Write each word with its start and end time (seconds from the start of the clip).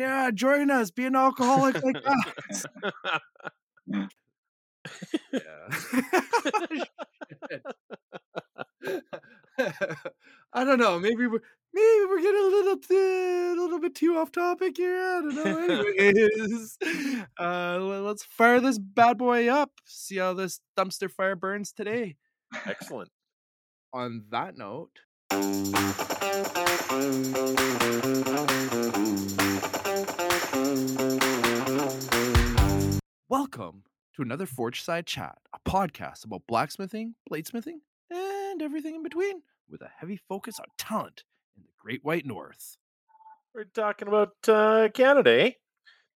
Yeah, 0.00 0.30
join 0.32 0.70
us. 0.70 0.90
Be 0.90 1.04
an 1.04 1.14
alcoholic 1.14 1.82
like 1.82 1.96
us. 2.06 2.64
yeah. 5.30 5.68
I 10.54 10.64
don't 10.64 10.78
know. 10.78 10.98
Maybe 10.98 11.26
we're 11.26 11.42
maybe 11.74 12.06
we're 12.08 12.22
getting 12.22 12.40
a 12.40 12.44
little 12.44 12.78
a 12.90 13.60
little 13.60 13.78
bit 13.78 13.94
too 13.94 14.16
off 14.16 14.32
topic 14.32 14.78
here. 14.78 14.96
I 14.96 15.20
don't 15.20 15.34
know. 15.36 15.84
Anyways, 15.98 16.78
uh, 17.38 17.78
let's 17.78 18.24
fire 18.24 18.58
this 18.60 18.78
bad 18.78 19.18
boy 19.18 19.48
up. 19.48 19.70
See 19.84 20.16
how 20.16 20.32
this 20.32 20.60
dumpster 20.78 21.10
fire 21.10 21.36
burns 21.36 21.72
today. 21.74 22.16
Excellent. 22.64 23.10
On 23.92 24.24
that 24.30 24.56
note. 24.56 25.00
Welcome 33.30 33.84
to 34.16 34.22
another 34.22 34.44
Forge 34.44 34.82
Side 34.82 35.06
Chat, 35.06 35.38
a 35.54 35.70
podcast 35.70 36.24
about 36.24 36.48
blacksmithing, 36.48 37.14
bladesmithing, 37.30 37.78
and 38.10 38.60
everything 38.60 38.96
in 38.96 39.04
between, 39.04 39.42
with 39.68 39.82
a 39.82 39.90
heavy 40.00 40.18
focus 40.28 40.58
on 40.58 40.66
talent 40.76 41.22
in 41.56 41.62
the 41.62 41.70
Great 41.78 42.04
White 42.04 42.26
North. 42.26 42.76
We're 43.54 43.66
talking 43.72 44.08
about 44.08 44.32
uh, 44.48 44.88
Canada. 44.92 45.42
Eh? 45.42 45.50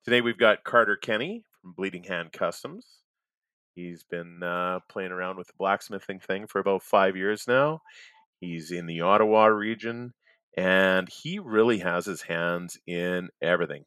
Today 0.05 0.23
we've 0.23 0.37
got 0.37 0.65
Carter 0.65 0.97
Kenny 0.97 1.45
from 1.63 1.75
Bleeding 1.75 2.03
Hand 2.03 2.33
Customs. 2.33 2.85
He's 3.77 4.03
been 4.03 4.43
uh, 4.43 4.81
playing 4.91 5.13
around 5.13 5.37
with 5.37 5.47
the 5.47 5.55
blacksmithing 5.57 6.19
thing 6.19 6.49
for 6.49 6.59
about 6.59 6.83
five 6.83 7.17
years 7.17 7.45
now. 7.47 7.83
He's 8.41 8.73
in 8.73 8.87
the 8.87 9.03
Ottawa 9.03 9.45
region, 9.45 10.15
and 10.57 11.09
he 11.09 11.39
really 11.39 11.79
has 11.79 12.07
his 12.07 12.23
hands 12.23 12.77
in 12.89 13.29
everything. 13.41 13.85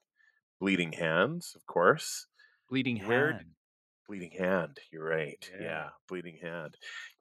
Bleeding 0.61 0.93
hands, 0.93 1.51
of 1.57 1.65
course. 1.65 2.27
Bleeding 2.69 3.05
Where- 3.05 3.33
hand. 3.33 3.45
Bleeding 4.07 4.31
hand. 4.31 4.77
You're 4.91 5.03
right. 5.05 5.49
Yeah. 5.59 5.61
Yeah. 5.65 5.89
bleeding 6.07 6.37
hand. 6.41 6.75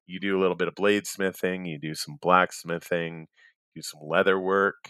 You 0.06 0.20
do 0.20 0.38
a 0.38 0.40
little 0.40 0.54
bit 0.56 0.68
of 0.68 0.74
bladesmithing. 0.76 1.66
You 1.68 1.78
do 1.80 1.94
some 1.94 2.16
blacksmithing. 2.20 3.26
Do 3.74 3.82
some 3.82 4.00
leather 4.02 4.38
work. 4.38 4.88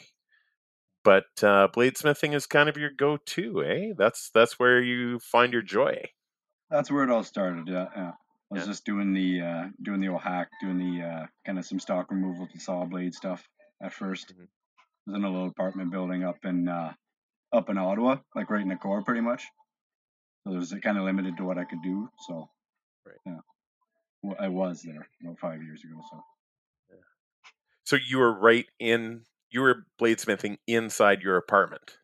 But 1.05 1.25
uh, 1.43 1.69
bladesmithing 1.69 2.35
is 2.35 2.47
kind 2.47 2.69
of 2.69 2.77
your 2.77 2.91
go-to, 2.91 3.65
eh? 3.65 3.93
That's 3.97 4.31
that's 4.35 4.59
where 4.59 4.81
you 4.83 5.19
find 5.21 5.53
your 5.53 5.63
joy. 5.63 6.03
That's 6.71 6.91
where 6.91 7.05
it 7.05 7.11
all 7.11 7.23
started. 7.25 7.69
Yeah, 7.69 7.87
yeah. 7.97 8.11
I 8.51 8.55
was 8.55 8.63
Yeah. 8.63 8.67
just 8.73 8.85
doing 8.85 9.15
the 9.15 9.41
uh, 9.41 9.69
doing 9.83 10.01
the 10.01 10.09
old 10.09 10.21
hack, 10.23 10.49
doing 10.61 10.79
the 10.79 11.03
uh, 11.07 11.27
kind 11.47 11.59
of 11.59 11.65
some 11.65 11.79
stock 11.81 12.11
removal 12.11 12.47
to 12.53 12.61
saw 12.61 12.85
blade 12.85 13.15
stuff 13.15 13.49
at 13.83 13.93
1st 13.93 14.33
Mhm. 14.35 14.43
I 14.43 15.11
was 15.11 15.17
in 15.17 15.25
a 15.25 15.31
little 15.31 15.49
apartment 15.49 15.91
building 15.93 16.25
up 16.25 16.45
in 16.45 16.69
uh, 16.69 16.93
up 17.53 17.71
in 17.71 17.79
Ottawa, 17.79 18.19
like 18.35 18.51
right 18.51 18.63
in 18.63 18.69
the 18.69 18.77
core, 18.77 19.03
pretty 19.03 19.21
much. 19.21 19.45
So 20.47 20.53
it 20.53 20.59
was 20.59 20.73
kind 20.81 20.97
of 20.97 21.03
limited 21.05 21.37
to 21.39 21.45
what 21.45 21.59
I 21.59 21.65
could 21.65 21.83
do. 21.83 22.09
So, 22.29 22.49
Right. 23.05 23.17
yeah, 23.27 23.39
well, 24.23 24.37
I 24.39 24.49
was 24.49 24.83
there 24.83 25.09
about 25.21 25.41
five 25.41 25.61
years 25.61 25.83
ago. 25.83 26.01
So 26.09 26.25
So 27.85 27.97
you 27.97 28.19
were 28.19 28.33
right 28.33 28.67
in. 28.79 29.25
You 29.51 29.63
were 29.63 29.87
bladesmithing 30.01 30.59
inside 30.67 31.23
your 31.23 31.37
apartment. 31.37 31.99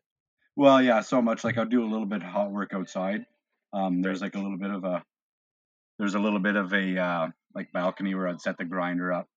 Well, 0.55 0.81
yeah, 0.81 1.01
so 1.01 1.21
much. 1.21 1.43
Like 1.43 1.57
I'll 1.57 1.65
do 1.65 1.83
a 1.83 1.89
little 1.89 2.05
bit 2.05 2.21
of 2.21 2.29
hot 2.29 2.51
work 2.51 2.73
outside. 2.73 3.25
Um, 3.71 4.01
there's 4.01 4.21
like 4.21 4.35
a 4.35 4.39
little 4.39 4.57
bit 4.57 4.71
of 4.71 4.83
a, 4.83 5.03
there's 5.99 6.15
a 6.15 6.19
little 6.19 6.39
bit 6.39 6.55
of 6.55 6.73
a 6.73 6.97
uh, 6.97 7.27
like 7.55 7.71
balcony 7.71 8.13
where 8.15 8.27
I'd 8.27 8.41
set 8.41 8.57
the 8.57 8.65
grinder 8.65 9.11
up. 9.11 9.27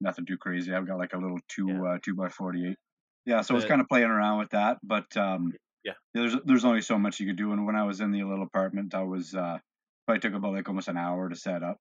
Nothing 0.00 0.26
too 0.26 0.38
crazy. 0.38 0.74
I've 0.74 0.86
got 0.86 0.98
like 0.98 1.14
a 1.14 1.18
little 1.18 1.38
two 1.48 1.68
Yeah. 1.68 1.94
uh, 1.94 1.98
two 2.02 2.14
by 2.14 2.28
forty 2.28 2.68
eight. 2.68 2.78
Yeah, 3.24 3.40
so 3.40 3.54
I 3.54 3.56
was 3.56 3.64
kind 3.64 3.80
of 3.80 3.88
playing 3.88 4.06
around 4.06 4.40
with 4.40 4.50
that, 4.50 4.78
but 4.82 5.16
um, 5.16 5.52
Yeah. 5.84 5.94
there's 6.14 6.36
there's 6.44 6.64
only 6.64 6.80
so 6.82 6.98
much 6.98 7.18
you 7.20 7.26
could 7.26 7.36
do. 7.36 7.52
And 7.52 7.66
when 7.66 7.76
I 7.76 7.84
was 7.84 8.00
in 8.00 8.12
the 8.12 8.22
little 8.22 8.44
apartment, 8.44 8.94
I 8.94 9.02
was 9.02 9.34
uh, 9.34 9.58
probably 10.06 10.20
took 10.20 10.34
about 10.34 10.54
like 10.54 10.68
almost 10.68 10.88
an 10.88 10.96
hour 10.96 11.28
to 11.28 11.34
set 11.36 11.62
up, 11.62 11.78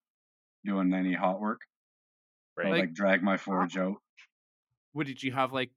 doing 0.65 0.93
any 0.93 1.13
hot 1.13 1.39
work. 1.39 1.61
Right. 2.57 2.71
Like- 2.71 2.79
like 2.81 2.93
drag 2.93 3.23
my 3.23 3.37
forge 3.37 3.77
out. 3.77 3.95
What 4.93 5.07
did 5.07 5.21
you 5.23 5.31
have 5.31 5.53
like 5.53 5.71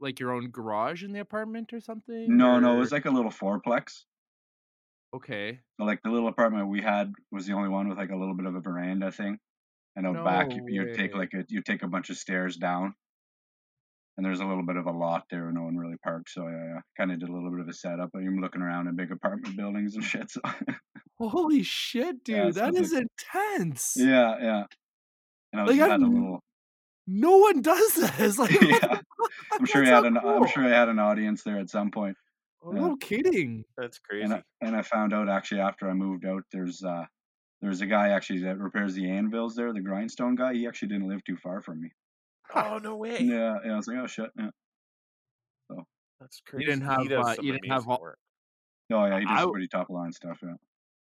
like 0.00 0.20
your 0.20 0.32
own 0.32 0.50
garage 0.50 1.02
in 1.02 1.12
the 1.12 1.20
apartment 1.20 1.72
or 1.72 1.80
something? 1.80 2.36
No, 2.36 2.58
no, 2.60 2.76
it 2.76 2.78
was 2.78 2.92
like 2.92 3.04
a 3.06 3.10
little 3.10 3.30
fourplex. 3.32 4.04
okay. 5.14 5.60
So 5.78 5.84
like 5.84 6.00
the 6.02 6.10
little 6.10 6.28
apartment 6.28 6.68
we 6.68 6.80
had 6.80 7.12
was 7.32 7.46
the 7.46 7.52
only 7.54 7.68
one 7.68 7.88
with 7.88 7.98
like 7.98 8.10
a 8.10 8.16
little 8.16 8.34
bit 8.34 8.46
of 8.46 8.54
a 8.54 8.60
veranda 8.60 9.10
thing, 9.12 9.38
and 9.96 10.06
out 10.06 10.24
back 10.24 10.52
you, 10.52 10.62
No 10.62 10.68
you'd 10.68 10.94
take 10.96 11.14
like 11.14 11.32
a 11.34 11.44
you 11.48 11.62
take 11.62 11.82
a 11.82 11.88
bunch 11.88 12.10
of 12.10 12.16
stairs 12.16 12.56
down, 12.56 12.94
and 14.18 14.26
there's 14.26 14.40
a 14.40 14.44
little 14.44 14.66
bit 14.66 14.76
of 14.76 14.86
a 14.86 14.90
lot 14.92 15.22
there 15.30 15.44
where 15.44 15.52
no 15.52 15.62
one 15.62 15.76
really 15.78 15.96
parks. 16.04 16.34
So 16.34 16.42
I 16.46 16.50
yeah 16.50 16.80
kind 16.98 17.10
of 17.12 17.18
did 17.20 17.28
a 17.30 17.32
little 17.32 17.50
bit 17.50 17.60
of 17.60 17.68
a 17.68 17.72
setup. 17.72 18.10
I'm 18.14 18.40
looking 18.42 18.60
around 18.60 18.88
in 18.88 18.96
big 18.96 19.10
apartment 19.12 19.56
buildings 19.56 19.94
and 19.94 20.04
shit. 20.12 20.30
So 20.30 20.40
Holy 21.20 21.62
shit, 21.62 22.22
dude, 22.24 22.36
Yeah, 22.36 22.50
so 22.50 22.60
that 22.60 22.74
it's 22.74 22.92
is 22.92 23.00
intense. 23.34 23.94
yeah, 23.96 24.34
yeah. 24.40 24.64
And 25.52 25.60
I 25.62 25.64
was 25.64 25.70
Like, 25.76 25.80
had 25.80 26.00
a 26.00 26.04
I'm- 26.04 26.14
little. 26.14 26.40
No 27.10 27.38
one 27.38 27.62
does 27.62 27.94
this. 28.18 28.38
Like, 28.38 28.60
yeah. 28.60 28.98
I'm 29.54 29.64
sure 29.64 29.82
That's 29.82 29.90
I 29.90 29.94
had 29.94 30.00
so 30.02 30.06
an 30.08 30.18
I'm 30.18 30.46
sure 30.46 30.64
I 30.64 30.68
had 30.68 30.88
an 30.90 30.98
audience 30.98 31.42
there 31.42 31.58
at 31.58 31.70
some 31.70 31.90
point. 31.90 32.16
Oh, 32.62 32.74
yeah. 32.74 32.80
No 32.80 32.96
kidding. 32.96 33.64
That's 33.78 33.98
crazy. 33.98 34.24
And 34.24 34.34
I, 34.34 34.42
and 34.60 34.76
I 34.76 34.82
found 34.82 35.14
out 35.14 35.26
actually 35.28 35.60
after 35.62 35.88
I 35.88 35.94
moved 35.94 36.26
out, 36.26 36.42
there's 36.52 36.82
uh 36.84 37.04
there's 37.62 37.80
a 37.80 37.86
guy 37.86 38.10
actually 38.10 38.40
that 38.40 38.58
repairs 38.58 38.92
the 38.94 39.08
anvils 39.10 39.54
there, 39.56 39.72
the 39.72 39.80
grindstone 39.80 40.34
guy. 40.34 40.52
He 40.54 40.66
actually 40.66 40.88
didn't 40.88 41.08
live 41.08 41.24
too 41.24 41.36
far 41.38 41.62
from 41.62 41.80
me. 41.80 41.90
Oh 42.54 42.78
no 42.82 42.96
way. 42.96 43.18
Yeah, 43.20 43.56
yeah. 43.64 43.72
I 43.72 43.76
was 43.76 43.86
like, 43.88 43.98
oh 43.98 44.06
shit. 44.06 44.30
Yeah. 44.38 44.50
That's 46.20 46.40
crazy. 46.46 46.64
didn't 46.66 46.82
have, 46.82 47.08
does 47.08 47.26
uh, 47.26 47.36
you 47.40 47.52
didn't 47.52 47.66
have 47.70 47.82
amazing 47.84 47.92
all- 47.92 48.00
work. 48.00 48.18
Oh 48.92 49.04
yeah, 49.06 49.20
he 49.20 49.26
I 49.26 49.28
does 49.28 49.38
w- 49.40 49.52
pretty 49.52 49.68
top 49.68 49.88
line 49.90 50.12
stuff. 50.12 50.38
Yeah. 50.42 50.54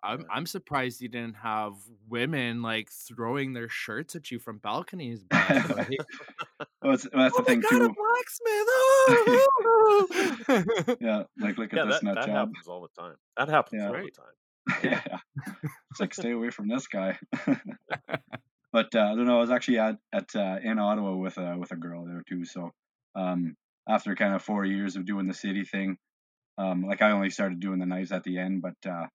I'm 0.02 0.24
I'm 0.30 0.44
surprised 0.46 1.00
you 1.00 1.08
didn't 1.08 1.36
have 1.36 1.74
women 2.08 2.60
like 2.62 2.90
throwing 2.90 3.52
their 3.54 3.68
shirts 3.68 4.14
at 4.16 4.30
you 4.30 4.38
from 4.38 4.58
balconies. 4.58 5.24
But 5.24 5.76
like, 5.76 5.88
Well, 6.82 6.96
that's 6.96 7.06
oh 7.12 7.28
the 7.38 7.42
thing 7.44 7.60
my 7.60 7.68
god, 7.70 7.78
too. 7.78 7.84
a 7.84 7.94
blacksmith! 10.48 10.98
Yeah, 11.00 11.22
like 11.38 11.56
look 11.58 11.72
at 11.72 11.78
Yeah, 11.78 11.84
this 11.86 12.00
that, 12.00 12.04
nut 12.04 12.14
that 12.16 12.26
job. 12.26 12.34
happens 12.34 12.66
all 12.66 12.82
the 12.82 12.88
time. 13.02 13.16
That 13.36 13.48
happens 13.48 13.80
Yeah. 13.82 13.88
all 13.88 13.94
Right. 13.94 14.12
the 14.14 14.20
time. 14.20 14.34
yeah, 14.84 15.18
it's 15.90 16.00
like 16.00 16.12
stay 16.14 16.32
away 16.32 16.50
from 16.50 16.68
this 16.68 16.86
guy. 16.88 17.18
But 18.72 18.94
uh, 18.94 19.00
I 19.00 19.14
don't 19.16 19.26
know. 19.26 19.38
I 19.38 19.40
was 19.40 19.50
actually 19.50 19.78
at 19.78 19.98
at 20.12 20.34
uh, 20.36 20.58
in 20.62 20.78
Ottawa 20.78 21.16
with 21.16 21.38
a 21.38 21.56
with 21.58 21.72
a 21.72 21.76
girl 21.76 22.04
there 22.04 22.22
too. 22.28 22.44
So 22.44 22.70
um, 23.14 23.56
after 23.88 24.14
kind 24.14 24.34
of 24.34 24.42
four 24.42 24.64
years 24.64 24.96
of 24.96 25.06
doing 25.06 25.26
the 25.26 25.34
city 25.34 25.64
thing, 25.64 25.98
um, 26.58 26.84
like 26.84 27.02
I 27.02 27.12
only 27.12 27.30
started 27.30 27.60
doing 27.60 27.78
the 27.80 27.86
knives 27.86 28.12
at 28.12 28.24
the 28.24 28.38
end, 28.38 28.62
but 28.62 28.76
uh, 28.90 29.08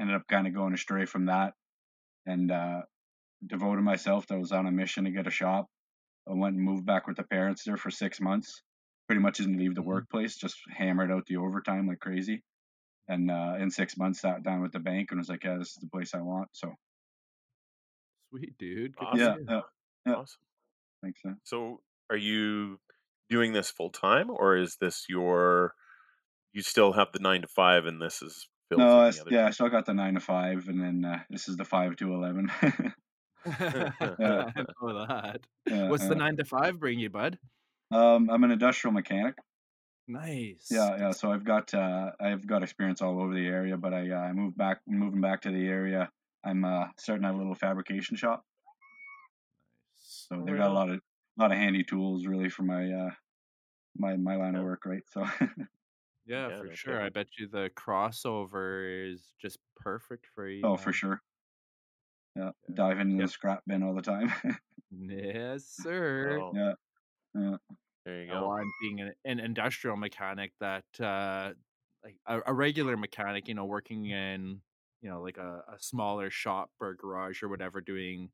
ended 0.00 0.16
up 0.16 0.26
kind 0.28 0.46
of 0.46 0.54
going 0.54 0.74
astray 0.74 1.06
from 1.06 1.26
that 1.26 1.54
and 2.26 2.50
uh, 2.50 2.82
devoted 3.46 3.82
myself. 3.82 4.30
I 4.30 4.36
was 4.36 4.52
on 4.52 4.66
a 4.66 4.72
mission 4.72 5.04
to 5.04 5.10
get 5.10 5.26
a 5.26 5.30
shop. 5.32 5.68
I 6.28 6.34
went 6.34 6.56
and 6.56 6.64
moved 6.64 6.86
back 6.86 7.06
with 7.06 7.16
the 7.16 7.24
parents 7.24 7.64
there 7.64 7.76
for 7.78 7.90
six 7.90 8.20
months. 8.20 8.62
Pretty 9.08 9.22
much 9.22 9.38
didn't 9.38 9.58
leave 9.58 9.74
the 9.74 9.82
Mhm. 9.82 9.82
workplace, 9.82 10.36
just 10.36 10.58
hammered 10.70 11.12
out 11.12 11.26
the 11.26 11.38
overtime 11.38 11.88
like 11.88 12.00
crazy. 12.00 12.42
And 13.08 13.30
uh, 13.30 13.56
in 13.60 13.70
six 13.70 13.96
months, 13.98 14.20
sat 14.20 14.42
down 14.42 14.62
with 14.62 14.72
the 14.72 14.80
bank 14.80 15.10
and 15.10 15.18
was 15.20 15.28
like, 15.28 15.44
"Yeah, 15.44 15.58
this 15.58 15.70
is 15.70 15.76
the 15.82 15.88
place 15.90 16.14
I 16.14 16.20
want." 16.22 16.48
So 16.52 16.74
Sweet 18.30 18.56
dude. 18.58 18.94
Awesome. 18.98 19.18
yeah, 19.18 19.36
yeah, 19.48 19.60
Yeah. 20.06 20.12
Awesome. 20.14 20.40
makes 21.02 21.22
sense. 21.22 21.38
So, 21.44 21.80
are 22.10 22.16
you 22.16 22.78
doing 23.28 23.52
this 23.52 23.70
full 23.70 23.90
time, 23.90 24.30
or 24.30 24.56
is 24.56 24.76
this 24.80 25.06
your? 25.08 25.74
You 26.52 26.62
still 26.62 26.92
have 26.92 27.12
the 27.12 27.20
nine 27.20 27.42
to 27.42 27.48
five, 27.48 27.86
and 27.86 28.00
this 28.02 28.22
is 28.22 28.48
filled 28.68 28.80
No, 28.80 29.00
in 29.02 29.06
I 29.06 29.10
the 29.10 29.20
other 29.20 29.30
yeah, 29.30 29.46
I 29.46 29.50
still 29.50 29.68
got 29.68 29.86
the 29.86 29.94
nine 29.94 30.14
to 30.14 30.20
five, 30.20 30.68
and 30.68 30.80
then 30.80 31.04
uh, 31.04 31.20
this 31.30 31.48
is 31.48 31.56
the 31.56 31.64
five 31.64 31.96
to 31.96 32.12
eleven. 32.14 32.50
I 33.46 34.52
know 34.82 35.06
that. 35.06 35.40
Yeah, 35.66 35.88
What's 35.88 36.06
the 36.08 36.14
nine 36.14 36.36
to 36.36 36.44
five 36.44 36.78
bring 36.78 36.98
you, 36.98 37.08
bud? 37.10 37.38
Um, 37.90 38.28
I'm 38.30 38.44
an 38.44 38.50
industrial 38.50 38.92
mechanic. 38.92 39.34
Nice. 40.08 40.66
Yeah, 40.70 40.96
yeah. 40.98 41.10
So 41.12 41.30
I've 41.32 41.44
got 41.44 41.72
uh, 41.72 42.12
I've 42.20 42.46
got 42.46 42.62
experience 42.62 43.00
all 43.00 43.20
over 43.20 43.32
the 43.32 43.46
area, 43.46 43.76
but 43.76 43.94
I 43.94 44.10
uh, 44.10 44.16
I 44.18 44.32
moved 44.32 44.56
back, 44.56 44.80
moving 44.86 45.20
back 45.20 45.42
to 45.42 45.50
the 45.50 45.66
area. 45.68 46.10
I'm 46.44 46.64
uh, 46.64 46.88
starting 46.98 47.24
a 47.26 47.36
little 47.36 47.54
fabrication 47.54 48.16
shop, 48.16 48.44
so 49.96 50.40
Oh, 50.40 50.44
they 50.44 50.52
right 50.52 50.56
got 50.56 50.70
a 50.70 50.74
lot 50.74 50.90
of 50.90 51.00
lot 51.36 51.52
of 51.52 51.58
handy 51.58 51.84
tools 51.84 52.26
really 52.26 52.48
for 52.48 52.62
my 52.62 52.90
uh, 52.90 53.10
my 53.96 54.16
my 54.16 54.36
line 54.36 54.54
Yeah. 54.54 54.60
of 54.60 54.64
work, 54.64 54.84
right? 54.86 55.04
So 55.08 55.26
Yeah, 56.24 56.50
Yeah, 56.50 56.52
for 56.52 56.68
sure. 56.70 57.00
kidding. 57.00 57.00
I 57.00 57.08
bet 57.08 57.28
you 57.38 57.48
the 57.48 57.70
crossover 57.76 59.10
is 59.12 59.34
just 59.40 59.58
perfect 59.76 60.26
for 60.26 60.48
you. 60.48 60.70
oh, 60.70 60.76
for 60.76 60.92
sure. 60.92 61.22
Yeah, 62.36 62.52
Yeah. 62.68 62.74
diving 62.74 63.10
in 63.12 63.18
Yep. 63.18 63.26
the 63.26 63.28
scrap 63.28 63.62
bin 63.66 63.82
all 63.82 63.94
the 63.94 64.02
time. 64.02 64.32
Yes, 64.90 65.64
sir. 65.66 66.42
Oh, 66.42 66.52
yeah, 66.52 66.74
yeah. 67.34 67.58
there 68.04 68.22
you 68.22 68.30
Now, 68.30 68.38
go. 68.38 68.52
I'm 68.52 68.72
being 68.80 69.00
an, 69.00 69.14
an 69.24 69.40
industrial 69.40 69.96
mechanic 69.96 70.54
that, 70.60 70.86
uh, 71.00 71.54
like 72.04 72.18
a, 72.26 72.40
a 72.46 72.54
regular 72.54 72.96
mechanic, 72.96 73.48
you 73.48 73.54
know, 73.54 73.66
working 73.66 74.06
in, 74.06 74.62
you 75.02 75.10
know, 75.10 75.22
like 75.22 75.38
a, 75.38 75.64
a 75.72 75.78
smaller 75.78 76.30
shop 76.30 76.70
or 76.80 76.94
garage 76.94 77.42
or 77.42 77.48
whatever, 77.48 77.80
doing, 77.80 78.30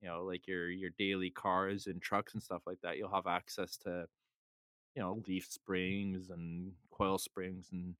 you 0.00 0.08
know, 0.08 0.24
like 0.24 0.46
your 0.46 0.70
your 0.70 0.90
daily 0.98 1.30
cars 1.30 1.86
and 1.86 2.00
trucks 2.00 2.34
and 2.34 2.42
stuff 2.42 2.62
like 2.66 2.78
that. 2.82 2.96
You'll 2.98 3.14
have 3.14 3.26
access 3.26 3.76
to 3.78 4.06
you 4.94 5.02
know 5.02 5.22
leaf 5.26 5.46
springs 5.50 6.30
and 6.30 6.72
coil 6.90 7.18
springs 7.18 7.68
and 7.72 7.94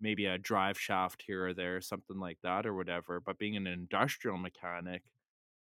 maybe 0.00 0.26
a 0.26 0.38
drive 0.38 0.78
shaft 0.78 1.24
here 1.26 1.48
or 1.48 1.54
there, 1.54 1.80
something 1.80 2.18
like 2.18 2.38
that 2.42 2.66
or 2.66 2.74
whatever. 2.74 3.20
But 3.20 3.38
being 3.38 3.56
an 3.56 3.66
industrial 3.66 4.38
mechanic, 4.38 5.02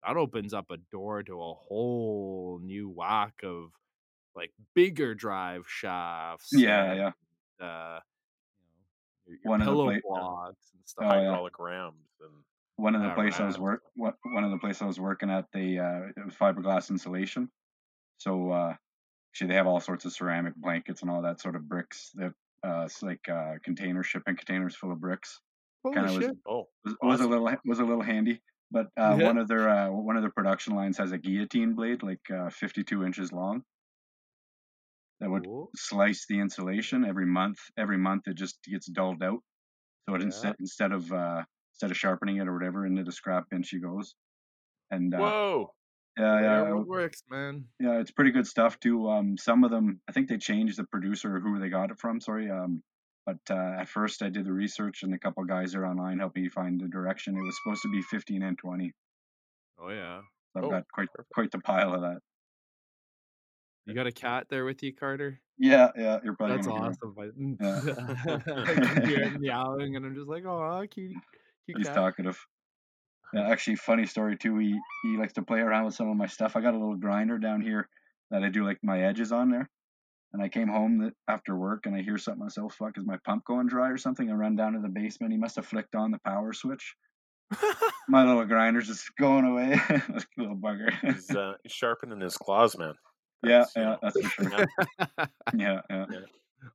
that 0.06 0.16
opens 0.16 0.54
up 0.54 0.70
a 0.70 0.76
door 0.76 1.22
to 1.22 1.40
a 1.40 1.54
whole 1.54 2.60
new 2.62 2.88
whack 2.88 3.34
of 3.44 3.70
like 4.34 4.52
bigger 4.74 5.14
drive 5.14 5.66
shafts. 5.69 6.50
Yeah, 6.52 6.92
and, 6.92 6.98
yeah. 7.60 7.64
Uh, 7.66 8.00
your, 9.28 9.38
One 9.50 9.60
of 9.60 9.66
the 9.66 9.72
pillow 9.72 9.90
pla- 10.00 10.20
blocks 10.20 10.70
and 10.75 10.82
stuff. 10.86 11.04
Oh, 11.12 11.20
yeah. 11.20 11.48
Rams 11.64 11.94
and 12.20 12.30
one 12.76 12.94
of 12.94 13.02
the 13.02 13.08
Yeah, 13.08 13.14
place 13.14 13.40
I 13.40 13.44
was 13.46 13.58
work 13.58 13.82
what 13.96 14.14
one 14.25 14.44
of 14.44 14.50
the 14.50 14.58
place 14.58 14.80
I 14.82 14.86
was 14.86 15.00
working 15.00 15.30
at 15.30 15.46
they 15.52 15.78
uh 15.78 16.08
it 16.16 16.25
was 16.25 16.34
fiberglass 16.34 16.90
insulation. 16.90 17.50
So 18.19 18.50
uh 18.52 18.75
actually 19.32 19.48
they 19.48 19.54
have 19.54 19.66
all 19.66 19.80
sorts 19.80 20.04
of 20.04 20.12
ceramic 20.12 20.54
blankets 20.56 21.02
and 21.02 21.10
all 21.10 21.22
that 21.22 21.40
sort 21.40 21.56
of 21.56 21.69
bricks 21.69 22.10
that 22.14 22.32
uh 22.66 22.82
it's 22.86 23.02
like 23.02 23.28
uh 23.28 23.54
container 23.64 24.02
shipping 24.02 24.36
containers 24.36 24.75
full 24.76 24.92
of 24.92 25.00
bricks. 25.00 25.40
Holy 25.84 25.94
kinda 25.96 26.12
was- 26.12 26.24
shit! 26.24 26.36
oh, 26.46 26.69
Was, 26.84 26.96
was 27.02 27.20
a 27.20 27.26
little 27.28 27.50
was 27.64 27.78
a 27.81 27.84
little 27.84 28.02
handy. 28.02 28.40
But 28.70 28.86
uh 28.96 29.16
Yeah. 29.19 29.26
one 29.26 29.38
of 29.38 29.48
their 29.48 29.69
uh 29.69 29.90
one 29.90 30.16
of 30.16 30.22
their 30.22 30.31
production 30.32 30.74
lines 30.76 30.98
has 30.98 31.12
a 31.12 31.19
guillotine 31.19 31.74
blade 31.74 32.02
like 32.02 32.20
uh 32.31 32.50
fifty 32.50 32.84
two 32.84 33.04
inches 33.04 33.32
long 33.32 33.64
that 35.20 35.31
would 35.31 35.47
Cool. 35.47 35.73
slice 35.76 36.26
the 36.29 36.41
insulation 36.41 37.05
every 37.05 37.26
month. 37.26 37.59
Every 37.76 37.99
month 37.99 38.29
it 38.29 38.35
just 38.37 38.62
gets 38.65 38.87
dulled 38.91 39.23
out. 39.23 39.41
So 40.09 40.15
it 40.17 40.23
Yeah. 40.23 40.23
instead 40.23 40.56
instead 40.61 40.93
of 40.93 41.12
uh 41.12 41.44
instead 41.75 41.91
of 41.93 41.97
sharpening 41.99 42.38
it 42.38 42.49
or 42.49 42.55
whatever 42.55 42.87
into 42.87 43.05
the 43.05 43.12
scrap 43.12 43.50
bin 43.50 43.62
she 43.65 43.81
goes. 43.81 44.15
And 44.91 45.15
uh 45.15 45.32
whoa! 45.32 45.75
yeah, 46.19 46.41
yeah, 46.41 46.62
Whatever 46.62 46.85
works, 46.85 47.23
man. 47.29 47.69
yeah, 47.81 48.00
it's 48.00 48.11
pretty 48.11 48.32
good 48.32 48.47
stuff 48.47 48.81
too. 48.81 49.09
Um, 49.09 49.37
some 49.37 49.65
of 49.65 49.70
them, 49.70 50.00
I 50.09 50.12
think 50.12 50.29
they 50.29 50.38
changed 50.38 50.79
the 50.79 50.85
producer 50.85 51.38
who 51.41 51.59
they 51.61 51.69
got 51.69 51.91
it 51.91 51.99
from. 51.99 52.20
Sorry. 52.20 52.50
Um, 52.50 52.82
but 53.26 53.38
uh, 53.50 53.76
at 53.81 53.88
first 53.88 54.23
I 54.23 54.31
did 54.31 54.47
the 54.47 54.53
research 54.53 55.03
and 55.03 55.15
a 55.15 55.19
couple 55.19 55.44
guys 55.44 55.75
are 55.75 55.87
online 55.87 56.19
helped 56.19 56.37
me 56.37 56.49
find 56.49 56.81
the 56.81 56.88
direction. 56.88 57.37
It 57.37 57.43
was 57.43 57.56
supposed 57.62 57.82
to 57.82 57.91
be 57.91 58.03
15 58.03 58.43
and 58.43 58.59
20. 58.59 58.93
Oh 59.79 59.88
yeah. 59.91 60.23
So 60.55 60.61
I've 60.62 60.69
Oh, 60.69 60.69
got 60.69 60.85
quite 60.93 61.09
perfect. 61.15 61.32
quite 61.35 61.50
the 61.53 61.61
pile 61.61 61.94
of 61.94 62.03
that. 62.03 62.20
You 63.88 63.94
got 63.94 64.06
a 64.06 64.12
cat 64.12 64.49
there 64.50 64.67
with 64.67 64.82
you, 64.82 64.93
Carter? 64.93 65.40
Yeah, 65.56 65.88
yeah, 65.96 66.19
you're 66.23 66.35
probably 66.35 66.56
That's 66.56 66.67
gonna 66.67 66.81
hear 66.81 66.90
awesome. 66.90 68.37
I, 68.46 68.61
I 68.61 68.75
can 68.75 69.06
hear 69.06 69.25
him 69.25 69.40
meowing, 69.40 69.96
and 69.96 70.05
I'm 70.05 70.14
just 70.14 70.29
like, 70.29 70.44
oh, 70.44 70.85
cute, 70.90 71.12
cute 71.64 71.79
He's 71.79 71.87
cat. 71.87 71.96
talkative. 71.96 72.38
Yeah, 73.32 73.49
actually, 73.49 73.76
funny 73.76 74.05
story 74.05 74.37
too. 74.37 74.58
He 74.58 74.79
he 75.02 75.17
likes 75.17 75.32
to 75.35 75.43
play 75.43 75.61
around 75.61 75.87
with 75.87 75.94
some 75.94 76.11
of 76.11 76.19
my 76.19 76.26
stuff. 76.26 76.55
I 76.55 76.61
got 76.61 76.75
a 76.75 76.79
little 76.79 76.96
grinder 76.96 77.38
down 77.38 77.62
here 77.62 77.88
that 78.31 78.43
I 78.43 78.50
do 78.50 78.62
like 78.62 78.79
my 78.82 79.05
edges 79.05 79.32
on 79.32 79.50
there. 79.50 79.70
And 80.34 80.43
I 80.43 80.49
came 80.50 80.69
home 80.69 81.11
after 81.26 81.56
work 81.56 81.87
and 81.87 81.96
I 81.96 82.02
hear 82.02 82.19
something 82.19 82.44
myself. 82.44 82.75
Fuck, 82.75 82.99
is 82.99 83.06
my 83.06 83.17
pump 83.25 83.46
going 83.46 83.67
dry 83.67 83.88
or 83.88 83.96
something? 83.96 84.31
I 84.31 84.34
run 84.34 84.56
down 84.56 84.75
to 84.75 84.81
the 84.81 84.88
basement. 84.88 85.32
He 85.32 85.38
must 85.38 85.56
have 85.56 85.64
flicked 85.64 85.94
on 85.94 86.11
the 86.11 86.19
power 86.19 86.52
switch. 86.52 86.94
My 88.08 88.26
little 88.26 88.44
grinder's 88.44 88.88
just 88.88 89.11
going 89.19 89.46
away. 89.46 89.81
Little 90.37 90.56
bugger. 90.56 90.93
He's 91.00 91.31
uh, 91.31 91.55
sharpening 91.67 92.20
his 92.20 92.37
claws, 92.37 92.76
man. 92.76 92.93
Yeah, 93.43 93.58
That's, 93.58 93.76
you 93.76 93.82
yeah, 93.82 93.88
know, 93.88 93.99
that's 94.02 94.19
for 94.20 94.29
sure. 94.29 94.50
yeah. 94.50 95.26
Yeah, 95.56 95.81
yeah, 95.90 96.06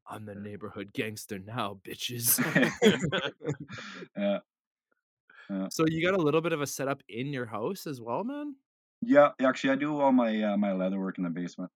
I'm 0.10 0.25
the 0.25 0.36
neighborhood 0.36 0.92
gangster 0.94 1.39
now, 1.39 1.80
bitches. 1.86 2.39
yeah. 4.18 4.39
yeah. 5.50 5.68
so 5.69 5.86
you 5.88 6.04
got 6.06 6.18
a 6.18 6.21
little 6.21 6.42
bit 6.42 6.54
of 6.54 6.62
a 6.62 6.68
setup 6.68 7.01
in 7.10 7.27
your 7.33 7.45
house 7.45 7.86
as 7.88 8.00
well, 8.01 8.24
man? 8.24 8.56
Yeah, 9.01 9.31
actually, 9.42 9.71
I 9.71 9.75
do 9.75 10.00
all 10.00 10.12
my 10.13 10.42
uh, 10.42 10.57
my 10.57 10.71
leather 10.74 11.00
work 11.00 11.18
in 11.18 11.24
the 11.25 11.30
basement. 11.30 11.71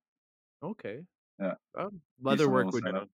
Okay. 0.63 1.01
Yeah. 1.39 1.55
Um, 1.77 2.01
leather 2.21 2.49
work 2.49 2.71
would 2.71 2.83
setup. 2.83 3.09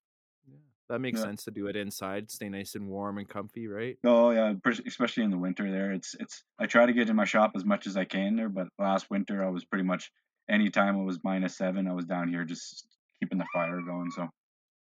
yeah, 0.48 0.56
that 0.88 1.00
makes 1.00 1.18
Yeah. 1.18 1.24
sense 1.26 1.44
to 1.44 1.50
do 1.50 1.66
it 1.66 1.76
inside, 1.76 2.30
stay 2.30 2.48
nice 2.48 2.74
and 2.76 2.88
warm 2.88 3.18
and 3.18 3.28
comfy, 3.28 3.66
right? 3.66 3.98
Oh 4.04 4.30
yeah, 4.30 4.54
especially 4.86 5.24
in 5.24 5.30
the 5.30 5.38
winter. 5.38 5.70
There, 5.70 5.92
it's 5.92 6.14
it's. 6.20 6.44
I 6.58 6.66
try 6.66 6.86
to 6.86 6.92
get 6.92 7.10
in 7.10 7.16
my 7.16 7.24
shop 7.24 7.52
as 7.56 7.64
much 7.64 7.86
as 7.88 7.96
I 7.96 8.04
can 8.04 8.36
there, 8.36 8.48
but 8.48 8.68
last 8.78 9.10
winter 9.10 9.44
I 9.44 9.48
was 9.50 9.64
pretty 9.64 9.84
much 9.84 10.12
anytime 10.48 10.96
it 10.96 11.04
was 11.04 11.18
minus 11.24 11.56
seven, 11.56 11.86
I 11.88 11.92
was 11.92 12.04
down 12.06 12.28
here 12.28 12.44
just 12.44 12.86
keeping 13.20 13.38
the 13.38 13.46
fire 13.52 13.80
going. 13.80 14.10
So 14.10 14.28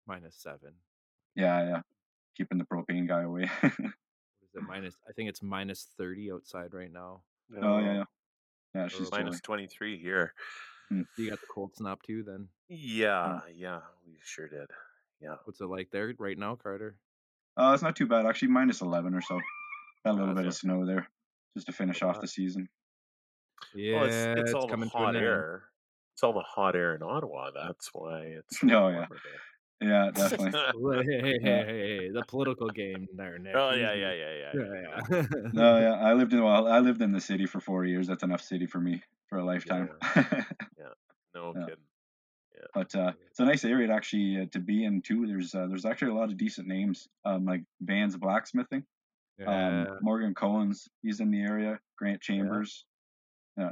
Minus 0.07 0.35
seven. 0.35 0.73
yeah, 1.35 1.63
yeah, 1.67 1.81
keeping 2.35 2.57
the 2.57 2.65
propane 2.65 3.07
guy 3.07 3.21
away. 3.23 3.49
What 3.61 4.61
is 4.61 4.63
it 4.63 4.67
minus? 4.67 4.95
I 5.07 5.11
think 5.13 5.29
it's 5.29 5.43
minus 5.43 5.87
thirty 5.97 6.31
outside 6.31 6.73
right 6.73 6.91
now. 6.91 7.21
oh 7.61 7.79
yeah, 7.79 7.93
yeah, 7.93 8.03
yeah. 8.73 8.87
She's 8.87 9.11
Uh, 9.13 9.31
23 9.43 9.97
here. 9.99 10.33
You 10.89 11.29
got 11.29 11.39
the 11.39 11.45
cold 11.53 11.75
snap 11.75 12.01
too. 12.01 12.23
Then 12.23 12.47
Yeah, 12.67 13.41
yeah, 13.55 13.81
we 14.07 14.17
sure 14.23 14.47
did. 14.47 14.71
Yeah. 15.21 15.35
what's 15.45 15.61
it 15.61 15.65
like 15.67 15.91
there 15.91 16.11
right 16.17 16.37
now, 16.37 16.55
Carter? 16.55 16.95
Uh, 17.57 17.71
it's 17.75 17.83
not 17.83 17.95
too 17.95 18.07
bad 18.07 18.25
actually. 18.25 18.47
Minus 18.47 18.81
eleven 18.81 19.13
or 19.13 19.21
so. 19.21 19.39
Got 20.03 20.15
a 20.15 20.17
little 20.17 20.33
bit 20.33 20.47
of 20.47 20.55
snow 20.55 20.83
there, 20.85 21.07
just 21.55 21.67
to 21.67 21.73
finish 21.73 22.01
off 22.01 22.19
the 22.21 22.27
season. 22.27 22.69
Yeah, 23.75 23.95
well, 23.95 24.05
it's, 24.05 24.39
it's 24.41 24.53
all 24.53 24.67
coming 24.67 24.89
to 24.89 24.97
hot 24.97 25.15
air. 25.15 25.63
It's 26.13 26.23
all 26.23 26.33
the 26.33 26.41
hot 26.41 26.75
air 26.75 26.95
in 26.95 27.03
Ottawa. 27.03 27.51
That's 27.51 27.89
why 27.93 28.21
it's 28.21 28.63
Oh, 28.63 28.89
yeah. 28.89 29.05
there. 29.09 29.89
Yeah, 29.89 30.11
definitely. 30.15 30.51
Hey, 31.05 31.21
hey, 31.21 31.39
hey, 31.41 31.65
hey, 31.65 31.97
hey, 31.97 32.09
the 32.09 32.23
political 32.27 32.67
game 32.69 33.07
there, 33.15 33.39
Nick. 33.39 33.55
oh 33.55 33.71
yeah, 33.73 33.93
yeah, 33.93 34.11
yeah, 34.11 34.33
yeah. 34.33 34.51
yeah, 34.53 34.81
yeah. 35.11 35.25
no, 35.53 35.79
yeah, 35.79 35.93
I 35.93 36.13
lived 36.13 36.33
in 36.33 36.43
well, 36.43 36.67
I 36.67 36.79
lived 36.79 37.01
in 37.01 37.13
the 37.13 37.21
city 37.21 37.45
for 37.45 37.61
four 37.61 37.85
years. 37.85 38.07
That's 38.07 38.23
enough 38.23 38.41
city 38.41 38.65
for 38.65 38.79
me 38.81 39.01
for 39.27 39.37
a 39.37 39.45
lifetime. 39.45 39.89
Yeah, 40.15 40.23
No 41.35 41.53
Yeah. 41.55 41.61
kidding. 41.65 41.83
but 42.73 42.93
uh, 42.95 43.13
it's 43.29 43.39
a 43.39 43.45
nice 43.45 43.63
area 43.63 43.87
to 43.87 43.93
actually 43.93 44.41
uh, 44.41 44.45
to 44.51 44.59
be 44.59 44.83
in 44.83 45.01
too. 45.01 45.25
There's 45.25 45.55
uh, 45.55 45.67
there's 45.67 45.85
actually 45.85 46.11
a 46.11 46.15
lot 46.15 46.29
of 46.29 46.35
decent 46.37 46.67
names, 46.67 47.07
um, 47.23 47.45
like 47.45 47.63
Van's 47.79 48.17
Blacksmithing, 48.17 48.83
Yeah. 49.37 49.87
um, 49.87 49.97
Morgan 50.01 50.33
Cohen's, 50.35 50.89
he's 51.03 51.21
in 51.21 51.31
the 51.31 51.39
area. 51.41 51.79
Grant 51.97 52.19
Chambers, 52.21 52.83
yeah. 53.59 53.71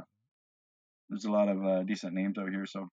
There's 1.08 1.24
a 1.24 1.30
lot 1.30 1.48
of 1.48 1.64
uh, 1.64 1.82
decent 1.84 2.12
names 2.14 2.36
out 2.38 2.50
here, 2.50 2.66
so 2.66 2.88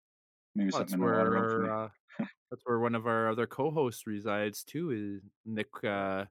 maybe 0.54 0.70
Well, 0.72 0.80
something 0.80 0.94
in 0.94 1.00
the 1.00 1.12
water. 1.12 1.30
where 1.30 1.72
uh, 1.72 1.88
that's 2.50 2.62
where 2.64 2.78
one 2.78 2.94
of 2.94 3.06
our 3.06 3.28
other 3.28 3.46
co-hosts 3.46 4.06
resides 4.06 4.62
too. 4.64 4.90
Is 4.92 5.22
Nick 5.44 5.68
uh, 5.84 6.26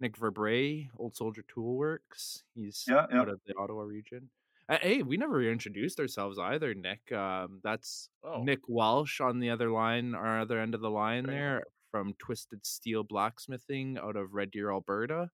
Nick 0.00 0.16
Verbray, 0.16 0.88
Old 0.98 1.14
Soldier 1.16 1.44
Tool 1.52 1.76
Works. 1.76 2.44
He's 2.54 2.84
Yeah, 2.88 3.06
yeah. 3.12 3.20
out 3.20 3.28
of 3.28 3.40
the 3.46 3.54
Ottawa 3.58 3.82
region. 3.82 4.30
Hey, 4.70 5.02
we 5.02 5.16
never 5.16 5.42
introduced 5.42 5.98
ourselves 5.98 6.38
either, 6.38 6.74
Nick. 6.74 7.10
Um, 7.10 7.60
that's 7.64 8.10
Oh, 8.22 8.42
Nick 8.42 8.60
Walsh 8.68 9.18
on 9.20 9.38
the 9.40 9.48
other 9.50 9.70
line, 9.70 10.14
our 10.14 10.40
other 10.40 10.60
end 10.60 10.74
of 10.74 10.82
the 10.82 10.90
line 10.90 11.24
Right. 11.26 11.32
there 11.32 11.64
from 11.90 12.12
Twisted 12.18 12.64
Steel 12.66 13.02
Blacksmithing 13.02 13.96
out 13.98 14.14
of 14.16 14.34
Red 14.34 14.50
Deer, 14.50 14.70
Alberta. 14.70 15.30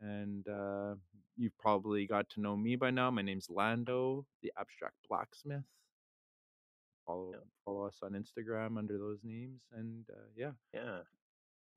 And 0.00 0.46
uh, 0.48 0.94
you've 1.38 1.56
probably 1.58 2.06
got 2.06 2.28
to 2.30 2.40
know 2.40 2.56
me 2.56 2.76
by 2.76 2.90
now. 2.90 3.10
My 3.10 3.22
name's 3.22 3.48
Lando, 3.48 4.26
the 4.42 4.52
Abstract 4.58 4.96
Blacksmith. 5.08 5.62
Follow 7.06 7.30
Yeah. 7.32 7.38
follow 7.64 7.86
us 7.86 7.96
on 8.02 8.12
Instagram 8.12 8.76
under 8.76 8.98
those 8.98 9.20
names, 9.24 9.62
and 9.72 10.04
uh, 10.10 10.26
yeah, 10.36 10.50
yeah. 10.74 10.98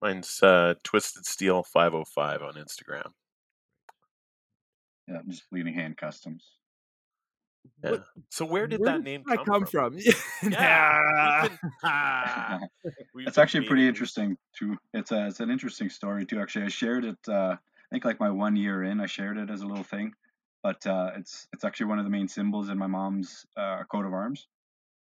Mine's 0.02 0.42
uh, 0.42 0.74
Twisted 0.84 1.26
Steel 1.26 1.64
505 1.64 2.42
on 2.42 2.56
Instagram. 2.56 3.12
Yeah, 5.08 5.18
I'm 5.20 5.30
just 5.30 5.50
bleeding 5.52 5.74
hand 5.76 5.96
customs. 5.98 6.44
Yeah. 7.84 7.98
So 8.30 8.44
where 8.46 8.66
did 8.66 8.80
where 8.80 8.94
that 8.94 9.04
name 9.04 9.24
I 9.30 9.36
come, 9.36 9.46
come 9.46 9.66
from? 9.68 10.00
from? 10.00 10.14
Yeah, 10.52 11.02
Nah. 11.14 11.42
we've 11.44 11.52
been- 11.62 11.72
Ah, 11.84 12.60
we've 13.14 13.28
It's 13.28 13.38
actually 13.38 13.68
pretty 13.68 13.88
interesting 13.88 14.36
too. 14.58 14.76
It's 14.94 15.12
a 15.12 15.28
it's 15.28 15.40
an 15.40 15.52
interesting 15.52 15.90
story 15.90 16.26
too. 16.26 16.40
Actually, 16.42 16.66
I 16.66 16.70
shared 16.70 17.06
it. 17.06 17.18
Uh, 17.28 17.58
think 17.92 18.06
like 18.06 18.20
my 18.20 18.30
one 18.32 18.56
year 18.56 18.84
in, 18.84 19.00
I 19.02 19.06
shared 19.06 19.38
it 19.38 19.50
as 19.50 19.62
a 19.62 19.68
little 19.68 19.84
thing. 19.84 20.14
But 20.64 20.86
uh, 20.86 21.12
it's 21.18 21.48
it's 21.54 21.64
actually 21.64 21.88
one 21.88 21.98
of 22.00 22.06
the 22.06 22.12
main 22.12 22.28
symbols 22.28 22.70
in 22.70 22.78
my 22.78 22.88
mom's 22.88 23.46
uh, 23.58 23.84
coat 23.92 24.06
of 24.06 24.14
arms. 24.14 24.48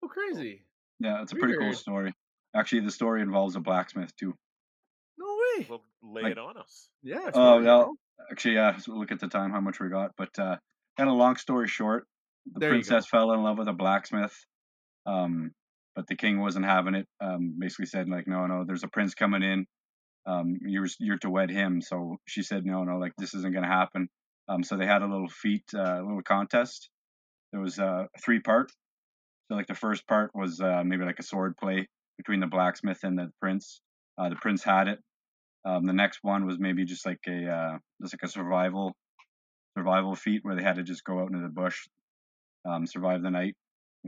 oh, 0.03 0.07
crazy! 0.07 0.65
Yeah, 0.99 1.21
it's 1.21 1.33
a 1.33 1.35
pretty 1.35 1.57
cool 1.57 1.73
story. 1.73 2.13
Actually, 2.55 2.81
the 2.81 2.91
story 2.91 3.21
involves 3.21 3.55
a 3.55 3.59
blacksmith 3.59 4.15
too. 4.15 4.33
No 5.17 5.25
way. 5.57 5.67
Well, 5.69 5.83
lay 6.01 6.21
Like- 6.23 6.31
it 6.33 6.37
on 6.37 6.57
us. 6.57 6.89
yeah. 7.03 7.19
Oh, 7.27 7.31
story, 7.31 7.65
yeah. 7.65 7.77
bro. 7.83 7.95
Actually, 8.31 8.53
yeah. 8.55 8.77
So 8.77 8.93
look 8.93 9.11
at 9.11 9.19
the 9.19 9.27
time, 9.27 9.51
how 9.51 9.59
much 9.61 9.79
we 9.79 9.89
got. 9.89 10.11
But 10.17 10.37
uh, 10.39 10.57
kind 10.97 11.09
of 11.09 11.15
long 11.17 11.35
story 11.35 11.67
short, 11.67 12.07
the 12.45 12.59
There 12.59 12.69
you 12.69 12.81
go. 12.83 12.87
princess 12.87 13.09
fell 13.09 13.31
in 13.33 13.43
love 13.43 13.57
with 13.57 13.67
a 13.67 13.73
blacksmith. 13.73 14.33
Um, 15.05 15.51
but 15.95 16.07
the 16.07 16.15
king 16.15 16.39
wasn't 16.39 16.65
having 16.65 16.95
it. 16.95 17.07
Um, 17.19 17.55
basically 17.59 17.87
said 17.87 18.07
like, 18.09 18.27
no, 18.27 18.47
no, 18.47 18.63
there's 18.65 18.83
a 18.83 18.87
prince 18.87 19.15
coming 19.15 19.43
in. 19.43 19.65
Um, 20.25 20.57
you're 20.61 20.87
you're 20.99 21.17
to 21.19 21.29
wed 21.29 21.49
him. 21.49 21.81
So 21.81 22.17
she 22.27 22.43
said, 22.43 22.65
no, 22.65 22.83
no, 22.83 22.97
like 22.97 23.13
this 23.17 23.33
isn't 23.33 23.53
gonna 23.53 23.67
happen. 23.67 24.09
Um, 24.47 24.63
so 24.63 24.77
they 24.77 24.85
had 24.85 25.01
a 25.01 25.07
little 25.07 25.29
feat, 25.29 25.63
uh, 25.73 26.01
little 26.01 26.21
contest. 26.23 26.89
There 27.51 27.61
was 27.61 27.79
uh, 27.79 28.05
three 28.23 28.39
part. 28.39 28.71
So 29.47 29.55
like 29.55 29.67
the 29.67 29.75
first 29.75 30.07
part 30.07 30.31
was 30.33 30.61
uh, 30.61 30.83
maybe 30.85 31.05
like 31.05 31.19
a 31.19 31.23
sword 31.23 31.57
play 31.57 31.87
between 32.17 32.39
the 32.39 32.47
blacksmith 32.47 33.03
and 33.03 33.17
the 33.17 33.31
prince. 33.41 33.81
Uh, 34.17 34.29
the 34.29 34.35
prince 34.35 34.63
had 34.63 34.87
it. 34.87 34.99
Um, 35.65 35.85
the 35.85 35.93
next 35.93 36.19
one 36.21 36.45
was 36.45 36.59
maybe 36.59 36.85
just 36.85 37.05
like 37.05 37.19
a 37.27 37.47
uh, 37.49 37.77
just 38.01 38.13
like 38.13 38.23
a 38.23 38.27
survival 38.27 38.95
survival 39.77 40.15
feat 40.15 40.41
where 40.43 40.55
they 40.55 40.63
had 40.63 40.75
to 40.75 40.83
just 40.83 41.03
go 41.03 41.19
out 41.19 41.29
into 41.31 41.41
the 41.41 41.49
bush, 41.49 41.87
um, 42.65 42.85
survive 42.85 43.21
the 43.21 43.31
night. 43.31 43.55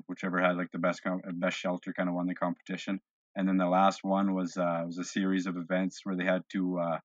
Whichever 0.08 0.41
had 0.41 0.58
like 0.58 0.72
the 0.72 0.79
best 0.79 1.01
best 1.36 1.58
shelter 1.58 1.93
kind 1.93 2.10
of 2.10 2.15
won 2.15 2.25
the 2.27 2.34
competition. 2.36 3.00
And 3.35 3.47
then 3.47 3.57
the 3.57 3.67
last 3.67 4.03
one 4.03 4.33
was 4.33 4.57
uh, 4.57 4.83
was 4.85 4.97
a 4.97 5.03
series 5.03 5.47
of 5.47 5.57
events 5.57 6.01
where 6.03 6.15
they 6.15 6.25
had 6.25 6.43
to 6.51 6.79
uh, 6.79 6.97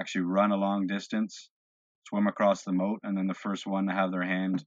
actually 0.00 0.22
run 0.22 0.52
a 0.52 0.56
long 0.56 0.86
distance, 0.86 1.50
swim 2.08 2.26
across 2.26 2.62
the 2.62 2.72
moat, 2.72 3.00
and 3.02 3.16
then 3.16 3.26
the 3.26 3.34
first 3.34 3.66
one 3.66 3.86
to 3.86 3.92
have 3.92 4.10
their 4.10 4.22
hand 4.22 4.64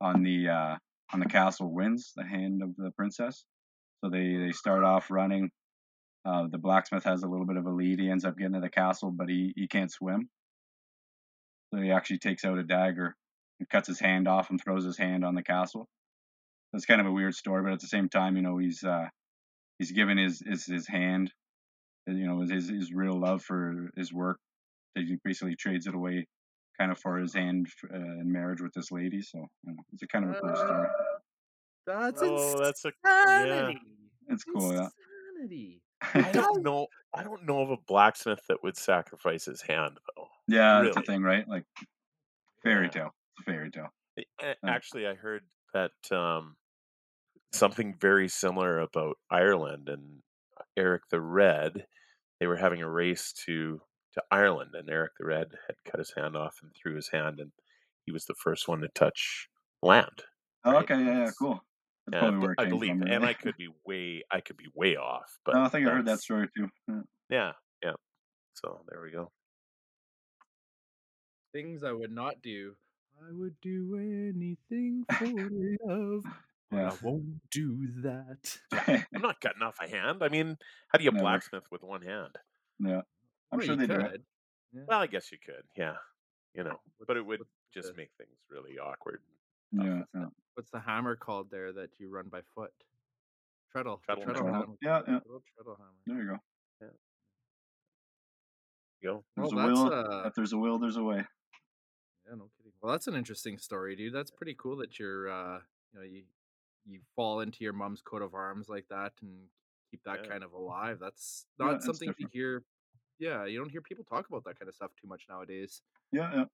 on 0.00 0.22
the 0.22 0.48
uh, 0.48 0.76
on 1.12 1.20
the 1.20 1.26
castle 1.26 1.72
wins 1.72 2.12
the 2.16 2.24
hand 2.24 2.62
of 2.62 2.74
the 2.76 2.90
princess. 2.96 3.44
So 4.02 4.10
they 4.10 4.36
they 4.36 4.52
start 4.52 4.84
off 4.84 5.10
running. 5.10 5.50
Uh, 6.24 6.48
the 6.50 6.58
blacksmith 6.58 7.04
has 7.04 7.22
a 7.22 7.28
little 7.28 7.46
bit 7.46 7.56
of 7.56 7.66
a 7.66 7.70
lead. 7.70 8.00
He 8.00 8.10
ends 8.10 8.24
up 8.24 8.36
getting 8.36 8.54
to 8.54 8.60
the 8.60 8.68
castle, 8.68 9.12
but 9.12 9.28
he, 9.28 9.52
he 9.54 9.68
can't 9.68 9.92
swim. 9.92 10.28
So 11.72 11.80
he 11.80 11.92
actually 11.92 12.18
takes 12.18 12.44
out 12.44 12.58
a 12.58 12.64
dagger 12.64 13.14
and 13.60 13.68
cuts 13.68 13.86
his 13.86 14.00
hand 14.00 14.26
off 14.26 14.50
and 14.50 14.60
throws 14.60 14.84
his 14.84 14.98
hand 14.98 15.24
on 15.24 15.36
the 15.36 15.44
castle. 15.44 15.86
It's 16.72 16.84
kind 16.84 17.00
of 17.00 17.06
a 17.06 17.12
weird 17.12 17.36
story, 17.36 17.62
but 17.62 17.72
at 17.72 17.80
the 17.80 17.86
same 17.86 18.08
time, 18.08 18.34
you 18.36 18.42
know, 18.42 18.58
he's 18.58 18.82
uh, 18.82 19.06
he's 19.78 19.92
given 19.92 20.18
his 20.18 20.40
his, 20.46 20.64
his 20.66 20.86
hand, 20.88 21.32
uh, 22.08 22.12
you 22.12 22.26
know, 22.26 22.40
his 22.40 22.68
his 22.68 22.92
real 22.92 23.18
love 23.18 23.42
for 23.42 23.90
his 23.96 24.12
work. 24.12 24.38
He 24.94 25.16
basically 25.24 25.56
trades 25.56 25.86
it 25.86 25.94
away, 25.94 26.26
kind 26.78 26.90
of 26.90 26.98
for 26.98 27.18
his 27.18 27.34
hand 27.34 27.68
uh, 27.92 27.96
in 27.96 28.32
marriage 28.32 28.60
with 28.62 28.72
this 28.72 28.90
lady. 28.90 29.20
So 29.22 29.38
you 29.64 29.72
know, 29.72 29.82
it's 29.92 30.02
a 30.02 30.06
kind 30.06 30.24
of 30.24 30.30
a 30.36 30.40
cool 30.40 30.56
story. 30.56 30.88
That's 31.86 32.20
Oh, 32.22 32.58
that's 32.62 32.84
a 32.84 32.92
yeah. 33.04 33.68
insanity. 33.68 33.80
It's 34.28 34.44
cool, 34.44 34.72
yeah. 34.72 34.88
Insanity. 35.36 35.82
I 36.14 36.32
don't 36.32 36.62
know. 36.62 36.86
I 37.14 37.22
don't 37.22 37.44
know 37.46 37.60
of 37.62 37.70
a 37.70 37.76
blacksmith 37.76 38.40
that 38.48 38.62
would 38.62 38.76
sacrifice 38.76 39.44
his 39.44 39.62
hand 39.62 39.98
though. 40.16 40.26
yeah, 40.48 40.82
that's 40.82 40.96
the 40.96 41.02
thing, 41.02 41.22
right? 41.22 41.46
Like 41.48 41.64
fairy 42.62 42.86
Yeah. 42.86 42.90
tale. 42.90 43.14
Fairy 43.44 43.70
tale. 43.70 43.88
A- 44.18 44.24
a- 44.42 44.50
Uh, 44.50 44.54
Actually, 44.64 45.06
I 45.06 45.14
heard 45.14 45.42
that 45.74 45.92
um, 46.10 46.56
something 47.52 47.96
very 47.98 48.28
similar 48.28 48.80
about 48.80 49.18
Ireland 49.30 49.88
and 49.88 50.22
Eric 50.76 51.02
the 51.10 51.20
Red. 51.20 51.86
They 52.40 52.46
were 52.46 52.56
having 52.56 52.82
a 52.82 52.90
race 52.90 53.32
to 53.46 53.80
to 54.14 54.22
Ireland, 54.30 54.74
and 54.74 54.88
Eric 54.90 55.12
the 55.18 55.26
Red 55.26 55.48
had 55.66 55.76
cut 55.84 55.98
his 56.00 56.12
hand 56.16 56.36
off 56.36 56.58
and 56.62 56.74
threw 56.74 56.96
his 56.96 57.08
hand, 57.10 57.40
and 57.40 57.52
he 58.06 58.12
was 58.12 58.24
the 58.26 58.34
first 58.34 58.68
one 58.68 58.80
to 58.80 58.88
touch 58.88 59.48
land. 59.82 60.24
Oh, 60.64 60.72
Right. 60.72 60.82
okay, 60.84 60.98
yeah, 61.04 61.24
yeah, 61.24 61.30
cool. 61.38 61.60
That's 62.06 62.14
Yeah, 62.14 62.20
probably 62.20 62.38
where 62.40 62.52
it 62.52 62.58
I 62.58 62.64
believe, 62.66 62.92
from. 62.92 63.08
and. 63.08 63.24
I 63.24 63.34
could 63.34 63.56
be 63.56 63.68
way, 63.84 64.22
I 64.30 64.40
could 64.40 64.56
be 64.56 64.68
way 64.74 64.96
off, 64.96 65.38
but 65.44 65.54
no, 65.54 65.62
I 65.62 65.68
think 65.68 65.86
I 65.86 65.90
heard 65.92 66.06
that 66.06 66.20
story 66.20 66.48
too. 66.56 66.68
Yeah. 66.88 67.02
Yeah, 67.28 67.52
yeah. 67.82 67.94
So 68.54 68.84
there 68.88 69.02
we 69.02 69.10
go. 69.12 69.32
Things 71.52 71.82
I 71.82 71.92
would 71.92 72.12
not 72.12 72.40
do. 72.42 72.76
I 73.20 73.32
would 73.32 73.60
do 73.60 73.96
anything 73.96 75.04
for 75.18 75.48
love, 75.84 76.22
but 76.24 76.34
Yeah. 76.72 76.90
I 76.90 76.96
won't 77.02 77.40
do 77.50 77.86
that. 78.02 78.58
I'm 79.14 79.22
not 79.22 79.40
cutting 79.40 79.62
off 79.62 79.76
a 79.80 79.88
hand. 79.88 80.22
I 80.22 80.28
mean, 80.28 80.56
how 80.88 80.98
do 80.98 81.04
you 81.04 81.10
Never. 81.12 81.22
blacksmith 81.22 81.64
with 81.70 81.82
one 81.82 82.02
hand? 82.02 82.34
yeah. 82.80 83.02
I'm 83.52 83.58
Well, 83.58 83.66
sure 83.66 83.74
you 83.76 83.86
they 83.86 83.94
do 83.94 84.00
it. 84.00 84.10
could. 84.10 84.22
Yeah. 84.72 84.82
Well, 84.88 84.98
I 85.00 85.06
guess 85.06 85.30
you 85.30 85.38
could, 85.44 85.62
yeah. 85.76 85.94
You 86.54 86.64
know, 86.64 86.80
but 87.06 87.16
it 87.16 87.24
would 87.24 87.42
just 87.72 87.96
make 87.96 88.10
things 88.18 88.36
really 88.50 88.78
awkward. 88.78 89.20
Yeah, 89.72 89.98
what's, 89.98 90.08
yeah. 90.14 90.20
the, 90.22 90.30
what's 90.54 90.70
the 90.70 90.80
hammer 90.80 91.14
called 91.16 91.50
there 91.50 91.72
that 91.72 91.90
you 91.98 92.08
run 92.10 92.28
by 92.30 92.40
foot? 92.54 92.72
Treadle. 93.74 94.00
the 94.08 94.14
Treadle 94.14 94.24
treadle 94.24 94.44
hammer. 94.46 94.58
hammer. 94.58 94.76
Yeah, 94.82 95.00
yeah. 95.06 95.18
Little 95.26 95.42
treadle 95.54 95.76
hammer. 95.78 95.92
There 96.06 96.18
you 96.22 96.28
go. 96.30 96.38
You 99.02 99.08
go. 99.10 99.24
There's 99.36 99.52
Well, 99.54 99.64
a 99.64 99.68
that's 99.68 99.80
will. 99.80 99.92
uh, 100.22 100.26
If 100.26 100.34
there's 100.34 100.52
a 100.52 100.58
will, 100.58 100.78
there's 100.78 100.96
a 100.96 101.02
way. 101.02 101.16
yeah, 102.26 102.34
no 102.36 102.48
kidding. 102.56 102.72
Well, 102.82 102.92
that's 102.92 103.06
an 103.06 103.14
interesting 103.14 103.58
story, 103.58 103.94
dude. 103.96 104.14
That's 104.14 104.30
pretty 104.30 104.54
cool 104.58 104.76
that 104.78 104.98
you're, 104.98 105.30
uh, 105.30 105.58
you 105.92 105.98
know, 105.98 106.04
you 106.04 106.22
you 106.86 107.00
fall 107.14 107.40
into 107.40 107.64
your 107.64 107.72
mom's 107.72 108.02
coat 108.02 108.22
of 108.22 108.34
arms 108.34 108.68
like 108.68 108.86
that 108.90 109.12
and 109.22 109.48
keep 109.90 110.02
that 110.04 110.20
Yeah. 110.24 110.30
kind 110.30 110.44
of 110.44 110.52
alive. 110.52 110.98
That's 111.00 111.46
not 111.58 111.76
it's 111.76 111.86
something 111.86 112.14
you 112.18 112.28
hear. 112.32 112.64
Yeah, 113.18 113.44
you 113.46 113.58
don't 113.58 113.70
hear 113.70 113.80
people 113.80 114.04
talk 114.04 114.28
about 114.28 114.44
that 114.44 114.58
kind 114.58 114.68
of 114.68 114.74
stuff 114.74 114.90
too 115.00 115.08
much 115.08 115.24
nowadays. 115.28 115.82
Yeah, 116.12 116.32
yeah. 116.34 116.44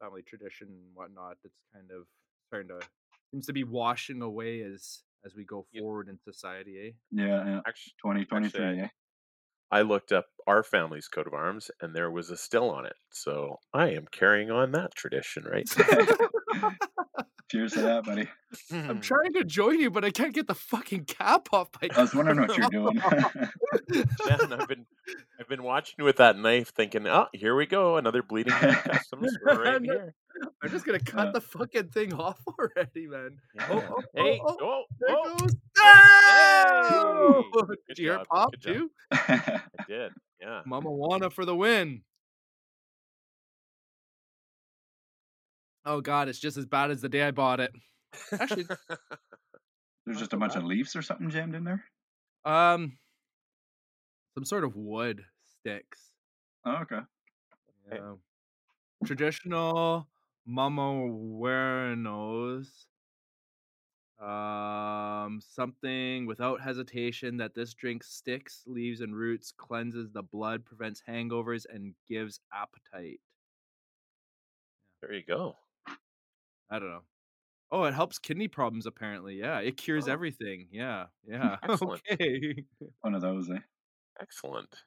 Family 0.00 0.22
tradition 0.22 0.68
and 0.68 0.94
whatnot. 0.94 1.38
It's 1.44 1.54
kind 1.72 1.90
of 1.90 2.06
starting 2.48 2.68
to 2.68 2.80
seems 3.30 3.46
to 3.46 3.52
be 3.52 3.64
washing 3.64 4.22
away 4.22 4.62
as 4.62 5.02
as 5.24 5.34
we 5.34 5.44
go 5.44 5.66
Yep. 5.72 5.82
forward 5.82 6.08
in 6.08 6.18
society. 6.20 6.88
Eh? 6.88 6.90
Yeah, 7.10 7.44
yeah. 7.46 7.60
Actually, 7.66 7.94
2023, 8.02 8.64
Actually, 8.64 8.80
eh? 8.82 8.88
I 9.70 9.82
looked 9.82 10.12
up 10.12 10.26
our 10.46 10.62
family's 10.62 11.08
coat 11.08 11.26
of 11.26 11.32
arms, 11.34 11.70
and 11.80 11.94
there 11.96 12.10
was 12.10 12.30
a 12.30 12.36
still 12.36 12.70
on 12.70 12.84
it. 12.86 12.96
So 13.10 13.56
I 13.72 13.90
am 13.90 14.06
carrying 14.12 14.50
on 14.50 14.72
that 14.72 14.94
tradition, 14.94 15.44
right? 15.44 15.66
Cheers 17.50 17.72
to 17.74 17.82
that, 17.82 18.04
buddy. 18.04 18.26
I'm 18.72 18.96
hmm. 18.96 19.00
trying 19.00 19.32
to 19.34 19.44
join 19.44 19.78
you, 19.78 19.90
but 19.90 20.04
I 20.04 20.10
can't 20.10 20.32
get 20.34 20.46
the 20.46 20.54
fucking 20.54 21.04
cap 21.04 21.48
off 21.52 21.68
my. 21.80 21.88
I 21.94 22.00
was 22.00 22.14
wondering 22.14 22.40
what 22.40 22.56
you're 22.56 22.70
doing. 22.70 23.00
Yeah, 24.26 24.38
and 24.40 24.54
I've 24.54 24.68
been 24.68 24.86
I've 25.38 25.48
been 25.48 25.62
watching 25.62 25.96
you 25.98 26.04
with 26.04 26.16
that 26.16 26.38
knife, 26.38 26.72
thinking, 26.74 27.06
oh, 27.06 27.26
here 27.32 27.54
we 27.54 27.66
go, 27.66 27.96
another 27.96 28.22
bleeding 28.22 28.52
hand 28.52 28.76
customs 28.76 29.36
We're 29.44 29.62
right 29.62 29.82
No. 29.82 29.92
here. 29.92 30.14
I'm 30.62 30.70
just 30.70 30.86
gonna 30.86 31.00
cut 31.00 31.26
Yeah. 31.26 31.32
the 31.32 31.40
fucking 31.40 31.88
thing 31.88 32.14
off 32.14 32.40
already, 32.58 33.06
man. 33.06 33.38
Yeah. 33.54 33.66
Oh, 33.70 33.84
oh, 33.88 33.94
oh, 33.98 34.22
hey, 34.22 34.40
oh, 34.42 34.56
oh, 34.60 34.84
There 35.00 35.16
oh, 35.16 35.36
goes. 35.38 35.56
Oh, 35.78 35.82
oh! 35.84 36.82
Hey! 36.82 36.90
Oh! 37.24 37.44
Good 37.52 37.78
Did 37.88 37.98
you 37.98 38.04
hear 38.06 38.14
job, 38.14 38.22
it 38.22 38.28
pop 38.28 38.50
good 38.52 38.62
too? 38.62 38.90
I 39.10 39.60
did. 39.88 40.12
Yeah. 40.40 40.62
Mamajuana 40.66 41.32
for 41.32 41.44
the 41.44 41.54
win. 41.54 42.02
Oh 45.86 46.00
god, 46.00 46.28
it's 46.28 46.38
just 46.38 46.56
as 46.56 46.66
bad 46.66 46.90
as 46.90 47.00
the 47.02 47.08
day 47.08 47.22
I 47.22 47.30
bought 47.30 47.60
it. 47.60 47.72
Actually, 48.32 48.66
There's 50.06 50.18
just 50.18 50.32
a 50.32 50.36
bunch 50.36 50.56
of 50.56 50.64
leaves 50.64 50.94
or 50.96 51.02
something 51.02 51.30
jammed 51.30 51.54
in 51.54 51.64
there. 51.64 51.84
Um, 52.44 52.98
some 54.34 54.44
sort 54.44 54.64
of 54.64 54.76
wood 54.76 55.24
sticks. 55.60 56.10
Oh, 56.64 56.76
okay. 56.82 56.96
Okay. 56.96 58.02
Yeah. 58.02 58.14
Traditional 59.04 60.08
Mama 60.46 61.08
Buenos. 61.08 62.86
Um, 64.20 65.40
something 65.42 66.24
without 66.26 66.60
hesitation 66.60 67.36
that 67.38 67.54
this 67.54 67.74
drink 67.74 68.02
sticks, 68.04 68.62
leaves, 68.66 69.00
and 69.00 69.14
roots, 69.14 69.52
cleanses 69.52 70.10
the 70.12 70.22
blood, 70.22 70.64
prevents 70.64 71.02
hangovers, 71.06 71.66
and 71.68 71.94
gives 72.08 72.40
appetite. 72.52 73.20
there 75.02 75.12
you 75.12 75.24
go. 75.26 75.56
I 76.70 76.78
don't 76.78 76.90
know. 76.90 77.04
Oh, 77.70 77.84
it 77.84 77.94
helps 77.94 78.18
kidney 78.18 78.48
problems 78.48 78.86
apparently. 78.86 79.36
Yeah, 79.36 79.60
it 79.60 79.76
cures 79.76 80.08
Oh. 80.08 80.12
everything. 80.12 80.68
Yeah, 80.72 81.06
yeah. 81.26 81.58
Excellent. 81.62 82.02
Okay. 82.12 82.64
One 83.02 83.14
of 83.14 83.22
those, 83.22 83.50
eh? 83.50 83.60
Excellent. 84.20 84.84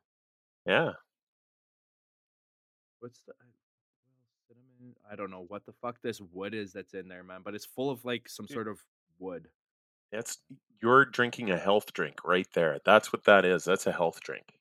Yeah. 0.65 0.93
What's 2.99 3.21
the 3.25 3.33
cinnamon? 4.47 4.95
I 5.09 5.15
don't 5.15 5.31
know 5.31 5.43
what 5.47 5.65
the 5.65 5.73
fuck 5.73 6.01
this 6.01 6.19
wood 6.21 6.53
is 6.53 6.73
that's 6.73 6.93
in 6.93 7.07
there, 7.07 7.23
man. 7.23 7.41
But 7.43 7.55
it's 7.55 7.65
full 7.65 7.89
of 7.89 8.05
like 8.05 8.29
some 8.29 8.47
sort 8.47 8.67
of 8.67 8.79
wood. 9.19 9.49
That's 10.11 10.39
you're 10.81 11.05
drinking 11.05 11.49
a 11.49 11.57
health 11.57 11.93
drink 11.93 12.25
right 12.25 12.47
there. 12.53 12.79
That's 12.83 13.13
what 13.13 13.23
that 13.23 13.45
is. 13.45 13.63
That's 13.63 13.87
a 13.87 13.93
health 13.93 14.19
drink. 14.19 14.59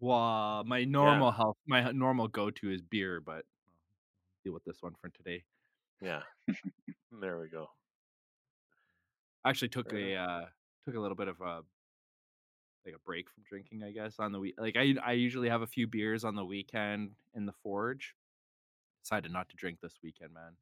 Wow, 0.00 0.62
my 0.62 0.84
normal 0.84 1.32
health, 1.32 1.56
my 1.66 1.90
normal 1.92 2.28
go-to 2.28 2.70
is 2.70 2.82
beer, 2.82 3.20
but 3.20 3.38
I'll 3.38 3.42
deal 4.44 4.52
with 4.54 4.64
this 4.64 4.82
one 4.82 4.94
for 5.00 5.08
today. 5.10 5.44
Yeah. 6.00 6.20
there 7.20 7.38
we 7.38 7.48
go. 7.48 7.68
I 9.44 9.50
actually 9.50 9.68
took 9.68 9.90
Fair 9.90 9.98
a 9.98 10.16
uh, 10.16 10.44
took 10.84 10.96
a 10.96 11.00
little 11.00 11.16
bit 11.16 11.28
of 11.28 11.40
a 11.40 11.62
like 12.84 12.94
a 12.94 12.98
break 13.04 13.28
from 13.30 13.44
drinking, 13.48 13.82
I 13.82 13.92
guess, 13.92 14.16
on 14.18 14.32
the 14.32 14.38
week. 14.38 14.54
Like 14.58 14.76
I 14.76 14.94
I 15.04 15.12
usually 15.12 15.48
have 15.48 15.62
a 15.62 15.66
few 15.66 15.86
beers 15.86 16.24
on 16.24 16.34
the 16.34 16.44
weekend 16.44 17.10
in 17.34 17.46
the 17.46 17.52
forge. 17.62 18.14
Decided 19.02 19.32
not 19.32 19.48
to 19.48 19.56
drink 19.56 19.78
this 19.80 19.98
weekend, 20.02 20.32
man. 20.34 20.52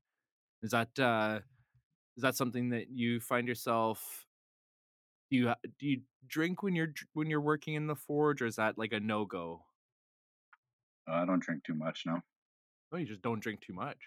Is 0.62 0.70
that 0.70 0.98
uh 0.98 1.40
is 2.16 2.22
that 2.22 2.36
something 2.36 2.70
that 2.70 2.90
you 2.90 3.20
find 3.20 3.46
yourself 3.46 4.26
do 5.30 5.36
you 5.36 5.54
do 5.78 5.86
you 5.86 6.00
drink 6.28 6.62
when 6.62 6.74
you're 6.74 6.92
when 7.14 7.28
you're 7.28 7.40
working 7.40 7.74
in 7.74 7.86
the 7.86 7.96
forge 7.96 8.42
or 8.42 8.46
is 8.46 8.56
that 8.56 8.78
like 8.78 8.92
a 8.92 9.00
no-go? 9.00 9.64
Uh, 11.08 11.14
I 11.14 11.24
don't 11.24 11.40
drink 11.40 11.64
too 11.64 11.74
much, 11.74 12.04
no. 12.06 12.20
Oh, 12.92 12.96
you 12.96 13.06
just 13.06 13.22
don't 13.22 13.40
drink 13.40 13.60
too 13.60 13.72
much. 13.72 13.98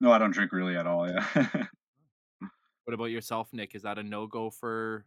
No, 0.00 0.12
I 0.12 0.18
don't 0.18 0.30
drink 0.32 0.52
really 0.52 0.76
at 0.76 0.86
all. 0.86 1.08
Yeah. 1.08 1.66
What 2.84 2.94
about 2.94 3.06
yourself, 3.06 3.48
Nick? 3.52 3.74
Is 3.74 3.82
that 3.82 3.98
a 3.98 4.02
no-go 4.02 4.50
for 4.50 5.04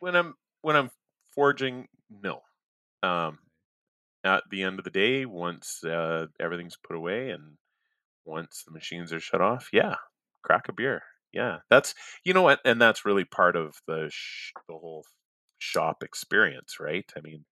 When 0.00 0.16
I'm 0.16 0.34
when 0.62 0.76
I'm 0.76 0.90
forging, 1.32 1.88
no. 2.10 2.42
Um 3.02 3.38
at 4.24 4.44
the 4.50 4.62
end 4.62 4.78
of 4.78 4.84
the 4.84 4.90
day, 4.90 5.24
once 5.26 5.82
uh, 5.84 6.26
everything's 6.40 6.76
put 6.76 6.96
away 6.96 7.30
and 7.30 7.56
once 8.26 8.64
the 8.64 8.72
machines 8.72 9.12
are 9.12 9.20
shut 9.20 9.40
off, 9.40 9.70
yeah, 9.72 9.96
crack 10.42 10.68
a 10.68 10.72
beer. 10.72 11.02
Yeah, 11.32 11.58
that's 11.70 11.94
you 12.24 12.34
know 12.34 12.42
what, 12.42 12.60
and 12.64 12.80
that's 12.80 13.04
really 13.06 13.24
part 13.24 13.56
of 13.56 13.76
the 13.86 14.08
sh- 14.12 14.52
the 14.68 14.74
whole 14.74 15.04
shop 15.58 16.02
experience, 16.02 16.78
right? 16.80 17.10
I 17.16 17.20
mean, 17.20 17.44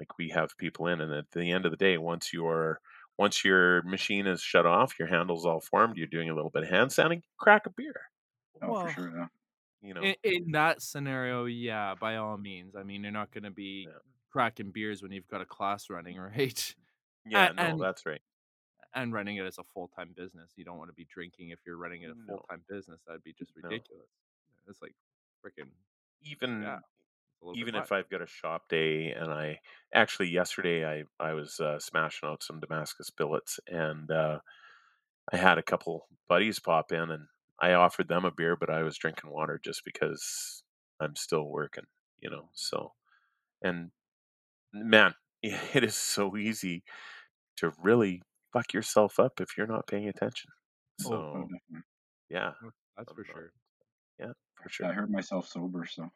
like 0.00 0.18
we 0.18 0.30
have 0.30 0.56
people 0.58 0.86
in, 0.86 1.00
and 1.00 1.12
at 1.12 1.30
the 1.32 1.50
end 1.52 1.64
of 1.66 1.70
the 1.72 1.76
day, 1.76 1.98
once 1.98 2.32
your 2.32 2.80
once 3.20 3.44
your 3.44 3.82
machine 3.82 4.26
is 4.26 4.40
shut 4.40 4.64
off, 4.64 4.98
your 4.98 5.06
handle's 5.06 5.44
all 5.44 5.60
formed, 5.60 5.98
you're 5.98 6.06
doing 6.06 6.30
a 6.30 6.34
little 6.34 6.48
bit 6.48 6.62
of 6.62 6.70
hand 6.70 6.90
sanding, 6.90 7.22
crack 7.38 7.66
a 7.66 7.70
beer. 7.70 8.00
oh, 8.62 8.72
Well, 8.72 8.86
for 8.86 8.92
sure. 8.92 9.12
Yeah. 9.14 9.26
you 9.82 9.92
know, 9.94 10.00
In, 10.02 10.14
in 10.24 10.50
that 10.52 10.80
scenario, 10.80 11.44
yeah, 11.44 11.94
by 12.00 12.16
all 12.16 12.38
means. 12.38 12.74
I 12.74 12.82
mean, 12.82 13.02
you're 13.02 13.12
not 13.12 13.30
going 13.30 13.44
to 13.44 13.50
be 13.50 13.86
Yeah. 13.86 13.98
cracking 14.32 14.70
beers 14.70 15.02
when 15.02 15.12
you've 15.12 15.28
got 15.28 15.42
a 15.42 15.44
class 15.44 15.90
running, 15.90 16.16
right? 16.38 16.74
yeah, 17.26 17.52
no, 17.54 17.62
and- 17.62 17.80
that's 17.80 18.06
right. 18.06 18.22
And 18.94 19.12
running 19.12 19.36
it 19.36 19.44
as 19.46 19.58
a 19.58 19.64
full 19.72 19.88
time 19.94 20.14
business. 20.16 20.50
You 20.56 20.64
don't 20.64 20.76
want 20.78 20.88
to 20.90 20.94
be 20.94 21.04
drinking 21.14 21.50
if 21.50 21.60
you're 21.64 21.76
running 21.76 22.02
it 22.02 22.10
a 22.10 22.14
No. 22.14 22.24
full 22.26 22.44
time 22.50 22.62
business. 22.68 23.00
That'd 23.06 23.22
be 23.22 23.32
just 23.38 23.52
No. 23.56 23.68
ridiculous. 23.68 24.08
It's 24.66 24.80
like 24.82 24.94
freaking 25.44 25.68
Even 26.24 26.50
Yeah, 26.50 26.56
a 26.56 26.60
little 26.60 26.76
bit 26.78 26.99
even 27.54 27.74
if. 27.74 27.92
I've 27.92 28.08
got 28.10 28.22
a 28.22 28.26
shop 28.26 28.68
day 28.68 29.12
and 29.12 29.30
I 29.32 29.60
actually 29.94 30.28
yesterday 30.30 30.84
I 30.86 31.04
I 31.18 31.34
was 31.34 31.60
uh, 31.60 31.78
smashing 31.78 32.28
out 32.28 32.42
some 32.42 32.60
Damascus 32.60 33.10
billets 33.10 33.60
and 33.68 34.10
uh, 34.10 34.40
I 35.32 35.36
had 35.36 35.58
a 35.58 35.62
couple 35.62 36.08
buddies 36.28 36.58
pop 36.58 36.92
in 36.92 37.10
and 37.10 37.26
I 37.60 37.72
offered 37.74 38.08
them 38.08 38.24
a 38.24 38.30
beer, 38.30 38.56
but 38.56 38.70
I 38.70 38.82
was 38.82 38.96
drinking 38.98 39.30
water 39.30 39.60
just 39.62 39.84
because 39.84 40.62
I'm 41.00 41.16
still 41.16 41.48
working, 41.48 41.84
you 42.20 42.30
know. 42.30 42.48
So, 42.54 42.92
and 43.62 43.90
man, 44.72 45.14
it 45.42 45.84
is 45.84 45.94
so 45.96 46.36
easy 46.36 46.84
to 47.58 47.72
really 47.82 48.22
fuck 48.52 48.72
yourself 48.74 49.20
up 49.20 49.40
if 49.40 49.56
you're 49.56 49.66
not 49.66 49.86
paying 49.86 50.08
attention. 50.08 50.50
Oh, 51.04 51.10
So, 51.10 51.18
Oh, 51.34 51.48
yeah, 52.30 52.52
That's 52.96 53.12
for 53.12 53.24
sure. 53.24 53.52
yeah, 54.18 54.32
for 54.62 54.68
sure. 54.68 54.86
I 54.88 54.92
heard 54.92 55.10
myself 55.10 55.48
sober, 55.48 55.86
so. 55.86 56.10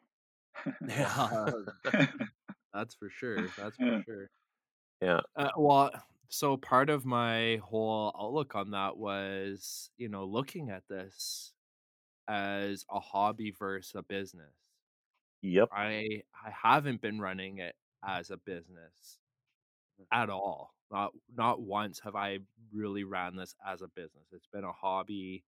Yeah, 0.87 1.51
that's 2.73 2.95
for 2.95 3.09
sure. 3.09 3.47
That's 3.57 3.77
for 3.77 3.95
sure. 4.05 4.29
Yeah. 5.01 5.21
Uh, 5.35 5.51
well, 5.57 5.91
so 6.29 6.57
part 6.57 6.89
of 6.89 7.05
my 7.05 7.57
whole 7.57 8.13
outlook 8.19 8.55
on 8.55 8.71
that 8.71 8.97
was, 8.97 9.91
you 9.97 10.09
know, 10.09 10.25
looking 10.25 10.69
at 10.69 10.87
this 10.87 11.53
as 12.27 12.85
a 12.91 12.99
hobby 12.99 13.51
versus 13.51 13.93
a 13.95 14.03
business. 14.03 14.53
Yep. 15.41 15.71
I 15.71 16.23
I 16.33 16.51
haven't 16.51 17.01
been 17.01 17.19
running 17.19 17.59
it 17.59 17.75
as 18.03 18.31
a 18.31 18.37
business 18.37 19.19
at 20.11 20.29
all. 20.29 20.75
Not 20.91 21.13
not 21.35 21.61
once 21.61 21.99
have 22.01 22.15
I 22.15 22.39
really 22.73 23.03
ran 23.03 23.35
this 23.35 23.55
as 23.65 23.81
a 23.81 23.87
business. 23.87 24.27
It's 24.31 24.47
been 24.47 24.63
a 24.63 24.71
hobby 24.71 25.43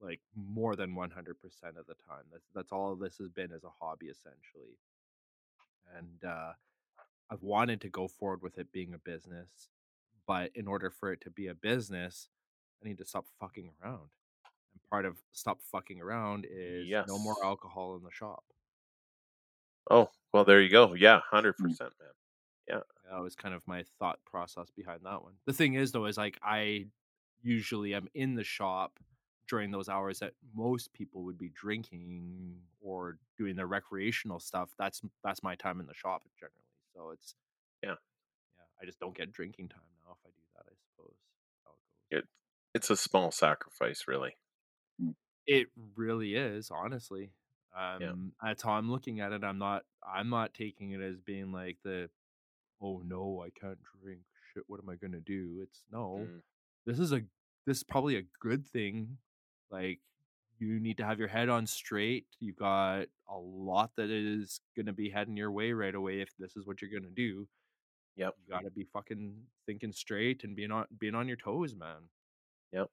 like 0.00 0.20
more 0.34 0.76
than 0.76 0.94
100% 0.94 1.08
of 1.78 1.86
the 1.86 1.94
time. 1.94 2.24
That's 2.32 2.48
that's 2.54 2.72
all 2.72 2.94
this 2.96 3.18
has 3.18 3.28
been 3.28 3.52
as 3.52 3.64
a 3.64 3.70
hobby 3.70 4.06
essentially. 4.06 4.78
And 5.96 6.24
uh 6.24 6.52
I've 7.30 7.42
wanted 7.42 7.80
to 7.82 7.88
go 7.88 8.08
forward 8.08 8.42
with 8.42 8.58
it 8.58 8.70
being 8.72 8.94
a 8.94 8.98
business, 8.98 9.68
but 10.26 10.50
in 10.54 10.66
order 10.68 10.90
for 10.90 11.12
it 11.12 11.20
to 11.22 11.30
be 11.30 11.48
a 11.48 11.54
business, 11.54 12.28
I 12.82 12.88
need 12.88 12.98
to 12.98 13.06
stop 13.06 13.26
fucking 13.40 13.70
around. 13.82 14.10
And 14.72 14.82
part 14.90 15.06
of 15.06 15.22
stop 15.32 15.62
fucking 15.62 16.00
around 16.00 16.46
is 16.48 17.06
no 17.06 17.18
more 17.18 17.36
alcohol 17.42 17.96
in 17.96 18.02
the 18.02 18.10
shop. 18.10 18.44
Oh, 19.90 20.10
well, 20.32 20.44
there 20.44 20.60
you 20.60 20.70
go. 20.70 20.94
Yeah, 20.94 21.20
100%, 21.32 21.54
man. 21.80 21.90
Yeah. 22.68 22.80
That 23.10 23.20
was 23.20 23.36
kind 23.36 23.54
of 23.54 23.66
my 23.66 23.84
thought 23.98 24.18
process 24.24 24.70
behind 24.70 25.00
that 25.04 25.22
one. 25.22 25.34
The 25.46 25.52
thing 25.52 25.74
is, 25.74 25.92
though, 25.92 26.06
is 26.06 26.16
like 26.16 26.38
I 26.42 26.86
usually 27.42 27.94
am 27.94 28.08
in 28.14 28.34
the 28.34 28.44
shop 28.44 28.98
during 29.48 29.70
those 29.70 29.88
hours 29.88 30.18
that 30.20 30.32
most 30.54 30.92
people 30.92 31.22
would 31.24 31.38
be 31.38 31.50
drinking 31.54 32.56
or 32.80 33.18
doing 33.38 33.56
their 33.56 33.66
recreational 33.66 34.40
stuff. 34.40 34.70
That's 34.78 35.02
that's 35.22 35.42
my 35.42 35.54
time 35.54 35.80
in 35.80 35.86
the 35.86 35.94
shop 35.94 36.22
generally. 36.38 36.54
So 36.94 37.10
it's 37.10 37.34
Yeah. 37.82 37.90
yeah. 37.90 38.64
I 38.80 38.86
just 38.86 38.98
don't 39.00 39.16
get 39.16 39.32
drinking 39.32 39.68
time 39.68 39.80
now 40.04 40.12
if 40.12 40.18
I 40.26 40.30
do 40.30 40.42
that. 40.56 40.64
I 40.70 40.74
suppose 40.96 41.14
it. 42.10 42.16
It, 42.18 42.24
it's 42.74 42.90
a 42.90 42.96
small 42.96 43.30
sacrifice, 43.30 44.04
really. 44.08 44.36
It 45.46 45.66
really 45.94 46.36
is, 46.36 46.70
honestly. 46.70 47.30
Um, 47.76 48.32
that's 48.42 48.62
how 48.62 48.72
I'm 48.72 48.90
looking 48.90 49.20
at 49.20 49.32
it. 49.32 49.44
I'm 49.44 49.58
not. 49.58 49.82
I'm 50.06 50.30
not 50.30 50.54
taking 50.54 50.92
it 50.92 51.00
as 51.00 51.20
being 51.20 51.52
like 51.52 51.78
the, 51.84 52.08
oh 52.80 53.02
no, 53.04 53.44
I 53.44 53.50
can't 53.50 53.78
drink. 54.02 54.20
Shit, 54.52 54.62
what 54.68 54.80
am 54.80 54.88
I 54.88 54.94
gonna 54.94 55.20
do? 55.20 55.58
It's 55.62 55.82
no. 55.92 56.20
Mm, 56.22 56.40
This 56.86 56.98
is 56.98 57.12
a. 57.12 57.22
This 57.66 57.78
is 57.78 57.82
probably 57.82 58.16
a 58.16 58.22
good 58.40 58.64
thing. 58.66 59.18
Like 59.70 60.00
you 60.58 60.78
need 60.80 60.98
to 60.98 61.04
have 61.04 61.18
your 61.18 61.28
head 61.28 61.48
on 61.48 61.66
straight. 61.66 62.26
You've 62.40 62.56
got 62.56 63.06
a 63.28 63.36
lot 63.38 63.90
that 63.96 64.10
is 64.10 64.60
gonna 64.76 64.92
be 64.92 65.10
heading 65.10 65.36
your 65.36 65.50
way 65.50 65.72
right 65.72 65.94
away 65.94 66.20
if 66.20 66.30
this 66.38 66.56
is 66.56 66.66
what 66.66 66.80
you're 66.80 66.90
gonna 66.90 67.12
do. 67.14 67.46
Yep. 68.16 68.34
You 68.46 68.54
gotta 68.54 68.70
be 68.70 68.84
fucking 68.92 69.34
thinking 69.66 69.92
straight 69.92 70.44
and 70.44 70.54
being 70.54 70.70
on 70.70 70.86
being 70.98 71.14
on 71.14 71.26
your 71.28 71.36
toes, 71.36 71.74
man. 71.74 72.08
Yep. 72.72 72.88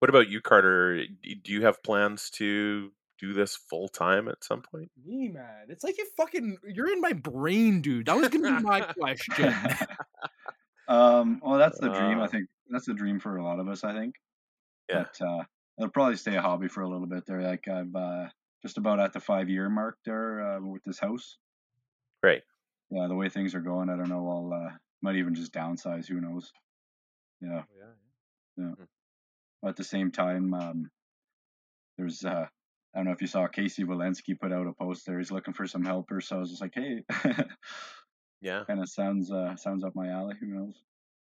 What 0.00 0.08
about 0.08 0.28
you, 0.28 0.40
Carter? 0.40 1.04
Do 1.06 1.52
you 1.52 1.62
have 1.64 1.82
plans 1.82 2.28
to 2.30 2.90
do 3.18 3.32
this 3.32 3.56
full 3.56 3.88
time 3.88 4.28
at 4.28 4.44
some 4.44 4.60
point? 4.60 4.90
Me, 5.06 5.28
man. 5.28 5.66
It's 5.68 5.84
like 5.84 5.96
you 5.96 6.06
fucking 6.16 6.58
you're 6.68 6.92
in 6.92 7.00
my 7.00 7.12
brain, 7.12 7.80
dude. 7.80 8.06
That 8.06 8.16
was 8.16 8.28
gonna 8.28 8.58
be 8.58 8.62
my 8.64 8.80
question. 8.80 9.54
um, 10.88 11.40
well, 11.42 11.58
that's 11.58 11.78
the 11.78 11.88
dream. 11.88 12.18
I 12.20 12.24
Uh. 12.24 12.28
think 12.28 12.48
that's 12.68 12.86
the 12.86 12.94
dream 12.94 13.20
for 13.20 13.36
a 13.36 13.44
lot 13.44 13.60
of 13.60 13.68
us. 13.68 13.84
I 13.84 13.92
think. 13.94 14.16
Yeah. 14.88 15.04
But 15.18 15.24
uh, 15.26 15.44
it'll 15.78 15.90
probably 15.90 16.16
stay 16.16 16.36
a 16.36 16.42
hobby 16.42 16.68
for 16.68 16.82
a 16.82 16.88
little 16.88 17.06
bit 17.06 17.26
there. 17.26 17.42
Like 17.42 17.68
I've 17.68 17.94
uh, 17.94 18.28
just 18.62 18.78
about 18.78 19.00
at 19.00 19.12
the 19.12 19.20
five 19.20 19.48
year 19.48 19.68
mark 19.68 19.98
there 20.04 20.40
uh, 20.40 20.60
with 20.60 20.82
this 20.84 20.98
house. 20.98 21.38
Great. 22.22 22.42
Yeah, 22.90 23.06
the 23.08 23.14
way 23.14 23.28
things 23.28 23.54
are 23.54 23.60
going, 23.60 23.90
I 23.90 23.96
don't 23.96 24.08
know. 24.08 24.28
I'll 24.28 24.52
uh, 24.66 24.70
might 25.02 25.16
even 25.16 25.34
just 25.34 25.52
downsize. 25.52 26.06
Who 26.06 26.20
knows? 26.20 26.52
Yeah. 27.40 27.62
yeah. 28.56 28.72
At 29.64 29.76
the 29.76 29.84
same 29.84 30.10
time, 30.12 30.54
um, 30.54 30.90
there's 31.98 32.24
uh, 32.24 32.46
I 32.94 32.98
don't 32.98 33.06
know 33.06 33.12
if 33.12 33.20
you 33.20 33.26
saw 33.26 33.46
Casey 33.46 33.84
Walensky 33.84 34.38
put 34.38 34.52
out 34.52 34.66
a 34.66 34.72
post 34.72 35.04
there. 35.06 35.18
He's 35.18 35.30
looking 35.30 35.54
for 35.54 35.66
some 35.66 35.84
helpers. 35.84 36.28
So 36.28 36.36
I 36.36 36.38
was 36.40 36.50
just 36.50 36.62
like, 36.62 36.74
hey, 36.74 37.02
Yeah. 38.40 38.64
kind 38.66 38.80
of 38.80 38.88
sounds 38.88 39.30
uh, 39.30 39.56
sounds 39.56 39.84
up 39.84 39.94
my 39.94 40.08
alley. 40.08 40.36
Who 40.40 40.46
knows? 40.46 40.82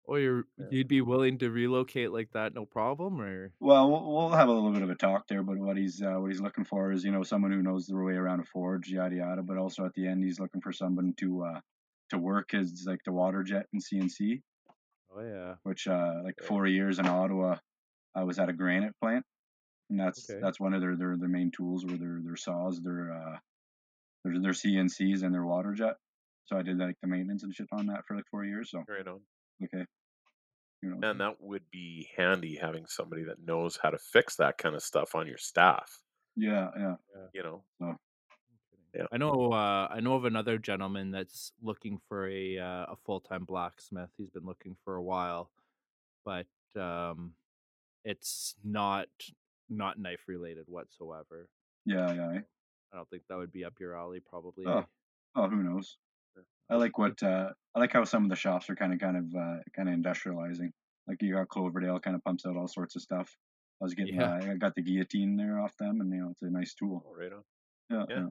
Oh, 0.06 0.16
you're, 0.16 0.44
you'd 0.56 0.88
be 0.88 1.00
willing 1.02 1.38
to 1.38 1.50
relocate 1.50 2.10
like 2.12 2.30
that, 2.32 2.54
no 2.54 2.64
problem, 2.66 3.20
or 3.20 3.52
Well, 3.60 3.90
we'll 3.90 4.12
we'll 4.12 4.28
have 4.30 4.48
a 4.48 4.52
little 4.52 4.72
bit 4.72 4.82
of 4.82 4.90
a 4.90 4.94
talk 4.94 5.26
there, 5.28 5.42
but 5.42 5.56
what 5.58 5.76
he's 5.76 6.02
uh, 6.02 6.14
what 6.16 6.30
he's 6.30 6.40
looking 6.40 6.64
for 6.64 6.90
is 6.92 7.04
you 7.04 7.12
know 7.12 7.22
someone 7.22 7.52
who 7.52 7.62
knows 7.62 7.86
their 7.86 8.02
way 8.02 8.14
around 8.14 8.40
a 8.40 8.44
forge, 8.44 8.88
yada 8.88 9.16
yada. 9.16 9.42
But 9.42 9.58
also 9.58 9.84
at 9.86 9.94
the 9.94 10.06
end, 10.06 10.22
he's 10.24 10.40
looking 10.40 10.60
for 10.60 10.72
someone 10.72 11.14
to 11.18 11.44
uh, 11.44 11.60
to 12.10 12.18
work 12.18 12.52
as 12.54 12.84
like 12.86 13.00
the 13.04 13.12
water 13.12 13.42
jet 13.42 13.66
and 13.72 13.82
CNC, 13.82 14.42
oh 15.10 15.20
yeah, 15.22 15.56
which 15.64 15.86
uh, 15.88 16.20
like 16.24 16.36
Okay. 16.40 16.48
four 16.48 16.66
years 16.66 16.98
in 16.98 17.06
Ottawa, 17.08 17.58
I 18.14 18.24
was 18.24 18.38
at 18.38 18.50
a 18.50 18.54
granite 18.54 18.94
plant, 19.00 19.24
and 19.90 20.00
that's 20.00 20.30
Okay. 20.30 20.40
that's 20.40 20.60
one 20.60 20.74
of 20.74 20.82
their 20.82 20.96
their, 20.96 21.16
their 21.18 21.28
main 21.30 21.52
tools 21.52 21.86
were 21.86 21.98
their 21.98 22.20
their 22.24 22.36
saws, 22.36 22.80
their 22.82 23.12
uh, 23.12 23.38
their 24.24 24.40
their 24.40 24.54
CNCs 24.54 25.22
and 25.24 25.34
their 25.34 25.46
water 25.46 25.74
jet. 25.74 25.96
So 26.46 26.58
I 26.58 26.62
did 26.62 26.78
like 26.78 26.96
the 27.02 27.08
maintenance 27.08 27.44
and 27.44 27.54
shit 27.54 27.68
on 27.72 27.86
that 27.88 28.04
for 28.08 28.16
like 28.16 28.26
four 28.30 28.44
years. 28.44 28.70
So 28.70 28.84
Right 28.88 29.06
on. 29.06 29.26
Okay, 29.62 29.84
And 30.82 31.20
that 31.20 31.36
would 31.40 31.62
be 31.70 32.08
handy 32.16 32.58
having 32.60 32.86
somebody 32.86 33.24
that 33.24 33.44
knows 33.44 33.78
how 33.82 33.90
to 33.90 33.98
fix 33.98 34.36
that 34.36 34.58
kind 34.58 34.74
of 34.74 34.82
stuff 34.82 35.14
on 35.14 35.26
your 35.26 35.38
staff. 35.38 36.00
yeah, 36.36 36.68
yeah. 36.78 36.94
You 37.32 37.42
know. 37.42 37.62
No. 37.80 37.96
Yeah. 38.94 39.06
I 39.12 39.16
know. 39.16 39.52
Uh, 39.52 39.88
I 39.90 40.00
know 40.00 40.14
of 40.14 40.24
another 40.24 40.56
gentleman 40.58 41.10
that's 41.10 41.52
looking 41.62 41.98
for 42.08 42.28
a 42.28 42.58
uh, 42.58 42.86
a 42.92 42.96
full 43.04 43.20
time 43.20 43.44
blacksmith. 43.44 44.10
He's 44.16 44.30
been 44.30 44.44
looking 44.46 44.76
for 44.84 44.94
a 44.96 45.02
while, 45.02 45.50
but 46.24 46.46
um, 46.80 47.32
it's 48.04 48.54
not 48.62 49.08
not 49.68 49.98
knife 49.98 50.22
related 50.28 50.66
whatsoever. 50.68 51.48
Yeah, 51.86 52.12
yeah. 52.12 52.30
eh? 52.36 52.40
I 52.92 52.96
don't 52.96 53.10
think 53.10 53.24
that 53.28 53.36
would 53.36 53.52
be 53.52 53.64
up 53.64 53.74
your 53.80 53.96
alley, 53.96 54.20
probably. 54.20 54.64
Oh. 54.66 54.84
Oh, 55.36 55.48
who 55.48 55.64
knows? 55.64 55.96
I 56.70 56.76
like 56.76 56.96
what 56.98 57.22
uh, 57.22 57.50
I 57.74 57.78
like 57.78 57.92
how 57.92 58.04
some 58.04 58.24
of 58.24 58.30
the 58.30 58.36
shops 58.36 58.70
are 58.70 58.74
kind 58.76 58.92
of 58.92 58.98
kind 58.98 59.16
of 59.16 59.24
uh, 59.34 59.58
kind 59.76 59.88
of 59.88 59.94
industrializing. 59.94 60.70
Like 61.06 61.20
you 61.22 61.34
got 61.34 61.48
Cloverdale 61.48 62.00
kind 62.00 62.16
of 62.16 62.24
pumps 62.24 62.46
out 62.46 62.56
all 62.56 62.68
sorts 62.68 62.96
of 62.96 63.02
stuff. 63.02 63.36
I 63.80 63.84
was 63.84 63.94
getting 63.94 64.14
Yeah. 64.14 64.34
uh, 64.36 64.52
I 64.52 64.54
got 64.56 64.74
the 64.74 64.82
guillotine 64.82 65.36
there 65.36 65.60
off 65.60 65.76
them, 65.76 66.00
and 66.00 66.10
you 66.12 66.20
know 66.20 66.30
it's 66.30 66.42
a 66.42 66.50
nice 66.50 66.74
tool. 66.74 67.04
Oh, 67.06 67.14
right 67.14 67.32
on. 67.32 67.42
Yeah, 67.90 68.04
Yeah. 68.08 68.26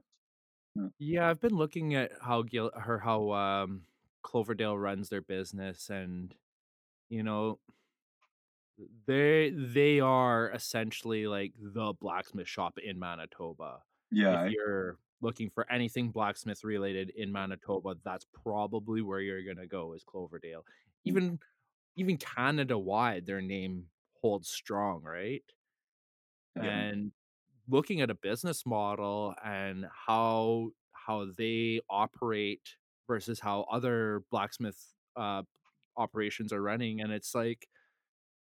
yeah. 0.74 0.88
Yeah, 0.98 1.28
I've 1.30 1.40
been 1.40 1.54
looking 1.54 1.94
at 1.94 2.10
how 2.20 2.42
Gil 2.42 2.70
or 2.74 2.98
how 2.98 3.30
um 3.32 3.86
Cloverdale 4.22 4.76
runs 4.76 5.08
their 5.08 5.22
business 5.22 5.90
and 5.90 6.34
you 7.08 7.22
know 7.22 7.60
they 9.06 9.50
they 9.50 10.00
are 10.00 10.50
essentially 10.50 11.26
like 11.26 11.52
the 11.60 11.94
blacksmith 12.00 12.48
shop 12.48 12.78
in 12.78 12.98
Manitoba. 12.98 13.82
yeah, 14.10 14.44
if 14.46 14.52
you're 14.52 14.98
looking 15.24 15.50
for 15.50 15.66
anything 15.72 16.10
blacksmith 16.10 16.62
related 16.62 17.10
in 17.16 17.32
Manitoba, 17.32 17.96
that's 18.04 18.26
probably 18.44 19.00
where 19.00 19.20
you're 19.20 19.42
gonna 19.42 19.66
go 19.66 19.94
is 19.94 20.04
Cloverdale. 20.04 20.64
Even 21.04 21.40
even 21.96 22.16
Canada 22.18 22.78
wide, 22.78 23.26
their 23.26 23.40
name 23.40 23.86
holds 24.20 24.48
strong, 24.48 25.02
right? 25.02 25.42
Yeah. 26.56 26.64
And 26.64 27.12
looking 27.68 28.02
at 28.02 28.10
a 28.10 28.14
business 28.14 28.64
model 28.66 29.34
and 29.44 29.86
how 29.90 30.70
how 30.92 31.26
they 31.36 31.80
operate 31.88 32.76
versus 33.08 33.40
how 33.40 33.66
other 33.70 34.22
blacksmith 34.30 34.80
uh 35.16 35.42
operations 35.96 36.52
are 36.52 36.62
running, 36.62 37.00
and 37.00 37.10
it's 37.12 37.34
like 37.34 37.66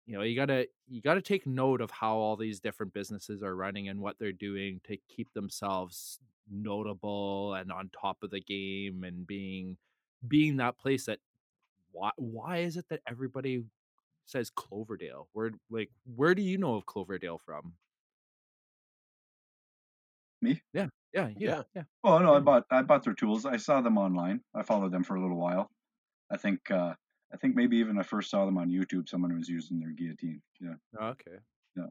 you 0.07 0.17
know, 0.17 0.23
you 0.23 0.37
gotta 0.37 0.69
you 0.89 1.03
gotta 1.03 1.21
take 1.21 1.47
note 1.47 1.81
of 1.81 1.91
how 1.91 2.17
all 2.17 2.37
these 2.37 2.61
different 2.61 2.95
businesses 2.95 3.43
are 3.43 3.55
running 3.55 3.89
and 3.89 4.01
what 4.01 4.17
they're 4.19 4.33
doing 4.33 4.81
to 4.85 4.97
keep 5.09 5.33
themselves 5.35 6.21
notable 6.51 7.55
and 7.55 7.73
on 7.73 7.91
top 7.91 8.23
of 8.23 8.31
the 8.31 8.41
game 8.41 9.05
and 9.05 9.27
being 9.27 9.77
being 10.27 10.57
that 10.59 10.79
place 10.79 11.07
that 11.07 11.19
why 11.93 12.11
why 12.17 12.59
is 12.59 12.77
it 12.77 12.87
that 12.91 13.01
everybody 13.07 13.65
says 14.27 14.51
Cloverdale? 14.51 15.29
Where 15.33 15.53
like 15.71 15.91
where 16.17 16.35
do 16.35 16.43
you 16.43 16.59
know 16.59 16.75
of 16.77 16.87
Cloverdale 16.87 17.39
from? 17.39 17.75
Me? 20.41 20.63
Yeah, 20.73 20.89
yeah, 21.13 21.31
Yeah. 21.37 21.63
yeah. 21.75 21.83
Oh 22.05 22.19
no, 22.19 22.35
I 22.35 22.41
bought 22.41 22.65
I 22.71 22.83
bought 22.83 23.03
their 23.03 23.15
tools. 23.15 23.45
I 23.45 23.57
saw 23.57 23.81
them 23.81 23.99
online. 23.99 24.41
I 24.55 24.63
followed 24.63 24.93
them 24.93 25.03
for 25.03 25.17
a 25.17 25.21
little 25.21 25.37
while. 25.37 25.71
I 26.31 26.37
think 26.37 26.71
uh 26.71 26.95
I 27.33 27.37
think 27.39 27.57
maybe 27.57 27.79
even 27.79 27.99
I 27.99 28.03
first 28.03 28.31
saw 28.31 28.47
them 28.47 28.57
on 28.59 28.71
YouTube. 28.71 29.09
Someone 29.09 29.37
was 29.37 29.49
using 29.49 29.81
their 29.81 29.91
guillotine. 29.91 30.43
Yeah, 30.61 30.75
Oh, 30.99 31.09
okay. 31.09 31.39
Yeah. 31.77 31.87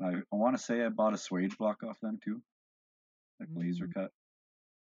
I, 0.00 0.08
I 0.16 0.36
want 0.36 0.56
to 0.56 0.62
say 0.62 0.84
I 0.84 0.88
bought 0.88 1.14
a 1.14 1.16
swage 1.16 1.56
block 1.56 1.82
off 1.84 2.00
them 2.00 2.18
too, 2.22 2.42
like 3.40 3.48
laser 3.52 3.86
Mm. 3.88 3.94
cut. 3.94 4.12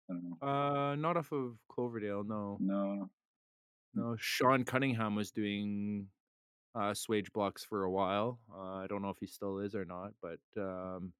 I 0.08 0.14
don't 0.14 0.30
know. 0.40 0.46
Uh, 0.46 0.96
not 0.96 1.16
off 1.16 1.32
of 1.32 1.58
Cloverdale, 1.68 2.24
no. 2.24 2.56
No, 2.60 3.10
No, 3.94 4.16
Sean 4.16 4.64
Cunningham 4.64 5.14
was 5.14 5.30
doing 5.32 6.10
uh 6.74 6.92
swage 6.92 7.32
blocks 7.32 7.64
for 7.64 7.84
a 7.84 7.90
while. 7.90 8.40
Uh, 8.52 8.76
I 8.76 8.86
don't 8.88 9.02
know 9.02 9.10
if 9.10 9.18
he 9.20 9.26
still 9.26 9.58
is 9.58 9.74
or 9.74 9.84
not, 9.84 10.14
but 10.22 10.40
um 10.56 11.12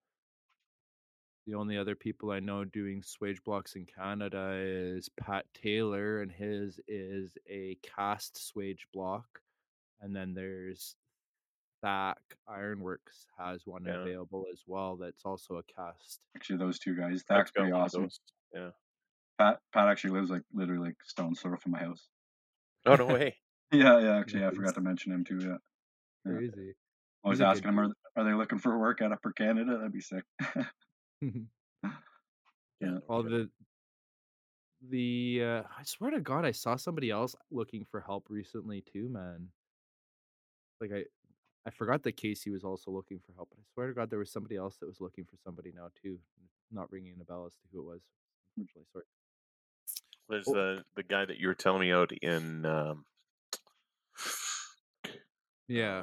the 1.46 1.54
only 1.54 1.76
other 1.78 1.96
people 1.96 2.30
I 2.30 2.40
know 2.40 2.64
doing 2.64 3.02
swage 3.02 3.42
blocks 3.42 3.74
in 3.74 3.86
Canada 3.86 4.52
is 4.54 5.08
Pat 5.08 5.46
Taylor, 5.54 6.22
and 6.22 6.30
his 6.30 6.78
is 6.86 7.36
a 7.48 7.76
cast 7.82 8.36
swage 8.36 8.86
block. 8.92 9.40
And 10.00 10.14
then 10.14 10.34
there's 10.34 10.96
Thack 11.82 12.18
Ironworks 12.48 13.26
has 13.38 13.66
one 13.66 13.84
Yeah. 13.84 14.02
available 14.02 14.46
as 14.52 14.62
well. 14.66 14.96
That's 14.96 15.24
also 15.24 15.56
a 15.56 15.62
cast. 15.62 16.20
actually 16.36 16.58
those 16.58 16.78
two 16.78 16.94
guys. 16.96 17.22
I've 17.30 17.36
That's 17.38 17.50
got 17.52 17.60
pretty 17.62 17.72
awesome. 17.72 18.02
those. 18.02 18.20
Yeah. 18.54 18.70
Pat 19.38 19.60
Pat 19.72 19.88
actually 19.88 20.10
lives 20.18 20.30
like 20.30 20.42
literally 20.52 20.88
like 20.88 20.96
stone's 21.04 21.40
throw 21.40 21.56
from 21.56 21.72
my 21.72 21.78
house. 21.80 22.08
Oh 22.86 22.94
no 22.96 23.06
way. 23.06 23.36
Yeah, 23.72 24.00
yeah. 24.00 24.18
Actually, 24.18 24.44
I 24.46 24.50
forgot 24.50 24.74
to 24.74 24.80
mention 24.80 25.12
him 25.12 25.22
too. 25.24 25.38
Yeah, 25.38 25.56
Yeah. 26.26 26.32
Crazy. 26.38 26.74
I 27.24 27.28
was 27.28 27.38
He's 27.38 27.44
asking 27.44 27.68
him, 27.68 27.78
are, 27.78 27.88
are 28.16 28.24
they 28.24 28.32
looking 28.34 28.58
for 28.58 28.76
work 28.78 29.00
at 29.00 29.12
Upper 29.12 29.30
Canada? 29.32 29.76
That'd 29.76 29.92
be 29.92 30.00
sick. 30.00 30.24
Yeah. 31.22 31.90
Yeah. 32.80 32.98
Well, 33.08 33.22
the 33.22 33.48
the 34.88 35.42
uh, 35.44 35.62
I 35.78 35.84
swear 35.84 36.10
to 36.10 36.20
God, 36.20 36.44
I 36.44 36.50
saw 36.52 36.76
somebody 36.76 37.10
else 37.10 37.36
looking 37.50 37.84
for 37.84 38.00
help 38.00 38.26
recently 38.30 38.80
too, 38.82 39.08
man. 39.08 39.48
Like 40.80 40.90
I, 40.92 41.04
I 41.66 41.70
forgot 41.70 42.02
that 42.04 42.16
Casey 42.16 42.50
was 42.50 42.64
also 42.64 42.90
looking 42.90 43.18
for 43.18 43.32
help, 43.34 43.50
but 43.50 43.58
I 43.60 43.64
swear 43.74 43.88
to 43.88 43.94
God, 43.94 44.08
there 44.10 44.18
was 44.18 44.30
somebody 44.32 44.56
else 44.56 44.76
that 44.78 44.86
was 44.86 45.00
looking 45.00 45.24
for 45.24 45.36
somebody 45.44 45.72
now 45.74 45.88
too. 46.02 46.18
Not 46.72 46.90
ringing 46.90 47.14
a 47.20 47.24
bell 47.24 47.44
as 47.46 47.52
to 47.54 47.60
who 47.72 47.80
it 47.80 47.84
was. 47.84 48.00
Unfortunately, 48.56 48.86
sorry. 48.92 49.04
There's 50.28 50.48
Oh. 50.48 50.54
the 50.54 50.84
the 50.94 51.02
guy 51.02 51.24
that 51.24 51.38
you 51.38 51.48
were 51.48 51.54
telling 51.54 51.80
me 51.80 51.92
out 51.92 52.12
in 52.12 52.64
um 52.64 53.04
Yeah, 55.68 55.98
uh, 55.98 56.02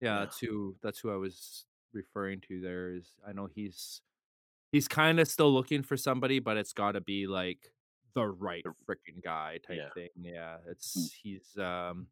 yeah. 0.00 0.18
that's 0.20 0.38
who 0.38 0.76
that's 0.82 0.98
who 0.98 1.12
I 1.12 1.16
was 1.16 1.66
referring 1.92 2.40
to. 2.48 2.60
There 2.60 2.94
is, 2.94 3.12
I 3.26 3.32
know 3.32 3.46
he's 3.54 4.02
he's 4.72 4.88
kind 4.88 5.20
of 5.20 5.28
still 5.28 5.52
looking 5.52 5.82
for 5.82 5.96
somebody, 5.96 6.38
but 6.38 6.56
it's 6.56 6.72
got 6.72 6.92
to 6.92 7.00
be 7.00 7.26
like 7.26 7.72
the 8.14 8.26
right 8.26 8.64
freaking 8.88 9.22
guy 9.22 9.58
type 9.66 9.78
yeah. 9.78 9.90
thing. 9.94 10.08
Yeah, 10.20 10.56
it's 10.68 11.12
he's 11.22 11.56
um 11.58 12.08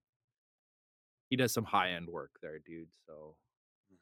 he 1.31 1.37
does 1.37 1.53
some 1.53 1.65
high 1.65 1.91
end 1.93 2.09
work 2.09 2.39
there, 2.43 2.59
dude. 2.59 2.91
So 3.07 3.37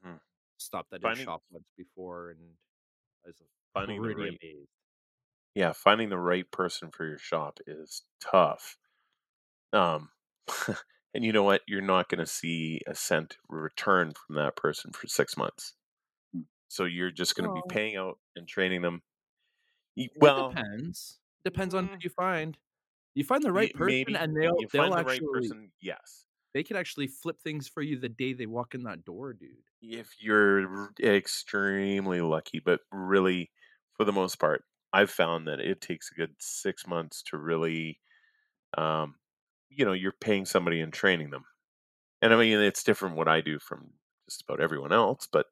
Mhm. 0.05 0.21
stopped 0.59 0.93
at 0.93 1.03
his 1.03 1.19
shop 1.19 1.43
once 1.51 1.71
before, 1.77 2.31
and 2.31 2.57
I 3.25 3.29
was 3.29 3.43
Finding 3.73 4.03
the 4.03 4.11
right 4.15 4.39
amazed. 4.43 4.71
yeah, 5.55 5.73
finding 5.73 6.09
the 6.11 6.19
right 6.19 6.51
person 6.51 6.91
for 6.91 7.07
your 7.07 7.19
shop 7.19 7.59
is 7.67 8.03
tough. 8.21 8.79
Um, 9.73 10.11
and 11.15 11.25
you 11.25 11.33
know 11.33 11.43
what? 11.45 11.63
You're 11.67 11.81
not 11.83 12.09
going 12.09 12.21
to 12.21 12.27
see 12.27 12.81
a 12.87 12.95
cent 12.95 13.39
return 13.49 14.13
from 14.15 14.37
that 14.37 14.57
person 14.57 14.93
for 14.93 15.07
six 15.09 15.37
months. 15.37 15.75
Mm. 16.35 16.47
So 16.69 16.85
you're 16.85 17.11
just 17.11 17.37
going 17.37 17.45
to 17.51 17.51
Well- 17.53 17.63
be 17.69 17.75
paying 17.75 17.97
out 17.97 18.19
and 18.37 18.49
training 18.49 18.83
them. 18.83 19.03
Well, 20.17 20.51
depends. 20.51 21.21
Depends 21.45 21.75
on 21.75 21.87
who 21.89 21.97
mm, 21.97 22.05
you 22.05 22.11
find. 22.11 22.59
You 23.15 23.25
find 23.25 23.43
the 23.43 23.53
right 23.53 23.73
person, 23.75 23.87
maybe 23.87 24.15
and 24.17 24.37
they'll 24.37 24.67
they'll 24.73 24.91
the 24.91 24.97
actually 24.97 25.21
right 25.21 25.33
person. 25.33 25.73
Yes, 25.81 26.26
they 26.57 26.65
can 26.65 26.77
actually 26.77 27.07
flip 27.07 27.41
things 27.41 27.69
for 27.69 27.83
you 27.83 27.99
the 27.99 28.09
day 28.09 28.33
they 28.33 28.47
walk 28.47 28.75
in 28.75 28.85
that 28.85 29.05
door, 29.05 29.35
dude. 29.35 29.65
if 29.83 30.15
you're 30.19 30.91
extremely 31.01 32.21
lucky, 32.21 32.61
but 32.61 32.81
really, 32.91 33.51
for 33.95 34.05
the 34.05 34.13
most 34.13 34.39
part, 34.39 34.65
I've 34.93 35.11
found 35.11 35.47
that 35.49 35.61
it 35.61 35.81
takes 35.81 36.11
a 36.11 36.15
good 36.15 36.35
six 36.41 36.87
months 36.87 37.23
to 37.25 37.37
really, 37.39 38.01
um, 38.79 39.17
you 39.71 39.85
know, 39.87 39.95
you're 39.95 40.13
paying 40.13 40.47
somebody 40.47 40.81
and 40.81 40.93
training 40.93 41.31
them. 41.31 41.45
And 42.23 42.35
I 42.35 42.39
mean, 42.39 42.61
it's 42.61 42.85
different 42.85 43.17
what 43.17 43.29
I 43.29 43.43
do 43.43 43.59
from 43.59 43.95
just 44.29 44.43
about 44.43 44.61
everyone 44.63 44.93
else, 44.93 45.29
but 45.31 45.47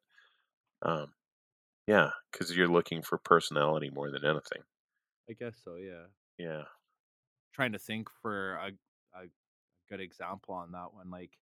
um, 0.83 1.13
yeah, 1.87 2.11
because 2.31 2.55
you're 2.55 2.67
looking 2.69 3.03
for 3.03 3.19
personality 3.19 3.91
more 3.91 4.11
than 4.11 4.25
anything. 4.25 4.63
I 5.29 5.33
guess 5.33 5.57
so. 5.63 5.75
Yeah. 5.75 6.07
Yeah, 6.37 6.65
Trying 7.53 7.71
to 7.71 7.79
think 7.79 8.09
for 8.09 8.55
a 8.55 8.71
good 9.89 10.01
example 10.01 10.55
on 10.55 10.71
that 10.73 10.93
one, 10.93 11.09
like 11.11 11.37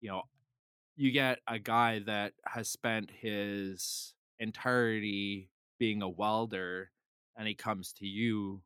you 0.00 0.10
know, 0.10 0.24
you 0.96 1.12
get 1.12 1.40
a 1.48 1.58
guy 1.58 2.00
that 2.00 2.34
has 2.46 2.68
spent 2.70 3.10
his 3.10 4.14
entirety 4.40 5.52
being 5.78 6.02
a 6.02 6.08
welder, 6.08 6.92
and 7.36 7.48
he 7.48 7.54
comes 7.54 7.92
to 7.94 8.06
you 8.06 8.62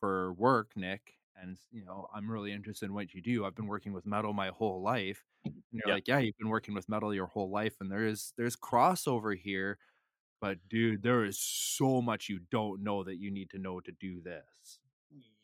for 0.00 0.32
work, 0.34 0.76
Nick, 0.76 1.14
and 1.36 1.58
you 1.70 1.84
know, 1.84 2.08
I'm 2.14 2.30
really 2.30 2.52
interested 2.52 2.86
in 2.86 2.94
what 2.94 3.14
you 3.14 3.22
do. 3.22 3.44
I've 3.44 3.54
been 3.54 3.66
working 3.66 3.92
with 3.92 4.06
metal 4.06 4.32
my 4.32 4.48
whole 4.48 4.82
life. 4.82 5.24
And 5.72 5.80
you're 5.80 5.88
Yeah. 5.88 5.96
like, 5.96 6.08
yeah, 6.08 6.18
you've 6.18 6.38
been 6.38 6.48
working 6.50 6.74
with 6.74 6.88
metal 6.88 7.14
your 7.14 7.26
whole 7.26 7.50
life, 7.50 7.76
and 7.80 7.90
there 7.90 8.06
is 8.06 8.32
there's 8.36 8.56
crossover 8.56 9.36
here, 9.38 9.78
but 10.40 10.68
dude, 10.68 11.02
there 11.02 11.24
is 11.24 11.38
so 11.40 12.02
much 12.02 12.28
you 12.28 12.40
don't 12.40 12.82
know 12.82 13.04
that 13.04 13.18
you 13.18 13.30
need 13.30 13.50
to 13.50 13.58
know 13.58 13.80
to 13.80 13.92
do 13.92 14.20
this. 14.22 14.80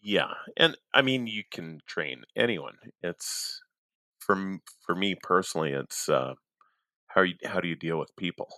Yeah, 0.02 0.32
and 0.56 0.76
I 0.94 1.02
mean, 1.02 1.26
you 1.26 1.44
can 1.50 1.80
train 1.86 2.22
anyone. 2.36 2.76
It's 3.02 3.60
for 4.20 4.36
m- 4.36 4.62
for 4.86 4.94
me 4.96 5.16
personally, 5.22 5.72
it's 5.72 6.08
uh, 6.08 6.34
how 7.08 7.22
you, 7.22 7.34
how 7.44 7.60
do 7.60 7.68
you 7.68 7.76
deal 7.76 7.98
with 7.98 8.16
people, 8.16 8.48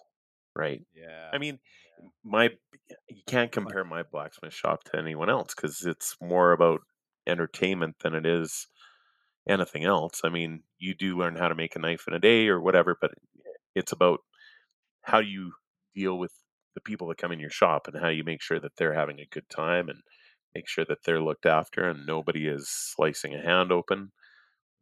right? 0.56 0.82
Yeah. 0.94 1.30
I 1.32 1.38
mean, 1.38 1.60
my 2.24 2.50
you 3.08 3.22
can't 3.26 3.52
compare 3.52 3.84
my 3.84 4.02
blacksmith 4.04 4.54
shop 4.54 4.84
to 4.84 4.98
anyone 4.98 5.30
else 5.30 5.54
because 5.54 5.84
it's 5.86 6.16
more 6.20 6.52
about 6.52 6.80
entertainment 7.26 7.96
than 8.00 8.14
it 8.14 8.26
is 8.26 8.68
anything 9.48 9.84
else. 9.84 10.20
I 10.24 10.28
mean, 10.30 10.62
you 10.78 10.94
do 10.94 11.18
learn 11.18 11.36
how 11.36 11.48
to 11.48 11.54
make 11.54 11.76
a 11.76 11.80
knife 11.80 12.04
in 12.08 12.14
a 12.14 12.20
day 12.20 12.48
or 12.48 12.60
whatever, 12.60 12.96
but 13.00 13.12
it's 13.74 13.92
about 13.92 14.20
how 15.02 15.18
you 15.18 15.52
deal 15.94 16.18
with 16.18 16.32
the 16.74 16.80
people 16.80 17.08
that 17.08 17.18
come 17.18 17.32
in 17.32 17.40
your 17.40 17.50
shop 17.50 17.88
and 17.88 17.98
how 18.00 18.08
you 18.08 18.24
make 18.24 18.42
sure 18.42 18.60
that 18.60 18.76
they're 18.76 18.94
having 18.94 19.20
a 19.20 19.26
good 19.26 19.48
time 19.50 19.88
and 19.88 20.00
make 20.54 20.68
sure 20.68 20.84
that 20.86 21.04
they're 21.04 21.22
looked 21.22 21.46
after 21.46 21.88
and 21.88 22.06
nobody 22.06 22.46
is 22.48 22.68
slicing 22.68 23.34
a 23.34 23.42
hand 23.42 23.72
open. 23.72 24.12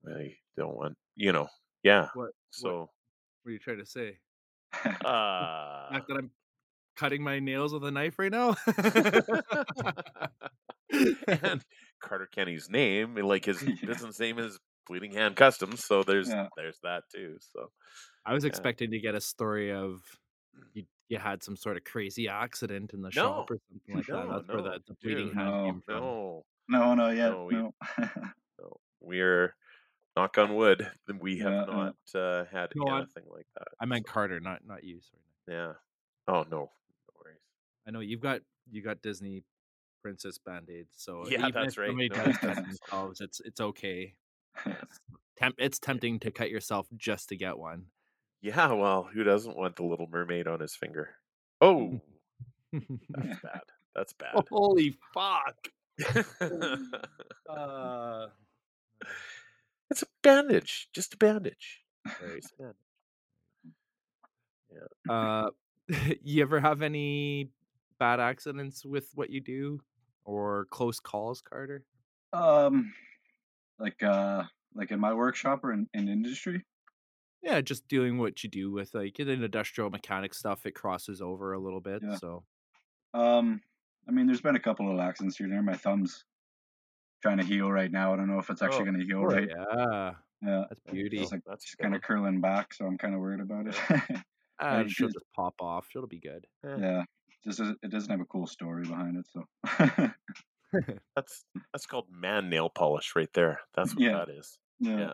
I 0.06 0.37
don't 0.56 0.76
want, 0.76 0.96
you 1.16 1.33
know, 1.33 1.48
yeah. 1.83 2.09
what 2.12 2.30
So, 2.50 2.90
what 3.42 3.50
are 3.50 3.52
you 3.52 3.59
trying 3.59 3.78
to 3.78 3.87
say? 3.87 4.18
uh, 5.04 5.90
Not 5.90 6.06
that 6.09 6.16
I'm 6.16 6.30
cutting 6.96 7.22
my 7.22 7.40
nails 7.40 7.72
with 7.72 7.85
a 7.85 7.90
knife 7.90 8.18
right 8.18 8.33
now. 8.33 8.56
and 11.42 11.64
Carter 12.00 12.26
Kenny's 12.26 12.68
name, 12.68 13.14
like 13.14 13.44
his 13.44 13.62
business 13.87 14.18
name 14.18 14.38
is 14.38 14.59
Bleeding 14.87 15.12
Hand 15.12 15.37
Customs, 15.37 15.85
so 15.85 16.02
there's 16.02 16.28
Yeah. 16.28 16.48
there's 16.56 16.78
that 16.83 17.04
too. 17.14 17.38
So 17.40 17.70
I 18.24 18.35
was 18.35 18.44
Yeah. 18.44 18.46
expecting 18.48 18.90
to 18.90 19.00
get 19.00 19.14
a 19.14 19.20
story 19.20 19.72
of 19.72 20.02
you, 20.74 20.85
you 21.11 21.18
had 21.18 21.42
some 21.42 21.57
sort 21.57 21.77
of 21.77 21.85
crazy 21.85 22.29
accident 22.29 22.94
in 22.94 23.03
the 23.03 23.11
shop 23.11 23.51
or 23.51 23.59
something 23.70 23.96
like 23.96 24.07
that. 24.07 24.12
No, 24.27 24.33
That's 24.33 24.49
where 24.49 24.62
the, 24.62 24.79
the 24.87 24.94
bleeding 25.03 25.27
dude, 25.27 25.37
hand 25.37 25.51
no, 25.51 25.64
came 25.66 25.83
from. 25.85 25.94
no, 26.03 26.44
no, 26.68 26.94
no, 26.94 27.11
yet, 27.11 27.31
No, 27.33 27.44
we- 27.44 27.55
no. 27.55 27.75
no, 28.59 28.77
we're 29.01 29.55
knock 30.16 30.38
on 30.38 30.55
wood, 30.55 30.90
we 31.20 31.38
have 31.38 31.53
Yeah, 31.53 31.64
yeah. 31.68 31.90
not 32.14 32.20
uh, 32.20 32.44
had 32.51 32.70
No, 32.77 32.96
anything 32.96 33.25
like 33.31 33.46
that. 33.57 33.68
I 33.81 33.87
meant 33.87 34.07
so, 34.07 34.12
Carter, 34.12 34.40
not 34.40 34.61
not 34.66 34.85
you. 34.85 35.01
Sorry. 35.01 35.59
yeah. 35.59 35.73
Oh 36.29 36.44
no, 36.51 36.59
no 36.59 36.70
worries. 37.23 37.40
I 37.87 37.90
know 37.90 38.01
you've 38.01 38.20
got 38.20 38.40
you 38.70 38.83
got 38.83 39.03
Disney 39.03 39.42
princess 40.03 40.38
band-aids, 40.38 40.94
so 40.96 41.25
Yeah, 41.29 41.51
that's 41.53 41.77
right. 41.77 41.88
somebody 41.88 42.09
No, 42.09 42.25
does 42.25 42.38
themselves, 42.40 43.20
it's 43.20 43.40
it's 43.44 43.61
okay. 43.61 44.14
Yes. 44.66 44.77
Temp- 45.38 45.57
it's 45.59 45.79
tempting 45.79 46.18
to 46.20 46.31
cut 46.31 46.51
yourself 46.51 46.87
just 46.96 47.29
to 47.31 47.37
get 47.37 47.59
one. 47.59 47.87
Yeah, 48.42 48.72
well, 48.72 49.09
who 49.12 49.22
doesn't 49.22 49.57
want 49.57 49.76
the 49.76 49.85
Little 49.85 50.09
Mermaid 50.11 50.46
on 50.46 50.61
his 50.61 50.74
finger? 50.74 51.11
Oh, 51.61 52.00
that's 52.72 53.40
bad. 53.42 53.61
That's 53.94 54.12
bad. 54.14 54.44
Holy 54.50 54.96
fuck! 55.14 55.68
Uh, 57.48 58.29
it's 59.90 60.03
a 60.03 60.07
bandage, 60.22 60.88
just 60.92 61.14
a 61.14 61.16
bandage. 61.16 61.81
Very 62.20 62.40
sad. 62.59 62.74
Uh, 65.09 65.50
you 66.22 66.42
ever 66.42 66.61
have 66.61 66.83
any 66.83 67.50
bad 67.98 68.20
accidents 68.20 68.85
with 68.85 69.09
what 69.16 69.31
you 69.31 69.40
do 69.40 69.81
or 70.24 70.66
close 70.70 71.00
calls, 71.00 71.40
Carter? 71.40 71.85
Um, 72.33 72.94
like 73.81 74.00
uh, 74.03 74.44
like 74.74 74.92
in 74.92 75.00
my 75.00 75.12
workshop 75.12 75.64
or 75.64 75.72
in, 75.72 75.88
in 75.92 76.09
industry. 76.09 76.64
Yeah, 77.42 77.61
just 77.62 77.88
doing 77.88 78.18
what 78.18 78.42
you 78.44 78.50
do 78.50 78.70
with 78.70 78.94
like 78.94 79.18
in 79.18 79.29
industrial 79.29 79.90
mechanic 79.90 80.35
stuff. 80.35 80.66
It 80.66 80.72
crosses 80.74 81.22
over 81.22 81.53
a 81.53 81.59
little 81.59 81.81
bit, 81.81 82.03
Yeah. 82.03 82.16
so 82.16 82.44
Um, 83.14 83.62
I 84.09 84.12
mean, 84.12 84.26
there's 84.26 84.40
been 84.42 84.57
a 84.57 84.61
couple 84.61 84.90
of 84.92 84.98
accidents 85.00 85.37
here 85.37 85.44
and 85.46 85.53
there. 85.55 85.62
My 85.62 85.76
thumb's 85.76 86.24
trying 87.22 87.38
to 87.38 87.44
heal 87.44 87.70
right 87.70 87.90
now. 87.92 88.12
I 88.14 88.16
don't 88.16 88.29
know 88.29 88.38
if 88.38 88.50
it's 88.50 88.62
actually 88.62 88.83
Oh, 88.83 88.85
going 88.87 88.98
to 89.00 89.05
heal 89.07 89.20
Oh, 89.20 89.24
right. 89.24 89.48
yeah, 89.48 90.14
Yeah, 90.42 90.64
that's 90.68 90.81
beauty. 90.90 91.20
it's 91.20 91.33
like 91.33 91.42
That's 91.46 91.64
just 91.64 91.79
kind 91.79 91.94
of 91.94 92.03
curling 92.03 92.40
back, 92.40 92.74
so 92.74 92.87
I'm 92.87 92.98
kind 92.98 93.14
of 93.14 93.20
worried 93.20 93.40
about 93.40 93.66
it. 93.68 93.76
Ah, 94.62 94.81
it 94.81 94.90
she'll 94.90 95.09
just 95.09 95.24
pop 95.35 95.55
off. 95.62 95.88
It'll 95.96 96.07
be 96.09 96.20
good. 96.20 96.46
yeah, 96.62 97.05
just 97.44 97.59
doesn't- 97.59 97.79
it 97.83 97.90
doesn't 97.90 98.11
have 98.11 98.20
a 98.20 98.26
cool 98.26 98.46
story 98.46 98.85
behind 98.87 99.16
it, 99.16 99.26
so 99.26 99.44
That's 101.16 101.44
that's 101.72 101.87
called 101.87 102.11
man 102.11 102.48
nail 102.50 102.68
polish 102.70 103.16
right 103.16 103.33
there. 103.33 103.61
That's 103.74 103.94
what 103.94 104.03
Yeah. 104.05 104.12
that 104.18 104.29
is. 104.29 104.59
yeah. 104.79 105.12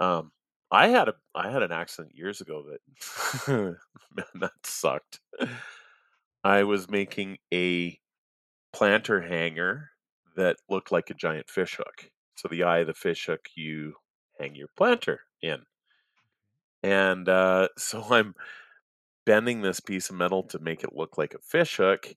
Um, 0.00 0.32
I 0.70 0.88
had 0.88 1.08
a 1.08 1.14
I 1.34 1.50
had 1.50 1.62
an 1.62 1.72
accident 1.72 2.14
years 2.14 2.40
ago 2.40 2.64
that 2.70 3.48
man 3.48 4.26
that 4.34 4.52
sucked. 4.64 5.20
I 6.44 6.64
was 6.64 6.90
making 6.90 7.38
a 7.52 7.98
planter 8.72 9.20
hanger 9.22 9.90
that 10.36 10.58
looked 10.68 10.92
like 10.92 11.10
a 11.10 11.14
giant 11.14 11.50
fish 11.50 11.76
hook. 11.76 12.10
So 12.36 12.48
the 12.48 12.64
eye 12.64 12.78
of 12.80 12.88
the 12.88 12.94
fish 12.94 13.26
hook 13.26 13.48
you 13.56 13.94
hang 14.38 14.54
your 14.54 14.68
planter 14.76 15.22
in. 15.42 15.64
And 16.82 17.28
uh, 17.28 17.68
so 17.78 18.04
I'm 18.10 18.34
bending 19.26 19.62
this 19.62 19.80
piece 19.80 20.10
of 20.10 20.16
metal 20.16 20.42
to 20.44 20.58
make 20.58 20.84
it 20.84 20.94
look 20.94 21.18
like 21.18 21.34
a 21.34 21.38
fish 21.40 21.76
hook, 21.76 22.14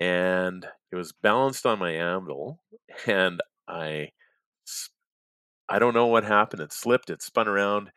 and 0.00 0.66
it 0.92 0.96
was 0.96 1.12
balanced 1.12 1.66
on 1.66 1.78
my 1.78 1.92
anvil, 1.92 2.60
and 3.06 3.42
I 3.68 4.10
I 5.68 5.78
don't 5.78 5.94
know 5.94 6.06
what 6.06 6.24
happened. 6.24 6.62
It 6.62 6.72
slipped, 6.72 7.10
it 7.10 7.22
spun 7.22 7.48
around, 7.48 7.90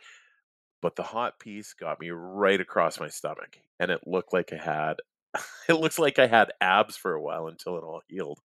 but 0.81 0.95
the 0.95 1.03
hot 1.03 1.39
piece 1.39 1.73
got 1.73 1.99
me 1.99 2.11
right 2.11 2.61
across 2.61 2.99
my 2.99 3.09
stomach, 3.09 3.59
and 3.79 3.91
it 3.91 4.07
looked 4.07 4.33
like 4.33 4.53
I 4.53 4.57
had 4.57 4.97
it 5.69 5.73
looks 5.75 5.99
like 5.99 6.19
I 6.19 6.27
had 6.27 6.53
abs 6.61 6.97
for 6.97 7.13
a 7.13 7.21
while 7.21 7.47
until 7.47 7.77
it 7.77 7.83
all 7.83 8.01
healed. 8.07 8.41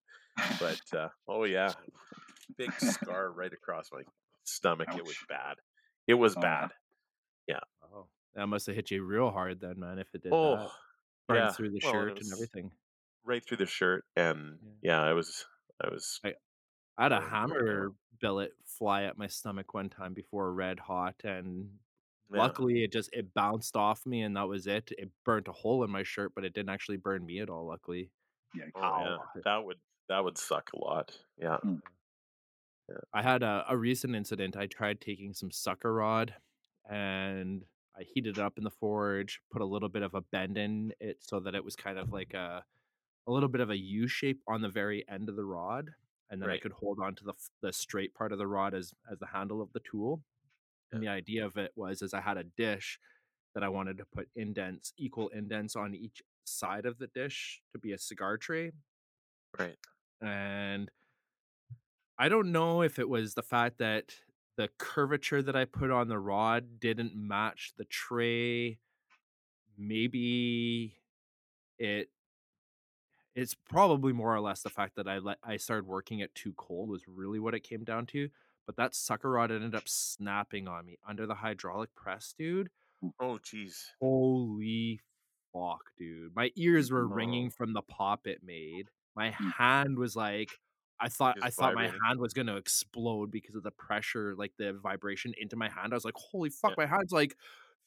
But 0.58 0.80
uh, 0.96 1.10
oh 1.28 1.44
yeah, 1.44 1.74
big 2.58 2.78
scar 2.80 3.32
right 3.32 3.52
across 3.52 3.90
my 3.92 4.02
stomach. 4.44 4.96
It 4.96 5.04
was 5.04 5.18
bad. 5.28 5.56
It 6.06 6.14
was 6.14 6.36
Oh, 6.36 6.40
bad. 6.40 6.72
Yeah. 7.46 7.60
Oh, 7.82 8.08
that 8.34 8.46
must 8.48 8.66
have 8.66 8.76
hit 8.76 8.90
you 8.90 9.04
real 9.04 9.30
hard 9.30 9.60
then, 9.60 9.78
man. 9.80 9.98
If 9.98 10.14
it 10.14 10.22
did 10.22 10.32
Oh, 10.32 10.56
that, 10.56 10.70
burned 11.28 11.38
yeah. 11.38 11.52
through 11.52 11.70
the 11.70 11.80
Well, 11.82 11.92
shirt 11.92 12.20
and 12.20 12.32
everything. 12.32 12.72
right 13.24 13.44
through 13.44 13.58
the 13.58 13.66
shirt, 13.66 14.04
and 14.16 14.58
yeah, 14.82 15.00
I 15.00 15.12
was 15.12 15.46
I 15.82 15.88
was 15.90 16.20
I 16.24 16.34
had 16.98 17.12
a 17.12 17.20
Burned 17.20 17.22
right 17.22 17.30
down. 17.30 17.50
hammer 17.50 17.92
billet 18.20 18.52
fly 18.64 19.04
at 19.04 19.18
my 19.18 19.26
stomach 19.26 19.74
one 19.74 19.88
time 19.88 20.14
before 20.14 20.52
red 20.52 20.78
hot, 20.80 21.16
and 21.24 21.68
yeah. 22.32 22.38
luckily 22.38 22.84
it 22.84 22.92
just 22.92 23.10
it 23.12 23.34
bounced 23.34 23.76
off 23.76 24.06
me, 24.06 24.22
and 24.22 24.36
that 24.36 24.48
was 24.48 24.66
it. 24.66 24.92
It 24.98 25.10
burnt 25.24 25.48
a 25.48 25.52
hole 25.52 25.84
in 25.84 25.90
my 25.90 26.02
shirt, 26.02 26.32
but 26.34 26.44
it 26.44 26.54
didn't 26.54 26.70
actually 26.70 26.98
burn 26.98 27.24
me 27.26 27.40
at 27.40 27.50
all. 27.50 27.66
Luckily, 27.66 28.10
Yikes. 28.56 28.70
Oh, 28.76 29.00
yeah. 29.00 29.42
That 29.44 29.64
would 29.64 29.78
that 30.08 30.24
would 30.24 30.38
suck 30.38 30.70
a 30.74 30.78
lot. 30.78 31.16
Hmm. 31.40 31.76
Yeah. 32.88 32.96
I 33.14 33.22
had 33.22 33.42
a, 33.42 33.64
a 33.68 33.76
recent 33.76 34.14
incident. 34.14 34.56
I 34.56 34.66
tried 34.66 35.00
taking 35.00 35.32
some 35.34 35.50
sucker 35.50 35.92
rod, 35.94 36.34
and 36.90 37.64
I 37.98 38.02
heated 38.02 38.38
it 38.38 38.42
up 38.42 38.58
in 38.58 38.64
the 38.64 38.70
forge, 38.70 39.40
put 39.50 39.62
a 39.62 39.66
little 39.66 39.88
bit 39.88 40.02
of 40.02 40.14
a 40.14 40.20
bend 40.20 40.58
in 40.58 40.92
it 41.00 41.18
so 41.20 41.40
that 41.40 41.54
it 41.54 41.64
was 41.64 41.76
kind 41.76 41.98
of 41.98 42.12
like 42.12 42.34
a 42.34 42.64
a 43.26 43.32
little 43.32 43.48
bit 43.48 43.60
of 43.60 43.70
a 43.70 43.76
U 43.76 44.08
shape 44.08 44.40
on 44.48 44.62
the 44.62 44.68
very 44.68 45.04
end 45.08 45.28
of 45.28 45.36
the 45.36 45.44
rod, 45.44 45.90
and 46.32 46.42
then 46.42 46.50
I 46.50 46.58
could 46.58 46.72
hold 46.72 47.00
on 47.00 47.14
to 47.16 47.24
the 47.24 47.34
the 47.62 47.72
straight 47.72 48.14
part 48.14 48.32
of 48.32 48.38
the 48.38 48.48
rod 48.48 48.74
as 48.74 48.94
as 49.10 49.20
the 49.20 49.28
handle 49.28 49.62
of 49.62 49.72
the 49.74 49.80
tool. 49.80 50.24
And 50.92 51.02
the 51.02 51.08
idea 51.08 51.46
of 51.46 51.56
it 51.58 51.72
was 51.76 52.02
is 52.02 52.14
I 52.14 52.22
had 52.22 52.38
a 52.38 52.44
dish 52.44 52.98
that 53.54 53.62
I 53.64 53.68
wanted 53.70 53.98
to 53.98 54.06
put 54.06 54.30
indents, 54.36 54.94
equal 54.98 55.28
indents 55.30 55.76
on 55.76 55.94
each 55.94 56.22
side 56.44 56.86
of 56.86 56.98
the 56.98 57.08
dish 57.08 57.62
to 57.72 57.78
be 57.78 57.92
a 57.92 57.98
cigar 57.98 58.38
tray 58.38 58.72
Right. 59.58 59.78
and 60.22 60.90
I 62.18 62.28
don't 62.28 62.52
know 62.52 62.82
if 62.82 62.98
it 62.98 63.08
was 63.08 63.34
the 63.34 63.42
fact 63.42 63.78
that 63.78 64.16
the 64.56 64.68
curvature 64.78 65.42
that 65.42 65.56
I 65.56 65.64
put 65.64 65.90
on 65.90 66.08
the 66.08 66.18
rod 66.18 66.78
didn't 66.80 67.14
match 67.16 67.72
the 67.76 67.84
tray. 67.84 68.78
Maybe 69.76 70.96
it 71.78 72.10
it's 73.34 73.54
probably 73.54 74.12
more 74.12 74.34
or 74.34 74.40
less 74.40 74.62
the 74.62 74.70
fact 74.70 74.96
that 74.96 75.08
I 75.08 75.18
let 75.18 75.38
I 75.42 75.56
started 75.56 75.86
working 75.86 76.20
it 76.20 76.34
too 76.34 76.52
cold 76.54 76.88
was 76.88 77.08
really 77.08 77.38
what 77.40 77.54
it 77.54 77.60
came 77.60 77.84
down 77.84 78.06
to. 78.06 78.28
But 78.66 78.76
that 78.76 78.94
sucker 78.94 79.30
rod 79.30 79.50
ended 79.50 79.74
up 79.74 79.88
snapping 79.88 80.68
on 80.68 80.86
me 80.86 80.98
under 81.06 81.26
the 81.26 81.34
hydraulic 81.36 81.94
press, 81.94 82.32
dude. 82.36 82.70
Oh 83.20 83.38
jeez. 83.38 83.86
Holy 84.00 85.00
fuck, 85.52 85.92
dude. 85.98 86.34
My 86.34 86.50
ears 86.56 86.90
were 86.90 87.06
ringing 87.06 87.46
Oh. 87.46 87.50
from 87.50 87.72
the 87.72 87.82
pop 87.82 88.26
it 88.26 88.42
made. 88.42 88.90
My 89.16 89.30
Mm. 89.32 89.52
hand 89.54 89.98
was 89.98 90.16
like 90.16 90.60
I 91.00 91.08
thought 91.08 91.36
I 91.42 91.50
Just 91.50 91.58
thought 91.58 91.74
my 91.74 91.88
hand 91.88 92.20
was 92.20 92.32
gonna 92.32 92.56
explode 92.56 93.30
because 93.32 93.56
of 93.56 93.64
the 93.64 93.72
pressure, 93.72 94.36
like 94.36 94.52
the 94.56 94.72
vibration 94.74 95.34
into 95.36 95.56
my 95.56 95.68
hand. 95.68 95.92
I 95.92 95.96
was 95.96 96.04
like, 96.04 96.14
holy 96.14 96.48
fuck, 96.50 96.74
Yeah. 96.78 96.84
my 96.84 96.86
hand's 96.86 97.12
like 97.12 97.36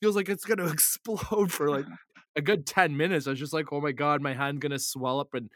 feels 0.02 0.16
like 0.16 0.30
it's 0.30 0.46
gonna 0.46 0.68
explode 0.72 1.52
for 1.52 1.70
like 1.70 1.86
a 2.36 2.42
good 2.42 2.66
10 2.66 2.96
minutes. 2.98 3.28
I 3.28 3.32
was 3.32 3.40
just 3.40 3.54
like, 3.54 3.72
oh 3.72 3.82
my 3.82 3.92
god, 3.92 4.22
my 4.22 4.34
hand 4.34 4.62
gonna 4.62 4.80
swell 4.80 5.20
up 5.20 5.34
and 5.34 5.50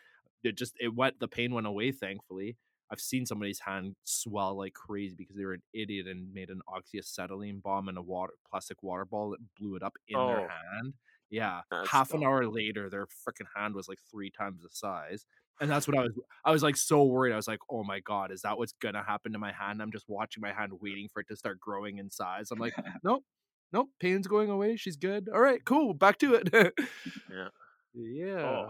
it 0.43 0.57
just 0.57 0.73
it 0.79 0.95
went 0.95 1.19
the 1.19 1.27
pain 1.27 1.53
went 1.53 1.67
away, 1.67 1.91
thankfully. 1.91 2.57
I've 2.91 2.99
seen 3.01 3.25
somebody's 3.27 3.59
hand 3.59 3.95
swell 4.03 4.57
like 4.57 4.73
crazy 4.73 5.13
because 5.15 5.35
they 5.35 5.45
were 5.45 5.53
an 5.53 5.61
idiot 5.73 6.07
and 6.07 6.33
made 6.33 6.49
an 6.49 6.61
oxyacetylene 6.67 7.61
bomb 7.61 7.87
in 7.87 7.97
a 7.97 8.01
water 8.01 8.33
plastic 8.49 8.81
water 8.81 9.05
ball 9.05 9.29
that 9.31 9.39
blew 9.59 9.75
it 9.75 9.83
up 9.83 9.93
in 10.07 10.17
Oh. 10.17 10.27
their 10.27 10.47
hand. 10.49 10.93
Yeah. 11.29 11.61
Half 11.87 12.15
an 12.15 12.23
hour 12.23 12.47
later, 12.47 12.89
their 12.89 13.05
freaking 13.05 13.45
hand 13.55 13.75
was 13.75 13.87
like 13.87 13.99
three 14.09 14.31
times 14.31 14.63
the 14.63 14.69
size. 14.71 15.27
And 15.61 15.69
that's 15.69 15.87
what 15.87 15.97
I 15.97 16.01
was 16.03 16.13
I 16.45 16.51
was 16.51 16.63
like 16.63 16.77
so 16.77 17.03
worried. 17.03 17.33
I 17.33 17.35
was 17.35 17.47
like, 17.47 17.59
oh 17.69 17.83
my 17.83 17.99
God, 17.99 18.31
is 18.31 18.41
that 18.41 18.57
what's 18.57 18.73
gonna 18.81 19.03
happen 19.03 19.33
to 19.33 19.37
my 19.39 19.51
hand? 19.51 19.81
I'm 19.83 19.91
just 19.91 20.05
watching 20.07 20.41
my 20.41 20.51
hand 20.53 20.71
waiting 20.81 21.07
for 21.13 21.19
it 21.19 21.27
to 21.27 21.35
start 21.35 21.59
growing 21.59 21.97
in 21.99 22.09
size. 22.09 22.49
I'm 22.49 22.57
like, 22.59 22.73
nope, 23.03 23.23
nope, 23.71 23.89
pain's 23.99 24.27
going 24.27 24.49
away. 24.49 24.75
She's 24.75 24.95
good. 24.95 25.29
All 25.33 25.41
right, 25.41 25.63
cool. 25.65 25.93
Back 25.93 26.17
to 26.19 26.35
it. 26.35 26.49
Yeah. 27.31 27.49
yeah. 27.93 28.41
Oh, 28.41 28.69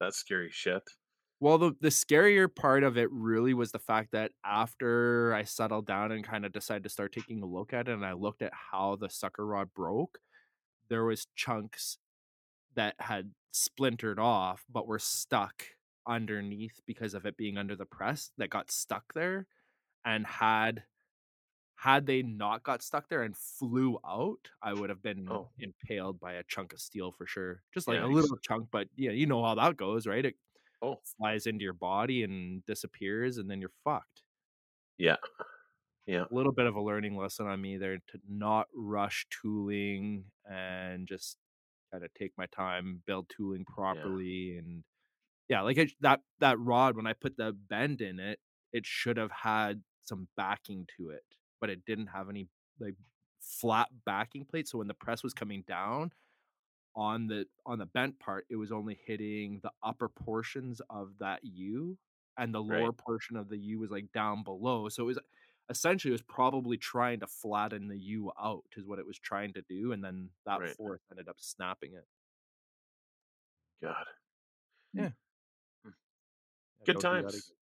that's 0.00 0.16
scary 0.16 0.50
shit. 0.50 0.82
Well, 1.40 1.58
the 1.58 1.72
the 1.80 1.88
scarier 1.88 2.54
part 2.54 2.84
of 2.84 2.96
it 2.96 3.08
really 3.10 3.54
was 3.54 3.72
the 3.72 3.78
fact 3.78 4.12
that 4.12 4.32
after 4.44 5.34
I 5.34 5.44
settled 5.44 5.86
down 5.86 6.12
and 6.12 6.24
kind 6.24 6.44
of 6.46 6.52
decided 6.52 6.84
to 6.84 6.88
start 6.88 7.12
taking 7.12 7.42
a 7.42 7.46
look 7.46 7.72
at 7.72 7.88
it, 7.88 7.92
and 7.92 8.04
I 8.06 8.12
looked 8.12 8.42
at 8.42 8.52
how 8.70 8.96
the 8.96 9.10
sucker 9.10 9.44
rod 9.46 9.70
broke, 9.74 10.18
there 10.88 11.04
was 11.04 11.26
chunks 11.34 11.98
that 12.74 12.94
had 12.98 13.32
splintered 13.52 14.18
off 14.18 14.64
but 14.70 14.86
were 14.86 14.98
stuck 14.98 15.64
underneath 16.06 16.80
because 16.86 17.14
of 17.14 17.26
it 17.26 17.36
being 17.36 17.58
under 17.58 17.76
the 17.76 17.86
press 17.86 18.30
that 18.38 18.50
got 18.50 18.70
stuck 18.70 19.04
there 19.14 19.46
and 20.04 20.26
had 20.26 20.84
had 21.82 22.06
they 22.06 22.22
not 22.22 22.62
got 22.62 22.82
stuck 22.82 23.08
there 23.08 23.22
and 23.22 23.36
flew 23.36 23.98
out 24.06 24.50
i 24.62 24.72
would 24.72 24.90
have 24.90 25.02
been 25.02 25.28
Oh. 25.28 25.48
impaled 25.58 26.20
by 26.20 26.34
a 26.34 26.44
chunk 26.44 26.72
of 26.72 26.80
steel 26.80 27.12
for 27.12 27.26
sure 27.26 27.62
just 27.74 27.88
like 27.88 28.00
a 28.00 28.06
little 28.06 28.36
chunk 28.38 28.68
but 28.70 28.88
yeah 28.96 29.10
you 29.12 29.26
know 29.26 29.42
how 29.44 29.54
that 29.56 29.76
goes 29.76 30.06
right 30.06 30.24
it 30.24 30.36
Oh. 30.82 31.00
flies 31.16 31.46
into 31.46 31.62
your 31.64 31.74
body 31.74 32.24
and 32.24 32.64
disappears 32.66 33.38
and 33.38 33.50
then 33.50 33.60
you're 33.60 33.70
fucked 33.84 34.22
Yeah. 34.98 35.16
Yeah. 36.06 36.24
a 36.30 36.34
little 36.34 36.52
bit 36.52 36.66
of 36.66 36.74
a 36.76 36.82
learning 36.82 37.16
lesson 37.16 37.46
on 37.46 37.60
me 37.60 37.76
there 37.76 37.96
to 37.98 38.18
not 38.28 38.66
rush 38.74 39.26
tooling 39.30 40.24
and 40.50 41.06
just 41.06 41.38
kind 41.92 42.04
of 42.04 42.12
take 42.14 42.32
my 42.38 42.46
time, 42.46 43.02
build 43.06 43.28
tooling 43.28 43.64
properly, 43.66 44.58
and 44.58 44.82
yeah, 45.48 45.62
like 45.62 45.78
it, 45.78 45.92
that 46.00 46.20
that 46.40 46.58
rod 46.60 46.96
when 46.96 47.06
I 47.06 47.14
put 47.14 47.36
the 47.36 47.52
bend 47.52 48.00
in 48.02 48.20
it, 48.20 48.40
it 48.72 48.86
should 48.86 49.16
have 49.18 49.32
had 49.32 49.82
some 50.02 50.28
backing 50.36 50.86
to 50.98 51.10
it, 51.10 51.24
but 51.62 51.70
it 51.70 51.86
didn't 51.86 52.08
have 52.08 52.30
any 52.30 52.48
like 52.80 52.96
flat 53.40 53.90
backing 54.06 54.46
plate. 54.46 54.68
So 54.68 54.78
when 54.80 54.88
the 54.88 54.94
press 54.94 55.24
was 55.24 55.34
coming 55.34 55.64
down 55.68 56.12
on 56.94 57.26
the 57.26 57.46
on 57.66 57.78
the 57.78 57.86
bent 57.86 58.18
part, 58.18 58.46
it 58.50 58.56
was 58.56 58.72
only 58.72 58.94
hitting 59.06 59.60
the 59.62 59.72
upper 59.82 60.08
portions 60.08 60.80
of 60.90 61.18
that 61.20 61.44
U, 61.44 61.98
and 62.38 62.54
the 62.54 62.62
Right. 62.68 62.82
lower 62.82 62.92
portion 62.92 63.36
of 63.36 63.48
the 63.48 63.58
U 63.58 63.78
was 63.80 63.90
like 63.90 64.12
down 64.12 64.42
below. 64.44 64.88
So 64.88 65.04
it 65.04 65.06
was 65.06 65.18
essentially 65.70 66.10
it 66.12 66.14
was 66.14 66.22
probably 66.22 66.76
trying 66.76 67.20
to 67.20 67.26
flatten 67.26 67.88
the 67.88 67.98
U 67.98 68.32
out 68.40 68.64
is 68.76 68.84
what 68.86 68.98
it 68.98 69.06
was 69.06 69.18
trying 69.18 69.54
to 69.54 69.62
do, 69.62 69.92
and 69.92 70.04
then 70.04 70.30
that 70.46 70.66
Right. 70.66 70.76
force 70.76 71.00
ended 71.10 71.28
up 71.28 71.36
snapping 71.40 71.94
it. 71.94 72.06
God. 73.82 74.06
Yeah, 74.92 75.10
hmm. 75.84 75.90
Good 76.84 77.00
do 77.10 77.22
that 77.22 77.34
times. 77.34 77.52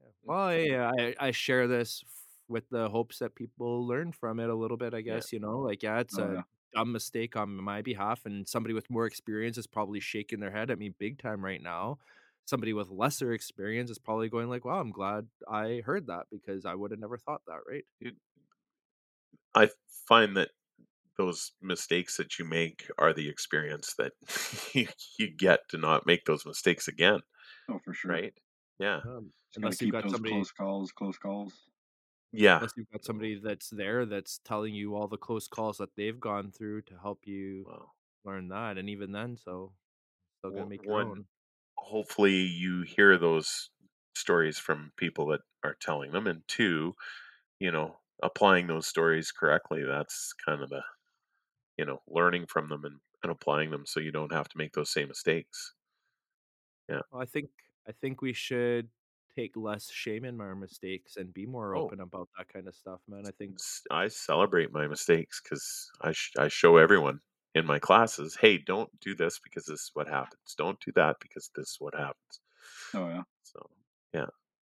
Yeah. 0.00 0.10
Hmm. 0.24 0.30
Well, 0.32 0.54
yeah, 0.56 0.92
I, 0.98 1.14
I 1.18 1.30
share 1.30 1.66
this 1.66 2.04
with 2.48 2.68
the 2.70 2.88
hopes 2.90 3.18
that 3.20 3.34
people 3.34 3.86
learn 3.86 4.12
from 4.12 4.40
it 4.40 4.50
a 4.50 4.54
little 4.54 4.76
bit, 4.76 4.94
I 4.94 5.00
Yeah. 5.06 5.22
guess, 5.22 5.32
you 5.32 5.38
know? 5.40 5.58
Like, 5.60 5.82
yeah, 5.82 6.00
it's 6.00 6.16
Oh 6.16 6.18
a 6.18 6.30
yeah. 6.30 6.42
dumb 6.74 6.92
mistake 6.92 7.36
on 7.36 7.56
my 7.56 7.82
behalf, 7.82 8.26
and 8.26 8.48
somebody 8.48 8.74
with 8.74 8.90
more 8.90 9.06
experience 9.06 9.58
is 9.58 9.66
probably 9.66 10.00
shaking 10.00 10.40
their 10.40 10.50
head 10.52 10.70
at 10.70 10.78
me 10.78 10.90
big 10.90 11.18
time 11.18 11.44
right 11.44 11.62
now. 11.62 11.98
Somebody 12.46 12.72
with 12.72 12.88
lesser 12.90 13.32
experience 13.32 13.90
is 13.90 13.98
probably 13.98 14.28
going 14.30 14.48
like, 14.48 14.64
"Wow, 14.64 14.80
I'm 14.80 14.90
glad 14.92 15.28
I 15.48 15.82
heard 15.84 16.06
that 16.08 16.26
because 16.30 16.64
I 16.64 16.74
would 16.74 16.90
have 16.92 17.00
never 17.00 17.18
thought 17.18 17.42
that," 17.46 17.60
right? 17.68 17.84
I 19.54 19.70
find 20.06 20.36
that 20.36 20.50
those 21.18 21.52
mistakes 21.62 22.16
that 22.18 22.38
you 22.38 22.46
make 22.46 22.90
are 22.98 23.12
the 23.14 23.28
experience 23.30 23.94
that 23.96 24.14
you, 24.74 24.88
you 25.18 25.30
get 25.30 25.68
to 25.70 25.78
not 25.78 26.06
make 26.06 26.24
those 26.26 26.46
mistakes 26.46 26.88
again, 26.88 27.20
Oh, 27.68 27.78
for 27.78 27.94
sure. 27.94 28.20
right? 28.20 28.34
Yeah. 28.78 29.02
Um, 29.04 29.32
unless 29.56 29.80
you've 29.80 29.90
keep 29.90 29.92
got 29.92 30.08
those 30.08 30.10
somebody 30.10 30.10
close 30.20 30.52
calls, 30.52 30.92
close 30.92 31.18
calls. 31.18 31.70
Yeah. 32.32 32.62
unless 32.62 32.72
you've 32.76 32.90
got 32.90 33.04
somebody 33.04 33.38
that's 33.40 33.70
there 33.70 34.06
that's 34.06 34.38
telling 34.40 34.74
you 34.74 34.94
all 34.96 35.08
the 35.08 35.16
close 35.18 35.48
calls 35.48 35.78
that 35.78 35.94
they've 35.96 36.20
gone 36.20 36.52
through 36.52 36.82
to 36.82 36.98
help 36.98 37.26
you 37.26 37.66
Well, 37.66 37.94
learn 38.24 38.48
that, 38.48 38.78
and 38.78 38.90
even 38.90 39.12
then, 39.12 39.36
so 39.36 39.74
still 40.40 40.52
gonna 40.52 40.66
make 40.66 40.86
your 40.88 41.02
own. 41.02 41.26
hopefully 41.76 42.36
you 42.36 42.82
hear 42.82 43.16
those 43.18 43.70
stories 44.16 44.58
from 44.58 44.92
people 44.96 45.26
that 45.28 45.40
are 45.64 45.74
telling 45.74 46.12
them 46.12 46.26
and 46.26 46.46
two 46.48 46.94
you 47.60 47.70
know 47.72 48.00
applying 48.22 48.66
those 48.68 48.86
stories 48.86 49.32
correctly 49.32 49.84
that's 49.84 50.32
kind 50.34 50.62
of 50.62 50.70
the 50.70 50.82
you 51.78 51.84
know 51.84 52.02
learning 52.08 52.46
from 52.46 52.68
them 52.68 52.84
and, 52.84 53.00
and 53.22 53.32
applying 53.32 53.70
them 53.70 53.86
so 53.86 54.00
you 54.00 54.12
don't 54.12 54.32
have 54.32 54.48
to 54.48 54.58
make 54.58 54.72
those 54.74 54.90
same 54.90 55.08
mistakes 55.08 55.74
Well, 57.10 57.22
I 57.22 57.26
think 57.26 57.50
I 57.86 57.92
think 57.92 58.20
we 58.22 58.32
should 58.32 58.90
take 59.38 59.56
less 59.56 59.90
shame 59.90 60.24
in 60.24 60.36
my 60.36 60.52
mistakes 60.54 61.16
and 61.16 61.32
be 61.32 61.46
more 61.46 61.76
Oh. 61.76 61.82
open 61.84 62.00
about 62.00 62.28
that 62.36 62.48
kind 62.52 62.66
of 62.68 62.74
stuff, 62.74 63.00
man. 63.08 63.24
I 63.26 63.32
think 63.38 63.58
I 63.90 64.08
celebrate 64.08 64.72
my 64.72 64.86
mistakes 64.88 65.40
because 65.42 65.64
I, 66.00 66.12
sh- 66.12 66.32
I 66.38 66.48
show 66.48 66.76
everyone 66.76 67.20
in 67.54 67.64
my 67.66 67.78
classes 67.78 68.36
hey 68.40 68.58
don't 68.58 68.90
do 69.00 69.14
this 69.14 69.38
because 69.42 69.64
this 69.64 69.80
is 69.80 69.90
what 69.94 70.06
happens 70.06 70.54
don't 70.56 70.78
do 70.84 70.92
that 70.94 71.16
because 71.20 71.50
this 71.56 71.68
is 71.70 71.76
what 71.78 71.94
happens 71.94 72.34
Oh 72.94 73.08
yeah. 73.08 73.22
so 73.42 73.58
Yeah. 74.12 74.26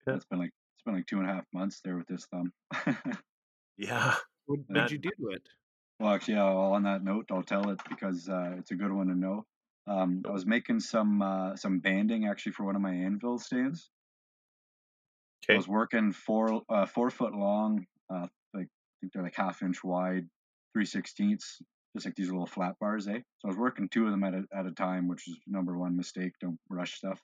yeah. 0.06 0.14
It's 0.16 0.26
been 0.26 0.38
like 0.40 0.52
it's 0.74 0.82
been 0.84 0.94
like 0.94 1.06
two 1.06 1.20
and 1.20 1.28
a 1.30 1.32
half 1.32 1.44
months 1.52 1.80
there 1.82 1.96
with 1.96 2.06
this 2.06 2.26
thumb. 2.26 2.52
yeah 3.76 4.14
what 4.46 4.60
would 4.68 4.90
you 4.90 4.98
do 4.98 5.10
to 5.10 5.28
it? 5.30 5.42
Well, 5.98 6.14
actually, 6.14 6.34
yeah, 6.34 6.44
well, 6.44 6.72
on 6.74 6.82
that 6.84 7.02
note, 7.02 7.26
I'll 7.30 7.42
tell 7.42 7.70
it 7.70 7.80
because 7.88 8.28
uh, 8.28 8.54
it's 8.58 8.70
a 8.70 8.76
good 8.76 8.92
one 8.92 9.08
to 9.08 9.14
know. 9.14 9.46
Um, 9.86 10.22
I 10.28 10.30
was 10.30 10.46
making 10.46 10.80
some 10.80 11.22
uh, 11.22 11.56
some 11.56 11.80
banding 11.80 12.26
actually 12.26 12.52
for 12.52 12.64
one 12.64 12.76
of 12.76 12.82
my 12.82 12.92
anvil 12.92 13.38
stands. 13.38 13.90
I 15.54 15.56
was 15.56 15.68
working 15.68 16.12
four 16.12 16.62
uh, 16.68 16.86
four 16.86 17.10
foot 17.10 17.34
long, 17.34 17.86
uh, 18.10 18.26
like 18.54 18.66
I 18.66 18.94
think 19.00 19.12
they're 19.12 19.22
like 19.22 19.36
half 19.36 19.62
inch 19.62 19.84
wide, 19.84 20.26
three 20.72 20.86
sixteenths, 20.86 21.62
just 21.94 22.06
like 22.06 22.14
these 22.16 22.30
little 22.30 22.46
flat 22.46 22.74
bars, 22.80 23.06
eh? 23.08 23.18
So 23.38 23.46
I 23.46 23.48
was 23.48 23.56
working 23.56 23.88
two 23.88 24.06
of 24.06 24.10
them 24.10 24.24
at 24.24 24.34
a, 24.34 24.44
at 24.54 24.66
a 24.66 24.72
time, 24.72 25.08
which 25.08 25.28
is 25.28 25.36
number 25.46 25.78
one 25.78 25.96
mistake. 25.96 26.32
Don't 26.40 26.58
rush 26.68 26.94
stuff. 26.94 27.20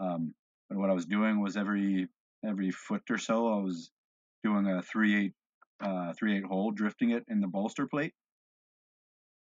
Um, 0.00 0.34
but 0.68 0.78
what 0.78 0.90
I 0.90 0.94
was 0.94 1.06
doing 1.06 1.40
was 1.40 1.56
every 1.56 2.08
every 2.44 2.70
foot 2.70 3.02
or 3.10 3.18
so, 3.18 3.52
I 3.52 3.60
was 3.60 3.90
doing 4.42 4.66
a 4.66 4.82
three 4.82 5.16
eight 5.26 5.32
uh, 5.80 6.12
three 6.14 6.36
eight 6.36 6.44
hole, 6.44 6.70
drifting 6.70 7.10
it 7.10 7.24
in 7.28 7.40
the 7.40 7.48
bolster 7.48 7.86
plate. 7.86 8.14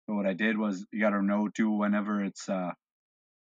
But 0.08 0.15
what 0.15 0.26
I 0.26 0.34
did 0.34 0.58
was, 0.58 0.86
you 0.92 1.00
got 1.00 1.12
to 1.12 1.22
know 1.22 1.50
too, 1.50 1.72
whenever 1.72 2.24
it's 2.24 2.50
uh, 2.50 2.72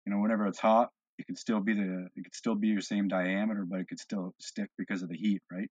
you 0.07 0.13
know, 0.13 0.21
whenever 0.21 0.47
it's 0.47 0.59
hot, 0.59 0.91
it 1.19 1.27
could 1.27 1.39
still 1.39 1.61
be 1.61 1.75
the 1.75 2.09
it 2.17 2.23
could 2.25 2.35
still 2.35 2.55
be 2.55 2.69
your 2.69 2.81
same 2.81 3.09
diameter, 3.09 3.65
but 3.69 3.81
it 3.81 3.89
could 3.89 4.01
still 4.01 4.35
stick 4.41 4.69
because 4.79 5.03
of 5.03 5.09
the 5.09 5.17
heat, 5.17 5.41
right? 5.51 5.69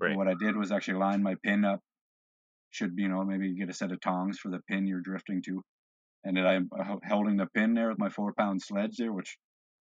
Right. 0.00 0.16
what 0.16 0.28
I 0.28 0.34
did 0.34 0.56
was 0.56 0.70
actually 0.70 0.98
line 0.98 1.22
my 1.22 1.34
pin 1.44 1.64
up. 1.64 1.80
Should 2.70 2.94
be, 2.94 3.02
you 3.02 3.08
know, 3.08 3.24
maybe 3.24 3.54
get 3.54 3.70
a 3.70 3.74
set 3.74 3.90
of 3.92 4.00
tongs 4.00 4.38
for 4.38 4.50
the 4.50 4.60
pin 4.68 4.86
you're 4.86 5.00
drifting 5.00 5.42
to, 5.42 5.62
and 6.24 6.36
then 6.36 6.46
I'm 6.46 6.68
uh, 6.78 6.96
holding 7.08 7.36
the 7.36 7.46
pin 7.54 7.74
there 7.74 7.88
with 7.88 7.98
my 7.98 8.10
four 8.10 8.32
pound 8.34 8.60
sledge 8.62 8.96
there, 8.98 9.12
which 9.12 9.36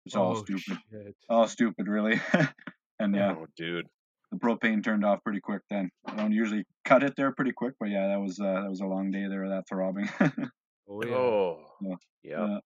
is 0.05 0.15
all 0.15 0.31
Oh, 0.37 0.43
stupid, 0.43 0.77
shit. 0.91 1.15
all 1.29 1.47
stupid, 1.47 1.87
really. 1.87 2.19
and 2.99 3.15
yeah, 3.15 3.33
oh 3.37 3.47
dude 3.57 3.87
the 4.31 4.37
propane 4.37 4.83
turned 4.83 5.05
off 5.05 5.23
pretty 5.23 5.39
quick. 5.39 5.61
Then 5.69 5.89
I 6.05 6.15
don't 6.15 6.31
usually 6.31 6.65
cut 6.83 7.03
it 7.03 7.13
there 7.15 7.31
pretty 7.31 7.51
quick, 7.53 7.73
but 7.79 7.89
yeah, 7.89 8.07
that 8.09 8.19
was 8.19 8.39
uh, 8.39 8.61
that 8.61 8.69
was 8.69 8.81
a 8.81 8.85
long 8.85 9.11
day 9.11 9.25
there. 9.29 9.47
That 9.49 9.63
throbbing. 9.69 10.09
Oh 10.87 11.01
yeah. 11.03 11.15
oh 11.15 11.59
Yeah. 11.81 11.95
yeah 12.23 12.57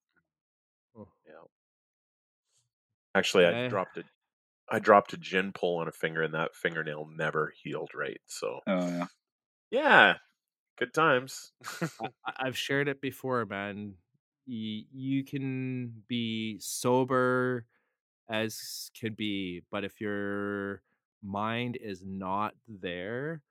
Actually, 3.15 3.45
I 3.45 3.51
Yeah. 3.51 3.67
dropped 3.69 3.97
a 3.97 4.03
I 4.71 4.79
dropped 4.79 5.13
a 5.13 5.17
gin 5.17 5.51
pull 5.53 5.77
on 5.79 5.87
a 5.87 5.91
finger, 5.91 6.23
and 6.23 6.33
that 6.35 6.55
fingernail 6.55 7.07
never 7.07 7.53
healed 7.63 7.91
right. 7.95 8.21
So 8.27 8.61
Oh 8.67 8.87
yeah. 8.87 9.07
yeah, 9.71 10.17
good 10.79 10.93
times. 10.93 11.53
I, 12.01 12.09
I- 12.25 12.33
I've 12.47 12.57
shared 12.57 12.87
it 12.89 13.01
before, 13.01 13.45
man. 13.45 13.95
You, 14.47 14.85
you 14.91 15.23
can 15.25 16.03
be 16.07 16.59
sober 16.59 17.65
as 18.29 18.91
can 18.99 19.13
be, 19.15 19.63
but 19.71 19.83
if 19.85 20.01
your 20.01 20.83
mind 21.23 21.77
is 21.77 22.05
not 22.05 22.55
there, 22.67 23.43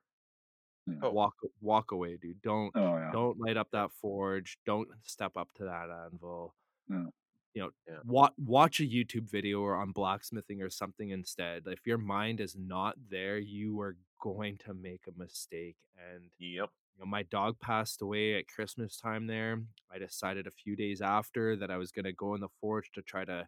Yeah. 0.87 0.95
Oh. 1.03 1.11
walk 1.11 1.35
walk 1.61 1.91
away, 1.91 2.17
dude. 2.17 2.41
Don't 2.41 2.75
Oh 2.75 2.97
yeah. 2.97 3.11
don't 3.11 3.39
light 3.39 3.57
up 3.57 3.71
that 3.71 3.91
forge. 3.93 4.57
Don't 4.65 4.89
step 5.03 5.37
up 5.37 5.51
to 5.55 5.65
that 5.65 5.89
anvil. 5.89 6.55
No. 6.87 7.11
You 7.53 7.63
know, 7.63 7.71
Yeah. 7.87 7.99
watch 8.05 8.33
watch 8.37 8.79
a 8.79 8.83
YouTube 8.83 9.29
video 9.29 9.61
or 9.61 9.75
on 9.75 9.91
blacksmithing 9.91 10.61
or 10.61 10.69
something 10.69 11.09
instead. 11.09 11.63
If 11.67 11.85
your 11.85 11.97
mind 11.97 12.39
is 12.39 12.55
not 12.55 12.95
there, 13.09 13.37
you 13.39 13.79
are 13.81 13.97
going 14.21 14.57
to 14.59 14.73
make 14.73 15.07
a 15.07 15.17
mistake. 15.19 15.77
And 15.97 16.29
yep. 16.37 16.69
you 16.95 16.99
know, 16.99 17.05
my 17.05 17.23
dog 17.23 17.59
passed 17.59 18.01
away 18.01 18.35
at 18.37 18.47
Christmas 18.47 18.97
time 18.97 19.27
there. 19.27 19.63
I 19.91 19.97
decided 19.97 20.47
a 20.47 20.51
few 20.51 20.75
days 20.75 21.01
after 21.01 21.55
that 21.57 21.71
I 21.71 21.77
was 21.77 21.91
going 21.91 22.05
to 22.05 22.13
go 22.13 22.35
in 22.35 22.41
the 22.41 22.49
forge 22.61 22.91
to 22.93 23.01
try 23.01 23.25
to 23.25 23.47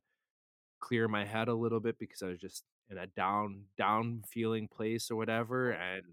clear 0.80 1.08
my 1.08 1.26
head 1.26 1.48
a 1.48 1.54
little 1.54 1.80
bit 1.80 1.98
because 2.00 2.22
I 2.24 2.28
was 2.28 2.40
just 2.40 2.64
in 2.90 2.98
a 2.98 3.08
down 3.08 3.66
down 3.78 4.24
feeling 4.28 4.68
place 4.68 5.10
or 5.12 5.16
whatever 5.16 5.72
and 5.72 6.04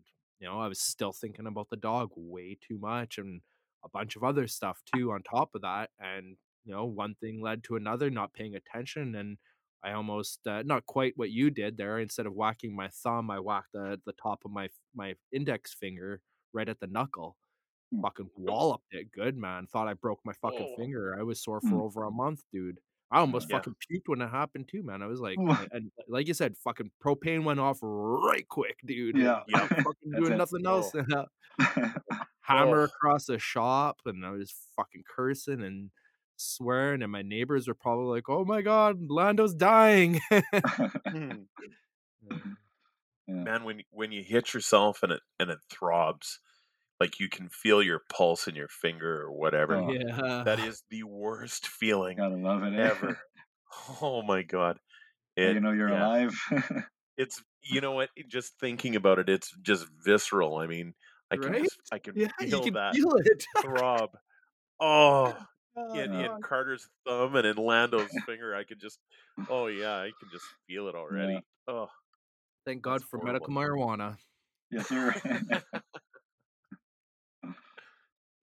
you 0.41 0.47
know, 0.47 0.61
I 0.61 0.69
was 0.69 0.79
still 0.81 1.13
thinking 1.13 1.47
about 1.49 1.69
the 1.71 1.77
dog 1.77 2.11
way 2.15 2.57
too 2.61 2.79
much 2.79 3.19
and 3.19 3.41
a 3.85 3.89
bunch 3.89 4.15
of 4.15 4.23
other 4.23 4.47
stuff 4.47 4.83
too 4.95 5.11
on 5.13 5.23
top 5.23 5.55
of 5.55 5.63
that 5.63 5.91
and 5.99 6.37
you 6.65 6.73
know, 6.75 6.85
one 6.85 7.15
thing 7.21 7.41
led 7.43 7.65
to 7.65 7.77
another, 7.77 8.11
not 8.11 8.33
paying 8.35 8.55
attention 8.55 9.15
and 9.15 9.39
I 9.85 9.93
almost 9.93 10.41
uh, 10.47 10.63
not 10.67 10.87
quite 10.87 11.13
what 11.17 11.31
you 11.31 11.51
did 11.51 11.77
there. 11.77 12.01
Instead 12.01 12.27
of 12.27 12.35
whacking 12.35 12.75
my 12.75 12.89
thumb, 12.89 13.31
I 13.31 13.39
whacked 13.39 13.73
the 13.73 14.01
the 14.07 14.13
top 14.21 14.41
of 14.45 14.51
my 14.51 14.69
my 14.95 15.15
index 15.33 15.73
finger 15.73 16.21
right 16.53 16.69
at 16.69 16.81
the 16.81 16.89
knuckle. 16.89 17.37
Hmm. 17.95 18.01
Fucking 18.03 18.31
walloped 18.37 18.93
it 18.93 19.13
good, 19.13 19.37
man. 19.37 19.67
Thought 19.69 19.87
I 19.89 19.95
broke 19.95 20.19
my 20.25 20.33
fucking 20.43 20.69
Oh. 20.73 20.77
finger. 20.77 21.17
I 21.19 21.23
was 21.23 21.41
sore 21.43 21.61
Hmm. 21.61 21.71
for 21.71 21.83
over 21.83 22.05
a 22.05 22.11
month, 22.11 22.43
dude. 22.53 22.81
I 23.13 23.21
almost 23.21 23.49
Yeah. 23.49 23.57
fucking 23.59 23.77
puked 23.89 24.09
when 24.09 24.21
it 24.21 24.29
happened 24.29 24.69
too, 24.69 24.83
man. 24.83 25.01
I 25.01 25.07
was 25.07 25.21
like, 25.21 25.39
and- 25.39 25.93
like 26.09 26.27
you 26.27 26.35
said, 26.35 26.57
fucking 26.59 26.91
propane 27.03 27.45
went 27.45 27.61
off 27.61 27.79
right 27.81 28.47
quick, 28.49 28.79
dude. 28.85 29.17
Yeah. 29.17 29.45
Yeah. 29.47 29.67
fucking 29.95 30.11
doing 30.11 30.37
nothing 30.37 30.67
else. 30.67 30.93
Oh. 30.95 31.25
Hammer 32.41 32.81
Oh. 32.81 32.85
across 32.85 33.27
the 33.27 33.39
shop, 33.39 34.01
and 34.07 34.27
I 34.27 34.31
was 34.31 34.53
fucking 34.77 35.05
cursing 35.09 35.63
and 35.63 35.91
swearing, 36.39 37.03
and 37.03 37.13
my 37.13 37.23
neighbors 37.23 37.69
were 37.69 37.75
probably 37.75 38.07
like, 38.17 38.29
"Oh 38.29 38.45
my 38.45 38.63
god, 38.63 38.99
Lando's 39.11 39.55
dying." 39.55 40.21
Hmm. 40.31 41.33
Yeah. 43.31 43.35
Man, 43.45 43.65
when 43.65 43.83
when 43.91 44.11
you 44.11 44.23
hit 44.23 44.55
yourself 44.55 45.03
and 45.03 45.13
it 45.13 45.21
and 45.39 45.51
it 45.51 45.59
throbs, 45.69 46.39
like 46.99 47.21
you 47.21 47.29
can 47.29 47.51
feel 47.51 47.83
your 47.83 48.01
pulse 48.09 48.49
in 48.49 48.55
your 48.55 48.69
finger 48.69 49.21
or 49.21 49.33
whatever. 49.33 49.77
Oh. 49.77 49.93
yeah, 49.93 50.43
That 50.47 50.59
is 50.61 50.83
the 50.91 51.03
worst 51.03 51.67
feeling 51.67 52.17
Gotta 52.17 52.37
love 52.37 52.63
it. 52.63 52.73
eh? 52.75 52.83
ever. 52.91 53.19
Oh 54.01 54.23
my 54.23 54.43
god. 54.43 54.79
It, 55.37 55.53
you 55.55 55.61
know 55.61 55.73
you're 55.73 55.91
yeah. 55.91 56.07
alive. 56.07 56.35
it's 57.19 57.43
you 57.63 57.83
know 57.83 57.93
what 57.93 58.09
just 58.29 58.59
thinking 58.59 58.97
about 58.97 59.19
it 59.19 59.29
it's 59.29 59.55
just 59.61 59.87
visceral 60.03 60.57
i 60.57 60.67
mean 60.67 60.95
i 61.31 61.37
can 61.37 61.53
Right? 61.53 61.63
just 61.65 61.79
i 61.93 61.99
can 61.99 62.15
yeah, 62.17 62.29
you 62.41 62.47
feel 62.49 62.63
can 62.65 62.73
that 62.75 62.95
feel 62.95 63.13
it. 63.17 63.45
throb 63.61 64.17
oh 64.81 65.37
Oh, 65.81 65.95
in, 65.95 66.13
Yeah. 66.13 66.21
in 66.21 66.29
God. 66.33 66.43
carter's 66.43 66.89
thumb 67.07 67.37
and 67.37 67.47
in 67.47 67.57
lando's 67.57 68.11
finger 68.27 68.55
i 68.55 68.65
could 68.65 68.81
just 68.81 68.99
oh 69.49 69.67
yeah 69.67 69.97
i 69.97 70.11
can 70.19 70.29
just 70.31 70.45
feel 70.67 70.89
it 70.89 70.95
already 70.95 71.45
oh 71.69 71.89
Thank 72.65 72.83
God 72.83 73.03
for 73.03 73.19
medical 73.25 73.49
marijuana. 73.55 74.19
yes, 74.71 74.89
sir. 74.89 75.15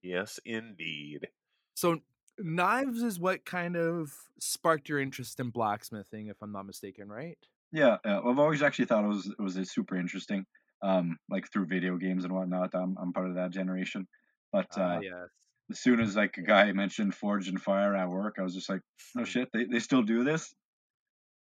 yes 0.02 0.38
indeed 0.44 1.28
So 1.74 2.00
knives 2.38 3.02
is 3.02 3.18
what 3.20 3.44
kind 3.44 3.76
of 3.76 4.12
sparked 4.40 4.88
your 4.88 4.98
interest 5.00 5.40
in 5.40 5.50
blacksmithing, 5.50 6.28
if 6.28 6.42
I'm 6.42 6.52
not 6.52 6.66
mistaken, 6.66 7.08
right? 7.08 7.38
yeah, 7.72 7.98
yeah. 8.04 8.18
I've 8.18 8.38
always 8.38 8.62
actually 8.62 8.86
thought 8.86 9.04
it 9.04 9.08
was 9.08 9.26
it 9.26 9.40
was 9.42 9.56
uh, 9.58 9.64
super 9.64 9.96
interesting. 9.96 10.46
Um, 10.82 11.18
like 11.30 11.50
through 11.50 11.66
video 11.66 11.96
games 11.96 12.24
and 12.24 12.32
whatnot. 12.34 12.74
I'm 12.74 12.96
I'm 12.98 13.12
part 13.12 13.28
of 13.28 13.34
that 13.34 13.50
generation. 13.50 14.06
But 14.52 14.68
Ah, 14.70 14.96
uh, 14.96 15.00
yes. 15.00 15.30
As 15.70 15.80
soon 15.80 16.00
as 16.00 16.16
like 16.16 16.36
a 16.38 16.42
guy 16.42 16.70
mentioned 16.72 17.14
Forge 17.14 17.48
and 17.48 17.60
Fire 17.60 17.94
at 17.96 18.08
work, 18.08 18.36
I 18.38 18.42
was 18.42 18.54
just 18.54 18.68
like, 18.68 18.82
no 19.14 19.24
shit, 19.24 19.48
they 19.52 19.64
they 19.64 19.80
still 19.80 20.02
do 20.02 20.24
this. 20.24 20.54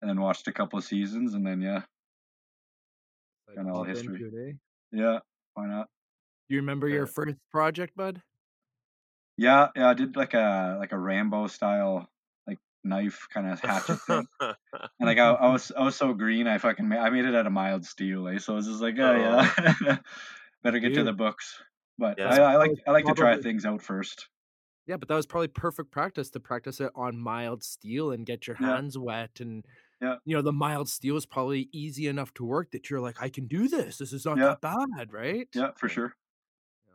And 0.01 0.09
then 0.09 0.21
watched 0.21 0.47
a 0.47 0.53
couple 0.53 0.79
of 0.79 0.85
seasons, 0.85 1.33
and 1.33 1.45
then 1.45 1.61
yeah, 1.61 1.83
Like, 3.47 3.57
kinda 3.57 3.73
all 3.73 3.83
history. 3.83 4.23
eh? 4.49 4.53
Yeah, 4.91 5.19
why 5.53 5.67
not? 5.67 5.89
Do 6.47 6.55
you 6.55 6.61
remember 6.61 6.87
your 6.87 7.05
first 7.05 7.37
project, 7.51 7.95
bud? 7.95 8.21
Yeah, 9.37 9.69
yeah, 9.75 9.89
I 9.89 9.93
did 9.93 10.15
like 10.15 10.33
a 10.33 10.77
like 10.79 10.91
a 10.91 10.97
Rambo 10.99 11.47
style 11.47 12.09
like 12.47 12.59
knife 12.83 13.27
kind 13.33 13.47
of 13.47 13.59
hatchet 13.59 13.99
thing. 14.01 14.27
And 14.41 15.07
like 15.07 15.17
I, 15.17 15.29
I 15.31 15.47
was 15.51 15.71
I 15.71 15.83
was 15.83 15.95
so 15.95 16.13
green 16.13 16.47
I 16.47 16.57
fucking 16.57 16.87
made, 16.87 16.99
I 16.99 17.09
made 17.09 17.25
it 17.25 17.35
out 17.35 17.45
of 17.47 17.53
mild 17.53 17.85
steel, 17.85 18.27
eh? 18.27 18.37
So 18.39 18.53
I 18.53 18.55
was 18.57 18.67
just 18.67 18.81
like, 18.81 18.95
oh 18.99 19.13
yeah, 19.15 19.97
better 20.63 20.79
get 20.79 20.93
to 20.95 21.03
the 21.03 21.13
books. 21.13 21.61
But 21.99 22.17
Yeah. 22.17 22.29
I, 22.29 22.53
I 22.53 22.57
like 22.57 22.71
I 22.87 22.91
like 22.91 23.05
to 23.05 23.13
try 23.13 23.37
things 23.37 23.65
out 23.65 23.81
first. 23.81 24.29
Yeah, 24.87 24.97
but 24.97 25.07
that 25.09 25.15
was 25.15 25.27
probably 25.27 25.49
perfect 25.49 25.91
practice 25.91 26.31
to 26.31 26.39
practice 26.39 26.79
it 26.81 26.91
on 26.95 27.17
mild 27.19 27.63
steel 27.63 28.11
and 28.11 28.25
get 28.25 28.47
your 28.47 28.57
Yeah. 28.59 28.75
hands 28.75 28.97
wet 28.97 29.39
and 29.39 29.65
Yeah. 30.01 30.15
you 30.25 30.35
know 30.35 30.41
the 30.41 30.53
mild 30.53 30.89
steel 30.89 31.17
is 31.17 31.25
probably 31.25 31.69
easy 31.73 32.07
enough 32.07 32.33
to 32.35 32.45
work 32.45 32.71
that 32.71 32.89
you're 32.89 33.01
like 33.01 33.21
I 33.21 33.29
can 33.29 33.47
do 33.47 33.67
this. 33.67 33.97
This 33.99 34.13
is 34.13 34.25
not 34.25 34.37
Yeah. 34.37 34.55
that 34.59 34.61
bad, 34.61 35.13
right? 35.13 35.47
Yeah, 35.53 35.71
for 35.77 35.89
sure. 35.89 36.13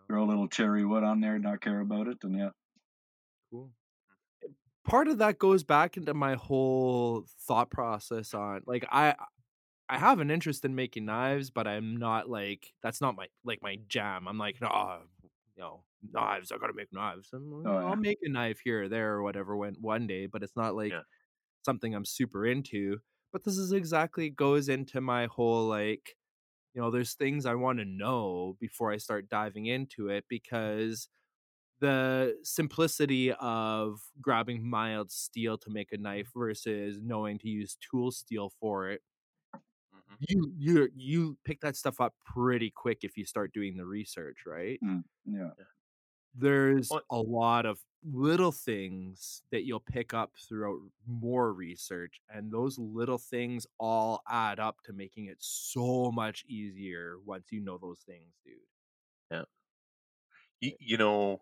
Throw 0.08 0.24
a 0.24 0.26
little 0.26 0.48
cherry 0.48 0.84
wood 0.84 1.04
on 1.04 1.20
there, 1.20 1.34
and 1.36 1.44
not 1.44 1.60
care 1.60 1.80
about 1.80 2.08
it, 2.08 2.18
and 2.24 2.36
yeah. 2.36 2.50
Cool. 3.50 3.72
Part 4.84 5.08
of 5.08 5.18
that 5.18 5.38
goes 5.38 5.64
back 5.64 5.96
into 5.96 6.12
my 6.12 6.34
whole 6.34 7.24
thought 7.40 7.70
process 7.70 8.34
on 8.34 8.62
like 8.66 8.84
I 8.90 9.14
I 9.88 9.98
have 9.98 10.20
an 10.20 10.30
interest 10.30 10.64
in 10.64 10.74
making 10.74 11.04
knives, 11.06 11.50
but 11.50 11.66
I'm 11.66 11.96
not 11.96 12.28
like 12.28 12.74
that's 12.82 13.00
not 13.00 13.16
my 13.16 13.28
like 13.44 13.62
my 13.62 13.76
jam. 13.88 14.26
I'm 14.28 14.38
like, 14.38 14.60
no, 14.60 15.02
you 15.56 15.62
know, 15.62 15.84
knives. 16.02 16.52
I 16.52 16.58
gotta 16.58 16.72
make 16.74 16.92
knives. 16.92 17.30
I'm 17.32 17.50
like, 17.50 17.66
Oh, 17.66 17.78
I'll 17.86 17.96
yeah. 17.96 17.96
make 17.96 18.18
a 18.22 18.28
knife 18.28 18.60
here 18.60 18.84
or 18.84 18.88
there 18.88 19.12
or 19.14 19.22
whatever 19.22 19.56
when 19.56 19.74
one 19.80 20.06
day, 20.06 20.26
but 20.26 20.42
it's 20.42 20.56
not 20.56 20.74
like 20.74 20.96
Yeah. 20.96 21.02
something 21.64 21.94
I'm 21.94 22.04
super 22.06 22.46
into. 22.46 23.00
But 23.32 23.44
this 23.44 23.58
is 23.58 23.72
exactly 23.72 24.30
goes 24.30 24.68
into 24.68 25.00
my 25.00 25.26
whole 25.26 25.66
like, 25.68 26.16
you 26.74 26.82
know, 26.82 26.90
there's 26.90 27.14
things 27.14 27.46
I 27.46 27.54
want 27.56 27.78
to 27.80 27.84
know 27.86 28.56
before 28.60 28.92
I 28.92 28.98
start 28.98 29.28
diving 29.30 29.66
into 29.66 30.08
it 30.10 30.26
because 30.28 31.08
the 31.80 32.38
simplicity 32.44 33.32
of 33.34 34.00
grabbing 34.20 34.68
mild 34.68 35.10
steel 35.12 35.58
to 35.58 35.70
make 35.70 35.92
a 35.92 35.98
knife 35.98 36.30
versus 36.34 37.00
knowing 37.02 37.38
to 37.40 37.48
use 37.48 37.76
tool 37.76 38.10
steel 38.12 38.50
for 38.60 38.90
it. 38.90 39.02
Mm-hmm. 40.14 40.24
you 40.28 40.52
you 40.56 40.88
you 40.94 41.38
pick 41.44 41.60
that 41.60 41.76
stuff 41.76 42.00
up 42.00 42.14
pretty 42.24 42.70
quick 42.70 42.98
if 43.02 43.16
you 43.16 43.24
start 43.24 43.52
doing 43.52 43.76
the 43.76 43.86
research 43.86 44.38
right? 44.46 44.78
Mm, 44.84 45.04
yeah. 45.26 45.50
there's 46.34 46.90
a 47.10 47.16
lot 47.18 47.66
of 47.66 47.78
little 48.04 48.52
things 48.52 49.42
that 49.50 49.64
you'll 49.64 49.80
pick 49.80 50.12
up 50.12 50.32
throughout 50.36 50.78
more 51.06 51.52
research 51.52 52.20
and 52.28 52.52
those 52.52 52.78
little 52.78 53.18
things 53.18 53.66
all 53.78 54.22
add 54.28 54.60
up 54.60 54.76
to 54.84 54.92
making 54.92 55.26
it 55.26 55.38
so 55.40 56.12
much 56.12 56.44
easier 56.46 57.16
once 57.24 57.46
you 57.50 57.60
know 57.60 57.78
those 57.78 58.00
things 58.06 58.34
dude. 58.44 58.56
Y- 60.62 60.76
you 60.80 60.96
know 60.96 61.40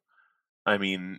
i 0.66 0.78
mean 0.78 1.18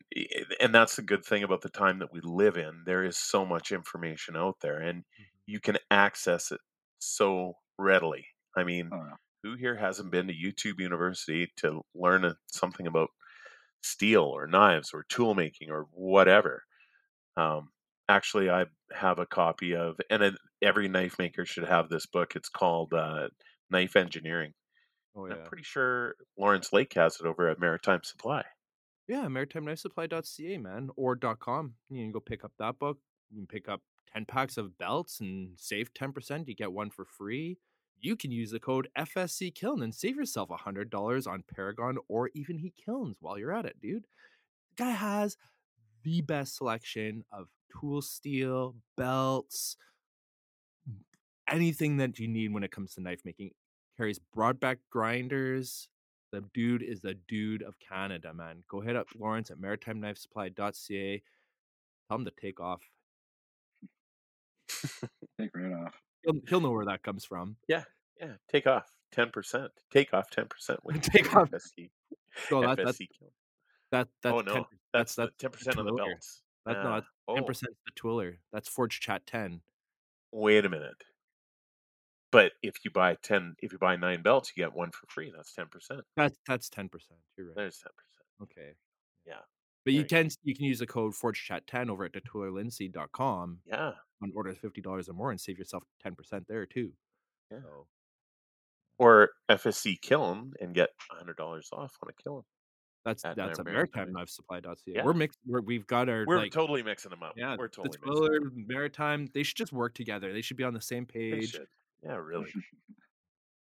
and 0.62 0.74
that's 0.74 0.96
the 0.96 1.02
good 1.02 1.26
thing 1.26 1.44
about 1.44 1.62
the 1.62 1.70
time 1.70 2.00
that 2.00 2.14
we 2.14 2.22
live 2.24 2.58
in 2.58 2.84
there 2.86 3.04
is 3.04 3.18
so 3.18 3.46
much 3.46 3.72
information 3.72 4.36
out 4.38 4.56
there 4.62 4.80
and 4.80 5.00
mm-hmm. 5.00 5.24
you 5.46 5.60
can 5.60 5.78
access 5.92 6.52
it 6.52 6.60
so 7.06 7.54
readily 7.78 8.26
i 8.58 8.64
mean 8.64 8.92
Oh, 8.92 8.96
yeah. 9.04 9.16
who 9.44 9.56
here 9.56 9.76
hasn't 9.76 10.12
been 10.12 10.28
to 10.28 10.34
youtube 10.34 10.80
university 10.80 11.52
to 11.58 11.82
learn 11.96 12.26
a, 12.26 12.36
something 12.52 12.88
about 12.88 13.10
steel 13.84 14.24
or 14.24 14.48
knives 14.48 14.92
or 14.94 15.06
tool 15.10 15.36
making 15.36 15.70
or 15.70 15.84
whatever 15.92 16.64
um, 17.38 17.70
actually 18.10 18.50
i 18.50 18.66
have 18.94 19.20
a 19.20 19.26
copy 19.26 19.76
of 19.76 20.00
and 20.10 20.24
it, 20.24 20.36
every 20.62 20.88
knife 20.88 21.18
maker 21.20 21.46
should 21.46 21.68
have 21.68 21.90
this 21.90 22.06
book 22.08 22.36
it's 22.36 22.50
called 22.50 22.94
uh, 22.94 23.30
knife 23.72 23.96
engineering 23.96 24.54
oh 25.16 25.26
and 25.26 25.34
i'm 25.34 25.40
pretty 25.46 25.64
sure 25.64 26.16
lawrence 26.38 26.74
lake 26.74 26.94
has 26.96 27.20
it 27.20 27.26
over 27.28 27.50
at 27.50 27.60
maritime 27.60 28.04
supply 28.04 28.44
Yeah, 29.08 29.26
maritimeknifesupply.ca, 29.28 30.58
man, 30.58 30.90
or 30.96 31.16
.com. 31.18 31.76
You 31.90 32.04
can 32.04 32.12
go 32.12 32.20
pick 32.20 32.44
up 32.44 32.54
that 32.58 32.80
book. 32.80 33.00
You 33.30 33.38
can 33.42 33.48
pick 33.48 33.68
up 33.68 33.82
10 34.12 34.26
packs 34.26 34.58
of 34.58 34.78
belts 34.78 35.20
and 35.20 35.52
save 35.58 35.94
10%. 35.94 36.48
You 36.48 36.56
get 36.56 36.72
one 36.72 36.90
for 36.90 37.06
free. 37.06 37.58
You 38.00 38.16
can 38.16 38.32
use 38.32 38.52
the 38.52 38.60
code 38.60 38.90
FSC 38.98 39.56
Kiln 39.56 39.82
and 39.82 39.96
save 39.96 40.18
yourself 40.18 40.50
$100 40.50 41.28
on 41.28 41.44
Paragon 41.56 41.98
or 42.10 42.30
Evenheat 42.36 42.74
Kilns 42.76 43.18
while 43.22 43.38
you're 43.38 43.54
at 43.54 43.66
it, 43.66 43.80
dude. 43.82 44.06
Guy 44.78 44.92
has 44.92 45.38
the 46.04 46.22
best 46.22 46.58
selection 46.58 47.24
of 47.32 47.48
tool 47.72 48.02
steel, 48.02 48.76
belts, 48.98 49.78
anything 51.48 51.98
that 51.98 52.20
you 52.20 52.28
need 52.28 52.54
when 52.54 52.64
it 52.64 52.72
comes 52.72 52.96
to 52.96 53.02
knife 53.02 53.22
making. 53.24 53.52
Carries 53.98 54.20
Brodbeck 54.36 54.78
grinders, 54.90 55.88
the 56.34 56.44
dude 56.54 56.82
is 56.82 57.02
the 57.02 57.14
dude 57.28 57.62
of 57.62 57.76
Canada, 57.80 58.34
man. 58.34 58.64
Go 58.68 58.82
hit 58.82 58.96
up 58.96 59.08
Lawrence 59.16 59.52
at 59.52 59.60
maritimeknifesupply.ca. 59.60 61.22
Tell 62.08 62.18
him 62.18 62.26
to 62.26 62.32
take 62.32 62.60
off. 62.60 62.82
Take 65.40 65.56
right 65.56 65.74
off. 65.74 65.96
He'll, 66.24 66.40
he'll 66.48 66.62
know 66.62 66.72
where 66.72 66.86
that 66.86 67.04
comes 67.04 67.26
from. 67.26 67.58
Yeah, 67.68 67.84
yeah. 68.20 68.34
take 68.52 68.68
off 68.68 68.86
ten 69.12 69.30
percent. 69.30 69.72
Take 69.92 70.14
off 70.14 70.30
ten 70.30 70.46
percent 70.48 70.80
Take 71.02 71.36
off- 71.36 71.52
FSC. 71.52 71.90
So 72.50 72.62
that, 72.62 72.78
that, 72.78 72.88
FSC 72.88 73.08
kill. 73.20 73.32
that, 73.92 74.08
oh, 74.08 74.10
that's 74.22 74.34
oh 74.34 74.42
no, 74.42 74.54
10, 74.54 74.64
that's 74.94 75.16
that's 75.16 75.32
ten 75.38 75.52
percent 75.52 75.78
on 75.78 75.86
the 75.86 75.94
belts. 75.94 76.42
That's 76.66 76.78
Yeah. 76.78 76.84
not 76.84 77.04
oh, 77.28 77.36
10% 77.36 77.50
is 77.52 77.60
the 77.62 77.92
Twiller. 77.96 78.38
That's 78.54 78.70
Forge 78.70 79.00
Chat 79.00 79.26
10. 79.28 79.62
wait 80.32 80.66
a 80.66 80.70
minute. 80.70 81.04
But 82.32 82.54
if 82.64 82.84
you 82.84 82.90
buy 82.90 83.16
ten, 83.22 83.56
if 83.62 83.72
you 83.72 83.78
buy 83.78 83.96
nine 83.96 84.24
belts, 84.24 84.52
you 84.56 84.64
get 84.64 84.74
one 84.74 84.90
for 84.90 85.06
free. 85.08 85.32
That's 85.36 85.54
ten 85.54 85.68
percent. 85.68 86.02
That's 86.18 86.36
that's 86.48 86.70
10%. 86.70 86.90
You're 87.38 87.48
right. 87.48 87.56
There's 87.56 87.78
ten 87.78 87.92
percent. 87.96 88.26
Okay. 88.42 88.72
Yeah. 89.28 89.42
But 89.86 89.94
you 89.94 90.06
can 90.06 90.30
you 90.44 90.56
can 90.56 90.66
use 90.66 90.80
the 90.80 90.88
code 90.88 91.14
ForgeChat10 91.14 91.90
over 91.90 92.06
at 92.06 92.14
twillerlindsay.com 92.14 93.60
Yeah, 93.66 93.92
on 94.22 94.32
orders 94.36 94.58
fifty 94.58 94.82
dollars 94.82 95.10
or 95.10 95.14
more 95.14 95.32
and 95.32 95.40
save 95.40 95.58
yourself 95.58 95.84
ten 96.02 96.16
percent 96.16 96.46
there 96.48 96.66
too. 96.66 96.92
Yeah. 97.52 97.60
So 97.64 97.88
or 99.00 99.32
FSC 99.50 100.00
kiln 100.02 100.54
and 100.62 100.74
get 100.74 100.90
hundred 101.12 101.36
dollars 101.38 101.70
off 101.74 101.98
on 102.04 102.10
a 102.10 102.24
kiln. 102.24 102.44
that's 103.04 103.26
At 103.26 103.36
that's 103.36 103.60
a 103.60 103.64
Maritime. 103.64 104.14
maritimeknifesupply.ca. 104.14 104.76
Yeah. 104.86 105.04
We're 105.04 105.14
mixed. 105.14 105.40
We're, 105.46 105.62
we've 105.62 105.86
got 105.88 106.08
our 106.10 106.24
We're 106.28 106.38
like 106.38 106.52
totally 106.52 106.84
mixing 106.84 107.10
them 107.10 107.24
up. 107.24 107.34
yeah. 107.36 107.56
we're 107.58 107.68
totally 107.68 107.98
Them. 108.40 108.66
maritime. 108.68 109.28
They 109.34 109.44
should 109.44 109.58
just 109.58 109.74
work 109.74 109.94
together. 109.96 110.32
They 110.32 110.42
should 110.42 110.58
be 110.58 110.64
on 110.64 110.74
the 110.74 110.82
same 110.82 111.06
page. 111.06 111.58
Yeah, 112.04 112.16
really. 112.24 112.52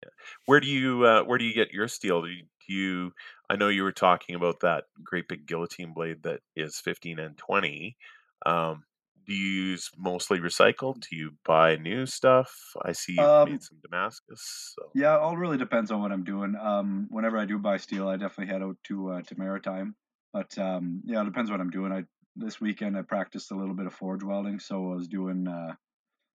yeah. 0.03 0.09
Where 0.45 0.59
do 0.59 0.67
you 0.67 1.03
uh, 1.05 1.24
where 1.24 1.38
do 1.38 1.45
you 1.45 1.53
get 1.53 1.71
your 1.74 1.88
steel? 1.88 2.21
Do 2.21 2.30
you, 2.30 2.43
you? 2.68 3.11
I 3.49 3.55
know 3.55 3.68
you 3.70 3.84
were 3.84 3.91
talking 3.91 4.36
about 4.36 4.61
that 4.61 4.86
great 5.03 5.28
big 5.28 5.45
guillotine 5.45 5.93
blade 5.93 6.24
that 6.24 6.41
is 6.55 6.78
fifteen 6.78 7.20
and 7.20 7.38
twenty. 7.38 7.97
Um, 8.45 8.84
do 9.26 9.34
you 9.34 9.64
use 9.70 9.89
mostly 9.97 10.39
recycled? 10.39 11.01
Do 11.09 11.16
you 11.16 11.32
buy 11.45 11.78
new 11.78 12.05
stuff? 12.05 12.53
I 12.84 12.91
see 12.91 13.14
you've 13.14 13.26
Um, 13.26 13.51
made 13.51 13.64
some 13.64 13.78
Damascus. 13.82 14.76
So. 14.76 14.89
Yeah, 14.93 15.18
all 15.18 15.38
really 15.38 15.57
depends 15.57 15.91
on 15.91 16.01
what 16.01 16.11
I'm 16.11 16.26
doing. 16.26 16.55
Um, 16.59 17.07
whenever 17.09 17.38
I 17.38 17.45
do 17.45 17.57
buy 17.57 17.78
steel, 17.78 18.09
I 18.09 18.18
definitely 18.18 18.53
head 18.53 18.61
out 18.61 18.76
to 18.88 19.11
uh, 19.11 19.22
to 19.22 19.36
Maritime. 19.38 19.95
But 20.34 20.57
um, 20.57 21.01
yeah, 21.05 21.22
it 21.22 21.26
depends 21.26 21.51
what 21.51 21.61
I'm 21.61 21.70
doing. 21.70 21.93
I 21.93 22.03
this 22.36 22.59
weekend 22.59 22.97
I 22.97 23.03
practiced 23.03 23.51
a 23.51 23.55
little 23.55 23.76
bit 23.76 23.86
of 23.86 23.93
forge 23.93 24.24
welding, 24.24 24.59
so 24.59 24.91
I 24.91 24.95
was 24.95 25.07
doing 25.07 25.47
uh, 25.47 25.76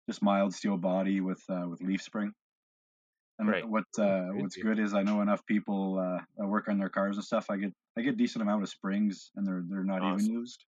just 0.08 0.22
mild 0.22 0.54
steel 0.54 0.78
body 0.78 1.22
with 1.22 1.42
uh, 1.50 1.66
with 1.68 1.82
leaf 1.82 2.02
spring. 2.02 2.34
And 3.38 3.50
Right. 3.50 3.68
what 3.68 3.84
uh, 4.00 4.28
what's 4.32 4.56
good 4.56 4.80
is 4.80 4.94
I 4.94 5.04
know 5.04 5.22
enough 5.22 5.46
people 5.46 6.00
uh, 6.00 6.24
that 6.38 6.48
work 6.48 6.70
on 6.70 6.78
their 6.78 6.90
cars 6.90 7.18
and 7.18 7.26
stuff. 7.26 7.50
I 7.50 7.58
get 7.58 7.74
I 7.98 8.02
get 8.02 8.16
decent 8.18 8.42
amount 8.42 8.64
of 8.64 8.70
springs, 8.70 9.32
and 9.36 9.46
they're 9.46 9.64
they're 9.70 9.84
not 9.84 10.02
Awesome. 10.02 10.26
even 10.26 10.40
used. 10.40 10.64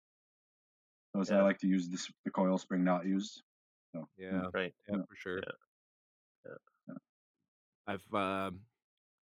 So 1.15 1.21
it's- 1.23 1.37
I 1.37 1.43
like 1.43 1.59
to 1.59 1.67
use 1.67 1.89
this 1.89 2.11
the 2.25 2.31
coil 2.31 2.59
spring 2.59 2.85
not 2.85 3.05
used. 3.05 3.43
So 3.93 4.09
Yeah, 4.17 4.47
Right. 4.55 4.73
yeah, 4.89 4.97
Yeah. 4.97 5.03
for 5.09 5.17
sure. 5.17 5.39
Yeah. 6.47 6.53
Yeah. 6.89 6.95
I've 7.89 8.15
um, 8.15 8.61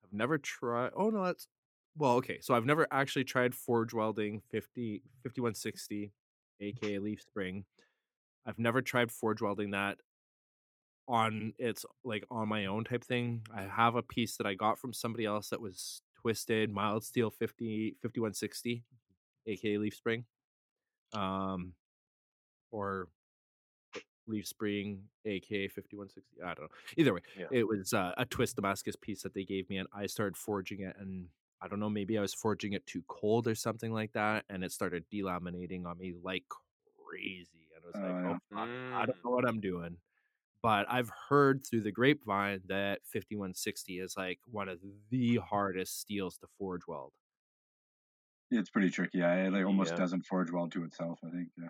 I've 0.04 0.12
never 0.12 0.36
tried. 0.36 0.92
Oh 0.94 1.08
no, 1.08 1.24
that's 1.24 1.48
well, 1.96 2.12
okay. 2.16 2.40
So 2.42 2.54
I've 2.54 2.66
never 2.66 2.86
actually 2.90 3.24
tried 3.24 3.54
forge 3.54 3.92
welding 3.94 4.42
50 4.50 5.02
5160, 5.22 6.12
aka 6.60 6.98
leaf 6.98 7.22
spring. 7.22 7.64
I've 8.46 8.58
never 8.58 8.82
tried 8.82 9.10
forge 9.10 9.40
welding 9.42 9.70
that 9.70 9.98
on 11.08 11.52
it's 11.58 11.84
like 12.04 12.24
on 12.30 12.48
my 12.48 12.66
own 12.66 12.84
type 12.84 13.04
thing. 13.04 13.42
I 13.54 13.62
have 13.62 13.96
a 13.96 14.02
piece 14.02 14.36
that 14.36 14.46
I 14.46 14.54
got 14.54 14.78
from 14.78 14.92
somebody 14.92 15.24
else 15.24 15.48
that 15.50 15.60
was 15.60 16.02
twisted 16.20 16.70
mild 16.70 17.02
steel 17.04 17.30
50 17.30 17.96
5160, 18.02 18.84
aka 19.46 19.78
leaf 19.78 19.94
spring. 19.94 20.24
Um 21.12 21.72
or 22.70 23.08
leaf 24.28 24.46
spring 24.46 25.02
aka 25.26 25.66
5160 25.66 26.40
i 26.44 26.54
don't 26.54 26.60
know 26.60 26.68
either 26.96 27.12
way 27.12 27.20
Yeah. 27.36 27.46
it 27.50 27.66
was 27.66 27.92
uh, 27.92 28.12
a 28.16 28.24
twist 28.24 28.54
damascus 28.54 28.94
piece 28.94 29.22
that 29.22 29.34
they 29.34 29.42
gave 29.42 29.68
me 29.68 29.78
and 29.78 29.88
i 29.92 30.06
started 30.06 30.36
forging 30.36 30.82
it 30.82 30.94
and 31.00 31.26
i 31.60 31.66
don't 31.66 31.80
know 31.80 31.90
maybe 31.90 32.16
i 32.16 32.20
was 32.20 32.32
forging 32.32 32.74
it 32.74 32.86
too 32.86 33.02
cold 33.08 33.48
or 33.48 33.56
something 33.56 33.92
like 33.92 34.12
that 34.12 34.44
and 34.48 34.62
it 34.62 34.70
started 34.70 35.04
delaminating 35.12 35.84
on 35.84 35.98
me 35.98 36.14
like 36.22 36.44
crazy 37.08 37.66
and 37.74 37.82
i 37.84 37.88
was 37.88 37.96
Oh, 37.96 38.28
like 38.28 38.36
oh 38.36 38.56
fuck, 38.56 38.68
i 38.94 39.06
don't 39.06 39.18
Mm. 39.18 39.24
know 39.24 39.30
what 39.30 39.48
i'm 39.48 39.60
doing 39.60 39.96
but 40.62 40.86
I've 40.90 41.10
heard 41.28 41.64
through 41.64 41.82
the 41.82 41.92
grapevine 41.92 42.62
that 42.68 43.00
5160 43.06 43.98
is 44.00 44.16
like 44.16 44.40
one 44.46 44.68
of 44.68 44.78
the 45.10 45.36
hardest 45.36 46.00
steels 46.00 46.38
to 46.38 46.46
forge 46.58 46.86
weld. 46.86 47.12
It's 48.50 48.70
pretty 48.70 48.90
tricky. 48.90 49.18
Yeah, 49.18 49.34
it 49.46 49.52
like 49.52 49.64
almost 49.64 49.92
Yeah. 49.92 49.96
doesn't 49.98 50.26
forge 50.26 50.50
well 50.50 50.68
to 50.70 50.84
itself. 50.84 51.20
I 51.24 51.30
think. 51.30 51.50
Yeah. 51.56 51.68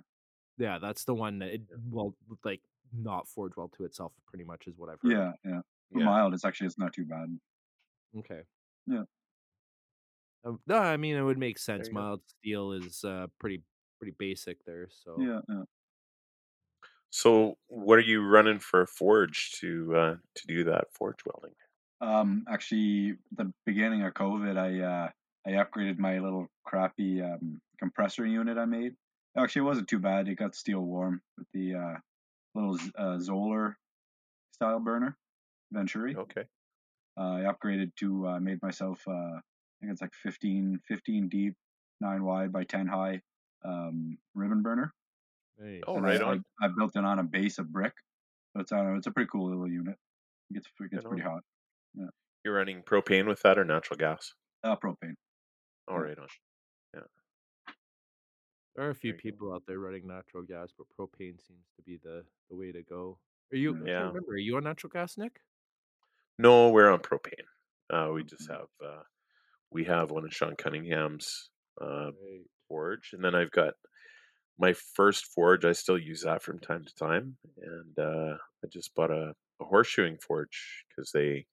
Yeah, 0.58 0.78
that's 0.78 1.04
the 1.04 1.14
one 1.14 1.38
that 1.40 1.50
it 1.54 1.62
well 1.90 2.16
like 2.44 2.62
not 2.92 3.28
forge 3.28 3.56
weld 3.56 3.72
to 3.74 3.84
itself 3.84 4.12
pretty 4.26 4.44
much 4.44 4.66
is 4.66 4.76
what 4.76 4.88
I've 4.90 5.00
heard. 5.02 5.12
Yeah, 5.12 5.32
yeah. 5.44 5.60
Yeah. 5.92 6.04
mild, 6.04 6.34
it's 6.34 6.44
actually 6.44 6.68
it's 6.68 6.78
not 6.78 6.92
too 6.92 7.04
bad. 7.04 7.38
Okay. 8.16 8.42
Yeah. 8.86 9.04
Um, 10.44 10.60
no, 10.66 10.76
I 10.78 10.96
mean 10.96 11.16
it 11.16 11.22
would 11.22 11.38
make 11.38 11.58
sense. 11.58 11.88
you 11.88 11.94
go. 11.94 12.00
Mild 12.00 12.22
steel 12.26 12.72
is 12.72 13.04
uh, 13.04 13.26
pretty 13.38 13.62
pretty 13.98 14.14
basic 14.18 14.64
there. 14.64 14.88
So 14.90 15.16
Yeah, 15.20 15.40
yeah. 15.48 15.62
So, 17.10 17.56
what 17.66 17.98
are 17.98 18.02
you 18.02 18.24
running 18.24 18.60
for 18.60 18.82
a 18.82 18.86
forge 18.86 19.52
to 19.60 19.96
uh, 19.96 20.16
to 20.36 20.46
do 20.46 20.64
that 20.64 20.92
forge 20.92 21.18
welding? 21.26 21.54
Um, 22.00 22.44
actually, 22.48 23.16
the 23.36 23.52
beginning 23.66 24.02
of 24.02 24.14
COVID, 24.14 24.56
I 24.56 24.80
uh, 24.80 25.08
I 25.46 25.62
upgraded 25.62 25.98
my 25.98 26.18
little 26.18 26.48
crappy 26.64 27.20
um, 27.20 27.60
compressor 27.78 28.26
unit 28.26 28.58
I 28.58 28.64
made. 28.64 28.94
Actually, 29.36 29.60
it 29.60 29.64
wasn't 29.64 29.88
too 29.88 29.98
bad. 29.98 30.28
It 30.28 30.36
got 30.36 30.54
steel 30.54 30.80
warm 30.80 31.20
with 31.36 31.46
the 31.52 31.74
uh, 31.74 31.94
little 32.54 32.78
uh, 32.96 33.18
Zoeller 33.18 33.76
style 34.52 34.80
burner, 34.80 35.16
Venturi. 35.72 36.16
Okay. 36.16 36.44
Uh, 37.18 37.22
I 37.22 37.52
upgraded 37.52 37.94
to 37.96 38.28
uh, 38.28 38.40
made 38.40 38.62
myself. 38.62 39.02
Uh, 39.06 39.12
I 39.12 39.40
think 39.80 39.92
it's 39.92 40.02
like 40.02 40.14
15, 40.14 40.80
15 40.86 41.28
deep, 41.28 41.54
nine 42.00 42.24
wide 42.24 42.52
by 42.52 42.64
ten 42.64 42.86
high 42.86 43.20
um, 43.64 44.18
ribbon 44.34 44.62
burner. 44.62 44.92
Nice. 45.60 45.82
Oh, 45.86 45.96
And 45.96 46.04
right 46.04 46.20
I, 46.20 46.24
on. 46.24 46.44
I, 46.60 46.66
I 46.66 46.68
built 46.76 46.96
it 46.96 47.04
on 47.04 47.18
a 47.18 47.24
base 47.24 47.58
of 47.58 47.70
brick. 47.70 47.92
So 48.54 48.60
it's 48.60 48.72
on. 48.72 48.96
It's 48.96 49.06
a 49.06 49.10
pretty 49.10 49.28
cool 49.30 49.48
little 49.48 49.68
unit. 49.68 49.96
It 50.50 50.54
gets 50.54 50.66
it 50.80 50.90
gets 50.90 51.04
pretty 51.04 51.22
on. 51.22 51.30
hot. 51.30 51.42
You're 52.44 52.54
running 52.54 52.82
propane 52.82 53.26
with 53.26 53.42
that 53.42 53.58
or 53.58 53.64
natural 53.64 53.98
gas? 53.98 54.32
Uh, 54.64 54.74
propane. 54.76 55.14
All 55.88 55.98
Yeah. 55.98 56.04
right 56.04 56.18
on. 56.18 56.28
There 58.76 58.86
are 58.86 58.90
a 58.90 58.94
few 58.94 59.12
There 59.12 59.16
you 59.16 59.22
go. 59.32 59.36
people 59.36 59.52
out 59.54 59.62
there 59.66 59.78
running 59.78 60.06
natural 60.06 60.42
gas, 60.42 60.70
but 60.76 60.86
propane 60.98 61.38
seems 61.46 61.66
to 61.76 61.82
be 61.82 61.98
the, 62.02 62.24
the 62.48 62.56
way 62.56 62.72
to 62.72 62.82
go. 62.82 63.18
Are 63.52 63.56
you? 63.56 63.72
Yeah. 63.72 63.76
I 63.76 63.78
can't 63.78 63.88
Yeah. 63.88 64.06
remember. 64.06 64.32
Are 64.32 64.38
you 64.38 64.56
on 64.56 64.64
natural 64.64 64.90
gas, 64.90 65.18
Nick? 65.18 65.40
No, 66.38 66.70
we're 66.70 66.90
on 66.90 67.00
propane. 67.00 67.44
Uh, 67.90 68.10
we 68.14 68.24
just 68.24 68.48
have 68.48 68.68
uh, 68.82 69.02
we 69.70 69.84
have 69.84 70.10
one 70.10 70.24
of 70.24 70.32
Sean 70.32 70.56
Cunningham's 70.56 71.50
uh, 71.80 72.12
Right. 72.12 72.46
forge, 72.68 73.10
and 73.12 73.22
then 73.22 73.34
I've 73.34 73.50
got 73.50 73.74
my 74.60 74.74
first 74.74 75.26
forge. 75.26 75.66
I 75.66 75.72
still 75.72 75.98
use 75.98 76.22
that 76.24 76.42
from 76.42 76.60
time 76.60 76.84
to 76.86 76.94
time, 76.96 77.38
and 77.58 77.98
uh, 77.98 78.38
I 78.64 78.68
just 78.68 78.94
bought 78.96 79.12
a, 79.12 79.34
a 79.60 79.66
horseshoeing 79.66 80.22
forge 80.22 80.86
because 80.90 81.12
they 81.12 81.46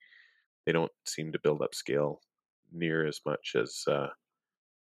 they 0.65 0.73
don't 0.73 0.91
seem 1.05 1.31
to 1.33 1.39
build 1.39 1.61
up 1.61 1.75
scale 1.75 2.21
near 2.71 3.05
as 3.07 3.21
much 3.25 3.55
as 3.55 3.83
uh, 3.87 4.09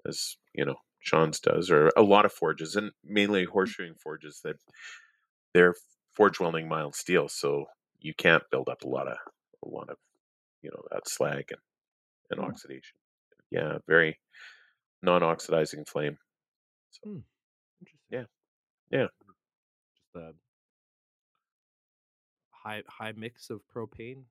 as 0.06 0.36
you 0.54 0.64
know 0.64 0.76
Sean's 1.00 1.40
does, 1.40 1.70
or 1.70 1.90
a 1.96 2.02
lot 2.02 2.24
of 2.24 2.32
forges, 2.32 2.76
and 2.76 2.92
mainly 3.04 3.46
horseshoeing 3.46 4.00
forges 4.00 4.40
that 4.44 4.56
they're 5.54 5.74
forge 6.14 6.40
welding 6.40 6.68
mild 6.68 6.94
steel, 6.94 7.28
so 7.28 7.66
you 8.00 8.14
can't 8.14 8.48
build 8.50 8.68
up 8.68 8.82
a 8.82 8.88
lot 8.88 9.09
of 9.09 9.18
a 9.64 9.68
lot 9.68 9.90
of 9.90 9.98
you 10.62 10.70
know 10.70 10.82
that 10.92 11.09
slag 11.09 11.46
and, 11.52 11.61
and 12.30 12.40
Hmm. 12.40 12.48
oxidation. 12.48 12.98
Yeah, 13.50 13.78
very 13.88 14.20
non-oxidizing 15.02 15.86
flame. 15.86 16.18
Interesting. 16.86 17.12
Yeah. 17.14 17.38
Yeah. 18.91 19.09
Just 19.95 20.14
a 20.16 20.34
high 22.51 22.82
high 22.86 23.12
mix 23.12 23.49
of 23.49 23.66
propane. 23.66 24.26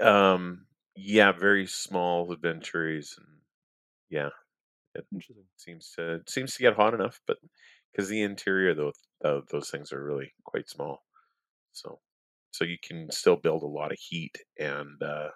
Um, 0.00 0.66
yeah, 0.94 1.32
very 1.32 1.66
small 1.66 2.34
venturis, 2.36 3.16
and 3.18 3.40
yeah, 4.10 4.30
it 4.94 5.06
Interesting. 5.12 5.48
seems 5.56 5.92
to 5.92 6.16
it 6.16 6.30
seems 6.30 6.54
to 6.54 6.62
get 6.62 6.76
hot 6.76 6.94
enough, 6.94 7.20
but 7.26 7.38
because 7.92 8.08
the 8.08 8.22
interior 8.22 8.74
though 8.74 8.92
those 9.50 9.70
things 9.70 9.92
are 9.92 10.04
really 10.04 10.32
quite 10.44 10.68
small, 10.68 11.04
so 11.72 12.00
so 12.52 12.64
you 12.64 12.78
can 12.82 13.10
still 13.12 13.36
build 13.36 13.62
a 13.64 13.66
lot 13.68 13.92
of 13.92 13.98
heat 14.00 14.36
and 14.58 15.02
uh, 15.02 15.30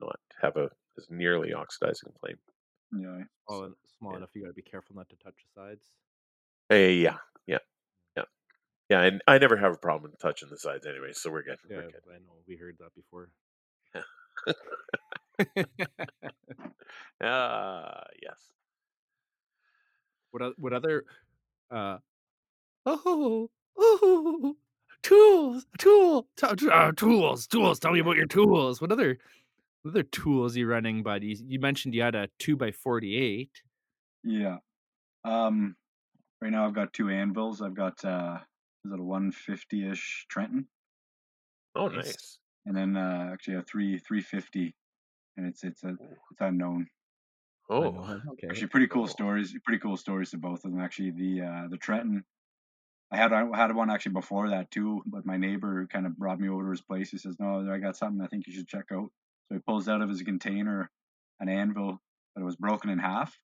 not 0.00 0.20
have 0.42 0.56
a 0.56 0.70
as 0.98 1.08
nearly 1.10 1.52
oxidizing 1.54 2.12
flame. 2.20 2.38
Yeah. 2.92 3.24
Small, 3.46 3.66
So, 3.66 3.76
small 3.98 4.16
yeah. 4.16 4.16
enough. 4.16 4.30
You 4.34 4.42
got 4.42 4.48
to 4.48 4.54
be 4.54 4.62
careful 4.62 4.94
not 4.96 5.08
to 5.10 5.16
touch 5.16 5.44
the 5.44 5.60
sides. 5.60 5.92
Uh, 6.70 6.74
yeah, 6.76 7.16
yeah, 7.46 7.58
yeah, 8.16 8.22
yeah. 8.88 9.02
And 9.02 9.20
I 9.26 9.38
never 9.38 9.56
have 9.56 9.72
a 9.72 9.76
problem 9.78 10.12
touching 10.20 10.48
the 10.50 10.56
sides 10.58 10.86
anyway, 10.86 11.12
so 11.12 11.30
we're 11.30 11.42
good. 11.42 11.58
Yeah, 11.68 11.76
We're 11.76 11.82
good. 11.90 12.02
I 12.10 12.18
know. 12.18 12.34
We 12.48 12.56
heard 12.56 12.76
that 12.80 12.94
before. 12.94 13.28
Ah, 17.22 18.04
yes. 18.20 18.36
what 20.30 20.58
what 20.58 20.72
other 20.72 21.04
uh 21.70 21.98
oh 22.86 23.48
oh 23.78 24.56
tools 25.02 25.66
tool 25.78 26.26
t- 26.36 26.46
t- 26.56 26.68
uh, 26.70 26.92
tools 26.96 27.46
tools 27.46 27.78
tell 27.78 27.92
me 27.92 28.00
about 28.00 28.16
your 28.16 28.26
tools 28.26 28.80
what 28.80 28.90
other 28.92 29.18
what 29.82 29.92
other 29.92 30.02
tools 30.02 30.56
you 30.56 30.66
running 30.66 31.02
buddy 31.02 31.38
you 31.46 31.60
mentioned 31.60 31.94
you 31.94 32.02
had 32.02 32.14
a 32.14 32.28
2 32.38 32.56
by 32.56 32.72
48 32.72 33.50
Yeah. 34.24 34.58
Um, 35.24 35.76
right 36.42 36.52
now 36.52 36.66
I've 36.66 36.74
got 36.74 36.92
two 36.92 37.08
anvils. 37.10 37.62
I've 37.62 37.74
got 37.74 38.04
uh, 38.04 38.40
is 38.84 38.92
it 38.92 39.00
a 39.00 39.02
150-ish 39.02 40.26
Trenton, 40.28 40.68
Oh, 41.74 41.88
Nice. 41.88 42.06
nice. 42.06 42.38
and 42.66 42.76
then 42.76 42.96
uh, 42.96 43.30
actually 43.32 43.56
a 43.56 43.62
three 43.62 43.98
350, 43.98 44.74
and 45.36 45.46
it's 45.46 45.64
it's 45.64 45.84
a 45.84 45.90
it's 46.30 46.40
unknown. 46.40 46.88
Oh, 47.68 48.20
okay 48.28 48.48
Actually, 48.50 48.68
pretty 48.68 48.86
cool 48.88 49.06
Oh. 49.06 49.08
stories. 49.08 49.56
Pretty 49.64 49.78
cool 49.80 49.96
stories 49.96 50.30
to 50.30 50.38
both 50.38 50.64
of 50.64 50.72
them. 50.72 50.80
Actually, 50.80 51.10
the 51.12 51.42
uh, 51.42 51.68
the 51.68 51.78
Trenton, 51.78 52.24
I 53.12 53.16
had 53.18 53.32
I 53.32 53.46
had 53.56 53.74
one 53.74 53.90
actually 53.90 54.12
before 54.12 54.50
that 54.50 54.70
too, 54.70 55.02
but 55.06 55.26
my 55.26 55.36
neighbor 55.38 55.86
kind 55.88 56.06
of 56.06 56.16
brought 56.18 56.40
me 56.40 56.48
over 56.48 56.64
to 56.64 56.70
his 56.70 56.82
place. 56.82 57.10
He 57.10 57.18
says, 57.18 57.36
"No, 57.40 57.70
I 57.72 57.78
got 57.78 57.96
something 57.96 58.22
I 58.22 58.28
think 58.28 58.46
you 58.46 58.52
should 58.54 58.68
check 58.68 58.86
out." 58.92 59.10
So 59.48 59.54
he 59.56 59.60
pulls 59.60 59.88
out 59.88 60.02
of 60.02 60.08
his 60.08 60.22
container 60.22 60.90
an 61.40 61.48
anvil 61.48 62.00
that 62.36 62.44
was 62.44 62.56
broken 62.56 62.90
in 62.90 62.98
half. 62.98 63.38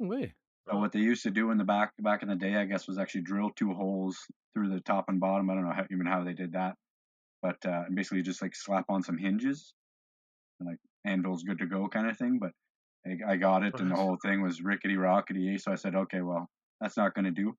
No 0.00 0.08
way 0.08 0.34
So 0.70 0.78
what 0.78 0.92
they 0.92 1.00
used 1.00 1.22
to 1.24 1.30
do 1.30 1.50
in 1.50 1.58
the 1.58 1.64
back 1.64 1.92
back 2.00 2.22
in 2.22 2.28
the 2.28 2.36
day, 2.36 2.54
I 2.56 2.64
guess, 2.64 2.86
was 2.86 2.98
actually 2.98 3.22
drill 3.22 3.50
two 3.50 3.72
holes 3.74 4.16
through 4.54 4.68
the 4.68 4.80
top 4.80 5.06
and 5.08 5.18
bottom. 5.18 5.50
I 5.50 5.54
don't 5.54 5.64
know 5.64 5.72
how, 5.72 5.84
even 5.90 6.06
how 6.06 6.22
they 6.22 6.32
did 6.32 6.52
that, 6.52 6.76
but 7.42 7.56
uh, 7.66 7.84
and 7.86 7.96
basically 7.96 8.22
just 8.22 8.40
like 8.40 8.54
slap 8.54 8.84
on 8.88 9.02
some 9.02 9.18
hinges, 9.18 9.74
and 10.60 10.68
like 10.68 10.78
anvil's 11.04 11.42
good 11.42 11.58
to 11.58 11.66
go 11.66 11.88
kind 11.88 12.08
of 12.08 12.16
thing. 12.16 12.38
But 12.38 12.52
I, 13.04 13.32
I 13.32 13.36
got 13.36 13.64
it, 13.64 13.80
and 13.80 13.90
the 13.90 13.96
whole 13.96 14.18
thing 14.22 14.42
was 14.42 14.62
rickety 14.62 14.94
rockety. 14.94 15.60
So 15.60 15.72
I 15.72 15.74
said, 15.74 15.96
okay, 15.96 16.20
well, 16.20 16.48
that's 16.80 16.96
not 16.96 17.14
going 17.14 17.24
to 17.24 17.30
do. 17.32 17.56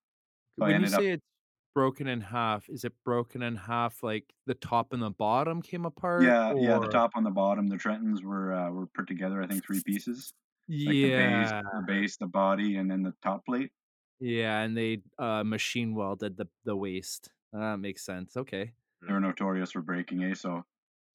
So 0.58 0.66
when 0.66 0.70
you 0.70 0.76
ended 0.76 0.94
up- 0.94 1.02
say 1.02 1.12
it's 1.12 1.26
broken 1.74 2.08
in 2.08 2.20
half 2.20 2.68
is 2.68 2.84
it 2.84 2.92
broken 3.06 3.42
in 3.42 3.56
half 3.56 4.04
like 4.04 4.26
the 4.46 4.54
top 4.54 4.92
and 4.92 5.02
the 5.02 5.10
bottom 5.10 5.62
came 5.62 5.86
apart 5.86 6.22
Yeah, 6.22 6.54
yeah. 6.58 6.78
The 6.80 6.90
top 6.90 7.12
on 7.16 7.24
the 7.24 7.32
bottom, 7.32 7.68
the 7.70 7.78
Trentons 7.78 8.24
were 8.24 8.54
uh, 8.54 8.70
were 8.70 8.88
put 8.88 9.08
together. 9.08 9.42
I 9.42 9.48
think 9.48 9.66
three 9.66 9.82
pieces. 9.84 10.34
Like 10.72 10.96
the 10.96 11.10
base, 11.10 11.52
yeah 11.52 11.62
the 11.76 11.84
base, 11.88 12.18
the 12.18 12.28
body, 12.28 12.78
and 12.78 12.90
then 12.90 13.04
the 13.04 13.14
top 13.22 13.46
plate. 13.46 13.72
yeah 14.20 14.62
and 14.62 14.78
they 14.78 15.02
uh 15.20 15.44
machine 15.44 15.96
welded 15.96 16.38
the 16.38 16.48
the 16.64 16.76
waist 16.76 17.30
that 17.54 17.80
makes 17.80 18.06
sense 18.06 18.38
okay 18.38 18.72
they 19.02 19.12
were 19.12 19.20
notorious 19.20 19.72
for 19.72 19.82
breaking 19.82 20.24
eh 20.24 20.34
so 20.36 20.64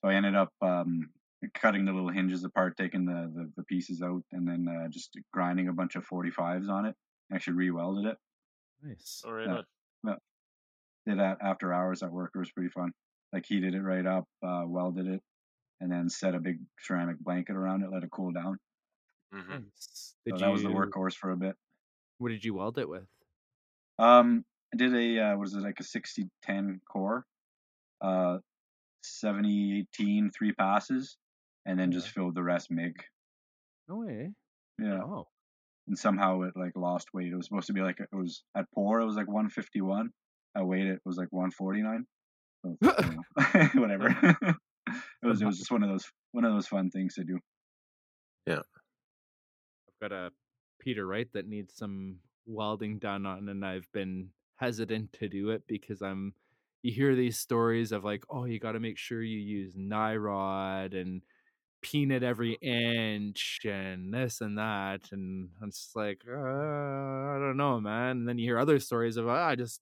so 0.03 0.09
i 0.11 0.15
ended 0.15 0.35
up 0.35 0.53
um 0.61 1.09
cutting 1.55 1.85
the 1.85 1.93
little 1.93 2.09
hinges 2.11 2.43
apart 2.45 2.77
taking 2.77 3.05
the 3.07 3.31
the, 3.37 3.45
the 3.57 3.63
pieces 3.65 4.03
out 4.03 4.23
and 4.33 4.47
then 4.49 4.67
uh, 4.69 4.89
just 4.89 5.17
grinding 5.33 5.69
a 5.69 5.73
bunch 5.73 5.95
of 5.95 6.05
45s 6.09 6.69
on 6.69 6.87
it 6.87 6.95
actually 7.33 7.55
re-welded 7.55 8.07
it 8.07 8.17
nice 8.83 9.23
all 9.25 9.33
right. 9.33 9.65
Yeah. 10.05 10.15
did 11.07 11.19
that 11.21 11.39
after 11.41 11.73
hours 11.73 12.03
at 12.03 12.11
work 12.11 12.33
it 12.35 12.39
was 12.39 12.51
pretty 12.51 12.71
fun 12.71 12.91
like 13.33 13.47
heated 13.47 13.75
it 13.75 13.83
right 13.83 14.07
up 14.07 14.25
uh, 14.45 14.65
welded 14.67 15.07
it 15.07 15.23
and 15.81 15.93
then 15.93 16.09
set 16.09 16.35
a 16.35 16.41
big 16.41 16.59
ceramic 16.81 17.19
blanket 17.21 17.55
around 17.55 17.83
it 17.85 17.91
let 17.93 18.03
it 18.03 18.11
cool 18.11 18.33
down 18.33 18.59
Mhm. 19.37 19.67
Nice. 19.67 20.17
so 20.29 20.39
Did 20.39 20.39
that 20.39 20.49
was 20.49 20.63
the 20.63 20.71
workhorse 20.71 21.15
for 21.15 21.31
a 21.31 21.37
bit 21.37 21.57
What 22.19 22.29
did 22.29 22.45
you 22.45 22.53
weld 22.53 22.77
it 22.79 22.89
with? 22.91 23.09
um 23.99 24.45
i 24.73 24.77
did 24.77 24.95
a 24.95 25.19
uh, 25.21 25.37
what 25.37 25.47
is 25.47 25.55
it 25.55 25.61
like 25.63 25.81
a 25.81 25.85
60 25.85 26.25
10 26.43 26.81
core 26.91 27.25
uh 28.03 28.39
70 29.03 29.81
18 29.81 30.31
three 30.31 30.53
passes 30.53 31.19
and 31.67 31.79
then 31.79 31.93
just 31.93 32.11
filled 32.11 32.35
the 32.35 32.43
rest 32.43 32.71
mig 32.71 32.95
No 33.89 33.97
way. 33.99 34.35
yeah 34.79 35.03
Oh, 35.03 35.29
and 35.89 35.99
somehow 35.99 36.43
it 36.43 36.55
like 36.57 36.73
lost 36.77 37.09
weight. 37.15 37.33
It 37.33 37.37
was 37.37 37.47
supposed 37.47 37.69
to 37.69 37.73
be 37.75 37.83
like 37.83 38.01
it 38.01 38.09
was 38.13 38.45
at 38.57 38.67
pour 38.75 39.01
it 39.01 39.07
was 39.07 39.17
like 39.17 39.29
151. 39.29 40.11
I 40.55 40.63
weighed 40.63 40.87
it 40.89 41.01
was 41.05 41.17
like 41.19 41.29
149. 41.31 42.07
So, 42.65 42.77
it's, 42.81 42.95
you 43.03 43.11
know, 43.13 43.25
whatever. 43.83 44.09
it 45.23 45.27
was 45.27 45.43
it 45.43 45.47
was 45.47 45.59
just 45.59 45.71
one 45.71 45.83
of 45.83 45.91
those 45.91 46.07
one 46.33 46.45
of 46.45 46.53
those 46.55 46.69
fun 46.69 46.91
things 46.91 47.15
to 47.15 47.25
do. 47.25 47.39
I've 48.49 48.63
got 50.01 50.13
a 50.13 50.31
Peter 50.79 51.07
Wright 51.07 51.29
that 51.33 51.49
needs 51.49 51.75
some 51.77 52.17
welding 52.47 52.99
done 52.99 53.27
on, 53.27 53.49
and 53.49 53.65
I've 53.65 53.91
been 53.93 54.31
hesitant 54.57 55.13
to 55.15 55.29
do 55.29 55.51
it 55.51 55.63
because 55.67 56.03
I'm 56.03 56.35
you 56.83 56.93
hear 56.93 57.17
these 57.17 57.39
stories 57.39 57.91
of 57.93 58.05
like, 58.05 58.25
oh, 58.31 58.45
you 58.45 58.61
got 58.61 58.73
to 58.73 58.81
make 58.81 58.97
sure 58.99 59.23
you 59.23 59.39
use 59.39 59.75
Ni-Rod 59.77 60.95
and 60.95 61.23
peanut 61.83 62.23
every 62.23 62.55
inch 62.63 63.61
and 63.65 64.13
this 64.15 64.41
and 64.41 64.59
that. 64.59 65.01
And 65.11 65.49
I'm 65.61 65.71
just 65.71 65.97
like, 65.97 66.21
uh, 66.29 66.33
I 66.33 67.39
don't 67.41 67.57
know, 67.57 67.81
man. 67.81 68.19
And 68.19 68.29
then 68.29 68.39
you 68.39 68.47
hear 68.47 68.59
other 68.59 68.79
stories 68.79 69.17
of, 69.17 69.27
oh, 69.27 69.31
I 69.31 69.57
just 69.57 69.81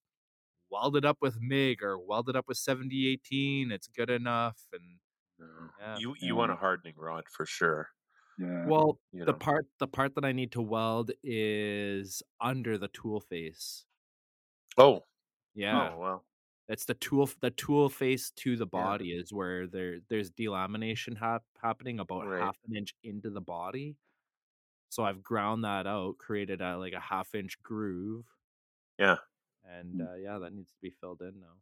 welded 0.71 1.05
it 1.05 1.09
up 1.09 1.19
with 1.21 1.41
MIG 1.41 1.83
or 1.83 1.99
welded 1.99 2.37
it 2.37 2.39
up 2.39 2.47
with 2.49 2.57
7018. 2.57 3.71
It's 3.71 3.87
good 3.89 4.11
enough. 4.11 4.59
And 4.73 4.99
No. 5.39 5.47
Yeah. 5.81 5.97
You 5.99 6.15
you 6.21 6.37
want 6.37 6.53
a 6.53 6.57
hardening 6.57 6.95
rod 6.97 7.25
for 7.31 7.45
sure. 7.45 7.89
Yeah. 8.39 8.67
well, 8.67 9.01
You 9.13 9.25
the 9.25 9.33
know. 9.33 9.39
part 9.39 9.67
the 9.79 9.87
part 9.89 10.15
that 10.17 10.25
I 10.25 10.33
need 10.33 10.53
to 10.53 10.63
weld 10.63 11.13
is 11.23 12.23
under 12.41 12.79
the 12.79 12.89
tool 12.89 13.21
face. 13.21 13.87
Oh. 14.77 15.05
Yeah. 15.55 15.91
Oh 15.93 15.99
well. 15.99 16.27
It's 16.69 16.85
the 16.87 16.95
tool 16.95 17.29
the 17.41 17.51
tool 17.51 17.89
face 17.91 18.31
to 18.33 18.57
the 18.57 18.67
Yeah. 18.73 18.89
body 18.89 19.13
is 19.13 19.33
where 19.33 19.67
there 19.67 20.01
there's 20.09 20.31
delamination 20.31 21.17
hap- 21.19 21.45
happening 21.63 22.01
about 22.01 22.27
Right. 22.27 22.41
half 22.41 22.59
an 22.67 22.77
inch 22.77 22.95
into 23.03 23.31
the 23.31 23.41
body. 23.41 23.97
So 24.91 25.05
I've 25.05 25.23
ground 25.23 25.65
that 25.65 25.87
out, 25.87 26.19
created 26.19 26.61
a 26.63 26.79
like 26.79 26.95
a 26.95 27.01
half 27.01 27.35
inch 27.35 27.63
groove, 27.63 28.27
Yeah. 28.99 29.19
and 29.65 30.01
Mm. 30.01 30.09
uh, 30.13 30.15
yeah, 30.17 30.39
that 30.39 30.53
needs 30.55 30.73
to 30.73 30.79
be 30.81 30.91
filled 30.91 31.23
in 31.23 31.41
now. 31.41 31.61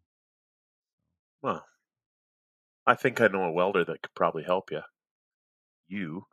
Well, 1.43 1.67
I 2.87 2.95
think 2.95 3.21
I 3.21 3.27
know 3.27 3.43
a 3.43 3.51
welder 3.51 3.85
that 3.85 4.03
could 4.03 4.15
probably 4.15 4.45
help 4.45 4.71
you. 4.71 4.83
You, 5.87 6.27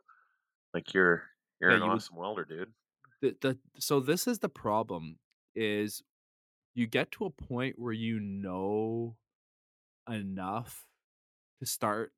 like 0.74 0.94
you're 0.94 1.24
you're 1.60 1.70
Yeah, 1.70 1.76
an 1.76 1.82
you 1.82 1.88
would- 1.88 1.94
awesome 1.96 2.16
welder, 2.16 2.44
dude. 2.44 2.72
The, 3.22 3.36
the 3.40 3.58
so 3.78 4.00
this 4.00 4.26
is 4.26 4.38
the 4.38 4.48
problem 4.48 5.18
is 5.54 6.02
you 6.74 6.86
get 6.86 7.10
to 7.12 7.26
a 7.26 7.30
point 7.30 7.78
where 7.78 7.92
you 7.92 8.18
know 8.18 9.16
enough 10.08 10.86
to 11.58 11.66
start 11.66 12.12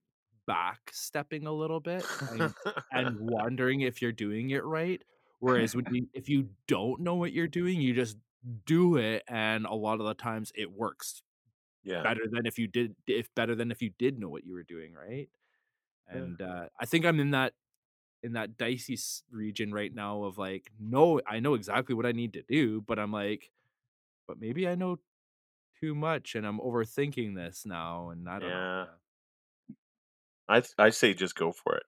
back 0.46 0.78
stepping 0.92 1.46
a 1.46 1.53
little 1.53 1.80
bit 1.80 2.05
and 2.30 2.55
and 2.92 3.16
wondering 3.20 3.80
if 3.80 4.00
you're 4.00 4.12
doing 4.12 4.50
it 4.50 4.64
right. 4.64 5.03
Whereas 5.40 5.74
when 5.74 5.86
you, 5.92 6.07
if 6.14 6.28
you 6.28 6.50
don't 6.68 7.00
know 7.00 7.16
what 7.16 7.32
you're 7.32 7.48
doing, 7.48 7.80
you 7.80 7.94
just 7.94 8.16
do 8.64 8.96
it, 8.96 9.24
and 9.26 9.66
a 9.66 9.74
lot 9.74 9.98
of 9.98 10.07
the 10.07 10.14
times 10.14 10.53
it 10.55 10.70
works 10.70 11.20
yeah. 11.82 12.00
better 12.05 12.22
than 12.30 12.46
if 12.46 12.61
you 12.61 12.68
did 12.68 12.94
if 13.09 13.28
better 13.34 13.57
than 13.57 13.72
if 13.72 13.82
you 13.82 13.90
did 13.98 14.20
know 14.20 14.28
what 14.28 14.44
you 14.44 14.53
were 14.53 14.62
doing, 14.62 14.94
right? 14.94 15.28
Yeah. 16.09 16.16
And 16.16 16.40
uh, 16.40 16.66
I 16.80 16.86
think 16.86 17.05
I'm 17.05 17.18
in 17.18 17.32
that 17.32 17.55
in 18.23 18.33
that 18.35 18.57
dicey 18.57 18.99
region 19.31 19.73
right 19.73 19.95
now 19.95 20.25
of 20.25 20.39
like, 20.39 20.73
no, 20.79 21.20
I 21.27 21.41
know 21.41 21.55
exactly 21.55 21.95
what 21.95 22.07
I 22.07 22.12
need 22.12 22.35
to 22.35 22.43
do, 22.43 22.81
but 22.83 22.99
I'm 22.99 23.12
like, 23.12 23.51
but 24.29 24.41
maybe 24.41 24.68
I 24.68 24.75
know 24.77 25.01
too 25.81 25.95
much, 25.95 26.35
and 26.37 26.47
I'm 26.47 26.61
overthinking 26.61 27.37
this 27.37 27.66
now, 27.66 28.11
and 28.11 28.29
I 28.29 28.41
don't 28.41 28.53
Yeah. 28.53 28.87
know. 28.87 28.99
I 30.49 30.61
th- 30.61 30.75
I 30.79 30.91
say 30.91 31.14
just 31.14 31.35
go 31.35 31.51
for 31.51 31.77
it. 31.77 31.83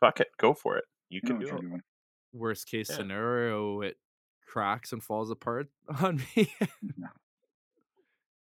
Fuck 0.00 0.20
it, 0.20 0.36
go 0.38 0.54
for 0.54 0.78
it. 0.78 0.86
You 1.08 1.22
can 1.22 1.38
what 1.38 1.38
do 1.38 1.56
it. 1.56 1.64
Worst 2.32 2.68
case 2.68 2.90
Yeah. 2.90 2.96
scenario, 2.96 3.80
it 3.82 3.98
cracks 4.46 4.92
and 4.92 5.02
falls 5.02 5.30
apart 5.30 5.68
on 6.02 6.22
me. 6.36 6.52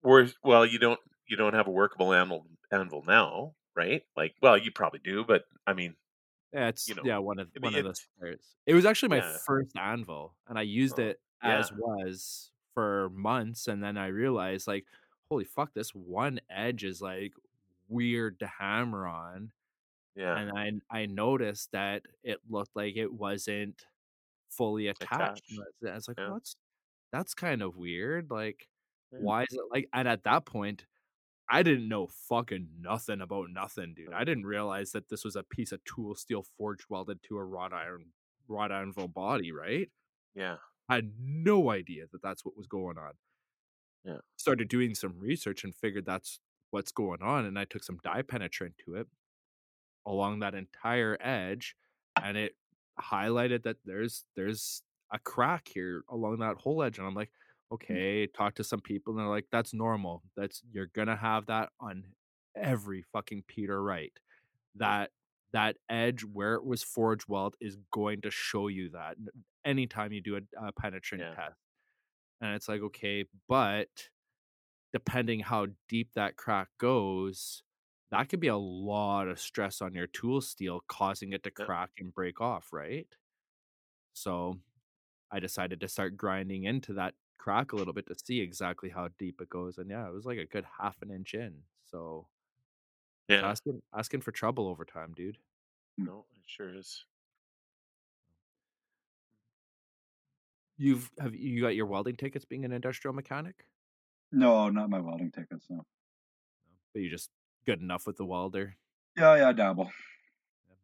Or 0.03 0.29
well, 0.45 0.65
you 0.67 0.79
don't 0.79 1.01
you 1.27 1.37
don't 1.37 1.55
have 1.55 1.67
a 1.67 1.71
workable 1.73 2.13
anvil 2.13 2.47
anvil 2.71 3.03
now, 3.03 3.57
right? 3.75 4.07
Like, 4.17 4.37
well, 4.41 4.57
you 4.57 4.71
probably 4.71 5.01
do, 5.01 5.25
but 5.25 5.47
I 5.67 5.73
mean, 5.73 5.97
Yeah, 6.55 6.69
it's 6.69 6.89
You 6.89 6.95
know, 6.97 7.03
yeah 7.03 7.19
one 7.19 7.41
of 7.41 7.51
I 7.57 7.61
mean, 7.61 7.73
one 7.73 7.75
of 7.75 7.97
spares. 7.97 8.57
It 8.67 8.75
was 8.75 8.87
actually 8.87 9.11
my 9.11 9.21
Yeah. 9.21 9.39
first 9.47 9.77
anvil, 9.77 10.37
and 10.49 10.59
I 10.59 10.63
used 10.63 10.99
Oh, 10.99 11.01
it 11.01 11.21
as 11.43 11.71
yeah. 11.71 11.77
was 11.77 12.53
for 12.75 13.11
months, 13.11 13.69
and 13.69 13.83
then 13.83 13.97
I 13.99 14.09
realized 14.09 14.67
like, 14.69 14.87
holy 15.31 15.45
fuck, 15.45 15.75
this 15.75 15.91
one 15.95 16.41
edge 16.51 16.85
is 16.85 17.03
like 17.03 17.35
weird 17.89 18.41
to 18.41 18.47
hammer 18.47 19.07
on, 19.07 19.53
yeah, 20.15 20.37
and 20.37 20.51
I 20.53 20.73
I 21.03 21.07
noticed 21.07 21.73
that 21.73 22.07
it 22.25 22.41
looked 22.49 22.77
like 22.77 22.97
it 22.97 23.13
wasn't 23.13 23.87
fully 24.51 24.89
attached. 24.89 25.43
Attached. 25.51 25.65
I 25.87 25.95
was- 25.95 26.09
like, 26.09 26.19
Yeah. 26.19 26.25
well, 26.25 26.37
that's 26.37 26.57
that's 27.13 27.35
kind 27.35 27.63
of 27.63 27.77
weird. 27.79 28.31
Like, 28.31 28.69
why 29.19 29.45
is 29.45 29.55
it 29.55 29.63
like? 29.71 29.89
And 29.95 30.09
at 30.09 30.25
that 30.25 30.47
point. 30.47 30.87
I 31.51 31.63
didn't 31.63 31.89
know 31.89 32.09
fucking 32.29 32.69
nothing 32.81 33.21
about 33.21 33.49
nothing, 33.51 33.95
dude. 33.95 34.13
I 34.15 34.25
didn't 34.25 34.47
realize 34.47 34.93
that 34.93 35.09
this 35.09 35.25
was 35.25 35.37
a 35.37 35.43
piece 35.43 35.73
of 35.73 35.85
tool 35.85 36.15
steel 36.15 36.45
forged 36.57 36.87
welded 36.89 37.23
to 37.25 37.37
a 37.37 37.45
wrought 37.45 37.73
iron 37.73 38.07
wrought 38.49 38.73
anvil 38.73 39.09
body, 39.09 39.53
right? 39.53 39.91
yeah, 40.35 40.57
I 40.89 40.97
had 40.97 41.13
no 41.19 41.71
idea 41.71 42.05
that 42.13 42.23
that's 42.23 42.45
what 42.45 42.57
was 42.57 42.67
going 42.67 42.99
on. 42.99 43.13
Yeah. 44.05 44.19
Started 44.37 44.69
doing 44.69 44.95
some 44.95 45.15
research 45.19 45.65
and 45.65 45.75
figured 45.75 46.05
that's 46.07 46.41
what's 46.71 46.93
going 46.93 47.23
on, 47.23 47.45
and 47.47 47.59
I 47.59 47.65
took 47.65 47.85
some 47.85 47.99
dye 48.03 48.23
penetrant 48.23 48.75
to 48.85 48.95
it 48.97 49.07
along 50.07 50.41
that 50.41 50.55
entire 50.55 51.17
edge, 51.21 51.75
and 52.23 52.37
it 52.37 52.57
highlighted 53.01 53.63
that 53.65 53.77
there's 53.85 54.25
there's 54.37 54.83
a 55.13 55.19
crack 55.19 55.69
here 55.73 56.05
along 56.11 56.39
that 56.39 56.57
whole 56.57 56.83
edge, 56.83 56.99
and 56.99 57.07
I'm 57.07 57.15
like, 57.15 57.31
Mm. 57.91 58.05
okay, 58.05 58.27
talk 58.27 58.55
to 58.57 58.65
some 58.65 58.81
people, 58.81 59.13
and 59.13 59.21
they're 59.21 59.29
like, 59.29 59.47
that's 59.51 59.75
normal. 59.75 60.23
That's 60.37 60.63
you're 60.73 60.87
gonna 60.95 61.17
have 61.17 61.47
that 61.47 61.71
on 61.81 62.05
every 62.57 63.03
fucking 63.03 63.45
Peter 63.49 63.83
Wright. 63.83 64.13
That 64.77 65.13
that 65.53 65.79
edge 65.91 66.25
where 66.25 66.55
it 66.55 66.65
was 66.65 66.83
forged 66.83 67.27
weld 67.29 67.57
is 67.61 67.79
going 67.93 68.23
to 68.23 68.31
show 68.31 68.69
you 68.69 68.91
that 68.91 69.17
anytime 69.65 70.13
you 70.13 70.21
do 70.21 70.37
a, 70.37 70.41
a 70.69 70.73
penetrant 70.73 71.23
Yeah. 71.23 71.35
test. 71.35 71.57
And 72.41 72.55
it's 72.55 72.69
like, 72.69 72.83
okay, 72.83 73.25
but 73.49 74.11
depending 74.93 75.41
how 75.41 75.67
deep 75.89 76.13
that 76.15 76.37
crack 76.37 76.69
goes, 76.79 77.63
that 78.11 78.29
could 78.29 78.41
be 78.41 78.49
a 78.49 78.57
lot 78.57 79.29
of 79.29 79.41
stress 79.41 79.83
on 79.83 79.95
your 79.95 80.07
tool 80.07 80.41
steel, 80.41 80.83
causing 80.89 81.33
it 81.33 81.43
to 81.45 81.51
crack 81.51 81.91
and 81.99 82.15
break 82.15 82.41
off, 82.41 82.73
right? 82.73 83.09
So 84.13 84.61
I 85.31 85.41
decided 85.41 85.81
to 85.81 85.89
start 85.89 86.17
grinding 86.17 86.65
into 86.65 86.95
that 86.95 87.15
crack 87.39 87.73
a 87.73 87.77
little 87.77 87.93
bit 87.93 88.07
to 88.07 88.15
see 88.23 88.41
exactly 88.41 88.89
how 88.89 89.09
deep 89.19 89.41
it 89.41 89.51
goes. 89.51 89.79
And 89.79 89.91
yeah, 89.91 90.07
it 90.07 90.15
was 90.15 90.27
like 90.27 90.39
a 90.39 90.47
good 90.47 90.65
half 90.81 91.03
an 91.03 91.11
inch 91.11 91.35
in. 91.35 91.55
So 91.85 92.27
yeah. 93.29 93.49
asking 93.49 93.81
asking 93.97 94.21
for 94.21 94.33
trouble 94.33 94.69
over 94.69 94.85
time, 94.85 95.13
dude. 95.15 95.39
No, 95.97 96.25
it 96.35 96.43
sure 96.47 96.75
is. 96.75 97.05
You've 100.77 101.11
have 101.21 101.35
you 101.35 101.61
got 101.63 101.77
your 101.77 101.87
welding 101.87 102.17
tickets 102.17 102.45
being 102.45 102.65
an 102.65 102.73
industrial 102.73 103.15
mechanic? 103.15 103.67
No, 104.33 104.69
not 104.69 104.91
my 104.91 104.99
welding 104.99 105.31
tickets. 105.31 105.67
No. 105.71 105.85
But 106.93 107.03
you 107.03 107.11
just 107.11 107.31
good 107.67 107.81
enough 107.81 108.07
with 108.07 108.17
the 108.17 108.25
welder. 108.25 108.77
Yeah, 109.17 109.37
yeah, 109.37 109.53
dabble. 109.53 109.91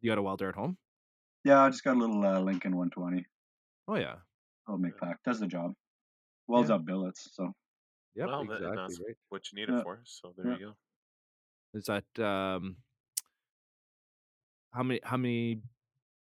You 0.01 0.11
got 0.11 0.19
a 0.19 0.23
welder 0.23 0.49
at 0.49 0.55
home? 0.55 0.79
Yeah, 1.45 1.63
I 1.63 1.71
just 1.71 1.85
got 1.85 1.97
a 1.97 1.99
little 1.99 2.25
uh, 2.25 2.41
Lincoln 2.41 2.77
120. 2.77 3.27
Oh 3.89 3.97
yeah. 3.97 4.17
I'll 4.69 4.79
make 4.79 4.97
pack. 4.99 5.19
Does 5.25 5.41
the 5.41 5.47
job. 5.47 5.75
Welds 6.51 6.69
Yeah. 6.69 6.77
up 6.77 6.85
billets. 6.85 7.29
So 7.33 7.53
Yep, 8.17 8.27
well, 8.27 8.45
that, 8.47 8.57
exactly 8.57 8.77
that's 8.77 9.01
right. 9.01 9.17
what 9.29 9.43
you 9.53 9.57
need 9.61 9.69
Yeah. 9.73 9.79
it 9.79 9.83
for. 9.85 10.01
So 10.05 10.35
there 10.37 10.47
Yeah. 10.47 10.57
you 10.59 10.67
go. 10.67 10.75
Is 11.79 11.85
that 11.87 12.05
um 12.19 12.77
how 14.73 14.83
many 14.83 15.01
how 15.05 15.17
many 15.17 15.61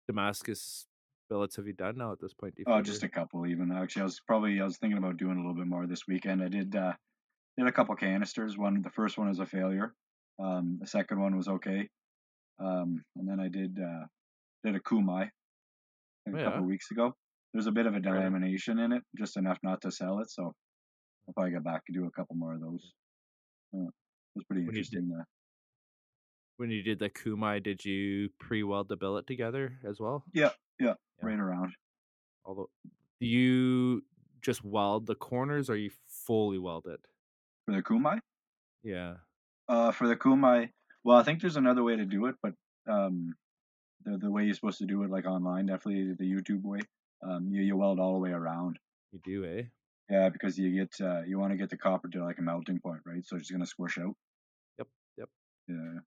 Damascus 0.07 0.87
billets 1.29 1.55
have 1.57 1.67
you 1.67 1.73
done 1.73 1.97
now 1.97 2.11
at 2.11 2.19
this 2.19 2.33
point? 2.33 2.55
Do 2.55 2.63
you 2.63 2.73
Oh, 2.73 2.81
just 2.81 3.03
a 3.03 3.09
couple 3.09 3.45
even. 3.45 3.71
Actually, 3.71 4.01
I 4.01 4.05
was 4.05 4.19
probably 4.19 4.59
I 4.59 4.63
was 4.63 4.77
thinking 4.77 4.97
about 4.97 5.17
doing 5.17 5.37
a 5.37 5.39
little 5.39 5.53
bit 5.55 5.67
more 5.67 5.85
this 5.85 6.07
weekend. 6.07 6.43
I 6.43 6.47
did 6.47 6.75
uh 6.75 6.93
did 7.57 7.67
a 7.67 7.71
couple 7.71 7.95
canisters. 7.95 8.57
One 8.57 8.81
the 8.81 8.89
first 8.89 9.17
one 9.17 9.27
was 9.27 9.39
a 9.39 9.45
failure. 9.45 9.93
Um 10.39 10.77
the 10.81 10.87
second 10.87 11.19
one 11.21 11.35
was 11.37 11.47
okay. 11.47 11.89
Um 12.59 13.03
and 13.15 13.27
then 13.29 13.39
I 13.39 13.49
did 13.49 13.77
uh 13.79 14.05
did 14.63 14.75
a 14.75 14.79
kumai 14.79 15.29
a 16.27 16.31
Oh, 16.33 16.37
couple 16.37 16.61
yeah. 16.61 16.67
weeks 16.67 16.91
ago. 16.91 17.13
There's 17.57 17.65
a 17.65 17.71
bit 17.71 17.87
of 17.87 17.95
a 17.95 17.99
delamination 17.99 18.85
in 18.85 18.91
it, 18.91 19.01
just 19.17 19.35
enough 19.35 19.57
not 19.63 19.81
to 19.81 19.89
sell 19.91 20.19
it, 20.19 20.29
so 20.29 20.53
I'll 21.27 21.33
probably 21.33 21.53
get 21.53 21.63
back 21.63 21.81
and 21.87 21.95
do 21.97 22.05
a 22.05 22.11
couple 22.11 22.35
more 22.35 22.53
of 22.53 22.61
those. 22.61 22.93
Yeah, 23.73 23.87
it 23.87 23.93
was 24.35 24.43
pretty 24.47 24.63
When 24.67 24.75
you 24.75 24.83
did- 24.83 24.93
interesting. 24.93 25.17
Uh, 25.19 25.23
When 26.57 26.69
you 26.69 26.83
did 26.83 26.99
the 26.99 27.09
Kumai, 27.09 27.63
did 27.63 27.83
you 27.83 28.29
pre-weld 28.37 28.89
the 28.89 28.95
billet 28.95 29.25
together 29.25 29.79
as 29.83 29.99
well? 29.99 30.23
yeah, 30.33 30.51
yeah, 30.79 30.93
Yeah. 31.17 31.25
right 31.25 31.39
around. 31.39 31.75
Although 32.45 32.69
do 33.19 33.25
you 33.25 34.05
just 34.41 34.63
weld 34.63 35.07
the 35.07 35.15
corners 35.15 35.67
or 35.67 35.77
you 35.77 35.89
fully 36.05 36.59
weld 36.59 36.85
it? 36.85 37.03
For 37.65 37.73
the 37.73 37.81
kumai? 37.81 38.19
Yeah. 38.83 39.17
Uh, 39.67 39.91
for 39.91 40.07
the 40.07 40.15
kumai, 40.15 40.71
well, 41.03 41.17
I 41.17 41.23
think 41.23 41.41
there's 41.41 41.57
another 41.57 41.81
way 41.81 41.95
to 41.95 42.05
do 42.05 42.27
it, 42.27 42.35
but 42.43 42.53
um, 42.85 43.35
the 44.03 44.19
the 44.19 44.29
way 44.29 44.45
you're 44.45 44.53
supposed 44.53 44.77
to 44.77 44.85
do 44.85 45.01
it, 45.01 45.09
like 45.09 45.25
online, 45.25 45.65
definitely 45.65 46.13
the 46.13 46.31
YouTube 46.31 46.61
way. 46.61 46.81
Um, 47.21 47.47
you 47.49 47.61
you 47.61 47.75
weld 47.77 47.99
all 47.99 48.13
the 48.13 48.19
way 48.19 48.31
around. 48.31 48.79
You 49.11 49.19
do, 49.19 49.45
eh? 49.45 49.63
Yeah, 50.09 50.29
because 50.29 50.57
you 50.57 50.71
get 50.71 50.99
uh, 51.01 51.21
you 51.23 51.37
want 51.39 51.51
to 51.51 51.57
get 51.57 51.69
the 51.69 51.77
copper 51.77 52.07
to 52.09 52.23
like 52.23 52.37
a 52.39 52.41
melting 52.41 52.79
point, 52.79 53.01
right? 53.05 53.25
So 53.25 53.35
it's 53.35 53.51
gonna 53.51 53.65
squish 53.65 53.97
out. 53.97 54.15
Yep, 54.77 54.87
yep. 55.17 55.29
Yeah. 55.67 55.99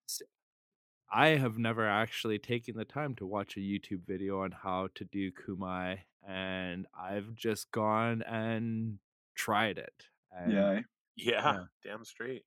I 1.13 1.29
have 1.31 1.59
never 1.59 1.87
actually 1.87 2.39
taken 2.39 2.77
the 2.77 2.85
time 2.85 3.15
to 3.17 3.27
watch 3.27 3.57
a 3.57 3.61
YouTube 3.61 4.07
video 4.07 4.43
on 4.43 4.53
how 4.53 4.89
to 4.95 5.05
do 5.05 5.33
Kumai, 5.33 6.01
and 6.27 6.87
I've 6.95 7.35
just 7.35 7.71
gone 7.73 8.23
and 8.23 8.99
tried 9.35 9.79
it. 9.79 10.05
And 10.31 10.53
Yeah. 10.53 10.71
eh? 10.71 10.83
Yeah, 11.17 11.53
Yeah. 11.53 11.65
damn 11.83 12.05
straight. 12.05 12.45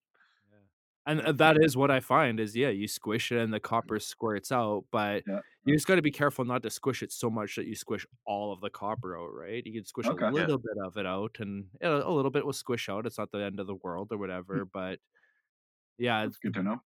And 1.06 1.22
uh, 1.22 1.32
that 1.34 1.58
is 1.62 1.76
what 1.76 1.92
I 1.92 2.00
find 2.00 2.40
is 2.40 2.56
yeah, 2.56 2.70
you 2.70 2.88
squish 2.88 3.32
it 3.32 3.40
and 3.40 3.54
the 3.54 3.60
copper 3.60 4.00
squirts 4.00 4.52
out, 4.52 4.86
but 4.92 5.24
Yeah. 5.26 5.42
you 5.66 5.74
just 5.76 5.88
got 5.88 5.96
to 5.96 6.02
be 6.02 6.12
careful 6.12 6.46
not 6.46 6.64
to 6.64 6.70
squish 6.70 7.04
it 7.04 7.12
so 7.12 7.30
much 7.30 7.56
that 7.56 7.66
you 7.68 7.76
squish 7.76 8.06
all 8.26 8.54
of 8.54 8.62
the 8.62 8.70
copper 8.70 9.18
out, 9.18 9.34
right? 9.34 9.66
You 9.66 9.74
can 9.74 9.86
squish 9.86 10.10
Okay. 10.10 10.26
a 10.26 10.34
Yeah. 10.36 10.50
little 10.50 10.58
bit 10.58 10.78
of 10.84 10.98
it 10.98 11.06
out, 11.06 11.38
and 11.40 11.68
a 11.82 12.10
little 12.12 12.32
bit 12.32 12.46
will 12.46 12.54
squish 12.54 12.90
out. 12.90 13.06
It's 13.06 13.18
not 13.18 13.32
the 13.32 13.44
end 13.44 13.60
of 13.60 13.68
the 13.68 13.76
world 13.76 14.12
or 14.12 14.18
whatever, 14.18 14.66
but 14.66 15.00
yeah, 15.98 16.24
it's 16.26 16.38
good 16.38 16.54
to 16.56 16.64
know. 16.64 16.82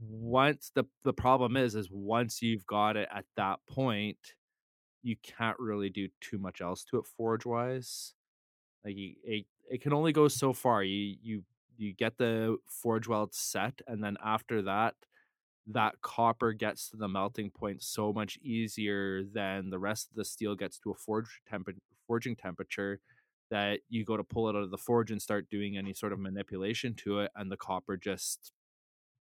once 0.00 0.70
the 0.74 0.84
the 1.04 1.12
problem 1.12 1.56
is 1.56 1.74
is 1.74 1.90
once 1.90 2.42
you've 2.42 2.66
got 2.66 2.96
it 2.96 3.08
at 3.12 3.24
that 3.36 3.60
point, 3.66 4.34
you 5.02 5.16
can't 5.18 5.58
really 5.60 5.90
do 5.90 6.08
too 6.20 6.38
much 6.38 6.60
else 6.60 6.84
to 6.84 6.98
it 6.98 7.06
forge 7.06 7.46
wise. 7.46 8.14
Like 8.84 8.96
you, 8.96 9.16
it, 9.24 9.46
it 9.70 9.82
can 9.82 9.92
only 9.94 10.12
go 10.12 10.28
so 10.28 10.52
far. 10.52 10.82
You 10.84 11.16
you 11.22 11.44
you 11.78 11.94
get 11.94 12.18
the 12.18 12.58
forge 12.68 13.08
weld 13.08 13.34
set, 13.34 13.82
and 13.88 14.04
then 14.04 14.16
after 14.24 14.62
that, 14.62 14.96
that 15.66 16.00
copper 16.02 16.52
gets 16.52 16.90
to 16.90 16.96
the 16.96 17.08
melting 17.08 17.50
point 17.50 17.82
so 17.82 18.12
much 18.12 18.38
easier 18.42 19.24
than 19.24 19.70
the 19.70 19.78
rest 19.78 20.10
of 20.10 20.16
the 20.16 20.24
steel 20.24 20.54
gets 20.56 20.78
to 20.80 20.90
a 20.90 20.94
forge 20.94 21.42
temp- 21.48 21.68
forging 22.06 22.36
temperature 22.36 23.00
that 23.50 23.80
you 23.88 24.04
go 24.04 24.16
to 24.16 24.24
pull 24.24 24.48
it 24.48 24.56
out 24.56 24.62
of 24.62 24.70
the 24.70 24.78
forge 24.78 25.10
and 25.10 25.20
start 25.22 25.48
doing 25.50 25.76
any 25.76 25.94
sort 25.94 26.12
of 26.12 26.18
manipulation 26.20 26.94
to 26.94 27.20
it, 27.20 27.32
and 27.36 27.52
the 27.52 27.56
copper 27.56 27.96
just 27.96 28.52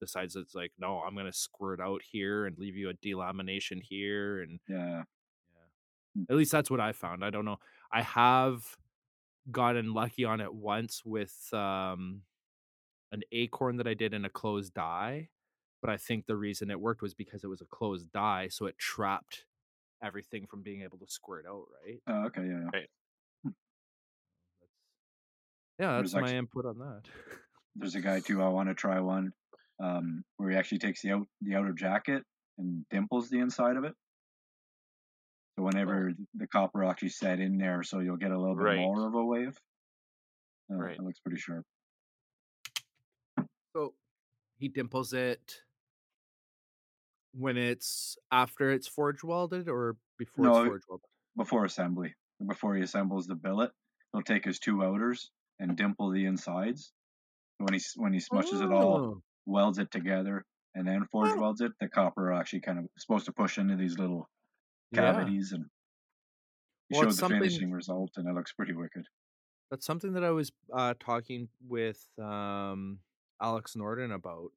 decides 0.01 0.36
it's 0.36 0.56
like, 0.56 0.72
no, 0.80 0.99
I'm 1.01 1.16
gonna 1.16 1.34
squirt 1.34 1.80
out 1.82 2.01
here 2.03 2.45
and 2.45 2.58
leave 2.58 2.76
you 2.76 2.89
a 2.89 2.93
delamination 2.95 3.82
here, 3.84 4.41
and 4.41 4.60
Yeah. 4.68 5.06
yeah. 5.53 6.26
At 6.30 6.36
least 6.38 6.51
that's 6.51 6.72
what 6.72 6.80
I 6.80 6.91
found. 6.91 7.24
I 7.24 7.30
don't 7.30 7.45
know. 7.45 7.60
I 7.91 8.01
have 8.01 8.78
gotten 9.51 9.93
lucky 9.93 10.26
on 10.26 10.41
it 10.41 10.53
once 10.53 11.06
with 11.06 11.53
um 11.53 12.24
an 13.12 13.22
acorn 13.32 13.78
that 13.78 13.88
I 13.88 13.93
did 13.93 14.14
in 14.14 14.26
a 14.26 14.30
closed 14.30 14.74
die, 14.74 15.30
but 15.82 15.89
I 15.89 15.97
think 15.97 16.26
the 16.26 16.36
reason 16.36 16.70
it 16.72 16.80
worked 16.80 17.01
was 17.01 17.14
because 17.14 17.43
it 17.43 17.47
was 17.47 17.62
a 17.62 17.66
closed 17.66 18.12
die, 18.12 18.47
so 18.49 18.66
it 18.66 18.78
trapped 18.78 19.45
everything 20.03 20.45
from 20.47 20.62
being 20.62 20.82
able 20.82 20.97
to 20.97 21.08
squirt 21.08 21.45
out, 21.49 21.66
right? 21.86 21.99
Oh, 22.08 22.26
okay. 22.26 22.41
Yeah. 22.45 22.70
yeah. 22.74 22.82
That's 23.43 23.56
yeah, 25.80 25.95
There's 25.97 26.14
my 26.14 26.22
actually- 26.22 26.38
input 26.38 26.66
on 26.66 26.78
that. 26.80 27.01
There's 27.78 27.95
a 27.95 28.01
guy 28.01 28.22
too. 28.22 28.41
I 28.41 28.47
want 28.47 28.70
to 28.70 28.74
try 28.76 28.99
one 29.01 29.34
um, 29.84 30.24
where 30.38 30.49
he 30.49 30.56
actually 30.56 30.80
takes 30.80 31.01
the 31.01 31.12
out 31.12 31.28
the 31.41 31.56
outer 31.56 31.74
jacket 31.74 32.24
and 32.58 32.86
dimples 32.89 33.30
the 33.30 33.39
inside 33.39 33.76
of 33.76 33.84
it. 33.84 33.93
So 35.58 35.64
whenever 35.66 36.14
the 36.36 36.47
copper 36.47 36.86
actually 36.86 37.10
set 37.10 37.39
in 37.41 37.58
there, 37.58 37.84
so 37.84 37.99
you'll 37.99 38.16
get 38.16 38.32
a 38.32 38.39
little 38.39 38.56
bit 38.56 38.64
Right. 38.64 38.78
more 38.80 39.06
of 39.08 39.14
a 39.14 39.26
wave. 39.26 39.58
Uh, 40.72 40.76
Right. 40.78 40.95
It 40.95 41.01
looks 41.01 41.20
pretty 41.20 41.38
sharp. 41.39 41.66
So 43.76 43.93
he 44.57 44.69
dimples 44.69 45.11
it 45.11 45.63
when 47.34 47.57
it's 47.57 48.17
after 48.32 48.71
it's 48.71 48.88
forge 48.88 49.23
welded 49.23 49.67
or 49.67 49.97
before 50.17 50.45
No, 50.45 50.57
it's 50.63 50.65
forge 50.65 50.82
welded. 50.88 51.09
Before 51.36 51.65
assembly, 51.65 52.15
before 52.47 52.76
he 52.76 52.82
assembles 52.82 53.28
the 53.28 53.36
billet, 53.36 53.71
he'll 54.13 54.21
take 54.21 54.45
his 54.45 54.59
two 54.59 54.82
outers 54.84 55.30
and 55.59 55.76
dimple 55.76 56.09
the 56.11 56.26
insides. 56.26 56.93
When 57.57 57.73
he 57.73 57.82
when 57.97 58.13
he 58.13 58.19
smushes 58.19 58.61
it 58.61 58.71
all, 58.71 59.03
Oh, 59.03 59.21
welds 59.45 59.80
it 59.80 59.91
together, 59.91 60.45
and 60.76 60.88
then 60.88 61.07
forge 61.11 61.34
Oh. 61.34 61.39
welds 61.41 61.61
it, 61.61 61.73
the 61.80 61.89
copper 61.89 62.32
actually 62.34 62.61
kind 62.61 62.80
of 62.80 62.89
supposed 62.97 63.26
to 63.26 63.34
push 63.34 63.57
into 63.57 63.76
these 63.76 63.97
little 63.99 64.30
yeah. 64.91 65.01
cavities 65.01 65.51
and 65.51 65.65
he 66.89 66.95
Well, 66.95 67.03
showed 67.03 67.17
the 67.17 67.23
finishing 67.26 67.71
result 67.71 68.11
and 68.17 68.28
it 68.28 68.34
looks 68.34 68.53
pretty 68.53 68.73
wicked. 68.73 69.05
That's 69.69 69.86
something 69.86 70.13
that 70.13 70.23
I 70.23 70.32
was 70.32 70.51
uh, 70.71 70.93
talking 70.99 71.49
with 71.67 72.07
um, 72.19 72.99
Alex 73.41 73.75
Norden 73.75 74.11
about 74.11 74.51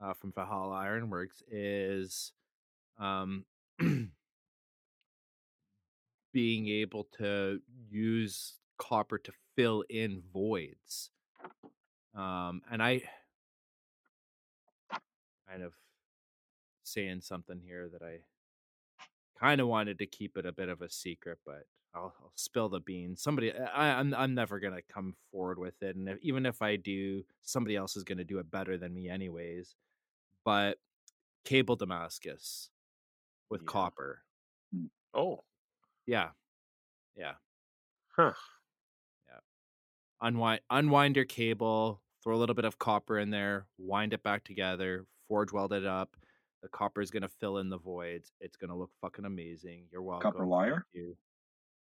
uh, 0.00 0.14
from 0.14 0.32
Valhalla 0.32 0.76
Ironworks 0.76 1.42
is 1.50 2.32
um, 2.98 3.44
being 6.32 6.68
able 6.68 7.06
to 7.18 7.60
use 7.90 8.54
copper 8.78 9.18
to 9.18 9.32
fill 9.56 9.84
in 9.90 10.22
voids. 10.32 11.10
Um, 12.14 12.62
and 12.70 12.82
I 12.82 13.02
kind 15.48 15.62
of 15.62 15.74
saying 16.82 17.20
something 17.20 17.60
here 17.64 17.88
that 17.92 18.02
I 18.02 18.20
kind 19.38 19.60
of 19.60 19.68
wanted 19.68 19.98
to 19.98 20.06
keep 20.06 20.36
it 20.36 20.46
a 20.46 20.52
bit 20.52 20.68
of 20.68 20.80
a 20.82 20.90
secret, 20.90 21.38
but 21.44 21.66
I'll, 21.94 22.14
I'll 22.22 22.32
spill 22.36 22.68
the 22.68 22.80
beans. 22.80 23.22
Somebody, 23.22 23.52
I, 23.52 23.98
I'm 23.98 24.14
I'm 24.14 24.34
never 24.34 24.60
gonna 24.60 24.82
come 24.92 25.14
forward 25.32 25.58
with 25.58 25.82
it, 25.82 25.96
and 25.96 26.08
if, 26.08 26.18
even 26.22 26.46
if 26.46 26.62
I 26.62 26.76
do, 26.76 27.24
somebody 27.42 27.76
else 27.76 27.96
is 27.96 28.04
gonna 28.04 28.24
do 28.24 28.38
it 28.38 28.50
better 28.50 28.76
than 28.78 28.94
me, 28.94 29.08
anyways. 29.08 29.74
But 30.44 30.78
cable 31.44 31.76
Damascus 31.76 32.70
with 33.50 33.62
Yeah. 33.62 33.66
copper, 33.66 34.22
mm. 34.74 34.88
Oh, 35.14 35.42
yeah, 36.06 36.30
yeah, 37.16 37.34
huh. 38.16 38.32
yeah. 39.28 39.40
unwind 40.20 40.60
unwind 40.70 41.16
your 41.16 41.24
cable, 41.24 42.00
throw 42.22 42.36
a 42.36 42.38
little 42.38 42.54
bit 42.54 42.64
of 42.64 42.78
copper 42.78 43.18
in 43.18 43.30
there, 43.30 43.66
wind 43.78 44.12
it 44.12 44.22
back 44.22 44.44
together, 44.44 45.06
forge 45.28 45.52
weld 45.52 45.72
it 45.72 45.84
up. 45.84 46.16
The 46.62 46.68
copper 46.68 47.00
is 47.00 47.10
gonna 47.10 47.28
fill 47.28 47.58
in 47.58 47.68
the 47.70 47.78
voids. 47.78 48.32
It's 48.40 48.56
gonna 48.56 48.76
look 48.76 48.90
fucking 49.00 49.24
amazing. 49.24 49.86
You're 49.90 50.02
welcome. 50.02 50.30
Copper 50.30 50.46
wire? 50.46 50.86
You. 50.92 51.16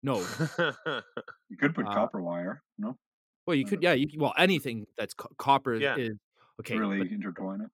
No, 0.02 0.32
You 1.50 1.58
could 1.58 1.76
put 1.76 1.90
Uh, 1.90 1.92
copper 1.92 2.22
wire, 2.22 2.64
no? 2.78 2.98
Well, 3.46 3.56
you 3.56 3.66
could, 3.66 3.82
yeah, 3.82 3.94
you 3.94 4.08
well 4.20 4.34
anything 4.38 4.86
that's 4.98 5.14
co- 5.14 5.34
copper 5.38 5.74
Yeah. 5.76 5.96
is 5.96 6.18
okay. 6.60 6.82
really 6.82 7.12
intertwine 7.12 7.62
it. 7.62 7.72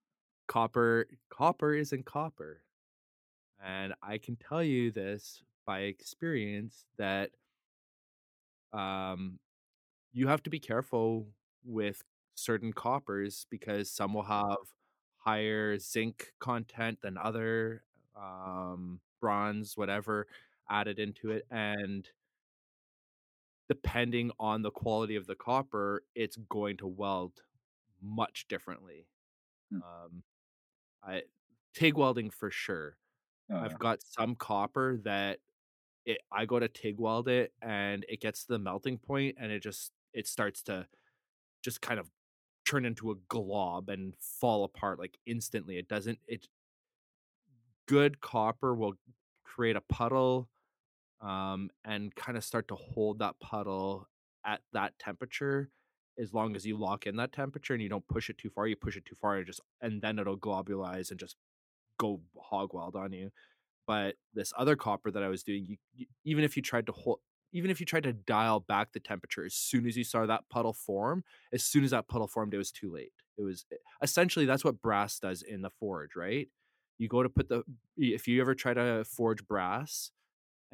copper, 0.48 1.08
copper 1.30 1.74
isn't 1.74 2.06
copper, 2.06 2.64
and 3.62 3.94
I 4.02 4.18
can 4.18 4.36
tell 4.36 4.64
you 4.64 4.92
this 4.92 5.44
by 5.66 5.82
experience 5.82 6.88
that 6.98 7.32
um, 8.74 9.40
you 10.14 10.28
have 10.28 10.44
to 10.46 10.50
be 10.50 10.60
careful 10.60 11.28
with 11.64 12.04
certain 12.36 12.74
coppers 12.74 13.48
because 13.50 13.92
some 13.92 14.14
will 14.14 14.24
have 14.24 14.58
higher 15.18 15.78
zinc 15.80 16.34
content 16.40 17.02
than 17.02 17.18
other 17.18 17.84
um, 18.16 19.02
bronze, 19.22 19.78
whatever, 19.78 20.28
added 20.70 21.00
into 21.00 21.32
it, 21.32 21.46
and 21.50 22.08
depending 23.68 24.32
on 24.40 24.62
the 24.62 24.72
quality 24.72 25.16
of 25.16 25.28
the 25.28 25.36
copper, 25.36 26.04
it's 26.16 26.38
going 26.50 26.78
to 26.78 26.88
weld 26.88 27.42
much 28.02 28.48
differently. 28.48 29.08
Hmm. 29.72 29.78
Um, 29.78 30.24
I 31.04 31.24
TIG 31.74 31.96
welding 31.96 32.30
for 32.30 32.52
sure. 32.52 32.98
Oh, 33.50 33.58
I've 33.58 33.72
yeah. 33.72 33.78
got 33.80 34.02
some 34.02 34.36
copper 34.36 34.98
that 35.04 35.40
it 36.06 36.20
I 36.32 36.46
go 36.46 36.60
to 36.60 36.68
TIG 36.68 37.00
weld 37.00 37.28
it 37.28 37.54
and 37.62 38.06
it 38.08 38.22
gets 38.22 38.44
to 38.44 38.54
the 38.54 38.60
melting 38.60 38.98
point 38.98 39.36
and 39.40 39.52
it 39.52 39.62
just 39.62 39.92
it 40.14 40.28
starts 40.28 40.62
to 40.64 40.88
just 41.64 41.82
kind 41.82 42.00
of 42.00 42.10
turn 42.66 42.86
into 42.86 43.12
a 43.12 43.16
glob 43.28 43.90
and 43.90 44.14
fall 44.20 44.64
apart 44.64 45.00
like 45.00 45.18
instantly. 45.26 45.78
It 45.78 45.88
doesn't 45.88 46.20
it 46.28 46.48
good 47.88 48.20
copper 48.22 48.74
will 48.76 48.94
create 49.44 49.76
a 49.76 49.82
puddle 49.82 50.50
um, 51.22 51.70
and 51.84 52.14
kind 52.16 52.38
of 52.38 52.44
start 52.44 52.68
to 52.68 52.76
hold 52.76 53.20
that 53.20 53.40
puddle 53.40 54.08
at 54.46 54.62
that 54.74 54.98
temperature 55.00 55.70
as 56.18 56.34
long 56.34 56.56
as 56.56 56.66
you 56.66 56.78
lock 56.78 57.08
in 57.08 57.18
that 57.18 57.34
temperature 57.34 57.74
and 57.74 57.84
you 57.84 57.90
don't 57.90 58.08
push 58.08 58.30
it 58.30 58.38
too 58.38 58.50
far 58.50 58.68
you 58.68 58.76
push 58.76 58.96
it 58.96 59.06
too 59.06 59.16
far 59.16 59.38
it 59.38 59.46
just 59.46 59.60
and 59.82 60.02
then 60.02 60.18
it'll 60.20 60.38
globulize 60.38 61.12
and 61.12 61.20
just 61.20 61.36
go 61.98 62.22
hog 62.38 62.74
wild 62.74 62.96
on 62.96 63.14
you. 63.14 63.32
But 63.88 64.16
this 64.34 64.52
other 64.58 64.76
copper 64.76 65.12
that 65.12 65.24
i 65.24 65.28
was 65.28 65.44
doing 65.44 65.66
you, 65.66 65.78
you 65.94 66.06
even 66.24 66.44
if 66.44 66.56
you 66.56 66.64
tried 66.64 66.88
to 66.88 66.92
hold 66.92 67.20
even 67.54 67.72
if 67.72 67.80
you 67.80 67.86
tried 67.86 68.04
to 68.04 68.12
dial 68.14 68.60
back 68.60 68.92
the 68.92 69.00
temperature 69.00 69.46
as 69.46 69.54
soon 69.54 69.86
as 69.88 69.96
you 69.96 70.04
saw 70.04 70.26
that 70.26 70.44
puddle 70.50 70.74
form 70.74 71.24
as 71.54 71.64
soon 71.64 71.84
as 71.84 71.92
that 71.92 72.08
puddle 72.08 72.28
formed 72.28 72.54
it 72.54 72.58
was 72.58 72.72
too 72.72 72.92
late. 72.92 73.14
It 73.38 73.44
was 73.44 73.66
essentially 74.02 74.46
that's 74.46 74.66
what 74.66 74.82
brass 74.82 75.20
does 75.20 75.42
in 75.42 75.62
the 75.62 75.70
forge 75.70 76.16
right? 76.16 76.50
You 76.98 77.08
go 77.08 77.22
to 77.24 77.30
put 77.30 77.50
the 77.50 77.64
if 77.98 78.28
you 78.28 78.42
ever 78.42 78.56
try 78.56 78.74
to 78.74 79.04
forge 79.06 79.46
brass 79.48 80.12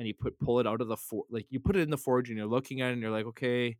and 0.02 0.08
you 0.08 0.16
put 0.16 0.40
pull 0.40 0.60
it 0.60 0.66
out 0.66 0.82
of 0.82 0.88
the 0.88 0.98
for 0.98 1.26
like 1.30 1.46
you 1.52 1.60
put 1.60 1.76
it 1.76 1.82
in 1.82 1.92
the 1.92 1.98
forge 1.98 2.30
and 2.30 2.38
you're 2.40 2.48
looking 2.48 2.82
at 2.82 2.90
it 2.90 2.94
and 2.94 3.02
you're 3.04 3.12
like 3.12 3.28
okay 3.28 3.78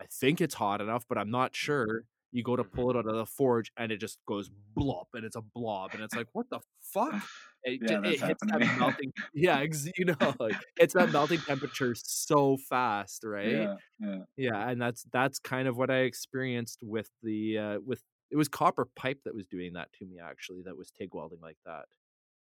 i 0.00 0.04
think 0.10 0.40
it's 0.40 0.54
hot 0.54 0.80
enough 0.80 1.04
but 1.08 1.16
i'm 1.18 1.30
not 1.30 1.54
sure. 1.54 2.02
You 2.30 2.42
go 2.42 2.56
to 2.56 2.64
Mhm. 2.64 2.72
pull 2.72 2.90
it 2.90 2.96
out 2.96 3.06
of 3.06 3.14
the 3.14 3.24
forge 3.24 3.72
and 3.78 3.90
it 3.90 3.98
just 3.98 4.18
goes 4.26 4.50
blop 4.76 5.06
and 5.14 5.24
it's 5.24 5.36
a 5.36 5.40
blob 5.40 5.94
and 5.94 6.02
it's 6.02 6.14
like 6.14 6.26
what 6.32 6.50
the 6.50 6.60
fuck? 6.82 7.14
It, 7.62 7.80
Yeah, 7.80 7.88
ju- 7.88 8.00
that's 8.02 8.22
it 8.22 8.26
hits 8.26 8.42
that 8.52 8.60
melting 8.78 9.12
yeah 9.34 9.64
you 9.96 10.04
know 10.04 10.34
like 10.38 10.56
it's 10.76 10.92
that 10.94 11.10
melting 11.10 11.40
temperature 11.40 11.94
so 11.94 12.56
fast 12.68 13.24
right? 13.24 13.48
Yeah, 13.48 13.76
yeah. 13.98 14.18
yeah 14.36 14.68
and 14.68 14.80
that's 14.82 15.04
that's 15.12 15.38
kind 15.38 15.68
of 15.68 15.78
what 15.78 15.90
i 15.90 16.00
experienced 16.00 16.80
with 16.82 17.08
the 17.22 17.56
uh 17.58 17.78
with 17.84 18.02
it 18.30 18.36
was 18.36 18.48
copper 18.48 18.84
pipe 18.94 19.20
that 19.24 19.34
was 19.34 19.46
doing 19.46 19.72
that 19.72 19.90
to 19.94 20.04
me 20.04 20.18
actually 20.22 20.62
that 20.66 20.76
was 20.76 20.90
TIG 20.90 21.14
welding 21.14 21.40
like 21.40 21.56
that 21.64 21.86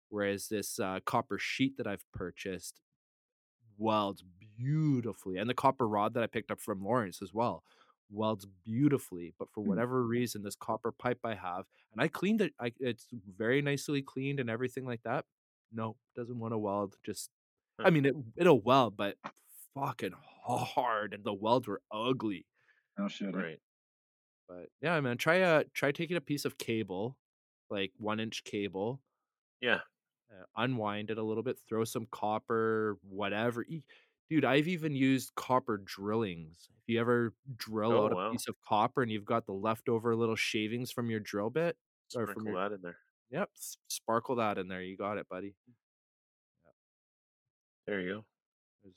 whereas 0.09 0.49
this 0.49 0.79
uh, 0.79 1.01
copper 1.07 1.39
sheet 1.39 1.77
that 1.77 1.87
i've 1.87 2.05
purchased 2.13 2.81
welds 3.79 4.25
beautifully 4.59 5.37
and 5.37 5.49
the 5.51 5.55
copper 5.55 5.87
rod 5.87 6.15
that 6.15 6.23
i 6.23 6.27
picked 6.27 6.51
up 6.51 6.61
from 6.61 6.83
lawrence 6.83 7.21
as 7.23 7.33
well 7.35 7.63
welds 8.09 8.47
beautifully, 8.65 9.35
but 9.37 9.51
for 9.53 9.65
Mm. 9.65 9.67
whatever 9.67 10.07
reason, 10.07 10.45
this 10.45 10.55
copper 10.55 10.93
pipe 10.93 11.19
I 11.25 11.35
have, 11.35 11.65
and 11.93 12.01
I 12.01 12.07
cleaned 12.07 12.41
it. 12.41 12.55
I 12.61 12.73
it's 12.79 13.09
very 13.37 13.61
nicely 13.61 14.01
cleaned 14.01 14.39
and 14.39 14.49
everything 14.49 14.85
like 14.87 15.03
that. 15.03 15.25
No, 15.73 15.97
doesn't 16.15 16.39
want 16.39 16.55
to 16.55 16.59
weld. 16.59 16.95
Just, 17.05 17.31
I 17.81 17.91
mean, 17.91 18.05
it 18.07 18.15
it'll 18.37 18.61
weld, 18.61 18.97
but 18.97 19.17
fucking 19.75 20.15
hard, 20.45 21.15
and 21.15 21.25
the 21.25 21.35
welds 21.35 21.67
were 21.67 21.83
ugly. 21.91 22.47
Oh 22.97 23.09
shit. 23.09 23.35
Right. 23.35 23.59
But 24.49 24.69
yeah, 24.81 25.01
man, 25.01 25.17
try 25.19 25.41
uh 25.43 25.65
try 25.75 25.91
taking 25.91 26.17
a 26.17 26.21
piece 26.21 26.45
of 26.45 26.59
cable, 26.59 27.17
like 27.71 27.91
one 27.99 28.21
inch 28.21 28.45
cable, 28.45 29.03
Yeah. 29.61 29.81
Uh, 30.39 30.45
unwind 30.57 31.11
it 31.11 31.19
a 31.19 31.23
little 31.23 31.43
bit, 31.43 31.59
throw 31.69 31.85
some 31.85 32.07
copper, 32.11 32.99
whatever. 33.09 33.65
Dude, 34.29 34.45
I've 34.45 34.69
even 34.69 34.95
used 34.95 35.35
copper 35.37 35.79
drillings. 35.85 36.69
If 36.83 36.95
you 36.95 37.01
ever 37.01 37.35
drill 37.57 37.93
Oh, 37.93 38.05
out 38.07 38.13
a 38.13 38.31
piece 38.33 38.49
of 38.49 38.57
copper 38.69 39.03
and 39.03 39.11
you've 39.11 39.25
got 39.25 39.47
the 39.47 39.53
leftover 39.53 40.15
little 40.17 40.37
shavings 40.37 40.91
from 40.91 41.11
your 41.11 41.21
drill 41.21 41.51
bit, 41.51 41.77
or 42.15 42.27
from 42.27 42.47
your 42.47 42.57
that 42.57 42.73
in 42.73 42.81
there. 42.83 42.99
yep, 43.31 43.51
sparkle 43.89 44.37
that 44.37 44.59
in 44.59 44.69
there. 44.69 44.83
You 44.83 44.97
got 44.97 45.19
it, 45.19 45.29
buddy. 45.29 45.55
There 47.87 48.01
you 48.01 48.15
go. 48.15 48.25
There's 48.83 48.97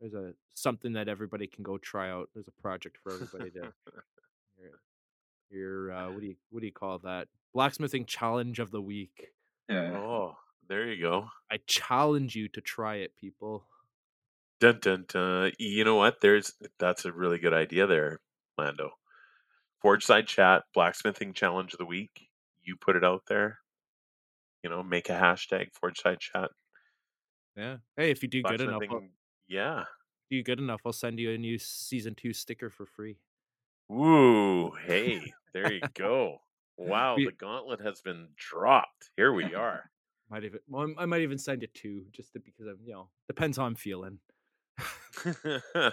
there's 0.00 0.14
a 0.14 0.34
something 0.54 0.94
that 0.94 1.08
everybody 1.08 1.46
can 1.46 1.62
go 1.62 1.76
try 1.78 2.10
out. 2.10 2.30
There's 2.34 2.48
a 2.48 2.62
project 2.62 2.96
for 3.02 3.12
everybody 3.12 3.50
to 3.50 3.72
your, 4.58 4.80
your 5.50 5.92
uh, 5.92 6.10
what 6.10 6.20
do 6.20 6.26
you 6.26 6.36
what 6.50 6.60
do 6.60 6.66
you 6.66 6.72
call 6.72 6.98
that? 7.00 7.28
Blacksmithing 7.52 8.06
challenge 8.06 8.58
of 8.58 8.70
the 8.70 8.80
week. 8.80 9.28
Yeah. 9.70 9.96
Oh, 9.96 10.36
there 10.68 10.92
you 10.92 11.00
go. 11.00 11.28
I 11.50 11.58
challenge 11.66 12.34
you 12.36 12.48
to 12.48 12.60
try 12.60 12.96
it, 12.96 13.16
people. 13.16 13.66
Dun 14.60 14.78
dun 14.80 15.04
dun. 15.08 15.52
You 15.58 15.84
know 15.84 15.96
what? 15.96 16.20
There's 16.20 16.52
that's 16.78 17.04
a 17.04 17.12
really 17.12 17.38
good 17.38 17.54
idea 17.54 17.86
there, 17.86 18.20
Lando. 18.58 18.92
Forge 19.80 20.04
side 20.04 20.26
chat, 20.28 20.64
blacksmithing 20.74 21.34
challenge 21.34 21.74
of 21.74 21.78
the 21.78 21.86
week. 21.86 22.30
You 22.62 22.76
put 22.76 22.96
it 22.96 23.04
out 23.04 23.24
there. 23.28 23.60
You 24.62 24.70
know, 24.70 24.82
make 24.82 25.10
a 25.10 25.12
hashtag 25.14 25.72
forge 25.74 26.00
side 26.00 26.20
chat. 26.20 26.50
Yeah. 27.56 27.78
Hey, 27.96 28.10
if 28.10 28.22
you 28.22 28.28
do 28.28 28.42
good 28.42 28.60
enough, 28.60 28.82
I'll, 28.90 29.08
Yeah. 29.48 29.84
do 30.30 30.36
you 30.36 30.42
good 30.42 30.58
enough, 30.60 30.82
I'll 30.86 30.92
send 30.92 31.18
you 31.18 31.32
a 31.32 31.38
new 31.38 31.58
season 31.58 32.14
two 32.14 32.32
sticker 32.32 32.70
for 32.70 32.86
free. 32.86 33.18
Ooh, 33.92 34.70
Hey, 34.70 35.34
there 35.52 35.70
you 35.72 35.82
go. 35.94 36.38
Wow, 36.88 37.16
We- 37.16 37.26
the 37.26 37.32
gauntlet 37.32 37.80
has 37.82 38.00
been 38.00 38.28
dropped. 38.36 39.10
Here 39.16 39.32
we 39.32 39.54
are. 39.54 39.90
Might 40.30 40.44
even 40.44 40.60
well, 40.68 40.86
I 40.96 41.06
might 41.06 41.22
even 41.22 41.38
send 41.38 41.64
it 41.64 41.74
two, 41.74 42.04
just 42.12 42.32
to, 42.34 42.38
because 42.38 42.66
I'm 42.68 42.78
you 42.84 42.92
know 42.92 43.08
depends 43.26 43.56
how 43.56 43.64
I'm 43.64 43.74
feeling. 43.74 44.20
there 45.24 45.92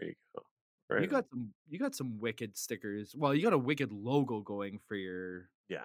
you 0.00 0.14
go. 0.34 0.42
Right. 0.88 1.02
You 1.02 1.08
got 1.08 1.26
some 1.28 1.52
you 1.68 1.78
got 1.78 1.94
some 1.94 2.18
wicked 2.18 2.56
stickers. 2.56 3.14
Well, 3.14 3.34
you 3.34 3.42
got 3.42 3.52
a 3.52 3.58
wicked 3.58 3.92
logo 3.92 4.40
going 4.40 4.80
for 4.88 4.96
your 4.96 5.50
yeah. 5.68 5.84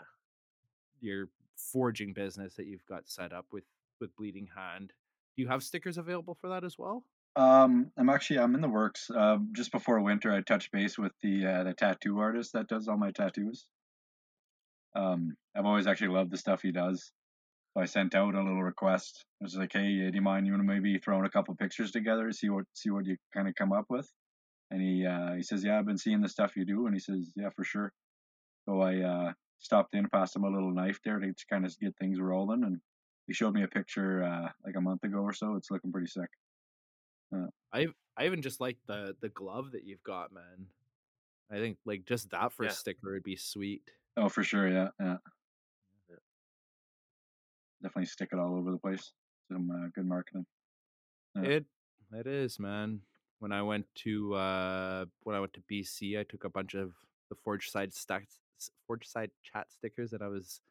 your 1.02 1.28
forging 1.58 2.14
business 2.14 2.56
that 2.56 2.68
you've 2.68 2.86
got 2.86 3.10
set 3.10 3.34
up 3.34 3.48
with 3.52 3.66
with 4.00 4.16
Bleeding 4.16 4.48
Hand. 4.56 4.94
Do 5.36 5.42
you 5.42 5.50
have 5.50 5.64
stickers 5.64 5.98
available 5.98 6.34
for 6.34 6.48
that 6.48 6.64
as 6.64 6.78
well? 6.78 7.04
Um, 7.38 7.92
I'm 7.96 8.10
actually 8.10 8.40
I'm 8.40 8.56
in 8.56 8.62
the 8.62 8.68
works. 8.68 9.12
Uh, 9.16 9.38
just 9.52 9.72
before 9.72 10.02
winter, 10.02 10.34
I 10.34 10.42
touched 10.42 10.72
base 10.72 10.98
with 10.98 11.12
the 11.22 11.46
uh, 11.46 11.64
the 11.66 11.74
tattoo 11.74 12.20
artist 12.20 12.54
that 12.54 12.68
does 12.68 12.88
all 12.88 12.98
my 12.98 13.12
tattoos. 13.12 13.68
Um, 14.96 15.38
I've 15.56 15.68
always 15.68 15.86
actually 15.86 16.16
loved 16.16 16.32
the 16.32 16.38
stuff 16.38 16.64
he 16.64 16.72
does. 16.72 17.12
So 17.74 17.82
I 17.82 17.86
sent 17.86 18.16
out 18.16 18.34
a 18.34 18.42
little 18.44 18.64
request. 18.64 19.24
I 19.40 19.46
was 19.46 19.56
like, 19.56 19.74
"Hey, 19.74 20.10
do 20.10 20.16
you 20.16 20.22
mind 20.22 20.48
you 20.48 20.54
want 20.54 20.68
to 20.68 20.74
maybe 20.74 20.98
throwing 20.98 21.26
a 21.26 21.30
couple 21.30 21.56
pictures 21.56 21.92
together, 21.92 22.32
see 22.32 22.50
what 22.50 22.66
see 22.74 22.90
what 22.90 23.06
you 23.06 23.18
kind 23.36 23.48
of 23.48 23.54
come 23.54 23.72
up 23.72 23.86
with?" 23.90 24.10
And 24.72 24.82
he 24.82 25.06
uh, 25.06 25.34
he 25.34 25.44
says, 25.44 25.64
"Yeah, 25.64 25.78
I've 25.78 25.86
been 25.86 26.00
seeing 26.00 26.22
the 26.22 26.30
stuff 26.30 26.58
you 26.58 26.66
do," 26.66 26.88
and 26.88 26.96
he 26.96 27.00
says, 27.00 27.32
"Yeah, 27.36 27.50
for 27.56 27.64
sure." 27.64 27.94
So 28.68 28.82
I 28.82 29.02
uh, 29.02 29.34
stopped 29.60 29.94
in, 29.96 30.10
passed 30.10 30.36
him 30.36 30.44
a 30.44 30.50
little 30.50 30.74
knife 30.74 31.00
there 31.06 31.20
to 31.20 31.34
kind 31.52 31.66
of 31.66 31.80
get 31.80 31.96
things 31.98 32.20
rolling, 32.20 32.64
and 32.64 32.80
he 33.28 33.34
showed 33.34 33.54
me 33.54 33.64
a 33.64 33.68
picture 33.68 34.24
uh, 34.24 34.50
like 34.66 34.76
a 34.76 34.82
month 34.82 35.04
ago 35.04 35.20
or 35.20 35.34
so. 35.34 35.56
It's 35.56 35.70
looking 35.70 35.92
pretty 35.92 36.08
sick. 36.08 36.30
I 37.74 37.88
I 38.18 38.26
even 38.26 38.42
just 38.42 38.60
like 38.60 38.78
the 38.88 39.16
the 39.22 39.30
glove 39.30 39.72
that 39.72 39.84
you've 39.84 40.04
got, 40.04 40.32
man. 40.32 40.68
I 41.52 41.56
think 41.56 41.78
like 41.86 42.06
just 42.06 42.30
that 42.32 42.54
for 42.54 42.64
Yeah. 42.64 42.72
a 42.72 42.74
sticker 42.74 43.12
would 43.12 43.24
be 43.24 43.36
sweet. 43.36 43.84
Oh, 44.18 44.30
for 44.30 44.44
sure, 44.44 44.68
yeah, 44.68 44.90
yeah. 45.00 45.18
Yeah. 46.10 46.16
Definitely 47.82 48.06
stick 48.08 48.30
it 48.32 48.40
all 48.40 48.56
over 48.56 48.72
the 48.72 48.80
place. 48.80 49.14
Some 49.52 49.70
uh, 49.72 49.90
good 49.94 50.06
marketing. 50.06 50.46
Yeah. 51.36 51.44
It 51.44 51.66
it 52.14 52.28
is, 52.28 52.60
man. 52.60 53.02
When 53.40 53.52
I 53.52 53.62
went 53.62 53.86
to 54.04 54.34
uh 54.34 55.06
when 55.24 55.36
I 55.36 55.40
went 55.40 55.54
to 55.54 55.62
BC, 55.72 56.20
I 56.20 56.24
took 56.24 56.44
a 56.44 56.50
bunch 56.50 56.74
of 56.74 56.94
the 57.30 57.36
Forge 57.36 57.70
Side 57.70 57.94
stacks, 57.94 58.40
Forge 58.88 59.06
Side 59.06 59.32
chat 59.44 59.72
stickers, 59.72 60.14
and 60.14 60.24
I 60.24 60.28
was 60.28 60.62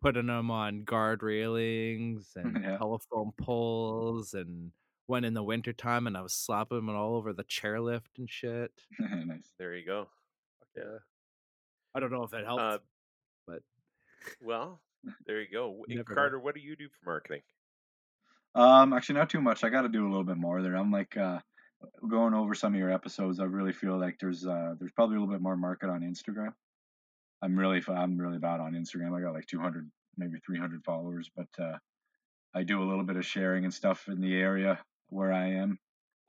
putting 0.00 0.26
them 0.26 0.50
on 0.50 0.84
guard 0.84 1.22
railings 1.22 2.32
and 2.36 2.62
telephone 2.78 3.32
poles, 3.40 4.34
and 4.34 4.72
when 5.08 5.24
in 5.24 5.34
the 5.34 5.42
wintertime, 5.42 6.06
and 6.06 6.16
I 6.16 6.20
was 6.20 6.34
slapping 6.34 6.76
them 6.76 6.90
all 6.90 7.16
over 7.16 7.32
the 7.32 7.42
chairlift 7.44 8.18
and 8.18 8.28
shit. 8.30 8.70
nice. 8.98 9.52
There 9.58 9.74
you 9.74 9.84
go. 9.84 10.06
Yeah. 10.76 10.98
I 11.94 12.00
don't 12.00 12.12
know 12.12 12.22
if 12.22 12.32
it 12.34 12.44
helped, 12.44 12.62
Uh, 12.62 12.78
but 13.46 13.62
well, 14.40 14.80
there 15.26 15.40
you 15.40 15.48
go. 15.50 15.82
You 15.88 15.96
never. 15.96 16.14
Carter, 16.14 16.38
what 16.38 16.54
do 16.54 16.60
you 16.60 16.76
do 16.76 16.88
for 16.88 17.10
marketing? 17.10 17.40
Um, 18.54 18.92
actually, 18.92 19.16
not 19.18 19.30
too 19.30 19.40
much. 19.40 19.64
I 19.64 19.70
got 19.70 19.82
to 19.82 19.88
do 19.88 20.06
a 20.06 20.10
little 20.10 20.24
bit 20.24 20.36
more 20.36 20.62
there. 20.62 20.76
I'm 20.76 20.92
like 20.92 21.16
uh, 21.16 21.38
going 22.06 22.34
over 22.34 22.54
some 22.54 22.74
of 22.74 22.78
your 22.78 22.92
episodes. 22.92 23.40
I 23.40 23.44
really 23.44 23.72
feel 23.72 23.98
like 23.98 24.18
there's 24.20 24.46
uh, 24.46 24.74
there's 24.78 24.92
probably 24.92 25.16
a 25.16 25.20
little 25.20 25.32
bit 25.34 25.40
more 25.42 25.56
market 25.56 25.88
on 25.88 26.02
Instagram. 26.02 26.52
I'm 27.40 27.58
really 27.58 27.78
f- 27.78 27.88
I'm 27.88 28.18
really 28.18 28.38
bad 28.38 28.60
on 28.60 28.74
Instagram. 28.74 29.16
I 29.16 29.22
got 29.22 29.32
like 29.32 29.46
200, 29.46 29.90
maybe 30.18 30.38
300 30.44 30.84
followers, 30.84 31.30
but 31.34 31.48
uh, 31.58 31.78
I 32.54 32.62
do 32.64 32.82
a 32.82 32.88
little 32.88 33.04
bit 33.04 33.16
of 33.16 33.24
sharing 33.24 33.64
and 33.64 33.72
stuff 33.72 34.06
in 34.08 34.20
the 34.20 34.34
area 34.34 34.78
where 35.10 35.32
I 35.32 35.48
am. 35.52 35.78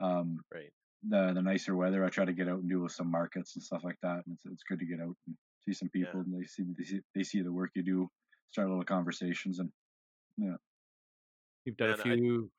Um, 0.01 0.41
Right. 0.51 0.73
the 1.03 1.33
the 1.33 1.41
nicer 1.41 1.75
weather, 1.75 2.05
I 2.05 2.09
try 2.09 2.25
to 2.25 2.33
get 2.33 2.49
out 2.49 2.59
and 2.61 2.69
do 2.69 2.87
some 2.89 3.11
markets 3.11 3.55
and 3.55 3.63
stuff 3.63 3.83
like 3.83 3.99
that. 4.03 4.25
And 4.25 4.35
it's 4.35 4.45
it's 4.45 4.63
good 4.63 4.79
to 4.79 4.85
get 4.85 5.01
out 5.01 5.15
and 5.27 5.37
see 5.61 5.73
some 5.73 5.89
Yeah. 6.01 6.13
people, 6.13 6.21
and 6.21 6.33
they 6.33 6.45
see 6.47 6.63
they 6.77 6.83
see 6.85 7.01
they 7.15 7.23
see 7.23 7.41
the 7.41 7.53
work 7.53 7.71
you 7.75 7.83
do, 7.83 8.09
start 8.51 8.69
little 8.69 8.83
conversations, 8.85 9.59
and 9.59 9.71
yeah. 10.37 10.57
you've 11.65 11.77
done 11.77 11.91
a 11.91 11.93
Man, 11.93 12.01
I- 12.01 12.17
few. 12.17 12.51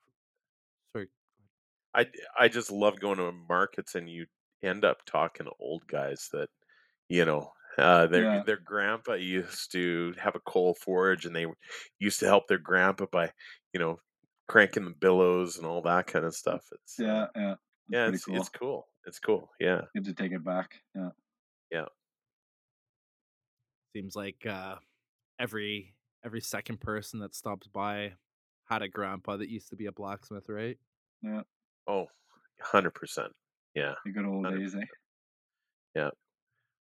Sorry, 0.93 1.07
I 1.93 2.11
I 2.39 2.47
just 2.49 2.71
love 2.71 2.99
going 2.99 3.17
to 3.17 3.31
markets 3.31 3.95
and 3.95 4.09
you 4.09 4.27
end 4.63 4.85
up 4.85 5.05
talking 5.05 5.45
to 5.45 5.53
old 5.59 5.87
guys 5.87 6.29
that 6.33 6.49
you 7.09 7.25
know 7.25 7.53
uh, 7.77 8.07
their 8.07 8.27
Yeah. 8.27 8.43
their 8.45 8.57
grandpa 8.59 9.13
used 9.15 9.71
to 9.73 10.13
have 10.19 10.35
a 10.35 10.41
coal 10.41 10.75
forge 10.75 11.25
and 11.25 11.35
they 11.35 11.47
used 11.99 12.19
to 12.21 12.27
help 12.27 12.47
their 12.47 12.59
grandpa 12.59 13.05
by 13.11 13.33
you 13.73 13.79
know 13.79 13.99
cranking 14.51 14.83
the 14.83 14.91
billows 14.91 15.55
and 15.57 15.65
all 15.65 15.81
that 15.81 16.07
kind 16.07 16.25
of 16.25 16.35
stuff. 16.35 16.65
It's 16.73 16.99
yeah, 16.99 17.27
yeah, 17.37 17.55
yeah, 17.87 18.09
it's 18.09 18.25
cool. 18.25 18.35
it's 18.35 18.49
cool. 18.49 18.87
It's 19.05 19.17
cool. 19.19 19.49
Yeah, 19.61 19.81
good 19.95 20.03
to 20.03 20.13
take 20.13 20.33
it 20.33 20.43
back. 20.43 20.75
Yeah. 20.93 21.09
Yeah. 21.71 21.85
Seems 23.95 24.13
like 24.13 24.45
uh 24.45 24.75
every 25.39 25.95
every 26.25 26.41
second 26.41 26.81
person 26.81 27.21
that 27.21 27.33
stops 27.33 27.67
by 27.67 28.11
had 28.69 28.81
a 28.81 28.89
grandpa 28.89 29.37
that 29.37 29.47
used 29.47 29.69
to 29.69 29.77
be 29.77 29.85
a 29.85 29.91
blacksmith, 29.93 30.49
right? 30.49 30.77
Yeah. 31.23 31.43
oh, 31.87 32.07
hundred 32.61 32.91
percent. 32.91 33.31
Yeah, 33.73 33.93
The 34.03 34.11
good 34.11 34.25
old 34.25 34.45
100%. 34.45 34.59
days, 34.59 34.75
eh? 34.75 36.09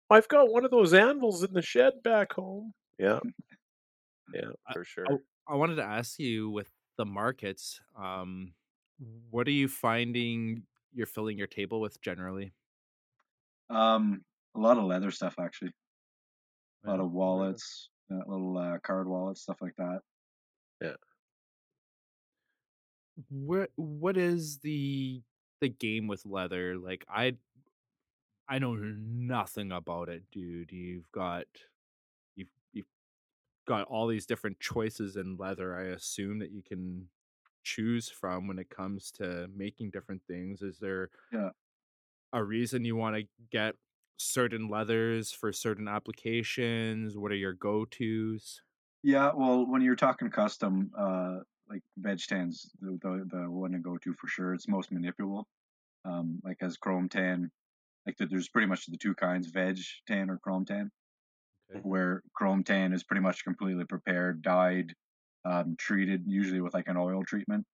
I've 0.09 0.27
got 0.27 0.51
one 0.51 0.65
of 0.65 0.71
those 0.71 0.91
anvils 0.93 1.43
in 1.43 1.53
the 1.53 1.61
shed 1.61 2.01
back 2.03 2.33
home. 2.33 2.73
Yeah, 2.97 3.19
yeah, 4.33 4.49
for 4.73 4.83
sure. 4.83 5.05
I 5.47 5.55
wanted 5.55 5.75
to 5.75 5.83
ask 5.83 6.17
you 6.17 6.49
with 6.49 6.69
the 6.97 7.05
markets, 7.05 7.81
um, 7.97 8.53
what 9.29 9.47
are 9.47 9.51
you 9.51 9.67
finding 9.67 10.63
you're 10.93 11.07
filling 11.07 11.37
your 11.37 11.47
table 11.47 11.81
with 11.81 11.99
generally? 12.01 12.53
Um, 13.69 14.23
a 14.55 14.59
lot 14.59 14.77
of 14.77 14.83
leather 14.85 15.11
stuff 15.11 15.35
actually. 15.39 15.71
A 16.85 16.89
lot 16.89 16.99
of 16.99 17.11
wallets, 17.11 17.89
uh, 18.11 18.21
little 18.27 18.57
uh, 18.57 18.77
card 18.79 19.07
wallets, 19.07 19.41
stuff 19.41 19.61
like 19.61 19.75
that. 19.77 20.01
Yeah. 20.81 20.95
What 23.29 23.71
what 23.75 24.17
is 24.17 24.59
the 24.59 25.21
the 25.61 25.69
game 25.69 26.07
with 26.07 26.25
leather? 26.25 26.77
Like 26.77 27.05
I 27.07 27.37
I 28.47 28.59
know 28.59 28.75
nothing 28.75 29.71
about 29.71 30.09
it, 30.09 30.23
dude. 30.31 30.71
You've 30.71 31.11
got 31.11 31.47
got 33.65 33.87
all 33.87 34.07
these 34.07 34.25
different 34.25 34.59
choices 34.59 35.15
in 35.17 35.37
leather. 35.37 35.75
I 35.77 35.85
assume 35.93 36.39
that 36.39 36.51
you 36.51 36.63
can 36.63 37.09
choose 37.63 38.09
from 38.09 38.47
when 38.47 38.59
it 38.59 38.69
comes 38.69 39.11
to 39.13 39.47
making 39.55 39.91
different 39.91 40.23
things. 40.27 40.61
Is 40.61 40.79
there 40.79 41.09
Yeah. 41.31 41.51
a 42.31 42.43
reason 42.43 42.85
you 42.85 42.95
want 42.95 43.15
to 43.15 43.27
get 43.51 43.75
certain 44.17 44.67
leathers 44.67 45.31
for 45.31 45.51
certain 45.53 45.87
applications? 45.87 47.17
What 47.17 47.31
are 47.31 47.35
your 47.35 47.53
go-tos? 47.53 48.61
Yeah, 49.03 49.31
well, 49.35 49.65
when 49.65 49.81
you're 49.81 49.95
talking 49.95 50.29
custom, 50.29 50.91
uh, 50.97 51.39
like 51.69 51.81
veg 51.97 52.19
tans 52.19 52.71
the, 52.79 52.97
the 53.01 53.25
the 53.29 53.49
one 53.51 53.71
to 53.71 53.79
go 53.79 53.97
to 53.97 54.13
for 54.13 54.27
sure. 54.27 54.53
It's 54.53 54.67
most 54.67 54.91
manipulable. 54.91 55.45
um, 56.05 56.41
like 56.43 56.57
as 56.61 56.77
chrome 56.77 57.09
tan. 57.09 57.51
Like 58.07 58.17
the, 58.17 58.27
there's 58.27 58.49
pretty 58.49 58.67
much 58.67 58.87
the 58.87 58.97
two 58.97 59.15
kinds: 59.15 59.49
veg 59.49 59.79
tan 60.07 60.29
or 60.31 60.39
chrome 60.39 60.65
tan. 60.65 60.91
Okay. 61.73 61.83
Where 61.83 62.21
chrome 62.33 62.63
tan 62.63 62.93
is 62.93 63.03
pretty 63.03 63.21
much 63.21 63.43
completely 63.43 63.85
prepared, 63.85 64.41
dyed, 64.41 64.93
um, 65.45 65.75
treated, 65.77 66.23
usually 66.27 66.61
with 66.61 66.73
like 66.73 66.87
an 66.87 66.97
oil 66.97 67.23
treatment. 67.25 67.65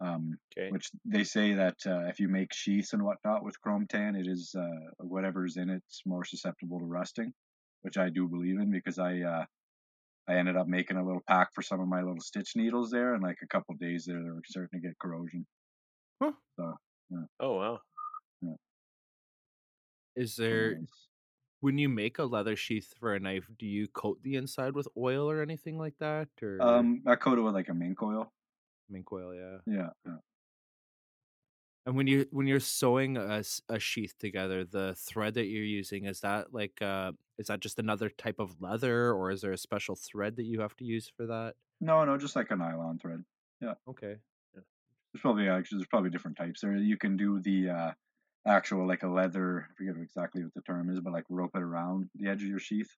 Um, 0.00 0.38
Okay. 0.56 0.70
which 0.70 0.90
they 1.04 1.24
say 1.24 1.54
that 1.54 1.76
uh, 1.86 2.00
if 2.08 2.20
you 2.20 2.28
make 2.28 2.52
sheaths 2.52 2.92
and 2.92 3.02
whatnot 3.02 3.42
with 3.42 3.60
chrome 3.60 3.86
tan, 3.88 4.14
it 4.14 4.26
is 4.26 4.54
uh, 4.54 4.90
whatever's 4.98 5.56
in 5.56 5.70
it's 5.70 6.02
more 6.06 6.24
susceptible 6.24 6.78
to 6.78 6.84
rusting, 6.84 7.32
which 7.82 7.96
I 7.96 8.10
do 8.10 8.28
believe 8.28 8.60
in 8.60 8.70
because 8.70 8.98
I 8.98 9.20
uh, 9.22 9.46
I 10.28 10.36
ended 10.36 10.56
up 10.56 10.68
making 10.68 10.98
a 10.98 11.04
little 11.04 11.22
pack 11.28 11.54
for 11.54 11.62
some 11.62 11.80
of 11.80 11.88
my 11.88 12.02
little 12.02 12.20
stitch 12.20 12.56
needles 12.56 12.90
there, 12.90 13.14
and 13.14 13.22
like 13.22 13.38
a 13.42 13.48
couple 13.48 13.74
days 13.76 14.06
there, 14.06 14.22
they 14.22 14.30
were 14.30 14.42
starting 14.46 14.80
to 14.80 14.88
get 14.88 14.98
corrosion. 15.00 15.46
Huh. 16.22 16.32
So 16.58 16.78
Oh 17.40 17.56
wow. 17.58 17.80
Is 20.14 20.36
there 20.36 20.72
it's- 20.72 21.08
when 21.60 21.78
you 21.78 21.88
make 21.88 22.18
a 22.18 22.24
leather 22.24 22.56
sheath 22.56 22.94
for 22.98 23.14
a 23.14 23.20
knife, 23.20 23.48
do 23.58 23.66
you 23.66 23.88
coat 23.88 24.18
the 24.22 24.36
inside 24.36 24.74
with 24.74 24.88
oil 24.96 25.30
or 25.30 25.42
anything 25.42 25.78
like 25.78 25.94
that, 25.98 26.28
or 26.42 26.60
um, 26.62 27.02
I 27.06 27.16
coat 27.16 27.38
it 27.38 27.42
with 27.42 27.54
like 27.54 27.68
a 27.68 27.74
mink 27.74 28.02
oil. 28.02 28.32
mink 28.88 29.10
oil? 29.12 29.34
Yeah. 29.34 29.58
Yeah, 29.66 29.90
yeah. 30.06 30.16
And 31.86 31.96
when 31.96 32.06
you 32.06 32.26
when 32.30 32.46
you're 32.46 32.60
sewing 32.60 33.16
a, 33.16 33.42
a 33.68 33.78
sheath 33.78 34.14
together, 34.18 34.64
the 34.64 34.94
thread 34.94 35.34
that 35.34 35.46
you're 35.46 35.64
using 35.64 36.04
is 36.04 36.20
that 36.20 36.52
like 36.52 36.82
uh 36.82 37.12
is 37.38 37.46
that 37.46 37.60
just 37.60 37.78
another 37.78 38.10
type 38.10 38.38
of 38.38 38.60
leather, 38.60 39.12
or 39.12 39.30
is 39.30 39.40
there 39.40 39.52
a 39.52 39.58
special 39.58 39.96
thread 39.96 40.36
that 40.36 40.44
you 40.44 40.60
have 40.60 40.76
to 40.76 40.84
use 40.84 41.10
for 41.16 41.26
that? 41.26 41.54
No, 41.80 42.04
no, 42.04 42.18
just 42.18 42.36
like 42.36 42.50
a 42.50 42.56
nylon 42.56 42.98
thread. 42.98 43.24
Yeah. 43.60 43.74
Okay. 43.88 44.16
There's 44.54 45.22
probably 45.22 45.48
actually 45.48 45.78
there's 45.78 45.88
probably 45.88 46.10
different 46.10 46.36
types 46.36 46.60
there. 46.60 46.76
You 46.76 46.98
can 46.98 47.16
do 47.16 47.40
the 47.40 47.70
uh, 47.70 47.90
actual 48.48 48.86
like 48.86 49.02
a 49.02 49.08
leather. 49.08 49.68
I 49.70 49.74
forget 49.76 49.96
exactly 50.02 50.42
what 50.42 50.54
the 50.54 50.62
term 50.62 50.90
is, 50.90 51.00
but 51.00 51.12
like 51.12 51.24
rope 51.28 51.52
it 51.54 51.62
around 51.62 52.08
the 52.14 52.28
edge 52.28 52.42
of 52.42 52.48
your 52.48 52.58
sheath. 52.58 52.90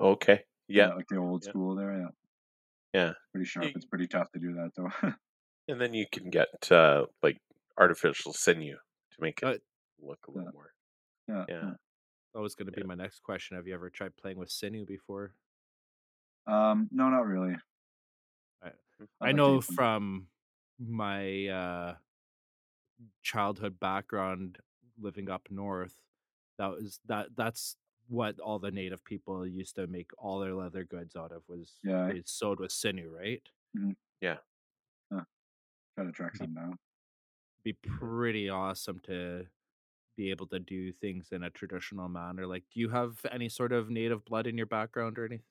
Okay. 0.00 0.40
Yeah. 0.68 0.88
like 0.94 1.06
the 1.08 1.16
old 1.16 1.44
Yeah. 1.44 1.50
school 1.50 1.74
there. 1.74 1.92
Yeah, 1.98 2.08
Yeah. 2.92 3.10
It's 3.10 3.18
pretty 3.32 3.46
sharp. 3.46 3.66
You- 3.66 3.72
It's 3.76 3.86
pretty 3.86 4.06
tough 4.06 4.30
to 4.32 4.38
do 4.38 4.52
that 4.54 4.70
though. 4.76 4.90
And 5.70 5.78
then 5.78 5.92
you 5.92 6.06
can 6.10 6.30
get 6.30 6.48
uh, 6.72 7.04
like 7.22 7.36
artificial 7.76 8.32
sinew 8.32 8.76
to 8.76 9.16
make 9.20 9.40
it 9.42 9.44
Uh, 9.46 9.58
look 10.00 10.26
a 10.26 10.30
little 10.30 10.44
yeah. 10.46 10.50
more. 10.52 10.72
yeah, 11.28 11.44
Yeah. 11.48 11.70
That 12.34 12.40
was 12.40 12.54
going 12.54 12.66
to 12.66 12.72
be 12.72 12.80
Yeah. 12.80 12.86
my 12.86 12.94
next 12.94 13.20
question. 13.22 13.56
Have 13.56 13.66
you 13.66 13.74
ever 13.74 13.90
tried 13.90 14.16
playing 14.16 14.38
with 14.38 14.50
sinew 14.50 14.86
before? 14.86 15.34
Um, 16.46 16.88
no, 16.90 17.10
not 17.10 17.26
really. 17.26 17.54
I- 18.62 18.70
Mm. 19.00 19.06
I 19.20 19.32
know 19.32 19.60
from 19.60 20.28
my 20.78 21.46
uh, 21.48 21.96
childhood 23.22 23.78
background 23.80 24.58
living 24.98 25.30
up 25.30 25.48
north, 25.50 26.00
that 26.58 26.68
was 26.70 27.00
that 27.06 27.28
that's 27.36 27.76
what 28.08 28.40
all 28.40 28.58
the 28.58 28.70
native 28.70 29.04
people 29.04 29.46
used 29.46 29.74
to 29.76 29.86
make 29.86 30.10
all 30.18 30.38
their 30.40 30.54
leather 30.54 30.84
goods 30.84 31.14
out 31.16 31.32
of 31.32 31.42
was 31.48 31.78
Yeah. 31.84 32.08
they 32.08 32.22
sewed 32.24 32.58
with 32.60 32.72
sinew, 32.72 33.10
right? 33.10 33.42
Try 35.96 36.04
to 36.04 36.12
track 36.12 36.36
some 36.36 36.54
down. 36.54 36.78
Be 37.64 37.72
pretty 37.72 38.48
awesome 38.48 39.00
to 39.00 39.46
be 40.16 40.30
able 40.30 40.46
to 40.48 40.58
do 40.60 40.92
things 40.92 41.32
in 41.32 41.42
a 41.44 41.50
traditional 41.50 42.08
manner. 42.08 42.46
Like, 42.46 42.64
do 42.72 42.80
you 42.80 42.88
have 42.90 43.24
any 43.30 43.48
sort 43.48 43.72
of 43.72 43.90
native 43.90 44.24
blood 44.24 44.46
in 44.46 44.56
your 44.56 44.66
background 44.66 45.18
or 45.18 45.26
anything? 45.26 45.44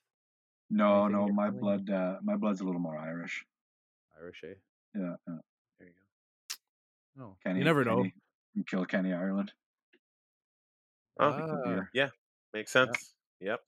No, 0.69 1.05
Anything 1.05 1.11
no, 1.27 1.27
my 1.33 1.49
blood, 1.49 1.89
uh, 1.89 2.19
my 2.21 2.35
blood's 2.35 2.61
a 2.61 2.63
little 2.65 2.81
more 2.81 2.97
Irish. 2.97 3.45
Irish, 4.19 4.43
eh? 4.43 4.55
Yeah, 4.95 5.15
yeah. 5.27 5.37
There 7.17 7.25
you 7.25 7.35
Kenny, 7.43 7.59
you 7.59 7.65
never 7.65 7.83
know. 7.83 7.97
Kenny, 7.97 8.13
from 8.53 8.63
Kilkenny, 8.65 9.13
Ireland. 9.13 9.51
Oh, 11.19 11.29
Like 11.29 11.47
the 11.47 11.61
beer. 11.65 11.89
Yeah. 11.93 12.09
Makes 12.53 12.71
sense. 12.71 13.13
Yep. 13.41 13.59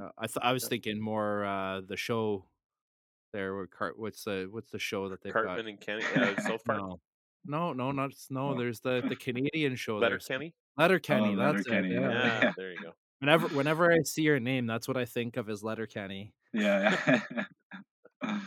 Uh, 0.00 0.08
I 0.18 0.26
th- 0.26 0.38
I 0.42 0.52
was 0.52 0.66
thinking 0.68 1.00
more 1.00 1.44
uh 1.44 1.80
the 1.86 1.96
show 1.96 2.44
there. 3.32 3.54
Where 3.54 3.66
Cart, 3.66 3.98
what's 3.98 4.24
the 4.24 4.48
what's 4.50 4.70
the 4.70 4.78
show 4.78 5.08
that 5.08 5.22
they've 5.22 5.32
Cartman 5.32 5.68
and 5.68 5.80
Kenny. 5.80 6.02
Uh, 6.14 6.34
South 6.40 6.64
got? 6.64 6.78
Park. 6.78 6.80
No, 6.80 7.00
no, 7.46 7.72
no, 7.72 7.90
not 7.92 8.12
no. 8.30 8.50
Oh. 8.50 8.58
There's 8.58 8.80
the 8.80 9.02
the 9.08 9.16
Canadian 9.16 9.76
show. 9.76 9.96
Letter 9.98 10.14
there, 10.14 10.20
so- 10.20 10.34
Kenny. 10.34 10.54
Letter 10.76 10.98
Kenny. 10.98 11.34
Oh, 11.34 11.36
that's 11.36 11.66
Letterkenny, 11.68 11.94
it. 11.94 12.00
yeah. 12.00 12.10
Yeah. 12.10 12.42
Yeah. 12.42 12.52
There 12.56 12.72
you 12.72 12.80
go. 12.82 12.92
Whenever 13.20 13.48
whenever 13.48 13.92
I 13.92 14.02
see 14.02 14.22
your 14.22 14.40
name, 14.40 14.66
that's 14.66 14.86
what 14.88 14.96
I 14.96 15.04
think 15.04 15.36
of 15.36 15.48
as 15.48 15.62
Letterkenny. 15.62 16.34
Yeah, 16.52 16.98
yeah. 18.22 18.40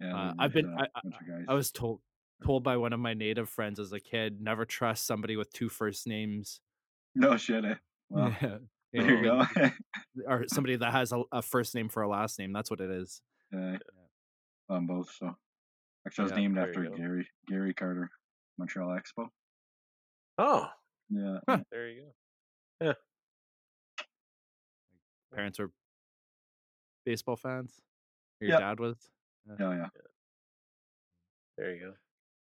yeah 0.00 0.16
Uh, 0.16 0.34
I've 0.38 0.52
been 0.52 0.66
uh, 0.72 0.82
I, 0.82 0.84
a 0.84 0.88
bunch 1.02 1.14
of 1.20 1.26
guys. 1.28 1.44
I 1.48 1.54
was 1.54 1.70
told 1.72 2.00
told 2.44 2.62
by 2.62 2.76
one 2.76 2.92
of 2.92 3.00
my 3.00 3.14
native 3.14 3.48
friends 3.48 3.78
as 3.80 3.92
a 3.92 4.00
kid 4.00 4.40
never 4.40 4.64
trust 4.64 5.06
somebody 5.06 5.36
with 5.36 5.52
two 5.52 5.68
first 5.68 6.06
names. 6.06 6.60
No 7.14 7.36
shit. 7.36 7.64
Eh? 7.70 7.74
Well, 8.10 8.34
Yeah. 8.40 8.58
there 9.04 9.16
you 9.18 9.22
go. 9.22 9.42
or 10.26 10.44
somebody 10.48 10.76
that 10.76 10.92
has 10.92 11.12
a, 11.12 11.22
a 11.30 11.42
first 11.42 11.74
name 11.74 11.88
for 11.90 12.02
a 12.02 12.08
last 12.08 12.38
name. 12.38 12.52
That's 12.54 12.70
what 12.70 12.80
it 12.80 12.90
is. 12.90 13.20
yeah. 13.52 13.76
On 14.70 14.86
both. 14.86 15.10
So 15.18 15.36
actually, 16.06 16.22
I 16.22 16.24
was 16.24 16.30
Yeah, 16.32 16.36
named 16.38 16.56
there 16.56 16.64
you 16.64 16.70
after 16.70 16.84
go. 16.90 16.96
Gary 16.96 17.28
Gary 17.48 17.74
Carter, 17.74 18.10
Montreal 18.56 18.88
Expo. 18.98 19.28
Oh, 20.38 20.68
Yeah. 21.10 21.38
Huh. 21.48 21.58
there 21.70 21.88
you 21.90 22.02
go. 22.80 22.86
Yeah. 22.86 22.92
Parents 25.34 25.60
are 25.60 25.70
baseball 27.04 27.36
fans. 27.36 27.74
Your 28.40 28.50
Yep. 28.50 28.58
dad 28.60 28.80
was. 28.80 28.96
Yeah, 29.58 29.74
yeah. 29.76 29.86
There 31.58 31.74
you 31.74 31.80
go. 31.80 31.92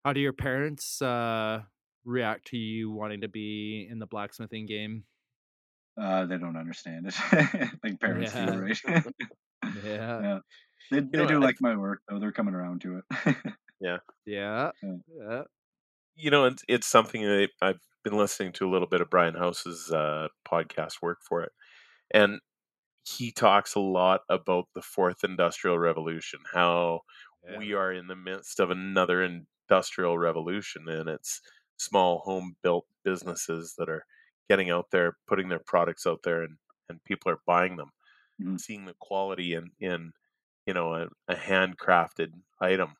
How 0.06 0.12
do 0.12 0.20
your 0.20 0.32
parents 0.32 1.02
uh, 1.02 1.62
react 2.04 2.46
to 2.50 2.56
you 2.56 2.92
wanting 2.92 3.22
to 3.22 3.28
be 3.28 3.88
in 3.90 3.98
the 3.98 4.06
blacksmithing 4.06 4.66
game? 4.66 5.02
Uh, 6.00 6.26
they 6.26 6.38
don't 6.38 6.56
understand 6.56 7.08
it. 7.08 7.14
like 7.82 7.98
parents 7.98 8.32
Yeah. 8.32 8.46
do, 8.52 8.60
right? 8.60 8.78
Yeah, 9.84 10.20
yeah. 10.22 10.38
They, 10.92 11.00
they 11.00 11.18
know, 11.18 11.26
do 11.26 11.34
I- 11.34 11.44
like 11.44 11.56
my 11.60 11.74
work 11.74 12.02
though. 12.08 12.20
They're 12.20 12.30
coming 12.30 12.54
around 12.54 12.82
to 12.82 12.98
it. 12.98 13.36
yeah, 13.80 13.96
Yeah. 14.24 14.70
yeah. 14.80 15.42
You 16.14 16.30
know, 16.30 16.44
it's, 16.44 16.62
it's 16.68 16.86
something 16.86 17.22
that 17.22 17.48
I've 17.60 17.80
been 18.04 18.16
listening 18.16 18.52
to 18.52 18.68
a 18.68 18.70
little 18.70 18.86
bit 18.86 19.00
of 19.00 19.10
Brian 19.10 19.34
House's 19.34 19.90
uh, 19.90 20.28
podcast 20.48 21.02
work 21.02 21.18
for 21.28 21.42
it, 21.42 21.50
and 22.14 22.38
he 23.02 23.32
talks 23.32 23.74
a 23.74 23.80
lot 23.80 24.20
about 24.28 24.66
the 24.72 24.82
fourth 24.82 25.24
industrial 25.24 25.80
revolution, 25.80 26.38
how 26.54 27.00
yeah. 27.44 27.58
we 27.58 27.72
are 27.72 27.92
in 27.92 28.06
the 28.06 28.14
midst 28.14 28.60
of 28.60 28.70
another 28.70 29.20
industrial 29.68 30.18
revolution 30.18 30.88
and 30.88 31.08
it's 31.08 31.40
small 31.78 32.18
home 32.20 32.56
built 32.62 32.86
businesses 33.04 33.74
that 33.78 33.88
are 33.88 34.04
getting 34.48 34.70
out 34.70 34.86
there 34.92 35.16
putting 35.26 35.48
their 35.48 35.60
products 35.66 36.06
out 36.06 36.20
there 36.24 36.42
and, 36.42 36.56
and 36.88 37.02
people 37.04 37.30
are 37.32 37.40
buying 37.46 37.76
them 37.76 37.90
Mhm. 38.40 38.60
seeing 38.60 38.84
the 38.84 38.94
quality 39.00 39.54
in 39.54 39.70
in 39.80 40.12
you 40.66 40.74
know 40.74 40.94
a, 40.94 41.08
a 41.28 41.34
handcrafted 41.36 42.30
item 42.60 42.94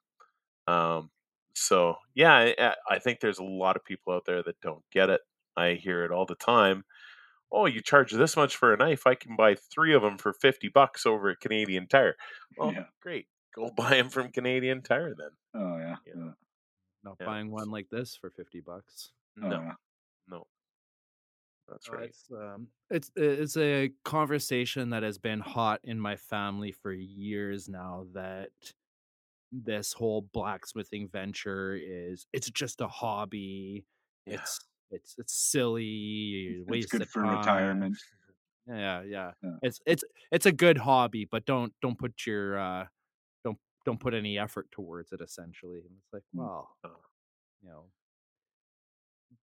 um 0.67 1.11
so 1.55 1.97
yeah 2.14 2.35
I- 2.35 2.55
I, 2.59 2.75
I 2.97 2.99
think 2.99 3.21
there's 3.21 3.39
a 3.39 3.45
lot 3.45 3.77
of 3.77 3.85
people 3.85 4.12
out 4.12 4.25
there 4.27 4.43
that 4.43 4.61
don't 4.61 4.85
get 4.93 5.11
it 5.11 5.21
i 5.57 5.73
hear 5.75 6.05
it 6.05 6.11
all 6.12 6.27
the 6.27 6.35
time 6.37 6.85
oh 7.53 7.67
you 7.67 7.81
charge 7.83 8.12
this 8.12 8.37
much 8.37 8.57
for 8.57 8.73
a 8.75 8.77
knife 8.77 9.07
i 9.07 9.14
can 9.14 9.37
buy 9.37 9.55
three 9.57 9.95
of 9.95 10.03
them 10.03 10.19
for 10.19 10.33
50 10.33 10.69
bucks 10.69 11.07
over 11.07 11.31
at 11.31 11.41
canadian 11.41 11.87
tire 11.89 12.17
well 12.59 12.73
Yeah. 12.73 12.87
great 13.03 13.29
go 13.55 13.71
buy 13.77 13.91
them 13.97 14.11
from 14.11 14.33
canadian 14.33 14.83
tire 14.83 15.14
then 15.17 15.31
Oh 15.55 15.79
yeah. 15.79 15.97
Yeah. 16.07 16.14
yeah. 16.17 16.33
Not 17.03 17.19
Yeah, 17.21 17.27
buying 17.27 17.51
one 17.51 17.71
like 17.71 17.89
this 17.91 18.17
for 18.17 18.31
fifty 18.31 18.61
bucks. 18.61 19.13
No 19.37 19.51
yeah. 19.51 19.75
no 20.29 20.47
that's 21.69 21.93
Uh, 21.93 21.93
right 21.93 22.11
It's 22.11 22.25
um, 22.33 22.69
it's 22.91 23.11
it's 23.17 23.57
a 23.57 23.91
conversation 24.05 24.91
that 24.91 25.03
has 25.03 25.19
been 25.19 25.41
hot 25.41 25.81
in 25.85 26.01
my 26.01 26.17
family 26.17 26.73
for 26.73 26.93
years 26.93 27.69
now. 27.69 28.07
That 28.13 28.51
this 29.53 29.93
whole 29.93 30.23
blacksmithing 30.23 31.09
venture 31.09 31.75
is 31.75 32.27
it's 32.33 32.51
just 32.51 32.81
a 32.81 32.89
hobby. 32.89 33.87
Yeah. 34.27 34.35
It's 34.35 34.61
it's 34.91 35.15
it's 35.19 35.35
silly. 35.35 36.63
It's 36.67 36.67
waste 36.67 36.87
good 36.87 37.03
of 37.03 37.09
for 37.09 37.23
time. 37.25 37.27
retirement. 37.27 37.97
Yeah, 38.69 39.03
yeah, 39.03 39.33
Yeah. 39.43 39.59
It's 39.63 39.81
it's 39.87 40.05
it's 40.33 40.47
a 40.47 40.53
good 40.53 40.79
hobby, 40.79 41.25
but 41.25 41.45
don't 41.47 41.73
don't 41.83 41.99
put 41.99 42.27
your 42.27 42.59
uh 42.59 42.87
don't 43.87 44.01
put 44.01 44.12
any 44.12 44.39
effort 44.39 44.70
towards 44.70 45.12
it. 45.12 45.20
Essentially, 45.22 45.78
and 45.78 45.91
it's 45.99 46.12
like, 46.12 46.24
Mm. 46.34 46.41
well, 46.41 46.76
you 47.62 47.68
know, 47.70 47.84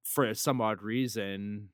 for 0.04 0.34
some 0.34 0.62
odd 0.62 0.82
reason, 0.82 1.70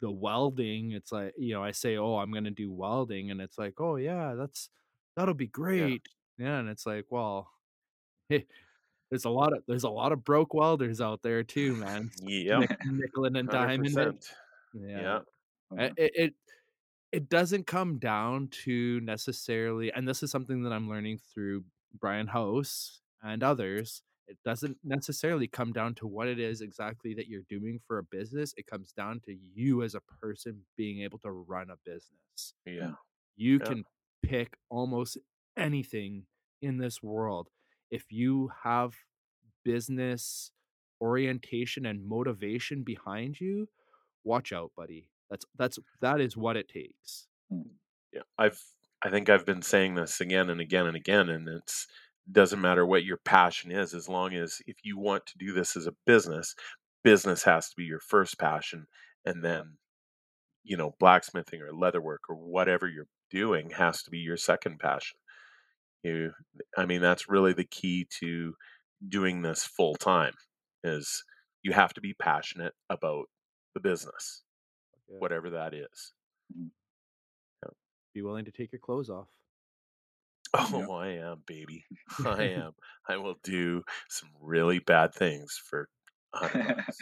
the 0.00 0.10
welding, 0.10 0.90
it's 0.92 1.12
like 1.12 1.34
you 1.38 1.54
know, 1.54 1.62
I 1.62 1.70
say, 1.70 1.96
oh, 1.96 2.16
I'm 2.16 2.32
gonna 2.32 2.50
do 2.50 2.72
welding, 2.72 3.30
and 3.30 3.40
it's 3.40 3.58
like, 3.58 3.80
oh 3.80 3.96
yeah, 3.96 4.34
that's 4.34 4.68
that'll 5.16 5.34
be 5.34 5.46
great. 5.46 6.02
Yeah, 6.38 6.58
and 6.58 6.68
it's 6.68 6.84
like, 6.86 7.06
well, 7.10 7.50
there's 8.28 9.24
a 9.24 9.30
lot 9.30 9.52
of 9.52 9.62
there's 9.68 9.84
a 9.84 9.88
lot 9.90 10.12
of 10.12 10.24
broke 10.24 10.52
welders 10.54 11.00
out 11.00 11.22
there 11.22 11.42
too, 11.44 11.76
man. 11.76 12.10
yeah 12.22 12.58
Nick- 12.58 12.84
Nickel 12.84 13.24
and 13.26 13.48
diamond. 13.48 13.94
Yeah. 14.74 15.00
yeah 15.00 15.18
Oh, 15.72 15.76
it, 15.78 15.92
it 15.96 16.34
it 17.12 17.28
doesn't 17.28 17.66
come 17.66 17.98
down 17.98 18.48
to 18.48 19.00
necessarily 19.00 19.92
and 19.92 20.06
this 20.08 20.22
is 20.22 20.30
something 20.30 20.62
that 20.62 20.72
i'm 20.72 20.88
learning 20.88 21.18
through 21.32 21.64
brian 21.98 22.26
house 22.26 23.00
and 23.22 23.42
others 23.42 24.02
it 24.28 24.38
doesn't 24.44 24.76
necessarily 24.82 25.46
come 25.46 25.72
down 25.72 25.94
to 25.94 26.06
what 26.06 26.26
it 26.26 26.40
is 26.40 26.60
exactly 26.60 27.14
that 27.14 27.28
you're 27.28 27.44
doing 27.48 27.78
for 27.86 27.98
a 27.98 28.02
business. 28.02 28.52
It 28.56 28.66
comes 28.66 28.90
down 28.90 29.20
to 29.26 29.32
you 29.32 29.84
as 29.84 29.94
a 29.94 30.00
person 30.20 30.62
being 30.76 31.02
able 31.02 31.20
to 31.20 31.30
run 31.30 31.70
a 31.70 31.76
business. 31.84 32.54
Yeah. 32.64 32.94
You 33.36 33.60
Yeah. 33.60 33.64
can 33.64 33.84
pick 34.22 34.56
almost 34.68 35.16
anything 35.56 36.26
in 36.60 36.78
this 36.78 37.00
world. 37.04 37.50
If 37.88 38.10
you 38.10 38.48
have 38.64 38.96
business 39.64 40.50
orientation 41.00 41.86
and 41.86 42.04
motivation 42.04 42.82
behind 42.82 43.40
you, 43.40 43.68
watch 44.24 44.52
out, 44.52 44.72
buddy. 44.76 45.08
That's 45.30 45.44
that's 45.56 45.78
that 46.00 46.20
is 46.20 46.36
what 46.36 46.56
it 46.56 46.68
takes. 46.68 47.26
Mm. 47.52 47.70
Yeah. 48.12 48.22
I've 48.38 48.60
I 49.02 49.10
think 49.10 49.28
I've 49.28 49.46
been 49.46 49.62
saying 49.62 49.94
this 49.94 50.20
again 50.20 50.50
and 50.50 50.60
again 50.60 50.86
and 50.86 50.96
again, 50.96 51.28
and 51.28 51.48
it's 51.48 51.86
doesn't 52.30 52.60
matter 52.60 52.84
what 52.84 53.04
your 53.04 53.18
passion 53.18 53.70
is, 53.70 53.94
as 53.94 54.08
long 54.08 54.34
as 54.34 54.58
if 54.66 54.76
you 54.82 54.98
want 54.98 55.26
to 55.26 55.38
do 55.38 55.52
this 55.52 55.76
as 55.76 55.86
a 55.86 55.94
business, 56.06 56.54
business 57.04 57.44
has 57.44 57.68
to 57.68 57.76
be 57.76 57.84
your 57.84 58.00
first 58.00 58.38
passion, 58.38 58.86
and 59.24 59.44
then 59.44 59.76
you 60.64 60.76
know 60.76 60.94
blacksmithing 60.98 61.60
or 61.62 61.72
leatherwork 61.72 62.28
or 62.28 62.36
whatever 62.36 62.88
you're 62.88 63.06
doing 63.30 63.70
has 63.70 64.02
to 64.02 64.10
be 64.10 64.18
your 64.18 64.36
second 64.36 64.78
passion. 64.78 65.18
You, 66.02 66.32
I 66.76 66.86
mean, 66.86 67.00
that's 67.00 67.28
really 67.28 67.52
the 67.52 67.64
key 67.64 68.06
to 68.20 68.54
doing 69.08 69.42
this 69.42 69.64
full 69.64 69.94
time. 69.96 70.34
Is 70.84 71.22
you 71.62 71.72
have 71.72 71.94
to 71.94 72.00
be 72.00 72.14
passionate 72.14 72.74
about 72.90 73.26
the 73.74 73.80
business, 73.80 74.42
Yeah. 75.08 75.18
whatever 75.18 75.50
that 75.50 75.74
is. 75.74 76.12
Mm. 76.56 76.70
Be 78.14 78.22
willing 78.22 78.46
to 78.46 78.50
take 78.50 78.72
your 78.72 78.80
clothes 78.80 79.10
off. 79.10 79.28
Oh, 80.58 80.92
I 80.94 81.08
am, 81.08 81.42
baby. 81.46 81.84
I 82.24 82.44
am. 82.44 82.72
I 83.06 83.18
will 83.18 83.36
do 83.44 83.82
some 84.08 84.30
really 84.40 84.78
bad 84.78 85.12
things 85.14 85.60
for 85.68 85.88
hundred 86.32 86.76
bucks 86.76 86.98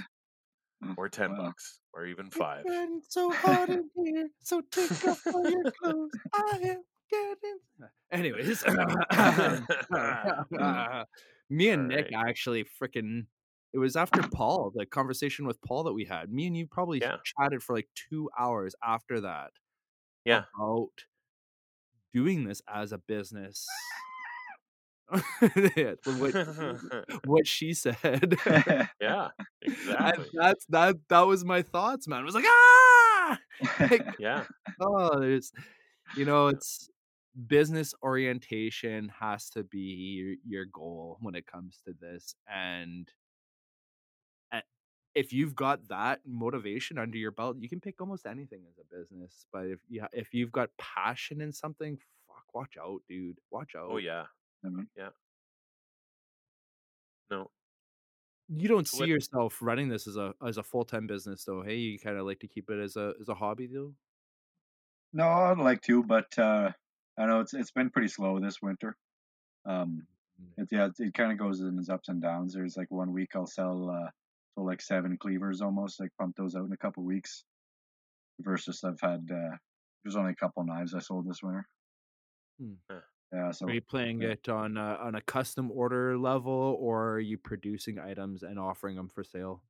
mm, 0.84 0.94
or 0.96 1.08
ten 1.08 1.30
Wow. 1.32 1.44
bucks 1.46 1.78
or 1.92 2.06
even 2.06 2.30
five. 2.30 2.64
getting 2.64 3.00
so 3.08 3.30
hot 3.30 3.68
in 3.68 3.88
here, 3.94 4.28
so 4.42 4.60
take 4.72 4.90
off 5.06 5.24
all 5.32 5.48
your 5.48 5.70
clothes. 5.80 6.10
I 6.34 6.58
am 6.64 6.82
getting. 7.10 7.58
Anyways, 8.10 8.64
me 11.50 11.68
and 11.70 11.88
Nick 11.88 12.12
actually 12.12 12.64
freaking. 12.64 13.26
It 13.74 13.78
was 13.78 13.96
after 13.96 14.22
Paul, 14.22 14.72
the 14.74 14.86
conversation 14.86 15.46
with 15.46 15.60
Paul 15.62 15.84
that 15.84 15.94
we 15.94 16.06
had. 16.06 16.32
Me 16.32 16.46
and 16.46 16.56
you 16.56 16.66
probably 16.66 17.02
Yeah. 17.02 17.18
chatted 17.24 17.62
for 17.62 17.74
like 17.74 17.88
two 17.94 18.30
hours 18.38 18.74
after 18.84 19.20
that. 19.22 19.52
Yeah. 20.24 20.44
About 20.54 21.06
doing 22.12 22.44
this 22.44 22.62
as 22.68 22.92
a 22.92 22.98
business. 22.98 23.66
What, 26.04 26.34
what 27.24 27.46
she 27.46 27.74
said. 27.74 28.36
yeah, 29.00 29.28
And 29.98 30.16
exactly. 30.16 30.26
that's 30.32 30.64
that 30.70 30.96
that 31.08 31.22
was 31.22 31.44
my 31.44 31.62
thoughts, 31.62 32.08
man. 32.08 32.20
I 32.20 32.24
was 32.24 32.34
like, 32.34 32.44
ah 32.46 33.38
like, 33.80 34.06
Yeah, 34.18 34.44
oh, 34.80 35.20
there's 35.20 35.52
you 36.16 36.24
know, 36.24 36.48
it's 36.48 36.90
business 37.46 37.94
orientation 38.02 39.08
has 39.20 39.50
to 39.50 39.64
be 39.64 39.78
your, 39.78 40.36
your 40.46 40.66
goal 40.66 41.18
when 41.20 41.34
it 41.34 41.46
comes 41.46 41.80
to 41.86 41.94
this. 42.00 42.34
And 42.48 43.10
if 45.14 45.32
you've 45.32 45.54
got 45.54 45.88
that 45.88 46.20
motivation 46.26 46.98
under 46.98 47.16
your 47.18 47.30
belt, 47.30 47.56
you 47.58 47.68
can 47.68 47.80
pick 47.80 48.00
almost 48.00 48.26
anything 48.26 48.62
as 48.68 48.78
a 48.78 48.84
business. 48.96 49.46
But 49.52 49.66
if 49.66 49.80
you 49.88 50.04
if 50.12 50.34
you've 50.34 50.52
got 50.52 50.70
passion 50.78 51.40
in 51.40 51.52
something, 51.52 51.98
fuck, 52.28 52.44
watch 52.54 52.76
out, 52.80 53.02
dude. 53.08 53.38
Watch 53.50 53.74
out. 53.76 53.88
oh 53.90 53.98
yeah. 53.98 54.26
Mhm. 54.64 54.86
Yeah. 54.96 55.10
No, 57.30 57.50
You 58.48 58.68
don't 58.68 58.86
see 58.86 59.06
yourself 59.06 59.58
running 59.62 59.88
this 59.88 60.06
as 60.06 60.16
a 60.16 60.34
as 60.46 60.58
a 60.58 60.62
full 60.62 60.84
time 60.84 61.06
business 61.06 61.44
though. 61.44 61.62
Hey, 61.62 61.76
you 61.76 61.98
kind 61.98 62.16
of 62.18 62.26
like 62.26 62.40
to 62.40 62.48
keep 62.48 62.68
it 62.70 62.78
as 62.78 62.96
a 62.96 63.14
as 63.20 63.28
a 63.28 63.34
hobby 63.34 63.66
though. 63.66 63.94
No, 65.12 65.26
I'd 65.28 65.58
like 65.58 65.80
to, 65.82 66.02
but 66.02 66.36
uh, 66.38 66.72
I 67.16 67.26
know 67.26 67.40
it's 67.40 67.54
it's 67.54 67.70
been 67.70 67.90
pretty 67.90 68.08
slow 68.08 68.38
this 68.40 68.60
winter. 68.60 68.96
Um, 69.64 70.06
it, 70.58 70.68
yeah, 70.70 70.86
it, 70.86 70.92
it 70.98 71.14
kind 71.14 71.32
of 71.32 71.38
goes 71.38 71.60
in 71.60 71.78
its 71.78 71.88
ups 71.88 72.08
and 72.08 72.20
downs. 72.20 72.54
There's 72.54 72.76
like 72.76 72.90
one 72.90 73.12
week 73.12 73.30
I'll 73.34 73.46
sell 73.46 73.88
uh, 73.90 74.10
so 74.54 74.62
like 74.62 74.80
seven 74.80 75.16
cleavers 75.18 75.60
almost, 75.60 76.00
like 76.00 76.10
pump 76.18 76.36
those 76.36 76.54
out 76.54 76.66
in 76.66 76.72
a 76.72 76.76
couple 76.76 77.02
weeks. 77.04 77.44
Versus 78.40 78.82
I've 78.82 79.00
had 79.00 79.28
uh, 79.32 79.56
there's 80.02 80.16
only 80.16 80.32
a 80.32 80.36
couple 80.36 80.64
knives 80.64 80.94
I 80.94 80.98
sold 80.98 81.28
this 81.28 81.42
winter. 81.42 81.66
Hmm. 82.60 82.74
Yeah, 83.32 83.50
so 83.52 83.66
Are 83.66 83.72
you 83.72 83.80
playing 83.80 84.22
yeah. 84.22 84.30
it 84.30 84.48
on 84.48 84.76
a, 84.76 84.98
on 85.00 85.14
a 85.14 85.20
custom 85.20 85.70
order 85.72 86.16
level, 86.18 86.76
or 86.80 87.12
are 87.12 87.20
you 87.20 87.38
producing 87.38 87.98
items 87.98 88.42
and 88.42 88.58
offering 88.58 88.96
them 88.96 89.08
for 89.08 89.24
sale? 89.24 89.62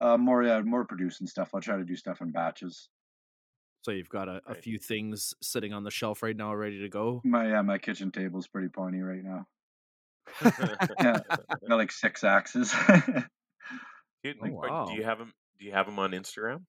uh, 0.00 0.16
more 0.16 0.42
yeah 0.42 0.60
more 0.62 0.84
producing 0.84 1.26
stuff. 1.26 1.50
I'll 1.54 1.60
try 1.60 1.76
to 1.76 1.84
do 1.84 1.96
stuff 1.96 2.20
in 2.20 2.30
batches. 2.32 2.88
So 3.82 3.92
you've 3.92 4.08
got 4.10 4.28
a, 4.28 4.42
a 4.46 4.54
few 4.54 4.78
things 4.78 5.34
sitting 5.42 5.72
on 5.72 5.84
the 5.84 5.90
shelf 5.90 6.22
right 6.22 6.36
now, 6.36 6.54
ready 6.54 6.80
to 6.80 6.88
go. 6.88 7.20
My 7.24 7.48
yeah 7.50 7.62
my 7.62 7.78
kitchen 7.78 8.10
table's 8.10 8.48
pretty 8.48 8.68
pointy 8.68 9.00
right 9.00 9.22
now. 9.22 9.46
Yeah, 11.00 11.18
got 11.68 11.76
like 11.76 11.92
six 11.92 12.24
axes. 12.24 12.74
Dude, 14.22 14.36
Oh, 14.40 14.44
like, 14.44 14.52
wow. 14.52 14.86
do 14.86 14.94
you 14.94 15.04
have 15.04 15.18
them? 15.18 15.32
Do 15.58 15.64
you 15.66 15.72
have 15.72 15.86
them 15.86 15.98
on 15.98 16.12
Instagram? 16.12 16.64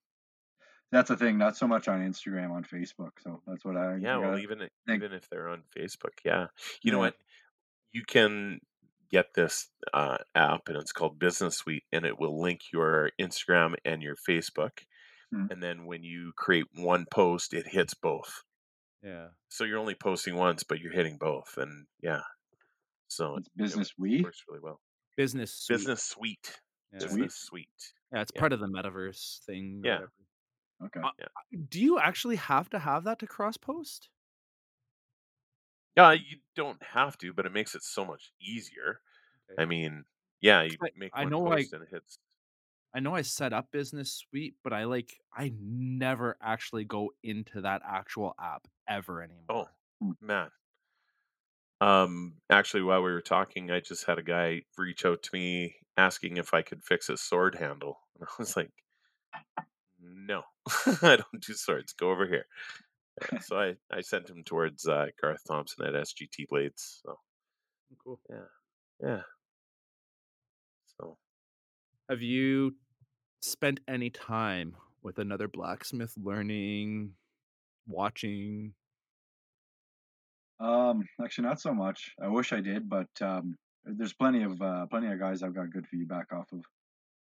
that's 0.90 1.08
the 1.08 1.16
thing. 1.16 1.38
Not 1.38 1.56
so 1.56 1.66
much 1.66 1.88
on 1.88 2.00
Instagram, 2.00 2.50
on 2.50 2.64
Facebook. 2.64 3.12
So 3.20 3.40
that's 3.46 3.64
what 3.64 3.78
I 3.78 3.96
Yeah, 3.96 4.18
well, 4.18 4.38
even 4.38 4.58
think- 4.58 4.70
even 4.90 5.12
if 5.14 5.26
they're 5.30 5.48
on 5.48 5.62
Facebook, 5.74 6.18
yeah. 6.22 6.48
You 6.82 6.92
know 6.92 6.98
what? 6.98 7.16
You 7.92 8.02
can 8.06 8.60
get 9.10 9.32
this 9.34 9.70
uh, 9.94 10.18
app, 10.34 10.68
and 10.68 10.76
it's 10.76 10.92
called 10.92 11.18
Business 11.18 11.56
Suite, 11.56 11.84
and 11.92 12.04
it 12.04 12.18
will 12.18 12.38
link 12.40 12.60
your 12.72 13.10
Instagram 13.18 13.74
and 13.86 14.02
your 14.02 14.16
Facebook. 14.28 14.80
Hmm. 15.32 15.46
And 15.50 15.62
then 15.62 15.86
when 15.86 16.02
you 16.02 16.32
create 16.36 16.66
one 16.74 17.06
post, 17.10 17.54
it 17.54 17.66
hits 17.68 17.94
both. 17.94 18.42
Yeah. 19.02 19.28
So 19.48 19.64
you're 19.64 19.78
only 19.78 19.94
posting 19.94 20.36
once, 20.36 20.62
but 20.62 20.78
you're 20.78 20.92
hitting 20.92 21.16
both, 21.18 21.56
and 21.56 21.86
yeah. 22.02 22.20
So 23.08 23.36
It's 23.36 23.48
it 23.48 23.56
business 23.56 23.92
we. 23.98 24.20
works 24.22 24.42
really 24.46 24.60
well. 24.62 24.80
Business 25.16 25.54
suite. 25.54 25.78
Business 25.78 26.02
Suite. 26.02 26.60
Yeah. 26.92 26.98
Business 27.00 27.34
Suite. 27.36 27.92
Yeah, 28.12 28.22
it's 28.22 28.32
Yeah. 28.34 28.40
part 28.40 28.52
of 28.52 28.60
the 28.60 28.66
metaverse 28.68 29.44
thing. 29.44 29.82
Yeah. 29.84 29.94
whatever. 30.00 30.12
Okay. 30.84 31.00
Uh, 31.00 31.10
Do 31.68 31.80
you 31.80 31.98
actually 31.98 32.36
have 32.36 32.68
to 32.70 32.78
have 32.78 33.04
that 33.04 33.18
to 33.20 33.26
cross 33.26 33.56
post? 33.56 34.08
Yeah, 35.96 36.12
you 36.12 36.38
don't 36.56 36.82
have 36.82 37.18
to, 37.18 37.32
but 37.32 37.46
it 37.46 37.52
makes 37.52 37.74
it 37.74 37.82
so 37.82 38.04
much 38.04 38.32
easier. 38.40 39.00
Okay. 39.52 39.62
I 39.62 39.66
mean, 39.66 40.04
yeah, 40.40 40.62
you 40.62 40.76
I- 40.82 40.90
make 40.96 41.12
I 41.14 41.22
one 41.24 41.30
know 41.30 41.46
I- 41.52 41.56
post 41.56 41.72
and 41.74 41.82
it 41.82 41.88
hits. 41.90 42.18
I 42.94 43.00
know 43.00 43.14
I 43.14 43.22
set 43.22 43.52
up 43.54 43.70
Business 43.70 44.12
Suite, 44.12 44.56
but 44.62 44.72
I 44.74 44.84
like 44.84 45.18
I 45.32 45.52
never 45.58 46.36
actually 46.42 46.84
go 46.84 47.12
into 47.22 47.62
that 47.62 47.80
actual 47.86 48.34
app 48.38 48.66
ever 48.86 49.22
anymore. 49.22 49.70
Oh, 50.02 50.14
man. 50.20 50.50
Um, 51.80 52.40
actually, 52.50 52.82
while 52.82 53.02
we 53.02 53.10
were 53.12 53.22
talking, 53.22 53.70
I 53.70 53.80
just 53.80 54.04
had 54.06 54.18
a 54.18 54.22
guy 54.22 54.62
reach 54.76 55.04
out 55.06 55.22
to 55.24 55.30
me 55.32 55.76
asking 55.96 56.36
if 56.38 56.54
I 56.54 56.62
could 56.62 56.84
fix 56.84 57.08
his 57.08 57.20
sword 57.20 57.54
handle, 57.56 57.98
and 58.18 58.28
I 58.28 58.32
was 58.38 58.56
like, 58.56 58.70
"No, 60.00 60.42
I 61.02 61.16
don't 61.16 61.42
do 61.46 61.54
swords. 61.54 61.92
Go 61.94 62.10
over 62.10 62.26
here." 62.26 62.46
Uh, 63.20 63.40
so 63.40 63.58
I 63.58 63.76
I 63.92 64.00
sent 64.02 64.28
him 64.30 64.44
towards 64.44 64.86
uh, 64.86 65.06
Garth 65.20 65.42
Thompson 65.46 65.86
at 65.86 65.94
SGT 65.94 66.48
Blades. 66.48 67.00
So 67.04 67.18
cool. 68.04 68.20
Yeah. 68.30 68.46
Yeah, 69.02 69.22
so 71.00 71.18
Have 72.08 72.22
you 72.22 72.76
spent 73.42 73.80
any 73.88 74.10
time 74.10 74.76
with 75.02 75.18
another 75.18 75.48
blacksmith 75.48 76.14
learning, 76.16 77.14
watching? 77.86 78.74
Um, 80.60 81.02
actually, 81.22 81.48
not 81.48 81.60
so 81.60 81.74
much. 81.74 82.14
I 82.22 82.28
wish 82.28 82.52
I 82.52 82.60
did, 82.60 82.88
but 82.88 83.08
um, 83.20 83.56
there's 83.84 84.12
plenty 84.12 84.42
of 84.42 84.60
uh, 84.60 84.86
plenty 84.86 85.08
of 85.08 85.18
guys 85.18 85.42
I've 85.42 85.54
got 85.54 85.70
good 85.70 85.86
feedback 85.86 86.32
off 86.32 86.52
of. 86.52 86.60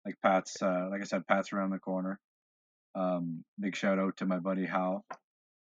Like 0.05 0.15
Pat's, 0.23 0.61
uh, 0.61 0.87
like 0.91 1.01
I 1.01 1.05
said, 1.05 1.25
Pat's 1.27 1.51
around 1.51 1.71
the 1.71 1.79
corner. 1.79 2.19
Um, 2.93 3.43
big 3.59 3.75
shout 3.75 3.97
out 3.97 4.17
to 4.17 4.25
my 4.25 4.37
buddy 4.37 4.65
Hal 4.65 5.03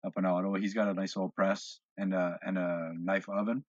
up 0.06 0.14
in 0.18 0.26
Ottawa. 0.26 0.58
He's 0.60 0.74
got 0.74 0.90
a 0.90 0.94
nice 0.94 1.16
old 1.16 1.34
press 1.36 1.80
and 1.98 2.14
a 2.14 2.38
and 2.44 2.58
a 2.58 2.92
knife 2.98 3.30
oven. 3.30 3.64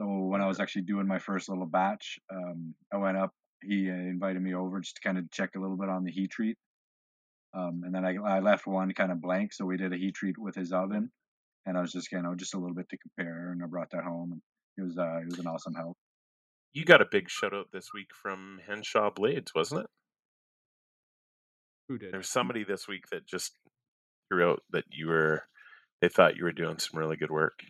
So 0.00 0.06
when 0.06 0.42
I 0.42 0.46
was 0.46 0.60
actually 0.60 0.82
doing 0.82 1.06
my 1.06 1.18
first 1.18 1.48
little 1.48 1.66
batch, 1.66 2.18
um, 2.32 2.74
I 2.92 2.98
went 2.98 3.16
up. 3.16 3.32
He 3.62 3.90
uh, 3.90 3.94
invited 3.94 4.42
me 4.42 4.54
over 4.54 4.80
just 4.80 4.96
to 4.96 5.02
kind 5.02 5.18
of 5.18 5.30
check 5.30 5.50
a 5.56 5.60
little 5.60 5.76
bit 5.76 5.88
on 5.88 6.04
the 6.04 6.12
heat 6.12 6.30
treat. 6.30 6.56
Um, 7.52 7.82
and 7.84 7.94
then 7.94 8.04
I, 8.04 8.16
I 8.16 8.40
left 8.40 8.66
one 8.66 8.92
kind 8.92 9.10
of 9.10 9.20
blank, 9.20 9.52
so 9.52 9.66
we 9.66 9.76
did 9.76 9.92
a 9.92 9.96
heat 9.96 10.14
treat 10.14 10.38
with 10.38 10.54
his 10.54 10.72
oven 10.72 11.10
and 11.66 11.76
I 11.76 11.80
was 11.80 11.92
just 11.92 12.10
you 12.12 12.22
know 12.22 12.34
just 12.34 12.54
a 12.54 12.58
little 12.58 12.74
bit 12.74 12.88
to 12.90 12.98
compare, 12.98 13.50
and 13.52 13.62
I 13.62 13.66
brought 13.66 13.90
that 13.90 14.04
home. 14.04 14.32
And 14.32 14.42
it 14.76 14.82
was 14.82 14.98
uh, 14.98 15.18
it 15.18 15.26
was 15.26 15.38
an 15.38 15.46
awesome 15.46 15.74
help. 15.74 15.96
You 16.72 16.84
got 16.84 17.02
a 17.02 17.06
big 17.10 17.28
shout 17.28 17.54
out 17.54 17.68
this 17.72 17.88
week 17.92 18.10
from 18.14 18.60
Henshaw 18.66 19.10
Blades, 19.10 19.52
wasn't 19.54 19.82
it? 19.82 19.86
Who 21.88 21.98
did? 21.98 22.12
There's 22.12 22.28
somebody 22.28 22.64
this 22.64 22.86
week 22.86 23.04
that 23.10 23.26
just 23.26 23.56
threw 24.28 24.50
out 24.50 24.62
that 24.70 24.84
you 24.90 25.08
were. 25.08 25.42
They 26.00 26.08
thought 26.08 26.36
you 26.36 26.44
were 26.44 26.52
doing 26.52 26.78
some 26.78 26.98
really 26.98 27.16
good 27.16 27.30
work. 27.30 27.60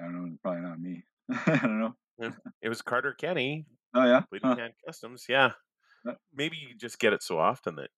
I 0.00 0.04
don't 0.04 0.14
know, 0.32 0.36
probably 0.42 0.62
not 0.62 0.80
me. 0.80 1.02
I 1.30 1.58
don't 1.62 1.80
know. 1.80 1.94
It 2.60 2.68
was 2.68 2.82
Carter 2.82 3.14
Kenny 3.14 3.66
Oh 3.94 4.04
yeah. 4.04 4.22
Bleeding 4.30 4.50
Huh. 4.50 4.56
Hand 4.56 4.74
Customs. 4.86 5.26
Yeah. 5.28 5.52
Yeah. 6.04 6.14
Maybe 6.34 6.56
you 6.56 6.74
just 6.76 6.98
get 6.98 7.12
it 7.12 7.22
so 7.22 7.38
often 7.38 7.76
that. 7.76 7.90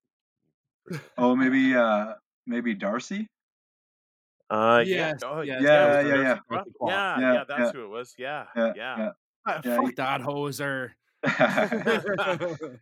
Oh, 1.18 1.34
maybe 1.34 1.74
uh, 1.74 2.14
maybe 2.46 2.74
Darcy. 2.74 3.26
Uh, 4.50 4.84
Yes, 4.86 5.20
yeah. 5.22 5.28
Oh, 5.28 5.40
yes, 5.40 5.62
Yeah, 5.62 5.86
that 5.86 5.86
was 5.88 6.06
yeah, 6.06 6.14
yeah. 6.16 6.22
Darcy 6.24 6.40
Darcy 6.50 6.70
Quack. 6.78 6.90
Yeah, 6.90 7.20
Yeah, 7.20 7.32
yeah, 7.32 7.44
that's 7.48 7.60
yeah. 7.60 7.72
who 7.72 7.84
it 7.84 7.88
was. 7.88 8.14
Yeah, 8.18 8.44
Yeah, 8.56 8.72
yeah. 8.76 9.10
Yeah. 9.46 9.54
Ah, 9.56 9.60
Yeah, 9.64 9.76
fuck 9.76 9.86
he- 9.86 9.92
that 9.96 10.20
hoser. 10.20 10.90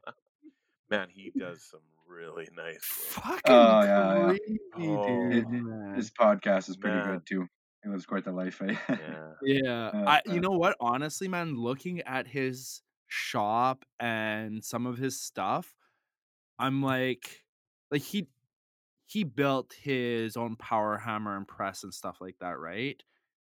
Man, 0.90 1.08
he 1.10 1.32
does 1.38 1.62
some 1.62 1.80
really 2.06 2.48
nice. 2.54 3.14
work. 3.16 3.24
Fucking 3.24 3.40
Oh, 3.54 3.82
yeah, 3.82 4.14
yeah. 4.14 4.26
crazy, 4.26 4.58
Oh. 4.90 5.30
dude. 5.30 5.54
It- 5.54 5.96
His 5.96 6.10
podcast 6.10 6.68
is 6.68 6.76
pretty 6.76 6.96
Man. 6.98 7.06
good 7.14 7.26
too. 7.26 7.46
He 7.82 7.88
lives 7.90 8.06
quite 8.06 8.24
the 8.24 8.32
life. 8.32 8.60
Eh? 8.62 8.76
Yeah. 8.88 9.32
Yeah, 9.42 9.86
Uh, 9.88 10.04
I, 10.06 10.18
uh. 10.18 10.32
you 10.32 10.40
know 10.40 10.50
what? 10.50 10.76
Honestly, 10.80 11.28
man, 11.28 11.56
looking 11.56 12.00
at 12.02 12.26
his 12.28 12.82
shop 13.08 13.84
and 13.98 14.64
some 14.64 14.86
of 14.86 14.98
his 14.98 15.20
stuff, 15.20 15.74
I'm 16.58 16.82
like, 16.82 17.42
like 17.90 18.02
he 18.02 18.28
he 19.06 19.24
built 19.24 19.74
his 19.74 20.36
own 20.36 20.56
power 20.56 20.96
hammer 20.96 21.36
and 21.36 21.46
press 21.46 21.82
and 21.82 21.92
stuff 21.92 22.18
like 22.20 22.36
that, 22.40 22.58
right? 22.58 23.02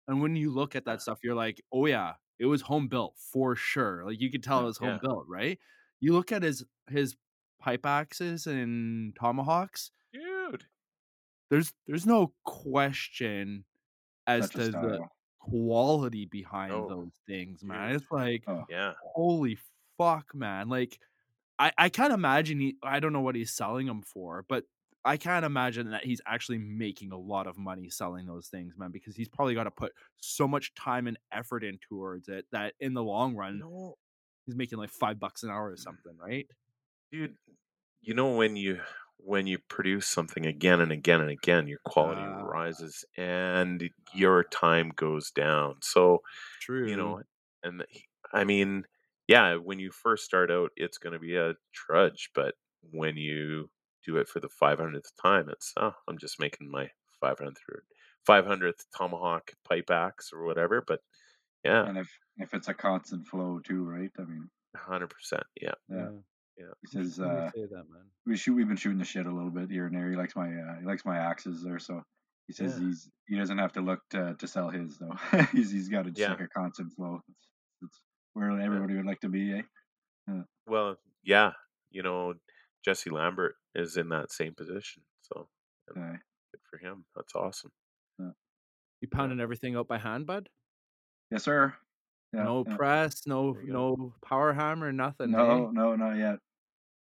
And 0.08 0.22
when 0.22 0.36
you 0.36 0.52
look 0.52 0.76
at 0.76 0.86
that 0.86 1.02
stuff, 1.02 1.20
you're 1.24 1.36
like, 1.36 1.62
oh 1.74 1.88
yeah, 1.88 2.14
it 2.40 2.46
was 2.46 2.62
home 2.62 2.88
built 2.88 3.16
for 3.18 3.56
sure. 3.56 4.04
Like 4.06 4.22
you 4.22 4.32
could 4.32 4.44
tell 4.44 4.62
it 4.62 4.66
was 4.66 4.78
home 4.78 4.90
yeah. 4.90 5.00
built, 5.02 5.26
right? 5.28 5.60
You 6.00 6.14
look 6.14 6.32
at 6.32 6.44
his 6.44 6.64
his 6.90 7.16
pipe 7.60 7.86
axes 7.86 8.48
and 8.48 9.16
tomahawks. 9.16 9.92
Dude. 10.14 10.66
There's 11.50 11.74
there's 11.88 12.06
no 12.06 12.34
question 12.44 13.66
as 14.28 14.50
to 14.52 14.70
the 14.70 15.08
quality 15.40 16.26
behind 16.26 16.74
Oh, 16.74 16.88
those 16.90 17.14
things, 17.26 17.64
man. 17.64 17.96
It's 17.96 18.12
like, 18.12 18.44
Oh. 18.48 18.66
Yeah. 18.70 18.94
holy 19.02 19.58
fuck, 19.98 20.36
man. 20.36 20.70
Like, 20.70 21.00
I, 21.58 21.72
I 21.78 21.90
can't 21.90 22.14
imagine 22.14 22.60
he, 22.60 22.76
I 22.84 23.00
don't 23.00 23.14
know 23.14 23.22
what 23.22 23.36
he's 23.36 23.54
selling 23.54 23.88
them 23.88 24.02
for, 24.02 24.46
but 24.48 24.66
I 25.08 25.18
can't 25.18 25.46
imagine 25.46 25.92
that 25.92 26.06
he's 26.06 26.22
actually 26.28 26.60
making 26.60 27.12
a 27.14 27.18
lot 27.18 27.48
of 27.48 27.58
money 27.58 27.90
selling 27.90 28.28
those 28.28 28.50
things, 28.50 28.78
man, 28.78 28.92
because 28.92 29.16
he's 29.16 29.30
probably 29.30 29.56
got 29.56 29.66
to 29.66 29.72
put 29.72 29.94
so 30.22 30.48
much 30.48 30.74
time 30.76 31.08
and 31.08 31.18
effort 31.32 31.64
in 31.64 31.80
towards 31.80 32.30
it 32.30 32.46
that 32.52 32.76
in 32.80 32.94
the 32.94 33.04
long 33.04 33.36
run, 33.36 33.60
No, 33.60 33.98
he's 34.46 34.56
making 34.56 34.80
like 34.80 34.92
five 34.92 35.20
bucks 35.20 35.44
an 35.44 35.50
hour 35.52 35.72
or 35.72 35.78
something, 35.78 36.18
right? 36.18 36.48
dude. 37.12 37.38
You 38.02 38.14
know 38.14 38.36
when 38.36 38.56
you 38.56 38.82
when 39.18 39.48
you 39.48 39.60
produce 39.70 40.08
something 40.08 40.46
again 40.46 40.82
and 40.82 40.92
again 40.92 41.22
and 41.22 41.32
again, 41.32 41.68
your 41.68 41.80
quality 41.86 42.22
Ah. 42.24 42.42
rises 42.42 43.06
and 43.18 43.90
your 44.16 44.44
time 44.46 44.90
goes 44.92 45.32
down. 45.32 45.78
So 45.84 46.22
True. 46.60 46.88
you 46.88 46.98
know 46.98 47.22
and 47.64 47.86
i 48.34 48.44
mean 48.44 48.86
yeah 49.28 49.56
when 49.56 49.80
you 49.80 49.92
first 49.92 50.26
start 50.26 50.52
out 50.52 50.72
it's 50.78 50.98
going 51.00 51.14
to 51.14 51.20
be 51.20 51.36
a 51.36 51.56
trudge 51.74 52.30
but 52.36 52.56
when 52.92 53.18
you 53.18 53.70
do 54.08 54.18
it 54.18 54.28
for 54.28 54.40
the 54.40 54.50
500th 54.62 55.12
time 55.22 55.50
it's 55.50 55.74
oh 55.78 55.94
i'm 56.08 56.18
just 56.18 56.40
making 56.40 56.72
my 56.72 56.90
500th 57.24 57.58
500th 58.28 58.86
tomahawk 58.98 59.52
pipe 59.70 59.90
axe 59.92 60.32
or 60.34 60.46
whatever 60.46 60.84
but 60.88 61.02
yeah 61.64 61.84
And 61.90 61.98
if 61.98 62.10
if 62.38 62.54
it's 62.54 62.68
a 62.70 62.74
constant 62.74 63.28
flow 63.28 63.60
too, 63.60 63.84
right? 63.84 64.12
I 64.20 64.24
mean, 64.32 64.50
100% 64.76 65.10
yeah 65.62 65.72
yeah. 65.90 66.10
yeah. 66.62 66.74
He 66.82 66.88
says 66.96 67.20
uh, 67.20 67.50
say 67.56 67.66
that, 67.76 67.86
man. 67.94 68.06
we 68.28 68.38
shoot. 68.38 68.54
We've 68.58 68.68
been 68.68 68.78
shooting 68.84 69.00
the 69.00 69.06
shit 69.14 69.26
a 69.26 69.34
little 69.38 69.50
bit 69.60 69.72
here 69.72 69.88
and 69.88 69.96
there. 69.96 70.10
He 70.10 70.16
likes 70.16 70.36
my 70.36 70.50
uh, 70.50 70.76
he 70.82 70.86
likes 70.92 71.04
my 71.06 71.18
axes 71.18 71.64
there, 71.64 71.80
so 71.80 72.04
he 72.48 72.54
says 72.54 72.72
Yeah. 72.78 72.86
he's 72.88 73.10
he 73.30 73.36
doesn't 73.42 73.58
have 73.58 73.74
to 73.74 73.82
look 73.90 74.02
to 74.12 74.36
to 74.42 74.48
sell 74.48 74.70
his 74.70 74.98
though. 75.00 75.16
he's 75.52 75.72
he's 75.72 75.90
got 75.90 76.06
it 76.08 76.14
just 76.16 76.20
Yeah. 76.20 76.34
like 76.36 76.42
a 76.50 76.54
constant 76.60 76.94
flow. 76.94 77.20
It's, 77.32 77.48
it's 77.84 78.00
where 78.34 78.52
everybody 78.68 78.96
would 78.98 79.10
like 79.12 79.22
to 79.22 79.30
be, 79.30 79.44
eh? 79.58 79.64
well 80.68 80.96
yeah 81.24 81.52
you 81.90 82.04
know 82.04 82.34
jesse 82.84 83.10
lambert 83.10 83.56
is 83.76 83.98
in 83.98 84.10
that 84.10 84.32
same 84.32 84.54
position 84.56 85.04
so 85.22 85.50
and 85.90 86.04
Uh, 86.04 86.18
good 86.52 86.62
for 86.70 86.78
him 86.78 87.06
that's 87.16 87.36
awesome 87.36 87.72
You 89.00 89.08
pounding 89.08 89.40
everything 89.40 89.76
out 89.76 89.88
by 89.88 90.00
hand, 90.00 90.26
bud? 90.26 90.50
yes, 91.30 91.44
sir. 91.44 91.76
Yeah, 92.34 92.44
no 92.46 92.64
yeah. 92.68 92.76
press, 92.76 93.28
no 93.28 93.54
There 93.54 93.62
you 93.62 93.68
go. 93.68 93.74
no 93.74 94.14
power 94.26 94.54
hammer, 94.54 94.92
nothing. 94.92 95.32
No, 95.32 95.68
eh? 95.68 95.72
no, 95.72 95.96
not 95.96 96.18
yet. 96.18 96.40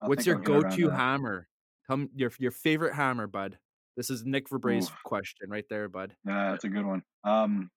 I 0.01 0.07
What's 0.07 0.25
your 0.25 0.37
I'll 0.37 0.41
get 0.41 0.51
around 0.51 0.63
go-to 0.71 0.89
hammer? 0.89 1.47
Tell 1.87 1.97
me 1.97 2.09
your 2.15 2.31
your 2.39 2.51
favorite 2.51 2.93
hammer, 2.95 3.27
bud. 3.27 3.59
This 3.95 4.09
is 4.09 4.25
Nick 4.25 4.49
Verbray's 4.49 4.89
Ooh. 4.89 4.93
question 5.03 5.49
right 5.51 5.65
there, 5.69 5.87
bud. 5.87 6.15
Yeah, 6.25 6.51
that's 6.51 6.63
a 6.63 6.69
good 6.69 6.85
one. 6.85 7.03
Um, 7.23 7.69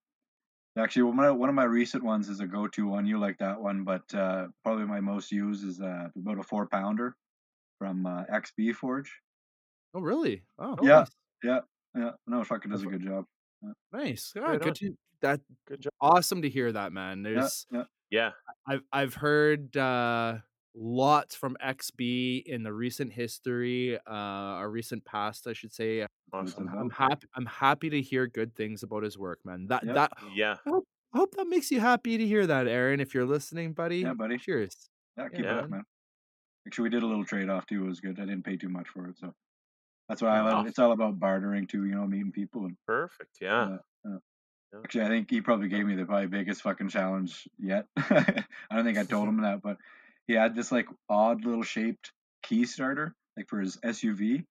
actually, 0.77 1.03
one 1.03 1.11
of, 1.13 1.17
my, 1.17 1.31
one 1.31 1.49
of 1.49 1.55
my 1.55 1.65
recent 1.65 2.03
ones 2.03 2.27
is 2.29 2.39
a 2.39 2.47
go-to 2.47 2.87
one. 2.87 3.05
You 3.05 3.19
like 3.19 3.37
that 3.37 3.61
one, 3.61 3.83
but 3.83 4.11
uh, 4.15 4.47
probably 4.63 4.85
my 4.85 4.99
most 4.99 5.31
used 5.31 5.63
is 5.63 5.79
uh, 5.79 6.09
about 6.17 6.39
a 6.39 6.43
four-pounder 6.43 7.15
from 7.77 8.05
uh, 8.05 8.23
XB 8.25 8.75
Forge. 8.75 9.11
Oh, 9.93 10.01
really? 10.01 10.43
Oh, 10.59 10.75
Yeah. 10.81 10.99
nice. 10.99 11.11
Yeah, 11.43 11.59
yeah. 11.95 12.11
No, 12.27 12.41
fucker 12.41 12.69
does 12.69 12.83
a 12.83 12.87
good 12.87 13.01
job. 13.03 13.25
Nice. 13.91 14.33
Yeah, 14.35 14.43
Right 14.43 14.51
on. 14.53 14.59
good 14.59 14.75
to 14.75 14.93
that. 15.21 15.41
good 15.67 15.81
job 15.81 15.91
Awesome 16.01 16.41
to 16.41 16.49
hear 16.49 16.71
that, 16.71 16.91
man. 16.93 17.23
Yeah, 17.23 17.31
There's 17.33 17.65
yeah. 17.71 17.83
yeah 18.11 18.31
I've 18.67 18.81
I've 18.91 19.13
heard 19.15 19.75
uh, 19.77 20.37
lots 20.75 21.35
from 21.35 21.57
XB 21.63 22.43
in 22.45 22.61
the 22.63 22.71
recent 22.73 23.11
history, 23.13 23.97
uh, 24.07 24.57
or 24.59 24.69
recent 24.69 25.03
past, 25.05 25.47
I 25.47 25.53
should 25.53 25.73
say. 25.73 26.05
awesome 26.33 26.69
I'm, 26.69 26.77
I'm 26.79 26.89
happy. 26.89 27.27
I'm 27.35 27.45
happy 27.47 27.89
to 27.89 28.01
hear 28.01 28.27
good 28.27 28.55
things 28.55 28.83
about 28.83 29.03
his 29.03 29.17
work, 29.17 29.39
man. 29.43 29.67
That 29.67 29.83
Yep. 29.85 29.95
that 29.95 30.11
yeah 30.35 30.55
I 30.65 30.69
hope, 30.69 30.85
I 31.13 31.17
hope 31.17 31.35
that 31.35 31.47
makes 31.47 31.71
you 31.71 31.79
happy 31.79 32.17
to 32.17 32.27
hear 32.27 32.45
that, 32.45 32.67
Aaron. 32.67 32.99
If 32.99 33.13
you're 33.15 33.25
listening, 33.25 33.73
buddy. 33.73 33.99
Yeah, 33.99 34.13
buddy. 34.13 34.37
Cheers. 34.37 34.89
Yeah, 35.17 35.29
keep 35.29 35.39
it 35.39 35.45
up, 35.47 35.69
man. 35.69 35.83
Actually, 36.67 36.83
we 36.85 36.89
did 36.91 37.03
a 37.03 37.07
little 37.07 37.25
trade-off 37.25 37.67
too. 37.67 37.85
It 37.85 37.89
was 37.89 38.01
good. 38.01 38.19
I 38.19 38.25
didn't 38.25 38.43
pay 38.45 38.57
too 38.57 38.69
much 38.69 38.89
for 38.89 39.07
it, 39.09 39.17
so 39.19 39.33
that's 40.09 40.21
why 40.21 40.37
I 40.37 40.41
mm, 40.41 40.45
love. 40.45 40.59
Awesome. 40.59 40.67
It's 40.67 40.79
all 40.79 40.91
about 40.93 41.19
bartering 41.19 41.67
too. 41.67 41.85
You 41.85 41.95
know, 41.95 42.07
meeting 42.07 42.31
people 42.31 42.65
and 42.65 42.77
perfect 42.85 43.37
yeah 43.41 43.69
Yeah, 43.69 43.77
yeah. 44.05 44.17
Yeah. 44.73 44.79
Actually, 44.85 45.05
I 45.05 45.09
think 45.09 45.29
he 45.29 45.41
probably 45.41 45.69
gave 45.69 45.85
me 45.85 45.95
the 45.95 46.05
probably 46.05 46.27
biggest 46.27 46.61
fucking 46.63 46.89
challenge 46.89 47.47
yet. 47.59 47.87
I 47.97 48.45
don't 48.71 48.85
think 48.85 48.97
I 48.99 49.05
told 49.05 49.27
him 49.29 49.41
that, 49.41 49.61
but 49.61 49.77
he 50.27 50.33
had 50.33 50.55
this 50.55 50.71
like 50.71 50.87
odd 51.09 51.45
little 51.45 51.63
shaped 51.63 52.13
key 52.43 52.65
starter, 52.65 53.15
like 53.37 53.49
for 53.49 53.59
his 53.61 53.77
SUV, 53.83 54.45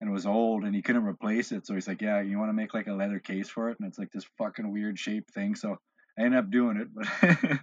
and 0.00 0.10
it 0.10 0.12
was 0.12 0.26
old, 0.26 0.64
and 0.64 0.74
he 0.74 0.82
couldn't 0.82 1.04
replace 1.04 1.52
it. 1.52 1.66
So 1.66 1.74
he's 1.74 1.88
like, 1.88 2.02
"Yeah, 2.02 2.20
you 2.20 2.38
want 2.38 2.50
to 2.50 2.54
make 2.54 2.74
like 2.74 2.88
a 2.88 2.92
leather 2.94 3.18
case 3.20 3.48
for 3.48 3.70
it?" 3.70 3.78
And 3.80 3.88
it's 3.88 3.98
like 3.98 4.12
this 4.12 4.26
fucking 4.38 4.70
weird 4.72 4.98
shaped 4.98 5.32
thing. 5.32 5.54
So 5.56 5.76
I 6.18 6.22
ended 6.22 6.38
up 6.40 6.50
doing 6.50 6.76
it, 6.78 6.88
but 6.94 7.60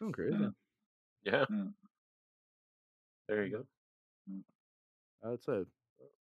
Oh, 0.00 0.10
great. 0.10 0.34
Yeah. 0.40 0.50
yeah 1.24 1.46
Yeah. 1.50 1.64
There 3.28 3.44
you 3.44 3.50
go 3.52 3.64
That's 5.22 5.48
a 5.48 5.64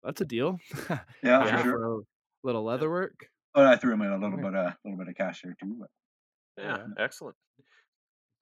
that's 0.05 0.21
a 0.21 0.25
deal. 0.25 0.59
yeah, 1.23 1.57
for 1.59 1.63
sure. 1.63 1.95
a 1.99 2.01
little 2.43 2.65
leather 2.65 2.91
work. 2.91 3.27
But 3.55 3.67
I 3.67 3.77
threw 3.77 3.93
him 3.95 4.03
in 4.03 4.11
a 4.11 4.19
little 4.19 4.37
bit, 4.37 4.53
a 4.53 4.77
little 4.85 4.99
bit 4.99 5.09
of 5.09 5.15
cash 5.15 5.43
there 5.43 5.55
too. 5.61 5.77
But 5.79 5.89
Yeah, 6.63 6.79
Yeah. 6.79 6.87
excellent. 7.05 7.37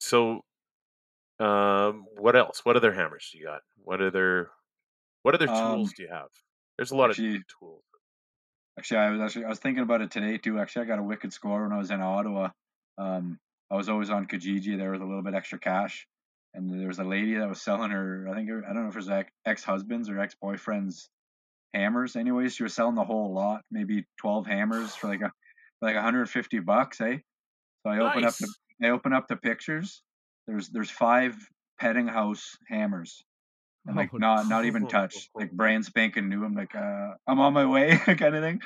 So, 0.01 0.41
um, 1.39 2.07
what 2.17 2.35
else? 2.35 2.65
What 2.65 2.77
other 2.77 2.93
hammers 2.93 3.29
do 3.31 3.39
you 3.39 3.45
got? 3.45 3.61
What 3.77 4.01
other 4.01 4.51
what 5.23 5.35
other 5.35 5.49
Um, 5.49 5.77
tools 5.77 5.93
do 5.93 6.03
you 6.05 6.09
have? 6.09 6.29
There's 6.79 6.91
a 6.93 6.97
lot 6.97 7.11
actually- 7.11 7.37
of 7.37 7.43
tools. 7.59 7.85
Actually, 8.79 9.01
I 9.01 9.11
was 9.11 9.21
actually 9.21 9.45
I 9.45 9.49
was 9.49 9.59
thinking 9.59 9.83
about 9.83 10.01
it 10.01 10.11
today 10.11 10.39
too. 10.39 10.59
Actually, 10.59 10.87
I 10.87 10.89
got 10.89 10.99
a 10.99 11.03
wicked 11.03 11.33
score 11.33 11.63
when 11.65 11.73
I 11.73 11.79
was 11.79 11.91
in 11.91 12.01
Ottawa. 12.01 12.51
Um, 12.97 13.39
I 13.71 13.77
was 13.77 13.89
always 13.91 14.09
on 14.11 14.27
Kijiji 14.27 14.79
there 14.79 14.91
with 14.93 15.03
a 15.03 15.07
little 15.07 15.23
bit 15.23 15.35
extra 15.35 15.59
cash, 15.59 16.07
and 16.55 16.71
there 16.81 16.89
was 16.89 16.99
a 16.99 17.05
lady 17.05 17.35
that 17.35 17.49
was 17.49 17.63
selling 17.63 17.91
her. 17.91 18.29
I 18.29 18.35
think 18.35 18.49
her- 18.51 18.65
I 18.65 18.73
don't 18.73 18.85
know 18.85 18.89
if 18.89 18.97
it 18.97 19.09
was 19.09 19.25
ex 19.47 19.65
husbands 19.65 20.09
or 20.09 20.19
ex 20.21 20.35
boyfriends 20.43 21.09
hammers. 21.75 22.17
Anyways, 22.17 22.55
she 22.55 22.63
was 22.65 22.75
selling 22.75 22.95
the 22.97 23.05
whole 23.05 23.33
lot, 23.35 23.63
maybe 23.71 24.07
twelve 24.19 24.47
hammers 24.47 24.95
for 24.95 25.09
like 25.09 25.23
a 25.23 25.33
like 25.83 25.95
150 25.97 26.61
bucks, 26.61 27.01
eh? 27.01 27.19
So 27.85 27.91
I 27.91 27.99
open 28.01 28.25
up 28.25 28.39
the 28.39 28.47
Nice. 28.47 28.59
I 28.83 28.91
open 28.91 29.13
up 29.13 29.29
the 29.29 29.37
pictures. 29.37 30.03
There's 30.47 30.69
there's 30.71 30.91
five 30.91 31.37
Peddinghaus 31.81 32.57
hammers 32.69 33.25
and 33.87 33.97
like 33.97 34.11
Oh, 34.13 34.19
not 34.19 34.49
not 34.49 34.65
even 34.65 34.87
touched, 34.87 35.31
like 35.35 35.53
brand 35.53 35.85
spanking 35.85 36.29
new. 36.29 36.45
I'm 36.45 36.55
like, 36.55 36.75
uh, 36.75 37.15
I'm 37.27 37.41
on 37.41 37.53
my 37.55 37.67
way, 37.67 37.97
kind 38.07 38.37
of 38.37 38.43
thing. 38.43 38.61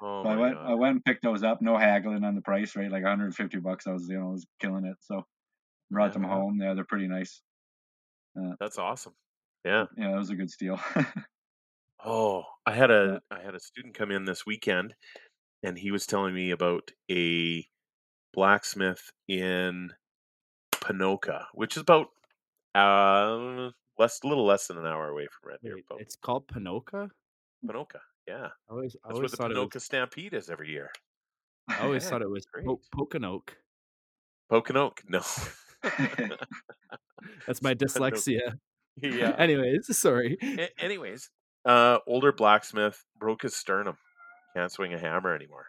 Oh 0.00 0.22
So 0.24 0.28
I 0.30 0.36
went, 0.36 0.54
god. 0.54 0.70
I 0.70 0.74
went 0.74 0.94
and 0.96 1.04
picked 1.04 1.22
those 1.22 1.42
up. 1.42 1.62
No 1.62 1.76
haggling 1.76 2.24
on 2.24 2.34
the 2.34 2.42
price, 2.42 2.76
right? 2.76 2.90
Like 2.90 3.02
150 3.04 3.58
bucks. 3.60 3.86
I 3.86 3.92
was, 3.92 4.08
you 4.08 4.18
know, 4.18 4.28
I 4.28 4.32
was 4.32 4.46
killing 4.60 4.84
it. 4.84 4.96
So 5.00 5.26
brought 5.90 6.12
them 6.12 6.24
home. 6.24 6.58
Yeah, 6.60 6.74
they're 6.74 6.84
pretty 6.84 7.08
nice. 7.08 7.42
That's 8.60 8.78
awesome. 8.78 9.14
Yeah. 9.64 9.86
Yeah, 9.96 10.10
that 10.12 10.18
was 10.18 10.30
a 10.30 10.36
good 10.36 10.50
steal. 10.50 10.78
Oh, 12.04 12.44
I 12.66 12.72
had 12.72 12.90
a 12.90 13.20
I 13.30 13.40
had 13.40 13.54
a 13.54 13.60
student 13.60 13.94
come 13.94 14.10
in 14.10 14.26
this 14.26 14.44
weekend, 14.46 14.94
and 15.62 15.78
he 15.78 15.90
was 15.90 16.06
telling 16.06 16.34
me 16.34 16.50
about 16.50 16.90
a 17.10 17.66
blacksmith 18.34 19.10
in 19.28 19.92
Ponoka, 20.72 21.46
which 21.54 21.76
is 21.76 21.80
about 21.82 22.08
uh 22.74 23.70
less, 23.98 24.20
a 24.22 24.26
little 24.28 24.44
less 24.44 24.66
than 24.66 24.78
an 24.78 24.86
hour 24.86 25.08
away 25.08 25.26
from 25.26 25.48
Red 25.50 25.60
Deer. 25.62 25.74
Wait, 25.74 25.84
it's 25.98 26.16
called 26.16 26.46
Ponoka. 26.46 27.08
Ponoka, 27.64 28.00
yeah, 28.28 28.48
I 28.68 28.72
always 28.72 28.94
I 29.02 29.08
that's 29.08 29.14
where 29.14 29.16
always 29.16 29.30
the 29.32 29.36
thought 29.38 29.50
it 29.50 29.54
Ponoka 29.54 29.74
was. 29.74 29.84
Stampede 29.84 30.34
is 30.34 30.50
every 30.50 30.70
year. 30.70 30.90
I 31.68 31.78
always 31.82 32.04
Yeah, 32.04 32.10
thought 32.10 32.22
it 32.22 32.30
was 32.30 32.44
great. 32.46 32.66
po- 32.66 32.80
Pokanoke. 32.94 33.50
Poconoke, 34.50 35.02
no, 35.08 35.20
That's 37.46 37.62
my 37.62 37.74
dyslexia. 37.82 38.58
yeah. 39.00 39.34
Anyways, 39.38 39.96
sorry. 39.96 40.36
A- 40.42 40.82
anyways, 40.82 41.30
uh, 41.64 41.98
older 42.06 42.32
blacksmith 42.32 43.04
broke 43.18 43.42
his 43.42 43.54
sternum. 43.54 43.96
Can't 44.56 44.72
swing 44.72 44.94
a 44.94 44.98
hammer 44.98 45.34
anymore. 45.34 45.66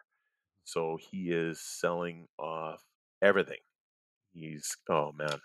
So 0.64 0.98
he 1.12 1.30
is 1.32 1.62
selling 1.62 2.28
off 2.40 2.82
everything. 3.22 3.60
He's 4.34 4.76
oh 4.90 5.12
man. 5.18 5.40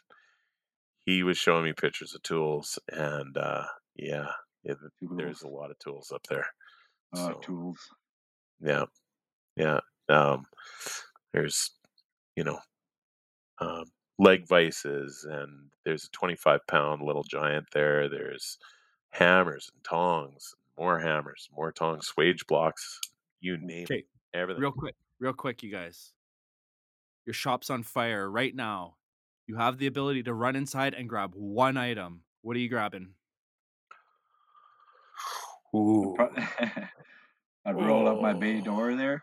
He 1.07 1.23
was 1.25 1.37
showing 1.39 1.65
me 1.65 1.73
pictures 1.73 2.15
of 2.15 2.23
tools, 2.23 2.79
and 2.93 3.37
uh, 3.37 3.65
yeah, 3.97 4.29
it, 4.63 4.79
there's 5.01 5.43
a 5.43 5.49
lot 5.49 5.71
of 5.73 5.79
tools 5.81 6.13
up 6.15 6.23
there. 6.29 6.47
Uh, 7.13 7.27
So 7.29 7.33
tools. 7.43 7.79
yeah, 8.61 8.85
yeah. 9.57 9.81
Um, 10.09 10.45
there's 11.33 11.71
you 12.37 12.45
know 12.45 12.59
um, 13.61 13.85
leg 14.23 14.47
vices, 14.47 15.25
and 15.29 15.71
there's 15.85 16.05
a 16.05 16.11
25 16.11 16.67
pound 16.67 17.03
little 17.03 17.25
giant 17.25 17.67
there. 17.73 18.09
There's 18.09 18.59
hammers 19.11 19.71
and 19.75 19.83
tongs, 19.85 20.55
more 20.79 20.99
hammers, 21.01 21.49
more 21.55 21.73
tongs, 21.73 22.11
swage 22.17 22.47
blocks, 22.47 23.01
you 23.41 23.59
name 23.59 23.91
Okay, 23.91 23.99
it, 24.01 24.07
everything. 24.35 24.63
real 24.63 24.73
quick, 24.73 24.95
real 25.19 25.33
quick, 25.33 25.63
you 25.63 25.71
guys. 25.73 26.13
Your 27.27 27.35
shop's 27.35 27.71
on 27.71 27.83
fire 27.83 28.31
right 28.31 28.55
now. 28.55 28.97
You 29.47 29.57
have 29.57 29.79
the 29.79 29.87
ability 29.87 30.23
to 30.25 30.35
run 30.35 30.57
inside 30.57 30.95
and 30.95 31.09
grab 31.09 31.33
one 31.35 31.77
item. 31.77 32.23
What 32.43 32.57
are 32.57 32.61
you 32.61 32.69
grabbing? 32.69 33.15
Ooh. 35.75 36.17
I'd 37.65 37.77
roll 37.77 38.09
up 38.09 38.21
my 38.21 38.33
bay 38.33 38.61
door 38.61 38.95
there. 38.95 39.23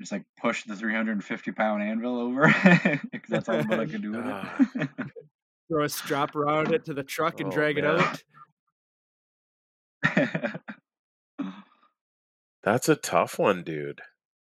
Just 0.00 0.12
like 0.12 0.24
push 0.40 0.64
the 0.64 0.74
350 0.76 1.52
pound 1.52 1.82
anvil 1.82 2.18
over 2.18 2.46
because 3.12 3.30
that's 3.30 3.48
all 3.48 3.62
what 3.62 3.80
I 3.80 3.86
could 3.86 4.02
do 4.02 4.12
with 4.12 4.26
it. 4.26 4.88
Throw 5.68 5.84
a 5.84 5.88
strap 5.88 6.34
around 6.36 6.72
it 6.74 6.84
to 6.86 6.94
the 6.94 7.02
truck 7.04 7.40
and 7.40 7.48
Oh, 7.50 7.52
drag 7.52 7.78
it 7.78 7.84
out. 7.84 8.22
That's 12.62 12.88
a 12.88 12.96
tough 12.96 13.38
one, 13.38 13.62
dude. 13.62 14.00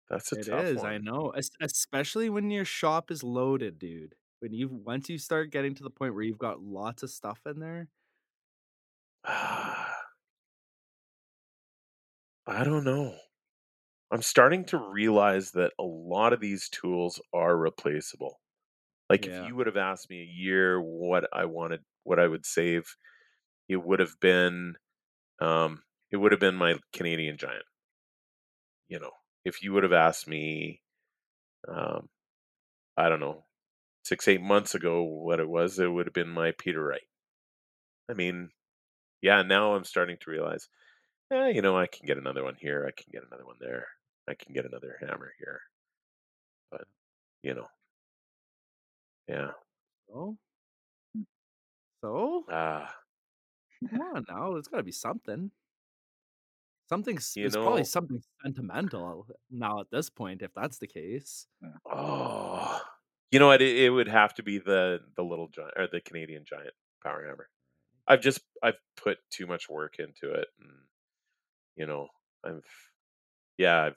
That's 0.08 0.32
a 0.32 0.38
It 0.38 0.46
tough 0.46 0.64
is, 0.64 0.76
one. 0.78 0.86
I 0.86 0.98
know. 0.98 1.30
Es- 1.30 1.50
Especially 1.60 2.30
when 2.30 2.50
your 2.50 2.64
shop 2.64 3.10
is 3.10 3.22
loaded, 3.22 3.78
dude. 3.78 4.14
When 4.40 4.52
you 4.52 4.68
once 4.68 5.08
you 5.08 5.18
start 5.18 5.50
getting 5.50 5.74
to 5.74 5.82
the 5.82 5.90
point 5.90 6.14
where 6.14 6.22
you've 6.22 6.38
got 6.38 6.62
lots 6.62 7.02
of 7.02 7.10
stuff 7.10 7.40
in 7.46 7.58
there, 7.58 7.88
I 9.24 9.94
don't 12.46 12.84
know. 12.84 13.16
I'm 14.10 14.22
starting 14.22 14.64
to 14.66 14.78
realize 14.78 15.52
that 15.52 15.72
a 15.78 15.82
lot 15.84 16.32
of 16.32 16.40
these 16.40 16.68
tools 16.68 17.20
are 17.34 17.56
replaceable. 17.56 18.40
Like 19.10 19.26
Yeah. 19.26 19.28
if 19.28 19.40
you 19.42 19.56
would 19.56 19.66
have 19.68 19.76
asked 19.78 20.10
me 20.10 20.22
a 20.22 20.26
year 20.26 20.80
what 20.80 21.28
I 21.32 21.46
wanted, 21.46 21.84
what 22.04 22.20
I 22.20 22.28
would 22.28 22.46
save, 22.46 22.96
it 23.68 23.76
would 23.78 24.00
have 24.00 24.20
been, 24.20 24.76
um, 25.40 25.84
it 26.12 26.18
would 26.18 26.32
have 26.32 26.40
been 26.40 26.56
my 26.56 26.78
Canadian 26.92 27.38
Giant. 27.38 27.66
You 28.88 28.98
know, 28.98 29.12
if 29.44 29.62
you 29.62 29.72
would 29.72 29.84
have 29.84 29.92
asked 29.92 30.26
me, 30.26 30.82
um, 31.68 32.10
I 32.96 33.08
don't 33.08 33.20
know, 33.20 33.46
six 34.04 34.28
eight 34.28 34.40
months 34.42 34.74
ago 34.74 35.02
what 35.04 35.40
it 35.40 35.48
was, 35.48 35.78
it 35.78 35.88
would 35.88 36.06
have 36.06 36.14
been 36.14 36.30
my 36.30 36.52
Peter 36.52 36.82
Wright. 36.84 37.08
I 38.10 38.14
mean, 38.14 38.50
yeah, 39.22 39.42
now 39.42 39.74
I'm 39.74 39.84
starting 39.84 40.18
to 40.20 40.30
realize, 40.30 40.68
eh, 41.32 41.48
you 41.48 41.62
know, 41.62 41.76
I 41.76 41.86
can 41.86 42.06
get 42.06 42.18
another 42.18 42.44
one 42.44 42.56
here, 42.58 42.84
I 42.86 42.92
can 42.92 43.10
get 43.12 43.22
another 43.26 43.44
one 43.44 43.56
there, 43.60 43.86
I 44.28 44.34
can 44.34 44.54
get 44.54 44.66
another 44.66 44.98
hammer 45.00 45.32
here, 45.38 45.60
but 46.70 46.84
you 47.42 47.54
know, 47.54 47.66
yeah, 49.28 49.50
so 50.08 50.36
so 52.02 52.44
ah, 52.50 52.94
come 53.90 54.00
on 54.00 54.24
now, 54.28 54.52
there's 54.52 54.68
got 54.68 54.78
to 54.78 54.82
be 54.82 54.92
something. 54.92 55.50
Something. 56.88 57.18
You 57.34 57.46
It's 57.46 57.56
probably 57.56 57.82
something 57.82 58.22
sentimental 58.44 59.26
now 59.50 59.80
at 59.80 59.90
this 59.90 60.08
point, 60.08 60.42
if 60.42 60.52
that's 60.54 60.78
the 60.78 60.86
case. 60.86 61.48
oh, 61.90 62.80
you 63.32 63.40
know 63.40 63.48
what? 63.48 63.60
It, 63.60 63.76
it 63.76 63.90
would 63.90 64.06
have 64.08 64.34
to 64.34 64.42
be 64.44 64.58
the 64.58 65.00
the 65.16 65.24
little 65.24 65.48
giant 65.48 65.74
or 65.76 65.88
the 65.88 66.00
Canadian 66.00 66.44
Giant 66.44 66.74
power 67.02 67.26
hammer. 67.26 67.48
I've 68.06 68.20
just 68.20 68.40
I've 68.62 68.78
put 68.96 69.18
too 69.30 69.46
much 69.46 69.68
work 69.68 69.96
into 69.98 70.32
it, 70.32 70.46
and 70.60 70.70
you 71.76 71.86
know, 71.86 72.08
I've 72.44 72.64
yeah, 73.58 73.82
I've 73.84 73.96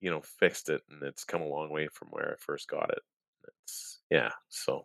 you 0.00 0.10
know 0.10 0.20
fixed 0.20 0.68
it, 0.68 0.82
and 0.90 1.02
it's 1.02 1.24
come 1.24 1.42
a 1.42 1.48
long 1.48 1.70
way 1.70 1.88
from 1.88 2.08
where 2.10 2.32
I 2.32 2.36
first 2.38 2.68
got 2.68 2.90
it. 2.90 3.02
It's 3.48 4.00
yeah, 4.10 4.30
so 4.48 4.84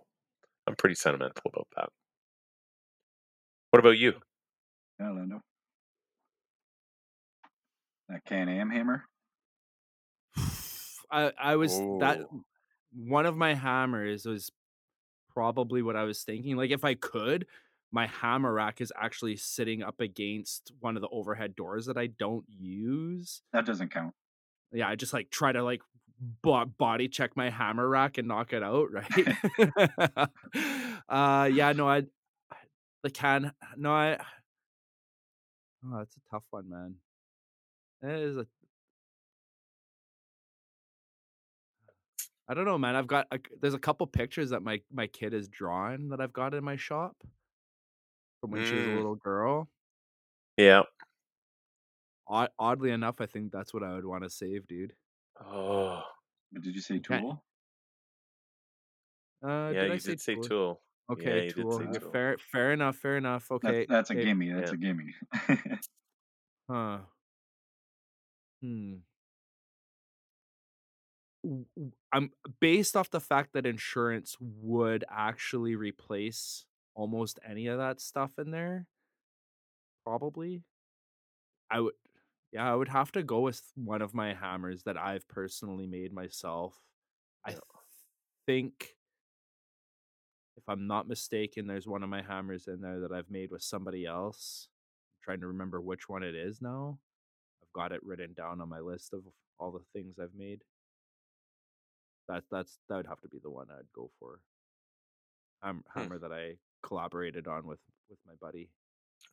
I'm 0.67 0.75
pretty 0.75 0.95
sentimental 0.95 1.41
about 1.45 1.67
that. 1.77 1.89
What 3.71 3.79
about 3.79 3.97
you? 3.97 4.13
yeah, 4.99 5.11
Lando. 5.11 5.41
That 8.09 8.25
Can 8.25 8.49
Am 8.49 8.69
hammer. 8.69 9.05
I 11.11 11.31
I 11.39 11.55
was 11.55 11.77
that 11.99 12.27
one 12.93 13.25
of 13.25 13.37
my 13.37 13.53
hammers 13.53 14.25
was 14.25 14.51
probably 15.33 15.81
what 15.81 15.95
I 15.95 16.03
was 16.03 16.23
thinking. 16.23 16.57
Like 16.57 16.71
if 16.71 16.83
I 16.83 16.95
could, 16.95 17.47
my 17.91 18.07
hammer 18.07 18.53
rack 18.53 18.81
is 18.81 18.91
actually 18.99 19.35
sitting 19.35 19.83
up 19.83 19.99
against 19.99 20.71
one 20.79 20.95
of 20.95 21.01
the 21.01 21.09
overhead 21.09 21.55
doors 21.55 21.85
that 21.87 21.97
I 21.97 22.07
don't 22.07 22.45
use. 22.47 23.41
That 23.53 23.65
doesn't 23.65 23.89
count. 23.91 24.13
Yeah, 24.71 24.87
I 24.87 24.95
just 24.95 25.13
like 25.13 25.29
try 25.29 25.51
to 25.51 25.63
like 25.63 25.81
bo- 26.41 26.65
body 26.65 27.09
check 27.09 27.35
my 27.35 27.49
hammer 27.49 27.87
rack 27.87 28.17
and 28.17 28.27
knock 28.27 28.53
it 28.53 28.63
out, 28.63 28.89
right? 28.91 30.29
uh 31.09 31.49
yeah, 31.51 31.73
no, 31.73 31.89
I 31.89 32.03
the 33.03 33.09
can 33.09 33.51
no, 33.75 33.91
I 33.91 34.17
Oh, 35.83 35.97
that's 35.97 36.15
a 36.15 36.29
tough 36.29 36.43
one, 36.51 36.69
man. 36.69 36.95
It 38.03 38.19
is 38.19 38.37
a 38.37 38.45
I 42.47 42.53
don't 42.53 42.65
know, 42.65 42.77
man. 42.77 42.95
I've 42.95 43.07
got 43.07 43.27
a, 43.31 43.39
there's 43.61 43.73
a 43.73 43.79
couple 43.79 44.05
pictures 44.07 44.49
that 44.49 44.61
my 44.61 44.81
my 44.91 45.07
kid 45.07 45.33
has 45.33 45.47
drawn 45.47 46.09
that 46.09 46.21
I've 46.21 46.33
got 46.33 46.53
in 46.53 46.63
my 46.63 46.75
shop 46.75 47.15
from 48.41 48.51
when 48.51 48.61
she 48.63 48.75
was 48.75 48.85
a 48.87 48.89
Mm. 48.89 48.95
little 48.95 49.15
girl. 49.15 49.69
Yeah. 50.57 50.83
Odd, 52.27 52.49
oddly 52.57 52.91
enough, 52.91 53.21
I 53.21 53.25
think 53.27 53.51
that's 53.51 53.73
what 53.73 53.83
I 53.83 53.93
would 53.93 54.05
want 54.05 54.23
to 54.23 54.29
save, 54.29 54.67
dude. 54.67 54.95
Oh, 55.41 56.03
But 56.53 56.61
did 56.61 56.73
you 56.75 56.81
say 56.81 56.99
Okay. 56.99 57.21
tool? 57.21 57.43
Uh, 59.43 59.73
yeah. 59.73 59.81
did 59.81 59.91
I 59.91 59.93
you 59.93 59.99
say 59.99 60.11
did 60.13 60.21
say 60.21 60.35
tool? 60.35 60.43
tool. 60.43 60.81
Okay, 61.09 61.35
yeah, 61.37 61.43
you 61.43 61.53
did 61.53 61.55
tool. 61.63 61.71
say 61.71 61.87
yeah, 61.91 61.99
tool. 61.99 62.11
Fair, 62.11 62.37
fair 62.37 62.71
enough. 62.73 62.95
Fair 62.97 63.17
enough. 63.17 63.51
Okay, 63.51 63.87
That's, 63.87 63.89
that's 63.89 64.09
a 64.11 64.13
okay, 64.13 64.25
gimme. 64.25 64.51
That's 64.51 64.71
Yeah. 64.71 64.75
a 64.75 64.77
gimme. 64.77 65.13
Huh. 66.69 67.01
Hmm. 68.61 69.03
W- 71.43 71.65
w- 71.75 71.91
I'm 72.13 72.31
based 72.59 72.95
off 72.95 73.09
the 73.09 73.19
fact 73.19 73.53
that 73.53 73.65
insurance 73.65 74.37
would 74.39 75.03
actually 75.09 75.75
replace 75.75 76.65
almost 76.95 77.39
any 77.47 77.67
of 77.67 77.77
that 77.79 77.99
stuff 78.01 78.37
in 78.39 78.51
there. 78.51 78.87
Probably. 80.03 80.63
I 81.69 81.79
would 81.79 81.93
yeah, 82.51 82.71
I 82.71 82.75
would 82.75 82.89
have 82.89 83.11
to 83.13 83.23
go 83.23 83.39
with 83.41 83.61
one 83.75 84.01
of 84.01 84.13
my 84.13 84.33
hammers 84.33 84.83
that 84.83 84.97
I've 84.97 85.27
personally 85.27 85.87
made 85.87 86.13
myself. 86.13 86.77
I 87.45 87.51
Yeah. 87.51 87.59
think 88.45 88.97
if 90.57 90.63
I'm 90.67 90.87
not 90.87 91.07
mistaken, 91.07 91.67
there's 91.67 91.87
one 91.87 92.03
of 92.03 92.09
my 92.09 92.21
hammers 92.21 92.67
in 92.67 92.81
there 92.81 92.99
that 93.01 93.11
I've 93.11 93.31
made 93.31 93.51
with 93.51 93.63
somebody 93.63 94.05
else. 94.05 94.67
I'm 95.15 95.23
trying 95.23 95.39
to 95.41 95.47
remember 95.47 95.81
which 95.81 96.09
one 96.09 96.23
it 96.23 96.35
is 96.35 96.61
now. 96.61 96.99
I've 97.63 97.73
got 97.73 97.91
it 97.91 98.03
written 98.03 98.33
down 98.33 98.61
on 98.61 98.69
my 98.69 98.79
list 98.79 99.13
of 99.13 99.23
all 99.59 99.71
the 99.71 99.83
things 99.93 100.19
I've 100.19 100.35
made. 100.35 100.63
That 102.27 102.43
that's 102.51 102.79
that 102.89 102.97
would 102.97 103.07
have 103.07 103.21
to 103.21 103.29
be 103.29 103.39
the 103.39 103.49
one 103.49 103.69
I'd 103.71 103.91
go 103.93 104.11
for. 104.19 104.41
Hmm. 105.63 105.79
hammer 105.93 106.17
that 106.19 106.31
I 106.31 106.57
collaborated 106.81 107.47
on 107.47 107.67
with 107.67 107.79
with 108.09 108.19
my 108.25 108.33
buddy. 108.41 108.69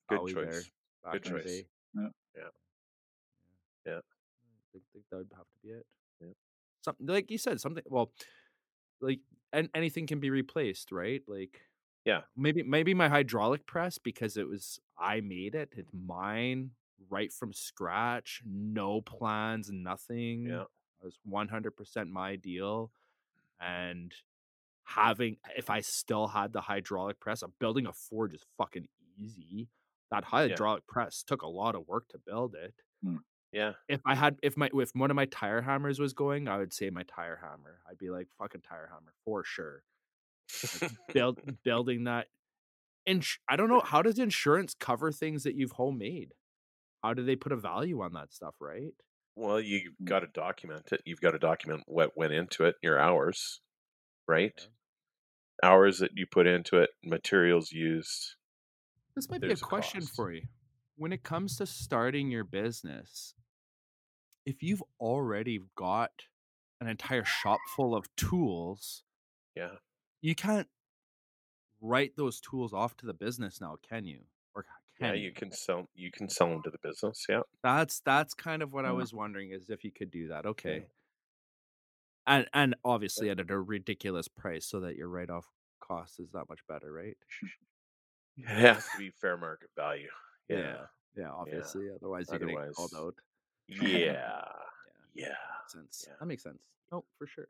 Good 0.08 0.20
there 0.26 0.44
choice. 0.44 0.70
Good 1.12 1.24
choice. 1.24 1.62
Yeah. 1.94 2.08
Yeah. 2.36 2.42
Yeah. 3.86 3.98
I 3.98 4.62
think, 4.72 4.84
think 4.92 5.04
that 5.10 5.16
would 5.18 5.32
have 5.36 5.44
to 5.44 5.58
be 5.62 5.70
it. 5.70 5.86
Yeah. 6.20 6.28
Something 6.84 7.06
like 7.06 7.30
you 7.30 7.38
said, 7.38 7.60
something 7.60 7.82
well, 7.86 8.12
like 9.00 9.20
and 9.52 9.68
anything 9.74 10.06
can 10.06 10.20
be 10.20 10.30
replaced, 10.30 10.92
right? 10.92 11.22
Like 11.26 11.60
Yeah. 12.04 12.22
maybe 12.36 12.62
maybe 12.62 12.94
my 12.94 13.08
hydraulic 13.08 13.66
press 13.66 13.98
because 13.98 14.36
it 14.36 14.48
was 14.48 14.78
I 14.98 15.20
made 15.20 15.54
it. 15.54 15.70
It's 15.76 15.92
mine 15.92 16.72
right 17.10 17.32
from 17.32 17.52
scratch, 17.52 18.42
no 18.44 19.00
plans, 19.00 19.70
nothing. 19.70 20.46
Yeah. 20.46 20.64
It 21.00 21.04
was 21.04 21.18
100% 21.30 22.08
my 22.10 22.36
deal. 22.36 22.90
And 23.60 24.12
having, 24.88 25.36
if 25.56 25.68
I 25.70 25.80
still 25.80 26.28
had 26.28 26.52
the 26.52 26.62
hydraulic 26.62 27.20
press, 27.20 27.42
uh, 27.42 27.48
building 27.60 27.86
a 27.86 27.92
forge 27.92 28.34
is 28.34 28.42
fucking 28.56 28.86
easy. 29.18 29.68
That 30.10 30.24
hydraulic 30.24 30.86
press 30.86 31.22
took 31.22 31.42
a 31.42 31.46
lot 31.46 31.74
of 31.74 31.86
work 31.86 32.08
to 32.08 32.18
build 32.18 32.54
it. 32.54 32.74
Yeah. 33.52 33.72
If 33.88 34.00
I 34.06 34.14
had, 34.14 34.36
if 34.42 34.56
my, 34.56 34.70
if 34.72 34.90
one 34.94 35.10
of 35.10 35.14
my 35.14 35.26
tire 35.26 35.60
hammers 35.60 35.98
was 35.98 36.14
going, 36.14 36.48
I 36.48 36.56
would 36.56 36.72
say 36.72 36.88
my 36.88 37.02
tire 37.02 37.38
hammer. 37.42 37.80
I'd 37.88 37.98
be 37.98 38.08
like, 38.08 38.28
fucking 38.38 38.62
tire 38.62 38.88
hammer 38.90 39.12
for 39.24 39.44
sure. 39.44 39.82
build 41.12 41.38
building 41.64 42.04
that. 42.04 42.28
And 43.06 43.24
I 43.48 43.56
don't 43.56 43.68
know 43.68 43.82
how 43.84 44.02
does 44.02 44.18
insurance 44.18 44.74
cover 44.78 45.12
things 45.12 45.42
that 45.44 45.54
you've 45.54 45.72
homemade. 45.72 46.32
How 47.02 47.14
do 47.14 47.22
they 47.22 47.36
put 47.36 47.52
a 47.52 47.56
value 47.56 48.00
on 48.02 48.14
that 48.14 48.32
stuff, 48.32 48.54
right? 48.60 48.92
Well, 49.36 49.60
you've 49.60 49.94
got 50.04 50.20
to 50.20 50.26
document 50.26 50.88
it. 50.92 51.00
You've 51.04 51.20
got 51.20 51.30
to 51.30 51.38
document 51.38 51.84
what 51.86 52.16
went 52.16 52.32
into 52.32 52.64
it, 52.64 52.74
your 52.82 52.98
hours, 52.98 53.60
right? 54.26 54.68
Hours 55.62 55.98
that 55.98 56.12
you 56.14 56.26
put 56.26 56.46
into 56.46 56.78
it, 56.78 56.90
materials 57.04 57.72
used. 57.72 58.36
This 59.14 59.28
might 59.28 59.40
be 59.40 59.50
a 59.50 59.56
question 59.56 60.00
cost. 60.00 60.14
for 60.14 60.32
you. 60.32 60.42
When 60.96 61.12
it 61.12 61.22
comes 61.22 61.56
to 61.58 61.66
starting 61.66 62.30
your 62.30 62.44
business, 62.44 63.34
if 64.46 64.62
you've 64.62 64.82
already 65.00 65.60
got 65.76 66.10
an 66.80 66.88
entire 66.88 67.24
shop 67.24 67.58
full 67.76 67.94
of 67.94 68.06
tools, 68.16 69.04
Yeah. 69.54 69.76
you 70.20 70.34
can't 70.34 70.68
write 71.80 72.16
those 72.16 72.40
tools 72.40 72.72
off 72.72 72.96
to 72.98 73.06
the 73.06 73.14
business 73.14 73.60
now, 73.60 73.76
can 73.88 74.04
you? 74.04 74.24
Or 74.54 74.64
can 74.98 75.08
Yeah, 75.08 75.12
you 75.14 75.32
can 75.32 75.50
sell 75.52 75.88
you 75.94 76.10
can 76.10 76.28
sell 76.28 76.48
them 76.48 76.62
to 76.62 76.70
the 76.70 76.78
business, 76.78 77.26
yeah. 77.28 77.42
That's 77.62 78.00
that's 78.00 78.34
kind 78.34 78.62
of 78.62 78.72
what 78.72 78.84
I 78.84 78.90
mm. 78.90 78.96
was 78.96 79.12
wondering 79.12 79.50
is 79.52 79.70
if 79.70 79.84
you 79.84 79.92
could 79.92 80.10
do 80.10 80.28
that. 80.28 80.46
Okay. 80.46 80.86
And 82.28 82.46
and 82.52 82.76
obviously 82.84 83.30
at 83.30 83.40
a 83.40 83.44
ridiculous 83.44 84.28
price 84.28 84.66
so 84.66 84.80
that 84.80 84.96
your 84.96 85.08
write 85.08 85.30
off 85.30 85.46
cost 85.80 86.20
is 86.20 86.30
that 86.32 86.48
much 86.48 86.60
better, 86.68 86.92
right? 86.92 87.16
It 88.36 88.46
has 88.46 88.84
to 88.90 88.98
be 88.98 89.10
fair 89.10 89.36
market 89.36 89.70
value. 89.74 90.08
Yeah. 90.48 90.86
Yeah, 91.16 91.32
obviously. 91.32 91.88
Otherwise 91.90 92.26
you're 92.30 92.38
gonna 92.38 92.54
get 92.54 92.74
called 92.74 92.94
out. 92.96 93.14
Yeah. 93.68 94.44
Yeah. 95.14 95.34
Makes 95.62 95.72
sense. 95.72 96.04
Yeah. 96.06 96.14
That 96.20 96.26
makes 96.26 96.42
sense. 96.42 96.62
Oh, 96.92 97.04
for 97.18 97.26
sure. 97.26 97.48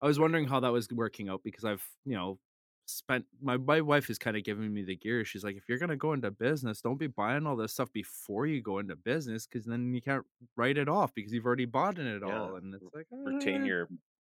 I 0.00 0.06
was 0.06 0.18
wondering 0.18 0.46
how 0.46 0.60
that 0.60 0.72
was 0.72 0.88
working 0.90 1.28
out 1.28 1.42
because 1.44 1.64
I've, 1.64 1.86
you 2.04 2.16
know, 2.16 2.38
spent 2.86 3.26
my 3.40 3.56
my 3.56 3.80
wife 3.80 4.10
is 4.10 4.18
kind 4.18 4.36
of 4.36 4.44
giving 4.44 4.72
me 4.72 4.82
the 4.84 4.96
gear. 4.96 5.24
She's 5.24 5.44
like, 5.44 5.56
if 5.56 5.68
you're 5.68 5.78
gonna 5.78 5.96
go 5.96 6.12
into 6.12 6.30
business, 6.30 6.80
don't 6.82 6.98
be 6.98 7.06
buying 7.08 7.46
all 7.46 7.56
this 7.56 7.72
stuff 7.74 7.92
before 7.92 8.46
you 8.46 8.62
go 8.62 8.78
into 8.78 8.96
business 8.96 9.46
because 9.46 9.66
then 9.66 9.94
you 9.94 10.02
can't 10.02 10.26
write 10.56 10.78
it 10.78 10.88
off 10.88 11.14
because 11.14 11.32
you've 11.32 11.46
already 11.46 11.66
bought 11.66 11.98
in 11.98 12.06
it 12.06 12.22
Yeah. 12.24 12.34
all. 12.36 12.56
And 12.56 12.74
it's 12.74 12.84
like 12.94 13.08
Retain 13.24 13.64
"Ah." 13.64 13.66
your 13.66 13.88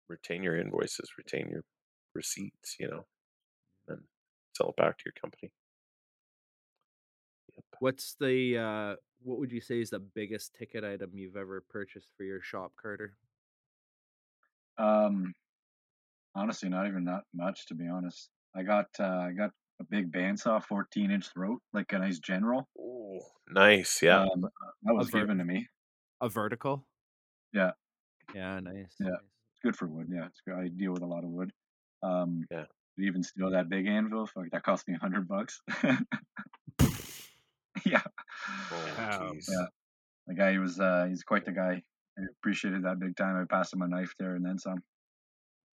retain 0.10 0.44
your 0.44 0.58
invoices, 0.58 1.12
retain 1.18 1.50
your 1.50 1.64
receipts, 2.16 2.78
you 2.80 2.88
know, 2.90 3.06
and 3.88 4.04
sell 4.56 4.70
it 4.70 4.76
back 4.78 4.98
to 5.00 5.04
your 5.06 5.14
company. 5.22 5.52
Yep. 7.56 7.66
What's 7.80 8.16
the 8.20 8.58
uh 8.58 8.96
what 9.24 9.40
would 9.40 9.52
you 9.52 9.62
say 9.62 9.82
is 9.82 9.90
the 9.90 10.00
biggest 10.00 10.54
ticket 10.56 10.84
item 10.84 11.12
you've 11.18 11.36
ever 11.38 11.62
purchased 11.62 12.10
for 12.18 12.24
your 12.24 12.42
shop, 12.42 12.74
Carter? 12.82 13.18
Um, 14.78 15.34
honestly, 16.36 16.70
not 16.70 16.88
even 16.88 17.06
that 17.06 17.24
much 17.34 17.66
to 17.68 17.76
be 17.76 17.88
honest. 17.88 18.30
I 18.58 18.64
got 18.64 18.88
uh, 19.00 19.04
I 19.30 19.32
got 19.38 19.52
a 19.80 19.84
big 19.84 20.12
bandsaw, 20.12 20.64
14 20.64 21.12
inch 21.12 21.30
throat, 21.32 21.62
like 21.74 21.92
a 21.94 22.00
nice 22.00 22.20
general. 22.20 22.68
Ooh, 22.80 23.20
nice. 23.50 24.02
Yeah. 24.02 24.22
Um, 24.24 24.42
that 24.84 24.94
was 24.96 25.10
ver- 25.10 25.20
given 25.22 25.38
to 25.38 25.46
me. 25.46 25.68
A 26.22 26.30
vertical? 26.30 26.88
Yeah. 27.54 27.72
Yeah, 28.34 28.60
nice. 28.60 28.88
Yeah. 29.00 29.10
nice. 29.10 29.20
It's 29.54 29.60
good 29.64 29.76
for 29.76 29.88
wood. 29.88 30.08
Yeah, 30.12 30.26
it's 30.26 30.42
good. 30.48 30.56
I 30.56 30.68
deal 30.70 30.92
with 30.94 31.04
a 31.04 31.06
lot 31.08 31.24
of 31.24 31.30
wood. 31.30 31.52
Um, 32.04 32.42
Yeah. 32.52 32.66
even 32.98 33.22
still, 33.24 33.52
that 33.52 33.70
big 33.70 33.86
anvil, 33.88 34.26
fuck, 34.26 34.46
that 34.52 34.64
cost 34.64 34.88
me 34.88 34.96
a 34.96 35.00
hundred 35.00 35.28
bucks. 35.28 35.62
yeah, 37.86 38.02
oh, 38.72 38.94
Wow. 38.98 39.32
Yeah. 39.48 39.66
the 40.28 40.34
guy 40.34 40.52
he 40.54 40.58
was 40.58 40.80
uh, 40.80 41.06
he's 41.10 41.24
quite 41.24 41.46
the 41.46 41.52
guy. 41.52 41.82
I 42.18 42.22
appreciated 42.40 42.84
that 42.84 43.00
big 43.00 43.16
time. 43.16 43.36
I 43.40 43.46
passed 43.46 43.74
him 43.74 43.82
a 43.84 43.88
knife 43.88 44.14
there 44.20 44.36
and 44.36 44.44
then 44.46 44.58
some. 44.58 44.82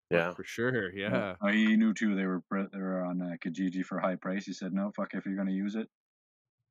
Yeah. 0.09 0.33
For 0.33 0.43
sure. 0.43 0.93
Yeah. 0.93 1.35
Oh, 1.41 1.47
he 1.47 1.75
knew 1.75 1.93
too. 1.93 2.15
They 2.15 2.25
were 2.25 2.41
they 2.51 2.79
were 2.79 3.03
on 3.03 3.21
uh, 3.21 3.35
Kijiji 3.43 3.83
for 3.83 3.97
a 3.97 4.01
high 4.01 4.15
price. 4.15 4.45
He 4.45 4.53
said, 4.53 4.73
"No, 4.73 4.91
fuck. 4.95 5.13
If 5.13 5.25
you're 5.25 5.35
gonna 5.35 5.51
use 5.51 5.75
it, 5.75 5.87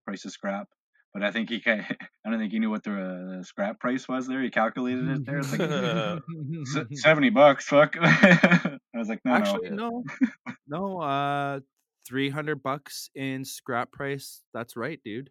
price 0.06 0.24
is 0.24 0.34
scrap." 0.34 0.68
But 1.12 1.22
I 1.22 1.30
think 1.30 1.48
he 1.48 1.60
can 1.60 1.80
I 2.26 2.30
don't 2.30 2.38
think 2.38 2.52
he 2.52 2.58
knew 2.58 2.70
what 2.70 2.82
the 2.82 3.38
uh, 3.40 3.42
scrap 3.44 3.80
price 3.80 4.08
was 4.08 4.26
there. 4.26 4.42
He 4.42 4.50
calculated 4.50 5.08
it 5.08 5.24
there. 5.24 5.38
It's 5.38 5.56
like 5.56 6.88
seventy 6.92 7.30
bucks. 7.30 7.66
Fuck. 7.66 7.96
I 8.00 8.78
was 8.94 9.08
like, 9.08 9.20
no, 9.24 9.32
Actually, 9.32 9.70
no. 9.70 10.04
no. 10.20 10.54
no, 10.68 11.00
uh 11.00 11.60
300 12.06 12.62
bucks 12.62 13.08
in 13.14 13.44
scrap 13.44 13.90
price. 13.90 14.42
That's 14.52 14.76
right, 14.76 15.00
dude. 15.04 15.30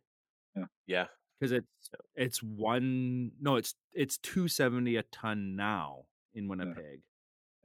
Yeah. 0.88 1.06
Cuz 1.42 1.52
it's 1.52 1.68
it's 2.16 2.42
one 2.42 3.32
no, 3.40 3.58
it's 3.58 3.76
it's 3.94 4.18
270 4.18 4.96
a 4.96 5.04
ton 5.04 5.56
now 5.56 6.06
in 6.34 6.48
Winnipeg. 6.48 7.02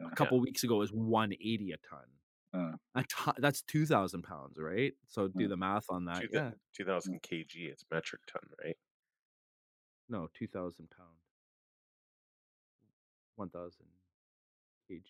Uh, 0.00 0.04
yeah. 0.04 0.10
A 0.12 0.16
couple 0.16 0.40
weeks 0.40 0.64
ago 0.64 0.76
was 0.76 0.92
180 0.92 1.72
a 1.72 1.76
ton. 1.78 2.06
Uh, 2.54 2.76
A 2.94 3.04
ton 3.04 3.34
that's 3.38 3.62
2000 3.62 4.22
pounds, 4.22 4.58
right? 4.58 4.94
So 5.06 5.28
do 5.28 5.42
Yeah. 5.42 5.48
the 5.48 5.56
math 5.56 5.86
on 5.90 6.04
that. 6.06 6.22
Two 6.22 6.28
Yeah. 6.32 6.52
2000 6.72 7.22
kg, 7.22 7.68
it's 7.70 7.84
metric 7.90 8.22
ton, 8.26 8.42
right? 8.64 8.76
No, 10.08 10.28
2000 10.32 10.88
pound. 10.90 11.18
1000 13.36 13.86
kg. 14.90 15.02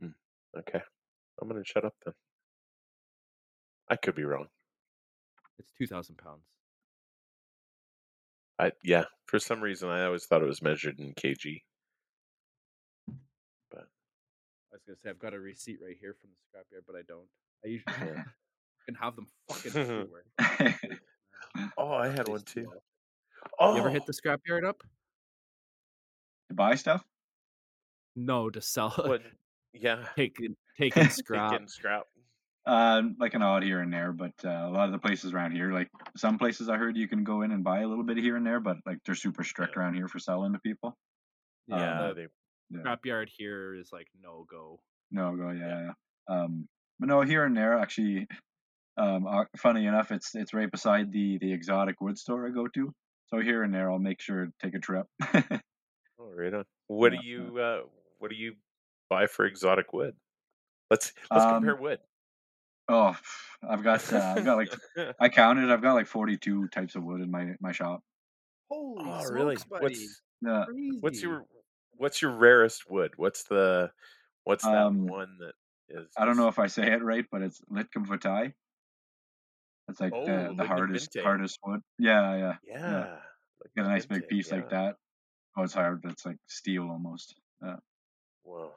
Hmm, 0.00 0.08
okay. 0.58 0.82
I'm 1.40 1.48
going 1.48 1.62
to 1.62 1.68
shut 1.68 1.84
up 1.84 1.94
then. 2.04 2.14
I 3.88 3.96
could 3.96 4.14
be 4.14 4.24
wrong. 4.24 4.48
It's 5.58 5.72
2000 5.72 6.16
pounds. 6.16 6.44
I 8.58 8.72
yeah, 8.84 9.04
for 9.26 9.38
some 9.38 9.60
reason 9.62 9.88
I 9.88 10.04
always 10.04 10.26
thought 10.26 10.42
it 10.42 10.46
was 10.46 10.62
measured 10.62 10.98
in 11.00 11.14
kg. 11.14 11.62
I 13.74 13.82
was 14.86 14.96
gonna 14.96 14.96
say 15.02 15.10
I've 15.10 15.18
got 15.18 15.34
a 15.34 15.40
receipt 15.40 15.78
right 15.84 15.96
here 16.00 16.14
from 16.20 16.30
the 16.30 16.58
scrapyard, 16.58 16.82
but 16.86 16.96
I 16.96 17.02
don't. 17.06 17.26
I 17.64 17.68
usually 17.68 17.94
Yeah. 18.16 18.24
can 18.86 18.94
have 18.94 19.16
them 19.16 19.26
fucking 19.48 19.72
everywhere. 19.76 20.24
Oh, 21.76 21.92
I 21.92 22.08
had 22.08 22.28
one 22.28 22.42
too. 22.42 22.70
Oh, 23.58 23.72
You 23.74 23.80
ever 23.80 23.90
hit 23.90 24.06
the 24.06 24.12
scrapyard 24.12 24.64
up? 24.64 24.82
to 26.48 26.54
buy 26.54 26.74
stuff. 26.74 27.04
No, 28.16 28.50
to 28.50 28.60
sell. 28.60 28.90
what? 29.04 29.22
Yeah. 29.72 30.04
Taking 30.16 30.56
taking 30.78 31.08
scrap. 31.08 31.52
Taking 31.52 31.68
scrap. 31.68 32.02
Uh, 32.66 33.02
like 33.18 33.34
an 33.34 33.42
odd 33.42 33.62
here 33.62 33.80
and 33.80 33.92
there, 33.92 34.12
but 34.12 34.32
uh, 34.44 34.48
a 34.66 34.70
lot 34.70 34.86
of 34.86 34.92
the 34.92 34.98
places 34.98 35.32
around 35.32 35.52
here, 35.52 35.72
like 35.72 35.88
some 36.16 36.38
places 36.38 36.68
I 36.68 36.76
heard 36.76 36.96
you 36.96 37.08
can 37.08 37.24
go 37.24 37.42
in 37.42 37.52
and 37.52 37.64
buy 37.64 37.80
a 37.80 37.86
little 37.88 38.04
bit 38.04 38.16
here 38.18 38.36
and 38.36 38.46
there, 38.46 38.60
but 38.60 38.76
like 38.84 38.98
they're 39.06 39.14
super 39.14 39.42
strict 39.44 39.74
Yeah. 39.76 39.82
around 39.82 39.94
here 39.94 40.08
for 40.08 40.18
selling 40.18 40.52
to 40.52 40.58
people. 40.58 40.96
Yeah, 41.68 42.08
the 42.08 42.14
they 42.14 42.26
Yeah. 42.70 42.86
scrapyard 42.86 43.28
here 43.28 43.74
is 43.74 43.92
like 43.92 44.08
no 44.18 44.44
go. 44.48 44.80
No, 45.10 45.36
go 45.36 45.50
yeah, 45.50 45.88
yeah. 45.88 45.92
Um, 46.28 46.68
but 46.98 47.08
no, 47.08 47.22
here 47.22 47.44
and 47.44 47.56
there 47.56 47.78
actually. 47.78 48.28
Um, 48.98 49.26
uh, 49.26 49.44
funny 49.56 49.86
enough, 49.86 50.12
it's 50.12 50.34
it's 50.34 50.54
right 50.54 50.70
beside 50.70 51.12
the 51.12 51.38
the 51.38 51.52
exotic 51.52 52.00
wood 52.00 52.18
store 52.18 52.46
I 52.46 52.50
go 52.50 52.68
to. 52.68 52.94
So 53.28 53.40
here 53.40 53.62
and 53.64 53.74
there, 53.74 53.90
I'll 53.90 53.98
make 54.00 54.20
sure 54.20 54.46
to 54.46 54.52
take 54.62 54.74
a 54.74 54.80
trip. 54.80 55.06
Oh, 56.18 56.30
right 56.30 56.52
on. 56.52 56.64
What 56.88 57.10
Yeah, 57.10 57.16
do 57.16 57.16
you 57.16 57.58
uh 57.58 57.82
what 58.18 58.30
do 58.30 58.36
you 58.36 58.56
buy 59.08 59.26
for 59.26 59.44
exotic 59.46 59.92
wood? 59.92 60.16
Let's 60.90 61.12
let's 61.34 61.46
Um, 61.46 61.46
compare 61.46 61.76
wood. 61.76 62.00
oh, 62.88 63.16
I've 63.62 63.82
got 63.82 64.12
uh, 64.12 64.34
I've 64.36 64.44
got 64.44 64.56
like 64.56 64.72
I 65.20 65.28
counted. 65.28 65.70
I've 65.70 65.82
got 65.82 65.94
like 65.94 66.06
forty 66.06 66.36
two 66.38 66.68
types 66.68 66.94
of 66.96 67.02
wood 67.04 67.20
in 67.20 67.30
my 67.30 67.54
my 67.60 67.72
shop. 67.72 68.02
Holy 68.70 69.12
oh, 69.12 69.24
really? 69.24 69.58
What's 69.78 70.22
Yeah. 70.42 70.66
what's 71.00 71.22
your 71.22 71.46
what's 72.00 72.22
your 72.22 72.32
rarest 72.32 72.90
wood? 72.90 73.12
What's 73.16 73.44
the 73.44 73.92
what's 74.44 74.64
that 74.64 74.86
Um, 74.86 75.06
one 75.06 75.38
that 75.38 75.54
is 75.88 76.08
I 76.16 76.24
don't 76.24 76.36
know 76.36 76.48
if 76.48 76.58
I 76.58 76.66
say 76.66 76.90
it 76.92 77.02
right, 77.02 77.26
but 77.30 77.42
it's 77.42 77.60
Litcum 77.70 78.06
Vitae. 78.06 78.54
It's 79.88 80.00
like 80.00 80.12
Oh, 80.14 80.24
the, 80.24 80.54
the 80.56 80.64
hardest 80.64 81.12
Vitae. 81.14 81.22
hardest 81.24 81.58
wood. 81.64 81.80
Yeah, 81.98 82.36
yeah. 82.36 82.56
Yeah. 82.62 83.20
like 83.60 83.72
Get 83.74 83.80
a 83.82 83.82
the 83.84 83.88
nice 83.88 84.06
big 84.06 84.20
Vinte, 84.20 84.30
piece 84.30 84.50
like 84.52 84.68
that. 84.70 84.96
Oh, 85.56 85.62
it's 85.64 85.74
hard. 85.74 86.04
It's 86.04 86.24
like 86.26 86.38
steel 86.48 86.84
almost. 86.90 87.36
Yeah. 87.62 87.76
Wow. 88.44 88.72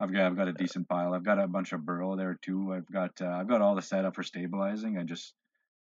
I've 0.00 0.12
got 0.12 0.26
I've 0.26 0.36
got 0.36 0.48
a 0.48 0.52
decent 0.52 0.88
pile. 0.88 1.14
I've 1.14 1.24
got 1.24 1.38
a 1.38 1.46
bunch 1.48 1.72
of 1.72 1.84
burl 1.84 2.16
there 2.16 2.34
too. 2.42 2.72
I've 2.74 2.90
got 2.90 3.20
uh, 3.22 3.28
I've 3.28 3.48
got 3.48 3.62
all 3.62 3.74
the 3.74 3.82
setup 3.82 4.14
for 4.16 4.22
stabilizing. 4.22 4.98
I 4.98 5.04
just 5.04 5.34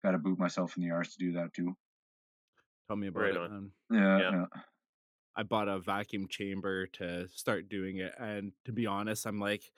got 0.05 0.13
to 0.13 0.19
boot 0.19 0.39
myself 0.39 0.77
in 0.77 0.85
the 0.85 0.91
arse 0.93 1.15
to 1.17 1.19
do 1.19 1.33
that 1.33 1.53
too. 1.55 1.77
Tell 2.87 2.97
me 2.97 3.09
about 3.09 3.21
Right 3.21 3.35
it. 3.35 3.37
on. 3.37 3.73
Yeah, 3.91 4.19
Yeah. 4.19 4.31
yeah. 4.31 4.47
I 5.37 5.43
bought 5.43 5.69
a 5.69 5.79
vacuum 5.79 6.29
chamber 6.29 6.87
to 6.95 7.29
start 7.29 7.69
doing 7.69 7.99
it, 7.99 8.15
and 8.19 8.53
to 8.65 8.73
be 8.73 8.87
honest, 8.87 9.27
I'm 9.27 9.39
like, 9.39 9.71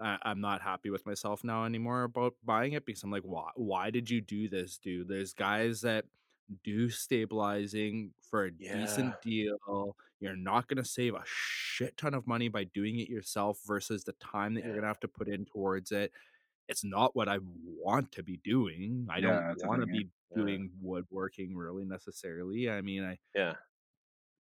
I, 0.00 0.18
am 0.24 0.40
not 0.40 0.60
happy 0.60 0.90
with 0.90 1.06
myself 1.06 1.44
now 1.44 1.64
anymore 1.64 2.04
about 2.04 2.34
buying 2.44 2.72
it 2.72 2.84
because 2.84 3.02
I'm 3.02 3.10
like, 3.10 3.22
why? 3.22 3.50
Why 3.54 3.90
did 3.90 4.10
you 4.10 4.20
do 4.20 4.48
this, 4.48 4.78
dude? 4.78 5.08
There's 5.08 5.32
guys 5.32 5.80
that 5.82 6.04
do 6.62 6.90
stabilizing 6.90 8.12
for 8.30 8.44
a 8.44 8.50
decent 8.50 9.14
deal. 9.22 9.96
You're 10.20 10.36
not 10.36 10.68
gonna 10.68 10.84
save 10.84 11.14
a 11.14 11.22
shit 11.24 11.96
ton 11.96 12.14
of 12.14 12.26
money 12.26 12.48
by 12.48 12.64
doing 12.64 12.98
it 12.98 13.08
yourself 13.08 13.58
versus 13.66 14.04
the 14.04 14.12
time 14.14 14.54
that 14.54 14.64
you're 14.64 14.74
gonna 14.74 14.86
have 14.86 15.00
to 15.00 15.08
put 15.08 15.28
in 15.28 15.44
towards 15.44 15.92
it. 15.92 16.12
It's 16.68 16.84
not 16.84 17.14
what 17.14 17.28
I 17.28 17.38
want 17.42 18.12
to 18.12 18.22
be 18.22 18.36
doing. 18.38 19.06
I 19.10 19.20
Yeah, 19.20 19.54
don't 19.54 19.62
want 19.62 19.82
to 19.82 19.86
be 19.86 20.10
Yeah. 20.30 20.34
doing 20.34 20.70
woodworking 20.80 21.56
really 21.56 21.84
necessarily. 21.84 22.68
I 22.68 22.80
mean, 22.82 23.04
I 23.04 23.18
Yeah. 23.34 23.56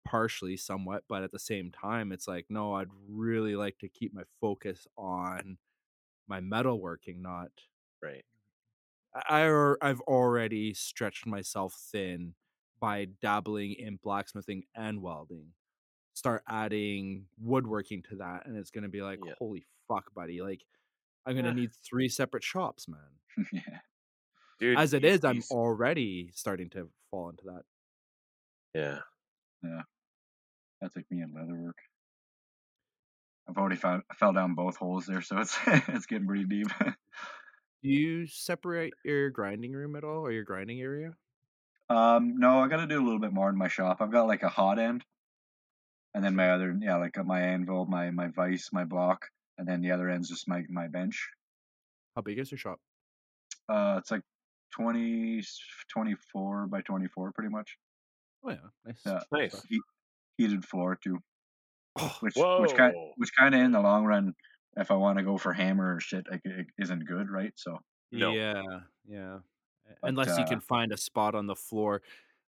partially 0.05 0.57
somewhat, 0.57 1.05
but 1.07 1.23
at 1.23 1.31
the 1.31 1.39
same 1.39 1.71
time, 1.71 2.11
it's 2.11 2.27
like, 2.27 2.45
no, 2.49 2.73
I'd 2.75 2.89
really 3.07 3.55
like 3.55 3.77
to 3.79 3.87
keep 3.89 4.13
my 4.13 4.23
focus 4.41 4.85
on 4.97 5.57
my 6.27 6.41
metalworking, 6.41 7.17
not 7.19 7.51
Right. 8.01 8.25
I 9.29 9.41
or 9.43 9.77
I've 9.81 10.01
already 10.01 10.73
stretched 10.73 11.25
myself 11.25 11.75
thin 11.75 12.35
by 12.79 13.05
dabbling 13.05 13.73
in 13.73 13.97
blacksmithing 13.97 14.65
and 14.75 15.01
welding. 15.01 15.53
Start 16.13 16.43
adding 16.47 17.27
woodworking 17.39 18.03
to 18.03 18.17
that, 18.17 18.47
and 18.47 18.57
it's 18.57 18.71
gonna 18.71 18.89
be 18.89 19.01
like, 19.03 19.21
Yeah. 19.23 19.35
holy 19.39 19.65
fuck, 19.87 20.13
buddy! 20.13 20.41
Like, 20.41 20.65
I'm 21.25 21.35
gonna 21.35 21.49
Yeah. 21.49 21.53
need 21.53 21.71
three 21.87 22.09
separate 22.09 22.43
shops, 22.43 22.87
man. 22.87 23.19
yeah. 23.51 23.79
Dude, 24.59 24.77
As 24.77 24.93
it 24.93 25.03
is, 25.05 25.23
I'm 25.23 25.43
already 25.51 26.31
starting 26.33 26.69
to 26.71 26.89
fall 27.11 27.29
into 27.29 27.43
that. 27.45 27.63
Yeah. 28.73 29.01
Yeah. 29.63 29.83
That's 30.81 30.95
like 30.95 31.09
me 31.09 31.21
and 31.21 31.33
leatherwork. 31.35 31.73
I've 33.47 33.57
already 33.57 33.75
found, 33.75 34.03
fell 34.15 34.31
down 34.33 34.55
both 34.55 34.77
holes 34.77 35.05
there, 35.05 35.21
so 35.21 35.37
it's 35.39 35.57
it's 35.67 36.05
getting 36.05 36.27
pretty 36.27 36.45
deep. 36.45 36.67
Do 37.83 37.89
you 37.89 38.25
separate 38.25 38.95
your 39.03 39.29
grinding 39.29 39.73
room 39.73 39.95
at 39.95 40.03
all, 40.03 40.25
or 40.25 40.31
your 40.31 40.43
grinding 40.43 40.81
area? 40.81 41.17
um, 41.89 42.37
no, 42.39 42.59
I 42.59 42.67
got 42.67 42.77
to 42.77 42.87
do 42.87 42.99
a 43.01 43.03
little 43.03 43.19
bit 43.19 43.33
more 43.33 43.49
in 43.49 43.57
my 43.57 43.67
shop. 43.67 43.97
I've 44.01 44.11
got 44.11 44.27
like 44.27 44.43
a 44.43 44.49
hot 44.49 44.79
end, 44.79 45.05
and 46.13 46.23
then 46.23 46.35
my 46.35 46.51
other 46.51 46.75
yeah, 46.79 46.97
like 46.97 47.17
my 47.25 47.41
anvil, 47.41 47.85
my 47.85 48.11
my 48.11 48.27
vice, 48.27 48.69
my 48.71 48.83
block, 48.85 49.29
and 49.57 49.67
then 49.67 49.81
the 49.81 49.91
other 49.91 50.09
end's 50.09 50.29
just 50.29 50.47
my 50.47 50.63
my 50.69 50.87
bench. 50.87 51.29
How 52.15 52.21
big 52.21 52.39
is 52.39 52.51
your 52.51 52.57
shop? 52.57 52.79
Uh, 53.69 53.95
it's 53.97 54.11
like 54.11 54.21
20, 54.75 55.41
24 55.91 56.67
by 56.67 56.81
twenty 56.81 57.07
four, 57.07 57.31
pretty 57.31 57.49
much. 57.49 57.77
Oh 58.45 58.49
yeah, 58.49 58.57
nice. 58.85 59.01
Yeah. 59.05 59.19
Nice. 59.31 59.65
He, 59.69 59.79
heated 60.37 60.65
floor 60.65 60.97
too, 61.01 61.19
Oh, 61.99 62.15
which 62.21 62.33
which 62.35 62.75
kind 62.75 62.93
which 63.17 63.29
kind 63.37 63.53
of 63.53 63.61
in 63.61 63.71
the 63.71 63.79
long 63.79 64.05
run, 64.05 64.33
if 64.77 64.89
I 64.89 64.95
want 64.95 65.19
to 65.19 65.23
go 65.23 65.37
for 65.37 65.53
hammer 65.53 65.95
or 65.95 65.99
shit, 65.99 66.25
like 66.29 66.41
it 66.43 66.65
isn't 66.79 67.05
good, 67.05 67.29
right? 67.29 67.53
So 67.55 67.77
No. 68.11 68.31
Yeah, 68.31 68.63
yeah. 69.07 69.37
But, 70.01 70.09
Unless 70.09 70.37
you 70.37 70.43
uh, 70.43 70.47
can 70.47 70.59
find 70.59 70.91
a 70.91 70.97
spot 70.97 71.35
on 71.35 71.45
the 71.45 71.55
floor. 71.55 72.01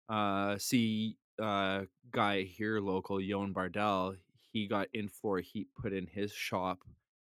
Uh, 0.09 0.56
see, 0.59 1.16
uh, 1.43 1.82
guy 2.10 2.43
here 2.43 2.81
local, 2.81 3.20
Yon 3.20 3.52
Bardell, 3.52 4.14
he 4.55 4.68
got 4.68 4.89
in 4.94 5.09
floor 5.09 5.40
heat 5.40 5.68
put 5.81 5.93
in 5.93 6.06
his 6.06 6.32
shop, 6.32 6.85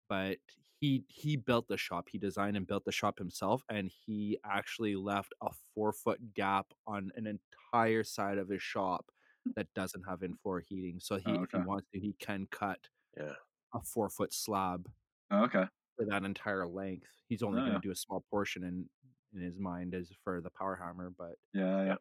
but 0.09 0.37
he 0.81 1.05
he 1.07 1.37
built 1.37 1.67
the 1.69 1.77
shop. 1.77 2.09
He 2.11 2.17
designed 2.19 2.57
and 2.57 2.67
built 2.67 2.85
the 2.85 2.91
shop 2.91 3.17
himself, 3.17 3.63
and 3.69 3.89
he 4.05 4.37
actually 4.45 4.95
left 4.97 5.33
a 5.41 5.49
four 5.73 5.93
foot 5.93 6.33
gap 6.33 6.67
on 6.85 7.11
an 7.15 7.25
entire 7.27 8.03
side 8.03 8.37
of 8.37 8.49
his 8.49 8.61
shop 8.61 9.11
hmm. 9.45 9.51
that 9.55 9.73
doesn't 9.73 10.03
have 10.03 10.23
in 10.23 10.35
floor 10.35 10.59
heating. 10.59 10.99
So 10.99 11.17
he, 11.17 11.23
Oh, 11.25 11.43
if 11.43 11.51
he 11.51 11.59
wants 11.59 11.87
to, 11.93 11.99
he 11.99 12.13
can 12.19 12.47
cut 12.51 12.89
Yeah. 13.17 13.35
a 13.73 13.81
four 13.81 14.09
foot 14.09 14.33
slab 14.33 14.89
oh, 15.31 15.43
okay, 15.45 15.65
for 15.95 16.05
that 16.05 16.23
entire 16.23 16.67
length. 16.67 17.07
He's 17.27 17.43
only 17.43 17.61
Oh, 17.61 17.65
going 17.65 17.73
to 17.73 17.77
yeah. 17.77 17.79
do 17.79 17.91
a 17.91 17.95
small 17.95 18.21
portion 18.29 18.63
in 18.63 18.89
in 19.33 19.41
his 19.41 19.59
mind 19.59 19.93
is 19.93 20.11
for 20.23 20.41
the 20.41 20.49
power 20.49 20.75
hammer, 20.77 21.09
but 21.17 21.35
yeah, 21.53 21.85
Yeah. 21.85 21.97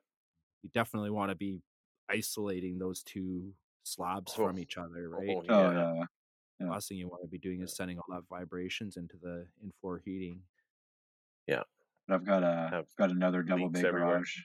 you 0.62 0.70
definitely 0.70 1.10
want 1.10 1.30
to 1.30 1.34
be 1.36 1.62
isolating 2.08 2.78
those 2.78 3.02
two 3.02 3.54
slabs 3.84 4.32
oh, 4.36 4.46
from 4.46 4.56
Oh. 4.56 4.58
each 4.58 4.76
other, 4.76 5.08
right? 5.10 5.28
Oh, 5.30 5.42
Yeah. 5.48 5.72
yeah, 5.72 6.04
yeah. 6.60 6.70
Last 6.70 6.88
thing 6.88 6.98
you 6.98 7.08
want 7.08 7.22
to 7.22 7.28
be 7.28 7.38
doing 7.38 7.62
is 7.62 7.76
sending 7.76 7.98
all 7.98 8.06
that 8.14 8.24
vibrations 8.28 8.96
into 8.96 9.16
the 9.22 9.46
in 9.62 9.70
floor 9.80 10.00
heating. 10.04 10.40
Yeah. 11.46 11.62
But 12.08 12.14
I've 12.14 12.24
got 12.26 12.42
a 12.42 12.68
Have 12.70 12.86
got 12.98 13.10
another 13.10 13.42
double 13.42 13.68
bay 13.68 13.80
everywhere. 13.84 14.14
garage. 14.14 14.36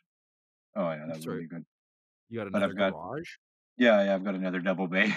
Oh 0.75 0.89
yeah, 0.91 1.05
that 1.07 1.23
Sorry. 1.23 1.37
would 1.37 1.49
be 1.49 1.55
good. 1.55 1.65
You 2.29 2.39
got 2.39 2.51
But 2.51 2.57
another 2.63 2.73
I've 2.73 2.77
got- 2.77 2.93
garage? 2.93 3.29
Yeah, 3.77 4.03
yeah, 4.03 4.15
I've 4.15 4.23
got 4.25 4.35
another 4.35 4.59
double 4.59 4.87
bay. 4.87 5.13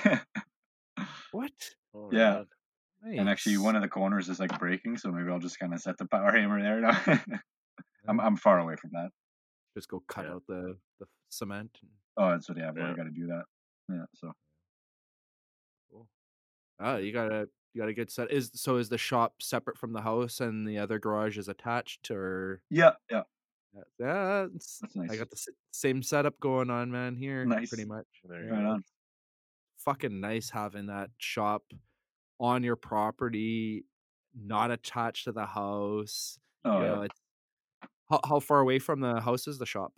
What? 1.32 1.52
Oh, 1.94 2.08
Yeah. 2.10 2.38
on. 3.04 3.18
and 3.18 3.28
actually, 3.28 3.58
one 3.58 3.76
of 3.76 3.82
the 3.82 3.88
corners 3.88 4.30
is 4.30 4.40
like 4.40 4.58
breaking, 4.58 4.96
so 4.96 5.10
maybe 5.12 5.30
I'll 5.30 5.38
just 5.38 5.58
kind 5.58 5.74
of 5.74 5.80
set 5.82 5.98
the 5.98 6.06
power 6.06 6.32
hammer 6.38 6.62
there. 6.62 6.80
Now. 6.80 6.98
I'm 8.08 8.18
I'm 8.18 8.36
far 8.36 8.60
away 8.60 8.76
from 8.76 8.90
that. 8.94 9.10
just 9.76 9.88
go 9.88 10.00
cut 10.08 10.24
Yeah. 10.24 10.32
out 10.32 10.42
the 10.48 10.78
the 11.00 11.06
cement. 11.28 11.76
Oh, 12.16 12.30
that's 12.30 12.48
what 12.48 12.56
yeah, 12.56 12.68
I've 12.70 12.76
Yeah. 12.78 12.84
already 12.84 12.96
got 12.96 13.04
to 13.04 13.10
do 13.10 13.26
that. 13.26 13.44
Yeah, 13.88 14.04
so 14.14 14.32
cool. 15.90 16.08
Oh, 16.80 16.96
you 16.96 17.12
got 17.12 17.32
a 17.32 17.48
you 17.74 17.80
got 17.80 17.88
a 17.88 17.94
good 17.94 18.10
set. 18.10 18.30
Is 18.32 18.50
so 18.54 18.76
is 18.76 18.88
the 18.88 18.98
shop 18.98 19.42
separate 19.42 19.78
from 19.78 19.92
the 19.92 20.02
house 20.02 20.40
and 20.40 20.66
the 20.66 20.78
other 20.78 20.98
garage 20.98 21.38
is 21.38 21.48
attached, 21.48 22.10
or 22.10 22.62
yeah, 22.70 22.92
yeah, 23.10 23.22
Yeah, 23.98 24.44
it's- 24.44 24.80
that's 24.82 24.96
I 25.10 25.16
got 25.16 25.30
the 25.30 25.36
s- 25.36 25.48
same 25.72 26.02
setup 26.02 26.38
going 26.40 26.70
on, 26.70 26.90
man. 26.90 27.16
Here, 27.16 27.44
Nice. 27.44 27.68
pretty 27.70 27.84
much. 27.86 28.06
There 28.24 28.44
you 28.44 28.50
Right 28.50 28.64
on. 28.64 28.84
Fucking 29.78 30.20
nice 30.20 30.50
having 30.50 30.86
that 30.86 31.10
shop 31.18 31.64
on 32.38 32.62
your 32.62 32.76
property, 32.76 33.84
not 34.34 34.70
attached 34.70 35.24
to 35.24 35.32
the 35.32 35.46
house. 35.46 36.38
Oh 36.64 36.78
you 36.78 36.84
yeah. 36.84 36.94
know, 36.94 37.02
it's, 37.02 37.20
how 38.10 38.20
how 38.24 38.40
far 38.40 38.60
away 38.60 38.78
from 38.78 39.00
the 39.00 39.20
house 39.20 39.48
is 39.48 39.58
the 39.58 39.66
shop? 39.66 39.92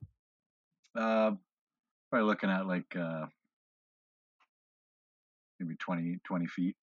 Uh, 0.94 1.32
probably 2.11 2.27
looking 2.27 2.51
at 2.51 2.66
like 2.66 2.94
uh 2.97 3.27
maybe 5.60 5.76
20, 5.76 6.18
20 6.24 6.47
feet. 6.47 6.76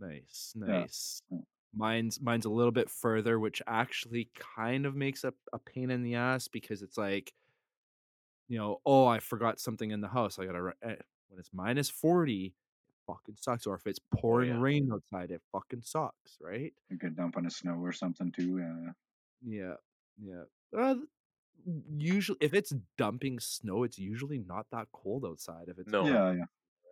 Nice, 0.00 0.52
nice. 0.56 1.22
Mm. 1.32 1.42
Mine's 1.76 2.20
mine's 2.20 2.44
a 2.44 2.50
little 2.50 2.72
bit 2.72 2.88
further, 2.88 3.38
which 3.38 3.60
actually 3.66 4.30
kind 4.56 4.86
of 4.86 4.94
makes 4.94 5.24
a, 5.24 5.32
a 5.52 5.58
pain 5.58 5.90
in 5.90 6.02
the 6.02 6.14
ass 6.14 6.46
because 6.46 6.82
it's 6.82 6.96
like, 6.96 7.32
you 8.48 8.58
know, 8.58 8.80
oh, 8.86 9.06
I 9.06 9.18
forgot 9.18 9.58
something 9.58 9.90
in 9.90 10.00
the 10.00 10.08
house. 10.08 10.38
I 10.38 10.46
gotta 10.46 10.62
ri- 10.62 10.72
eh, 10.84 10.96
when 11.28 11.38
it's 11.40 11.50
minus 11.52 11.90
forty, 11.90 12.54
it 12.88 13.12
fucking 13.12 13.36
sucks. 13.40 13.66
Or 13.66 13.74
if 13.74 13.86
it's 13.86 13.98
pouring 14.14 14.50
yeah. 14.50 14.60
rain 14.60 14.88
outside, 14.92 15.32
it 15.32 15.42
fucking 15.50 15.82
sucks, 15.82 16.38
right? 16.40 16.72
You 16.90 16.98
could 16.98 17.16
dump 17.16 17.36
on 17.36 17.44
the 17.44 17.50
snow 17.50 17.80
or 17.82 17.92
something 17.92 18.30
too. 18.30 18.58
Yeah, 18.58 18.92
Yeah, 19.42 19.74
yeah. 20.22 20.78
Uh, 20.80 20.96
usually, 21.96 22.38
if 22.40 22.54
it's 22.54 22.72
dumping 22.98 23.40
snow, 23.40 23.82
it's 23.82 23.98
usually 23.98 24.38
not 24.38 24.66
that 24.70 24.86
cold 24.92 25.24
outside. 25.24 25.64
If 25.68 25.78
it's 25.78 25.90
No. 25.90 26.06
yeah, 26.06 26.32
yeah. 26.34 26.44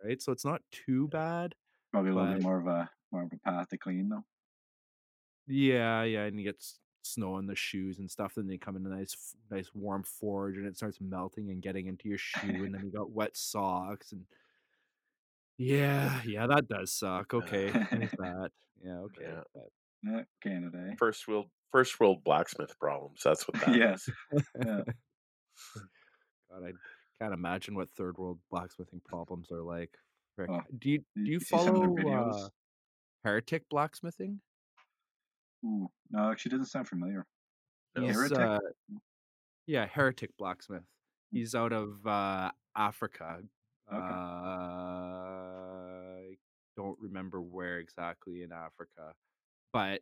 Right, 0.03 0.21
so 0.21 0.31
it's 0.31 0.45
not 0.45 0.61
too 0.71 1.07
bad. 1.07 1.55
Probably 1.91 2.11
a 2.11 2.15
little 2.15 2.33
bit 2.33 2.41
more 2.43 2.59
of 2.59 2.67
a 2.67 2.89
more 3.11 3.23
of 3.23 3.31
a 3.33 3.37
path 3.49 3.69
to 3.69 3.77
clean 3.77 4.09
though. 4.09 4.23
Yeah, 5.47 6.03
yeah, 6.03 6.23
and 6.23 6.39
you 6.39 6.45
get 6.45 6.63
snow 7.03 7.33
on 7.35 7.45
the 7.47 7.55
shoes 7.55 7.99
and 7.99 8.09
stuff. 8.09 8.33
Then 8.35 8.47
they 8.47 8.57
come 8.57 8.75
in 8.77 8.85
a 8.85 8.89
nice, 8.89 9.15
nice 9.51 9.69
warm 9.73 10.03
forge, 10.03 10.57
and 10.57 10.65
it 10.65 10.77
starts 10.77 10.99
melting 11.01 11.49
and 11.49 11.61
getting 11.61 11.87
into 11.87 12.07
your 12.09 12.17
shoe, 12.17 12.63
and 12.63 12.73
then 12.73 12.81
you 12.83 12.91
got 12.91 13.11
wet 13.11 13.35
socks, 13.35 14.11
and 14.13 14.25
yeah, 15.57 16.19
yeah, 16.25 16.47
that 16.47 16.67
does 16.67 16.91
suck. 16.91 17.33
Okay, 17.33 17.69
that. 17.71 18.51
Yeah, 18.83 18.97
okay. 18.99 19.21
Yeah. 19.23 19.41
but- 19.53 20.25
Canada. 20.41 20.87
eh? 20.91 20.95
First 20.97 21.25
world, 21.29 21.45
first 21.71 21.97
world 21.97 22.23
blacksmith 22.25 22.77
problems. 22.77 23.21
That's 23.23 23.47
what 23.47 23.61
that 23.61 23.69
is. 23.75 23.77
Yes. 23.77 24.09
Yeah. 24.65 24.81
God, 26.51 26.63
I 26.65 26.71
can't 27.21 27.33
imagine 27.33 27.75
what 27.75 27.89
third 27.91 28.17
world 28.17 28.39
blacksmithing 28.51 29.01
problems 29.05 29.51
are 29.51 29.61
like. 29.61 29.91
Frick. 30.35 30.49
Oh, 30.49 30.61
do 30.79 30.89
you 30.89 30.99
do 31.15 31.23
you 31.23 31.33
you 31.33 31.39
see 31.39 31.57
some 31.57 31.75
of 31.75 31.95
their 31.95 32.03
follow 32.03 32.29
uh, 32.29 32.47
Heretic 33.23 33.69
Blacksmithing? 33.69 34.39
Ooh, 35.65 35.89
no, 36.11 36.31
actually 36.31 36.51
doesn't 36.51 36.67
sound 36.67 36.87
familiar. 36.87 37.25
No. 37.95 38.07
Heretic? 38.07 38.37
uh, 38.37 38.59
yeah, 39.67 39.85
Heretic 39.85 40.31
Blacksmith. 40.37 40.83
He's 41.31 41.55
out 41.55 41.71
of 41.71 42.05
uh, 42.05 42.51
Africa. 42.75 43.39
Uh, 43.91 43.95
I 43.95 43.99
don't 46.75 46.97
remember 46.99 47.41
where 47.41 47.79
exactly 47.79 48.41
in 48.41 48.51
Africa, 48.51 49.13
but 49.71 50.01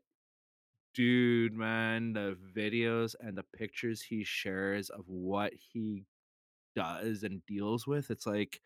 dude, 0.93 1.53
man, 1.53 2.13
the 2.13 2.37
videos 2.55 3.15
and 3.19 3.37
the 3.37 3.45
pictures 3.55 4.01
he 4.01 4.23
shares 4.23 4.89
of 4.89 5.03
what 5.07 5.53
he 5.73 6.05
does 6.75 7.23
and 7.23 7.45
deals 7.45 7.85
with, 7.87 8.11
it's 8.11 8.25
like, 8.25 8.61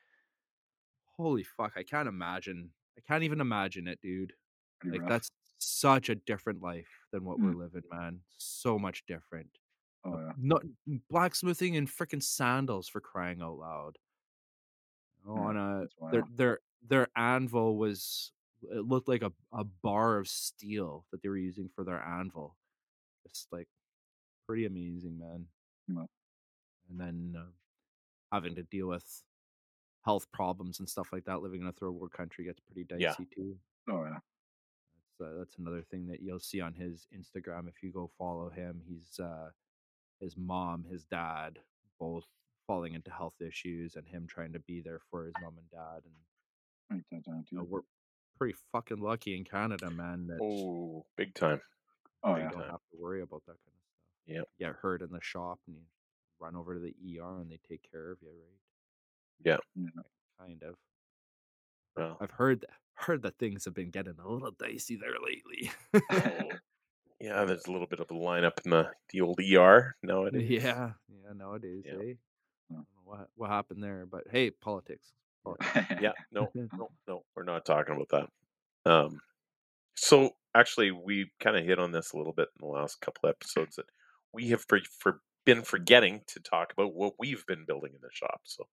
holy 1.18 1.44
fuck, 1.44 1.74
I 1.76 1.84
can't 1.84 2.08
imagine. 2.08 2.72
I 2.98 3.02
can't 3.02 3.24
even 3.24 3.42
imagine 3.42 3.88
it, 3.88 4.00
dude. 4.02 4.34
Pretty 4.80 4.98
Like 4.98 5.02
rough. 5.04 5.10
that's 5.10 5.30
such 5.58 6.10
a 6.10 6.16
different 6.16 6.62
life 6.62 6.90
than 7.12 7.24
what 7.24 7.40
we're 7.40 7.52
Mm. 7.54 7.60
living, 7.60 7.84
man. 7.92 8.22
So 8.38 8.78
much 8.78 9.06
different. 9.06 9.50
oh 10.04 10.20
yeah. 10.20 10.34
Not 10.38 10.62
blacksmithing 11.10 11.74
in 11.74 11.88
freaking 11.88 12.22
sandals 12.22 12.88
for 12.88 13.02
crying 13.02 13.42
out 13.42 13.58
loud. 13.58 13.98
Yeah, 15.26 15.32
on 15.32 15.58
a 15.58 15.88
their 16.12 16.24
their 16.36 16.60
their 16.88 17.08
anvil 17.16 17.78
was 17.78 18.32
it 18.62 18.86
looked 18.86 19.08
like 19.08 19.24
a, 19.24 19.34
a 19.52 19.64
bar 19.64 20.18
of 20.20 20.28
steel 20.28 21.06
that 21.12 21.24
they 21.24 21.30
were 21.30 21.38
using 21.38 21.70
for 21.76 21.84
their 21.84 22.00
anvil. 22.04 22.56
It's 23.26 23.48
like 23.52 23.68
pretty 24.46 24.66
amazing, 24.66 25.18
man. 25.18 25.48
Yeah. 25.88 26.06
And 26.90 27.00
then 27.00 27.36
uh, 27.36 27.50
having 28.36 28.56
to 28.56 28.64
deal 28.64 28.88
with 28.88 29.24
health 30.04 30.32
problems 30.32 30.80
and 30.80 30.88
stuff 30.90 31.10
like 31.12 31.26
that, 31.26 31.42
living 31.42 31.62
in 31.62 31.68
a 31.68 31.72
third 31.72 31.92
world 31.92 32.12
country 32.12 32.46
gets 32.46 32.60
pretty 32.60 32.84
dicey 32.84 33.04
Yeah. 33.04 33.14
too. 33.36 33.58
Oh 33.90 34.04
yeah. 34.04 34.20
That's 35.20 35.32
uh, 35.32 35.38
that's 35.40 35.56
another 35.58 35.82
thing 35.82 36.08
that 36.08 36.22
you'll 36.22 36.40
see 36.40 36.62
on 36.62 36.74
his 36.74 37.08
Instagram 37.18 37.68
if 37.70 37.82
you 37.82 37.92
go 37.92 38.10
follow 38.18 38.50
him. 38.50 38.82
He's 38.88 39.20
uh 39.20 39.50
his 40.20 40.36
mom, 40.38 40.86
his 40.90 41.04
dad, 41.06 41.60
both 42.00 42.26
falling 42.68 42.94
into 42.94 43.12
health 43.12 43.42
issues 43.42 43.96
and 43.96 44.08
him 44.08 44.26
trying 44.28 44.54
to 44.54 44.60
be 44.60 44.82
there 44.82 45.00
for 45.12 45.26
his 45.26 45.34
mom 45.42 45.54
and 45.58 45.70
dad 45.72 46.02
and 46.06 46.14
you 47.52 47.58
know, 47.58 47.64
we're 47.70 47.82
pretty 48.38 48.56
fucking 48.72 49.00
lucky 49.00 49.36
in 49.38 49.44
Canada, 49.44 49.90
man, 49.90 50.28
that 50.28 50.40
Oh, 50.42 51.06
big 51.18 51.34
time. 51.34 51.62
Oh 52.24 52.34
big 52.36 52.44
yeah. 52.44 52.50
you 52.50 52.56
don't 52.58 52.70
have 52.70 52.82
to 52.92 52.98
worry 53.00 53.22
about 53.22 53.44
that 53.48 53.58
kind 53.66 53.76
of 53.76 53.82
stuff. 53.84 54.48
You 54.60 54.66
get 54.68 54.76
hurt 54.76 55.02
in 55.02 55.12
the 55.12 55.20
shop 55.22 55.60
and 55.68 55.76
you 55.78 55.82
run 56.46 56.56
over 56.56 56.76
to 56.76 56.80
the 56.80 56.96
ER 57.20 57.40
and 57.42 57.50
they 57.52 57.60
take 57.68 57.82
care 57.92 58.12
of 58.12 58.18
you, 58.22 58.30
right? 58.30 58.60
Yeah. 59.44 59.58
Yeah. 59.76 60.02
Kind 60.40 60.64
of. 60.64 60.76
Well, 61.98 62.18
I've 62.22 62.32
heard 62.32 62.62
th- 62.62 62.72
heard 62.96 63.24
that 63.24 63.38
things 63.38 63.66
have 63.66 63.74
been 63.74 63.90
getting 63.90 64.16
a 64.24 64.30
little 64.30 64.52
dicey 64.52 64.96
there 64.98 65.16
lately. 65.24 65.72
yeah, 67.20 67.46
there's 67.46 67.66
a 67.66 67.72
little 67.72 67.88
bit 67.88 68.00
of 68.00 68.12
a 68.12 68.14
lineup 68.14 68.60
in 68.66 68.72
the, 68.72 68.90
the 69.12 69.22
old 69.22 69.40
ER 69.40 69.96
nowadays. 70.04 70.50
yeah, 70.50 70.92
yeah. 71.10 71.34
Nowadays, 71.36 71.84
Yeah. 71.86 71.94
eh? 71.94 71.98
I 71.98 72.06
Yeah. 72.70 72.78
don't 72.78 72.78
know 72.78 73.02
what 73.04 73.28
what 73.36 73.50
happened 73.50 73.84
there, 73.84 74.06
but 74.06 74.24
hey, 74.32 74.52
politics. 74.52 75.14
politics. 75.44 75.70
Yeah, 76.02 76.14
no, 76.32 76.50
no, 76.56 76.90
no, 77.08 77.22
we're 77.36 77.44
not 77.44 77.66
talking 77.66 77.96
about 77.96 78.10
that. 78.86 78.92
Um, 78.92 79.20
so 79.96 80.32
actually, 80.56 80.92
we 80.92 81.32
kind 81.40 81.56
of 81.58 81.66
hit 81.66 81.80
on 81.80 81.92
this 81.92 82.12
a 82.14 82.18
little 82.18 82.34
bit 82.34 82.50
in 82.60 82.68
the 82.68 82.72
last 82.74 83.00
couple 83.02 83.30
episodes 83.30 83.76
that 83.78 83.86
we 84.34 84.50
have 84.50 84.64
for 84.68 84.80
been 85.46 85.62
forgetting 85.64 86.22
to 86.28 86.40
talk 86.40 86.72
about 86.74 86.94
what 86.94 87.14
we've 87.20 87.46
been 87.46 87.66
building 87.66 87.92
in 87.94 88.02
the 88.02 88.10
shop. 88.12 88.42
So, 88.44 88.68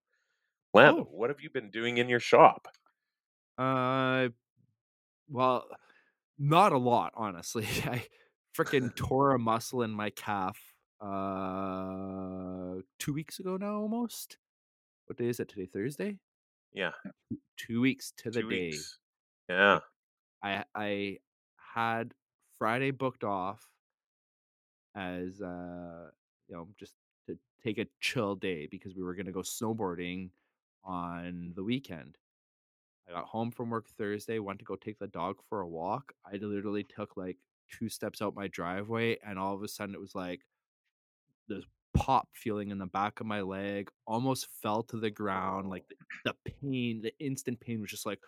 Lando, 0.75 1.03
Oh. 1.03 1.05
what 1.11 1.31
have 1.31 1.41
you 1.41 1.51
been 1.51 1.71
doing 1.71 1.99
in 1.99 2.09
your 2.09 2.21
shop? 2.21 2.67
Uh, 3.59 4.29
well, 5.29 5.67
not 6.39 6.73
a 6.73 6.79
lot, 6.79 7.13
honestly. 7.15 7.67
I 7.85 8.07
freaking 8.57 8.95
tore 8.97 9.33
a 9.33 9.39
muscle 9.39 9.83
in 9.83 9.91
my 9.91 10.11
calf 10.11 10.59
uh 11.01 12.81
two 12.99 13.13
weeks 13.13 13.39
ago 13.41 13.57
now, 13.57 13.75
almost. 13.77 14.39
What 15.07 15.19
day 15.19 15.27
is 15.29 15.41
it 15.41 15.49
today? 15.49 15.67
Thursday. 15.67 16.19
Yeah, 16.73 16.93
Two 17.59 17.81
weeks 17.83 18.13
to 18.19 18.31
the 18.31 18.41
two 18.41 18.49
day. 18.49 18.57
weeks. 18.71 18.99
Yeah, 19.49 19.81
I 20.43 20.65
I 20.75 21.19
had 21.75 22.15
Friday 22.59 22.93
booked 22.93 23.25
off 23.25 23.67
as 24.95 25.43
uh 25.43 26.11
you 26.53 26.59
know 26.59 26.69
just 26.79 26.95
to 27.27 27.39
take 27.65 27.79
a 27.79 27.87
chill 28.01 28.35
day 28.35 28.69
because 28.71 28.95
we 28.95 29.03
were 29.03 29.15
gonna 29.15 29.33
go 29.33 29.41
snowboarding 29.41 30.31
on 30.85 31.53
the 31.57 31.65
weekend. 31.65 32.19
I 33.09 33.13
got 33.13 33.25
home 33.25 33.51
from 33.51 33.71
work 33.71 33.89
Thursday, 33.97 34.39
went 34.39 34.59
to 34.59 34.65
go 34.65 34.77
take 34.77 34.99
the 34.99 35.07
dog 35.07 35.37
for 35.49 35.63
a 35.63 35.69
walk. 35.69 36.13
I 36.27 36.37
literally 36.37 36.85
took 36.85 37.17
like 37.17 37.39
two 37.71 37.89
steps 37.89 38.21
out 38.21 38.37
my 38.37 38.49
driveway, 38.49 39.19
and 39.27 39.39
all 39.39 39.55
of 39.55 39.63
a 39.63 39.69
sudden 39.69 39.95
it 39.95 40.01
was 40.01 40.15
like 40.15 40.41
this 41.49 41.65
pop 41.95 42.29
feeling 42.33 42.71
in 42.71 42.79
the 42.79 42.87
back 42.87 43.21
of 43.21 43.27
my 43.27 43.41
leg, 43.41 43.91
almost 44.07 44.49
fell 44.63 44.83
to 44.85 44.99
the 44.99 45.11
ground. 45.11 45.69
Like 45.71 45.85
the, 45.89 45.97
the 46.25 46.53
pain, 46.61 47.03
the 47.03 47.13
instant 47.19 47.61
pain 47.61 47.81
was 47.81 47.91
just 47.91 48.07
like, 48.07 48.21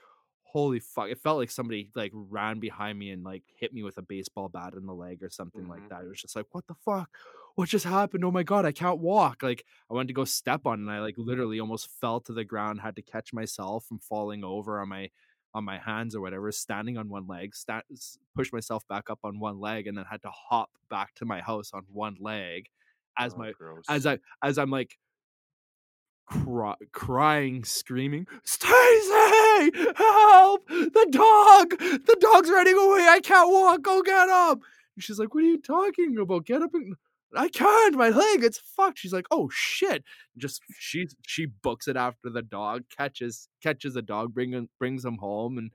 holy 0.54 0.78
fuck. 0.78 1.08
It 1.10 1.18
felt 1.18 1.38
like 1.38 1.50
somebody 1.50 1.90
like 1.96 2.12
ran 2.14 2.60
behind 2.60 2.96
me 2.98 3.10
and 3.10 3.24
like 3.24 3.42
hit 3.58 3.74
me 3.74 3.82
with 3.82 3.98
a 3.98 4.02
baseball 4.02 4.48
bat 4.48 4.72
in 4.74 4.86
the 4.86 4.94
leg 4.94 5.20
or 5.22 5.28
something 5.28 5.66
like 5.68 5.82
Mhm. 5.82 5.88
that. 5.88 6.04
It 6.04 6.08
was 6.08 6.22
just 6.22 6.36
like, 6.36 6.46
what 6.52 6.64
the 6.68 6.74
fuck? 6.74 7.10
What 7.56 7.68
just 7.68 7.84
happened? 7.84 8.24
Oh 8.24 8.30
my 8.30 8.44
god, 8.44 8.64
I 8.64 8.70
can't 8.72 9.00
walk. 9.00 9.42
Like 9.42 9.64
I 9.90 9.94
went 9.94 10.08
to 10.08 10.14
go 10.14 10.24
step 10.24 10.64
on 10.64 10.78
and 10.80 10.90
I 10.90 11.00
like 11.00 11.16
literally 11.18 11.58
almost 11.60 11.90
fell 12.00 12.20
to 12.20 12.32
the 12.32 12.44
ground, 12.44 12.80
had 12.80 12.94
to 12.96 13.02
catch 13.02 13.32
myself 13.32 13.84
from 13.86 13.98
falling 13.98 14.44
over 14.44 14.80
on 14.80 14.88
my 14.88 15.10
on 15.54 15.64
my 15.64 15.78
hands 15.78 16.14
or 16.16 16.20
whatever, 16.20 16.50
standing 16.52 16.96
on 16.98 17.08
one 17.08 17.26
leg, 17.28 17.54
sta- 17.54 17.82
s- 17.92 18.18
push 18.34 18.52
myself 18.52 18.86
back 18.88 19.10
up 19.10 19.20
on 19.24 19.38
one 19.40 19.58
leg, 19.60 19.86
and 19.88 19.96
then 19.98 20.04
had 20.04 20.22
to 20.22 20.30
hop 20.30 20.70
back 20.88 21.14
to 21.14 21.24
my 21.24 21.40
house 21.40 21.72
on 21.72 21.82
one 21.92 22.16
leg 22.20 22.68
as 23.18 23.34
Oh, 23.34 23.38
my 23.38 23.52
gross. 23.52 23.84
as 23.88 24.04
I 24.06 24.18
as 24.42 24.56
I'm 24.58 24.70
like 24.70 24.98
cry, 26.26 26.74
crying, 26.92 27.64
screaming, 27.64 28.26
Stacy, 28.44 29.23
help! 29.96 30.66
The 30.68 31.06
dog, 31.10 31.70
the 31.78 32.16
dog's 32.20 32.50
running 32.50 32.76
away. 32.76 33.06
I 33.08 33.20
can't 33.22 33.50
walk. 33.50 33.82
Go 33.82 34.02
get 34.02 34.28
him. 34.28 34.62
And 34.96 35.02
she's 35.02 35.18
like, 35.18 35.34
"What 35.34 35.44
are 35.44 35.46
you 35.48 35.60
talking 35.60 36.16
about? 36.18 36.46
Get 36.46 36.62
up 36.62 36.74
and." 36.74 36.96
I 37.36 37.48
can't. 37.48 37.96
My 37.96 38.10
leg, 38.10 38.44
it's 38.44 38.58
fucked. 38.58 38.98
She's 39.00 39.12
like, 39.12 39.26
"Oh 39.30 39.48
shit!" 39.52 40.04
Just 40.36 40.62
she 40.78 41.08
she 41.26 41.46
books 41.46 41.88
it 41.88 41.96
after 41.96 42.30
the 42.30 42.42
dog 42.42 42.84
catches 42.96 43.48
catches 43.60 43.94
the 43.94 44.02
dog, 44.02 44.32
bring 44.32 44.52
him, 44.52 44.68
brings 44.78 45.04
him 45.04 45.18
home, 45.18 45.58
and 45.58 45.70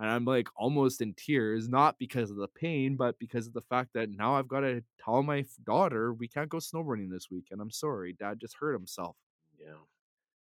and 0.00 0.08
I'm 0.10 0.24
like 0.24 0.48
almost 0.56 1.00
in 1.00 1.14
tears, 1.14 1.68
not 1.68 1.96
because 1.98 2.30
of 2.30 2.38
the 2.38 2.48
pain, 2.48 2.96
but 2.96 3.18
because 3.20 3.46
of 3.46 3.52
the 3.52 3.60
fact 3.60 3.90
that 3.94 4.10
now 4.10 4.34
I've 4.34 4.48
got 4.48 4.60
to 4.60 4.82
tell 5.04 5.22
my 5.22 5.44
daughter 5.64 6.12
we 6.12 6.26
can't 6.26 6.48
go 6.48 6.56
snowboarding 6.58 7.10
this 7.10 7.30
weekend. 7.30 7.60
I'm 7.60 7.70
sorry, 7.70 8.14
Dad 8.14 8.40
just 8.40 8.56
hurt 8.58 8.72
himself. 8.72 9.14
yeah, 9.60 9.74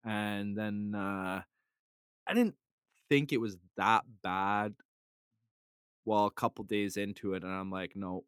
And 0.05 0.57
then 0.57 0.95
uh, 0.95 1.41
I 2.31 2.35
didn't 2.35 2.55
think 3.09 3.33
it 3.33 3.37
was 3.41 3.57
that 3.77 4.05
bad. 4.23 4.75
Well, 6.05 6.25
a 6.25 6.31
couple 6.31 6.63
days 6.65 6.97
into 6.97 7.33
it, 7.33 7.43
and 7.43 7.51
I'm 7.51 7.69
like, 7.71 7.95
no, 7.95 8.25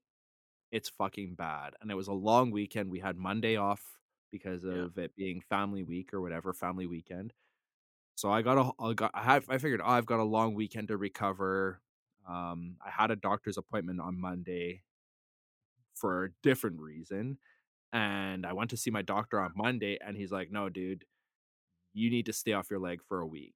it's 0.71 0.89
fucking 0.89 1.35
bad. 1.35 1.75
And 1.81 1.91
it 1.91 1.95
was 1.95 2.07
a 2.09 2.13
long 2.13 2.51
weekend. 2.51 2.91
We 2.91 2.99
had 3.01 3.17
Monday 3.17 3.57
off 3.57 3.99
because 4.31 4.65
Yeah. 4.69 4.87
of 4.87 4.97
it 4.99 5.15
being 5.15 5.41
family 5.41 5.83
week 5.83 6.13
or 6.13 6.21
whatever, 6.21 6.53
family 6.53 6.87
weekend. 6.87 7.33
So 8.15 8.31
I 8.31 8.43
got 8.43 8.57
a, 8.59 8.83
I 8.83 8.93
got, 8.93 9.11
I, 9.13 9.23
have, 9.23 9.49
I 9.49 9.57
figured 9.59 9.81
oh, 9.83 9.87
I've 9.89 10.05
got 10.07 10.19
a 10.21 10.25
long 10.25 10.55
weekend 10.55 10.89
to 10.89 10.97
recover. 10.97 11.81
Um, 12.27 12.77
I 12.85 12.91
had 12.91 13.11
a 13.11 13.15
doctor's 13.17 13.57
appointment 13.57 14.01
on 14.01 14.19
Monday 14.19 14.83
for 15.93 16.25
a 16.25 16.29
different 16.41 16.79
reason, 16.79 17.37
and 17.93 18.45
I 18.45 18.53
went 18.53 18.71
to 18.71 18.77
see 18.77 18.91
my 18.91 19.01
doctor 19.01 19.39
on 19.39 19.53
Monday, 19.55 19.97
and 20.01 20.17
he's 20.17 20.31
like, 20.31 20.51
"No, 20.51 20.69
dude, 20.69 21.05
you 21.93 22.09
need 22.09 22.27
to 22.27 22.33
stay 22.33 22.53
off 22.53 22.69
your 22.71 22.79
leg 22.79 23.03
for 23.03 23.21
a 23.21 23.27
week. 23.27 23.55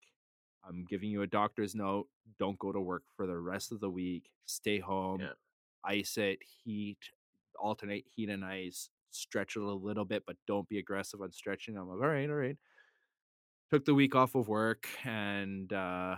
I'm 0.68 0.86
giving 0.86 1.10
you 1.12 1.22
a 1.24 1.28
doctor's 1.28 1.76
note. 1.76 2.10
Don't 2.40 2.60
go 2.60 2.72
to 2.72 2.82
work 2.82 3.04
for 3.16 3.28
the 3.28 3.38
rest 3.38 3.72
of 3.72 3.80
the 3.80 3.90
week. 3.90 4.30
Stay 4.46 4.80
home, 4.80 5.22
Yeah. 5.22 5.34
ice 5.84 6.18
it, 6.18 6.40
heat, 6.44 7.12
alternate 7.60 8.06
heat 8.08 8.30
and 8.30 8.46
ice, 8.46 8.90
stretch 9.12 9.56
it 9.56 9.62
a 9.62 9.66
little 9.74 10.06
bit, 10.06 10.26
but 10.26 10.38
don't 10.48 10.70
be 10.70 10.78
aggressive 10.80 11.22
on 11.22 11.32
stretching. 11.32 11.78
I'm 11.78 11.88
like, 11.90 12.02
all 12.02 12.08
right, 12.10 12.30
all 12.30 12.36
right. 12.36 12.58
Took 13.70 13.86
the 13.86 13.96
week 13.96 14.16
off 14.16 14.36
of 14.36 14.48
work 14.48 14.88
and 15.06 15.72
uh 15.74 16.18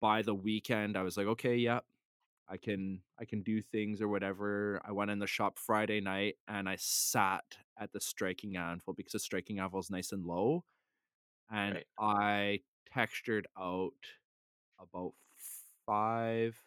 by 0.00 0.22
the 0.22 0.34
weekend 0.34 0.96
I 0.96 1.02
was 1.02 1.16
like, 1.16 1.26
okay, 1.26 1.56
yeah, 1.56 1.80
I 2.48 2.56
can 2.58 3.02
I 3.20 3.24
can 3.24 3.42
do 3.42 3.62
things 3.62 4.00
or 4.02 4.08
whatever. 4.08 4.80
I 4.84 4.92
went 4.92 5.10
in 5.10 5.18
the 5.18 5.26
shop 5.26 5.58
Friday 5.58 6.00
night 6.00 6.38
and 6.48 6.68
I 6.68 6.76
sat 6.76 7.58
at 7.78 7.92
the 7.92 8.00
striking 8.00 8.56
anvil 8.56 8.94
because 8.94 9.12
the 9.12 9.20
striking 9.20 9.58
anvil 9.60 9.80
is 9.80 9.90
nice 9.90 10.12
and 10.12 10.24
low. 10.26 10.64
And 11.50 11.78
Right. 11.78 11.86
I 11.98 12.62
textured 12.92 13.46
out 13.58 13.92
about 14.80 15.12
five 15.86 16.60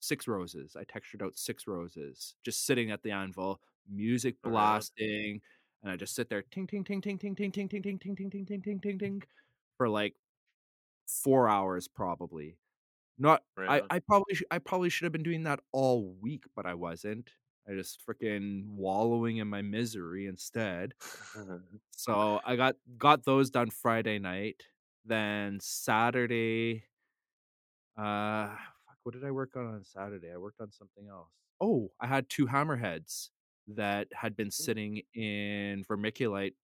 six 0.00 0.28
roses. 0.28 0.76
I 0.78 0.84
textured 0.84 1.22
out 1.22 1.36
six 1.36 1.66
roses, 1.66 2.34
just 2.44 2.64
sitting 2.66 2.90
at 2.90 3.02
the 3.02 3.10
anvil, 3.10 3.60
music 3.90 4.36
blasting, 4.42 5.40
and 5.82 5.92
I 5.92 5.96
just 5.96 6.14
sit 6.14 6.28
there 6.28 6.42
ting 6.50 6.66
ting 6.66 6.84
ting 6.84 7.00
ting 7.00 7.18
ting 7.18 7.34
ting 7.34 7.52
ting 7.52 7.68
ting 7.68 7.80
ting 7.80 7.98
ting 7.98 7.98
ting 7.98 8.30
ting 8.30 8.46
ting 8.46 8.62
ting 8.62 8.80
ting 8.80 8.98
ting 8.98 9.22
for 9.76 9.88
like 9.88 10.14
four 11.06 11.48
hours 11.48 11.88
probably. 11.88 12.56
Not 13.18 13.42
I. 13.58 13.82
I 13.90 13.98
probably 14.00 14.36
I 14.50 14.58
probably 14.58 14.90
should 14.90 15.04
have 15.04 15.12
been 15.12 15.22
doing 15.22 15.44
that 15.44 15.60
all 15.72 16.14
week, 16.20 16.44
but 16.54 16.66
I 16.66 16.74
wasn't. 16.74 17.30
I 17.68 17.72
just 17.72 18.00
freaking 18.06 18.66
wallowing 18.68 19.38
in 19.38 19.48
my 19.48 19.62
misery 19.62 20.26
instead. 20.26 20.94
So 21.90 22.40
I 22.44 22.56
got 22.56 22.76
got 22.98 23.24
those 23.24 23.50
done 23.50 23.70
Friday 23.70 24.18
night. 24.18 24.62
Then 25.06 25.60
Saturday, 25.60 26.84
uh, 27.96 28.48
fuck, 28.48 28.98
what 29.02 29.14
did 29.14 29.24
I 29.24 29.30
work 29.30 29.56
on 29.56 29.66
on 29.66 29.84
Saturday? 29.84 30.32
I 30.32 30.36
worked 30.36 30.60
on 30.60 30.70
something 30.72 31.08
else. 31.08 31.30
Oh, 31.60 31.90
I 32.00 32.06
had 32.06 32.28
two 32.28 32.46
hammerheads 32.46 33.30
that 33.68 34.08
had 34.12 34.36
been 34.36 34.50
sitting 34.50 35.02
in 35.14 35.84
vermiculite, 35.84 36.54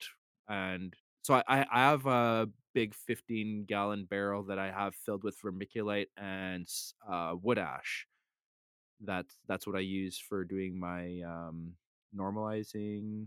and 0.49 0.95
so 1.23 1.35
I 1.35 1.43
I 1.49 1.81
have 1.91 2.07
a 2.07 2.49
big 2.75 2.95
15 2.95 3.65
gallon 3.67 4.05
barrel 4.05 4.45
that 4.45 4.59
I 4.59 4.71
have 4.71 4.95
filled 4.95 5.25
with 5.25 5.41
vermiculite 5.41 6.09
and 6.17 6.67
uh, 7.09 7.35
wood 7.41 7.59
ash. 7.59 8.07
That's 9.01 9.39
that's 9.49 9.67
what 9.67 9.77
I 9.77 9.81
use 9.81 10.19
for 10.19 10.45
doing 10.45 10.79
my 10.79 11.21
um 11.23 11.75
normalizing. 12.17 13.27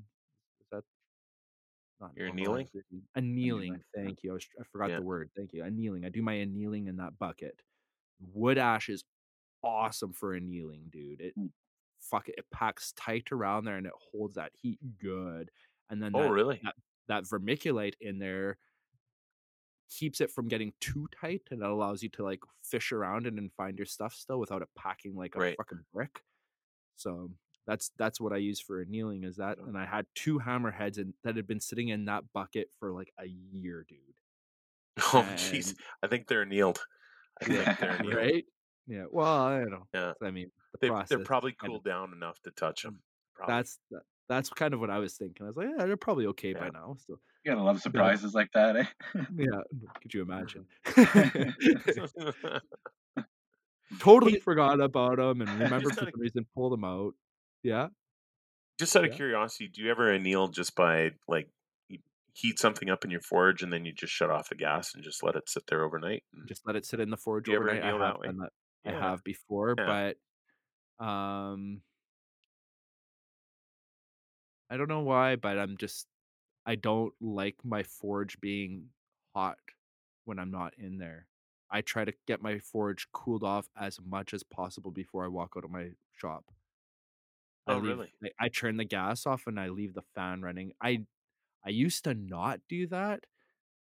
Not 2.01 2.11
Your 2.17 2.27
annealing? 2.27 2.67
normalizing, 2.67 3.01
Annealing. 3.15 3.83
Thank 3.95 4.23
you. 4.23 4.31
I, 4.31 4.33
was, 4.33 4.47
I 4.59 4.63
forgot 4.63 4.89
Yeah. 4.89 4.97
the 4.97 5.03
word. 5.05 5.31
Thank 5.35 5.53
you. 5.53 5.63
Annealing. 5.63 6.05
I 6.05 6.09
do 6.09 6.21
my 6.21 6.33
annealing 6.33 6.87
in 6.87 6.97
that 6.97 7.17
bucket. 7.17 7.61
Wood 8.19 8.57
ash 8.57 8.89
is 8.89 9.03
awesome 9.63 10.11
for 10.13 10.33
annealing, 10.33 10.89
dude. 10.91 11.21
It 11.21 11.35
Mm. 11.37 11.51
fuck 11.99 12.27
it, 12.29 12.35
it 12.37 12.49
packs 12.51 12.91
tight 12.93 13.31
around 13.31 13.65
there 13.65 13.77
and 13.77 13.87
it 13.87 13.93
holds 14.11 14.35
that 14.35 14.51
heat 14.55 14.79
good. 14.99 15.49
And 15.89 16.01
then 16.03 16.11
Oh, 16.15 16.23
that, 16.23 16.31
really? 16.31 16.59
that 16.63 16.75
that 17.07 17.23
vermiculite 17.23 17.95
in 18.01 18.19
there 18.19 18.57
keeps 19.89 20.19
it 20.21 20.31
from 20.31 20.47
getting 20.47 20.73
too 20.81 21.07
tight 21.19 21.43
and 21.51 21.61
it 21.61 21.69
allows 21.69 22.01
you 22.03 22.09
to 22.09 22.23
like 22.23 22.39
fish 22.63 22.91
around 22.91 23.27
and 23.27 23.53
find 23.53 23.77
your 23.77 23.85
stuff 23.85 24.13
still 24.13 24.39
without 24.39 24.61
it 24.63 24.69
packing 24.75 25.15
like 25.15 25.35
a 25.35 25.39
Right. 25.39 25.57
fucking 25.57 25.85
brick. 25.93 26.23
So 26.95 27.31
That's 27.67 27.91
that's 27.97 28.21
what 28.21 28.31
I 28.33 28.37
use 28.37 28.59
for 28.61 28.81
annealing 28.81 29.23
is 29.23 29.37
that, 29.37 29.57
and 29.57 29.77
I 29.77 29.85
had 29.85 30.05
two 30.13 30.39
hammerheads 30.39 30.97
and 30.99 31.13
that 31.23 31.35
had 31.35 31.47
been 31.47 31.59
sitting 31.59 31.89
in 31.89 32.05
that 32.05 32.23
bucket 32.33 32.69
for 32.79 32.91
like 32.91 33.11
a 33.19 33.25
year, 33.25 33.85
dude. 33.87 33.99
Oh, 35.13 35.27
jeez. 35.35 35.75
I 36.03 36.07
think 36.07 36.27
they're 36.27 36.43
annealed. 36.43 36.79
I 37.41 37.45
think 37.45 37.65
Yeah, 37.65 37.73
they're 37.73 37.89
annealed. 37.99 38.13
right? 38.15 38.45
Yeah. 38.87 39.05
Well, 39.11 39.25
I 39.45 39.59
don't 39.59 39.71
know. 39.71 39.87
Yeah. 39.93 40.13
I 40.21 40.31
mean, 40.31 40.51
the 40.79 40.87
They, 41.09 41.15
is 41.15 41.25
probably 41.25 41.51
cooled 41.53 41.83
down 41.83 42.13
enough 42.13 42.39
to 42.43 42.51
touch 42.51 42.83
them. 42.83 42.99
Probably. 43.33 43.55
That's 43.55 43.79
that, 43.91 44.01
that's 44.29 44.49
kind 44.49 44.73
of 44.73 44.79
what 44.79 44.89
I 44.89 44.99
was 44.99 45.15
thinking. 45.17 45.43
I 45.45 45.47
was 45.49 45.57
like, 45.57 45.67
yeah, 45.77 45.85
they're 45.85 45.97
probably 45.97 46.27
okay 46.27 46.53
by 46.53 46.69
now. 46.69 46.95
So 47.05 47.19
You 47.43 47.51
gotta 47.51 47.63
love 47.63 47.81
surprises 47.81 48.33
like 48.33 48.51
that, 48.53 48.75
eh? 48.77 48.85
yeah, 49.35 49.61
could 50.01 50.13
you 50.13 50.21
imagine? 50.21 50.65
Totally 53.99 54.39
forgot 54.39 54.79
about 54.79 55.17
them 55.17 55.41
and 55.41 55.49
remembered 55.59 55.93
for 55.93 56.05
some 56.05 56.11
reason 56.19 56.45
pull 56.55 56.69
them 56.69 56.83
out. 56.83 57.13
Yeah. 57.65 57.89
just 58.79 58.95
out 58.95 59.05
of 59.05 59.11
Yeah. 59.11 59.15
curiosity, 59.15 59.67
do 59.67 59.81
you 59.81 59.89
ever 59.91 60.11
anneal 60.11 60.47
just 60.49 60.75
by 60.75 61.11
like 61.27 61.49
heat 62.33 62.59
something 62.59 62.89
up 62.89 63.05
in 63.05 63.11
your 63.11 63.21
forge 63.21 63.63
and 63.63 63.71
then 63.71 63.85
you 63.85 63.93
just 63.93 64.11
shut 64.13 64.29
off 64.29 64.49
the 64.49 64.55
gas 64.55 64.93
and 64.93 65.03
just 65.03 65.23
let 65.23 65.35
it 65.35 65.49
sit 65.49 65.63
there 65.67 65.83
overnight? 65.83 66.23
Just 66.45 66.65
let 66.67 66.75
it 66.75 66.85
sit 66.85 66.99
in 66.99 67.09
the 67.09 67.17
forge 67.17 67.45
Do 67.45 67.51
you 67.51 67.57
ever 67.57 67.69
overnight. 67.69 67.83
I 67.83 68.05
have 68.05 68.13
that 68.13 68.19
way? 68.19 68.27
that. 68.27 68.51
I 68.85 68.91
have 68.91 69.23
before, 69.23 69.75
Yeah. 69.75 69.85
but 70.99 71.05
um 71.05 71.81
I 74.69 74.77
don't 74.77 74.89
know 74.89 75.01
why, 75.01 75.35
but 75.35 75.57
I'm 75.57 75.77
just 75.77 76.07
I 76.65 76.75
don't 76.75 77.13
like 77.21 77.63
my 77.63 77.83
forge 77.83 78.39
being 78.41 78.89
hot 79.35 79.59
when 80.25 80.39
I'm 80.39 80.51
not 80.51 80.73
in 80.77 80.97
there. 80.97 81.27
I 81.69 81.81
try 81.81 82.05
to 82.05 82.13
get 82.27 82.41
my 82.41 82.59
forge 82.59 83.11
cooled 83.11 83.43
off 83.43 83.69
as 83.75 83.99
much 84.01 84.33
as 84.33 84.43
possible 84.43 84.91
before 84.91 85.25
I 85.25 85.29
walk 85.29 85.53
out 85.57 85.63
of 85.65 85.71
my 85.71 85.91
shop. 86.13 86.51
I 87.67 87.73
Oh, 87.73 87.77
leave, 87.77 87.97
really? 87.97 88.13
I, 88.23 88.31
I 88.39 88.49
turn 88.49 88.77
the 88.77 88.85
gas 88.85 89.25
off 89.25 89.47
and 89.47 89.59
I 89.59 89.69
leave 89.69 89.93
the 89.93 90.01
fan 90.03 90.41
running. 90.41 90.73
I 90.81 91.05
I 91.65 91.69
used 91.71 92.03
to 92.05 92.13
not 92.15 92.61
do 92.69 92.87
that, 92.87 93.25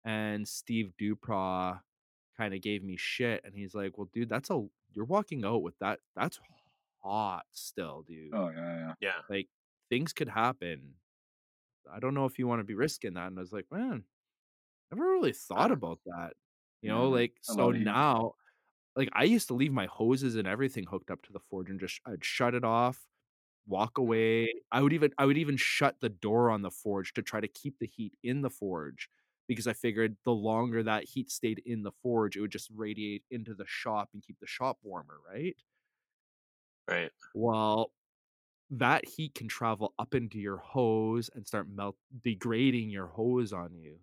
and 0.05 0.49
Steve 0.49 0.95
Dupraw 1.01 1.83
kind 2.37 2.55
of 2.55 2.63
gave 2.63 2.83
me 2.85 2.97
shit, 2.99 3.43
and 3.45 3.55
he's 3.57 3.75
like, 3.75 3.99
"Well, 3.99 4.11
dude, 4.13 4.29
that's 4.31 4.51
a 4.51 4.69
you're 4.93 5.07
walking 5.07 5.45
out 5.47 5.63
with 5.63 5.79
that. 5.81 6.01
That's 6.17 6.41
hot 7.03 7.47
still, 7.53 8.03
dude. 8.05 8.39
Oh 8.39 8.51
yeah, 8.51 8.77
yeah. 8.79 8.95
Yeah. 9.01 9.23
Like 9.29 9.49
things 9.91 10.13
could 10.15 10.29
happen. 10.31 10.97
I 11.91 12.01
don't 12.01 12.15
know 12.15 12.27
if 12.27 12.39
you 12.39 12.47
want 12.47 12.61
to 12.61 12.65
be 12.65 12.75
risking 12.75 13.15
that." 13.15 13.29
And 13.29 13.39
I 13.39 13.43
was 13.43 13.53
like, 13.53 13.71
"Man, 13.71 14.05
never 14.93 15.05
really 15.11 15.33
thought 15.33 15.71
Yeah. 15.71 15.73
about 15.73 16.01
that. 16.07 16.35
You 16.83 16.89
Yeah, 16.89 16.93
know, 16.93 17.09
like 17.11 17.41
a 17.49 17.55
so 17.55 17.73
lot 17.73 17.75
of 17.75 17.83
heat. 17.83 17.99
now." 18.03 18.35
Like 18.97 19.11
I 19.15 19.25
used 19.25 19.49
to 19.49 19.55
leave 19.55 19.73
my 19.73 19.87
hoses 19.87 20.37
and 20.37 20.49
everything 20.49 20.87
hooked 20.87 21.11
up 21.11 21.23
to 21.25 21.33
the 21.33 21.41
forge 21.41 21.71
and 21.71 21.81
just 21.81 22.01
I'd 22.07 22.25
shut 22.25 22.55
it 22.55 22.65
off, 22.65 23.09
walk 23.67 23.95
mm-hmm. 23.95 24.03
away. 24.03 24.55
I 24.73 24.83
would 24.83 24.93
even 24.93 25.13
I 25.19 25.27
would 25.27 25.39
even 25.39 25.57
shut 25.57 25.97
the 26.01 26.09
door 26.09 26.51
on 26.51 26.63
the 26.63 26.71
forge 26.71 27.13
to 27.15 27.23
try 27.23 27.41
to 27.41 27.49
keep 27.49 27.79
the 27.79 27.87
heat 27.87 28.13
in 28.23 28.43
the 28.43 28.51
forge 28.51 29.09
because 29.47 29.67
I 29.67 29.73
figured 29.73 30.17
the 30.25 30.33
longer 30.33 30.83
that 30.83 31.05
heat 31.05 31.31
stayed 31.31 31.63
in 31.67 31.83
the 31.83 31.93
forge, 32.03 32.37
it 32.37 32.41
would 32.41 32.51
just 32.51 32.71
radiate 32.75 33.25
into 33.31 33.55
the 33.55 33.67
shop 33.67 34.09
and 34.15 34.23
keep 34.23 34.39
the 34.41 34.47
shop 34.47 34.79
warmer, 34.83 35.19
right? 35.31 35.57
Right. 36.89 37.11
Well, 37.35 37.91
that 38.71 39.07
heat 39.07 39.35
can 39.35 39.49
travel 39.49 39.95
up 39.99 40.15
into 40.15 40.39
your 40.39 40.57
hose 40.57 41.31
and 41.35 41.47
start 41.47 41.69
melt 41.69 41.97
degrading 42.23 42.91
your 42.91 43.07
hose 43.07 43.53
on 43.53 43.75
you 43.75 43.97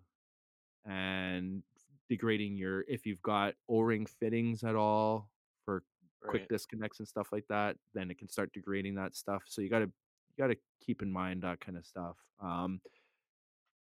and 0.84 1.62
degrading 2.08 2.56
your 2.56 2.84
if 2.88 3.06
you've 3.06 3.22
got 3.22 3.54
o-ring 3.68 4.06
fittings 4.06 4.64
at 4.64 4.76
all 4.76 5.28
quick 6.26 6.42
Right. 6.42 6.48
disconnects 6.48 6.98
and 7.00 7.08
stuff 7.08 7.28
like 7.32 7.44
that 7.48 7.76
then 7.94 8.10
it 8.10 8.18
can 8.18 8.28
start 8.28 8.52
degrading 8.52 8.94
that 8.96 9.16
stuff 9.16 9.42
so 9.46 9.60
you 9.60 9.68
got 9.68 9.80
to 9.80 9.86
you 9.86 10.36
got 10.38 10.48
to 10.48 10.56
keep 10.80 11.02
in 11.02 11.12
mind 11.12 11.42
that 11.42 11.60
kind 11.60 11.76
of 11.76 11.84
stuff 11.86 12.16
um 12.40 12.80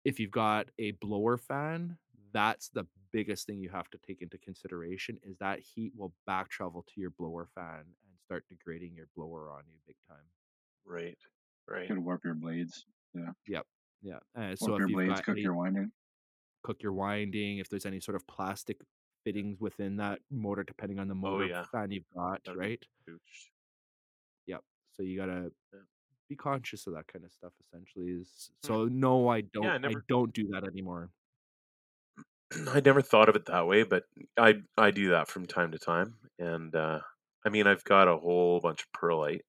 if 0.05 0.19
you've 0.19 0.31
got 0.31 0.67
a 0.79 0.91
blower 0.91 1.37
fan 1.37 1.97
that's 2.33 2.69
the 2.69 2.85
biggest 3.11 3.47
thing 3.47 3.59
you 3.59 3.69
have 3.69 3.89
to 3.89 3.97
take 4.05 4.21
into 4.21 4.37
consideration 4.37 5.17
is 5.23 5.37
that 5.39 5.59
heat 5.59 5.93
will 5.95 6.13
back 6.25 6.49
travel 6.49 6.83
to 6.93 6.99
your 7.01 7.09
blower 7.11 7.47
fan 7.55 7.79
and 7.79 8.19
start 8.25 8.43
degrading 8.49 8.93
your 8.95 9.07
blower 9.15 9.49
on 9.51 9.63
you 9.67 9.79
big 9.85 9.95
time 10.07 10.25
Right. 10.85 11.17
Right. 11.67 11.87
Could 11.87 11.97
warp 11.99 12.21
your 12.23 12.33
blades. 12.35 12.85
yeah 13.43 14.19
uh, 14.37 14.55
so 14.55 14.67
Warp 14.67 14.81
if 14.83 14.89
your 14.89 14.89
blades, 14.89 15.21
cook 15.21 15.37
a- 15.37 15.41
your 15.41 15.53
winding. 15.55 15.91
cook 16.63 16.81
your 16.83 16.93
winding 16.93 17.57
if 17.57 17.69
there's 17.69 17.85
any 17.85 17.99
sort 17.99 18.15
of 18.15 18.25
plastic 18.27 18.77
fittings 19.27 19.59
within 19.59 19.97
that 19.97 20.21
motor 20.31 20.63
depending 20.63 20.99
on 20.99 21.07
the 21.09 21.15
motor 21.15 21.43
Oh, 21.45 21.47
yeah. 21.47 21.65
fan 21.71 21.91
you've 21.91 22.09
got 22.15 22.41
That'd 22.45 22.57
right. 22.59 22.83
Yep. 24.47 24.63
So 24.93 25.03
you 25.03 25.17
gotta 25.17 25.51
Yeah. 25.73 25.79
be 26.29 26.35
conscious 26.35 26.87
of 26.87 26.93
that 26.93 27.07
kind 27.07 27.25
of 27.25 27.31
stuff. 27.31 27.53
Essentially, 27.67 28.11
is 28.11 28.51
so 28.63 28.85
no, 28.85 29.27
I 29.29 29.41
don't. 29.41 29.65
I, 29.65 29.77
never- 29.77 30.05
don't 30.07 30.33
do 30.33 30.47
that 30.49 30.63
anymore. 30.65 31.11
I 32.69 32.79
never 32.79 33.01
thought 33.01 33.29
of 33.29 33.35
it 33.35 33.45
that 33.45 33.67
way, 33.67 33.83
but 33.83 34.05
I 34.37 34.61
I 34.77 34.91
do 34.91 35.09
that 35.11 35.27
from 35.27 35.45
time 35.45 35.71
to 35.71 35.79
time. 35.79 36.17
And 36.39 36.75
uh 36.75 37.01
I 37.45 37.49
mean 37.49 37.67
I've 37.67 37.83
got 37.83 38.07
a 38.07 38.17
whole 38.17 38.59
bunch 38.61 38.83
of 38.83 38.91
perlite. 38.93 39.41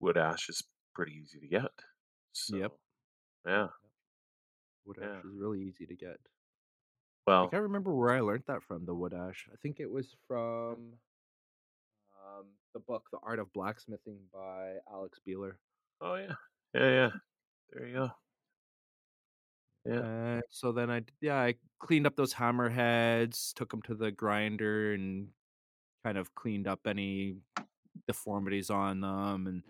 Wood 0.00 0.18
ash 0.18 0.48
is 0.48 0.62
pretty 0.94 1.14
easy 1.14 1.40
to 1.40 1.48
get. 1.48 1.70
So 2.32 2.56
Yep. 2.58 2.72
yeah. 3.46 3.68
Wood 4.84 4.98
Yeah. 5.00 5.18
ash 5.18 5.24
is 5.24 5.34
really 5.34 5.62
easy 5.62 5.86
to 5.86 5.96
get. 5.96 6.20
I 7.40 7.46
can't 7.46 7.62
remember 7.64 7.94
where 7.94 8.10
I 8.10 8.20
learned 8.20 8.44
that 8.46 8.62
from. 8.62 8.86
The 8.86 8.94
wood 8.94 9.14
ash. 9.14 9.48
I 9.52 9.56
think 9.56 9.78
it 9.80 9.90
was 9.90 10.16
from 10.26 10.98
um, 12.24 12.46
the 12.72 12.80
book 12.80 13.08
"The 13.12 13.18
Art 13.22 13.38
of 13.38 13.52
Blacksmithing" 13.52 14.28
by 14.32 14.78
Alex 14.90 15.18
Bealer. 15.24 15.58
oh 16.00 16.14
yeah. 16.16 16.36
Yeah, 16.74 16.90
yeah. 16.90 17.10
There 17.72 17.86
you 17.86 17.94
go. 17.94 18.10
Yeah. 19.84 20.00
Uh, 20.00 20.40
so 20.50 20.72
then 20.72 20.90
I 20.90 21.02
yeah, 21.20 21.36
I 21.40 21.54
cleaned 21.78 22.06
up 22.06 22.16
those 22.16 22.34
hammerheads, 22.34 23.52
took 23.54 23.70
them 23.70 23.82
to 23.82 23.94
the 23.94 24.10
grinder, 24.10 24.94
and 24.94 25.32
kind 26.04 26.18
of 26.18 26.34
cleaned 26.34 26.68
up 26.68 26.86
any 26.86 27.38
deformities 28.08 28.70
on 28.70 29.00
them, 29.02 29.46
and 29.48 29.64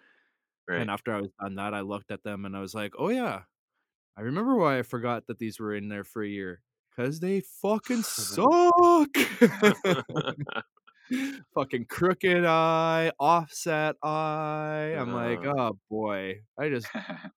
Right. 0.69 0.89
And 0.89 0.91
after 0.91 1.15
I 1.15 1.21
was 1.23 1.31
done 1.41 1.57
that, 1.57 1.75
I 1.75 1.81
looked 1.83 2.11
at 2.13 2.25
them 2.25 2.47
and 2.47 2.57
I 2.57 2.61
was 2.61 2.75
like, 2.75 2.95
"Oh 2.99 3.11
yeah, 3.11 3.45
I 4.17 4.23
remember 4.23 4.57
why 4.57 4.79
I 4.81 4.83
forgot 4.85 5.27
that 5.29 5.39
these 5.41 5.61
were 5.61 5.75
in 5.75 5.89
there 5.89 6.05
for 6.05 6.23
a 6.25 6.29
year. 6.29 6.63
Cause 6.97 7.19
they 7.21 7.41
fucking 7.41 8.03
suck. 8.05 9.17
fucking 11.55 11.85
crooked 11.87 12.45
eye, 12.45 13.13
offset 13.19 13.97
eye. 14.03 14.95
I'm 14.99 15.13
like, 15.13 15.45
Uh. 15.45 15.55
oh 15.59 15.79
boy, 15.91 16.41
I 16.59 16.69
just 16.69 16.87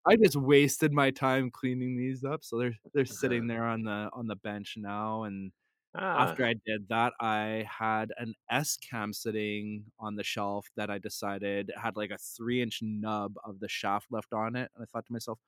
I 0.06 0.15
just 0.18 0.36
wasted 0.36 0.91
my 0.94 1.11
time 1.11 1.49
cleaning 1.52 1.98
these 1.98 2.23
up. 2.23 2.44
So 2.44 2.57
they're 2.60 2.76
they're 2.94 3.06
sitting 3.06 3.48
there 3.48 3.65
on 3.65 3.84
the 3.84 4.10
on 4.14 4.27
the 4.27 4.36
bench 4.36 4.76
now. 4.77 5.23
And 5.23 5.52
ah, 5.95 6.23
after 6.23 6.45
I 6.45 6.53
did 6.65 6.88
that, 6.90 7.14
I 7.19 7.65
had 7.69 8.11
an 8.18 8.36
S 8.49 8.77
cam 8.77 9.14
sitting 9.14 9.86
on 9.99 10.15
the 10.15 10.23
shelf 10.23 10.68
that 10.76 10.90
I 10.90 10.99
decided 10.99 11.72
had 11.82 11.95
like 11.98 12.11
a 12.11 12.18
three 12.18 12.61
inch 12.61 12.80
nub 12.84 13.36
of 13.44 13.60
the 13.60 13.69
shaft 13.69 14.07
left 14.11 14.34
on 14.34 14.56
it. 14.56 14.69
And 14.76 14.84
I 14.84 14.86
thought 14.86 15.06
to 15.07 15.14
myself, 15.14 15.40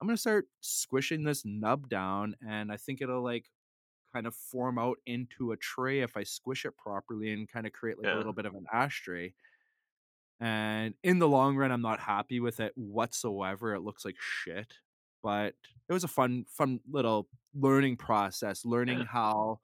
I'm 0.00 0.06
gonna 0.08 0.16
start 0.16 0.48
squishing 0.60 1.24
this 1.24 1.44
nub 1.44 1.88
down, 1.88 2.36
and 2.46 2.70
I 2.72 2.76
think 2.76 3.00
it'll 3.00 3.22
like 3.22 3.50
kind 4.12 4.26
of 4.26 4.34
form 4.34 4.78
out 4.78 4.98
into 5.06 5.52
a 5.52 5.56
tray 5.56 6.00
if 6.00 6.16
I 6.16 6.22
squish 6.24 6.64
it 6.64 6.76
properly 6.76 7.32
and 7.32 7.48
kind 7.48 7.66
of 7.66 7.72
create 7.72 7.98
like 7.98 8.06
Yeah. 8.08 8.16
a 8.16 8.18
little 8.18 8.32
bit 8.32 8.46
of 8.46 8.54
an 8.54 8.66
ashtray. 8.72 9.34
And 10.40 10.94
in 11.02 11.18
the 11.18 11.28
long 11.28 11.56
run, 11.56 11.70
I'm 11.72 11.82
not 11.82 12.00
happy 12.00 12.40
with 12.40 12.60
it 12.60 12.72
whatsoever. 12.76 13.74
It 13.74 13.80
looks 13.80 14.04
like 14.04 14.16
shit, 14.18 14.74
but 15.22 15.54
it 15.88 15.92
was 15.92 16.04
a 16.04 16.08
fun, 16.08 16.44
fun 16.48 16.80
little 16.90 17.28
learning 17.54 17.96
process, 17.96 18.64
learning 18.64 19.00
Yeah. 19.00 19.04
how 19.04 19.60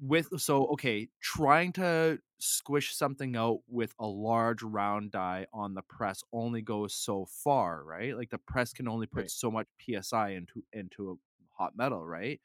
with 0.00 0.28
so 0.40 0.66
okay 0.68 1.08
trying 1.20 1.72
to 1.72 2.18
squish 2.38 2.94
something 2.94 3.34
out 3.36 3.58
with 3.68 3.92
a 3.98 4.06
large 4.06 4.62
round 4.62 5.10
die 5.10 5.46
on 5.52 5.74
the 5.74 5.82
press 5.82 6.22
only 6.32 6.62
goes 6.62 6.94
so 6.94 7.24
far 7.26 7.82
right 7.84 8.16
like 8.16 8.30
the 8.30 8.38
press 8.38 8.72
can 8.72 8.86
only 8.86 9.06
put 9.06 9.20
Right. 9.22 9.30
so 9.30 9.50
much 9.50 9.66
psi 9.80 10.30
into 10.30 10.64
into 10.72 11.10
a 11.12 11.14
hot 11.62 11.76
metal 11.76 12.06
right 12.06 12.40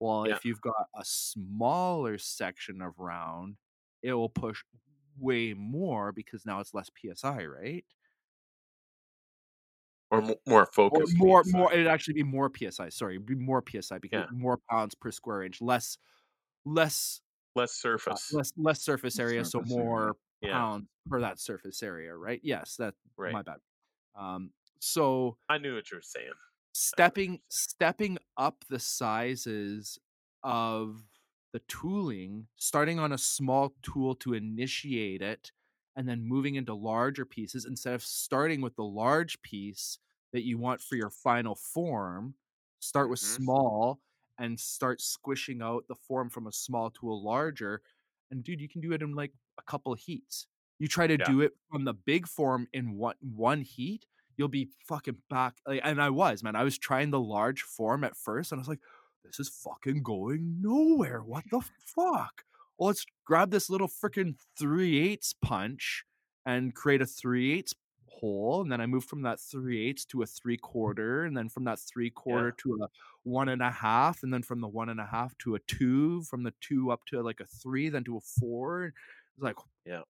well 0.00 0.26
Yeah. 0.28 0.36
if 0.36 0.44
you've 0.44 0.60
got 0.60 0.86
a 0.94 1.04
smaller 1.04 2.18
section 2.18 2.82
of 2.82 2.98
round 2.98 3.56
it 4.02 4.12
will 4.12 4.28
push 4.28 4.62
way 5.18 5.54
more 5.54 6.12
because 6.12 6.44
now 6.44 6.60
it's 6.60 6.74
less 6.74 6.90
psi 6.94 7.44
right 7.46 7.84
or 10.10 10.22
mo- 10.22 10.36
more 10.46 10.62
or 10.62 10.66
focus. 10.66 11.12
more 11.16 11.42
more 11.46 11.72
it'd 11.72 11.86
actually 11.86 12.14
be 12.14 12.22
more 12.22 12.50
psi 12.54 12.88
sorry 12.90 13.14
it'd 13.16 13.26
be 13.26 13.34
more 13.34 13.62
psi 13.80 13.98
because 13.98 14.26
Yeah. 14.30 14.38
more 14.38 14.58
pounds 14.70 14.94
per 14.94 15.10
square 15.10 15.42
inch 15.42 15.60
less 15.60 15.98
less 16.66 17.22
less 17.54 17.72
uh, 18.10 18.16
surface. 18.16 18.30
less 18.30 18.52
less 18.56 18.82
surface 18.82 19.18
area, 19.20 19.44
so 19.44 19.60
surface 19.60 19.76
area. 19.78 19.92
more 20.00 20.16
Yeah. 20.40 20.62
pounds 20.62 20.88
per 21.10 21.20
that 21.20 21.40
surface 21.40 21.82
area, 21.82 22.14
right? 22.16 22.40
Yes, 22.44 22.76
that 22.78 22.94
Right. 23.16 23.36
my 23.36 23.42
bad. 23.42 23.58
Um, 24.16 24.52
so 24.80 25.38
I 25.48 25.58
knew 25.58 25.74
what 25.74 25.90
you 25.90 25.96
were 25.96 26.02
saying. 26.02 26.34
stepping 26.72 27.40
stepping 27.48 28.18
up 28.36 28.64
the 28.68 28.78
sizes 28.78 29.98
of 30.42 31.02
the 31.52 31.60
tooling, 31.60 32.48
starting 32.56 32.98
on 32.98 33.12
a 33.12 33.18
small 33.18 33.74
tool 33.82 34.14
to 34.16 34.34
initiate 34.34 35.22
it, 35.22 35.52
and 35.96 36.08
then 36.08 36.22
moving 36.22 36.54
into 36.56 36.74
larger 36.74 37.24
pieces 37.24 37.64
instead 37.64 37.94
of 37.94 38.02
starting 38.02 38.60
with 38.60 38.76
the 38.76 38.84
large 38.84 39.40
piece 39.42 39.98
that 40.32 40.44
you 40.44 40.58
want 40.58 40.80
for 40.82 40.96
your 40.96 41.10
final 41.10 41.54
form. 41.54 42.34
Start 42.80 43.08
with 43.08 43.20
Mhm. 43.20 43.36
small 43.36 44.00
and 44.38 44.58
start 44.58 45.00
squishing 45.00 45.62
out 45.62 45.86
the 45.88 45.94
form 45.96 46.30
from 46.30 46.46
a 46.46 46.52
small 46.52 46.90
to 46.90 47.10
a 47.10 47.14
larger. 47.14 47.82
And 48.30 48.42
dude, 48.44 48.60
you 48.60 48.68
can 48.68 48.80
do 48.80 48.92
it 48.92 49.02
in 49.02 49.14
like 49.14 49.32
a 49.58 49.62
couple 49.62 49.92
of 49.92 50.00
heats. 50.00 50.46
You 50.78 50.88
try 50.88 51.06
to 51.06 51.16
Yeah. 51.18 51.24
do 51.24 51.40
it 51.40 51.52
from 51.70 51.84
the 51.84 51.94
big 51.94 52.26
form 52.28 52.68
in 52.72 52.94
one 52.96 53.16
one 53.20 53.62
heat, 53.62 54.06
you'll 54.36 54.48
be 54.48 54.70
fucking 54.86 55.22
back. 55.30 55.56
Like, 55.66 55.80
and 55.84 56.02
I 56.02 56.10
was, 56.10 56.42
man. 56.42 56.56
I 56.56 56.64
was 56.64 56.76
trying 56.78 57.10
the 57.10 57.20
large 57.20 57.62
form 57.62 58.04
at 58.04 58.16
first, 58.16 58.52
and 58.52 58.58
I 58.58 58.62
was 58.62 58.68
like, 58.68 58.80
this 59.24 59.40
is 59.40 59.48
fucking 59.48 60.02
going 60.02 60.60
nowhere. 60.60 61.22
What 61.22 61.44
the 61.50 61.60
fuck? 61.86 62.44
Well, 62.78 62.88
let's 62.88 63.06
grab 63.24 63.50
this 63.50 63.70
little 63.70 63.88
freaking 63.88 64.38
three 64.58 64.98
eighths 64.98 65.32
punch 65.32 66.04
and 66.44 66.74
create 66.74 67.00
a 67.02 67.06
three 67.06 67.52
eighths 67.58 67.74
hole. 68.08 68.60
And 68.60 68.70
then 68.70 68.80
I 68.80 68.86
move 68.86 69.04
from 69.04 69.22
that 69.22 69.40
three 69.40 69.88
eighths 69.88 70.04
to 70.06 70.22
a 70.22 70.26
three 70.26 70.58
quarter, 70.58 71.24
and 71.24 71.36
then 71.36 71.48
from 71.48 71.64
that 71.64 71.78
three 71.80 72.10
quarter 72.10 72.52
to 72.52 72.82
a 72.82 72.88
one 73.26 73.48
and 73.48 73.60
a 73.60 73.70
half, 73.72 74.22
and 74.22 74.32
then 74.32 74.42
from 74.42 74.60
the 74.60 74.68
one 74.68 74.88
and 74.88 75.00
a 75.00 75.04
half 75.06 75.36
to 75.38 75.56
a 75.56 75.58
two, 75.66 76.22
from 76.22 76.44
the 76.44 76.54
two 76.60 76.92
up 76.92 77.04
to 77.06 77.20
like 77.22 77.40
a 77.40 77.44
three, 77.46 77.88
then 77.88 78.04
to 78.04 78.16
a 78.16 78.20
four. 78.20 78.94
It's 79.34 79.42
like, 79.42 79.56
Yeah. 79.84 80.02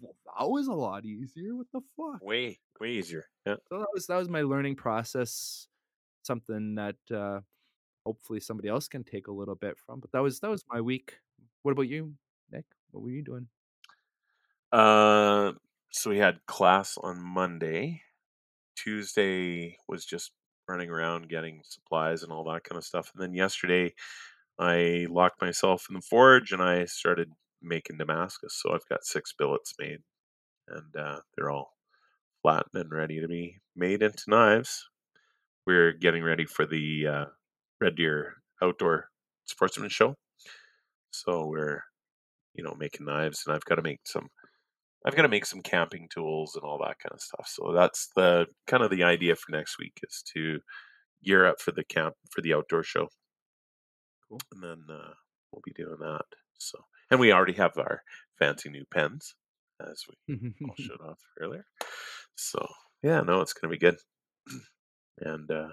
well, 0.00 0.14
that 0.38 0.48
was 0.48 0.66
a 0.66 0.72
lot 0.74 1.06
easier. 1.06 1.56
What 1.56 1.66
the 1.72 1.80
fuck? 1.96 2.22
Way 2.22 2.60
way 2.80 2.90
easier. 2.90 3.24
Yeah. 3.46 3.56
So 3.70 3.78
that 3.78 3.88
was 3.94 4.06
that 4.08 4.18
was 4.18 4.28
my 4.28 4.42
learning 4.42 4.76
process. 4.76 5.68
Something 6.22 6.74
that 6.74 6.96
uh, 7.10 7.40
hopefully 8.04 8.40
somebody 8.40 8.68
else 8.68 8.88
can 8.88 9.04
take 9.04 9.26
a 9.28 9.32
little 9.32 9.54
bit 9.54 9.78
from. 9.78 10.00
But 10.00 10.12
that 10.12 10.20
was 10.22 10.40
that 10.40 10.50
was 10.50 10.64
my 10.68 10.80
week. 10.82 11.18
What 11.62 11.72
about 11.72 11.88
you, 11.88 12.12
Nick? 12.52 12.66
What 12.90 13.02
were 13.02 13.10
you 13.10 13.22
doing? 13.22 13.48
Uh, 14.70 15.52
so 15.90 16.10
we 16.10 16.18
had 16.18 16.44
class 16.46 16.98
on 16.98 17.22
Monday. 17.22 18.02
Tuesday 18.76 19.78
was 19.88 20.04
just 20.04 20.32
running 20.68 20.90
around 20.90 21.28
getting 21.28 21.60
supplies 21.64 22.22
and 22.22 22.32
all 22.32 22.44
that 22.44 22.64
kind 22.64 22.78
of 22.78 22.84
stuff. 22.84 23.10
And 23.14 23.22
then 23.22 23.34
yesterday, 23.34 23.92
I 24.58 25.06
locked 25.10 25.42
myself 25.42 25.86
in 25.88 25.94
the 25.96 26.00
forge 26.00 26.52
and 26.52 26.62
I 26.62 26.84
started 26.84 27.30
making 27.62 27.98
Damascus. 27.98 28.60
So 28.62 28.72
I've 28.74 28.88
got 28.88 29.04
six 29.04 29.32
billets 29.36 29.74
made, 29.78 29.98
and 30.68 30.96
uh, 30.96 31.20
they're 31.36 31.50
all 31.50 31.72
flattened 32.42 32.74
and 32.74 32.90
ready 32.90 33.20
to 33.20 33.28
be 33.28 33.58
made 33.74 34.02
into 34.02 34.24
knives. 34.28 34.88
We're 35.66 35.92
getting 35.92 36.22
ready 36.22 36.44
for 36.44 36.66
the 36.66 37.06
uh, 37.06 37.24
Red 37.80 37.96
Deer 37.96 38.34
Outdoor 38.62 39.08
Sportsman 39.46 39.88
Show. 39.88 40.14
So 41.10 41.46
we're, 41.46 41.82
you 42.54 42.62
know, 42.62 42.74
making 42.78 43.06
knives, 43.06 43.44
and 43.46 43.54
I've 43.54 43.64
got 43.64 43.76
to 43.76 43.82
make 43.82 44.00
some 44.04 44.28
I've 45.04 45.14
got 45.14 45.22
to 45.22 45.28
make 45.28 45.46
some 45.46 45.60
camping 45.60 46.08
tools 46.12 46.54
and 46.54 46.64
all 46.64 46.78
that 46.78 46.98
kind 46.98 47.12
of 47.12 47.20
stuff. 47.20 47.46
So 47.46 47.72
that's 47.72 48.08
the 48.16 48.46
kind 48.66 48.82
of 48.82 48.90
the 48.90 49.02
idea 49.04 49.36
for 49.36 49.52
next 49.52 49.78
week 49.78 50.00
is 50.02 50.22
to 50.34 50.60
gear 51.22 51.46
up 51.46 51.60
for 51.60 51.72
the 51.72 51.84
camp 51.84 52.14
for 52.30 52.40
the 52.40 52.54
outdoor 52.54 52.82
show. 52.82 53.08
Cool. 54.28 54.40
And 54.52 54.62
then 54.62 54.84
uh, 54.90 55.12
we'll 55.52 55.62
be 55.64 55.72
doing 55.72 55.98
that. 56.00 56.24
So 56.58 56.78
and 57.10 57.20
we 57.20 57.32
already 57.32 57.52
have 57.54 57.76
our 57.76 58.02
fancy 58.38 58.70
new 58.70 58.84
pens 58.92 59.34
as 59.80 60.04
we 60.28 60.36
all 60.64 60.74
showed 60.78 61.00
off 61.00 61.18
earlier. 61.40 61.64
So 62.36 62.66
yeah, 63.02 63.20
no, 63.20 63.40
it's 63.40 63.52
gonna 63.52 63.70
be 63.70 63.78
good. 63.78 63.96
and 65.20 65.50
uh, 65.50 65.68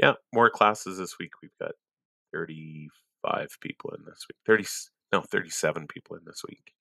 yeah, 0.00 0.12
more 0.32 0.50
classes 0.50 0.98
this 0.98 1.16
week. 1.18 1.30
We've 1.42 1.50
got 1.60 1.72
thirty-five 2.32 3.48
people 3.60 3.90
in 3.98 4.04
this 4.04 4.24
week. 4.28 4.36
Thirty 4.46 4.66
no, 5.12 5.22
thirty-seven 5.22 5.86
people 5.88 6.16
in 6.16 6.22
this 6.24 6.42
week. 6.48 6.73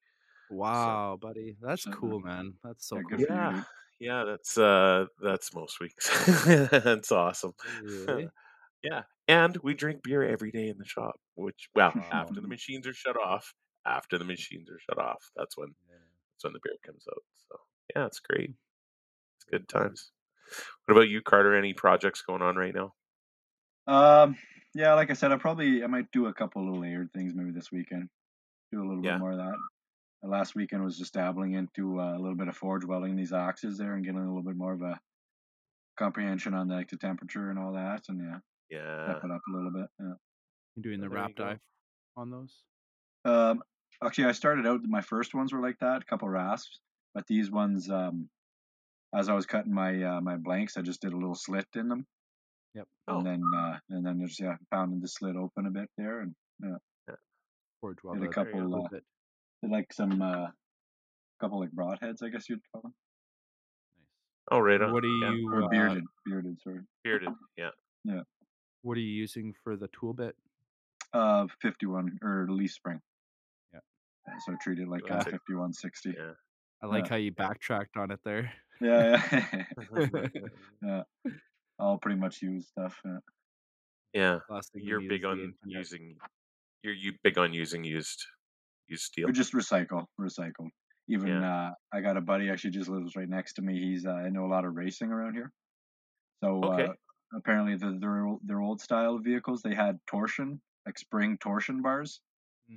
Wow, 0.54 1.18
buddy, 1.22 1.58
that's 1.62 1.84
Shut 1.84 1.94
up. 1.94 2.00
cool, 2.00 2.20
man. 2.20 2.54
That's 2.64 2.88
so 2.88 2.98
Yeah, 2.98 3.02
cool. 3.10 3.20
good 3.20 3.30
you, 3.30 3.36
Yeah, 3.36 3.64
yeah, 4.00 4.24
that's 4.26 4.58
uh, 4.58 5.06
that's 5.22 5.54
most 5.54 5.80
weeks. 5.80 6.10
that's 6.46 7.12
awesome. 7.12 7.54
Really? 7.82 8.30
yeah, 8.84 9.04
and 9.28 9.58
we 9.64 9.74
drink 9.74 10.04
beer 10.04 10.24
every 10.24 10.52
day 10.52 10.68
in 10.70 10.78
the 10.78 10.86
shop. 10.86 11.16
Which, 11.36 11.70
well, 11.76 11.94
after 12.12 12.42
the 12.42 12.48
machines 12.48 12.88
are 12.88 12.94
shut 12.94 13.18
off, 13.18 13.54
after 13.86 14.18
the 14.18 14.26
machines 14.26 14.70
are 14.70 14.80
shut 14.80 14.98
off, 14.98 15.32
that's 15.36 15.58
when 15.58 15.70
Yeah. 15.90 15.98
that's 16.36 16.44
when 16.44 16.54
the 16.54 16.60
beer 16.64 16.78
comes 16.86 17.06
out. 17.10 17.24
So 17.50 17.60
yeah, 17.96 18.06
it's 18.06 18.20
great. 18.20 18.52
It's 19.38 19.46
good 19.50 19.68
times. 19.70 20.12
What 20.86 20.94
about 20.96 21.10
you, 21.10 21.22
Carter? 21.22 21.56
Any 21.56 21.74
projects 21.74 22.22
going 22.22 22.42
on 22.42 22.56
right 22.56 22.76
now? 22.76 22.94
Um, 23.88 24.38
yeah, 24.74 24.94
like 24.94 25.10
I 25.12 25.14
said, 25.14 25.32
I 25.32 25.38
probably 25.38 25.84
I 25.84 25.88
might 25.88 26.12
do 26.12 26.28
a 26.28 26.34
couple 26.34 26.64
little 26.64 26.82
layered 26.82 27.12
things 27.14 27.34
maybe 27.36 27.52
this 27.52 27.72
weekend. 27.72 28.10
Do 28.72 28.82
a 28.84 28.88
little 28.88 29.04
Yeah. 29.04 29.14
bit 29.14 29.20
more 29.20 29.32
of 29.32 29.38
that. 29.38 29.56
Uh, 30.24 30.28
Last 30.28 30.56
weekend 30.56 30.84
was 30.84 30.98
just 30.98 31.14
dabbling 31.14 31.54
into 31.54 32.00
uh, 32.00 32.16
a 32.16 32.20
little 32.20 32.36
bit 32.36 32.48
of 32.48 32.56
forge 32.56 32.86
welding 32.86 33.16
these 33.16 33.34
axes 33.34 33.78
there 33.78 33.94
and 33.96 34.04
getting 34.06 34.20
a 34.22 34.26
little 34.28 34.44
bit 34.44 34.56
more 34.56 34.74
of 34.74 34.82
a 34.82 35.00
comprehension 35.98 36.54
on 36.54 36.68
like 36.70 36.90
the 36.90 36.98
temperature 36.98 37.50
and 37.50 37.60
all 37.60 37.74
that, 37.74 38.04
and 38.10 38.20
yeah, 38.22 38.40
Yeah. 38.70 39.06
step 39.06 39.24
it 39.26 39.32
up 39.32 39.42
a 39.48 39.52
little 39.56 39.72
bit. 39.72 39.88
Yeah. 40.00 40.14
You 40.76 40.84
doing 40.84 41.00
the 41.02 41.08
There 41.10 41.18
you 41.18 41.24
wrap 41.24 41.36
go. 41.36 41.44
dive 41.46 41.60
on 42.18 42.30
those? 42.32 42.64
Um, 43.26 43.64
actually, 44.04 44.26
I 44.26 44.32
started 44.32 44.66
out. 44.66 44.82
My 44.84 45.02
first 45.02 45.34
ones 45.36 45.54
were 45.54 45.62
like 45.62 45.78
that, 45.80 46.02
a 46.02 46.06
couple 46.06 46.28
rasps, 46.30 46.80
but 47.14 47.28
these 47.28 47.52
ones, 47.52 47.90
um, 47.90 48.30
as 49.16 49.30
I 49.30 49.34
was 49.34 49.46
cutting 49.46 49.74
my 49.74 50.02
uh, 50.04 50.22
my 50.22 50.36
blanks, 50.38 50.78
I 50.78 50.82
just 50.82 51.02
did 51.02 51.14
a 51.14 51.18
little 51.18 51.36
slit 51.36 51.68
in 51.76 51.88
them, 51.90 52.08
Yep. 52.74 52.88
Oh. 53.08 53.18
and 53.18 53.26
then 53.28 53.44
uh, 53.56 53.78
and 53.92 54.06
then 54.06 54.26
just 54.26 54.40
yeah, 54.40 54.56
pounded 54.72 55.02
the 55.02 55.08
slit 55.08 55.36
open 55.36 55.68
a 55.68 55.72
bit 55.72 55.90
there, 55.98 56.22
and 56.22 56.34
yeah 56.64 56.78
yeah 57.08 57.16
Forge 57.82 57.98
did 57.98 58.04
weld 58.04 58.18
a 58.18 58.24
it 58.24 58.28
a 58.28 58.30
couple 58.34 58.60
little 58.68 58.86
uh, 58.86 58.90
bit. 58.90 59.04
did 59.04 59.04
like 59.70 59.92
some 59.94 60.22
uh, 60.22 60.48
couple 61.40 61.60
like 61.60 61.72
broadheads, 61.72 62.24
I 62.24 62.30
guess 62.30 62.50
you'd 62.50 62.62
call 62.72 62.82
them, 62.82 62.94
Nice. 63.98 64.06
Oh, 64.52 64.60
right 64.60 64.82
on. 64.82 64.92
What 64.94 65.04
are 65.04 65.08
Yeah. 65.08 65.32
you 65.34 65.52
or 65.54 65.64
uh, 65.64 65.68
bearded, 65.70 66.04
bearded, 66.26 66.58
sorry. 66.62 66.82
Bearded. 67.04 67.30
Yeah. 67.58 67.70
Yeah. 68.06 68.22
what 68.82 68.98
are 68.98 69.02
you 69.02 69.14
using 69.14 69.54
for 69.64 69.78
the 69.78 69.88
tool 69.98 70.14
bit? 70.14 70.36
Uh, 71.14 71.48
fifty 71.62 71.86
one 71.86 72.18
or 72.22 72.48
leaf 72.50 72.72
spring. 72.72 73.00
Yeah. 73.74 73.80
So 74.46 74.56
treat 74.62 74.80
it 74.80 74.88
like 74.88 75.08
Go 75.08 75.16
uh, 75.16 75.24
fifty 75.24 75.54
one 75.54 75.72
sixty. 75.74 76.14
Yeah. 76.18 76.32
I 76.82 76.88
like 76.88 77.06
Yeah. 77.06 77.10
how 77.12 77.16
you 77.16 77.32
backtracked 77.32 77.96
on 77.96 78.12
it 78.12 78.20
there. 78.26 78.52
Yeah, 78.82 79.22
yeah, 80.04 80.28
yeah. 80.82 81.04
All 81.80 81.98
pretty 81.98 82.20
much 82.20 82.42
use 82.42 82.68
stuff. 82.68 83.00
Yeah. 83.06 83.20
yeah. 84.14 84.40
You 84.74 84.84
You're 85.00 85.02
big 85.08 85.24
on 85.24 85.54
using. 85.66 86.18
You're 86.82 86.94
you 86.94 87.14
big 87.24 87.38
on 87.38 87.54
using 87.54 87.84
used 87.86 88.26
used 88.88 89.04
steal. 89.04 89.28
We 89.28 89.34
just 89.34 89.54
recycle, 89.54 90.06
recycle. 90.20 90.70
Even 91.10 91.42
Yeah. 91.42 91.44
uh, 91.44 91.72
I 91.94 92.02
got 92.02 92.18
a 92.18 92.22
buddy 92.22 92.50
actually 92.50 92.72
just 92.72 92.90
lives 92.90 93.16
right 93.16 93.28
next 93.30 93.54
to 93.56 93.62
me. 93.62 93.80
He's 93.80 94.06
uh, 94.06 94.12
I 94.12 94.30
know 94.30 94.46
a 94.46 94.52
lot 94.54 94.66
of 94.66 94.76
racing 94.76 95.12
around 95.12 95.34
here. 95.36 95.52
So 96.44 96.64
Okay. 96.64 96.90
uh, 96.90 96.94
apparently 97.36 97.76
the, 97.78 97.98
their 98.00 98.28
their 98.44 98.62
old 98.62 98.82
style 98.82 99.18
vehicles 99.20 99.62
they 99.62 99.74
had 99.76 100.00
torsion 100.08 100.62
like 100.86 101.00
spring 101.00 101.38
torsion 101.38 101.82
bars 101.82 102.22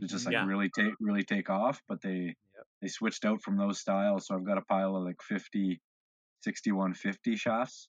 to 0.01 0.09
just 0.09 0.27
Mhm. 0.27 0.27
like 0.27 0.37
Yeah. 0.37 0.43
really 0.43 0.71
take 0.71 0.95
really 1.01 1.25
take 1.25 1.51
off, 1.51 1.83
but 1.89 2.03
they 2.03 2.37
Yep. 2.55 2.67
they 2.83 2.89
switched 2.89 3.25
out 3.27 3.43
from 3.43 3.57
those 3.59 3.81
styles. 3.81 4.27
So 4.27 4.37
I've 4.37 4.47
got 4.47 4.59
a 4.59 4.63
pile 4.65 4.97
of 4.97 5.05
like 5.05 5.23
50, 5.23 5.81
6150 6.43 7.37
shafts. 7.37 7.89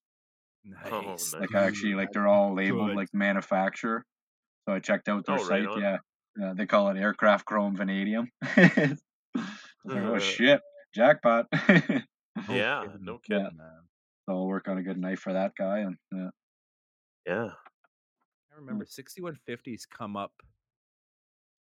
Oh, 0.92 1.02
Nice. 1.02 1.34
nice. 1.34 1.36
Like 1.40 1.56
I 1.56 1.64
actually 1.66 1.96
like 1.96 2.12
they're 2.12 2.28
all 2.28 2.54
labeled 2.56 2.94
good. 2.94 2.96
like 2.96 3.10
manufacturer. 3.14 4.06
So 4.68 4.76
I 4.76 4.80
checked 4.80 5.10
out 5.10 5.26
their 5.26 5.38
Oh, 5.38 5.40
site. 5.40 5.72
Yeah, 5.76 5.98
yeah, 6.40 6.54
they 6.56 6.66
call 6.66 6.90
it 6.90 6.98
aircraft 6.98 7.46
chrome 7.46 7.76
vanadium. 7.76 8.32
I 8.42 8.96
was 9.36 9.46
oh 9.90 10.16
uh. 10.16 10.20
shit, 10.20 10.62
jackpot. 10.94 11.48
so 11.68 11.74
Yeah. 12.50 12.84
kidding. 12.86 13.06
No 13.06 13.20
Yeah. 13.30 13.38
kidding. 13.38 13.58
man. 13.58 13.82
I'll 14.28 14.46
work 14.48 14.68
on 14.68 14.78
a 14.78 14.84
good 14.84 14.98
knife 14.98 15.20
for 15.20 15.34
that 15.34 15.54
guy. 15.58 15.80
And 15.80 15.98
yeah, 16.12 16.30
Yeah. 17.26 17.50
I 18.52 18.56
remember 18.60 18.86
hmm. 18.86 19.02
6150s 19.26 19.84
come 19.90 20.18
up 20.18 20.34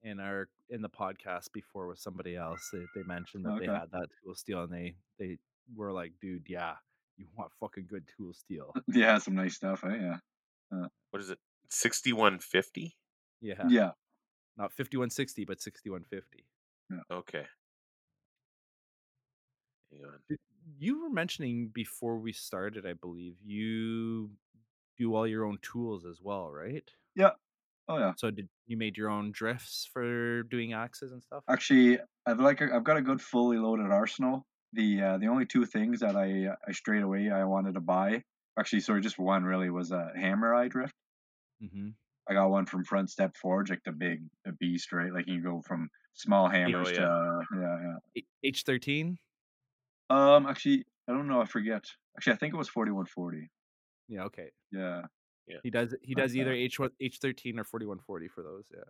in 0.04 0.20
our 0.20 0.50
in 0.70 0.82
the 0.82 0.90
podcast 0.90 1.52
before 1.54 1.88
with 1.88 2.00
somebody 2.00 2.36
else. 2.36 2.70
They, 2.72 2.86
they 2.96 3.04
mentioned 3.06 3.46
that 3.46 3.60
they 3.60 3.66
had 3.66 3.92
that 3.92 4.08
tool 4.24 4.36
steel 4.36 4.64
and 4.64 4.72
they 4.74 4.96
they 5.20 5.38
were 5.76 5.92
like, 5.92 6.14
dude, 6.22 6.46
yeah, 6.48 6.76
you 7.18 7.26
want 7.38 7.52
fucking 7.60 7.88
good 7.90 8.04
tool 8.18 8.34
steel. 8.34 8.74
yeah, 8.88 9.18
some 9.18 9.36
nice 9.36 9.56
stuff. 9.56 9.84
Eh? 9.84 9.96
Yeah, 9.96 10.18
uh. 10.74 10.88
What 11.12 11.22
is 11.22 11.30
it? 11.30 11.40
Sixty 11.70 12.14
one 12.14 12.40
fifty. 12.40 12.96
Yeah. 13.42 13.64
yeah. 13.68 13.92
Not 14.58 14.72
5160, 14.74 15.46
but 15.46 15.62
6150. 15.62 16.46
Okay. 17.12 17.46
Hang 19.92 20.02
on. 20.06 20.38
You 20.78 21.04
were 21.04 21.10
mentioning 21.10 21.70
before 21.74 22.18
we 22.18 22.32
started, 22.34 22.86
I 22.86 22.94
believe, 22.94 23.36
you 23.44 24.30
do 24.98 25.16
all 25.16 25.28
your 25.28 25.46
own 25.46 25.58
tools 25.62 26.06
as 26.06 26.20
well, 26.22 26.52
right? 26.52 26.90
Yeah. 27.16 27.32
Oh 27.88 27.98
yeah. 27.98 28.14
So 28.16 28.32
did 28.32 28.48
you 28.68 28.78
made 28.78 28.98
your 28.98 29.10
own 29.10 29.32
drifts 29.32 29.90
for 29.92 30.44
doing 30.44 30.74
axes 30.74 31.12
and 31.12 31.22
stuff? 31.22 31.44
Actually, 31.50 32.00
I've 32.26 32.40
like 32.40 32.62
a, 32.62 32.70
I've 32.74 32.84
got 32.84 32.98
a 32.98 33.02
good 33.02 33.22
fully 33.22 33.58
loaded 33.58 33.92
arsenal. 33.92 34.46
The 34.74 35.02
uh, 35.02 35.18
the 35.18 35.28
only 35.28 35.46
two 35.46 35.66
things 35.66 36.00
that 36.00 36.16
I 36.16 36.56
I 36.68 36.72
straight 36.72 37.02
away 37.02 37.30
I 37.30 37.44
wanted 37.44 37.74
to 37.74 37.82
buy. 37.82 38.24
Actually, 38.58 38.82
sorry, 38.82 39.02
just 39.02 39.20
one 39.20 39.44
really 39.44 39.70
was 39.70 39.92
a 39.92 40.12
hammer 40.16 40.54
eye 40.54 40.68
drift. 40.68 40.94
Mm-hmm. 41.64 41.90
I 42.30 42.34
got 42.34 42.50
one 42.50 42.66
from 42.66 42.84
Front 42.84 43.10
Step 43.10 43.36
Forge, 43.36 43.70
like 43.70 43.84
the 43.84 43.92
big 43.92 44.22
the 44.46 44.54
beast, 44.54 44.92
right? 44.94 45.14
Like 45.14 45.28
you 45.28 45.42
go 45.42 45.62
from 45.66 45.90
small 46.14 46.48
hammers 46.48 46.92
yeah. 46.92 47.00
to 47.00 47.42
yeah, 47.56 47.78
yeah. 48.16 48.52
H13? 48.52 49.18
Um, 50.10 50.46
actually, 50.46 50.86
I 51.08 51.14
don't 51.14 51.28
know. 51.28 51.42
I 51.42 51.46
forget. 51.46 51.84
Actually, 52.18 52.34
I 52.34 52.36
think 52.38 52.54
it 52.54 52.58
was 52.58 52.70
forty 52.70 52.92
one 52.92 53.06
forty. 53.06 53.50
Yeah, 54.08 54.24
okay. 54.24 54.50
Yeah. 54.72 55.04
Yeah. 55.48 55.58
He 55.64 55.70
does 55.70 55.96
he 56.04 56.14
But, 56.14 56.22
does 56.22 56.36
either 56.36 56.52
H 56.52 56.80
one 56.80 56.92
H 57.00 57.18
thirteen 57.22 57.60
or 57.60 57.64
forty 57.64 57.86
one 57.86 58.00
forty 58.00 58.28
for 58.28 58.44
those. 58.44 58.66
Yeah. 58.72 58.84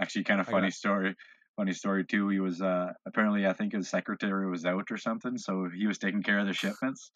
Actually, 0.00 0.24
kind 0.24 0.40
of 0.40 0.46
funny 0.48 0.70
story. 0.70 1.14
Funny 1.56 1.72
story 1.72 2.04
too. 2.04 2.28
He 2.28 2.40
was 2.40 2.60
uh 2.60 2.92
apparently 3.06 3.46
I 3.46 3.52
think 3.52 3.72
his 3.72 3.88
secretary 3.88 4.50
was 4.50 4.64
out 4.64 4.90
or 4.90 4.96
something, 4.96 5.38
so 5.38 5.68
he 5.74 5.86
was 5.86 5.98
taking 5.98 6.22
care 6.22 6.38
of 6.38 6.46
the 6.46 6.52
shipments. 6.52 7.10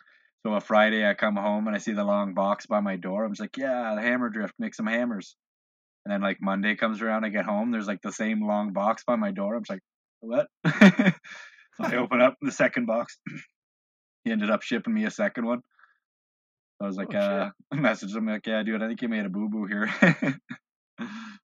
So 0.44 0.54
a 0.54 0.60
Friday 0.60 1.06
I 1.06 1.14
come 1.14 1.36
home 1.36 1.66
and 1.66 1.76
I 1.76 1.78
see 1.78 1.92
the 1.92 2.04
long 2.04 2.32
box 2.34 2.66
by 2.66 2.80
my 2.80 2.96
door. 2.96 3.24
I'm 3.24 3.32
just 3.32 3.40
like, 3.40 3.56
yeah, 3.56 3.94
the 3.94 4.00
hammer 4.00 4.30
drift, 4.30 4.54
make 4.58 4.74
some 4.74 4.86
hammers. 4.86 5.36
And 6.04 6.12
then 6.12 6.22
like 6.22 6.38
Monday 6.40 6.76
comes 6.76 7.02
around, 7.02 7.24
I 7.24 7.28
get 7.28 7.44
home, 7.44 7.70
there's 7.70 7.86
like 7.86 8.00
the 8.02 8.12
same 8.12 8.46
long 8.46 8.72
box 8.72 9.04
by 9.06 9.16
my 9.16 9.32
door. 9.32 9.54
I'm 9.54 9.62
just 9.62 9.70
like, 9.70 9.82
what? 10.20 10.46
so 10.66 11.84
I 11.84 11.96
open 11.96 12.22
up 12.22 12.36
the 12.40 12.52
second 12.52 12.86
box. 12.86 13.18
he 14.24 14.32
ended 14.32 14.50
up 14.50 14.62
shipping 14.62 14.94
me 14.94 15.04
a 15.04 15.10
second 15.10 15.44
one. 15.44 15.60
I 16.80 16.86
was 16.86 16.96
like, 16.96 17.14
Oh, 17.14 17.18
uh, 17.18 17.50
I 17.70 17.76
messaged 17.76 18.16
him 18.16 18.26
like, 18.26 18.46
yeah, 18.46 18.62
dude, 18.62 18.82
I 18.82 18.88
think 18.88 19.02
you 19.02 19.08
made 19.08 19.26
a 19.26 19.28
boo 19.28 19.50
boo 19.50 19.66
here. 19.66 19.90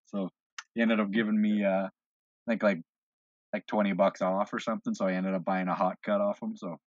so 0.07 0.31
he 0.75 0.81
ended 0.81 1.01
up 1.01 1.11
giving 1.11 1.39
me, 1.39 1.65
uh, 1.65 1.87
I 1.87 2.51
think 2.51 2.63
like 2.63 2.81
like 3.53 3.67
twenty 3.67 3.93
bucks 3.93 4.23
off 4.23 4.53
or 4.53 4.59
something. 4.59 4.95
So 4.95 5.07
I 5.07 5.13
ended 5.13 5.35
up 5.35 5.45
buying 5.45 5.69
a 5.69 5.75
hot 5.75 5.97
cut 6.05 6.21
off 6.21 6.43
him. 6.43 6.57
So 6.57 6.79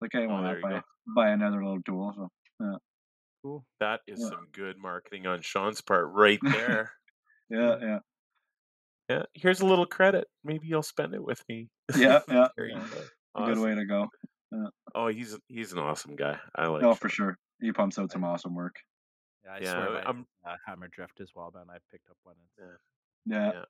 like, 0.00 0.10
hey, 0.12 0.24
Oh, 0.26 0.34
why 0.34 0.42
there 0.42 0.60
not 0.60 0.70
you 0.70 0.82
buy 1.14 1.24
buy 1.26 1.30
another 1.30 1.64
little 1.64 1.82
tool? 1.82 2.12
So 2.16 2.28
yeah. 2.60 2.76
Cool. 3.42 3.64
That 3.80 4.00
is 4.06 4.20
Yeah. 4.20 4.28
some 4.30 4.46
good 4.52 4.76
marketing 4.78 5.26
on 5.26 5.40
Sean's 5.42 5.80
part 5.80 6.08
right 6.12 6.38
there. 6.42 6.92
yeah, 7.50 7.76
yeah, 7.80 7.98
yeah. 9.08 9.22
Here's 9.34 9.60
a 9.60 9.66
little 9.66 9.86
credit. 9.86 10.26
Maybe 10.44 10.66
you'll 10.66 10.82
spend 10.82 11.14
it 11.14 11.22
with 11.22 11.42
me. 11.48 11.68
yeah, 11.96 12.20
yeah. 12.28 12.48
Yeah. 12.58 12.80
go. 13.34 13.42
A 13.42 13.46
good 13.54 13.58
way 13.62 13.74
to 13.74 13.84
go. 13.84 14.08
Oh, 14.94 15.08
he's 15.08 15.36
he's 15.48 15.72
an 15.72 15.78
awesome 15.78 16.16
guy. 16.16 16.38
I 16.56 16.66
like. 16.66 16.82
No, 16.82 16.94
for 16.94 17.08
sure. 17.08 17.36
He 17.60 17.72
pumps 17.72 17.98
out 17.98 18.10
some 18.12 18.24
awesome 18.24 18.54
work. 18.54 18.76
Yeah, 19.44 19.52
I 19.52 19.58
Yeah, 19.60 19.72
swear 19.72 19.88
by 20.00 20.02
I'm- 20.06 20.26
uh, 20.46 20.56
hammer 20.66 20.88
drift 20.88 21.20
as 21.20 21.30
well, 21.34 21.50
man. 21.54 21.64
I 21.70 21.78
picked 21.92 22.08
up 22.10 22.16
one. 22.22 22.36
It's, 22.44 22.68
Yeah. 23.26 23.52
Yeah. 23.52 23.64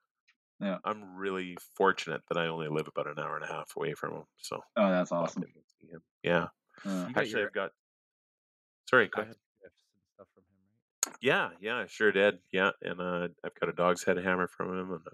Yeah. 0.61 0.79
I'm 0.85 1.17
really 1.17 1.57
fortunate 1.77 2.23
that 2.29 2.37
I 2.39 2.47
only 2.49 2.69
live 2.69 2.89
about 2.89 3.07
an 3.07 3.19
hour 3.19 3.37
and 3.37 3.45
a 3.45 3.49
half 3.53 3.73
away 3.77 3.95
from 3.95 4.13
him. 4.15 4.23
So 4.39 4.61
Oh, 4.77 4.91
that's 4.91 5.13
awesome. 5.13 5.45
in 5.45 5.51
and 5.55 5.65
see 5.81 5.87
him. 5.89 6.03
Yeah. 6.23 6.49
Uh, 6.85 7.09
Actually, 7.17 7.45
I've 7.45 7.53
got. 7.53 7.71
Sorry, 8.91 9.09
go 9.09 9.23
ahead. 9.23 9.37
drifts 9.61 9.83
and 9.95 10.03
stuff 10.15 10.27
from 10.35 10.43
him, 10.45 10.59
right? 11.07 11.17
Yeah, 11.21 11.51
yeah, 11.61 11.77
I 11.83 11.87
sure 11.87 12.11
did. 12.13 12.39
Yeah, 12.53 12.71
and 12.83 13.01
uh, 13.01 13.29
I've 13.45 13.55
got 13.61 13.69
a 13.69 13.73
dog's 13.73 14.03
head 14.05 14.17
hammer 14.17 14.49
from 14.49 14.71
him 14.79 14.93
and 14.93 15.07
a 15.07 15.11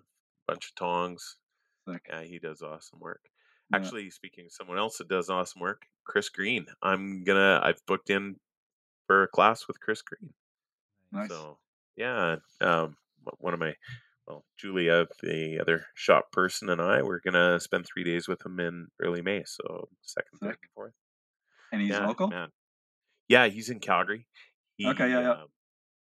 bunch 0.47 0.69
of 0.69 0.75
tongs. 0.77 1.37
sick. 1.89 2.07
Yeah, 2.09 2.23
he 2.23 2.39
does 2.39 2.62
awesome 2.62 3.01
work. 3.01 3.21
Yeah. 3.71 3.79
Actually, 3.79 4.11
speaking 4.11 4.47
of 4.47 4.53
someone 4.53 4.79
else 4.79 4.99
that 4.99 5.09
does 5.09 5.29
awesome 5.31 5.61
work, 5.61 5.83
Chris 6.05 6.29
Green. 6.29 6.66
I'm 6.83 7.25
gonna. 7.25 7.61
I've 7.62 7.85
booked 7.87 8.11
in 8.11 8.37
for 9.07 9.25
a 9.25 9.29
class 9.29 9.66
with 9.69 9.81
Chris 9.81 10.01
Green. 10.03 10.33
Nice. 11.12 11.29
So 11.29 11.59
yeah, 11.97 12.37
um, 12.61 12.97
one 13.39 13.55
of 13.55 13.61
my, 13.61 13.75
well, 14.26 14.44
Julia, 14.59 15.06
the 15.22 15.59
other 15.60 15.86
shop 15.94 16.32
person, 16.32 16.70
and 16.70 16.80
I, 16.80 17.02
we're 17.02 17.20
gonna 17.20 17.60
spend 17.60 17.86
three 17.86 18.05
days 18.05 18.26
with 18.28 18.44
him 18.44 18.59
in 18.60 18.88
early 19.02 19.22
May. 19.22 19.42
So 19.46 19.88
second, 20.02 20.38
third, 20.40 20.51
Sick. 20.52 20.59
and 20.62 20.70
fourth. 20.74 20.92
And 21.72 21.80
he's 21.82 21.90
yeah, 21.90 22.06
local. 22.06 22.28
man. 22.28 22.48
Yeah, 23.28 23.46
he's 23.48 23.70
in 23.70 23.80
Calgary. 23.80 24.26
He, 24.76 24.86
Okay, 24.88 25.09
yeah, 25.10 25.20
yeah. 25.20 25.30
uh, 25.32 25.44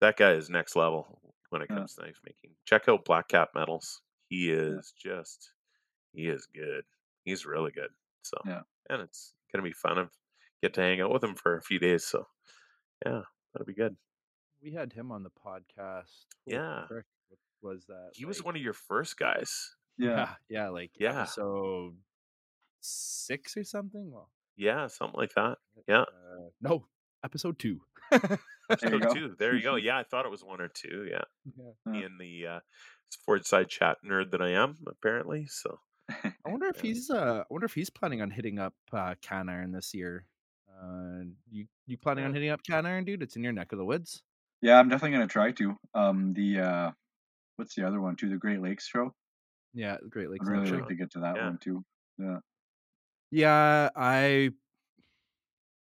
that 0.00 0.16
guy 0.16 0.32
is 0.32 0.48
next 0.50 0.76
level 0.76 1.20
when 1.50 1.62
it 1.62 1.68
Yeah. 1.70 1.76
comes 1.76 1.94
to 1.94 2.02
knife 2.02 2.20
making. 2.24 2.56
Check 2.66 2.88
out 2.88 3.04
Black 3.04 3.28
Cat 3.28 3.48
Metals. 3.54 4.00
He 4.28 4.50
is 4.50 4.92
just, 4.96 5.52
he 6.12 6.28
is 6.28 6.46
good. 6.54 6.84
He's 7.24 7.44
really 7.46 7.72
good. 7.72 7.90
So 8.22 8.36
Yeah. 8.46 8.62
and 8.88 9.02
it's 9.02 9.34
gonna 9.52 9.64
be 9.64 9.72
fun. 9.72 9.98
I 9.98 10.06
get 10.62 10.74
to 10.74 10.80
hang 10.82 11.00
out 11.00 11.10
with 11.12 11.22
him 11.24 11.34
for 11.34 11.56
a 11.56 11.62
few 11.62 11.78
days. 11.78 12.04
So 12.06 12.26
yeah, 13.04 13.22
that'll 13.52 13.66
be 13.66 13.74
good. 13.74 13.96
We 14.62 14.72
had 14.72 14.92
him 14.92 15.10
on 15.10 15.22
the 15.22 15.30
podcast. 15.30 16.26
Holy 16.46 16.56
Yeah. 16.56 16.86
Was 17.62 17.84
that? 17.86 18.10
He 18.14 18.24
was 18.24 18.42
one 18.42 18.56
of 18.56 18.62
your 18.62 18.72
first 18.72 19.18
guys. 19.18 19.74
Yeah. 19.98 20.28
Yeah, 20.48 20.68
like 20.70 20.92
Yeah. 20.98 21.24
so 21.24 21.94
six 22.80 23.56
or 23.56 23.64
something. 23.64 24.10
Well, 24.12 24.30
Yeah, 24.56 24.86
something 24.88 25.18
like 25.18 25.34
that. 25.34 25.58
Yeah. 25.88 26.02
uh, 26.02 26.48
no, 26.60 26.86
episode 27.24 27.58
two. 27.58 27.80
Episode 28.70 29.02
go. 29.02 29.14
two. 29.14 29.34
There 29.38 29.54
you 29.56 29.62
go. 29.62 29.74
Yeah, 29.76 29.98
I 29.98 30.04
thought 30.04 30.24
it 30.26 30.30
was 30.30 30.44
one 30.44 30.60
or 30.60 30.68
two. 30.68 31.06
Yeah. 31.10 31.22
Yeah. 31.86 32.00
In 32.06 32.18
the 32.18 32.46
uh 32.46 32.60
Ford 33.26 33.44
side 33.44 33.68
chat 33.68 33.98
nerd 34.08 34.30
that 34.30 34.40
I 34.40 34.50
am, 34.50 34.76
apparently. 34.86 35.46
So 35.46 35.78
I 36.10 36.32
wonder 36.46 36.66
if 36.68 36.80
he's 36.80 37.10
uh 37.10 37.42
I 37.42 37.44
wonder 37.50 37.66
if 37.66 37.74
he's 37.74 37.90
planning 37.90 38.22
on 38.22 38.30
hitting 38.30 38.58
up 38.58 38.74
uh 38.92 39.14
CanIRON 39.22 39.72
this 39.72 39.92
year. 39.92 40.24
Uh 40.80 41.24
you 41.50 41.66
you 41.86 41.98
planning 41.98 42.24
on 42.24 42.32
hitting 42.32 42.50
up 42.50 42.60
CanIRON, 42.62 43.04
dude? 43.04 43.22
It's 43.22 43.36
in 43.36 43.42
your 43.44 43.52
neck 43.52 43.72
of 43.72 43.78
the 43.78 43.84
woods. 43.84 44.22
Yeah, 44.62 44.78
I'm 44.78 44.88
definitely 44.88 45.16
gonna 45.16 45.26
try 45.26 45.50
to. 45.52 45.76
Um, 45.94 46.32
the 46.34 46.60
uh, 46.60 46.90
what's 47.60 47.76
the 47.76 47.86
other 47.86 48.00
one 48.00 48.16
too? 48.16 48.28
The 48.30 48.38
Great 48.38 48.60
Lakes 48.62 48.88
show. 48.88 49.14
Yeah, 49.72 49.98
the 50.02 50.08
Great 50.08 50.30
Lakes 50.30 50.48
I'd 50.48 50.48
really 50.48 50.64
Show. 50.64 50.76
like 50.78 50.86
to 50.88 50.94
get 50.96 51.10
to 51.12 51.20
that 51.20 51.36
Yeah. 51.36 51.44
one 51.44 51.58
too. 51.58 51.84
Yeah, 52.18 52.40
Yeah, 53.30 53.90
I 53.96 54.50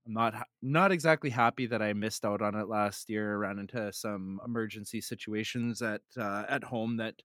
I'm 0.06 0.14
not 0.14 0.48
not 0.62 0.92
exactly 0.92 1.30
happy 1.30 1.66
that 1.68 1.82
I 1.82 1.94
missed 1.94 2.24
out 2.26 2.42
on 2.42 2.56
it 2.56 2.68
last 2.68 3.10
year. 3.10 3.38
Ran 3.38 3.60
into 3.60 3.92
some 3.92 4.40
emergency 4.46 5.02
situations 5.02 5.82
at 5.82 6.02
uh, 6.18 6.46
at 6.48 6.64
home 6.64 6.98
that 6.98 7.22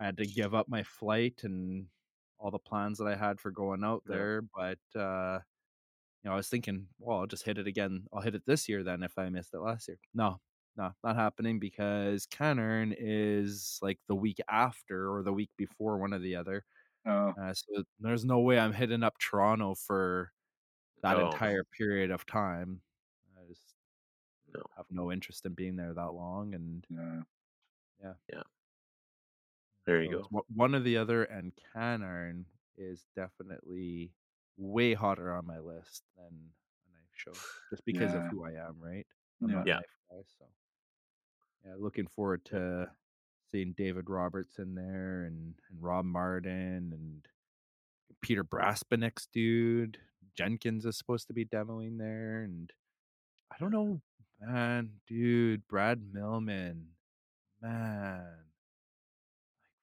I 0.00 0.06
had 0.06 0.18
to 0.18 0.26
give 0.26 0.54
up 0.54 0.68
my 0.68 0.82
flight 0.82 1.42
and 1.44 1.88
all 2.38 2.50
the 2.50 2.58
plans 2.58 2.98
that 2.98 3.06
I 3.08 3.16
had 3.16 3.40
for 3.40 3.50
going 3.50 3.84
out 3.84 4.04
Yeah. 4.04 4.16
there. 4.16 4.42
But 4.42 4.80
uh, 4.96 5.40
you 6.24 6.30
know, 6.30 6.34
I 6.34 6.36
was 6.36 6.48
thinking, 6.50 6.88
well, 6.98 7.20
I'll 7.20 7.26
just 7.28 7.44
hit 7.44 7.58
it 7.58 7.66
again. 7.68 8.08
I'll 8.12 8.22
hit 8.22 8.34
it 8.36 8.46
this 8.46 8.68
year 8.68 8.84
then 8.84 9.02
if 9.04 9.18
I 9.18 9.28
missed 9.30 9.54
it 9.54 9.60
last 9.60 9.88
year. 9.88 9.98
No, 10.14 10.40
no, 10.76 10.92
not 11.04 11.16
happening 11.16 11.58
because 11.58 12.26
CanIRON 12.26 12.94
is 12.98 13.78
like 13.82 13.98
the 14.08 14.14
week 14.14 14.40
after 14.48 15.12
or 15.12 15.22
the 15.22 15.32
week 15.32 15.50
before 15.56 15.98
one 15.98 16.14
or 16.14 16.18
the 16.20 16.36
other. 16.36 16.64
Oh, 17.06 17.34
Uh, 17.40 17.54
so 17.54 17.84
there's 18.00 18.24
no 18.24 18.40
way 18.40 18.58
I'm 18.58 18.72
hitting 18.74 19.02
up 19.04 19.18
Toronto 19.18 19.74
for 19.74 20.32
that 21.02 21.18
No. 21.18 21.26
entire 21.32 21.64
period 21.64 22.10
of 22.10 22.26
time. 22.26 22.82
I 23.38 23.46
just 23.46 23.74
No. 24.54 24.62
have 24.76 24.86
no 24.90 25.12
interest 25.12 25.46
in 25.46 25.54
being 25.54 25.76
there 25.76 25.94
that 25.94 26.12
long. 26.14 26.54
And 26.54 26.86
yeah. 26.90 27.22
Yeah. 28.02 28.42
There 29.86 30.02
you 30.02 30.10
so 30.10 30.18
go. 30.22 30.28
one- 30.30 30.74
or 30.74 30.80
the 30.80 30.96
other, 30.96 31.24
and 31.24 31.54
CanIRON 31.56 32.46
is 32.76 33.06
definitely 33.14 34.14
way 34.56 34.94
hotter 34.94 35.32
on 35.32 35.46
my 35.46 35.58
list 35.58 36.04
than 36.16 36.54
a 36.86 36.90
knife 36.92 37.10
show, 37.14 37.44
just 37.70 37.84
because 37.84 38.12
Yeah. 38.12 38.24
of 38.26 38.26
who 38.30 38.44
I 38.44 38.52
am, 38.52 38.80
right? 38.80 39.06
I'm 39.42 39.50
Yeah. 39.50 39.64
Yeah. 39.64 39.80
guy, 40.10 40.22
so 40.24 40.46
yeah, 41.64 41.74
looking 41.78 42.06
forward 42.06 42.44
to 42.46 42.90
seeing 43.50 43.74
David 43.76 44.08
Robertson 44.08 44.74
there 44.74 45.24
and, 45.26 45.54
and 45.70 45.82
Rob 45.82 46.04
Martin 46.04 46.92
and 46.92 47.26
Peter 48.22 48.44
Braspenninx 48.44 49.26
dude. 49.32 49.98
Jenkins 50.36 50.86
is 50.86 50.96
supposed 50.96 51.26
to 51.26 51.32
be 51.32 51.44
demoing 51.44 51.98
there, 51.98 52.42
and 52.42 52.72
I 53.52 53.56
don't 53.58 53.72
know, 53.72 54.00
man, 54.40 54.90
dude, 55.06 55.66
Brad 55.68 56.00
Millman, 56.12 56.86
man, 57.60 58.24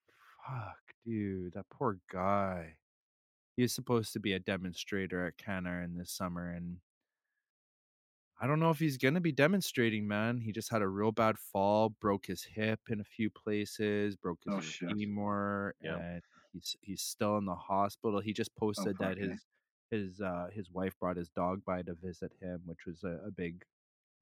like 0.08 0.16
fuck, 0.48 0.78
dude, 1.06 1.54
that 1.54 1.70
poor 1.70 2.00
guy. 2.12 2.76
He's 3.56 3.74
supposed 3.74 4.14
to 4.14 4.20
be 4.20 4.34
a 4.34 4.40
demonstrator 4.40 5.26
at 5.28 5.38
CanIRON 5.38 5.98
this 5.98 6.12
summer, 6.12 6.52
and 6.52 6.78
I 8.40 8.46
don't 8.48 8.60
know 8.60 8.70
if 8.70 8.78
he's 8.80 8.98
gonna 8.98 9.22
be 9.22 9.32
demonstrating, 9.32 10.08
man. 10.08 10.42
He 10.42 10.52
just 10.52 10.70
had 10.72 10.82
a 10.84 10.88
real 10.88 11.12
bad 11.12 11.38
fall, 11.40 11.90
broke 11.90 12.28
his 12.28 12.44
hip 12.44 12.80
in 12.90 13.00
a 13.00 13.04
few 13.04 13.30
places, 13.32 14.16
broke 14.16 14.40
his 14.46 14.54
Oh, 14.54 14.62
shit. 14.62 14.92
femur, 14.92 15.76
Yeah. 15.82 15.98
and 15.98 16.22
he's 16.54 16.76
he's 16.82 17.02
still 17.02 17.38
in 17.38 17.46
the 17.46 17.56
hospital. 17.56 18.20
He 18.20 18.34
just 18.34 18.56
posted 18.56 18.98
that 19.00 19.18
fuck, 19.18 19.24
eh? 19.24 19.30
his 19.32 19.46
his 19.90 20.22
uh 20.22 20.50
his 20.54 20.70
wife 20.70 20.98
brought 21.00 21.18
his 21.18 21.30
dog 21.30 21.64
by 21.66 21.82
to 21.82 21.94
visit 21.96 22.32
him, 22.42 22.62
which 22.66 22.86
was 22.86 23.04
a, 23.04 23.22
a 23.26 23.32
big 23.32 23.66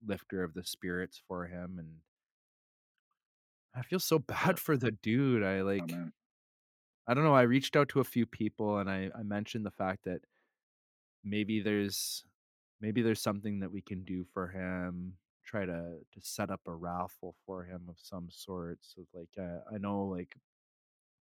lifter 0.05 0.43
of 0.43 0.53
the 0.53 0.63
spirits 0.63 1.21
for 1.27 1.47
him, 1.47 1.77
and 1.79 1.99
I 3.73 3.81
feel 3.81 3.99
so 3.99 4.19
bad 4.19 4.59
for 4.59 4.77
the 4.77 4.91
dude. 4.91 5.43
I 5.43 5.59
Oh, 5.59 5.65
like 5.65 5.91
man. 5.91 6.13
I 7.07 7.13
don't 7.13 7.23
know. 7.25 7.35
I 7.35 7.41
reached 7.43 7.75
out 7.75 7.89
to 7.89 7.99
a 7.99 8.03
few 8.05 8.25
people 8.25 8.79
and 8.79 8.89
I, 8.89 9.11
I 9.13 9.23
mentioned 9.23 9.65
the 9.65 9.71
fact 9.71 10.05
that 10.05 10.21
maybe 11.23 11.59
there's 11.61 12.23
maybe 12.81 13.01
there's 13.01 13.21
something 13.21 13.59
that 13.59 13.71
we 13.71 13.81
can 13.81 14.03
do 14.03 14.25
for 14.33 14.47
him. 14.47 15.13
Try 15.45 15.65
to 15.65 15.99
to 16.11 16.21
set 16.21 16.49
up 16.49 16.61
a 16.67 16.73
raffle 16.73 17.35
for 17.45 17.63
him 17.63 17.83
of 17.87 17.95
some 17.97 18.27
sort. 18.31 18.79
So 18.81 19.05
like 19.13 19.29
uh, 19.39 19.59
I 19.73 19.77
know 19.77 20.05
like 20.05 20.35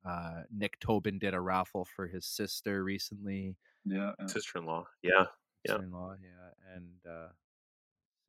uh 0.05 0.43
Nick 0.51 0.79
Tobin 0.81 1.19
did 1.19 1.35
a 1.35 1.41
raffle 1.41 1.85
for 1.85 2.07
his 2.07 2.27
sister 2.27 2.83
recently. 2.83 3.57
Yeah. 3.85 4.13
yeah. 4.19 4.27
Sister 4.27 4.59
in 4.59 4.67
law. 4.67 4.87
Yeah. 5.03 5.27
Yeah. 5.65 5.73
Sister-in-law, 5.73 6.15
yeah, 6.23 6.75
and 6.77 6.87
uh 7.09 7.29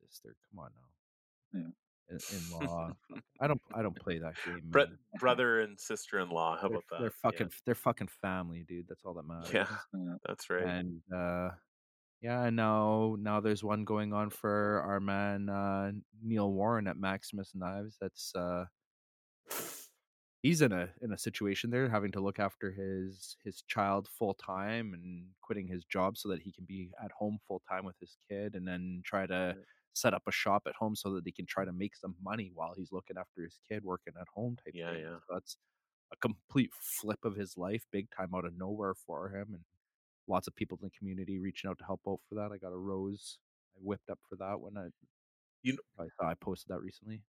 sister. 0.08 0.36
Come 0.50 0.64
on 0.64 0.70
now. 0.74 1.60
Yeah. 1.60 1.70
In 2.10 2.66
law. 2.66 2.92
I 3.40 3.46
don't 3.46 3.60
I 3.72 3.82
don't 3.82 3.94
play 3.94 4.18
that 4.18 4.34
game. 4.44 4.62
Bre- 4.64 4.78
man. 4.80 4.98
brother 5.20 5.60
and 5.60 5.78
sister 5.78 6.18
in 6.18 6.28
law. 6.28 6.56
How 6.56 6.62
They're, 6.62 6.78
about 6.78 6.84
that? 6.90 7.00
they're 7.00 7.10
fucking 7.10 7.50
they're 7.64 7.74
fucking 7.76 8.08
family, 8.20 8.64
dude. 8.66 8.86
That's 8.88 9.04
all 9.04 9.14
that 9.14 9.26
matters. 9.26 9.52
Yeah. 9.52 9.66
yeah. 9.94 10.14
That's 10.26 10.50
right. 10.50 10.64
and 10.64 11.00
uh 11.14 11.50
Yeah, 12.20 12.44
and 12.44 12.56
now 12.56 13.16
now 13.18 13.40
there's 13.40 13.64
one 13.64 13.84
going 13.84 14.12
on 14.12 14.30
for 14.30 14.82
our 14.84 15.00
man 15.00 15.48
uh, 15.48 15.92
Neil 16.22 16.52
Warren 16.52 16.86
at 16.86 16.98
Maximus 16.98 17.52
Knives. 17.54 17.96
That's 18.00 18.34
uh, 18.34 18.66
he's 20.42 20.62
in 20.62 20.72
a 20.72 20.88
in 21.02 21.12
a 21.12 21.18
situation 21.18 21.70
there 21.70 21.88
having 21.88 22.12
to 22.12 22.20
look 22.20 22.38
after 22.38 22.72
his 22.72 23.36
his 23.44 23.62
child 23.62 24.08
full 24.08 24.34
time 24.34 24.94
and 24.94 25.28
quitting 25.42 25.66
his 25.68 25.84
job 25.84 26.16
so 26.16 26.28
that 26.28 26.42
he 26.42 26.52
can 26.52 26.64
be 26.64 26.90
at 27.02 27.10
home 27.12 27.38
full 27.46 27.62
time 27.68 27.84
with 27.84 27.96
his 28.00 28.16
kid 28.28 28.54
and 28.54 28.66
then 28.66 29.02
try 29.04 29.26
to 29.26 29.56
set 29.94 30.14
up 30.14 30.22
a 30.28 30.32
shop 30.32 30.62
at 30.66 30.74
home 30.74 30.94
so 30.94 31.12
that 31.14 31.22
he 31.24 31.32
can 31.32 31.46
try 31.46 31.64
to 31.64 31.72
make 31.72 31.96
some 31.96 32.14
money 32.22 32.50
while 32.54 32.74
he's 32.76 32.92
looking 32.92 33.16
after 33.18 33.42
his 33.42 33.58
kid 33.68 33.82
working 33.84 34.14
at 34.20 34.26
home 34.34 34.56
type 34.64 34.74
Yeah, 34.74 34.92
thing. 34.92 35.02
yeah. 35.02 35.18
So 35.28 35.34
that's 35.34 35.56
a 36.12 36.16
complete 36.16 36.70
flip 36.80 37.24
of 37.24 37.36
his 37.36 37.56
life, 37.56 37.84
big 37.92 38.08
time 38.16 38.30
out 38.34 38.44
of 38.44 38.56
nowhere 38.56 38.94
for 38.94 39.30
him 39.34 39.48
and 39.54 39.64
lots 40.30 40.48
of 40.48 40.56
people 40.56 40.78
in 40.82 40.86
the 40.86 40.98
community 40.98 41.38
reaching 41.40 41.70
out 41.70 41.78
to 41.80 41.86
help 41.86 42.02
out 42.08 42.20
for 42.28 42.36
that. 42.36 42.52
I 42.52 42.58
got 42.58 42.72
a 42.72 42.78
rose 42.78 43.38
I 43.76 43.80
whipped 43.82 44.10
up 44.10 44.20
for 44.28 44.36
that 44.36 44.60
when 44.60 44.78
I 44.78 44.88
You 45.62 45.78
kn- 45.78 46.10
I 46.22 46.30
I 46.30 46.34
posted 46.34 46.68
that 46.70 46.82
recently. 46.82 47.22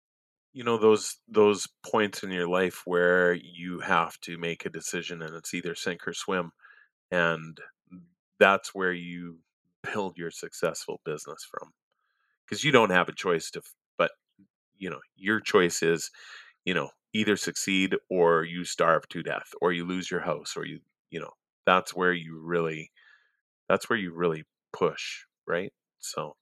you 0.53 0.65
know 0.65 0.79
those 0.79 1.17
those 1.29 1.69
points 1.85 2.23
in 2.23 2.31
your 2.31 2.49
life 2.49 2.83
where 2.87 3.33
you 3.35 3.81
have 3.81 4.19
to 4.21 4.39
make 4.39 4.65
a 4.65 4.71
decision 4.71 5.23
and 5.23 5.35
it's 5.35 5.55
either 5.55 5.75
sink 5.75 6.07
or 6.09 6.15
swim 6.15 6.53
and 7.11 7.61
that's 8.41 8.75
where 8.75 8.93
you 8.93 9.41
build 9.95 10.19
your 10.19 10.31
successful 10.33 11.01
business 11.05 11.45
from 11.51 11.73
because 12.47 12.65
you 12.65 12.73
don't 12.73 12.91
have 12.91 13.09
a 13.09 13.15
choice 13.15 13.51
to 13.53 13.63
but 13.99 14.13
you 14.77 14.91
know 14.91 15.01
your 15.17 15.41
choice 15.41 15.83
is 15.83 16.11
you 16.65 16.75
know 16.75 16.91
either 17.15 17.37
succeed 17.37 17.97
or 18.11 18.45
you 18.45 18.65
starve 18.65 19.09
to 19.09 19.23
death 19.23 19.51
or 19.63 19.73
you 19.73 19.85
lose 19.87 20.11
your 20.11 20.21
house 20.23 20.57
or 20.57 20.67
you 20.67 20.81
you 21.11 21.21
know 21.21 21.33
that's 21.69 21.95
where 21.95 22.13
you 22.13 22.41
really 22.43 22.91
that's 23.69 23.91
where 23.91 23.99
you 23.99 24.13
really 24.13 24.45
push 24.73 25.25
right? 25.47 25.73
So 26.01 26.37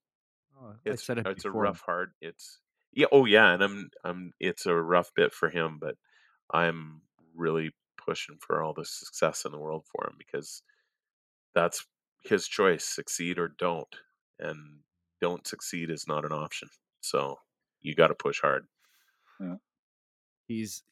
Oh, 0.59 0.75
I 0.87 0.91
it's 0.91 1.05
said 1.05 1.19
it 1.19 1.27
it's 1.27 1.45
a 1.45 1.51
rough 1.51 1.83
hard 1.85 2.13
it's 2.23 2.61
yeah 2.95 3.09
oh 3.13 3.27
yeah 3.27 3.53
and 3.53 3.63
i'm 3.63 3.91
i'm 4.05 4.33
it's 4.41 4.65
a 4.65 4.75
rough 4.75 5.11
bit 5.15 5.35
for 5.35 5.51
him 5.51 5.77
but 5.79 5.97
i'm 6.51 7.03
really 7.35 7.73
pushing 7.99 8.39
for 8.41 8.63
all 8.63 8.73
the 8.73 8.87
success 8.87 9.45
in 9.45 9.53
the 9.53 9.59
world 9.59 9.85
for 9.85 10.07
him 10.07 10.15
because 10.17 10.63
that's 11.55 11.85
his 12.25 12.49
choice 12.49 12.85
succeed 12.87 13.39
or 13.39 13.49
don't 13.59 13.97
and 14.39 14.79
don't 15.21 15.47
succeed 15.47 15.91
is 15.91 16.07
not 16.09 16.25
an 16.25 16.33
option 16.33 16.69
so 17.03 17.39
you 17.83 17.95
got 17.95 18.09
to 18.09 18.15
push 18.15 18.41
hard. 18.41 18.67
Yeah. 19.41 19.57
He's 20.49 20.83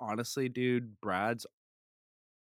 honestly, 0.00 0.48
dude, 0.48 1.00
Brad's 1.00 1.46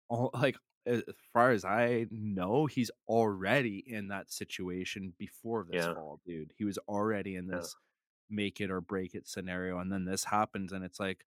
all 0.09 0.29
like 0.33 0.57
as 0.85 1.03
far 1.33 1.51
as 1.51 1.65
I 1.65 2.07
know, 2.11 2.65
he's 2.65 2.91
already 3.07 3.79
in 3.87 4.07
that 4.09 4.31
situation 4.31 5.13
before 5.17 5.63
this 5.65 5.85
Yeah. 5.85 5.93
fall, 5.93 6.21
dude. 6.25 6.53
He 6.57 6.65
was 6.65 6.77
already 6.87 7.35
in 7.35 7.47
Yeah. 7.51 7.67
this 7.67 7.75
make 8.29 8.61
it 8.61 8.71
or 8.71 8.81
break 8.81 9.15
it 9.15 9.27
scenario, 9.27 9.79
and 9.79 9.91
then 9.91 10.05
this 10.05 10.25
happens, 10.25 10.73
and 10.73 10.83
it's 10.85 10.99
like, 10.99 11.25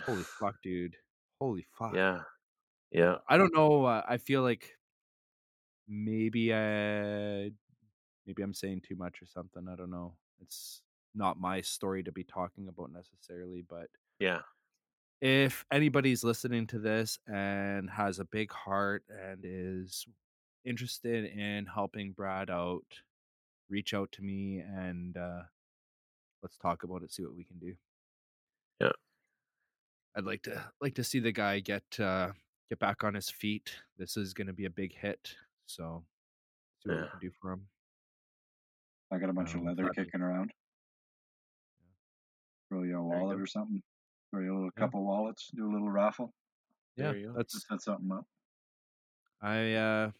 holy 0.00 0.24
fuck, 0.40 0.62
dude, 0.62 0.98
holy 1.40 1.66
fuck. 1.78 2.00
yeah 2.00 2.22
yeah 2.92 3.18
I 3.28 3.36
don't 3.38 3.54
know. 3.54 3.84
Uh, 3.84 4.02
I 4.06 4.18
feel 4.18 4.42
like 4.42 4.76
maybe 5.86 6.52
I 6.54 7.50
maybe 8.26 8.42
I'm 8.42 8.54
saying 8.54 8.82
too 8.82 8.96
much 8.96 9.22
or 9.22 9.26
something. 9.26 9.68
I 9.68 9.76
don't 9.76 9.90
know. 9.90 10.16
It's 10.40 10.82
not 11.14 11.38
my 11.40 11.60
story 11.62 12.02
to 12.04 12.12
be 12.12 12.24
talking 12.24 12.68
about 12.68 12.92
necessarily, 12.92 13.62
but 13.62 13.90
yeah 14.18 14.42
if 15.24 15.64
anybody's 15.72 16.22
listening 16.22 16.66
to 16.66 16.78
this 16.78 17.18
and 17.26 17.88
has 17.88 18.18
a 18.18 18.26
big 18.26 18.52
heart 18.52 19.04
and 19.08 19.40
is 19.42 20.04
interested 20.66 21.24
in 21.24 21.64
helping 21.64 22.12
Brad 22.12 22.50
out, 22.50 22.84
reach 23.70 23.94
out 23.94 24.12
to 24.12 24.22
me 24.22 24.58
and 24.58 25.16
uh, 25.16 25.40
let's 26.42 26.58
talk 26.58 26.82
about 26.82 27.02
it. 27.02 27.10
See 27.10 27.24
what 27.24 27.34
we 27.34 27.44
can 27.44 27.58
do. 27.58 27.72
Yeah. 28.82 28.92
I'd 30.14 30.26
like 30.26 30.42
to 30.42 30.62
like 30.82 30.94
to 30.96 31.04
see 31.04 31.20
the 31.20 31.32
guy 31.32 31.60
get 31.60 31.84
uh, 31.98 32.32
get 32.68 32.78
back 32.78 33.02
on 33.02 33.14
his 33.14 33.30
feet. 33.30 33.72
This 33.96 34.18
is 34.18 34.34
going 34.34 34.48
to 34.48 34.52
be 34.52 34.66
a 34.66 34.70
big 34.70 34.94
hit, 34.94 35.36
so 35.64 36.04
see 36.82 36.90
what 36.90 37.00
we 37.00 37.08
can 37.08 37.20
do 37.22 37.30
for 37.40 37.52
him. 37.52 37.62
I 39.10 39.16
got 39.16 39.30
a 39.30 39.32
bunch 39.32 39.54
of 39.54 39.60
Um, 39.60 39.66
leather 39.68 39.88
kicking 39.88 40.20
around. 40.20 40.52
Throw 42.68 42.82
you 42.82 43.00
a 43.00 43.08
There 43.08 43.18
you 43.18 43.24
wallet 43.24 43.40
or 43.40 43.46
something. 43.46 43.82
Throw 44.34 44.42
you 44.42 44.52
a 44.52 44.56
little 44.56 44.70
Yeah. 44.76 44.80
couple 44.82 45.04
wallets. 45.04 45.48
Do 45.54 45.70
a 45.70 45.72
little 45.72 45.88
raffle. 45.90 46.34
Yeah, 46.96 47.12
There 47.12 47.16
you 47.18 47.26
go. 47.28 47.34
that's 47.34 47.68
set 47.68 47.80
something 47.82 48.10
up. 48.10 48.26
I 49.40 49.74
uh, 49.74 50.10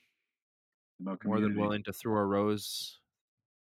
About 1.01 1.25
more 1.25 1.41
than 1.41 1.57
willing 1.59 1.83
to 1.83 1.93
throw 1.93 2.17
a 2.19 2.25
rose 2.25 3.01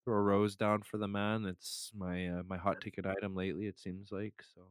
throw 0.05 0.17
a 0.17 0.21
rose 0.21 0.57
down 0.57 0.83
for 0.83 0.99
the 0.99 1.09
man. 1.09 1.47
It's 1.47 1.91
my 1.95 2.29
uh, 2.29 2.43
my 2.43 2.59
hot 2.59 2.83
ticket 2.83 3.07
item 3.07 3.35
lately. 3.35 3.67
It 3.67 3.79
seems 3.79 4.13
like 4.13 4.43
so. 4.55 4.69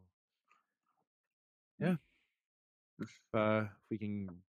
Yeah, 1.80 1.96
if, 3.00 3.20
uh, 3.34 3.64
if 3.66 3.90
we 3.90 3.98
can 3.98 4.44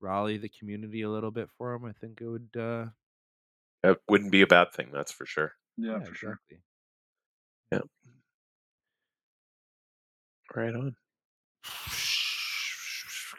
rally 0.00 0.36
the 0.38 0.48
community 0.48 1.02
a 1.02 1.10
little 1.10 1.30
bit 1.30 1.48
for 1.56 1.74
him, 1.74 1.84
I 1.84 1.92
think 1.92 2.20
it 2.20 2.26
would. 2.28 2.50
Uh, 2.56 2.86
that 3.82 4.00
wouldn't 4.08 4.32
be 4.32 4.42
a 4.42 4.46
bad 4.46 4.72
thing 4.72 4.90
that's 4.92 5.12
for 5.12 5.26
sure 5.26 5.52
Yeah, 5.76 6.00
for 6.00 6.14
sure. 6.14 6.32
exactly. 6.32 6.62
Right 10.54 10.74
on 10.74 10.94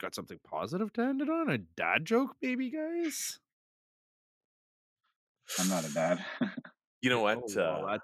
Got 0.02 0.16
something 0.16 0.40
positive 0.50 0.92
to 0.94 1.02
end 1.02 1.22
it 1.22 1.30
on? 1.30 1.48
A 1.52 1.60
dad 1.60 2.06
joke, 2.06 2.36
maybe, 2.42 2.72
guys. 2.72 3.38
I'm 5.60 5.70
not 5.70 5.86
a 5.88 5.94
dad. 5.94 6.26
you 7.02 7.10
know 7.10 7.20
Oh, 7.20 7.24
what 7.24 7.56
well, 7.56 7.86
uh, 7.88 7.98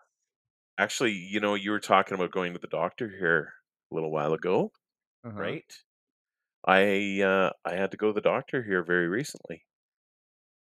actually 0.78 1.12
you 1.12 1.40
know 1.40 1.56
you 1.56 1.72
were 1.72 1.80
talking 1.80 2.16
about 2.16 2.32
going 2.32 2.54
to 2.54 2.60
the 2.60 2.68
doctor 2.68 3.10
here 3.10 3.54
a 3.92 3.96
little 3.96 4.12
while 4.12 4.34
ago 4.34 4.72
uh-huh. 5.26 5.40
right 5.40 5.74
i 6.66 7.22
uh 7.22 7.52
i 7.66 7.76
had 7.76 7.92
to 7.92 7.98
go 7.98 8.08
to 8.08 8.14
the 8.14 8.22
doctor 8.22 8.64
here 8.64 8.84
very 8.84 9.08
recently 9.08 9.64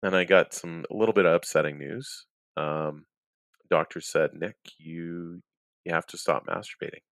and 0.04 0.16
i 0.16 0.24
got 0.24 0.54
some 0.54 0.86
a 0.90 0.96
little 0.96 1.14
bit 1.14 1.26
of 1.26 1.34
upsetting 1.34 1.78
news 1.78 2.26
um 2.58 3.06
doctor 3.70 4.02
said 4.02 4.32
nick 4.34 4.56
you 4.78 5.42
you 5.86 5.94
have 5.94 6.06
to 6.06 6.18
stop 6.18 6.46
masturbating 6.46 7.04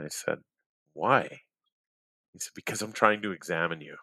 i 0.00 0.08
said 0.08 0.38
why? 0.92 1.28
He 2.32 2.38
said 2.38 2.52
because 2.54 2.82
i'm 2.82 2.92
trying 2.92 3.22
to 3.22 3.32
examine 3.32 3.80
you. 3.80 3.96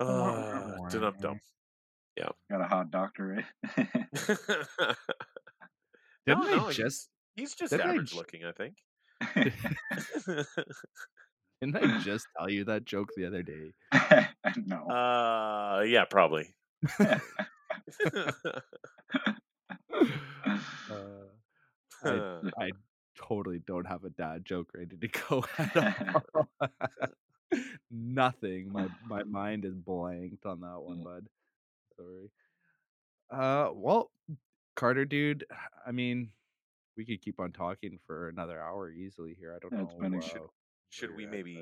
Uh, 0.00 0.88
dum 0.90 1.14
dum 1.20 1.40
got 2.50 2.60
a 2.60 2.64
hot 2.64 2.90
doctor, 2.90 3.26
right? 3.26 3.44
no 6.26 6.34
Didn't 6.42 6.44
I 6.44 6.56
no 6.56 6.70
just 6.70 7.08
he's, 7.34 7.50
he's 7.50 7.54
just 7.54 7.72
average 7.72 8.10
j- 8.10 8.16
looking 8.16 8.44
i 8.44 8.52
think. 8.52 8.74
Didn't 11.60 11.76
I 11.76 11.98
just 12.00 12.26
tell 12.36 12.50
you 12.50 12.64
that 12.64 12.84
joke 12.84 13.10
the 13.16 13.26
other 13.26 13.42
day? 13.42 13.72
no. 14.66 14.86
uh 14.88 15.82
yeah 15.86 16.04
probably 16.04 16.54
Uh, 19.94 20.50
I 22.04 22.40
I 22.64 22.70
totally 23.16 23.60
don't 23.66 23.86
have 23.86 24.04
a 24.04 24.10
dad 24.10 24.44
joke 24.44 24.70
ready 24.74 24.96
to 24.96 25.08
go 25.08 25.44
at 25.58 26.24
all. 26.34 26.48
Nothing. 27.90 28.72
My 28.72 28.88
my 29.06 29.22
mind 29.24 29.64
is 29.64 29.74
blanked 29.74 30.44
on 30.46 30.60
that 30.60 30.80
one, 30.80 30.98
Mm. 30.98 31.04
bud. 31.04 31.26
Sorry. 31.96 32.30
Uh, 33.30 33.70
well, 33.72 34.10
Carter, 34.76 35.04
dude. 35.04 35.44
I 35.86 35.92
mean, 35.92 36.30
we 36.96 37.04
could 37.04 37.22
keep 37.22 37.38
on 37.40 37.52
talking 37.52 37.98
for 38.06 38.28
another 38.28 38.60
hour 38.60 38.90
easily 38.90 39.34
here. 39.38 39.54
I 39.54 39.58
don't 39.60 39.72
Yeah, 39.72 39.82
know. 39.94 40.00
been 40.00 40.14
uh, 40.16 40.20
sh- 40.20 40.32
where 40.34 40.42
Should 40.90 41.16
we 41.16 41.24
at, 41.24 41.30
maybe 41.30 41.54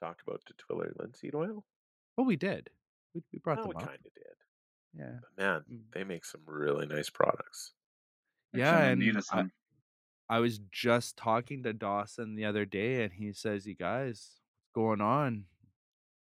but- 0.00 0.06
talk 0.06 0.18
about 0.26 0.42
the 0.46 0.54
Twiller 0.58 0.92
linseed 0.98 1.34
oil? 1.34 1.64
Well, 2.16 2.26
we 2.26 2.36
did. 2.36 2.68
We, 3.14 3.22
we 3.32 3.38
brought 3.38 3.58
Oh, 3.58 3.62
them 3.62 3.68
we 3.70 3.74
up. 3.76 3.82
kind 3.86 3.98
of 4.04 4.12
did. 4.14 4.36
Yeah. 4.94 5.18
But 5.20 5.42
man, 5.42 5.64
Mm. 5.70 5.92
they 5.92 6.04
make 6.04 6.24
some 6.24 6.42
really 6.46 6.86
nice 6.86 7.10
products. 7.10 7.72
Yeah, 8.52 8.82
and 8.84 9.02
I-. 9.32 9.50
I 10.30 10.40
was 10.40 10.58
just 10.70 11.16
talking 11.16 11.62
to 11.62 11.72
Dawson 11.72 12.34
the 12.34 12.44
other 12.44 12.64
day, 12.64 13.02
and 13.04 13.12
he 13.12 13.32
says, 13.32 13.66
"You 13.66 13.74
guys, 13.74 14.40
what's 14.60 14.72
going 14.74 15.00
on? 15.00 15.46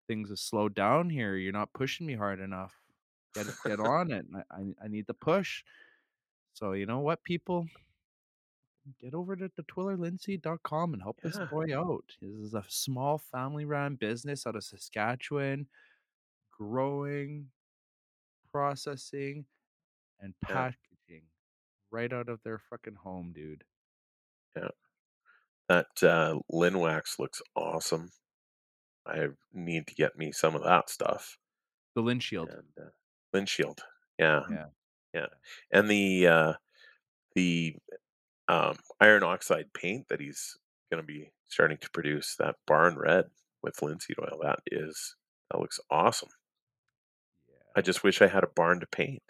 Things 0.06 0.30
have 0.30 0.38
slowed 0.38 0.74
down 0.74 1.10
here. 1.10 1.36
You're 1.36 1.52
not 1.52 1.72
pushing 1.72 2.06
me 2.06 2.14
hard 2.14 2.40
enough. 2.40 2.74
Get 3.34 3.46
get 3.64 3.80
on 3.80 4.10
it. 4.10 4.26
I, 4.34 4.42
I 4.60 4.74
I 4.84 4.88
need 4.88 5.06
the 5.06 5.14
push." 5.14 5.64
So 6.54 6.72
you 6.72 6.86
know 6.86 6.98
what, 7.00 7.22
people, 7.22 7.68
get 9.00 9.14
over 9.14 9.36
to 9.36 9.50
the 9.56 9.62
twillerlindsay.com 9.64 10.92
and 10.94 11.02
help 11.02 11.20
this 11.20 11.38
boy 11.50 11.76
out. 11.78 12.16
This 12.20 12.30
is 12.36 12.54
a 12.54 12.64
small 12.68 13.18
family-run 13.18 13.94
business 13.96 14.46
out 14.46 14.56
of 14.56 14.64
Saskatchewan, 14.64 15.68
growing, 16.50 17.50
processing, 18.52 19.46
and 20.20 20.34
Yeah. 20.48 20.54
packaging 20.54 21.28
right 21.90 22.12
out 22.12 22.28
of 22.28 22.42
their 22.42 22.58
fucking 22.58 22.96
home, 22.96 23.32
dude. 23.32 23.64
Yeah. 24.56 24.68
That 25.68 26.02
uh, 26.02 26.38
Linwax 26.52 27.18
looks 27.18 27.42
awesome. 27.54 28.10
I 29.06 29.28
need 29.52 29.86
to 29.86 29.94
get 29.94 30.16
me 30.16 30.32
some 30.32 30.54
of 30.54 30.62
that 30.64 30.90
stuff. 30.90 31.38
The 31.94 32.02
Lynn 32.02 32.20
Shield. 32.20 32.48
And 32.50 32.68
uh, 32.86 32.90
windshield, 33.32 33.80
yeah, 34.18 34.42
Yeah. 34.50 34.66
yeah, 35.14 35.26
and 35.72 35.90
the 35.90 36.26
uh, 36.26 36.54
the 37.34 37.76
um, 38.48 38.76
iron 39.00 39.22
oxide 39.22 39.72
paint 39.74 40.08
that 40.08 40.20
he's 40.20 40.56
going 40.90 41.02
to 41.02 41.06
be 41.06 41.32
starting 41.48 41.78
to 41.78 41.90
produce 41.90 42.36
that 42.36 42.56
barn 42.66 42.96
red 42.98 43.26
with 43.62 43.82
linseed 43.82 44.18
oil. 44.20 44.38
That 44.42 44.60
is 44.66 45.16
that 45.50 45.58
looks 45.60 45.80
awesome. 45.90 46.30
I 47.78 47.80
just 47.80 48.02
wish 48.02 48.20
I 48.20 48.26
had 48.26 48.42
a 48.42 48.48
barn 48.48 48.80
to 48.80 48.88
paint. 48.88 49.22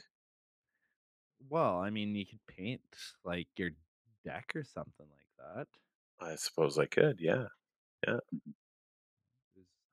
Well, 1.50 1.80
I 1.80 1.90
mean, 1.90 2.14
you 2.14 2.24
could 2.24 2.40
paint 2.46 2.80
like 3.22 3.46
your 3.58 3.72
deck 4.24 4.52
or 4.54 4.64
something 4.64 5.04
like 5.06 5.66
that. 6.18 6.26
I 6.26 6.34
suppose 6.36 6.78
I 6.78 6.86
could. 6.86 7.18
Yeah, 7.20 7.44
There's, 8.06 8.22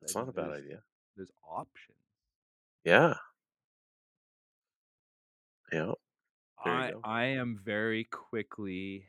it's 0.03 0.15
not 0.15 0.30
a 0.30 0.32
bad 0.32 0.52
idea. 0.52 0.80
There's 1.18 1.32
options. 1.45 1.98
Yeah, 2.86 3.15
yeah. 5.73 5.91
I. 6.64 6.94
I 7.03 7.23
am 7.26 7.60
very 7.61 8.06
quickly 8.06 9.07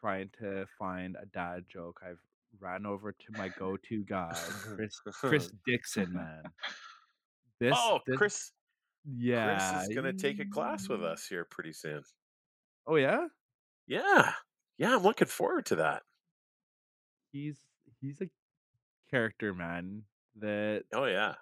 trying 0.00 0.30
to 0.40 0.66
find 0.78 1.16
a 1.20 1.26
dad 1.26 1.64
joke. 1.68 2.02
I've 2.08 2.20
ran 2.60 2.86
over 2.86 3.10
to 3.10 3.32
my 3.32 3.48
go-to 3.48 4.04
guy, 4.04 4.32
Chris 4.62 5.00
Chris 5.12 5.50
Dixon, 5.66 6.12
man. 6.12 6.44
This 7.60 7.90
oh, 7.90 8.00
this 8.06 8.20
Chris, 8.20 8.52
Yeah, 9.04 9.32
Chris 9.34 9.72
is 9.74 9.88
going 9.88 10.06
to 10.06 10.12
take 10.14 10.40
a 10.40 10.46
class 10.46 10.88
with 10.88 11.04
us 11.04 11.26
here 11.28 11.44
pretty 11.44 11.72
soon. 11.74 12.04
Oh 12.86 12.96
yeah? 12.96 13.28
Yeah, 13.86 14.34
yeah. 14.76 14.94
I'm 14.96 15.02
looking 15.02 15.26
forward 15.28 15.66
to 15.66 15.76
that. 15.76 16.04
He's 17.32 17.60
he's 18.00 18.20
a 18.20 18.28
character, 19.10 19.54
man, 19.54 20.06
that 20.36 20.86
Oh 20.92 21.04
yeah. 21.06 21.36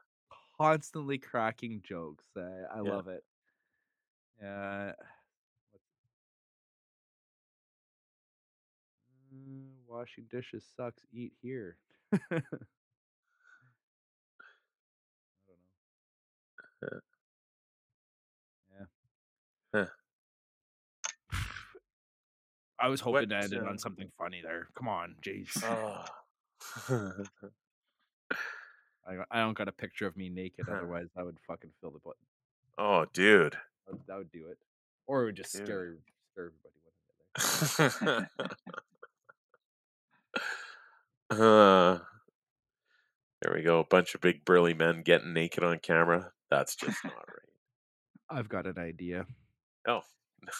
constantly 0.59 1.19
cracking 1.19 1.83
jokes. 1.83 2.37
I, 2.37 2.63
I 2.79 2.81
Yeah. 2.83 3.01
love 3.01 3.09
it. 3.09 3.25
Uh, 4.43 4.93
mm, 9.33 9.85
washing 9.87 10.25
dishes 10.31 10.65
sucks. 10.77 11.05
Eat 11.13 11.35
here. 11.41 11.79
Yeah. 16.83 16.89
Huh. 19.75 19.87
I 22.79 22.89
was 22.89 23.01
hoping 23.01 23.29
to 23.31 23.35
What, 23.35 23.45
end 23.45 23.53
it 23.55 23.63
uh, 23.63 23.69
on 23.69 23.79
something 23.79 24.11
funny 24.19 24.43
there. 24.43 24.69
Come 24.77 24.89
on, 24.89 25.17
jeez. 25.23 25.63
Oh. 25.65 26.05
I, 29.09 29.15
I 29.31 29.41
don't 29.41 29.57
got 29.57 29.69
a 29.69 29.73
picture 29.73 30.07
of 30.07 30.17
me 30.17 30.29
naked, 30.29 30.69
otherwise 30.69 31.09
I 31.17 31.23
would 31.23 31.39
fucking 31.47 31.71
fill 31.81 31.91
the 31.93 32.01
butt. 32.05 32.17
oh, 32.79 33.07
dude. 33.13 33.55
That 33.87 33.93
would, 33.93 34.01
that 34.09 34.17
would 34.19 34.33
do 34.33 34.47
it. 34.51 34.59
Or 35.07 35.23
it 35.23 35.27
would 35.27 35.37
just 35.37 35.53
Dude. 35.55 35.67
scare 35.67 35.97
scare 36.33 36.53
everybody. 37.39 38.27
uh, 41.31 41.99
there 43.43 43.55
we 43.55 43.63
go. 43.63 43.79
A 43.81 43.85
bunch 43.85 44.15
of 44.15 44.21
big 44.21 44.45
burly 44.45 44.75
men 44.75 45.03
getting 45.03 45.33
naked 45.33 45.63
on 45.63 45.79
camera. 45.79 46.33
That's 46.51 46.77
just 46.77 47.03
not 47.05 47.15
right. 47.17 48.39
I've 48.39 48.49
got 48.49 48.67
an 48.67 48.79
idea. 48.79 49.27
Oh, 49.87 50.01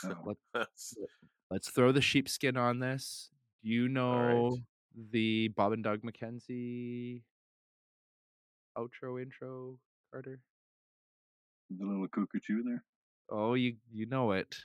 Oh. 0.05 0.15
Let, 0.25 0.37
that's 0.55 0.95
let's 1.51 1.71
throw 1.71 1.93
the 1.93 2.01
sheepskin 2.01 2.57
on 2.57 2.79
this. 2.81 3.31
Do 3.63 3.71
you 3.71 3.85
right. 3.85 3.93
know 3.93 4.59
the 5.13 5.49
Bob 5.49 5.73
and 5.73 5.85
Doug 5.85 6.01
McKenzie 6.03 7.23
outro 8.77 9.21
intro, 9.21 9.79
Carter? 10.11 10.41
The 11.71 11.85
little 11.85 12.09
cuckoo 12.09 12.63
there. 12.65 12.83
Oh, 13.31 13.55
you 13.55 13.77
you 13.93 14.07
know 14.07 14.33
it. 14.33 14.57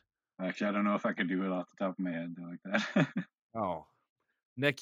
Actually, 0.41 0.67
I 0.67 0.71
don't 0.71 0.85
know 0.85 0.95
if 0.95 1.05
I 1.05 1.13
could 1.13 1.27
do 1.27 1.43
it 1.43 1.51
off 1.51 1.67
the 1.69 1.85
top 1.85 1.93
of 1.93 1.99
my 1.99 2.11
head 2.11 2.35
like 2.39 2.83
that. 2.95 3.07
Oh, 3.53 3.85
Nick, 4.55 4.79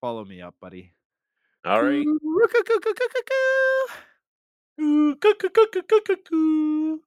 follow 0.00 0.24
me 0.24 0.42
up, 0.42 0.56
buddy. 0.60 0.92
all 1.64 1.80
right. 1.84 2.04
Ooh. 6.32 7.00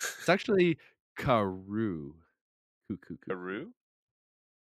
It's 0.00 0.28
actually 0.28 0.78
Karoo. 1.18 2.14
Coo. 2.88 3.18
Karoo? 3.28 3.72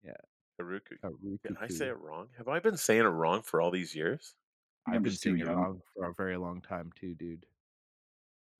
Yeah. 0.03 0.13
Karoo. 0.59 0.79
Karoo, 1.01 1.39
Did 1.43 1.57
I 1.59 1.67
say 1.67 1.87
it 1.87 1.99
wrong? 1.99 2.27
Have 2.37 2.47
I 2.47 2.59
been 2.59 2.77
saying 2.77 3.01
it 3.01 3.05
wrong 3.05 3.41
for 3.41 3.61
all 3.61 3.71
these 3.71 3.95
years? 3.95 4.35
I've 4.87 5.03
been 5.03 5.11
saying 5.11 5.39
it 5.39 5.47
wrong 5.47 5.81
for 5.93 6.09
a 6.09 6.13
very 6.13 6.37
long 6.37 6.61
time 6.61 6.91
too, 6.99 7.13
dude. 7.13 7.45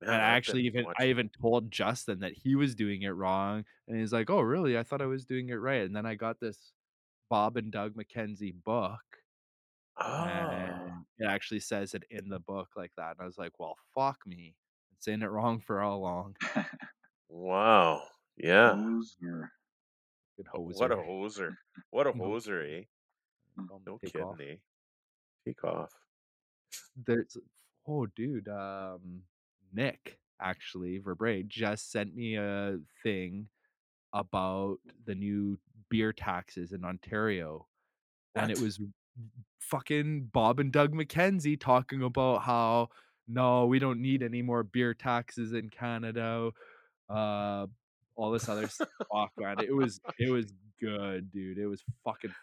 Man, 0.00 0.10
and 0.14 0.22
I 0.22 0.28
I've 0.30 0.36
actually 0.36 0.62
been 0.62 0.66
even 0.66 0.84
I 0.84 0.86
watching- 0.86 1.08
even 1.10 1.28
told 1.28 1.70
Justin 1.70 2.20
that 2.20 2.32
he 2.32 2.54
was 2.54 2.74
doing 2.74 3.02
it 3.02 3.10
wrong, 3.10 3.64
and 3.88 3.98
he's 3.98 4.12
like, 4.12 4.30
"Oh, 4.30 4.40
really? 4.40 4.78
I 4.78 4.82
thought 4.82 5.02
I 5.02 5.06
was 5.06 5.24
doing 5.26 5.48
it 5.48 5.54
right." 5.56 5.82
And 5.82 5.94
then 5.94 6.06
I 6.06 6.14
got 6.14 6.40
this 6.40 6.72
Bob 7.30 7.56
and 7.58 7.72
Doug 7.72 7.94
McKenzie 7.96 8.54
book, 8.64 9.02
Oh, 9.96 10.26
and 10.26 11.06
it 11.18 11.26
actually 11.26 11.60
says 11.60 11.94
it 11.94 12.04
in 12.10 12.28
the 12.28 12.40
book 12.40 12.70
like 12.76 12.92
that. 12.96 13.12
And 13.12 13.20
I 13.22 13.26
was 13.26 13.38
like, 13.38 13.58
"Well, 13.58 13.76
fuck 13.94 14.26
me, 14.26 14.56
I'm 14.92 14.96
saying 15.00 15.22
it 15.22 15.26
wrong 15.26 15.60
for 15.60 15.80
how 15.80 15.96
long?" 15.96 16.36
wow. 17.28 18.02
Yeah. 18.36 18.76
Those 18.76 19.16
were 19.20 19.52
Good 20.36 20.46
What 20.68 20.90
a 20.90 20.96
hoser. 20.96 20.96
hoser. 20.96 21.58
What 21.90 22.06
a 22.06 22.12
No 22.14 22.32
hoser, 22.32 22.62
eh? 22.64 22.84
Tell 23.66 23.76
'em 23.78 23.86
to 23.86 23.92
No 23.92 23.98
take 24.00 24.18
kidding, 24.18 24.20
off. 24.20 24.40
eh? 24.40 24.56
Take 25.44 25.64
off. 25.64 25.92
There's 26.96 27.36
oh, 27.86 28.06
dude, 28.06 28.48
um, 28.48 29.22
Nick 29.72 30.18
actually 30.40 30.98
Verbrae 30.98 31.42
just 31.46 31.90
sent 31.90 32.14
me 32.14 32.36
a 32.36 32.78
thing 33.02 33.48
about 34.12 34.78
the 35.06 35.14
new 35.14 35.58
beer 35.90 36.12
taxes 36.12 36.72
in 36.72 36.84
Ontario. 36.84 37.66
and 38.34 38.50
it 38.50 38.60
was 38.60 38.80
fucking 39.58 40.30
Bob 40.32 40.60
and 40.60 40.72
Doug 40.72 40.92
McKenzie 40.94 41.60
talking 41.60 42.02
about 42.02 42.42
how 42.42 42.88
no, 43.28 43.66
we 43.66 43.78
don't 43.78 44.00
need 44.00 44.22
any 44.22 44.42
more 44.42 44.62
beer 44.64 44.92
taxes 44.94 45.52
in 45.52 45.68
Canada. 45.68 46.50
Uh, 47.08 47.66
all 48.16 48.30
this 48.32 48.48
other 48.48 48.68
stuff, 48.68 48.88
man. 49.38 49.56
It 49.60 49.74
was 49.74 50.00
it 50.18 50.30
was 50.32 50.52
good, 50.80 51.30
dude. 51.30 51.58
It 51.58 51.66
was 51.66 51.82
fucking 52.04 52.34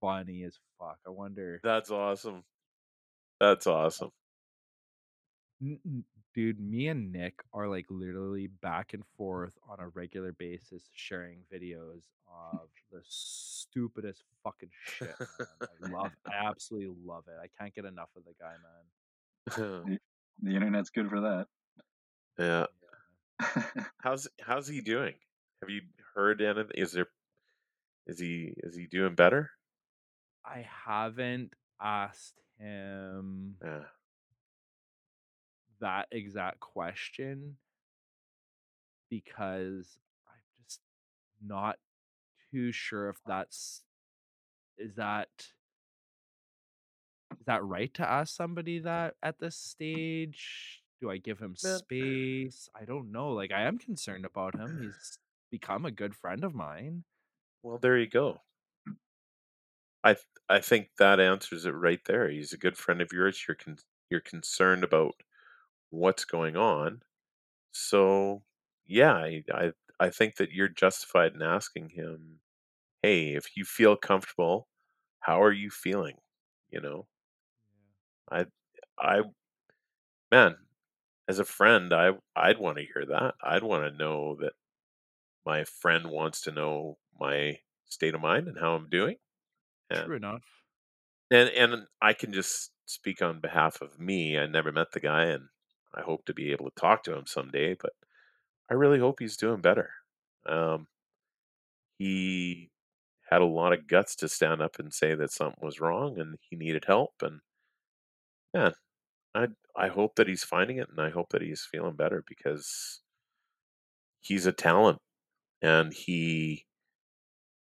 funny 0.00 0.42
as 0.44 0.58
fuck. 0.78 0.98
I 1.06 1.10
wonder, 1.10 1.60
That's 1.62 1.90
awesome. 1.90 2.42
That's 3.40 3.66
awesome. 3.66 4.10
N- 6.36 6.40
n- 6.40 6.56
dude. 6.56 6.60
Me 6.60 6.88
and 6.88 7.12
Nick 7.12 7.42
are 7.52 7.68
like 7.68 7.86
literally 7.90 8.48
back 8.48 8.94
and 8.94 9.04
forth 9.16 9.52
on 9.68 9.80
a 9.80 9.88
regular 9.88 10.32
basis, 10.32 10.88
sharing 10.92 11.38
videos 11.52 12.02
of 12.28 12.68
the 12.92 13.00
stupidest 13.04 14.22
fucking 14.42 14.70
shit. 14.84 15.14
Man. 15.18 15.48
I 15.62 15.88
love, 15.90 16.12
I 16.26 16.46
absolutely 16.48 16.94
love 17.04 17.24
it. 17.28 17.34
I 17.42 17.48
can't 17.62 17.74
get 17.74 17.84
enough 17.84 18.10
of 18.16 18.24
the 18.24 18.34
guy, 18.40 18.54
man. 19.86 19.98
the 20.42 20.54
internet's 20.56 20.90
good 20.90 21.08
for 21.08 21.20
that. 21.20 21.46
yeah. 22.38 22.66
How's 23.98 24.28
how's 24.40 24.68
he 24.68 24.80
doing? 24.80 25.14
Have 25.62 25.70
you 25.70 25.82
heard 26.14 26.40
anything? 26.40 26.70
Is 26.76 26.92
there 26.92 27.08
is 28.06 28.18
he 28.20 28.54
is 28.58 28.76
he 28.76 28.86
doing 28.86 29.14
better? 29.14 29.50
I 30.44 30.66
haven't 30.86 31.52
asked 31.82 32.40
him 32.58 33.56
Yeah. 33.64 33.80
That 35.84 36.08
exact 36.10 36.60
question 36.60 37.58
because 39.10 39.98
I'm 40.26 40.40
just 40.66 40.80
not 41.44 41.78
too 42.50 42.72
sure 42.72 43.10
if 43.10 43.16
that's 43.26 43.82
is 44.78 44.94
that 44.94 45.28
is 47.38 47.44
that 47.46 47.62
right 47.62 47.92
to 47.94 48.08
ask 48.08 48.34
somebody 48.34 48.78
that 48.78 49.14
at 49.22 49.38
this 49.38 49.56
stage? 49.56 50.82
Do 51.02 51.10
I 51.10 51.18
give 51.18 51.38
him 51.38 51.54
space? 51.54 52.70
I 52.74 52.86
don't 52.86 53.12
know. 53.12 53.32
Like 53.32 53.52
I 53.52 53.64
am 53.64 53.76
concerned 53.76 54.24
about 54.24 54.54
him. 54.54 54.80
He's 54.80 55.18
become 55.50 55.84
a 55.84 55.90
good 55.90 56.14
friend 56.14 56.44
of 56.44 56.54
mine. 56.54 57.04
Well, 57.62 57.76
there 57.76 57.98
you 57.98 58.06
go. 58.06 58.40
I 60.02 60.14
th- 60.14 60.26
I 60.48 60.60
think 60.60 60.90
that 60.98 61.20
answers 61.20 61.66
it 61.66 61.70
right 61.70 62.02
there. 62.04 62.28
He's 62.30 62.52
a 62.52 62.58
good 62.58 62.76
friend 62.76 63.00
of 63.00 63.12
yours. 63.12 63.44
You're 63.46 63.54
con- 63.56 63.78
you're 64.10 64.20
concerned 64.20 64.84
about 64.84 65.14
what's 65.94 66.24
going 66.24 66.56
on. 66.56 67.02
So, 67.72 68.44
yeah, 68.86 69.14
I, 69.14 69.44
I 69.52 69.72
I 70.00 70.10
think 70.10 70.36
that 70.36 70.52
you're 70.52 70.68
justified 70.68 71.34
in 71.34 71.42
asking 71.42 71.90
him, 71.90 72.40
"Hey, 73.02 73.34
if 73.34 73.56
you 73.56 73.64
feel 73.66 73.96
comfortable, 73.96 74.68
how 75.20 75.42
are 75.42 75.52
you 75.52 75.70
feeling?" 75.70 76.18
You 76.70 76.80
know, 76.82 77.08
I 78.30 78.46
I 78.98 79.22
man, 80.30 80.56
as 81.28 81.38
a 81.40 81.44
friend, 81.44 81.92
I 81.94 82.12
I'd 82.36 82.58
want 82.58 82.78
to 82.78 82.84
hear 82.86 83.06
that. 83.06 83.36
I'd 83.42 83.62
want 83.62 83.84
to 83.90 83.98
know 83.98 84.36
that 84.36 84.54
my 85.46 85.64
friend 85.64 86.10
wants 86.10 86.42
to 86.42 86.52
know 86.52 86.98
my 87.20 87.60
state 87.86 88.14
of 88.14 88.20
mind 88.22 88.48
and 88.48 88.58
how 88.58 88.74
I'm 88.76 88.88
doing. 88.90 89.18
And 89.90 90.06
True 90.06 90.16
enough. 90.16 90.64
and 91.30 91.48
and 91.50 91.86
I 92.00 92.12
can 92.14 92.32
just 92.32 92.72
speak 92.86 93.22
on 93.22 93.40
behalf 93.40 93.80
of 93.80 93.98
me. 93.98 94.38
I 94.38 94.46
never 94.46 94.72
met 94.72 94.92
the 94.92 95.00
guy, 95.00 95.24
and 95.26 95.48
I 95.96 96.02
hope 96.02 96.24
to 96.26 96.34
be 96.34 96.52
able 96.52 96.66
to 96.70 96.74
talk 96.80 97.02
to 97.04 97.14
him 97.16 97.26
someday. 97.26 97.74
But 97.74 97.92
I 98.70 98.74
really 98.74 99.00
hope 99.00 99.20
he's 99.20 99.36
doing 99.38 99.60
better. 99.62 99.90
Um, 100.46 100.88
he 101.98 102.70
had 103.30 103.42
a 103.42 103.46
lot 103.46 103.72
of 103.72 103.86
guts 103.88 104.16
to 104.16 104.28
stand 104.28 104.62
up 104.62 104.78
and 104.78 104.92
say 104.94 105.14
that 105.14 105.32
something 105.32 105.64
was 105.64 105.80
wrong 105.80 106.18
and 106.20 106.38
he 106.48 106.56
needed 106.56 106.84
help. 106.86 107.14
And 107.22 107.40
yeah, 108.54 108.70
I 109.34 109.48
I 109.76 109.88
hope 109.88 110.16
that 110.16 110.28
he's 110.28 110.44
finding 110.44 110.78
it, 110.78 110.88
and 110.90 111.00
I 111.00 111.10
hope 111.10 111.30
that 111.30 111.42
he's 111.42 111.64
feeling 111.66 111.96
better 111.96 112.24
because 112.26 113.02
he's 114.20 114.46
a 114.46 114.52
talent, 114.52 115.00
and 115.62 115.92
he 115.94 116.66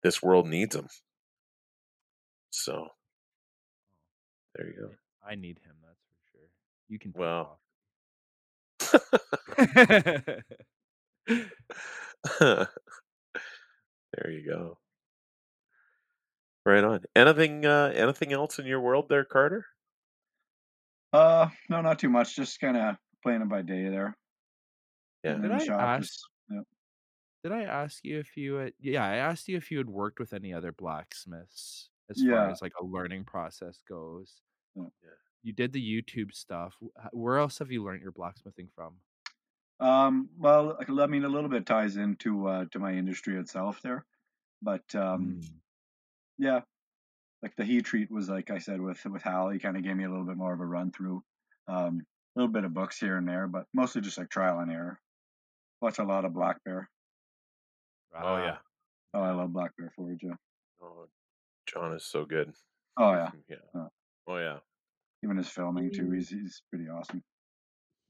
this 0.04 0.22
world 0.22 0.48
needs 0.48 0.76
him. 0.76 0.88
So 2.52 2.90
there 4.56 4.68
you 4.68 4.74
go. 4.80 4.91
I 5.26 5.36
need 5.36 5.60
him, 5.60 5.76
that's 5.86 6.02
for 6.02 6.18
sure. 6.32 6.49
You 6.88 6.99
can 6.99 7.14
Well. 7.16 7.60
there 12.39 12.72
you 14.30 14.45
go. 14.45 14.77
Right 16.65 16.84
on. 16.84 17.01
Anything 17.15 17.65
uh 17.65 17.91
anything 17.95 18.34
else 18.34 18.59
in 18.59 18.65
your 18.65 18.81
world 18.81 19.07
there, 19.09 19.23
Carter? 19.23 19.65
Uh, 21.14 21.47
no, 21.69 21.81
not 21.81 21.99
too 21.99 22.09
much. 22.09 22.35
Just 22.35 22.59
kind 22.59 22.76
of 22.76 22.97
playing 23.23 23.41
it 23.41 23.49
by 23.49 23.61
day 23.61 23.88
there. 23.89 24.18
Yeah. 25.23 25.35
Did 25.35 25.51
the 25.51 25.73
I 25.73 25.95
ask 25.95 26.03
just 26.03 26.26
yeah. 26.49 26.61
did 27.43 27.51
I 27.53 27.64
ask 27.64 28.03
you 28.03 28.19
if 28.19 28.35
you 28.35 28.55
had 28.55 28.73
yeah, 28.80 29.05
I 29.05 29.15
asked 29.15 29.47
you 29.47 29.57
if 29.57 29.72
you 29.72 29.77
had 29.77 29.89
worked 29.89 30.19
with 30.19 30.34
any 30.34 30.53
other 30.53 30.72
blacksmiths 30.72 31.89
as 32.09 32.22
far 32.22 32.49
as 32.49 32.61
like 32.61 32.73
a 32.81 32.85
learning 32.85 33.26
process 33.26 33.80
goes. 33.88 34.34
Yeah. 34.76 34.84
Yeah. 35.43 35.47
You 35.49 35.53
did 35.53 35.73
the 35.73 35.81
YouTube 36.01 36.34
stuff. 36.34 36.76
Where 37.11 37.38
else 37.38 37.59
have 37.59 37.72
you 37.72 37.84
learned 37.84 38.01
your 38.01 38.11
blacksmithing 38.11 38.69
from? 38.76 38.95
Um, 39.80 40.30
well, 40.38 40.77
I 40.88 41.05
mean, 41.07 41.23
a 41.23 41.30
little 41.30 41.49
bit 41.49 41.65
ties 41.65 41.97
into 41.97 42.47
uh, 42.47 42.65
to 42.72 42.80
my 42.80 42.93
industry 42.93 43.38
itself 43.38 43.80
there, 43.84 44.05
but 44.61 44.84
um, 44.95 45.39
Mm. 45.39 45.49
yeah, 46.39 46.61
like 47.43 47.55
the 47.55 47.64
heat 47.64 47.85
treat 47.85 48.09
was 48.11 48.27
like 48.27 48.49
I 48.49 48.57
said 48.57 48.81
with 48.81 49.05
with 49.05 49.22
Hal, 49.22 49.49
he 49.49 49.59
kind 49.59 49.77
of 49.77 49.84
gave 49.84 49.95
me 49.95 50.05
a 50.05 50.09
little 50.09 50.26
bit 50.26 50.35
more 50.38 50.53
of 50.53 50.59
a 50.61 50.65
run 50.65 50.91
through, 50.91 51.23
um, 51.68 52.01
a 52.35 52.39
little 52.39 52.51
bit 52.51 52.64
of 52.65 52.73
books 52.73 52.99
here 52.99 53.18
and 53.18 53.27
there, 53.27 53.47
but 53.47 53.65
mostly 53.73 54.01
just 54.01 54.18
like 54.18 54.30
trial 54.30 54.59
and 54.59 54.72
error. 54.72 54.99
Watch 55.80 55.99
a 55.99 56.03
lot 56.03 56.26
of 56.26 56.34
Black 56.34 56.57
Bear. 56.65 56.89
Oh 58.15 58.38
yeah. 58.38 58.57
Oh, 59.14 59.22
I 59.22 59.31
love 59.31 59.53
Black 59.53 59.72
Bear 59.77 59.91
Forge. 59.95 60.23
Yeah. 60.23 60.34
Oh, 60.81 61.07
John 61.68 61.93
is 61.93 62.03
so 62.03 62.26
good. 62.26 62.51
Oh 62.97 63.11
yeah, 63.14 63.30
Yeah. 63.47 63.57
Uh, 63.80 63.88
Oh 64.27 64.38
yeah. 64.38 64.57
Even 65.23 65.38
his 65.38 65.49
filming 65.49 65.91
too. 65.91 66.03
Mm. 66.03 66.15
He's 66.15 66.30
he's 66.30 66.64
pretty 66.69 66.89
awesome. 66.89 67.23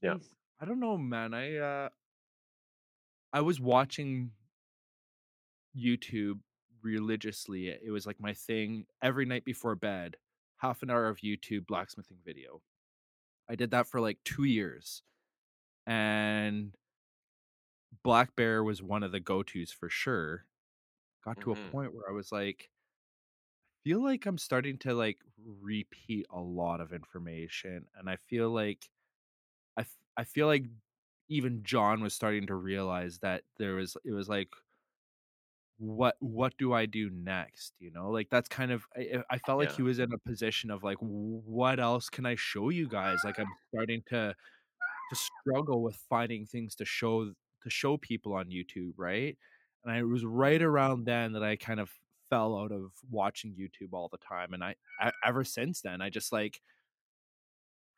Yeah. 0.02 0.16
I 0.60 0.64
don't 0.64 0.80
know, 0.80 0.96
man. 0.98 1.34
I 1.34 1.56
uh 1.56 1.88
I 3.32 3.40
was 3.42 3.60
watching 3.60 4.32
YouTube 5.76 6.40
religiously. 6.82 7.68
It 7.68 7.90
was 7.90 8.06
like 8.06 8.20
my 8.20 8.32
thing 8.34 8.86
every 9.02 9.24
night 9.26 9.44
before 9.44 9.74
bed. 9.74 10.16
Half 10.58 10.82
an 10.82 10.90
hour 10.90 11.06
of 11.08 11.18
YouTube 11.18 11.66
blacksmithing 11.66 12.18
video. 12.24 12.62
I 13.48 13.54
did 13.54 13.70
that 13.70 13.86
for 13.86 14.00
like 14.00 14.18
2 14.24 14.44
years. 14.44 15.02
And 15.86 16.74
Black 18.02 18.34
Bear 18.36 18.62
was 18.62 18.82
one 18.82 19.02
of 19.02 19.12
the 19.12 19.20
go-tos 19.20 19.72
for 19.72 19.88
sure. 19.88 20.46
Got 21.24 21.40
to 21.42 21.46
Mhm. 21.46 21.68
a 21.68 21.70
point 21.70 21.94
where 21.94 22.08
I 22.08 22.12
was 22.12 22.32
like 22.32 22.70
I 22.70 22.77
feel 23.88 24.02
like 24.02 24.26
I'm 24.26 24.38
starting 24.38 24.78
to 24.78 24.94
like 24.94 25.18
repeat 25.62 26.26
a 26.30 26.40
lot 26.40 26.80
of 26.80 26.92
information 26.92 27.86
and 27.96 28.08
I 28.10 28.16
feel 28.16 28.50
like 28.50 28.90
I 29.76 29.82
f- 29.82 29.98
I 30.16 30.24
feel 30.24 30.46
like 30.46 30.66
even 31.28 31.62
John 31.64 32.02
was 32.02 32.14
starting 32.14 32.46
to 32.48 32.54
realize 32.54 33.20
that 33.20 33.44
there 33.58 33.76
was 33.76 33.96
it 34.04 34.12
was 34.12 34.28
like 34.28 34.50
what 35.78 36.16
what 36.20 36.56
do 36.58 36.72
I 36.72 36.86
do 36.86 37.08
next? 37.10 37.74
you 37.78 37.90
know 37.90 38.10
like 38.10 38.28
that's 38.30 38.48
kind 38.48 38.72
of 38.72 38.84
I, 38.96 39.22
I 39.30 39.38
felt 39.38 39.58
like 39.58 39.70
Yeah. 39.70 39.76
he 39.76 39.82
was 39.82 39.98
in 39.98 40.12
a 40.12 40.18
position 40.18 40.70
of 40.70 40.82
like 40.82 40.98
what 41.00 41.78
else 41.80 42.08
can 42.10 42.26
I 42.26 42.34
show 42.34 42.70
you 42.70 42.88
guys? 42.88 43.18
like 43.24 43.38
I'm 43.38 43.46
starting 43.72 44.02
to 44.08 44.34
to 45.10 45.16
struggle 45.16 45.82
with 45.82 45.96
finding 45.96 46.46
things 46.46 46.74
to 46.76 46.84
show 46.84 47.32
to 47.62 47.70
show 47.70 47.96
people 47.96 48.34
on 48.34 48.50
YouTube 48.50 48.94
right? 48.96 49.38
And 49.84 49.92
I, 49.92 49.98
it 50.00 50.02
was 50.02 50.24
right 50.24 50.62
around 50.62 51.06
then 51.06 51.32
that 51.32 51.44
I 51.44 51.56
kind 51.56 51.80
of 51.80 51.92
fell 52.30 52.56
out 52.58 52.72
of 52.72 52.90
watching 53.10 53.54
YouTube 53.58 53.92
all 53.92 54.08
the 54.10 54.18
time 54.18 54.52
and 54.54 54.62
I, 54.62 54.74
I 55.00 55.12
ever 55.24 55.44
since 55.44 55.80
then 55.80 56.00
I 56.02 56.10
just 56.10 56.32
like 56.32 56.60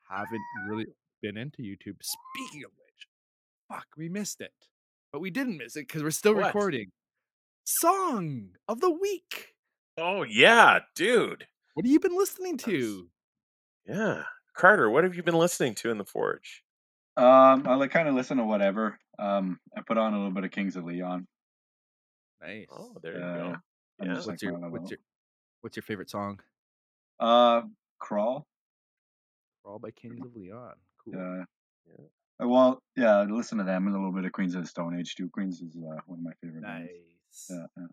haven't 0.08 0.40
really 0.68 0.86
been 1.22 1.36
into 1.36 1.62
YouTube. 1.62 1.96
Speaking 2.02 2.64
of 2.64 2.70
which, 2.76 3.06
fuck, 3.68 3.86
we 3.96 4.08
missed 4.08 4.40
it. 4.40 4.52
But 5.12 5.20
we 5.20 5.30
didn't 5.30 5.58
miss 5.58 5.76
it 5.76 5.86
because 5.88 6.02
we're 6.02 6.10
still 6.10 6.34
What? 6.34 6.46
recording. 6.46 6.90
Song 7.64 8.50
of 8.68 8.80
the 8.80 8.90
week. 8.90 9.54
Oh 9.98 10.22
yeah, 10.22 10.80
dude. 10.94 11.46
What 11.74 11.84
have 11.84 11.92
you 11.92 12.00
been 12.00 12.16
listening 12.16 12.56
That's- 12.56 12.74
to? 12.74 13.08
Yeah. 13.86 14.22
Carter, 14.56 14.90
what 14.90 15.04
have 15.04 15.14
you 15.14 15.22
been 15.22 15.38
listening 15.38 15.74
to 15.76 15.90
in 15.90 15.98
the 15.98 16.04
forge? 16.04 16.62
Um, 17.16 17.66
I 17.66 17.74
like 17.74 17.90
kind 17.90 18.08
of 18.08 18.14
listen 18.14 18.36
to 18.38 18.44
whatever. 18.44 18.98
Um, 19.18 19.58
I 19.76 19.80
put 19.82 19.98
on 19.98 20.12
a 20.14 20.16
little 20.16 20.32
bit 20.32 20.44
of 20.44 20.50
Kings 20.50 20.76
of 20.76 20.84
Leon. 20.84 21.26
Nice. 22.42 22.66
Oh, 22.70 22.96
there 23.02 23.18
you 23.18 23.24
Uh, 23.24 23.36
go. 23.52 23.56
I'm 24.00 24.06
Yeah. 24.06 24.14
what's 24.14 24.26
like 24.26 24.42
your 24.42 24.54
what's 24.70 24.90
your 24.90 24.98
what's 25.60 25.76
your 25.76 25.82
favorite 25.82 26.10
song? 26.10 26.40
Uh, 27.18 27.62
Crawl. 27.98 28.46
All 29.64 29.78
by 29.78 29.90
Kings 29.90 30.24
of 30.24 30.34
Leon. 30.34 30.74
Cool. 31.04 31.14
Yeah. 31.14 31.44
Yeah. 31.86 32.04
Uh, 32.42 32.48
Well, 32.48 32.82
yeah, 32.96 33.18
I 33.18 33.24
listen 33.24 33.58
to 33.58 33.64
them 33.64 33.86
and 33.86 33.94
a 33.94 33.98
little 33.98 34.12
bit 34.12 34.24
of 34.24 34.32
Queens 34.32 34.54
of 34.54 34.62
the 34.62 34.68
Stone 34.68 34.98
Age 34.98 35.14
too. 35.16 35.28
Queens 35.28 35.60
is 35.60 35.76
uh, 35.76 36.00
one 36.06 36.18
of 36.18 36.24
my 36.24 36.32
favorite 36.42 36.62
bands. 36.62 36.88
Nice. 36.90 37.46
Yeah, 37.50 37.66
yeah. 37.76 37.86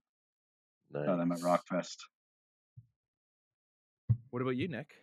Nice. 0.92 1.06
Saw 1.06 1.16
them 1.18 1.32
at 1.34 1.40
Rockfest. 1.40 1.98
What 4.30 4.42
about 4.42 4.56
you, 4.56 4.68
Nick? 4.68 4.94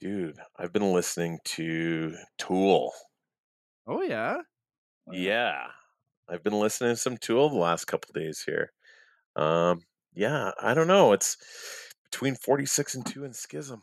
Dude, 0.00 0.38
I've 0.56 0.72
been 0.72 0.92
listening 0.92 1.38
to 1.44 2.14
Tool. 2.38 2.92
Oh 3.86 4.02
yeah. 4.02 4.36
Yeah. 5.10 5.66
I've 6.28 6.42
been 6.44 6.58
listening 6.58 6.90
to 6.92 6.96
some 6.96 7.16
Tool 7.16 7.48
the 7.48 7.56
last 7.56 7.86
couple 7.86 8.12
days 8.12 8.42
here. 8.44 8.72
Um, 9.38 9.82
yeah, 10.14 10.50
I 10.60 10.74
don't 10.74 10.88
know. 10.88 11.12
It's 11.12 11.36
between 12.10 12.34
46 12.34 12.96
and 12.96 13.06
2 13.06 13.24
and 13.24 13.36
Schism. 13.36 13.82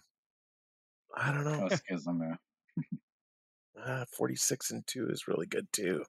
I 1.15 1.31
don't 1.31 1.45
know. 1.45 1.69
Oh, 1.71 1.75
Schism, 1.75 2.21
yeah. 2.21 3.81
Uh, 3.81 4.05
46 4.17 4.71
and 4.71 4.85
2 4.85 5.07
is 5.09 5.27
really 5.29 5.45
good 5.45 5.71
too. 5.71 6.03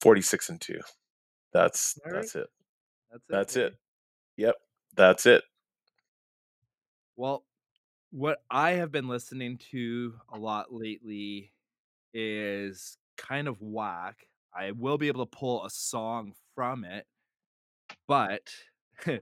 46 0.00 0.48
and 0.50 0.60
2. 0.60 0.78
That's 1.52 1.98
right. 2.04 2.14
that's 2.14 2.34
it. 2.36 2.46
That's 3.10 3.22
it. 3.22 3.28
That's 3.28 3.56
it. 3.56 3.74
Yep. 4.36 4.54
That's 4.94 5.26
it. 5.26 5.42
Well, 7.16 7.44
what 8.12 8.42
I 8.48 8.72
have 8.72 8.92
been 8.92 9.08
listening 9.08 9.58
to 9.72 10.14
a 10.32 10.38
lot 10.38 10.72
lately 10.72 11.52
is 12.14 12.96
kind 13.16 13.48
of 13.48 13.60
whack. 13.60 14.16
I 14.54 14.70
will 14.70 14.98
be 14.98 15.08
able 15.08 15.26
to 15.26 15.36
pull 15.36 15.64
a 15.64 15.70
song 15.70 16.34
from 16.54 16.84
it, 16.84 17.06
but 18.10 18.50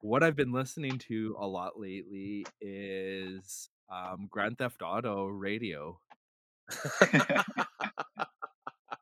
what 0.00 0.24
I've 0.24 0.34
been 0.34 0.50
listening 0.52 0.98
to 1.08 1.36
a 1.38 1.46
lot 1.46 1.78
lately 1.78 2.44
is 2.60 3.70
um, 3.88 4.26
Grand 4.28 4.58
Theft 4.58 4.82
Auto 4.82 5.26
Radio. 5.26 6.00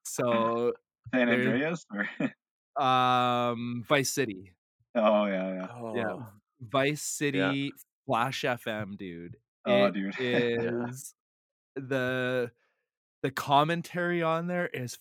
So, 0.04 0.72
San 1.14 1.26
There's- 1.26 1.46
Andreas? 1.46 1.86
Or 1.92 2.82
um, 2.82 3.84
Vice 3.88 4.10
City. 4.10 4.52
oh, 4.94 5.26
yeah, 5.26 5.54
yeah. 5.54 5.92
Yeah, 5.94 6.04
Oh, 6.12 6.26
Vice 6.60 7.02
City 7.02 7.72
Flash 8.06 8.42
FM, 8.42 8.96
dude. 8.96 9.36
Oh, 9.66 9.86
It 9.86 9.94
dude. 9.94 10.14
is 10.18 11.14
the 11.74 12.50
the 13.22 13.30
commentary 13.30 14.22
on 14.22 14.46
there 14.46 14.68
is 14.68 14.96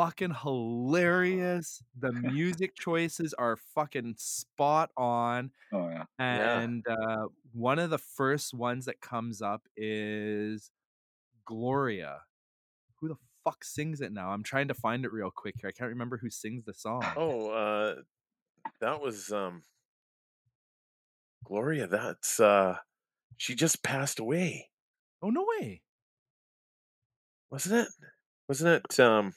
fucking 0.00 0.34
hilarious. 0.42 1.82
The 1.98 2.12
music 2.12 2.74
choices 2.74 3.34
are 3.34 3.56
fucking 3.74 4.14
spot 4.16 4.90
on. 4.96 5.50
Oh, 5.72 5.88
yeah. 5.90 6.04
Yeah. 6.18 6.58
And 6.60 6.86
uh, 6.88 7.26
one 7.52 7.78
of 7.78 7.90
the 7.90 7.98
first 7.98 8.54
ones 8.54 8.86
that 8.86 9.00
comes 9.02 9.42
up 9.42 9.62
is 9.76 10.70
Gloria. 11.44 12.20
Who 13.00 13.08
the 13.08 13.16
fuck 13.44 13.62
sings 13.62 14.00
it 14.00 14.12
now? 14.12 14.30
I'm 14.30 14.42
trying 14.42 14.68
to 14.68 14.74
find 14.74 15.04
it 15.04 15.12
real 15.12 15.30
quick 15.30 15.56
here. 15.60 15.68
I 15.68 15.72
can't 15.72 15.90
remember 15.90 16.16
who 16.16 16.30
sings 16.30 16.64
the 16.64 16.74
song. 16.74 17.02
Oh, 17.16 17.50
uh 17.50 17.96
that 18.80 19.00
was 19.02 19.30
um 19.32 19.62
Gloria, 21.44 21.86
that's 21.86 22.40
uh 22.40 22.76
she 23.36 23.54
just 23.54 23.82
passed 23.82 24.18
away, 24.18 24.70
Oh, 25.22 25.30
no 25.30 25.46
way. 25.58 25.82
wasn't 27.50 27.86
it? 27.86 27.88
Wasn't 28.48 28.84
it 28.84 29.00
um 29.00 29.34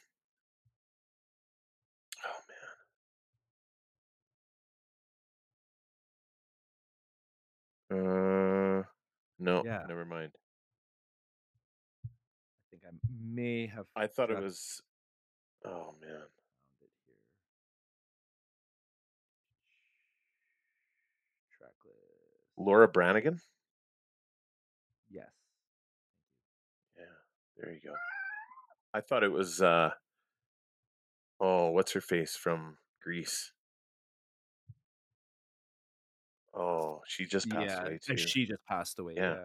Uh, 7.94 8.84
no, 9.40 9.64
Yeah. 9.64 9.86
never 9.88 10.04
mind. 10.06 10.32
I 12.06 12.10
think 12.72 12.84
I 12.86 12.92
may 13.24 13.68
have 13.68 13.86
I 13.96 14.08
thought 14.08 14.32
it 14.32 14.40
was. 14.42 14.82
Oh 15.66 15.94
man, 16.02 16.10
found 16.10 16.22
it 16.82 16.90
here. 17.06 17.16
Track 21.58 21.74
list. 21.86 21.98
Laura 22.58 22.88
Branigan. 22.88 23.40
Yes. 25.12 25.30
Yeah, 26.98 27.04
there 27.58 27.72
you 27.74 27.80
go. 27.84 27.94
I 28.94 29.02
thought 29.02 29.24
it 29.24 29.32
was. 29.32 29.62
uh 29.62 29.92
Oh, 31.40 31.70
what's 31.72 31.92
her 31.92 32.02
face 32.02 32.36
from 32.36 32.78
Grease? 33.04 33.52
Oh, 36.56 37.02
she 37.08 37.26
just 37.26 37.50
passed 37.50 37.66
yeah, 37.68 37.82
away 37.84 38.00
too. 38.06 38.18
she 38.18 38.46
just 38.46 38.64
passed 38.68 39.00
away. 39.00 39.14
Yeah. 39.18 39.34
Yeah. 39.34 39.40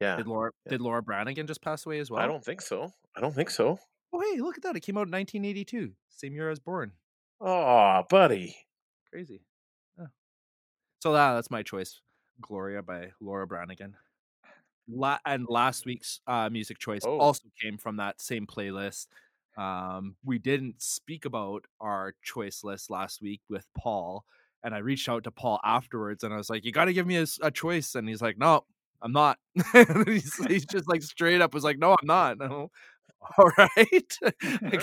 yeah, 0.00 0.16
Did 0.16 0.26
Laura 0.26 0.50
yeah. 0.66 0.70
did 0.70 0.80
Laura 0.80 1.02
Branigan 1.02 1.46
just 1.46 1.62
pass 1.62 1.86
away 1.86 1.98
as 2.00 2.10
well? 2.10 2.20
I 2.22 2.26
don't 2.26 2.44
think 2.44 2.60
so. 2.60 2.92
I 3.16 3.20
don't 3.20 3.34
think 3.34 3.50
so. 3.50 3.78
Oh 4.12 4.20
hey, 4.20 4.40
look 4.40 4.56
at 4.56 4.62
that! 4.64 4.76
It 4.76 4.80
came 4.80 4.96
out 4.96 5.06
in 5.06 5.12
1982, 5.12 5.92
same 6.08 6.34
year 6.34 6.48
I 6.48 6.50
was 6.50 6.58
born. 6.58 6.92
Oh, 7.40 8.02
buddy. 8.10 8.56
Crazy. 9.10 9.40
Yeah. 9.98 10.06
So 11.02 11.12
that 11.12 11.34
that's 11.34 11.50
my 11.50 11.62
choice. 11.62 12.00
Gloria 12.40 12.82
by 12.82 13.12
Laura 13.20 13.46
Branigan. 13.46 13.96
La- 14.88 15.18
and 15.24 15.46
last 15.48 15.86
week's 15.86 16.20
uh, 16.26 16.48
music 16.50 16.78
choice 16.78 17.02
Oh. 17.04 17.18
also 17.18 17.44
came 17.62 17.78
from 17.78 17.96
that 17.96 18.20
same 18.20 18.46
playlist. 18.46 19.06
Um, 19.56 20.16
we 20.24 20.38
didn't 20.38 20.82
speak 20.82 21.24
about 21.24 21.64
our 21.80 22.14
choice 22.22 22.64
list 22.64 22.90
last 22.90 23.22
week 23.22 23.40
with 23.48 23.66
Paul, 23.76 24.24
and 24.62 24.74
I 24.74 24.78
reached 24.78 25.08
out 25.08 25.24
to 25.24 25.30
Paul 25.30 25.60
afterwards, 25.64 26.24
and 26.24 26.32
I 26.32 26.36
was 26.36 26.50
like, 26.50 26.64
"You 26.64 26.72
got 26.72 26.86
to 26.86 26.92
give 26.92 27.06
me 27.06 27.16
a 27.16 27.50
choice," 27.50 27.94
and 27.94 28.08
he's 28.08 28.22
like, 28.22 28.38
"No, 28.38 28.64
I'm 29.02 29.12
not." 29.12 29.38
He's, 30.06 30.34
he's 30.46 30.66
just 30.66 30.88
like 30.88 31.02
straight 31.02 31.40
up 31.40 31.54
was 31.54 31.64
like, 31.64 31.78
"No, 31.78 31.92
I'm 31.92 32.06
not." 32.06 32.40
All 33.38 33.50
right. 33.58 34.12
All 34.44 34.80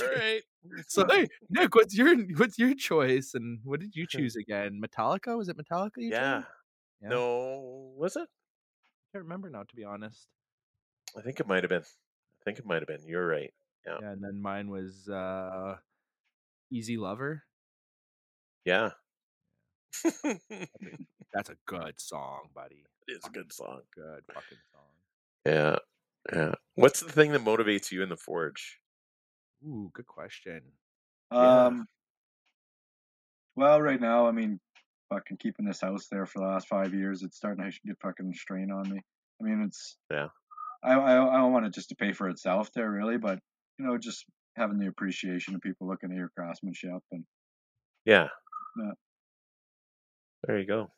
So 0.88 1.06
hey, 1.10 1.28
Nick, 1.50 1.76
what's 1.76 1.96
your 1.96 2.16
what's 2.36 2.58
your 2.60 2.76
choice, 2.76 3.34
and 3.34 3.60
what 3.64 3.80
did 3.80 3.96
you 3.96 4.06
choose 4.08 4.36
again? 4.36 4.82
Metallica? 4.84 5.38
Was 5.38 5.50
it 5.50 5.58
Metallica? 5.58 5.98
You 5.98 6.10
yeah. 6.10 6.44
Yeah. 7.02 7.10
No, 7.10 7.94
was 7.96 8.16
it? 8.16 8.28
I 8.28 9.06
can't 9.14 9.24
remember 9.24 9.50
now, 9.50 9.64
to 9.64 9.76
be 9.76 9.84
honest. 9.84 10.28
I 11.18 11.22
think 11.22 11.40
it 11.40 11.48
might 11.48 11.64
have 11.64 11.70
been. 11.70 11.84
I 11.84 12.44
think 12.44 12.60
it 12.60 12.66
might 12.66 12.82
have 12.82 12.88
been. 12.88 13.08
You're 13.08 13.28
right. 13.28 13.54
Yeah. 13.86 13.98
Yeah, 14.02 14.12
and 14.12 14.24
then 14.24 14.42
mine 14.42 14.70
was 14.70 15.08
uh 15.08 15.76
Easy 16.72 16.98
Lover. 16.98 17.44
Yeah. 18.66 18.92
That's 21.34 21.50
a 21.50 21.56
good 21.66 22.00
song, 22.00 22.50
buddy. 22.56 22.84
it's 23.08 23.28
a 23.28 23.32
good 23.32 23.52
song. 23.54 23.82
Good 23.94 24.24
fucking 24.34 24.58
song. 24.72 24.84
Yeah. 25.46 25.76
Yeah. 26.34 26.56
What's 26.76 27.02
the 27.02 27.12
thing 27.12 27.32
that 27.32 27.44
motivates 27.46 27.92
you 27.92 28.04
in 28.04 28.10
the 28.10 28.18
forge? 28.18 28.80
Ooh, 29.66 29.90
good 29.94 30.08
question. 30.08 30.62
Yeah. 31.32 31.66
Um. 31.66 31.88
Well, 33.56 33.82
right 33.82 34.00
now, 34.00 34.28
I 34.28 34.32
mean, 34.32 34.60
fucking 35.10 35.38
keeping 35.38 35.66
this 35.66 35.82
house 35.82 36.08
there 36.12 36.26
for 36.26 36.40
the 36.40 36.46
last 36.46 36.68
five 36.68 36.94
years, 36.94 37.24
it's 37.24 37.38
starting 37.38 37.64
to 37.70 37.78
get 37.86 37.98
fucking 38.02 38.34
strain 38.34 38.72
on 38.72 38.90
me. 38.90 39.02
I 39.42 39.44
mean, 39.44 39.64
it's 39.64 39.98
Yeah. 40.12 40.28
I 40.84 40.94
I, 40.94 41.36
I 41.36 41.38
don't 41.38 41.54
want 41.54 41.66
it 41.66 41.74
just 41.74 41.90
to 41.90 41.96
pay 41.96 42.14
for 42.14 42.30
itself 42.30 42.72
there, 42.74 42.92
really, 42.92 43.18
but 43.18 43.40
you 43.80 43.86
know, 43.86 43.98
just 43.98 44.26
having 44.56 44.78
the 44.80 44.88
appreciation 44.88 45.56
of 45.56 45.62
people 45.62 45.88
looking 45.88 46.12
at 46.12 46.18
your 46.18 46.30
craftsmanship 46.36 47.02
and 47.12 47.24
Yeah. 48.06 48.28
Yeah. 48.78 48.92
There 50.48 50.58
you 50.58 50.66
go. 50.66 50.90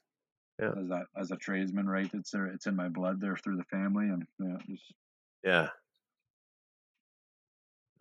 Yeah. 0.59 0.71
as 0.79 0.89
that 0.89 1.05
as 1.17 1.31
a 1.31 1.37
tradesman, 1.37 1.87
right? 1.89 2.09
It's 2.13 2.31
there, 2.31 2.45
it's 2.45 2.67
in 2.67 2.75
my 2.75 2.89
blood 2.89 3.19
there 3.19 3.35
through 3.35 3.57
the 3.57 3.63
family, 3.63 4.05
and 4.05 4.25
yeah, 4.39 4.57
just 4.67 4.93
Yeah. 5.43 5.69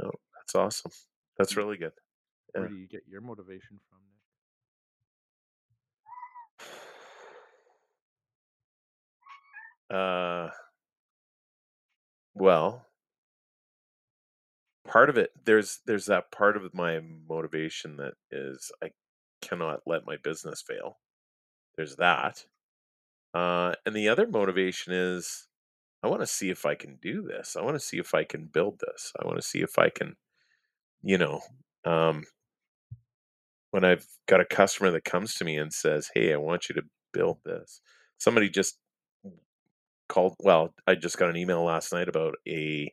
No, 0.03 0.11
that's 0.37 0.55
awesome. 0.55 0.93
That's 1.39 1.57
really 1.57 1.77
good. 1.77 1.93
Where 2.53 2.69
do 2.69 2.75
you 2.75 2.87
get 2.89 3.03
your 3.09 3.21
motivation 3.21 3.81
from, 3.89 3.99
Nick? 9.91 9.97
Uh, 9.99 10.51
well, 12.35 12.87
part 14.87 15.11
of 15.11 15.17
it 15.19 15.31
there's 15.45 15.81
there's 15.87 16.07
that 16.07 16.33
part 16.33 16.57
of 16.57 16.75
my 16.75 17.01
motivation 17.29 17.97
that 17.97 18.15
is 18.31 18.73
I 18.83 18.91
cannot 19.41 19.81
let 19.87 20.07
my 20.07 20.17
business 20.23 20.63
fail. 20.67 20.99
There's 21.79 21.95
that. 21.97 22.45
Uh, 23.33 23.73
and 23.87 23.95
the 23.95 24.09
other 24.09 24.27
motivation 24.27 24.93
is 24.93 25.47
I 26.03 26.09
want 26.09 26.23
to 26.23 26.27
see 26.27 26.51
if 26.51 26.67
I 26.67 26.75
can 26.75 26.99
do 27.01 27.23
this. 27.23 27.57
I 27.57 27.63
want 27.63 27.77
to 27.77 27.81
see 27.81 27.99
if 27.99 28.15
I 28.15 28.25
can 28.25 28.47
build 28.47 28.81
this. 28.81 29.13
I 29.23 29.25
want 29.25 29.39
to 29.39 29.47
see 29.47 29.61
if 29.61 29.79
I 29.79 29.89
can, 29.89 30.17
you 31.03 31.19
know, 31.19 31.41
um, 31.85 32.25
when 33.71 33.85
I've 33.85 34.07
got 34.27 34.41
a 34.41 34.45
customer 34.45 34.91
that 34.91 35.05
comes 35.05 35.35
to 35.35 35.45
me 35.45 35.57
and 35.57 35.73
says, 35.73 36.11
"Hey, 36.15 36.33
I 36.33 36.37
want 36.37 36.69
you 36.69 36.75
to 36.75 36.83
build 37.13 37.39
this." 37.45 37.81
Somebody 38.19 38.51
just 38.51 38.79
called. 40.09 40.35
Well, 40.41 40.75
I 40.89 40.97
just 40.97 41.17
got 41.19 41.31
an 41.31 41.37
email 41.37 41.63
last 41.63 41.93
night 41.93 42.09
about 42.09 42.35
a 42.49 42.93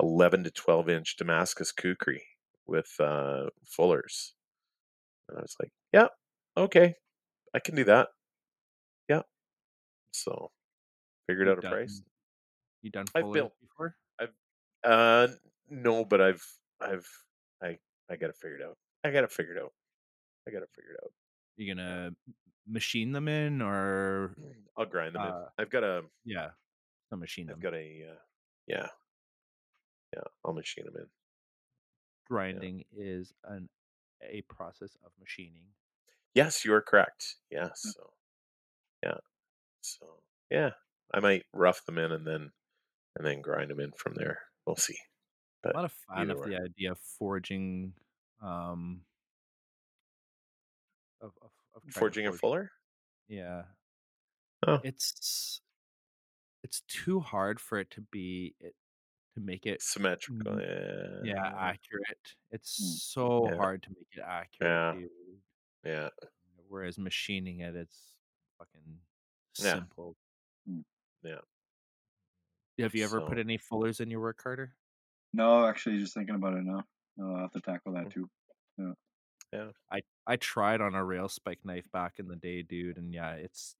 11 0.00 0.44
to 0.44 0.50
12 0.52 0.90
inch 0.90 1.16
Damascus 1.16 1.72
kukri 1.72 2.22
with 2.66 2.94
uh, 3.00 3.46
fullers, 3.64 4.34
and 5.28 5.38
I 5.38 5.42
was 5.42 5.56
like, 5.60 5.72
"Yeah, 5.92 6.08
okay, 6.56 6.94
I 7.56 7.58
can 7.58 7.74
do 7.74 7.84
that." 7.84 8.08
Yeah, 9.08 9.22
so 10.12 10.50
figured 11.26 11.46
You 11.46 11.52
out 11.52 11.64
a 11.64 11.68
price. 11.68 12.02
You 12.82 12.90
done 12.90 13.06
I've 13.14 13.32
built- 13.32 13.58
before? 13.60 13.96
I've 14.20 14.34
uh, 14.84 15.28
no, 15.70 16.04
but 16.04 16.20
I've, 16.20 16.46
I've, 16.80 17.08
I, 17.62 17.78
I 18.08 18.16
got 18.16 18.30
it 18.30 18.36
figured 18.36 18.62
out. 18.62 18.76
I 19.02 19.10
got 19.10 19.24
it 19.24 19.32
figured 19.32 19.58
out. 19.58 19.72
I 20.46 20.52
got 20.52 20.62
it 20.62 20.68
figured 20.76 20.96
out. 21.02 21.12
You 21.56 21.74
gonna 21.74 22.14
machine 22.68 23.10
them 23.12 23.26
in, 23.26 23.62
or 23.62 24.36
I'll 24.76 24.84
grind 24.86 25.14
them 25.14 25.22
Uh, 25.22 25.28
in. 25.28 25.44
I've 25.58 25.70
got 25.70 25.82
a, 25.82 26.02
yeah, 26.24 26.50
a 27.10 27.16
machine. 27.16 27.48
I've 27.50 27.60
got 27.60 27.74
a, 27.74 28.10
uh, 28.12 28.18
yeah, 28.68 28.88
yeah. 30.14 30.22
I'll 30.44 30.52
machine 30.52 30.84
them 30.84 30.94
in. 30.96 31.06
Grinding 32.28 32.84
is 32.96 33.32
an 33.44 33.68
a 34.22 34.42
process 34.42 34.96
of 35.04 35.10
machining. 35.18 35.64
Yes, 36.36 36.64
you 36.64 36.72
are 36.74 36.82
correct. 36.82 37.36
Yes. 37.50 37.82
Mm. 37.84 37.94
So, 37.94 38.12
yeah. 39.02 39.18
So, 39.82 40.22
yeah, 40.50 40.72
I 41.14 41.20
might 41.20 41.44
rough 41.52 41.84
them 41.86 41.98
in 41.98 42.12
and 42.12 42.26
then, 42.26 42.52
and 43.16 43.26
then 43.26 43.42
grind 43.42 43.70
them 43.70 43.80
in 43.80 43.92
from 43.92 44.14
there. 44.16 44.42
We'll 44.66 44.76
see. 44.76 44.98
I'm 45.64 45.70
not 45.72 45.84
a 45.84 45.88
fan 45.88 46.30
of 46.30 46.42
the 46.42 46.56
idea 46.56 46.92
of 46.92 46.98
forging, 47.00 47.94
um, 48.40 49.04
of 51.20 51.32
of, 51.42 51.50
of 51.74 51.82
Forging 51.90 52.26
a 52.26 52.32
fuller. 52.32 52.70
Yeah, 53.28 53.64
Oh. 54.66 54.82
it's 54.82 55.60
it's 56.62 56.80
too 56.82 57.20
hard 57.20 57.60
for 57.60 57.78
it 57.78 57.90
to 57.92 58.00
be 58.00 58.54
it 58.60 58.74
to 59.34 59.40
make 59.40 59.66
it 59.66 59.82
Symmetrical. 59.82 60.58
Mm, 60.58 61.22
Yeah. 61.22 61.24
yeah 61.24 61.52
accurate. 61.56 62.36
It's 62.50 62.80
Mm. 62.80 63.00
so 63.00 63.50
Yeah. 63.50 63.56
hard 63.56 63.82
to 63.84 63.90
make 63.90 64.08
it 64.16 64.20
accurate, 64.20 64.60
Yeah. 64.60 64.92
dude. 64.92 65.10
Yeah. 65.86 66.08
Whereas 66.68 66.98
machining 66.98 67.60
it, 67.60 67.76
it's 67.76 67.98
fucking 68.58 68.98
simple. 69.54 70.16
Yeah. 71.22 71.36
Have 72.78 72.94
you 72.94 73.04
ever 73.04 73.20
put 73.22 73.38
any 73.38 73.56
fullers 73.56 74.00
in 74.00 74.10
your 74.10 74.20
work, 74.20 74.42
Carter? 74.42 74.74
no, 75.32 75.66
actually, 75.66 75.98
just 75.98 76.14
thinking 76.14 76.34
about 76.34 76.54
it 76.54 76.64
now. 76.64 76.84
I'll 77.20 77.36
have 77.40 77.52
to 77.52 77.60
tackle 77.60 77.92
that 77.94 78.06
Mm. 78.06 78.12
too. 78.12 78.30
I 79.90 80.02
I 80.26 80.36
tried 80.36 80.80
on 80.80 80.94
a 80.94 81.04
rail 81.04 81.28
spike 81.28 81.64
knife 81.64 81.90
back 81.92 82.18
in 82.18 82.28
the 82.28 82.36
day, 82.36 82.62
dude, 82.62 82.98
and 82.98 83.12
yeah, 83.14 83.32
it's 83.32 83.76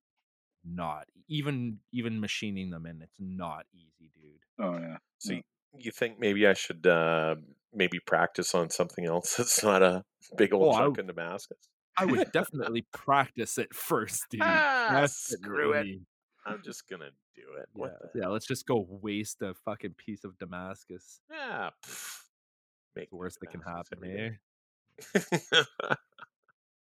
not 0.64 1.06
even 1.28 1.80
even 1.92 2.20
machining 2.20 2.70
them 2.70 2.86
in. 2.86 3.02
It's 3.02 3.18
not 3.18 3.66
easy, 3.72 4.10
dude. 4.14 4.40
Oh 4.58 4.78
yeah, 4.78 4.98
So 5.18 5.34
Yeah. 5.34 5.40
you, 5.78 5.90
think 5.90 6.18
maybe 6.18 6.46
I 6.46 6.54
should 6.54 6.86
uh, 6.86 7.36
maybe 7.72 7.98
practice 8.00 8.54
on 8.54 8.70
something 8.70 9.04
else 9.04 9.36
that's 9.36 9.62
not 9.62 9.82
a 9.82 10.04
big 10.36 10.54
old 10.54 10.68
Oh, 10.68 10.72
I 10.72 10.78
chunk 10.80 10.98
in 10.98 11.06
Damascus? 11.06 11.58
I 11.98 12.04
would 12.04 12.30
definitely 12.32 12.86
practice 12.92 13.58
it 13.58 13.74
first, 13.74 14.24
dude. 14.30 14.40
Ah, 14.42 15.06
screw 15.08 15.72
it. 15.72 15.86
I'm 16.44 16.62
just 16.62 16.88
gonna 16.88 17.10
do 17.34 17.42
it. 17.58 17.68
Yeah, 17.74 17.80
What 17.80 18.12
the 18.12 18.20
yeah, 18.20 18.26
let's 18.28 18.46
just 18.46 18.66
go 18.66 18.86
waste 18.88 19.42
a 19.42 19.54
fucking 19.64 19.94
piece 19.98 20.24
of 20.24 20.38
Damascus. 20.38 21.20
Yeah. 21.30 21.70
pff, 21.84 22.20
Make 22.94 23.10
The 23.10 23.16
new 23.16 23.20
worst 23.20 23.38
that 23.40 23.50
can 23.50 23.60
happen, 23.62 23.98
every 23.98 24.18
eh? 24.18 24.30
day. 24.30 25.22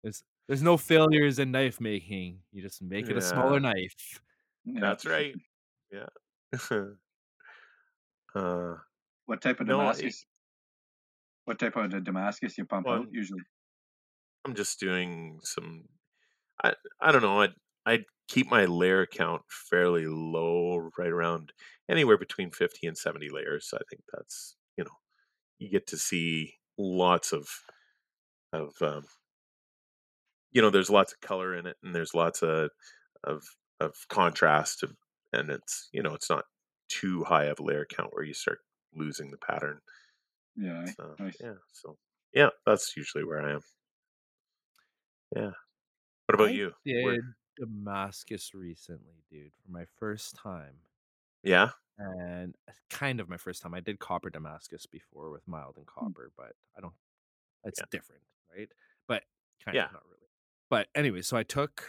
There's 0.03 0.23
there's 0.47 0.61
no 0.61 0.75
failures 0.75 1.39
in 1.39 1.51
knife 1.51 1.79
making. 1.79 2.39
You 2.51 2.61
just 2.61 2.81
make 2.81 3.07
it 3.09 3.15
a 3.15 3.21
smaller 3.21 3.53
Yeah. 3.61 3.71
knife. 3.71 4.21
Yeah. 4.65 4.79
That's 4.81 5.05
right. 5.05 5.33
Yeah. 5.91 6.07
uh, 8.35 8.75
What 9.25 9.41
type 9.41 9.61
of 9.61 9.67
No, 9.67 9.79
it- 9.79 9.83
Damascus? 9.83 10.25
What 11.45 11.59
type 11.59 11.75
of 11.77 12.03
Damascus 12.03 12.57
you 12.57 12.65
pump 12.65 12.85
Well, 12.87 12.99
out 12.99 13.07
usually? 13.11 13.41
I'm 14.45 14.55
just 14.55 14.79
doing 14.79 15.39
some. 15.43 15.85
I 16.63 16.73
I 17.01 17.11
don't 17.11 17.21
know. 17.21 17.41
I 17.41 17.49
I 17.85 17.99
keep 18.27 18.49
my 18.49 18.65
layer 18.65 19.05
count 19.05 19.41
fairly 19.69 20.05
low, 20.07 20.89
right 20.97 21.09
around 21.11 21.51
anywhere 21.89 22.17
between 22.17 22.51
50 22.51 22.87
and 22.87 22.97
70 22.97 23.29
layers. 23.29 23.69
I 23.73 23.81
think 23.89 24.01
that's, 24.11 24.55
you 24.77 24.83
know, 24.83 24.97
you 25.59 25.69
get 25.69 25.87
to 25.87 25.97
see 25.97 26.55
lots 26.77 27.31
of, 27.33 27.47
of, 28.51 28.73
um, 28.81 29.03
you 30.51 30.61
know, 30.61 30.69
there's 30.69 30.89
lots 30.89 31.13
of 31.13 31.21
color 31.21 31.55
in 31.55 31.65
it 31.65 31.77
and 31.83 31.93
there's 31.93 32.13
lots 32.13 32.41
of, 32.41 32.69
of, 33.23 33.43
of 33.79 33.93
contrast 34.09 34.83
and, 35.33 35.49
it's, 35.49 35.89
you 35.91 36.01
know, 36.01 36.13
it's 36.13 36.29
not 36.29 36.45
too 36.89 37.23
high 37.23 37.45
of 37.45 37.59
a 37.59 37.63
layer 37.63 37.85
count 37.85 38.09
where 38.13 38.23
you 38.23 38.33
start 38.33 38.59
losing 38.95 39.31
the 39.31 39.37
pattern. 39.37 39.79
Yeah? 40.55 40.85
So, 40.85 41.15
nice. 41.19 41.37
yeah. 41.39 41.53
So, 41.71 41.97
yeah, 42.33 42.49
that's 42.65 42.93
usually 42.95 43.25
where 43.25 43.41
I 43.41 43.53
am. 43.53 43.61
Yeah. 45.35 45.51
What 46.27 46.35
about 46.35 46.51
I 46.51 46.53
you? 46.53 46.73
did 46.85 46.95
Where, 47.03 47.35
Damascus 47.57 48.53
recently, 48.53 49.23
dude, 49.29 49.53
for 49.55 49.71
my 49.71 49.85
first 49.85 50.35
time. 50.35 50.81
yeah. 51.43 51.71
And 51.97 52.55
uh, 52.67 52.71
kind 52.89 53.19
of 53.19 53.29
my 53.29 53.37
first 53.37 53.61
time. 53.61 53.73
I 53.73 53.79
did 53.79 53.99
copper 53.99 54.29
Damascus 54.29 54.85
before 54.87 55.29
with 55.29 55.47
mild 55.47 55.77
and 55.77 55.85
copper, 55.85 56.31
but 56.35 56.53
I 56.75 56.81
don't 56.81 56.93
it's 57.65 57.79
Yeah. 57.79 57.85
different, 57.91 58.23
right? 58.55 58.69
But 59.07 59.25
kind 59.63 59.77
Yeah. 59.77 59.85
of 59.85 59.91
not 59.91 60.05
really. 60.07 60.29
But 60.69 60.89
anyway, 60.95 61.21
so 61.21 61.37
I 61.37 61.43
took 61.43 61.85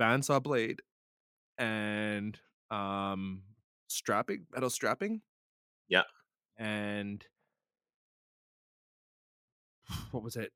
bandsaw 0.00 0.42
blade 0.42 0.82
and 1.58 2.40
um 2.70 3.44
strapping, 3.88 4.46
metal 4.52 4.70
strapping. 4.70 5.22
Yeah. 5.88 6.04
And 6.58 7.26
what 10.10 10.22
was 10.22 10.36
it? 10.36 10.52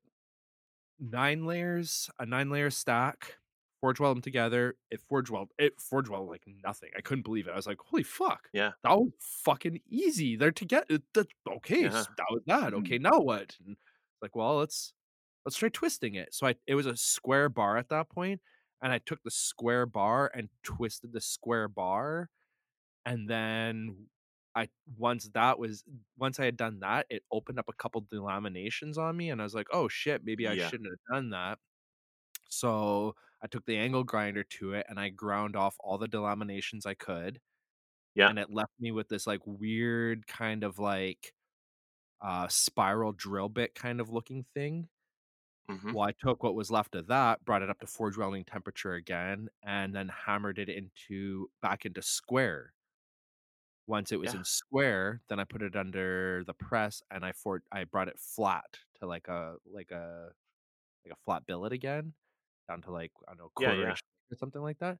Nine 1.01 1.45
layers, 1.45 2.09
a 2.19 2.25
nine 2.27 2.49
layer 2.51 2.69
stack. 2.69 3.37
Forge 3.81 3.99
weld 3.99 4.17
them 4.17 4.21
together. 4.21 4.75
It 4.91 5.01
forge 5.09 5.31
weld. 5.31 5.49
It 5.57 5.81
forge 5.81 6.07
weld 6.09 6.29
like 6.29 6.43
nothing. 6.63 6.91
I 6.95 7.01
couldn't 7.01 7.23
believe 7.23 7.47
it. 7.47 7.51
I 7.51 7.55
was 7.55 7.65
like, 7.67 7.79
"Holy 7.79 8.03
fuck!" 8.03 8.47
Yeah. 8.53 8.73
that 8.83 8.91
was 8.91 9.11
fucking 9.19 9.81
easy. 9.89 10.35
They're 10.35 10.51
together. 10.51 10.99
That's 11.15 11.33
okay. 11.57 11.83
Yeah. 11.83 11.97
s- 11.97 12.07
That 12.17 12.27
was 12.29 12.43
that. 12.45 12.73
Mm-hmm. 12.73 12.75
Okay, 12.77 12.99
now 12.99 13.19
what? 13.19 13.57
And 13.65 13.77
like, 14.21 14.35
well, 14.35 14.57
let's 14.57 14.93
let's 15.45 15.57
try 15.57 15.69
twisting 15.69 16.13
it. 16.15 16.33
So 16.35 16.47
I 16.47 16.55
it 16.67 16.75
was 16.75 16.85
a 16.85 16.95
square 16.95 17.49
bar 17.49 17.77
at 17.77 17.89
that 17.89 18.09
point, 18.09 18.41
and 18.83 18.93
I 18.93 18.99
took 18.99 19.23
the 19.23 19.31
square 19.31 19.87
bar 19.87 20.31
and 20.35 20.49
twisted 20.63 21.13
the 21.13 21.21
square 21.21 21.67
bar, 21.67 22.29
and 23.05 23.29
then 23.29 24.07
I 24.55 24.69
once 24.97 25.29
that 25.33 25.59
was 25.59 25.83
once 26.17 26.39
I 26.39 26.45
had 26.45 26.57
done 26.57 26.79
that, 26.81 27.07
it 27.09 27.23
opened 27.31 27.59
up 27.59 27.69
a 27.69 27.73
couple 27.73 28.01
delaminations 28.03 28.97
on 28.97 29.17
me, 29.17 29.29
and 29.29 29.41
I 29.41 29.45
was 29.45 29.55
like, 29.55 29.67
oh 29.71 29.87
shit, 29.87 30.23
maybe 30.25 30.47
I 30.47 30.55
Yeah. 30.55 30.57
shouldn't 30.57 30.89
have 30.89 31.15
done 31.15 31.29
that. 31.31 31.59
So 32.49 33.15
I 33.41 33.47
took 33.47 33.65
the 33.65 33.77
angle 33.77 34.03
grinder 34.03 34.43
to 34.43 34.73
it 34.73 34.85
and 34.89 34.99
I 34.99 35.09
ground 35.09 35.55
off 35.55 35.77
all 35.79 35.97
the 35.97 36.07
delaminations 36.07 36.85
I 36.85 36.93
could. 36.95 37.41
Yeah. 38.15 38.31
And 38.31 38.39
it 38.39 38.51
left 38.51 38.73
me 38.79 38.91
with 38.91 39.09
this 39.09 39.27
like 39.27 39.41
weird 39.45 40.27
kind 40.27 40.63
of 40.63 40.79
like 40.79 41.33
uh 42.21 42.47
spiral 42.49 43.13
drill 43.13 43.49
bit 43.49 43.75
kind 43.75 44.01
of 44.01 44.09
looking 44.11 44.45
thing. 44.55 44.89
hmm 45.67 45.93
Well, 45.93 46.07
I 46.07 46.13
took 46.13 46.41
what 46.43 46.55
was 46.55 46.71
left 46.71 46.95
of 46.95 47.07
that, 47.07 47.43
brought 47.45 47.61
it 47.61 47.69
up 47.69 47.79
to 47.81 47.87
forge 47.87 48.17
welding 48.17 48.45
temperature 48.45 48.93
again, 48.93 49.49
and 49.61 49.93
then 49.95 50.07
hammered 50.09 50.57
it 50.57 50.69
into 50.69 51.51
back 51.61 51.85
into 51.85 52.01
square. 52.01 52.73
Once 53.91 54.11
it 54.13 54.19
was 54.19 54.33
Yeah. 54.33 54.39
in 54.39 54.45
square, 54.45 55.21
then 55.29 55.39
I 55.39 55.43
put 55.43 55.61
it 55.61 55.75
under 55.75 56.43
the 56.45 56.53
press 56.53 57.03
and 57.11 57.25
I 57.25 57.33
for 57.33 57.63
I 57.73 57.83
brought 57.83 58.07
it 58.07 58.19
flat 58.19 58.79
to 58.99 59.05
like 59.05 59.27
a 59.27 59.57
like 59.65 59.91
a 59.91 60.31
like 61.05 61.13
a 61.13 61.21
flat 61.25 61.45
billet 61.45 61.73
again, 61.73 62.13
down 62.69 62.81
to 62.83 62.91
like 62.91 63.11
I 63.27 63.31
don't 63.31 63.39
know 63.39 63.51
quarter 63.55 63.81
yeah. 63.81 63.89
inch 63.91 64.01
or 64.31 64.37
something 64.37 64.61
like 64.61 64.79
that. 64.79 64.99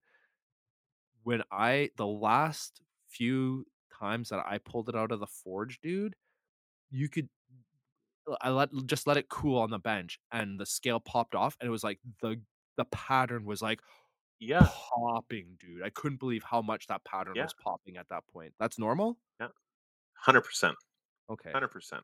When 1.23 1.43
I 1.51 1.91
the 1.97 2.07
last 2.07 2.81
few 3.07 3.65
times 3.97 4.30
that 4.30 4.43
I 4.45 4.57
pulled 4.57 4.89
it 4.89 4.95
out 4.95 5.11
of 5.11 5.19
the 5.19 5.27
forge, 5.27 5.80
dude, 5.81 6.15
you 6.91 7.09
could 7.09 7.30
I 8.41 8.49
let 8.49 8.69
just 8.85 9.07
let 9.07 9.18
it 9.18 9.30
cool 9.30 9.59
on 9.59 9.72
the 9.72 9.80
bench 9.80 10.19
and 10.31 10.59
the 10.59 10.65
scale 10.65 10.99
popped 10.99 11.35
off 11.35 11.57
and 11.59 11.68
it 11.68 11.72
was 11.72 11.84
like 11.84 11.99
the 12.22 12.41
the 12.77 12.85
pattern 12.85 13.45
was 13.45 13.61
like 13.61 13.81
Yeah. 14.41 14.68
popping, 14.73 15.55
dude. 15.59 15.84
I 15.84 15.89
couldn't 15.91 16.19
believe 16.19 16.43
how 16.43 16.61
much 16.61 16.88
that 16.88 17.03
pattern 17.05 17.35
Yeah. 17.35 17.43
was 17.43 17.53
popping 17.53 17.95
at 17.97 18.09
that 18.09 18.27
point. 18.27 18.53
That's 18.59 18.77
normal? 18.80 19.18
yeah 19.39 19.47
Hundred 20.18 20.41
percent. 20.41 20.76
Okay. 21.30 21.51
Hundred 21.51 21.69
percent. 21.69 22.03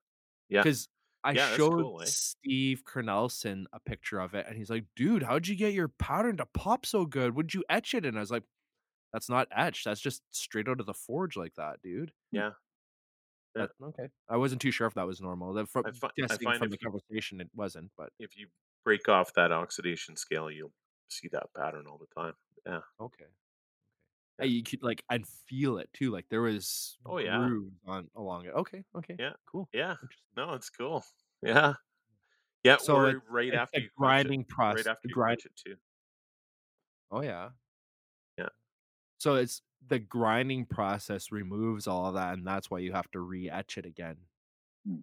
Yeah. 0.50 0.62
Because 0.64 0.88
I 1.24 1.32
Yeah, 1.32 1.56
showed 1.58 1.82
cool, 1.82 2.02
eh? 2.02 2.06
Steve 2.06 2.84
Kernelson 2.86 3.66
a 3.74 3.80
picture 3.80 4.20
of 4.20 4.34
it, 4.36 4.46
and 4.48 4.56
he's 4.56 4.70
like, 4.70 4.86
"Dude, 4.96 5.24
how'd 5.24 5.48
you 5.48 5.56
get 5.56 5.74
your 5.74 5.88
pattern 5.90 6.38
to 6.38 6.46
pop 6.46 6.86
so 6.86 7.06
good? 7.06 7.36
Would 7.36 7.54
you 7.54 7.64
etch 7.70 7.94
it?" 7.96 8.06
And 8.06 8.16
I 8.16 8.22
was 8.22 8.32
like, 8.32 8.44
"That's 9.14 9.30
not 9.30 9.48
etched. 9.52 9.84
That's 9.86 10.00
just 10.00 10.22
straight 10.32 10.68
out 10.70 10.80
of 10.80 10.86
the 10.86 10.94
forge 10.94 11.36
like 11.36 11.56
that, 11.56 11.82
dude." 11.82 12.14
Yeah. 12.32 12.52
Okay. 13.82 14.10
I 14.30 14.38
wasn't 14.38 14.62
too 14.62 14.70
sure 14.72 14.86
if 14.88 14.94
that 14.94 15.08
was 15.08 15.20
normal. 15.20 15.54
That 15.54 15.68
from 15.68 15.88
I 15.88 15.92
fi- 15.92 16.08
I 16.08 16.12
guessing 16.16 16.44
find 16.46 16.60
from 16.60 16.70
the 16.70 16.78
you- 16.80 16.86
conversation, 16.90 17.42
it 17.42 17.50
wasn't. 17.56 17.92
But 17.98 18.14
If 18.20 18.38
you 18.38 18.48
break 18.84 19.10
off 19.10 19.34
that 19.34 19.52
oxidation 19.52 20.16
scale, 20.16 20.50
you'll 20.52 20.74
see 21.10 21.28
that 21.30 21.48
pattern 21.56 21.86
all 21.88 21.98
the 21.98 22.22
time. 22.22 22.34
Yeah. 22.66 22.78
okay. 23.00 23.24
Okay. 23.24 23.26
Yeah. 24.40 24.44
Hey, 24.46 24.48
you 24.48 24.62
could 24.64 24.84
like 24.84 25.04
and 25.10 25.28
feel 25.28 25.78
it 25.80 25.90
too. 25.94 26.12
Like 26.12 26.26
there 26.30 26.42
was 26.42 26.98
Oh, 27.06 27.18
yeah. 27.18 27.38
grooves 27.48 27.76
on 27.88 28.08
along 28.16 28.46
it. 28.46 28.54
Okay. 28.54 28.84
Okay. 28.96 29.16
Yeah. 29.18 29.34
Cool. 29.52 29.68
Yeah. 29.74 29.96
No, 30.36 30.54
it's 30.54 30.70
cool. 30.70 31.04
Yeah. 31.42 31.74
Yeah. 32.64 32.78
So 32.78 33.06
it's- 33.08 33.22
right 33.30 33.48
it's 33.48 33.58
after 33.58 33.80
you 33.80 33.90
grinding 33.98 34.42
it. 34.42 34.48
process. 34.50 34.86
Right 34.86 34.92
after 34.92 35.08
you 35.08 35.14
grind. 35.14 35.40
it 35.46 35.52
too. 35.56 35.76
Oh 37.12 37.22
yeah. 37.22 37.50
Yeah. 38.38 38.50
So 39.18 39.36
it's 39.36 39.62
the 39.88 40.00
grinding 40.00 40.66
process 40.66 41.32
removes 41.32 41.88
all 41.88 42.06
of 42.08 42.14
that, 42.16 42.34
and 42.38 42.46
that's 42.46 42.70
why 42.70 42.80
you 42.80 42.92
have 42.92 43.10
to 43.12 43.20
re-etch 43.22 43.78
it 43.78 43.86
again. 43.86 44.18
Mm. 44.88 45.02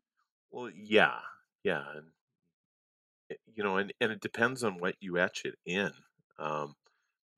Well, 0.50 0.70
yeah, 0.70 1.18
yeah, 1.64 1.82
and 1.96 1.98
it- 2.06 2.12
you 3.46 3.64
know, 3.64 3.76
and 3.78 3.92
and 4.00 4.12
it 4.12 4.20
depends 4.20 4.62
on 4.64 4.78
what 4.78 4.96
you 5.00 5.18
etch 5.18 5.42
it 5.44 5.56
in. 5.66 5.92
Um, 6.38 6.74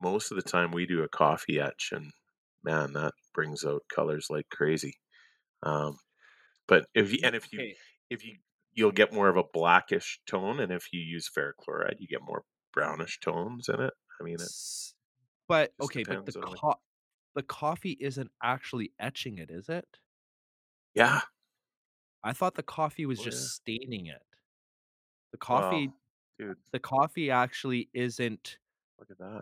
most 0.01 0.31
of 0.31 0.37
the 0.37 0.43
time, 0.43 0.71
we 0.71 0.85
do 0.87 1.03
a 1.03 1.09
coffee 1.09 1.59
etch, 1.59 1.89
and 1.93 2.11
man, 2.63 2.93
that 2.93 3.13
brings 3.33 3.65
out 3.65 3.83
colors 3.93 4.27
like 4.29 4.49
crazy. 4.51 4.95
Um, 5.63 5.97
but 6.67 6.87
if 6.95 7.13
you, 7.13 7.19
and 7.23 7.35
if 7.35 7.51
you 7.53 7.63
if 8.09 8.25
you 8.25 8.37
you'll 8.73 8.91
get 8.93 9.13
more 9.13 9.29
of 9.29 9.37
a 9.37 9.43
blackish 9.53 10.21
tone, 10.27 10.59
and 10.61 10.71
if 10.73 10.93
you 10.93 11.01
use 11.01 11.29
ferric 11.35 11.53
chloride, 11.61 11.97
you 11.99 12.07
get 12.07 12.21
more 12.23 12.43
brownish 12.73 13.19
tones 13.21 13.69
in 13.69 13.81
it. 13.81 13.93
I 14.21 14.23
mean, 14.25 14.41
it 14.41 14.51
But 15.47 15.73
okay, 15.79 16.03
but 16.03 16.23
the 16.25 16.33
co- 16.33 16.81
the 17.35 17.43
coffee 17.43 17.97
isn't 17.99 18.31
actually 18.41 18.93
etching 18.99 19.37
it, 19.39 19.51
is 19.51 19.69
it? 19.69 19.99
yeah, 20.93 21.21
I 22.23 22.31
thought 22.33 22.53
the 22.53 22.61
coffee 22.61 23.07
was 23.07 23.19
Oh, 23.19 23.23
just 23.23 23.39
yeah. 23.39 23.47
staining 23.55 24.05
it. 24.05 24.21
The 25.31 25.37
coffee, 25.37 25.87
Wow, 25.87 25.93
dude, 26.39 26.57
the 26.71 26.79
coffee 26.79 27.29
actually 27.31 27.89
isn't. 27.93 28.57
look 28.99 29.11
at 29.11 29.17
that. 29.19 29.41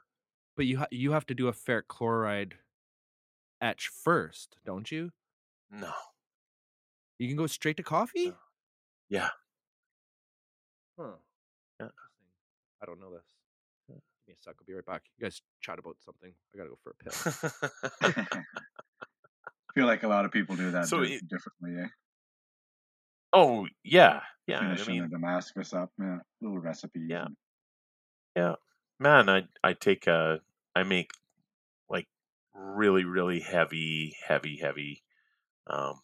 But 0.56 0.66
you 0.66 0.78
ha- 0.80 0.88
you 0.92 1.12
have 1.12 1.26
to 1.28 1.34
do 1.36 1.48
a 1.48 1.52
ferric 1.54 1.88
chloride 1.88 2.56
etch 3.62 3.88
first, 3.88 4.58
don't 4.66 4.92
you? 4.92 5.12
No, 5.72 5.92
You 7.20 7.28
can 7.28 7.36
go 7.38 7.48
straight 7.48 7.78
to 7.78 7.84
coffee. 7.84 8.30
No. 8.30 8.36
yeah, 9.10 9.30
Huh. 10.98 11.12
Yeah. 11.80 11.88
I 12.82 12.86
don't 12.86 13.00
know 13.00 13.12
this. 13.12 13.26
Give 13.88 13.98
me 14.28 14.34
a 14.40 14.44
sec. 14.44 14.56
I'll 14.60 14.66
be 14.66 14.74
right 14.74 14.86
back. 14.86 15.04
You 15.18 15.24
guys 15.26 15.42
chat 15.62 15.78
about 15.78 15.98
something. 16.04 16.34
I 16.54 16.58
gotta 16.58 16.70
go 16.70 16.78
for 16.84 16.92
a 16.92 17.04
pill. 17.04 17.14
I 18.02 18.40
feel 19.76 19.86
like 19.86 20.04
a 20.04 20.08
lot 20.08 20.26
of 20.26 20.32
people 20.32 20.56
do 20.56 20.72
that 20.72 20.88
So 20.88 21.04
di- 21.04 21.16
it- 21.16 21.28
differently. 21.28 21.84
Eh? 21.84 21.88
Oh 23.36 23.68
yeah, 23.84 24.24
yeah. 24.48 24.62
and 24.64 24.74
I 24.74 24.76
Finishing 24.76 24.96
mean, 24.96 25.04
the 25.04 25.10
Damascus 25.10 25.74
up, 25.74 25.92
yeah, 26.00 26.20
little 26.42 26.60
recipes. 26.60 27.10
Yeah. 27.10 27.26
and- 27.26 27.38
Yeah, 28.36 28.56
man, 29.00 29.30
I 29.30 29.48
I 29.64 29.74
take 29.74 30.08
a 30.08 30.42
I 30.76 30.84
make 30.84 31.12
like 31.90 32.08
really 32.54 33.06
really 33.06 33.42
heavy 33.42 34.16
heavy 34.28 34.58
heavy 34.58 35.04
um 35.68 36.02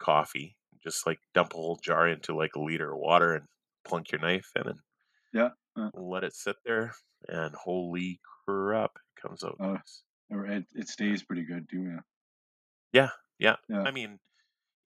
coffee. 0.00 0.56
Just 0.82 1.06
like 1.06 1.20
dump 1.34 1.54
a 1.54 1.56
whole 1.58 1.76
jar 1.78 2.08
into 2.08 2.34
like 2.36 2.56
a 2.56 2.60
liter 2.60 2.92
of 2.94 3.00
water 3.00 3.34
and 3.34 3.48
plunk 3.86 4.12
your 4.12 4.20
knife 4.22 4.50
in 4.56 4.68
and 4.68 4.80
Yeah, 5.32 5.50
uh. 5.76 5.90
let 5.94 6.24
it 6.24 6.34
sit 6.34 6.56
there 6.64 6.94
and 7.28 7.54
holy 7.54 8.20
crap, 8.46 8.92
it 8.96 9.20
comes 9.20 9.44
out 9.44 9.60
Oh. 9.60 9.72
nice. 9.74 10.02
Or 10.30 10.46
it, 10.46 10.66
it 10.74 10.88
stays 10.88 11.22
pretty 11.22 11.44
good 11.44 11.68
too. 11.70 12.00
Yeah. 12.92 13.10
Yeah, 13.38 13.56
Yeah. 13.68 13.84
I 13.84 13.90
mean, 13.90 14.18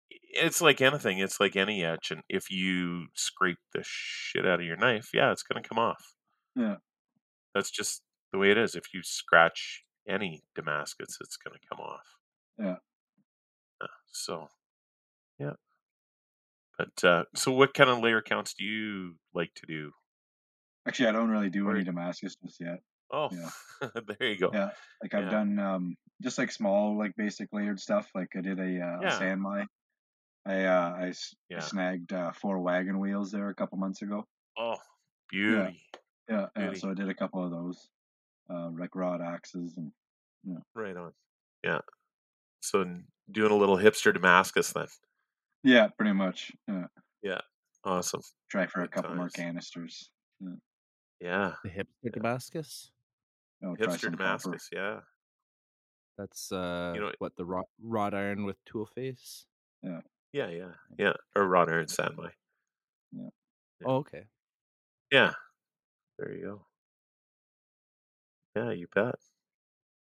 it's 0.10 0.62
like 0.62 0.82
anything. 0.82 1.20
It's 1.20 1.40
like 1.40 1.56
any 1.56 1.84
etch, 1.84 2.12
and 2.12 2.22
if 2.30 2.50
you 2.52 3.08
scrape 3.14 3.58
the 3.74 3.82
shit 3.84 4.46
out 4.46 4.60
of 4.60 4.66
your 4.66 4.78
knife, 4.78 5.10
yeah, 5.14 5.32
it's 5.32 5.44
gonna 5.44 5.64
come 5.64 5.80
off. 5.80 6.14
Yeah. 6.56 6.76
That's 7.54 7.72
just 7.72 8.04
the 8.32 8.38
way 8.40 8.52
it 8.52 8.58
is. 8.58 8.76
If 8.76 8.94
you 8.94 9.02
scratch 9.04 9.84
any 10.08 10.44
Damascus, 10.56 11.18
it's 11.22 11.38
gonna 11.38 11.60
come 11.70 11.80
off. 11.80 12.06
Yeah. 12.60 12.76
Uh, 13.82 13.88
so, 14.12 14.48
yeah. 15.40 15.54
But 16.78 17.04
uh, 17.04 17.24
so, 17.36 17.52
what 17.52 17.74
kind 17.74 17.90
of 17.90 18.00
layer 18.00 18.22
counts 18.22 18.54
do 18.54 18.64
you 18.66 19.16
like 19.34 19.54
to 19.56 19.66
do? 19.66 19.92
Actually, 20.88 21.10
I 21.10 21.12
don't 21.14 21.30
really 21.30 21.50
do 21.50 21.70
any 21.72 21.84
Damascus 21.84 22.36
just 22.36 22.60
yet. 22.60 22.80
Oh, 23.12 23.30
Yeah. 23.32 23.50
there 24.20 24.28
you 24.30 24.38
go. 24.38 24.50
Yeah, 24.54 24.72
like 25.02 25.14
I've 25.14 25.26
Yeah. 25.26 25.30
done 25.30 25.60
um 25.60 25.96
just 26.22 26.38
like 26.38 26.52
small 26.52 26.98
like 26.98 27.16
basic 27.16 27.50
layered 27.54 27.80
stuff. 27.80 28.10
Like 28.16 28.30
I 28.36 28.42
did 28.42 28.60
a, 28.60 28.64
uh, 28.82 29.00
a 29.00 29.02
Yeah. 29.04 29.20
san 29.20 29.40
mai. 29.40 29.66
I 30.46 30.64
uh 30.66 30.96
I, 31.00 31.08
s- 31.10 31.36
I 31.52 31.56
Yeah. 31.56 31.60
snagged 31.62 32.14
uh, 32.14 32.32
four 32.34 32.60
wagon 32.60 33.00
wheels 33.00 33.32
there 33.32 33.50
a 33.50 33.56
couple 33.56 33.78
months 33.78 34.02
ago. 34.02 34.26
Oh, 34.58 34.76
beauty. 35.30 35.82
Yeah, 36.30 36.48
yeah. 36.56 36.66
Beauty. 36.68 36.80
So 36.80 36.92
I 36.92 36.94
did 36.94 37.10
a 37.10 37.14
couple 37.16 37.44
of 37.44 37.52
those, 37.52 37.90
uh, 38.50 38.70
like 38.78 38.96
rod 38.96 39.22
axes 39.22 39.78
and 39.78 39.92
yeah. 40.44 40.58
Right 40.76 40.96
on. 40.96 41.14
Yeah. 41.64 41.80
So 42.62 42.84
doing 43.32 43.52
a 43.52 43.56
little 43.56 43.78
hipster 43.78 44.14
Damascus 44.14 44.72
then. 44.74 44.88
yeah, 45.64 45.88
pretty 45.98 46.14
much. 46.14 46.52
Yeah, 47.24 47.40
Awesome. 47.84 48.22
try 48.50 48.68
for 48.68 48.82
a 48.82 48.84
Good 48.88 48.92
couple 48.92 49.16
more 49.16 49.30
canisters. 49.30 50.10
Yeah. 51.20 51.54
The 51.64 51.70
hipster 51.70 52.14
Damascus. 52.14 52.92
Oh, 53.64 53.76
try 53.76 53.88
Hipster 53.88 54.00
some 54.02 54.12
copper. 54.12 54.24
Damascus. 54.24 54.70
Yeah. 54.72 55.00
That's 56.20 56.52
uh, 56.52 56.94
know- 56.94 57.12
what 57.20 57.36
the 57.36 57.46
wrought, 57.46 57.68
wrought 57.82 58.14
iron 58.14 58.46
with 58.46 58.64
tool 58.66 58.86
face. 58.86 59.46
Yeah. 59.82 60.02
Yeah. 60.36 60.50
Yeah. 60.50 60.74
Yeah. 60.98 61.14
Or 61.34 61.48
wrought 61.48 61.70
iron 61.70 61.88
san 61.88 62.14
mai. 62.18 62.32
Yeah. 63.14 63.30
Oh, 63.86 63.96
okay. 63.98 64.24
Yeah. 65.10 65.32
There 66.20 66.34
you 66.34 66.44
go. 66.44 66.66
Yeah, 68.56 68.72
you 68.72 68.88
bet. 68.94 69.16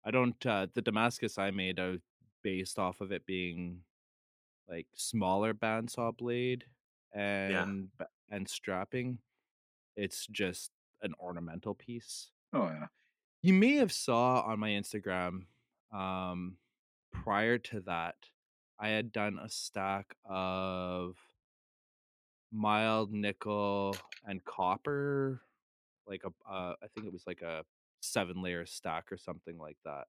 I 0.04 0.10
don't. 0.10 0.44
uh 0.46 0.66
The 0.74 0.82
Damascus 0.82 1.38
I 1.38 1.50
made, 1.50 1.80
I 1.80 1.88
was 1.88 2.00
based 2.42 2.78
off 2.78 3.00
of 3.00 3.12
it 3.12 3.24
being 3.24 3.80
like 4.68 4.86
smaller 4.94 5.54
bandsaw 5.54 6.16
blade 6.16 6.64
and 7.14 7.88
ba- 7.98 8.08
and 8.30 8.46
strapping. 8.48 9.18
It's 9.96 10.26
just 10.26 10.70
an 11.02 11.14
ornamental 11.18 11.74
piece. 11.74 12.30
Oh 12.52 12.68
yeah. 12.68 12.86
You 13.42 13.54
may 13.54 13.76
have 13.76 13.92
saw 13.92 14.40
on 14.42 14.60
my 14.60 14.70
Instagram 14.70 15.46
um 15.92 16.58
prior 17.12 17.56
to 17.58 17.80
that 17.80 18.16
I 18.80 18.88
had 18.88 19.12
done 19.12 19.38
a 19.38 19.48
stack 19.48 20.16
of 20.24 21.16
mild 22.52 23.12
nickel 23.12 23.96
and 24.26 24.44
copper 24.44 25.40
like 26.06 26.22
a 26.24 26.28
uh, 26.50 26.74
I 26.82 26.86
think 26.94 27.06
it 27.06 27.12
was 27.12 27.26
like 27.26 27.42
a 27.42 27.64
seven 28.00 28.42
layer 28.42 28.66
stack 28.66 29.12
or 29.12 29.16
something 29.18 29.58
like 29.58 29.78
that 29.84 30.06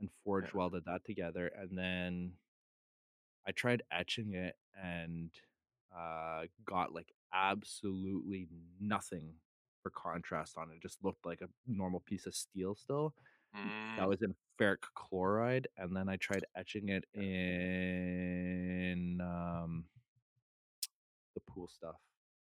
and 0.00 0.10
forge 0.24 0.46
Yeah. 0.46 0.50
welded 0.54 0.84
that 0.86 1.04
together 1.04 1.48
and 1.48 1.76
then 1.76 2.32
I 3.46 3.52
tried 3.52 3.82
etching 3.90 4.34
it 4.34 4.56
and 4.80 5.30
uh 5.96 6.44
got 6.66 6.92
like 6.92 7.12
absolutely 7.32 8.48
nothing 8.80 9.34
for 9.82 9.90
contrast 9.90 10.58
on 10.58 10.70
it. 10.70 10.76
It 10.76 10.82
just 10.82 11.02
looked 11.04 11.24
like 11.24 11.40
a 11.40 11.48
normal 11.66 12.00
piece 12.00 12.26
of 12.26 12.34
steel 12.34 12.74
still. 12.74 13.14
Mm, 13.54 13.70
That 13.96 14.08
was 14.08 14.22
in 14.22 14.34
ferric 14.58 14.82
chloride, 14.94 15.68
and 15.76 15.96
then 15.96 16.08
I 16.08 16.16
tried 16.16 16.44
etching 16.54 16.88
it 16.90 17.04
in 17.14 19.20
um, 19.20 19.86
the 21.34 21.40
pool 21.40 21.68
stuff, 21.68 21.96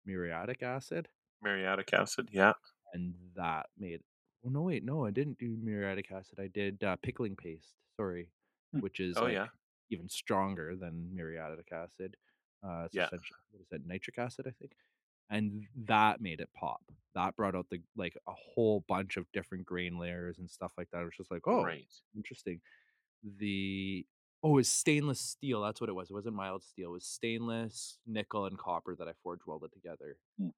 muriatic 0.06 0.62
acid, 0.62 1.08
muriatic 1.42 1.92
acid. 1.92 2.28
Yeah. 2.30 2.54
and 2.92 3.14
that 3.34 3.66
made. 3.76 4.02
Oh 4.44 4.48
no, 4.48 4.62
wait, 4.62 4.84
no, 4.84 5.04
I 5.04 5.10
didn't 5.10 5.38
do 5.38 5.56
muriatic 5.60 6.10
acid. 6.12 6.38
I 6.38 6.48
did 6.48 6.82
uh, 6.84 6.96
pickling 7.02 7.36
paste. 7.36 7.74
Sorry, 7.96 8.30
Hmm. 8.72 8.80
which 8.80 9.00
is 9.00 9.16
Oh, 9.16 9.22
like 9.22 9.26
yeah. 9.26 9.48
even 9.90 10.08
stronger 10.08 10.76
than 10.76 11.14
muriatic 11.14 11.72
acid. 11.72 12.16
Uh, 12.62 12.84
it's 12.86 12.94
Yeah. 12.94 12.98
essentially 12.98 13.38
what 13.50 13.62
is 13.62 13.68
that? 13.70 13.86
Nitric 13.86 14.18
acid, 14.18 14.46
I 14.46 14.50
think. 14.52 14.76
And 15.30 15.66
that 15.76 16.20
made 16.20 16.40
it 16.40 16.50
pop. 16.54 16.82
That 17.14 17.36
brought 17.36 17.54
out 17.54 17.68
the 17.70 17.82
like 17.96 18.16
a 18.26 18.32
whole 18.32 18.80
bunch 18.88 19.16
of 19.16 19.30
different 19.32 19.66
grain 19.66 19.98
layers 19.98 20.38
and 20.38 20.50
stuff 20.50 20.74
like 20.78 20.90
that. 20.90 21.02
It 21.02 21.04
was 21.06 21.16
just 21.16 21.30
like, 21.30 21.46
oh, 21.46 21.64
Right. 21.64 22.02
interesting. 22.16 22.60
The 23.24 24.06
oh, 24.42 24.50
it 24.50 24.54
was 24.54 24.68
stainless 24.70 25.20
steel. 25.20 25.62
That's 25.62 25.80
what 25.80 25.90
it 25.90 25.94
was. 25.94 26.10
It 26.10 26.14
wasn't 26.14 26.36
mild 26.36 26.64
steel. 26.64 26.90
It 26.90 26.94
was 26.94 27.06
stainless, 27.06 27.98
nickel, 28.06 28.46
and 28.46 28.58
copper 28.58 28.96
that 28.96 29.08
I 29.08 29.14
forge 29.22 29.40
welded 29.46 29.72
together. 29.72 30.18
Hmm. 30.38 30.50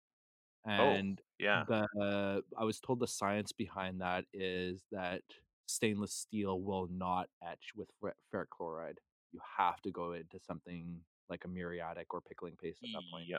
And 0.64 1.20
Yeah. 1.38 1.66
the 1.66 2.44
I 2.56 2.64
was 2.64 2.80
told 2.80 3.00
the 3.00 3.06
science 3.08 3.52
behind 3.52 4.00
that 4.00 4.26
is 4.32 4.86
that 4.90 5.22
stainless 5.66 6.12
steel 6.12 6.60
will 6.60 6.88
not 6.88 7.30
etch 7.42 7.72
with 7.74 7.90
ferric 8.02 8.50
chloride. 8.50 9.00
You 9.32 9.40
have 9.56 9.80
to 9.82 9.90
go 9.90 10.12
into 10.12 10.38
something 10.40 11.04
like 11.28 11.44
a 11.44 11.48
muriatic 11.48 12.12
or 12.12 12.20
pickling 12.20 12.56
paste 12.56 12.82
at 12.84 12.90
that 12.92 13.08
point. 13.10 13.28
Yeah. 13.28 13.38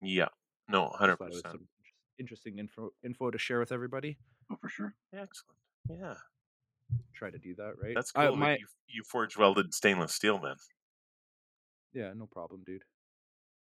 Yeah. 0.00 0.28
No, 0.68 0.88
hundred 0.90 1.16
thought 1.18 1.26
it 1.28 1.34
was 1.34 1.42
percent. 1.42 1.60
some 1.60 1.68
interesting 2.18 2.58
info 2.58 2.90
info 3.04 3.30
to 3.30 3.38
share 3.38 3.58
with 3.58 3.72
everybody. 3.72 4.18
Oh, 4.50 4.56
for 4.60 4.68
sure. 4.68 4.94
Excellent. 5.12 5.58
Yeah. 5.90 6.14
Try 7.14 7.30
to 7.30 7.38
do 7.38 7.54
that 7.56 7.74
right. 7.82 7.94
That's 7.94 8.12
Uh, 8.14 8.22
cool. 8.28 8.32
that 8.32 8.38
my 8.38 8.52
you, 8.56 8.66
you 8.88 9.02
forge 9.04 9.36
welded 9.36 9.74
stainless 9.74 10.14
steel, 10.14 10.38
man. 10.40 10.56
yeah, 11.92 12.12
no 12.14 12.26
problem, 12.26 12.62
dude. 12.64 12.84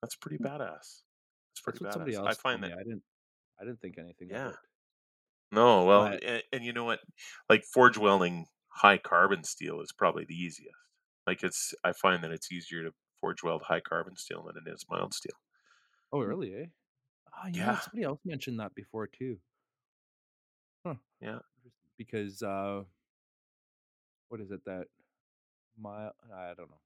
That's 0.02 0.16
pretty 0.16 0.38
badass. 0.38 1.02
That's 1.52 1.62
pretty 1.64 1.80
That's 1.80 1.82
what 1.84 1.94
somebody 1.94 2.14
badass. 2.14 2.18
else 2.28 2.38
I 2.38 2.42
find 2.42 2.62
told 2.62 2.72
that 2.72 2.76
me. 2.78 2.82
I 2.82 2.84
didn't. 2.84 3.04
I 3.62 3.66
didn't 3.66 3.82
think 3.82 3.98
anything 3.98 4.30
Yeah. 4.30 4.48
of 4.48 4.54
it. 4.54 4.60
no, 5.52 5.84
well, 5.86 6.10
But- 6.10 6.24
and, 6.24 6.44
and 6.54 6.64
you 6.66 6.72
know 6.74 6.86
what? 6.86 7.00
Like 7.50 7.64
forge 7.66 7.98
welding 7.98 8.46
high 8.70 8.98
carbon 8.98 9.44
steel 9.44 9.82
is 9.82 9.92
probably 9.92 10.24
the 10.26 10.36
easiest. 10.36 10.76
Like 11.28 11.44
it's, 11.44 11.74
I 11.84 11.92
find 11.92 12.24
that 12.24 12.32
it's 12.32 12.52
easier 12.52 12.84
to 12.84 12.94
forge 13.20 13.44
weld 13.44 13.64
high 13.64 13.82
carbon 13.82 14.16
steel 14.16 14.44
than 14.44 14.56
it 14.66 14.70
is 14.72 14.86
mild 14.90 15.14
steel. 15.14 15.36
Oh, 16.12 16.22
really? 16.22 16.54
Eh? 16.56 16.66
Oh, 17.34 17.48
yeah. 17.48 17.54
Yeah. 17.54 17.80
Somebody 17.80 18.04
else 18.04 18.20
mentioned 18.26 18.60
that 18.60 18.76
before 18.76 19.08
too. 19.08 19.38
Huh. 20.86 20.96
Yeah. 21.22 21.40
Interesting. 21.58 21.92
Because 21.98 22.42
uh, 22.44 22.84
what 24.30 24.42
is 24.42 24.52
it 24.52 24.64
that 24.66 24.86
mild? 25.78 26.14
I 26.34 26.48
don't 26.56 26.58
know. 26.58 26.64
Never 26.64 26.70
mind. 26.70 26.80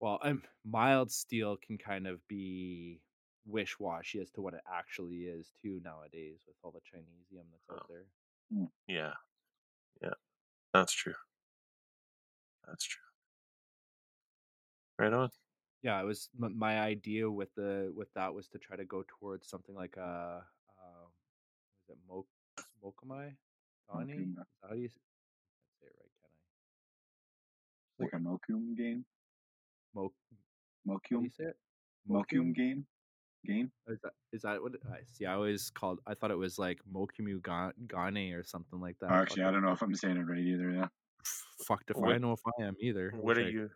Well, 0.00 0.18
I'm 0.22 0.42
mild 0.64 1.10
steel 1.10 1.56
can 1.56 1.78
kind 1.78 2.06
of 2.06 2.26
be 2.28 3.00
wish 3.46 3.78
washy 3.78 4.20
as 4.20 4.30
to 4.32 4.42
what 4.42 4.54
it 4.54 4.60
actually 4.70 5.22
is 5.24 5.52
too 5.62 5.80
nowadays 5.84 6.40
with 6.46 6.56
all 6.62 6.70
the 6.70 6.80
Chinesium 6.80 7.44
that's 7.50 7.70
out 7.70 7.82
Oh. 7.82 7.86
there. 7.88 8.06
Yeah. 8.86 9.14
Yeah. 10.02 10.14
That's 10.72 10.92
true. 10.92 11.14
That's 12.66 12.84
true. 12.84 13.02
Right 14.98 15.12
on. 15.12 15.30
Yeah, 15.82 16.00
it 16.00 16.04
was 16.04 16.28
m- 16.42 16.58
my 16.58 16.80
idea 16.80 17.30
with 17.30 17.54
the 17.54 17.92
with 17.94 18.12
that 18.14 18.34
was 18.34 18.48
to 18.48 18.58
try 18.58 18.76
to 18.76 18.84
go 18.84 19.04
towards 19.06 19.48
something 19.48 19.74
like 19.74 19.96
a 19.96 20.42
um, 20.82 21.10
is 21.88 21.90
it 21.90 21.98
Mo 22.08 22.26
Mokamai 22.84 23.34
Dani? 23.90 24.14
Mokum, 24.14 24.30
Is 24.30 24.36
that 24.36 24.46
how 24.68 24.74
you 24.74 24.84
I 24.84 24.88
can't 24.88 24.92
say 25.80 25.86
it 25.86 25.94
right, 26.00 26.12
can 26.20 26.30
I? 27.98 28.04
Like 28.04 28.12
a 28.12 28.52
Mokum 28.52 28.76
game. 28.76 29.04
Mo 29.94 30.12
how 30.88 30.98
do 31.08 31.16
Mokum. 31.16 31.22
you 31.24 31.30
say 31.30 31.44
it? 31.44 31.56
Mokum 32.10 32.54
game. 32.54 32.86
Game. 33.46 33.70
Is 33.86 34.00
that 34.02 34.12
is 34.32 34.42
that 34.42 34.60
what 34.60 34.72
I 34.92 34.98
see? 35.06 35.24
I 35.24 35.34
always 35.34 35.70
called. 35.70 36.00
I 36.08 36.14
thought 36.14 36.32
it 36.32 36.38
was 36.38 36.58
like 36.58 36.80
Mokumu 36.92 37.40
Ga- 37.40 37.70
Gane 37.86 38.32
or 38.34 38.42
something 38.42 38.80
like 38.80 38.96
that. 39.00 39.12
Actually, 39.12 39.44
I 39.44 39.52
don't 39.52 39.62
know 39.62 39.70
if 39.70 39.80
I'm 39.80 39.94
saying 39.94 40.16
it 40.16 40.26
right 40.26 40.40
either. 40.40 40.72
Yeah. 40.72 40.88
Fucked 41.66 41.90
if 41.90 41.96
I 42.02 42.18
know 42.18 42.32
if 42.32 42.40
I 42.46 42.64
am 42.64 42.74
either. 42.80 43.14
What 43.20 43.38
are 43.38 43.48
you? 43.48 43.70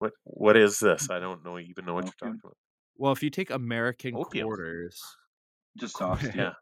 What 0.00 0.12
What 0.24 0.56
is 0.56 0.80
this? 0.80 1.08
I 1.10 1.20
don't 1.20 1.44
know 1.44 1.58
even 1.58 1.84
know 1.84 1.94
what 1.94 2.04
you're 2.06 2.14
talking 2.18 2.40
about. 2.42 2.56
Well, 2.96 3.12
if 3.12 3.22
you 3.22 3.30
take 3.30 3.50
American 3.50 4.16
Opium. 4.16 4.46
quarters, 4.46 5.00
Just 5.78 5.96
soft. 5.98 6.24
Yeah. 6.34 6.54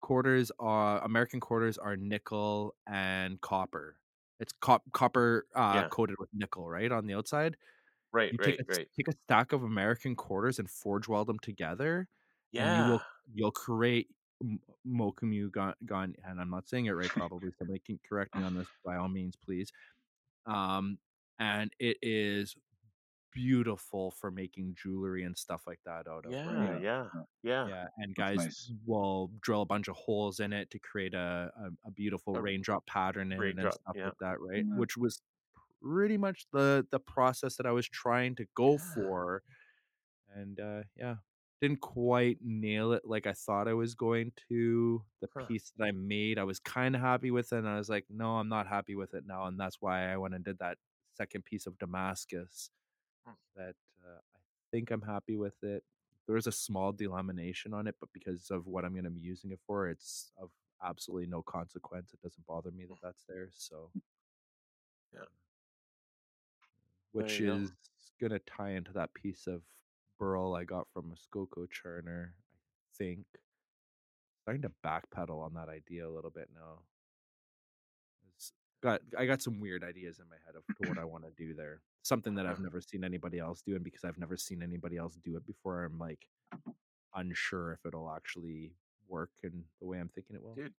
quarters 0.00 0.52
are 0.58 1.02
American 1.04 1.40
quarters 1.40 1.78
are 1.78 1.96
nickel 1.96 2.74
and 2.86 3.40
copper. 3.40 3.98
It's 4.40 4.52
cop- 4.60 4.90
copper 4.92 5.46
uh, 5.54 5.72
Yeah. 5.82 5.88
coated 5.88 6.16
with 6.18 6.28
nickel, 6.32 6.68
right 6.68 6.90
on 6.92 7.06
the 7.06 7.14
outside. 7.14 7.56
Right. 8.12 8.32
You 8.32 8.38
Right. 8.38 8.58
take 8.58 8.60
a, 8.60 8.64
Right. 8.68 8.88
take 8.96 9.08
a 9.08 9.12
stack 9.24 9.52
of 9.52 9.62
American 9.62 10.16
quarters 10.16 10.58
and 10.58 10.68
forge 10.70 11.08
weld 11.08 11.28
them 11.28 11.38
together, 11.38 12.08
and 12.54 12.78
you 12.78 12.84
Yeah. 12.84 12.88
will 12.90 13.02
you'll 13.34 13.52
create 13.52 14.08
Mokumu 14.86 15.50
Gon. 15.50 16.14
And 16.24 16.40
I'm 16.40 16.50
not 16.50 16.68
saying 16.68 16.86
it 16.86 16.92
right. 16.92 17.08
Probably 17.08 17.52
somebody 17.58 17.78
can 17.80 17.98
correct 18.08 18.34
me 18.34 18.42
on 18.44 18.54
this 18.54 18.68
by 18.84 18.96
all 18.96 19.08
means, 19.08 19.36
please. 19.36 19.70
Um, 20.46 20.98
and 21.42 21.72
it 21.80 21.96
is 22.02 22.54
beautiful 23.32 24.10
for 24.10 24.30
making 24.30 24.76
jewelry 24.80 25.24
and 25.24 25.36
stuff 25.36 25.62
like 25.66 25.80
that 25.86 26.06
out 26.06 26.26
of. 26.26 26.32
Yeah. 26.32 26.52
right? 26.54 26.82
Yeah. 26.82 27.04
Yeah. 27.42 27.66
yeah 27.68 27.86
and 27.98 28.14
guys 28.14 28.36
nice. 28.38 28.72
will 28.86 29.30
drill 29.40 29.62
a 29.62 29.66
bunch 29.66 29.88
of 29.88 29.96
holes 29.96 30.40
in 30.40 30.52
it 30.52 30.70
to 30.70 30.78
create 30.78 31.14
a, 31.14 31.50
a, 31.64 31.88
a 31.88 31.90
beautiful 31.90 32.36
A 32.36 32.40
raindrop 32.42 32.86
pattern 32.86 33.32
in 33.32 33.42
it 33.42 33.58
and 33.58 33.72
stuff 33.72 33.94
yeah. 33.96 34.04
like 34.04 34.18
that 34.20 34.40
right 34.40 34.64
Yeah. 34.68 34.76
which 34.76 34.96
was 34.98 35.22
pretty 35.82 36.18
much 36.18 36.46
the 36.52 36.86
the 36.92 37.00
process 37.00 37.56
that 37.56 37.66
i 37.66 37.72
was 37.72 37.88
trying 37.88 38.36
to 38.36 38.44
go 38.54 38.72
Yeah. 38.72 38.78
for 38.94 39.42
and 40.36 40.60
uh 40.60 40.82
yeah 40.96 41.16
didn't 41.60 41.80
quite 41.80 42.38
nail 42.44 42.92
it 42.92 43.02
like 43.04 43.26
i 43.26 43.32
thought 43.32 43.66
i 43.66 43.74
was 43.74 43.94
going 43.94 44.30
to 44.48 45.02
the 45.22 45.28
Huh. 45.34 45.46
piece 45.46 45.72
that 45.76 45.84
i 45.86 45.90
made 45.90 46.38
i 46.38 46.44
was 46.44 46.60
kind 46.60 46.94
of 46.94 47.00
happy 47.00 47.30
with 47.32 47.52
it 47.52 47.58
and 47.58 47.68
i 47.68 47.78
was 47.78 47.88
like 47.88 48.04
no 48.10 48.36
i'm 48.36 48.48
not 48.48 48.66
happy 48.68 48.94
with 48.94 49.14
it 49.14 49.24
now 49.26 49.46
and 49.46 49.58
that's 49.58 49.78
why 49.80 50.12
i 50.12 50.16
went 50.16 50.34
and 50.34 50.44
did 50.44 50.58
that 50.60 50.76
second 51.16 51.44
piece 51.44 51.66
of 51.66 51.78
damascus 51.78 52.70
Hmm. 53.26 53.34
that 53.56 53.74
uh, 54.04 54.18
i 54.36 54.40
think 54.72 54.90
i'm 54.90 55.02
happy 55.02 55.36
with 55.36 55.62
it 55.62 55.84
there 56.26 56.36
is 56.36 56.46
a 56.46 56.52
small 56.52 56.92
delamination 56.92 57.72
on 57.74 57.88
it, 57.88 57.96
but 57.98 58.08
because 58.12 58.50
of 58.52 58.66
what 58.68 58.84
I'm 58.84 58.94
gonna 58.94 59.10
be 59.10 59.20
using 59.20 59.50
it 59.50 59.58
for, 59.66 59.88
it's 59.88 60.30
of 60.40 60.50
absolutely 60.82 61.26
no 61.26 61.42
consequence. 61.42 62.12
It 62.14 62.22
doesn't 62.22 62.46
bother 62.46 62.70
me 62.70 62.84
that 62.86 62.98
that's 63.02 63.24
there. 63.28 63.48
So 63.52 63.90
Yeah. 65.12 65.24
which 67.10 67.40
you 67.40 67.46
go. 67.46 67.54
is 67.56 67.72
gonna 68.20 68.38
tie 68.40 68.70
into 68.70 68.92
that 68.92 69.12
piece 69.14 69.48
of 69.48 69.62
burl 70.18 70.54
I 70.54 70.62
got 70.64 70.86
from 70.92 71.08
Muskoka 71.08 71.60
churner, 71.66 72.28
I 72.28 72.96
think. 72.96 73.26
Starting 74.42 74.62
to 74.62 74.72
backpedal 74.84 75.42
on 75.44 75.54
that 75.54 75.68
idea 75.68 76.06
a 76.08 76.10
little 76.10 76.30
bit 76.30 76.48
now. 76.54 76.78
Got 78.82 79.02
I 79.16 79.26
got 79.26 79.40
some 79.42 79.60
weird 79.60 79.84
ideas 79.84 80.18
in 80.18 80.28
my 80.28 80.36
head 80.44 80.56
of 80.56 80.64
what 80.78 80.98
I 80.98 81.04
want 81.04 81.24
to 81.24 81.30
do 81.30 81.54
there. 81.54 81.82
Something 82.02 82.34
that 82.34 82.46
I've 82.46 82.58
Uh-huh. 82.58 82.60
never 82.60 82.80
seen 82.80 83.04
anybody 83.04 83.38
else 83.38 83.62
do, 83.62 83.76
and 83.76 83.84
because 83.84 84.04
I've 84.04 84.18
never 84.18 84.36
seen 84.36 84.62
anybody 84.62 84.96
else 84.96 85.16
do 85.16 85.36
it 85.36 85.46
before, 85.46 85.84
I'm 85.84 85.98
like 85.98 86.26
unsure 87.14 87.72
if 87.74 87.86
it'll 87.86 88.10
actually 88.10 88.76
work 89.08 89.30
in 89.42 89.64
the 89.80 89.86
way 89.86 90.00
I'm 90.00 90.08
thinking 90.10 90.36
it 90.36 90.42
will. 90.42 90.56
Dude, 90.56 90.74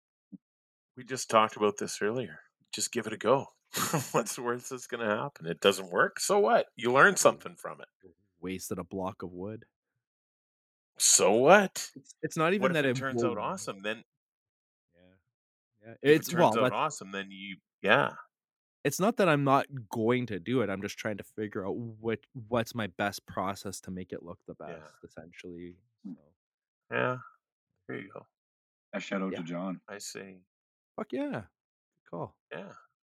we 0.95 1.03
just 1.03 1.29
talked 1.29 1.55
about 1.55 1.77
this 1.77 2.01
earlier. 2.01 2.39
Just 2.71 2.91
give 2.91 3.05
it 3.07 3.13
a 3.13 3.17
go. 3.17 3.47
What's 4.11 4.35
the 4.35 4.41
worst 4.43 4.69
that's 4.69 4.87
going 4.87 5.07
to 5.07 5.15
happen? 5.15 5.45
It 5.47 5.59
doesn't 5.59 5.91
work. 5.91 6.19
So 6.19 6.39
what? 6.39 6.67
You 6.75 6.91
learn 6.91 7.15
something 7.17 7.55
from 7.55 7.81
it. 7.81 7.87
Wasted 8.39 8.77
a 8.77 8.83
block 8.83 9.23
of 9.23 9.31
wood. 9.31 9.65
So 10.97 11.33
what? 11.33 11.91
It's, 11.95 12.15
it's 12.21 12.37
not 12.37 12.53
even 12.53 12.69
What 12.69 12.71
if 12.71 12.77
that 12.77 12.85
it 12.85 12.93
turns 12.95 13.23
out 13.23 13.37
awesome? 13.37 13.81
Then 13.81 14.03
Yeah, 14.95 15.15
yeah. 15.89 15.95
if 16.01 16.17
It's 16.17 16.27
it 16.27 16.29
turns 16.29 16.55
well, 16.55 16.57
out 16.57 16.71
awesome, 16.71 17.11
then 17.11 17.29
you 17.31 17.57
yeah. 17.83 18.13
it's 18.83 18.99
not 18.99 19.17
that 19.17 19.29
I'm 19.29 19.43
not 19.43 19.65
going 19.89 20.25
to 20.27 20.39
do 20.39 20.61
it. 20.61 20.69
I'm 20.69 20.81
just 20.81 20.97
trying 20.97 21.17
to 21.17 21.23
figure 21.23 21.65
out 21.67 21.75
what 21.77 22.19
what's 22.47 22.73
my 22.75 22.87
best 22.87 23.25
process 23.27 23.79
to 23.81 23.91
make 23.91 24.11
it 24.13 24.23
look 24.23 24.39
the 24.47 24.55
best, 24.55 24.71
Yeah. 25.03 25.07
essentially. 25.09 25.75
Hmm. 26.05 26.13
So, 26.89 26.95
Yeah. 26.95 27.17
There 27.87 27.97
you 27.99 28.09
go. 28.13 28.25
A 28.93 28.99
shout 28.99 29.21
out 29.21 29.31
Yeah. 29.33 29.39
to 29.39 29.43
John. 29.43 29.81
I 29.87 29.97
see. 29.99 30.41
fuck 30.95 31.11
yeah, 31.13 31.31
good 31.41 32.09
call. 32.09 32.35
Yeah. 32.51 32.71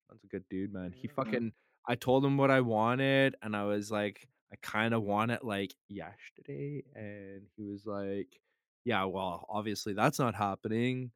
That's 0.09 0.23
a 0.23 0.27
good 0.27 0.43
dude, 0.49 0.71
man. 0.73 0.91
He 0.93 1.07
Yeah. 1.07 1.13
fucking. 1.15 1.53
I 1.87 1.95
told 1.95 2.23
him 2.25 2.37
what 2.37 2.51
I 2.51 2.61
wanted, 2.61 3.35
and 3.41 3.55
I 3.55 3.63
was 3.65 3.89
like, 3.91 4.27
I 4.53 4.55
kind 4.61 4.93
of 4.93 5.01
want 5.03 5.31
it 5.31 5.43
like 5.43 5.73
yesterday, 5.89 6.83
and 6.95 7.47
he 7.55 7.63
was 7.63 7.85
like, 7.85 8.39
Yeah, 8.83 9.05
well, 9.05 9.45
obviously 9.49 9.93
that's 9.93 10.19
not 10.19 10.35
happening. 10.35 11.11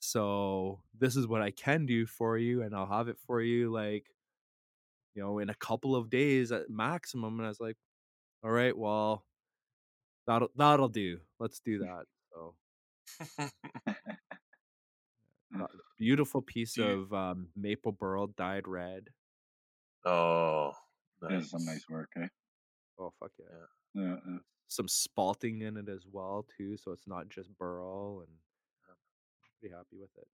So 0.00 0.80
this 0.98 1.16
is 1.16 1.26
what 1.26 1.42
I 1.42 1.50
can 1.50 1.86
do 1.86 2.06
for 2.06 2.38
you, 2.38 2.62
and 2.62 2.74
I'll 2.74 2.86
have 2.86 3.08
it 3.08 3.18
for 3.18 3.40
you 3.40 3.70
like, 3.72 4.06
you 5.14 5.22
know, 5.22 5.38
in 5.38 5.50
a 5.50 5.54
couple 5.54 5.96
of 5.96 6.10
days 6.10 6.52
at 6.52 6.70
maximum. 6.70 7.38
And 7.38 7.46
I 7.46 7.48
was 7.48 7.60
like, 7.60 7.76
All 8.44 8.50
right, 8.50 8.76
well, 8.76 9.24
that'll 10.26 10.50
that'll 10.56 10.88
do. 10.88 11.18
Let's 11.38 11.60
do 11.60 11.78
that. 11.80 12.04
So 12.32 12.54
beautiful 15.98 16.42
piece 16.42 16.78
of 16.78 17.12
um, 17.12 17.48
maple 17.56 17.92
burl 17.92 18.28
dyed 18.28 18.68
red. 18.68 19.08
oh, 20.04 20.72
That 21.20 21.32
is 21.32 21.50
some 21.50 21.64
nice 21.64 21.88
work, 21.88 22.10
eh? 22.16 22.28
Oh 22.98 23.12
fuck 23.18 23.32
yeah. 23.38 23.44
Yeah. 23.94 24.02
Yeah, 24.02 24.16
yeah. 24.28 24.38
some 24.68 24.86
spalting 24.86 25.62
in 25.62 25.76
it 25.76 25.88
as 25.88 26.04
well 26.10 26.46
too, 26.56 26.76
so 26.76 26.92
it's 26.92 27.06
not 27.06 27.28
just 27.28 27.56
burl 27.58 28.20
and 28.20 28.28
pretty 29.60 29.74
happy 29.74 29.96
with 30.00 30.10
it. 30.16 30.26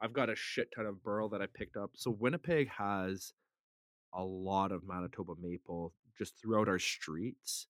I've 0.00 0.12
got 0.12 0.30
a 0.30 0.36
shit 0.36 0.68
ton 0.74 0.86
of 0.86 1.02
burl 1.02 1.28
that 1.30 1.42
I 1.42 1.46
picked 1.52 1.76
up. 1.76 1.90
So 1.94 2.10
Winnipeg 2.10 2.68
has 2.70 3.32
a 4.12 4.22
lot 4.22 4.72
of 4.72 4.86
Manitoba 4.86 5.34
maple 5.40 5.92
just 6.18 6.34
throughout 6.40 6.68
our 6.68 6.78
streets. 6.78 7.66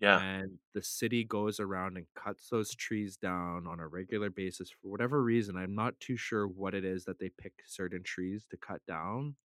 Yeah. 0.00 0.20
And 0.20 0.58
the 0.74 0.82
city 0.82 1.24
goes 1.24 1.60
around 1.60 1.96
and 1.96 2.06
cuts 2.14 2.48
those 2.50 2.74
trees 2.74 3.16
down 3.16 3.66
on 3.66 3.80
a 3.80 3.86
regular 3.86 4.28
basis 4.28 4.70
for 4.70 4.88
whatever 4.90 5.22
reason. 5.22 5.56
I'm 5.56 5.74
not 5.74 5.98
too 6.00 6.16
sure 6.16 6.46
what 6.46 6.74
it 6.74 6.84
is 6.84 7.04
that 7.04 7.18
they 7.18 7.30
pick 7.40 7.52
certain 7.64 8.02
trees 8.02 8.44
to 8.50 8.56
cut 8.56 8.80
down. 8.86 9.36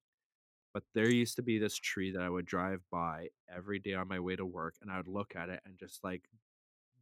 But 0.74 0.82
there 0.94 1.10
used 1.10 1.36
to 1.36 1.42
be 1.42 1.58
this 1.58 1.76
tree 1.76 2.12
that 2.12 2.22
I 2.22 2.28
would 2.28 2.46
drive 2.46 2.80
by 2.90 3.28
every 3.54 3.78
day 3.78 3.94
on 3.94 4.08
my 4.08 4.20
way 4.20 4.36
to 4.36 4.44
work, 4.44 4.74
and 4.82 4.90
I 4.90 4.96
would 4.98 5.08
look 5.08 5.34
at 5.34 5.48
it 5.48 5.60
and 5.64 5.78
just 5.78 6.04
like 6.04 6.22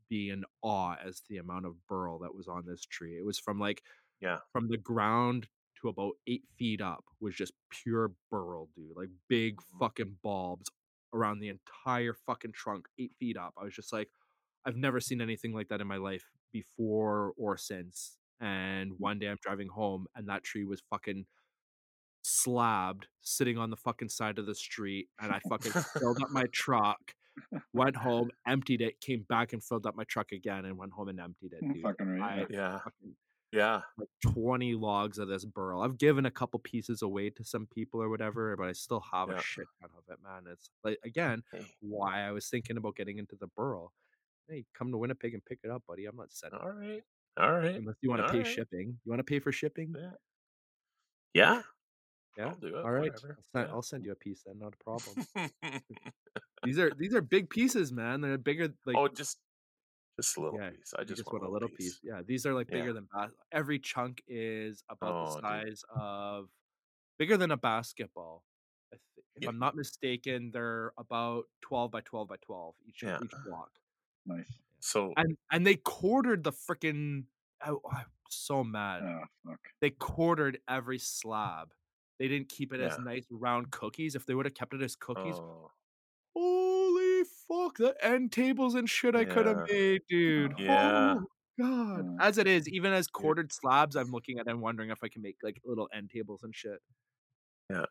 be 0.09 0.31
in 0.31 0.44
awe 0.62 0.97
as 1.05 1.23
the 1.28 1.39
amount 1.39 1.67
of 1.67 1.86
burl 1.86 2.18
that 2.20 2.35
was 2.35 2.49
on 2.49 2.65
this 2.67 2.85
tree. 2.85 3.17
It 3.18 3.25
was 3.25 3.39
from 3.39 3.59
like 3.59 3.83
Yeah. 4.20 4.39
from 4.52 4.68
the 4.68 4.78
ground 4.78 5.49
to 5.81 5.89
about 5.89 6.15
eight 6.26 6.44
feet 6.59 6.81
up 6.81 7.05
was 7.20 7.35
just 7.35 7.52
pure 7.70 8.12
burl, 8.31 8.70
dude. 8.75 8.97
Like 8.97 9.10
big 9.28 9.59
Mhm. 9.59 9.78
fucking 9.78 10.18
bulbs 10.23 10.70
around 11.12 11.39
the 11.41 11.49
entire 11.49 12.15
fucking 12.15 12.52
trunk, 12.52 12.89
eight 12.99 13.15
feet 13.18 13.36
up. 13.36 13.55
I 13.57 13.65
was 13.65 13.75
just 13.75 13.93
like, 13.93 14.10
I've 14.65 14.76
never 14.76 15.01
seen 15.01 15.20
anything 15.20 15.52
like 15.52 15.68
that 15.68 15.81
in 15.81 15.86
my 15.86 15.97
life 15.99 16.25
before 16.52 17.33
or 17.36 17.57
since. 17.57 18.17
And 18.41 18.99
one 18.99 19.18
day 19.18 19.28
I'm 19.28 19.39
driving 19.41 19.68
home 19.68 20.07
and 20.15 20.28
that 20.28 20.44
tree 20.44 20.65
was 20.65 20.81
fucking 20.91 21.26
slabbed 22.23 23.07
sitting 23.23 23.57
on 23.59 23.70
the 23.70 23.76
fucking 23.76 24.09
side 24.09 24.39
of 24.39 24.47
the 24.47 24.55
street. 24.55 25.09
And 25.20 25.33
I 25.33 25.41
fucking 25.49 25.73
filled 25.99 26.23
up 26.23 26.31
my 26.31 26.44
truck, 26.52 27.15
went 27.73 27.97
home, 27.97 28.31
emptied 28.47 28.81
it, 28.81 29.00
came 29.00 29.24
back 29.28 29.52
and 29.52 29.62
filled 29.62 29.86
up 29.86 29.94
my 29.97 30.05
truck 30.05 30.32
again 30.32 30.65
and 30.65 30.76
went 30.76 30.92
home 30.92 31.08
and 31.08 31.20
emptied 31.20 31.52
it, 31.52 31.60
dude. 31.74 31.82
fucking 31.82 32.18
right, 32.18 32.40
I 32.40 32.47
yeah. 32.50 32.56
Yeah. 32.58 32.78
fucking 32.78 33.16
Yeah. 33.52 33.81
like 33.98 34.08
20 34.34 34.74
logs 34.74 35.18
of 35.18 35.28
this 35.28 35.44
burl. 35.44 35.81
I've 35.82 35.98
given 35.98 36.26
a 36.26 36.31
couple 36.31 36.58
pieces 36.60 37.02
away 37.02 37.31
to 37.31 37.44
some 37.44 37.66
people 37.66 38.02
or 38.02 38.08
whatever, 38.08 38.56
but 38.56 38.68
I 38.68 38.73
still 38.73 39.02
have 39.12 39.28
Yeah. 39.31 39.39
a 39.39 39.42
shit 39.42 39.66
ton 39.81 39.90
of 39.97 40.05
it, 40.12 40.18
man. 40.23 40.44
It's 40.52 40.70
like 40.84 40.98
again, 41.05 41.42
Hey. 41.52 41.66
why 41.81 42.23
I 42.26 42.32
was 42.32 42.48
thinking 42.48 42.76
about 42.76 42.97
getting 42.97 43.18
into 43.18 43.36
the 43.40 43.47
burl. 43.56 43.92
Hey, 44.48 44.65
come 44.74 44.90
to 44.92 44.98
Winnipeg 44.98 45.34
and 45.34 45.44
pick 45.44 45.58
it 45.65 45.70
up, 45.70 45.82
buddy. 45.89 46.06
I'm 46.06 46.16
not 46.16 46.32
sending 46.32 46.60
All 46.60 46.70
right. 46.70 47.02
All 47.39 47.52
right. 47.52 47.74
unless 47.74 47.97
you 48.00 48.08
want 48.10 48.23
to 48.23 48.28
pay 48.32 48.39
Alright. 48.39 48.52
shipping. 48.55 48.98
You 49.05 49.10
want 49.10 49.18
to 49.20 49.24
pay 49.24 49.40
for 49.40 49.52
shipping? 49.52 49.94
Yeah. 49.97 50.10
Yeah. 51.34 51.62
Yeah. 52.36 52.47
I'll 52.48 52.55
do 52.56 52.68
it. 52.68 52.84
All 52.84 52.90
right. 52.90 53.10
I'll 53.12 53.18
send, 53.18 53.36
Yeah. 53.55 53.66
I'll 53.73 53.82
send 53.82 54.05
you 54.05 54.12
a 54.12 54.16
piece 54.16 54.42
then, 54.47 54.58
not 54.58 54.74
a 54.74 54.84
problem. 54.84 55.26
these 56.65 56.78
are 56.78 56.90
these 56.98 57.15
are 57.15 57.20
big 57.23 57.48
pieces, 57.50 57.92
man. 57.92 58.20
They're 58.20 58.39
bigger 58.39 58.68
like 58.84 58.97
oh, 58.97 59.08
just 59.08 59.39
just 60.20 60.36
a 60.36 60.40
little 60.40 60.58
yeah, 60.60 60.70
piece. 60.70 60.94
I 60.97 61.02
you 61.02 61.06
just, 61.06 61.26
want 61.31 61.44
a 61.44 61.48
little 61.50 61.68
piece. 61.68 62.00
Yeah, 62.02 62.20
these 62.26 62.47
are 62.47 62.55
like 62.55 62.68
Yeah. 62.70 62.78
bigger 62.81 62.92
than 62.92 63.08
bas- 63.12 63.32
every 63.52 63.78
chunk 63.78 64.23
is 64.28 64.82
about 64.89 65.12
Oh, 65.12 65.24
the 65.28 65.34
dude. 65.34 65.42
size 65.42 65.82
of 65.94 66.47
bigger 67.18 67.36
than 67.36 67.50
a 67.50 67.56
basketball. 67.56 68.42
If 68.92 69.00
Yeah. 69.42 69.48
I'm 69.50 69.58
not 69.58 69.76
mistaken, 69.76 70.50
they're 70.52 70.92
about 70.98 71.44
twelve 71.60 71.90
by 71.90 72.00
twelve 72.02 72.28
by 72.28 72.36
twelve 72.42 72.74
each 72.86 73.02
Yeah. 73.02 73.18
each 73.23 73.32
block. 73.47 73.70
Nice. 74.24 74.50
So 74.81 75.12
And 75.16 75.36
and 75.50 75.66
they 75.66 75.76
quartered 75.76 76.44
the 76.44 76.52
freaking. 76.52 77.24
I, 77.62 77.70
I'm 77.70 78.06
so 78.28 78.62
mad. 78.65 79.02
Oh. 79.47 79.55
They 79.81 79.90
quartered 79.90 80.58
every 80.68 80.98
slab. 80.98 81.73
They 82.19 82.28
didn't 82.28 82.49
keep 82.49 82.73
it 82.73 82.81
as 82.81 82.99
nice 82.99 83.25
round 83.31 83.70
cookies. 83.70 84.15
If 84.15 84.27
they 84.27 84.35
would 84.35 84.47
have 84.47 84.55
kept 84.55 84.73
it 84.73 84.83
as 84.83 84.97
cookies, 84.97 85.35
oh, 85.36 85.70
holy 86.35 87.25
fuck, 87.47 87.77
the 87.77 87.95
end 88.01 88.33
tables 88.33 88.75
and 88.75 88.89
shit 88.89 89.15
I 89.15 89.25
could 89.25 89.47
have 89.47 89.69
made, 89.69 90.01
dude. 90.09 90.55
Yeah. 90.59 91.17
Oh, 91.19 91.27
God. 91.59 92.07
Mm. 92.07 92.17
As 92.20 92.39
it 92.39 92.47
is, 92.47 92.69
even 92.69 92.93
as 92.93 93.07
quartered 93.07 93.53
slabs, 93.53 93.97
I'm 93.97 94.11
looking 94.11 94.39
at 94.39 94.47
and 94.47 94.61
wondering 94.61 94.91
if 94.91 94.99
I 95.03 95.09
can 95.09 95.23
make 95.23 95.36
like 95.43 95.61
little 95.65 95.89
end 95.95 96.11
tables 96.11 96.43
and 96.43 96.55
shit. 96.55 96.81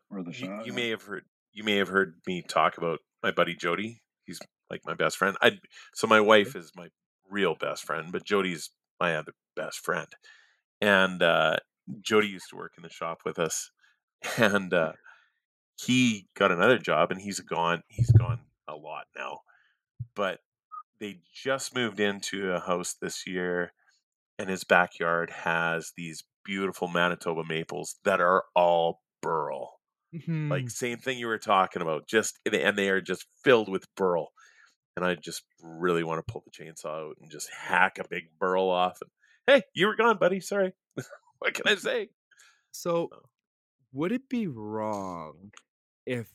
Or 0.10 0.24
the 0.24 0.32
you, 0.32 0.34
shot. 0.34 0.66
you 0.66 0.72
yeah. 0.72 0.76
may 0.76 0.90
have 0.90 1.04
heard 1.04 1.24
you 1.54 1.64
may 1.64 1.78
have 1.78 1.88
heard 1.88 2.16
me 2.28 2.42
talk 2.42 2.78
about 2.78 3.00
my 3.24 3.32
buddy 3.32 3.56
Jody. 3.56 4.02
He's 4.26 4.40
like 4.70 4.82
my 4.86 4.94
best 4.94 5.18
friend. 5.18 5.36
I 5.42 5.60
so 5.94 6.08
my 6.08 6.22
wife 6.22 6.56
is 6.56 6.72
my 6.76 6.88
real 7.30 7.56
best 7.56 7.84
friend, 7.84 8.12
but 8.12 8.24
Jody's 8.24 8.70
my 9.00 9.16
other 9.16 9.34
best 9.56 9.80
friend. 9.80 10.08
And 10.82 11.22
uh, 11.22 11.58
Jody 12.02 12.28
used 12.28 12.50
to 12.50 12.56
work 12.56 12.74
in 12.78 12.84
the 12.84 12.90
shop 12.90 13.20
with 13.26 13.40
us, 13.40 13.72
and 14.38 14.74
uh, 14.74 14.94
he 15.80 16.28
got 16.36 16.52
another 16.52 16.78
job, 16.78 17.12
and 17.12 17.20
he's 17.22 17.40
gone. 17.40 17.84
He's 17.88 18.12
gone 18.12 18.40
a 18.68 18.76
lot 18.76 19.06
now, 19.18 19.40
but 20.16 20.40
they 21.00 21.20
just 21.34 21.76
moved 21.76 22.00
into 22.00 22.52
a 22.52 22.60
house 22.60 22.96
this 23.02 23.28
year, 23.28 23.72
and 24.40 24.50
his 24.50 24.64
backyard 24.64 25.30
has 25.30 25.92
these 25.98 26.24
beautiful 26.44 26.88
Manitoba 26.88 27.44
maples 27.44 27.96
that 28.04 28.22
are 28.22 28.44
all 28.56 29.02
burl 29.22 29.72
Mm-hmm. 30.14 30.50
like 30.50 30.70
same 30.70 30.98
thing 31.00 31.18
you 31.20 31.28
were 31.28 31.38
talking 31.40 31.82
about 31.82 32.08
just 32.08 32.40
and 32.46 32.78
they- 32.78 32.88
are 32.90 33.02
just 33.02 33.26
filled 33.44 33.68
with 33.68 33.84
burl 33.96 34.30
and 34.96 35.04
i 35.04 35.14
just 35.14 35.44
really 35.62 36.06
want 36.06 36.26
to 36.26 36.32
pull 36.32 36.42
the 36.46 36.52
chainsaw 36.52 37.10
out 37.10 37.18
and 37.20 37.30
just 37.30 37.50
hack 37.52 37.98
a 38.00 38.08
big 38.08 38.30
burl 38.40 38.70
off 38.70 39.00
and 39.02 39.10
hey 39.46 39.64
you 39.74 39.88
were 39.88 39.96
gone 39.98 40.18
buddy 40.18 40.40
sorry 40.40 40.72
what 41.40 41.54
can 41.54 41.68
i 41.68 41.76
say 41.76 42.08
so. 42.72 43.10
Would 43.96 44.12
it 44.14 44.30
be 44.30 44.48
wrong 44.48 45.54
if 46.06 46.30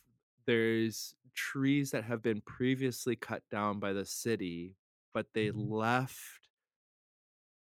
there's 0.46 1.14
trees 1.34 1.92
that 1.92 2.04
have 2.04 2.22
been 2.22 2.42
previously 2.42 3.16
cut 3.16 3.42
down 3.50 3.80
by 3.80 3.92
the 3.94 4.06
city, 4.06 4.76
but 5.14 5.26
they 5.34 5.52
left 5.52 6.48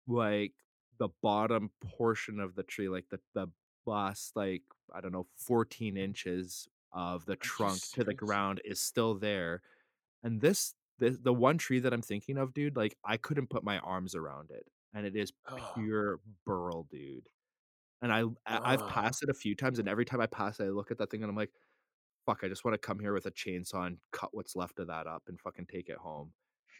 like 0.07 0.53
the 0.99 1.09
bottom 1.21 1.71
portion 1.97 2.39
of 2.39 2.55
the 2.55 2.63
tree, 2.63 2.89
like 2.89 3.05
the 3.09 3.19
the 3.33 3.47
last 3.85 4.35
like 4.35 4.63
I 4.93 5.01
don't 5.01 5.13
know, 5.13 5.27
14 5.37 5.97
inches 5.97 6.67
of 6.93 7.25
the 7.25 7.37
trunk 7.37 7.83
Jesus 7.83 7.91
to 7.91 8.03
the 8.03 8.13
Christ. 8.15 8.19
ground 8.27 8.61
is 8.65 8.81
still 8.81 9.15
there. 9.15 9.61
And 10.23 10.41
this 10.41 10.75
the 10.99 11.11
the 11.21 11.33
one 11.33 11.59
tree 11.59 11.79
that 11.81 11.93
I'm 11.93 12.03
thinking 12.03 12.37
of, 12.37 12.53
dude, 12.53 12.77
like 12.77 12.97
I 13.05 13.17
couldn't 13.17 13.49
put 13.51 13.63
my 13.63 13.79
arms 13.79 14.15
around 14.15 14.51
it, 14.51 14.67
and 14.93 15.05
it 15.07 15.15
is 15.17 15.33
Oh, 15.47 15.73
pure 15.75 16.19
burl, 16.45 16.87
dude. 16.91 17.27
And 18.01 18.11
I 18.13 18.23
I- 18.45 18.73
I've 18.73 18.85
passed 18.87 19.23
it 19.23 19.29
a 19.29 19.33
few 19.33 19.55
times, 19.55 19.79
and 19.79 19.87
every 19.89 20.05
time 20.05 20.21
I 20.21 20.27
pass 20.27 20.59
it, 20.59 20.65
I 20.65 20.69
look 20.69 20.91
at 20.91 20.97
that 20.99 21.11
thing 21.11 21.23
and 21.23 21.29
I'm 21.29 21.35
like, 21.35 21.51
fuck, 22.25 22.43
I 22.43 22.49
just 22.49 22.65
want 22.65 22.75
to 22.75 22.79
come 22.79 22.99
here 22.99 23.13
with 23.13 23.25
a 23.27 23.31
chainsaw 23.31 23.87
and 23.87 23.99
cut 24.11 24.33
what's 24.35 24.55
left 24.55 24.79
of 24.79 24.87
that 24.87 25.07
up 25.07 25.23
and 25.29 25.39
fucking 25.41 25.67
take 25.67 25.89
it 25.89 25.97
home. 25.97 26.33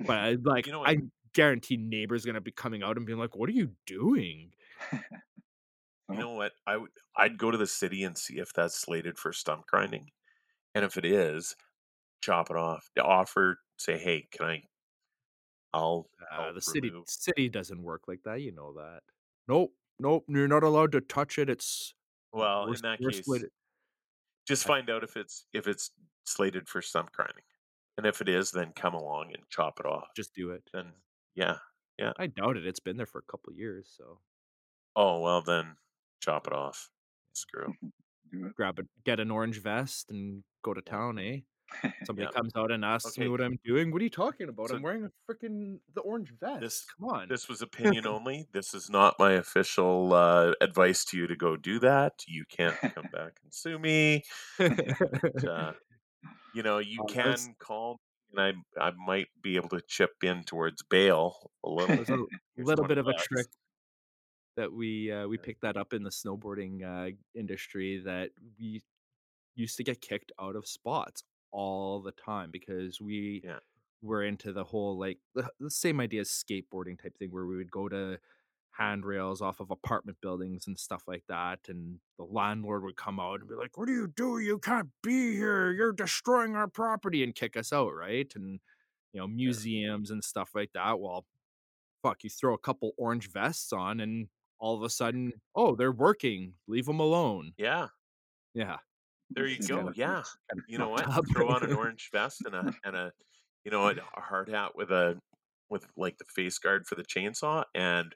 But 0.08 0.18
I 0.20 0.32
like 0.44 0.66
You 0.66 0.72
know? 0.72 0.86
I 0.86 1.00
guarantee 1.34 1.78
neighbors 1.78 2.26
gonna 2.26 2.42
be 2.42 2.52
coming 2.54 2.84
out 2.84 2.98
and 2.98 3.06
being 3.08 3.20
like, 3.20 3.36
"What 3.38 3.50
are 3.50 3.54
you 3.54 3.76
doing?" 3.88 4.54
You 6.12 6.18
know 6.20 6.34
what? 6.34 6.54
I 6.68 6.78
would 6.78 6.92
I'd 7.16 7.38
go 7.40 7.50
to 7.52 7.58
the 7.58 7.66
city 7.68 8.04
and 8.04 8.18
see 8.18 8.38
if 8.40 8.54
that's 8.54 8.76
slated 8.76 9.18
for 9.18 9.34
stump 9.34 9.66
grinding. 9.68 10.12
And 10.76 10.86
if 10.86 10.98
it 10.98 11.06
is, 11.06 11.56
chop 12.22 12.50
it 12.52 12.58
off. 12.58 12.92
The 12.96 13.04
Offer 13.04 13.60
say, 13.78 13.98
hey, 14.00 14.28
can 14.32 14.46
I 14.48 14.64
I'll 15.74 16.10
Uh, 16.20 16.52
help 16.52 16.54
the 16.54 16.62
city 16.62 16.96
city 17.08 17.50
doesn't 17.50 17.82
work 17.84 18.08
like 18.08 18.24
that. 18.24 18.42
You 18.42 18.52
know 18.52 18.74
that. 18.74 19.04
Nope, 19.48 19.76
nope. 20.02 20.26
You're 20.28 20.48
not 20.48 20.64
allowed 20.64 20.92
to 20.94 21.02
touch 21.02 21.38
it. 21.38 21.50
It's 21.50 21.94
well, 22.34 22.68
in 22.68 22.82
that 22.82 23.00
case, 23.00 23.20
split. 23.20 23.44
just 24.48 24.66
find 24.66 24.90
out 24.90 25.04
if 25.04 25.16
it's 25.18 25.46
if 25.54 25.68
it's 25.68 25.92
slated 26.26 26.68
for 26.68 26.82
stump 26.82 27.12
grinding. 27.12 27.44
And 27.98 28.08
if 28.08 28.22
it 28.22 28.30
is, 28.30 28.52
then 28.52 28.72
come 28.76 28.94
along 28.94 29.32
and 29.34 29.44
chop 29.50 29.80
it 29.80 29.86
off. 29.86 30.08
Just 30.16 30.34
do 30.34 30.52
it. 30.52 30.64
Then 30.74 30.88
yeah. 31.36 31.58
Yeah. 32.00 32.14
I 32.18 32.28
doubt 32.28 32.58
it. 32.58 32.66
It's 32.66 32.80
been 32.80 32.98
there 32.98 33.06
for 33.06 33.20
a 33.20 33.32
couple 33.32 33.54
years, 33.54 33.94
so 33.96 34.20
Oh 34.96 35.20
well 35.22 35.42
then 35.42 35.76
chop 36.22 36.48
it 36.48 36.54
off. 36.54 36.90
Screw. 37.34 37.74
Grab 38.56 38.80
it, 38.80 38.88
get 39.06 39.20
an 39.20 39.30
orange 39.30 39.62
vest, 39.62 40.10
and 40.10 40.44
go 40.64 40.74
to 40.74 40.82
town, 40.82 41.20
eh? 41.20 41.40
Somebody 42.06 42.26
Yep. 42.26 42.34
comes 42.34 42.52
out 42.56 42.72
and 42.72 42.84
asks 42.84 43.18
me 43.18 43.28
what 43.28 43.42
I'm 43.42 43.58
doing. 43.64 43.92
What 43.92 44.02
are 44.02 44.04
you 44.04 44.10
talking 44.10 44.50
about? 44.50 44.70
So- 44.70 44.76
I'm 44.76 44.82
wearing 44.82 45.06
a 45.06 45.12
freaking 45.32 45.80
the 45.94 46.02
orange 46.02 46.32
vest. 46.40 46.62
This- 46.62 46.86
Come 47.00 47.10
on. 47.10 47.28
This 47.30 47.48
was 47.48 47.62
opinion 47.62 48.06
only. 48.08 48.48
This 48.52 48.74
is 48.74 48.90
not 48.90 49.16
my 49.20 49.34
official 49.34 50.14
uh, 50.14 50.54
advice 50.62 51.06
to 51.06 51.18
you 51.18 51.28
to 51.28 51.36
go 51.36 51.56
do 51.56 51.80
that. 51.80 52.24
You 52.28 52.46
can't 52.50 52.78
come 52.80 53.08
back 53.12 53.40
and 53.44 53.54
sue 53.54 53.80
me. 53.80 54.24
But, 54.58 55.46
uh, 55.48 55.74
you 56.56 56.64
know, 56.64 56.80
you 56.80 57.02
Uh, 57.04 57.08
can 57.14 57.56
call, 57.60 58.00
and 58.34 58.40
I 58.80 58.88
I 58.88 58.92
might 58.92 59.28
be 59.42 59.56
able 59.56 59.70
to 59.70 59.82
chip 59.88 60.12
in 60.24 60.44
towards 60.44 60.84
bail 60.84 61.52
a 61.64 61.70
little. 61.70 62.00
A 62.04 62.28
little 62.58 62.86
bit 62.88 62.98
of 62.98 63.08
a 63.08 63.14
trick 63.14 63.48
that 64.58 64.72
we 64.72 65.12
uh, 65.12 65.28
we 65.28 65.38
picked 65.38 65.62
that 65.62 65.78
up 65.78 65.94
in 65.94 66.04
the 66.04 66.10
snowboarding 66.12 66.84
uh, 66.84 67.12
industry 67.34 68.02
that 68.06 68.32
we 68.60 68.84
used 69.56 69.78
to 69.78 69.84
get 69.84 70.02
kicked 70.02 70.32
out 70.40 70.56
of 70.56 70.68
spots 70.68 71.24
all 71.52 72.02
the 72.02 72.12
time 72.12 72.50
because 72.52 73.00
we 73.02 73.42
Yeah. 73.44 73.60
were 74.02 74.24
into 74.24 74.52
the 74.54 74.64
whole 74.64 74.98
like 74.98 75.20
the, 75.36 75.50
the 75.60 75.70
same 75.70 76.00
idea 76.00 76.22
as 76.22 76.30
skateboarding 76.30 77.02
type 77.02 77.18
thing 77.18 77.30
where 77.32 77.46
we 77.46 77.58
would 77.58 77.72
go 77.72 77.88
to 77.90 78.20
handrails 78.72 79.42
off 79.42 79.60
of 79.60 79.70
apartment 79.70 80.18
buildings 80.22 80.66
and 80.66 80.80
stuff 80.80 81.04
like 81.08 81.24
that 81.28 81.60
and 81.68 82.00
the 82.18 82.24
landlord 82.24 82.84
would 82.84 82.96
come 82.96 83.20
out 83.20 83.40
and 83.42 83.50
be 83.50 83.56
like 83.56 83.78
what 83.78 83.88
do 83.88 83.94
you 83.94 84.08
do? 84.16 84.40
You 84.40 84.60
can't 84.60 84.90
be 85.04 85.34
here. 85.36 85.72
You're 85.72 85.92
destroying 85.94 86.56
our 86.56 86.68
property 86.68 87.24
and 87.24 87.36
kick 87.36 87.58
us 87.58 87.74
out 87.74 87.94
right? 87.94 88.32
And 88.36 88.60
you 89.14 89.20
know 89.20 89.28
museums 89.28 90.10
and 90.12 90.24
stuff 90.24 90.52
like 90.56 90.72
that 90.74 91.00
well 91.00 91.26
fuck 92.04 92.24
you 92.24 92.30
throw 92.30 92.54
a 92.54 92.58
couple 92.58 92.94
orange 92.98 93.30
vests 93.32 93.74
on 93.74 94.00
and 94.00 94.28
all 94.60 94.76
of 94.76 94.84
a 94.84 94.90
sudden 94.90 95.34
oh 95.56 95.76
they're 95.76 95.92
working. 95.92 96.54
Leave 96.68 96.86
them 96.86 97.00
alone. 97.00 97.54
Yeah, 97.58 97.88
yeah 98.54 98.78
there 99.32 99.48
you 99.48 99.60
go. 99.60 99.92
Yeah, 99.96 100.24
you 100.68 100.78
know 100.78 100.90
what? 100.90 101.08
up. 101.08 101.26
Throw 101.34 101.50
on 101.50 101.64
an 101.64 101.74
orange 101.78 102.10
vest 102.14 102.42
and 102.46 102.54
a 102.56 102.74
and 102.84 102.96
a 102.96 103.12
you 103.66 103.72
know 103.72 103.88
a 103.90 103.96
hard 104.22 104.50
hat 104.50 104.76
with 104.76 104.92
a 104.92 105.18
with 105.70 105.86
like 105.98 106.18
the 106.18 106.26
face 106.36 106.58
guard 106.60 106.86
for 106.88 106.96
the 106.96 107.04
chainsaw 107.04 107.64
and 107.74 108.14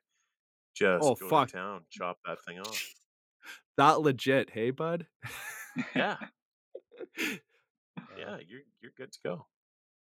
just 0.75 1.03
Oh, 1.05 1.15
go 1.15 1.29
fuck. 1.29 1.47
to 1.49 1.53
town, 1.57 1.81
chop 1.89 2.17
that 2.25 2.37
thing 2.47 2.59
off. 2.59 2.81
that 3.77 4.01
legit 4.01 4.49
hey 4.51 4.71
bud 4.71 5.07
Yeah, 5.95 6.17
Uh, 7.19 8.17
yeah, 8.17 8.37
you're 8.47 8.61
you're 8.81 8.91
good 8.97 9.11
to 9.11 9.19
go. 9.23 9.33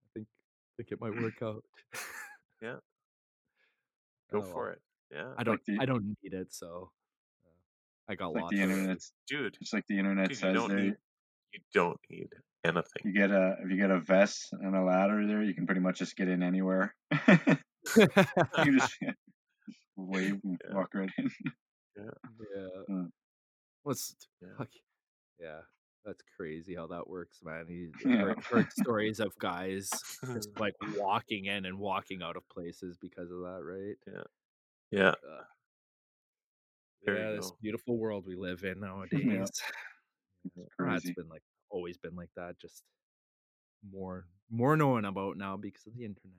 I 0.05 0.07
think 0.15 0.27
I 0.29 0.71
think 0.83 0.93
it 0.93 1.01
might 1.01 1.21
work 1.23 1.43
out. 1.43 1.65
Yeah. 2.63 2.77
Go 4.33 4.39
Oh, 4.41 4.43
for 4.43 4.71
it. 4.71 4.81
Yeah, 5.13 5.33
I 5.37 5.43
don't 5.45 5.61
the- 5.67 5.79
I 5.81 5.85
don't 5.87 6.17
need 6.23 6.35
it, 6.35 6.53
so 6.53 6.91
uh, 6.93 7.00
I 8.11 8.15
got 8.17 8.33
like 8.35 8.43
lots. 8.43 8.57
the 8.57 8.63
internet, 8.63 8.99
dude. 9.29 9.57
it's 9.61 9.73
like 9.73 9.87
the 9.89 9.99
internet 9.99 10.29
Dude, 10.31 10.37
you 10.37 10.41
says 10.41 10.55
don't 10.55 10.69
there. 10.69 10.79
need 10.81 10.95
you 11.53 11.61
don't 11.73 12.01
need 12.11 12.29
anything. 12.65 13.03
You 13.05 13.13
get 13.13 13.31
a 13.31 13.57
if 13.63 13.71
you 13.71 13.77
get 13.77 13.91
a 13.91 14.01
vest 14.01 14.49
and 14.53 14.75
a 14.75 14.83
ladder 14.83 15.27
there, 15.27 15.43
you 15.43 15.55
can 15.55 15.67
pretty 15.67 15.81
much 15.81 15.99
just 15.99 16.17
get 16.17 16.29
in 16.29 16.43
anywhere. 16.43 16.95
you 17.97 18.79
just, 18.79 18.95
wave 19.97 20.39
and 20.45 20.61
Yeah. 20.69 20.75
walk 20.75 20.91
right 20.95 21.11
in. 21.19 21.31
yeah. 21.97 22.67
Mm. 22.91 23.11
What's 23.85 24.15
Yeah. 24.43 24.65
Yeah, 25.39 25.61
that's 26.05 26.23
crazy 26.37 26.75
how 26.75 26.87
that 26.89 27.09
works, 27.09 27.39
man. 27.43 27.67
He 27.69 27.89
Yeah. 28.05 28.17
heard, 28.19 28.39
heard 28.51 28.73
stories 28.73 29.21
of 29.21 29.37
guys 29.39 29.89
just 30.35 30.51
like 30.59 30.75
walking 30.97 31.47
in 31.47 31.65
and 31.65 31.79
walking 31.79 32.23
out 32.23 32.37
of 32.37 32.47
places 32.49 32.99
because 33.01 33.31
of 33.31 33.39
that, 33.41 33.63
right? 33.65 33.97
Yeah, 34.91 35.09
Uh, 35.11 35.45
There 37.05 37.17
yeah, 37.17 37.37
this 37.37 37.51
go. 37.51 37.57
beautiful 37.63 37.97
world 37.99 38.25
we 38.27 38.37
live 38.37 38.63
in 38.65 38.81
nowadays. 38.81 39.51
It's 40.45 40.53
Ah, 40.81 40.95
it's 40.97 41.11
crazy. 41.11 41.13
been 41.15 41.29
like 41.29 41.43
always 41.71 41.99
been 41.99 42.15
like 42.17 42.31
that, 42.37 42.59
just 42.61 42.83
more 43.93 44.27
more 44.51 44.77
known 44.77 45.05
about 45.05 45.37
now 45.37 45.57
because 45.57 45.87
of 45.87 45.95
the 45.95 46.05
internet. 46.05 46.35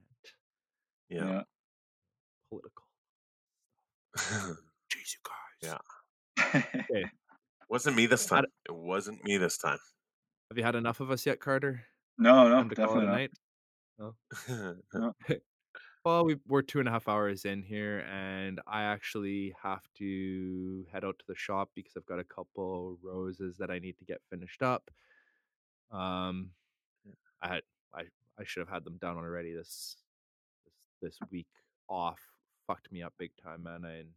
yeah. 1.09 1.43
Political. 2.49 2.85
yeah. 4.17 4.53
Jeez, 4.91 5.13
you 5.13 5.21
guys. 5.23 5.77
Yeah. 6.91 7.03
Wasn't 7.69 7.95
me 7.95 8.05
this 8.07 8.25
time. 8.25 8.45
It 8.67 8.75
wasn't 8.75 9.23
me 9.23 9.37
this 9.37 9.57
time. 9.57 9.77
Have 10.49 10.57
you 10.57 10.63
had 10.63 10.75
enough 10.75 10.99
of 10.99 11.11
us 11.11 11.25
yet, 11.25 11.39
Carter? 11.39 11.85
no, 12.17 12.49
no, 12.49 12.55
Time 12.55 12.69
to 12.69 12.75
call 12.75 12.97
it 12.99 13.05
definitely 13.05 13.05
a 13.05 13.29
not. 13.99 14.09
night? 14.09 15.41
Well, 16.03 16.25
we, 16.25 16.37
we're 16.47 16.63
two 16.63 16.79
and 16.79 16.87
a 16.87 16.91
half 16.91 17.07
hours 17.07 17.45
in 17.45 17.61
here, 17.61 17.99
and 18.11 18.59
I 18.65 18.83
actually 18.83 19.53
have 19.61 19.83
to 19.99 20.85
head 20.91 21.05
out 21.05 21.19
to 21.19 21.25
the 21.27 21.35
shop 21.35 21.69
because 21.75 21.93
I've 21.95 22.07
got 22.07 22.19
a 22.19 22.23
couple 22.23 22.97
roses 23.03 23.57
that 23.57 23.69
I 23.69 23.77
need 23.77 23.99
to 23.99 24.05
get 24.05 24.19
finished 24.29 24.63
up. 24.63 24.89
Um, 25.91 26.49
I 27.41 27.47
had 27.49 27.61
I 27.93 28.03
I 28.39 28.43
should 28.43 28.61
have 28.61 28.69
had 28.69 28.83
them 28.83 28.97
done 28.99 29.17
already. 29.17 29.53
This 29.53 29.97
this 30.65 30.73
this 31.19 31.29
week 31.29 31.47
off 31.87 32.19
fucked 32.65 32.91
me 32.91 33.03
up 33.03 33.13
big 33.19 33.31
time, 33.41 33.63
man. 33.63 33.85
And 33.85 34.09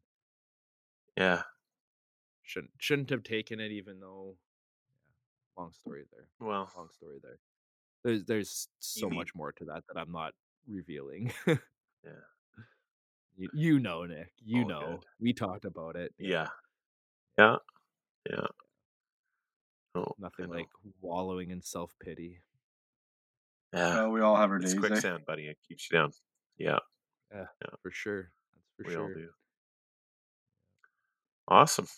yeah. 1.18 1.42
shouldn't 2.42 2.72
shouldn't 2.78 3.10
have 3.10 3.24
taken 3.24 3.60
it, 3.60 3.72
even 3.72 4.00
though. 4.00 4.36
Yeah, 4.96 5.62
long 5.62 5.72
story 5.72 6.04
there. 6.12 6.28
Well, 6.40 6.70
Long 6.76 6.88
story 6.90 7.18
there. 7.22 7.38
There's 8.04 8.24
there's 8.24 8.68
so 8.80 9.10
much 9.10 9.34
more 9.34 9.52
to 9.52 9.64
that 9.66 9.84
that 9.88 10.00
I'm 10.00 10.12
not 10.12 10.32
revealing. 10.66 11.32
yeah. 12.04 12.10
You, 13.36 13.48
you 13.52 13.80
know, 13.80 14.04
Nick. 14.04 14.32
You 14.44 14.62
All 14.62 14.68
know. 14.68 14.80
good. 14.80 15.04
We 15.20 15.32
talked 15.32 15.64
about 15.64 15.96
it. 15.96 16.12
Yeah. 16.18 16.48
Yeah. 17.38 17.56
Yeah. 18.30 18.46
Oh, 19.96 20.12
Nothing 20.18 20.48
like 20.48 20.68
wallowing 21.00 21.50
in 21.50 21.62
self 21.62 21.94
pity. 22.00 22.40
yeah. 23.72 23.94
Well, 24.02 24.10
we 24.10 24.20
all 24.20 24.36
have 24.36 24.50
our 24.50 24.56
it's 24.56 24.72
days. 24.72 24.74
eh? 24.74 24.78
quicksand, 24.88 25.24
buddy. 25.26 25.46
It 25.48 25.58
keeps 25.66 25.88
you 25.90 25.98
down. 25.98 26.12
Yeah, 26.58 26.78
Yeah. 27.32 27.46
For 27.82 27.90
sure. 27.90 28.30
That's 28.54 28.76
for 28.78 28.84
we 28.88 28.92
sure. 28.94 29.02
all 29.02 29.08
do. 29.14 29.28
Awesome. 31.48 31.88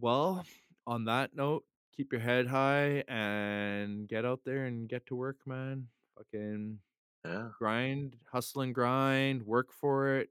Well, 0.00 0.44
on 0.86 1.04
that 1.06 1.34
note, 1.34 1.64
keep 1.96 2.12
your 2.12 2.20
head 2.20 2.46
high 2.46 3.04
and 3.08 4.06
get 4.08 4.24
out 4.24 4.40
there 4.44 4.64
and 4.66 4.88
get 4.88 5.06
to 5.06 5.16
work, 5.16 5.38
man. 5.46 5.88
Fucking 6.16 6.78
Yeah. 7.24 7.48
grind, 7.58 8.16
hustle 8.30 8.62
and 8.62 8.74
grind, 8.74 9.42
work 9.44 9.72
for 9.72 10.16
it. 10.16 10.30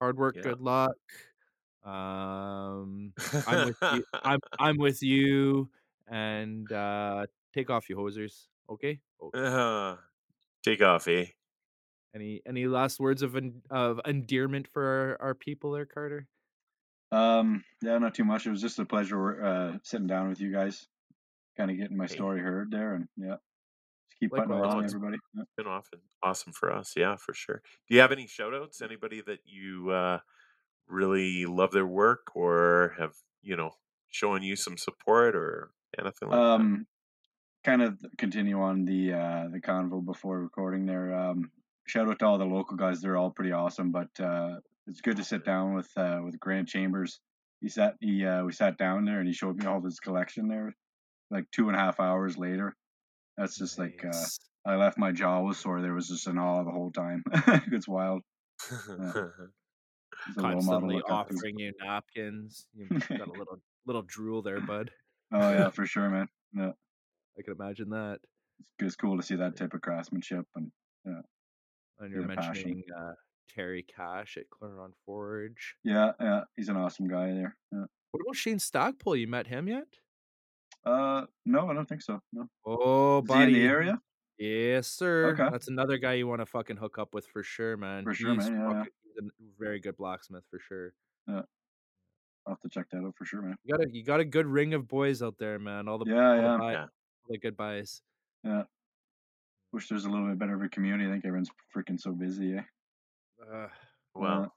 Hard 0.00 0.16
work, 0.16 0.36
Yeah. 0.36 0.42
good 0.42 0.60
luck. 0.60 0.96
Um 1.84 3.12
I'm 3.46 3.66
with 3.66 3.76
you. 3.82 4.04
I'm 4.24 4.40
I'm 4.58 4.76
with 4.78 5.02
you 5.02 5.68
and 6.08 6.70
uh 6.72 7.26
take 7.52 7.70
off 7.70 7.88
you 7.90 7.96
hosers. 7.96 8.46
Okay? 8.70 9.00
Okay. 9.22 9.38
Uh, 9.38 9.96
take 10.62 10.80
off, 10.82 11.06
eh? 11.08 11.26
Any 12.14 12.40
any 12.46 12.66
last 12.66 13.00
words 13.00 13.22
of 13.22 13.36
en- 13.36 13.60
of 13.70 14.00
endearment 14.06 14.66
for 14.68 15.18
our, 15.20 15.28
our 15.28 15.34
people 15.34 15.72
there, 15.72 15.84
Carter? 15.84 16.26
Um, 17.12 17.62
yeah, 17.82 17.98
not 17.98 18.14
too 18.14 18.24
much. 18.24 18.46
It 18.46 18.50
was 18.50 18.62
just 18.62 18.78
a 18.78 18.84
pleasure 18.84 19.44
uh, 19.44 19.78
sitting 19.82 20.06
down 20.06 20.28
with 20.30 20.40
you 20.40 20.50
guys, 20.52 20.88
kind 21.56 21.70
of 21.70 21.76
getting 21.76 21.96
my 21.96 22.06
Hey. 22.06 22.14
story 22.14 22.40
heard 22.40 22.70
there, 22.70 22.94
and 22.94 23.08
yeah, 23.16 23.36
just 23.36 23.42
keep 24.24 24.30
putting 24.32 24.48
Likewise. 24.50 24.84
It's- 24.84 24.94
everybody. 24.94 25.18
Yeah. 25.34 25.42
Been 25.56 25.66
often 25.66 26.00
awesome 26.22 26.52
for 26.52 26.72
us. 26.72 26.94
Yeah, 26.96 27.16
for 27.16 27.34
sure. 27.34 27.62
Do 27.88 27.94
you 27.94 28.00
have 28.00 28.12
any 28.12 28.26
shout 28.26 28.54
outs? 28.54 28.82
Anybody 28.82 29.20
that 29.26 29.40
you 29.44 29.90
uh, 29.90 30.18
really 30.88 31.46
love 31.46 31.72
their 31.72 31.86
work 31.86 32.34
or 32.34 32.94
have, 32.98 33.14
you 33.42 33.56
know, 33.56 33.72
showing 34.10 34.42
you 34.42 34.56
some 34.56 34.76
support 34.76 35.34
or 35.34 35.70
anything 35.98 36.28
like 36.28 36.38
Um, 36.38 36.86
kind 37.64 37.82
of 37.82 37.98
continue 38.18 38.60
on 38.60 38.84
the 38.84 39.12
uh, 39.12 39.48
the 39.50 39.60
convo 39.60 40.04
before 40.04 40.40
recording 40.40 40.86
there. 40.86 41.14
Um, 41.14 41.50
shout 41.86 42.08
out 42.08 42.18
to 42.20 42.26
all 42.26 42.38
the 42.38 42.44
local 42.44 42.76
guys; 42.76 43.00
they're 43.00 43.16
all 43.16 43.30
pretty 43.30 43.52
awesome. 43.52 43.90
But 43.90 44.08
uh, 44.20 44.60
it's 44.86 45.00
good 45.00 45.16
to 45.16 45.24
sit 45.24 45.44
down 45.44 45.74
with 45.74 45.90
uh, 45.96 46.20
with 46.24 46.38
Grant 46.38 46.68
Chambers. 46.68 47.20
He 47.60 47.68
sat 47.68 47.96
he 48.00 48.24
uh, 48.26 48.44
we 48.44 48.52
sat 48.52 48.76
down 48.76 49.04
there 49.04 49.18
and 49.18 49.26
he 49.26 49.34
showed 49.34 49.56
me 49.56 49.66
all 49.66 49.78
of 49.78 49.84
his 49.84 50.00
collection 50.00 50.48
there. 50.48 50.74
Like 51.30 51.50
two 51.50 51.68
and 51.68 51.76
a 51.76 51.80
half 51.80 51.98
hours 52.00 52.36
later, 52.36 52.76
that's 53.36 53.56
just 53.56 53.78
like 53.78 54.04
uh, 54.04 54.24
I 54.66 54.76
left 54.76 54.98
my 54.98 55.12
jaw 55.12 55.40
was 55.40 55.58
sore. 55.58 55.80
There 55.80 55.94
was 55.94 56.08
just 56.08 56.26
an 56.26 56.38
awe 56.38 56.62
the 56.64 56.70
whole 56.70 56.90
time. 56.90 57.22
it's 57.72 57.88
wild. 57.88 58.22
He's 58.68 60.36
a 60.38 60.42
role 60.42 60.62
model 60.62 60.62
to 60.62 60.62
constantly 60.62 60.96
look 60.96 61.10
up 61.10 61.28
to. 61.28 61.34
offering 61.34 61.58
you 61.58 61.72
napkins. 61.82 62.66
You 62.74 62.86
got 62.88 63.28
a 63.28 63.32
little 63.38 63.58
little 63.86 64.02
drool 64.02 64.42
there, 64.42 64.60
bud. 64.60 64.90
Oh 65.32 65.50
yeah, 65.50 65.70
for 65.70 65.86
sure, 65.86 66.08
man. 66.08 66.28
Yeah, 66.54 66.72
I 67.38 67.42
can 67.42 67.54
imagine 67.58 67.90
that. 67.90 68.20
it's, 68.78 68.96
cool 68.96 69.16
to 69.16 69.22
see 69.22 69.36
that 69.36 69.56
type 69.56 69.74
of 69.74 69.82
craftsmanship 69.82 70.46
and 70.54 70.70
And 71.04 72.12
you're 72.12 72.26
mentioning 72.26 72.84
uh, 72.96 73.12
Terry 73.52 73.84
Cash 73.94 74.36
at 74.38 74.48
Claremont 74.50 74.94
Forge. 75.04 75.74
yeah, 75.82 76.12
yeah. 76.20 76.42
He's 76.56 76.68
an 76.68 76.76
awesome 76.76 77.08
guy 77.08 77.32
there. 77.32 77.56
Yeah. 77.72 77.86
What 78.12 78.20
about 78.24 78.36
Shane 78.36 78.60
Stackpole? 78.60 79.16
You 79.16 79.26
met 79.26 79.48
him 79.48 79.66
yet? 79.66 79.88
Uh, 80.86 81.24
no, 81.46 81.68
I 81.70 81.74
don't 81.74 81.88
think 81.88 82.02
so. 82.02 82.20
No. 82.32 82.48
Oh, 82.66 83.18
Is 83.18 83.28
he 83.28 83.32
in 83.34 83.38
buddy. 83.40 83.52
the 83.54 83.64
area? 83.66 84.00
Yes, 84.38 84.88
sir. 84.88 85.28
Okay. 85.32 85.48
That's 85.50 85.68
another 85.68 85.96
guy 85.96 86.14
you 86.14 86.26
want 86.26 86.40
to 86.40 86.46
fucking 86.46 86.76
hook 86.76 86.98
up 86.98 87.14
with 87.14 87.26
for 87.26 87.42
sure, 87.42 87.76
man. 87.76 88.02
For 88.04 88.12
sure, 88.14 88.34
He's 88.34 88.50
man, 88.50 88.52
yeah, 88.58 88.62
yeah. 88.70 88.78
fucking- 88.78 88.92
he's 89.04 89.16
a 89.18 89.30
very 89.58 89.80
good 89.80 89.96
blacksmith 89.96 90.44
for 90.50 90.58
sure. 90.58 90.92
Yeah. 91.28 91.42
I'll 92.46 92.54
have 92.54 92.60
to 92.60 92.68
check 92.68 92.90
that 92.90 92.98
out 93.04 93.14
for 93.16 93.24
sure, 93.24 93.40
man. 93.40 93.56
You 93.64 93.76
got 93.76 93.86
a 93.86 93.90
you 93.90 94.04
got 94.04 94.20
a 94.20 94.24
good 94.24 94.46
ring 94.46 94.74
of 94.74 94.86
boys 94.86 95.22
out 95.22 95.38
there, 95.38 95.58
man. 95.58 95.88
All 95.88 95.96
the 95.98 96.04
Yeah, 96.10 96.28
all 96.30 96.36
yeah. 96.36 96.52
the, 96.52 96.58
buy- 96.58 96.72
Yeah. 96.72 96.80
all 96.82 96.88
the 97.30 97.38
good 97.38 97.56
buys. 97.56 98.02
Yeah. 98.42 98.64
Wish 99.72 99.88
there's 99.88 100.04
a 100.04 100.10
little 100.10 100.28
bit 100.28 100.38
better 100.38 100.54
of 100.54 100.62
a 100.62 100.68
community. 100.68 101.08
I 101.08 101.12
think 101.12 101.24
everyone's 101.24 101.50
freaking 101.74 101.98
so 101.98 102.12
busy, 102.12 102.56
eh? 102.56 102.62
Uh, 103.42 103.68
well, 104.14 104.52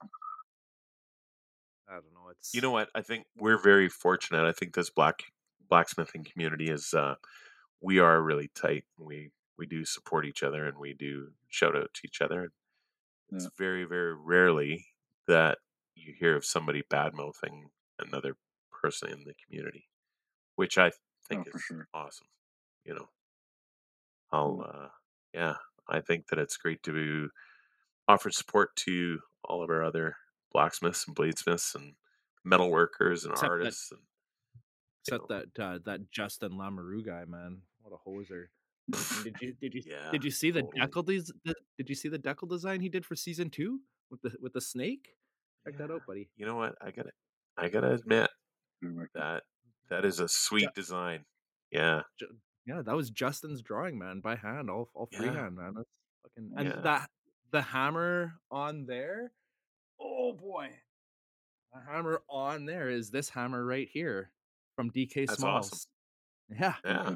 I 1.88 1.94
don't 1.94 2.12
know. 2.12 2.28
It's 2.30 2.54
you 2.54 2.60
know 2.60 2.70
what? 2.70 2.90
I 2.94 3.00
think 3.00 3.24
we're 3.38 3.56
very 3.58 3.88
fortunate. 3.88 4.46
I 4.46 4.52
think 4.52 4.74
this 4.74 4.90
black 4.90 5.22
blacksmithing 5.68 6.24
community 6.24 6.70
is 6.70 6.94
uh 6.94 7.16
we 7.80 7.98
are 8.00 8.22
really 8.22 8.48
tight. 8.54 8.84
We 8.98 9.32
we 9.58 9.66
do 9.66 9.84
support 9.84 10.26
each 10.26 10.42
other 10.42 10.66
and 10.66 10.78
we 10.78 10.94
do 10.94 11.32
shout 11.48 11.76
out 11.76 11.94
to 11.94 12.02
each 12.06 12.20
other. 12.22 12.52
It's 13.34 13.44
Yeah. 13.44 13.50
very, 13.58 13.84
very 13.84 14.14
rarely 14.14 14.86
that 15.28 15.58
you 15.96 16.14
hear 16.14 16.36
of 16.36 16.44
somebody 16.44 16.82
bad 16.90 17.14
mouthing 17.14 17.70
another 17.98 18.36
person 18.72 19.10
in 19.10 19.24
the 19.24 19.34
community. 19.46 19.88
Which 20.56 20.78
I 20.78 20.92
think 21.28 21.46
Oh, 21.52 21.56
is 21.56 21.56
sure. 21.58 21.88
awesome. 21.94 22.28
You 22.84 22.94
know. 22.94 23.10
I'll 24.32 24.60
uh 24.62 24.88
yeah, 25.32 25.56
I 25.88 26.00
think 26.00 26.28
that 26.28 26.38
it's 26.38 26.56
great 26.56 26.82
to 26.84 27.30
offer 28.08 28.30
support 28.30 28.76
to 28.76 29.20
all 29.44 29.62
of 29.64 29.70
our 29.70 29.84
other 29.84 30.16
blacksmiths 30.52 31.06
and 31.08 31.16
bladesmiths 31.16 31.74
and 31.76 31.96
metal 32.44 32.70
workers 32.70 33.24
and 33.26 33.34
Except 33.34 33.54
artists 33.60 33.92
and 33.92 34.02
except 35.12 35.28
that 35.28 35.62
uh, 35.64 35.78
that 35.84 36.10
Justin 36.10 36.52
Lamoureux 36.52 37.04
guy, 37.04 37.24
man. 37.26 37.58
What 37.82 37.92
a 37.98 38.08
hoser. 38.08 38.46
Did 39.24 39.34
you 39.40 39.52
did 39.60 39.74
you 39.74 39.82
Yeah, 39.86 40.10
did 40.10 40.24
you 40.24 40.30
see 40.30 40.50
the 40.50 40.62
totally. 40.62 40.80
decal 40.86 41.04
des- 41.06 41.32
the, 41.44 41.54
did 41.76 41.88
you 41.88 41.94
see 41.94 42.08
the 42.08 42.18
decal 42.18 42.48
design 42.48 42.80
he 42.80 42.88
did 42.88 43.04
for 43.04 43.14
season 43.16 43.50
two 43.50 43.80
with 44.10 44.22
the 44.22 44.32
with 44.40 44.52
the 44.52 44.60
snake? 44.60 45.08
Check 45.66 45.76
that 45.78 45.90
out, 45.90 46.02
buddy. 46.06 46.28
you 46.36 46.46
know 46.46 46.56
what? 46.56 46.74
I 46.80 46.90
gotta 46.90 47.10
I 47.56 47.68
gotta 47.68 47.92
admit 47.92 48.30
that 49.14 49.42
that 49.90 50.04
is 50.04 50.20
a 50.20 50.28
sweet 50.28 50.68
design. 50.74 51.24
Yeah. 51.70 52.02
Yeah, 52.66 52.82
that 52.82 52.94
was 52.94 53.10
Justin's 53.10 53.62
drawing, 53.62 53.98
man, 53.98 54.20
by 54.20 54.36
hand, 54.36 54.70
all 54.70 54.90
all 54.94 55.08
Yeah. 55.12 55.18
freehand, 55.18 55.56
man. 55.56 55.74
That's 55.76 55.88
fucking 56.22 56.52
and 56.56 56.68
Yeah. 56.68 56.80
that 56.82 57.10
the 57.50 57.62
hammer 57.62 58.34
on 58.50 58.86
there. 58.86 59.32
Oh 60.00 60.32
boy, 60.32 60.68
the 61.72 61.80
hammer 61.90 62.22
on 62.30 62.66
there 62.66 62.88
is 62.88 63.10
this 63.10 63.28
hammer 63.30 63.64
right 63.64 63.88
here 63.92 64.30
from 64.78 64.92
DK 64.92 65.26
That's 65.26 65.40
Smalls. 65.40 65.72
awesome. 65.72 66.56
Yeah, 66.60 66.74
Yeah. 66.84 67.14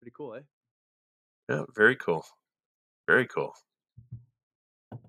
Pretty 0.00 0.14
cool, 0.16 0.34
eh? 0.36 0.40
Yeah. 1.50 1.64
Very 1.76 1.94
cool. 1.96 2.24
Very 3.06 3.26
cool. 3.26 3.52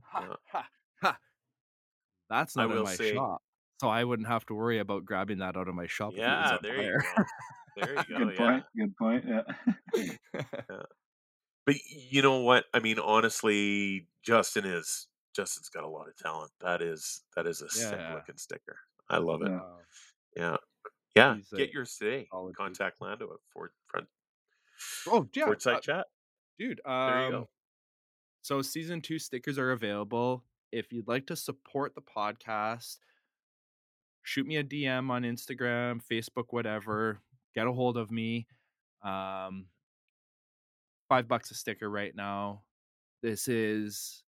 Ha, 0.04 0.20
Yeah. 0.22 0.36
ha, 0.52 0.68
ha. 1.02 1.18
That's 2.30 2.58
not 2.58 2.70
in 2.72 2.84
my 2.84 2.94
say- 2.94 3.14
shop, 3.14 3.42
so 3.80 3.88
I 3.88 4.04
wouldn't 4.04 4.28
have 4.28 4.46
to 4.48 4.54
worry 4.54 4.80
about 4.80 5.06
grabbing 5.06 5.38
that 5.38 5.56
out 5.56 5.70
of 5.70 5.76
my 5.76 5.88
shop. 5.88 6.12
if 6.12 6.20
it 6.20 6.24
was 6.24 6.52
Yeah, 6.52 6.58
there 6.62 6.82
you 6.84 7.00
go. 7.00 7.24
There 7.78 7.90
you 7.94 7.96
go. 8.10 8.18
Good 8.26 8.34
yeah. 8.34 8.38
point. 8.38 8.64
Good 8.76 8.98
point. 8.98 9.26
Yeah. 9.94 10.82
But 11.66 11.76
you 11.86 12.22
know 12.22 12.40
what? 12.44 12.64
I 12.74 12.80
mean, 12.80 12.98
honestly, 12.98 14.08
Justin 14.24 14.66
is 14.66 15.08
Justin's 15.36 15.68
got 15.68 15.84
a 15.84 15.88
lot 15.90 16.08
of 16.08 16.16
talent. 16.16 16.50
That 16.62 16.82
is 16.82 17.24
that 17.36 17.46
is 17.46 17.62
a 17.62 17.70
sick 17.70 18.00
looking 18.14 18.38
sticker. 18.38 18.78
I 19.10 19.18
love 19.18 19.42
it. 19.42 19.50
Yeah. 19.50 19.58
Wow. 19.60 19.78
Yeah. 20.38 20.58
Yeah. 21.18 21.36
He's 21.36 21.50
Get 21.50 21.74
your 21.74 21.86
dude. 22.00 22.28
Contact 22.56 23.02
Lando 23.02 23.26
at 23.26 23.40
Ford 23.54 23.72
Front 23.88 24.08
Oh 25.08 25.28
yeah, 25.34 25.46
Ford 25.46 25.66
uh, 25.66 25.80
Chat. 25.80 26.06
dude. 26.60 26.80
There 26.86 26.94
Um, 26.94 27.24
you 27.26 27.32
go. 27.32 27.50
So 28.44 28.62
season 28.62 29.02
two 29.02 29.20
stickers 29.20 29.58
are 29.58 29.72
available. 29.72 30.44
If 30.72 30.92
you'd 30.94 31.08
like 31.08 31.28
to 31.28 31.36
support 31.36 31.96
the 31.96 32.02
podcast, 32.02 32.98
shoot 34.24 34.46
me 34.46 34.58
a 34.58 34.64
DM 34.64 35.10
on 35.10 35.24
Instagram, 35.24 36.02
Facebook, 36.10 36.46
whatever. 36.52 37.20
Get 37.56 37.68
a 37.68 37.72
hold 37.74 37.98
of 37.98 38.12
me. 38.12 38.48
Um, 39.04 39.66
five 41.10 41.28
bucks 41.28 41.52
a 41.52 41.56
sticker 41.56 41.90
right 41.90 42.16
now. 42.16 42.62
This 43.24 43.48
is 43.48 44.24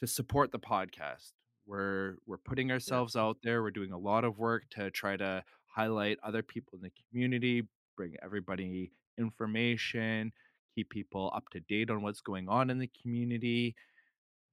to 0.00 0.06
support 0.06 0.52
the 0.52 0.58
podcast. 0.58 1.32
We're 1.66 2.16
we're 2.26 2.36
putting 2.38 2.70
ourselves 2.70 3.16
out 3.16 3.38
there. 3.42 3.62
We're 3.62 3.70
doing 3.70 3.92
a 3.92 3.98
lot 3.98 4.24
of 4.24 4.38
work 4.38 4.64
to 4.72 4.90
try 4.90 5.16
to 5.16 5.44
highlight 5.74 6.18
other 6.22 6.42
people 6.42 6.76
in 6.76 6.82
the 6.82 6.92
community, 7.10 7.68
bring 7.96 8.16
everybody 8.22 8.92
information, 9.18 10.32
keep 10.74 10.90
people 10.90 11.30
up 11.34 11.48
to 11.50 11.60
date 11.60 11.90
on 11.90 12.02
what's 12.02 12.20
going 12.20 12.48
on 12.48 12.70
in 12.70 12.78
the 12.78 12.88
community. 13.02 13.76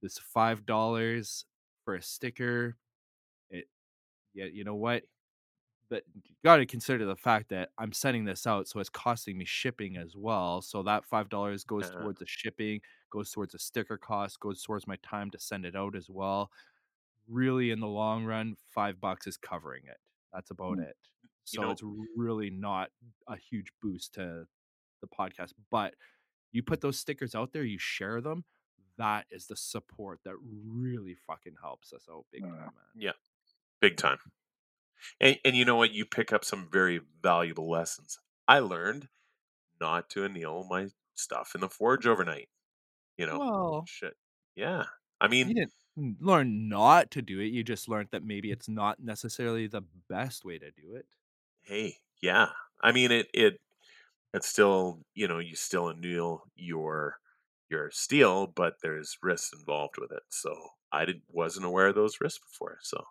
This 0.01 0.17
five 0.19 0.65
dollars 0.65 1.45
for 1.85 1.95
a 1.95 2.01
sticker. 2.01 2.77
It 3.49 3.67
yeah, 4.33 4.45
you 4.45 4.63
know 4.65 4.75
what? 4.75 5.05
But 5.89 6.03
you 6.13 6.35
got 6.43 6.57
to 6.57 6.65
consider 6.65 7.05
the 7.05 7.15
fact 7.15 7.49
that 7.49 7.71
I'm 7.77 7.93
sending 7.93 8.25
this 8.25 8.45
out, 8.45 8.67
so 8.67 8.79
it's 8.81 8.89
costing 8.89 9.37
me 9.37 9.45
shipping 9.45 9.95
as 9.97 10.17
well. 10.17 10.61
So 10.61 10.83
that 10.83 11.05
five 11.05 11.29
dollars 11.29 11.63
goes 11.63 11.89
Uh-huh. 11.89 12.09
towards 12.09 12.19
the 12.19 12.25
shipping, 12.27 12.81
goes 13.09 13.31
towards 13.31 13.53
the 13.53 13.59
sticker 13.59 13.97
cost, 13.97 14.39
goes 14.41 14.61
towards 14.63 14.85
my 14.87 14.97
time 14.97 15.31
to 15.31 15.39
send 15.39 15.65
it 15.65 15.75
out 15.77 15.95
as 15.95 16.09
well. 16.09 16.51
Really, 17.27 17.71
in 17.71 17.79
the 17.81 17.87
long 17.87 18.25
run, 18.25 18.55
five 18.69 18.99
bucks 19.01 19.27
is 19.27 19.37
covering 19.37 19.85
it. 19.87 19.97
That's 20.33 20.51
about 20.51 20.77
Mm. 20.77 20.83
it. 20.89 20.97
You 21.23 21.29
So 21.45 21.61
know- 21.61 21.71
it's 21.71 21.83
really 22.15 22.49
not 22.49 22.91
a 23.27 23.37
huge 23.37 23.71
boost 23.81 24.13
to 24.15 24.47
the 25.01 25.07
podcast. 25.07 25.53
But 25.71 25.95
you 26.51 26.63
put 26.63 26.81
those 26.81 26.99
stickers 26.99 27.35
out 27.35 27.53
there, 27.53 27.63
you 27.63 27.77
share 27.77 28.21
them. 28.21 28.45
That 28.97 29.27
is 29.29 29.47
the 29.47 29.55
support 29.55 30.21
that 30.23 30.35
really 30.41 31.15
fucking 31.15 31.55
helps 31.61 31.93
us 31.93 32.07
out 32.09 32.25
big 32.31 32.43
Oh, 32.43 32.49
time, 32.49 32.57
man. 32.59 32.71
Yeah. 32.95 33.13
Big 33.79 33.95
time. 33.97 34.17
And 35.21 35.39
and 35.45 35.55
you 35.55 35.63
know 35.65 35.75
what? 35.75 35.91
You 35.91 36.05
pick 36.05 36.33
up 36.33 36.43
some 36.43 36.69
very 36.71 36.97
valuable 37.21 37.69
lessons. 37.69 38.19
I 38.47 38.59
learned 38.59 39.09
not 39.79 40.09
to 40.11 40.25
anneal 40.25 40.63
my 40.63 40.89
stuff 41.13 41.53
in 41.53 41.61
the 41.61 41.69
forge 41.69 42.07
overnight. 42.07 42.49
You 43.17 43.27
know, 43.27 43.37
Well, 43.39 43.85
shit. 43.87 44.17
Yeah. 44.55 44.85
I 45.21 45.25
you 45.25 45.29
mean, 45.29 45.47
didn't 45.49 45.61
n- 45.63 45.71
learn 46.19 46.69
not 46.69 47.11
to 47.11 47.21
do 47.21 47.39
it. 47.39 47.47
You 47.47 47.63
just 47.63 47.89
learned 47.89 48.09
that 48.11 48.23
maybe 48.23 48.49
mm. 48.49 48.53
it's 48.53 48.69
not 48.69 48.99
necessarily 49.01 49.67
the 49.67 49.83
best 50.09 50.45
way 50.45 50.57
to 50.59 50.71
do 50.71 50.95
it. 50.95 51.05
hey, 51.63 51.97
yeah. 52.21 52.47
I 52.81 52.91
mean, 52.91 53.11
it 53.11 53.27
it 53.33 53.59
it's 54.33 54.47
still 54.47 54.99
you 55.15 55.27
know 55.27 55.39
you 55.39 55.55
still 55.55 55.89
anneal 55.89 56.43
your 56.55 57.17
your 57.69 57.89
steel, 57.91 58.47
but 58.47 58.75
there's 58.81 59.17
risks 59.21 59.51
involved 59.57 59.95
with 59.99 60.11
it. 60.11 60.23
So 60.29 60.53
I 60.91 61.05
did, 61.05 61.21
wasn't 61.29 61.65
aware 61.65 61.87
of 61.87 61.95
those 61.95 62.21
risks 62.21 62.39
before. 62.39 62.77
So 62.81 63.03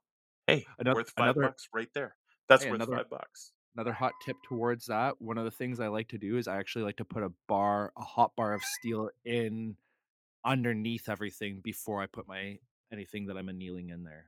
hey, 0.46 0.64
Another- 0.78 1.00
worth 1.00 1.10
five 1.10 1.36
another- 1.36 1.48
bucks 1.48 1.68
right 1.74 1.88
there. 1.94 2.16
That's 2.48 2.62
Hey, 2.64 2.70
worth 2.70 2.82
another- 2.82 2.96
five 2.96 3.10
bucks. 3.10 3.52
Another 3.74 3.92
hot 3.92 4.12
tip 4.24 4.36
towards 4.48 4.86
that. 4.86 5.20
One 5.20 5.36
of 5.36 5.44
the 5.44 5.50
things 5.50 5.80
I 5.80 5.88
like 5.88 6.08
to 6.08 6.16
do 6.18 6.38
is 6.38 6.48
I 6.48 6.56
actually 6.56 6.84
like 6.86 6.96
to 6.96 7.04
put 7.04 7.22
a 7.22 7.32
bar, 7.46 7.92
a 7.98 8.02
hot 8.02 8.34
bar 8.34 8.54
of 8.54 8.62
steel 8.62 9.10
in 9.26 9.76
underneath 10.46 11.10
everything 11.10 11.60
before 11.62 12.00
I 12.00 12.06
put 12.06 12.26
my 12.26 12.58
anything 12.92 13.26
that 13.26 13.36
I'm 13.36 13.48
annealing 13.48 13.90
in 13.90 14.04
there. 14.04 14.26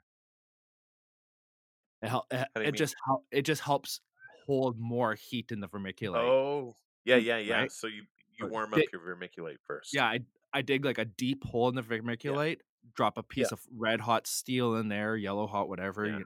It, 2.02 2.08
hel- 2.08 2.26
it, 2.30 2.48
it 2.56 2.72
just 2.72 2.94
hel- 3.06 3.24
it 3.30 3.42
just 3.42 3.62
helps 3.62 4.00
hold 4.46 4.78
more 4.78 5.14
heat 5.14 5.50
in 5.50 5.60
the 5.60 5.68
vermiculite. 5.68 6.16
oh, 6.16 6.74
yeah, 7.04 7.18
mm, 7.18 7.24
yeah, 7.24 7.38
yeah. 7.38 7.54
right? 7.60 7.72
So 7.72 7.86
you 7.86 8.02
you 8.38 8.46
warm 8.46 8.72
up 8.72 8.80
your 8.92 9.00
vermiculite 9.02 9.58
first. 9.66 9.94
Yeah, 9.94 10.04
I 10.04 10.20
I 10.52 10.62
dig 10.62 10.84
like 10.84 10.98
a 10.98 11.04
deep 11.04 11.44
hole 11.44 11.68
in 11.68 11.74
the 11.74 11.82
vermiculite, 11.82 12.58
drop 12.94 13.18
a 13.18 13.22
piece 13.22 13.48
Yeah. 13.50 13.54
of 13.54 13.60
red 13.76 14.00
hot 14.00 14.26
steel 14.26 14.76
in 14.76 14.88
there, 14.88 15.16
yellow 15.16 15.46
hot, 15.46 15.68
whatever, 15.68 16.06
Yeah. 16.06 16.20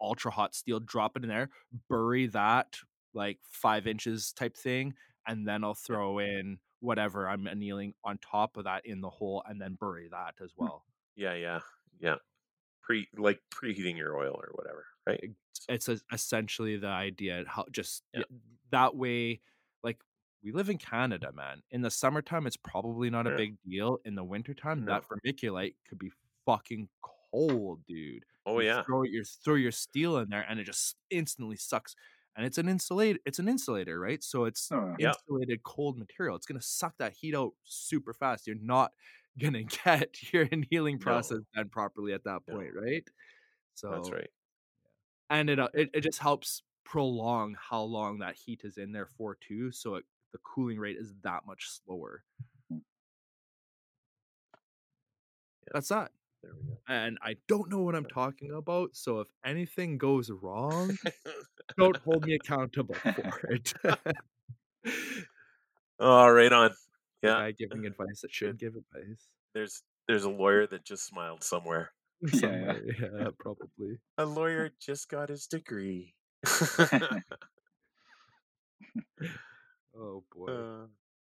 ultra 0.00 0.30
hot 0.30 0.54
steel, 0.54 0.80
drop 0.80 1.16
it 1.16 1.22
in 1.22 1.28
there, 1.28 1.50
bury 1.88 2.26
that 2.28 2.76
like 3.12 3.38
five 3.50 3.86
inches 3.86 4.32
type 4.32 4.56
thing, 4.56 4.94
and 5.26 5.46
then 5.46 5.64
I'll 5.64 5.74
throw 5.74 6.18
in 6.18 6.58
whatever 6.80 7.28
I'm 7.28 7.46
annealing 7.46 7.94
on 8.04 8.18
top 8.18 8.56
of 8.56 8.64
that 8.64 8.86
in 8.86 9.00
the 9.00 9.10
hole, 9.10 9.42
and 9.46 9.60
then 9.60 9.76
bury 9.78 10.08
that 10.10 10.34
as 10.42 10.52
hmm. 10.56 10.64
well. 10.64 10.84
Yeah, 11.20 11.34
yeah, 11.34 11.60
yeah. 12.00 12.16
Pre 12.82 13.08
like 13.16 13.40
preheating 13.54 13.96
your 13.96 14.16
oil 14.16 14.34
or 14.34 14.50
whatever, 14.54 14.86
right? 15.06 15.20
It's 15.68 15.88
es- 15.88 16.02
essentially 16.12 16.76
the 16.78 16.88
idea. 16.88 17.44
How 17.46 17.66
just 17.70 18.04
Yeah. 18.14 18.22
that 18.70 18.96
way, 18.96 19.42
like 19.82 19.98
we 20.42 20.52
live 20.52 20.70
in 20.70 20.78
Canada, 20.78 21.32
man. 21.32 21.62
In 21.70 21.82
the 21.82 21.90
summertime, 21.90 22.46
it's 22.46 22.56
probably 22.56 23.10
not 23.10 23.26
a 23.26 23.30
Yeah. 23.30 23.36
big 23.36 23.58
deal. 23.62 24.00
In 24.06 24.14
the 24.14 24.24
wintertime, 24.24 24.84
No. 24.86 24.92
that 24.94 25.04
vermiculite 25.08 25.76
could 25.88 25.98
be 25.98 26.10
fucking 26.46 26.88
cold, 27.02 27.84
dude. 27.86 28.24
Oh 28.46 28.60
you 28.60 28.66
yeah, 28.68 28.82
throw 28.86 29.02
your 29.04 29.24
throw 29.24 29.56
your 29.56 29.72
steel 29.72 30.18
in 30.18 30.30
there 30.30 30.46
and 30.48 30.58
it 30.58 30.64
just 30.64 30.96
instantly 31.10 31.56
sucks 31.56 31.94
and 32.36 32.46
it's 32.46 32.58
an 32.58 32.68
insulate 32.68 33.20
it's 33.26 33.38
an 33.38 33.48
insulator 33.48 34.00
right 34.00 34.24
so 34.24 34.44
it's 34.46 34.72
Oh, 34.72 34.96
Yeah. 34.98 35.12
insulated 35.28 35.62
cold 35.62 35.98
material 35.98 36.36
it's 36.36 36.46
going 36.46 36.58
to 36.60 36.66
suck 36.66 36.96
that 36.98 37.12
heat 37.12 37.34
out 37.34 37.52
super 37.64 38.14
fast 38.14 38.46
you're 38.46 38.56
not 38.56 38.92
going 39.38 39.52
to 39.54 39.62
get 39.64 40.32
your 40.32 40.48
annealing 40.50 40.96
No. 40.98 41.04
process 41.04 41.38
done 41.54 41.68
properly 41.68 42.12
at 42.12 42.24
that 42.24 42.40
No. 42.48 42.54
point 42.54 42.70
right 42.74 43.08
so 43.74 43.90
that's 43.90 44.10
right. 44.12 44.30
and 45.30 45.48
it, 45.50 45.58
uh, 45.58 45.68
it 45.74 45.90
it 45.94 46.00
just 46.02 46.18
helps 46.18 46.62
prolong 46.84 47.54
how 47.58 47.82
long 47.82 48.18
that 48.18 48.34
heat 48.34 48.62
is 48.64 48.76
in 48.78 48.92
there 48.92 49.06
for 49.06 49.36
too 49.36 49.70
so 49.70 49.94
it, 49.96 50.04
the 50.32 50.38
cooling 50.38 50.78
rate 50.78 50.96
is 50.98 51.12
that 51.22 51.46
much 51.46 51.68
slower 51.68 52.24
Mm. 52.72 52.80
Yeah. 55.66 55.70
that's 55.74 55.88
that 55.88 56.10
There 56.42 56.52
we 56.54 56.68
go. 56.68 56.78
and 56.88 57.18
i 57.22 57.36
don't 57.48 57.70
know 57.70 57.80
what 57.80 57.94
i'm 57.94 58.06
talking 58.06 58.50
about 58.52 58.90
so 58.96 59.20
if 59.20 59.28
anything 59.44 59.98
goes 59.98 60.30
wrong 60.30 60.96
don't 61.78 61.96
hold 61.98 62.24
me 62.24 62.34
accountable 62.34 62.96
for 63.14 63.38
it. 63.50 63.72
oh, 66.00 66.28
right 66.28 66.52
on. 66.52 66.70
Yeah, 67.22 67.34
guy 67.34 67.52
giving 67.52 67.86
advice 67.86 68.20
that 68.22 68.32
should 68.32 68.58
give 68.58 68.74
advice. 68.76 69.28
there's 69.54 69.82
there's 70.08 70.24
a 70.24 70.30
lawyer 70.30 70.66
that 70.68 70.84
just 70.84 71.06
smiled 71.06 71.42
somewhere. 71.44 71.92
Yeah, 72.34 72.74
yeah. 72.84 73.08
Yeah, 73.18 73.28
probably. 73.38 73.98
A 74.18 74.24
lawyer 74.26 74.70
just 74.80 75.08
got 75.08 75.28
his 75.30 75.46
degree. 75.46 76.14
Oh 79.96 80.24
boy, 80.34 80.46
Uh, 80.46 80.86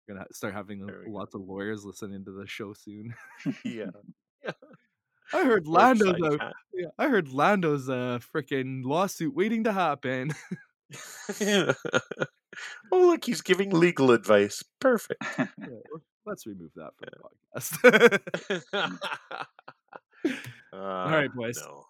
gonna 0.07 0.25
start 0.31 0.53
having 0.53 0.85
we 0.85 0.91
go. 0.91 1.03
lots 1.07 1.33
of 1.35 1.41
lawyers 1.41 1.83
listening 1.85 2.23
to 2.25 2.31
the 2.31 2.47
show 2.47 2.73
soon. 2.73 3.13
yeah. 3.65 3.91
I 5.33 5.45
heard 5.45 5.67
Lando's 5.67 6.37
yeah, 6.73 6.89
I 6.97 7.07
heard 7.07 7.31
Lando's 7.33 7.87
a 7.89 8.19
freaking 8.33 8.83
lawsuit 8.83 9.33
waiting 9.33 9.63
to 9.65 9.71
happen. 9.71 10.31
Oh, 12.91 13.07
look, 13.07 13.25
he's 13.25 13.41
giving 13.41 13.69
legal 13.71 14.11
advice. 14.11 14.63
Perfect. 14.80 15.23
Yeah, 15.38 15.47
Let's 16.25 16.45
remove 16.45 16.69
that 16.75 16.91
from 16.97 17.09
the 17.11 17.59
podcast. 17.59 18.99
All 20.73 21.09
right, 21.09 21.33
boys. 21.33 21.57
Uh, 21.57 21.81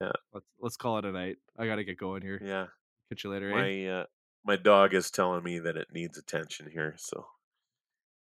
No. 0.00 0.12
let's 0.32 0.46
let's 0.60 0.76
call 0.76 0.98
it 0.98 1.04
a 1.04 1.12
night. 1.12 1.36
I 1.58 1.66
gotta 1.66 1.84
get 1.84 1.98
going 1.98 2.22
here. 2.22 2.40
Yeah. 2.42 2.66
Catch 3.10 3.24
you 3.24 3.30
later. 3.30 3.50
eh? 3.50 3.54
My 3.54 3.86
uh, 4.00 4.04
my 4.44 4.56
dog 4.56 4.94
is 4.94 5.10
telling 5.10 5.42
me 5.44 5.58
that 5.60 5.76
it 5.76 5.88
needs 5.92 6.16
attention 6.18 6.68
here. 6.70 6.94
So, 6.98 7.26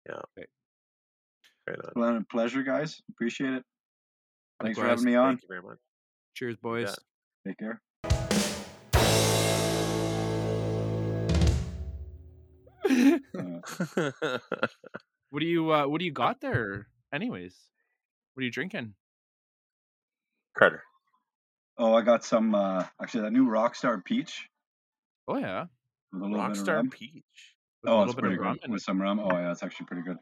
yeah. 0.07 0.19
Okay. 0.37 0.47
Right 1.67 1.79
on. 1.79 1.91
Well, 1.95 2.17
a 2.17 2.23
pleasure, 2.29 2.61
guys. 2.63 3.01
Appreciate 3.09 3.53
it. 3.53 3.63
Thanks 4.61 4.77
for 4.77 4.85
having 4.85 5.05
me 5.05 5.15
on. 5.15 5.31
Thank 5.31 5.43
you 5.43 5.47
very 5.49 5.61
much. 5.61 5.77
Cheers, 6.35 6.57
boys. 6.57 6.89
bet. 6.89 6.99
Take 7.47 7.57
care. 7.57 7.81
Uh, 13.05 14.37
What 15.31 15.39
do 15.39 15.45
you 15.45 15.71
uh 15.71 15.85
what 15.87 15.99
do 15.99 16.05
you 16.05 16.11
got 16.13 16.39
there 16.39 16.87
anyways? 17.13 17.55
What 18.33 18.41
are 18.41 18.45
you 18.45 18.51
drinking? 18.51 18.93
Carter. 20.57 20.83
oh, 21.77 21.93
I 21.93 22.01
got 22.01 22.23
some. 22.23 22.55
Uh, 22.55 22.85
actually, 23.01 23.21
that 23.23 23.33
new 23.33 23.45
Rockstar 23.47 24.03
Peach 24.03 24.47
Oh 25.27 25.37
yeah. 25.37 25.65
with 26.13 26.21
a 26.21 26.25
little 26.25 26.47
bit 26.47 26.57
of 26.57 26.65
Rockstar. 26.65 26.91
Peach. 26.91 27.23
With 27.83 27.89
a 27.89 27.93
Oh, 27.93 27.97
little 27.99 28.03
it's 28.05 28.15
bit 28.15 28.21
pretty 28.21 28.35
of 28.35 28.41
rum 28.41 28.57
good 28.61 28.71
with 28.71 28.81
some 28.81 29.01
rum. 29.01 29.19
Oh 29.19 29.29
yeah, 29.33 29.51
it's 29.51 29.63
actually 29.63 29.87
pretty 29.87 30.03
good. 30.03 30.17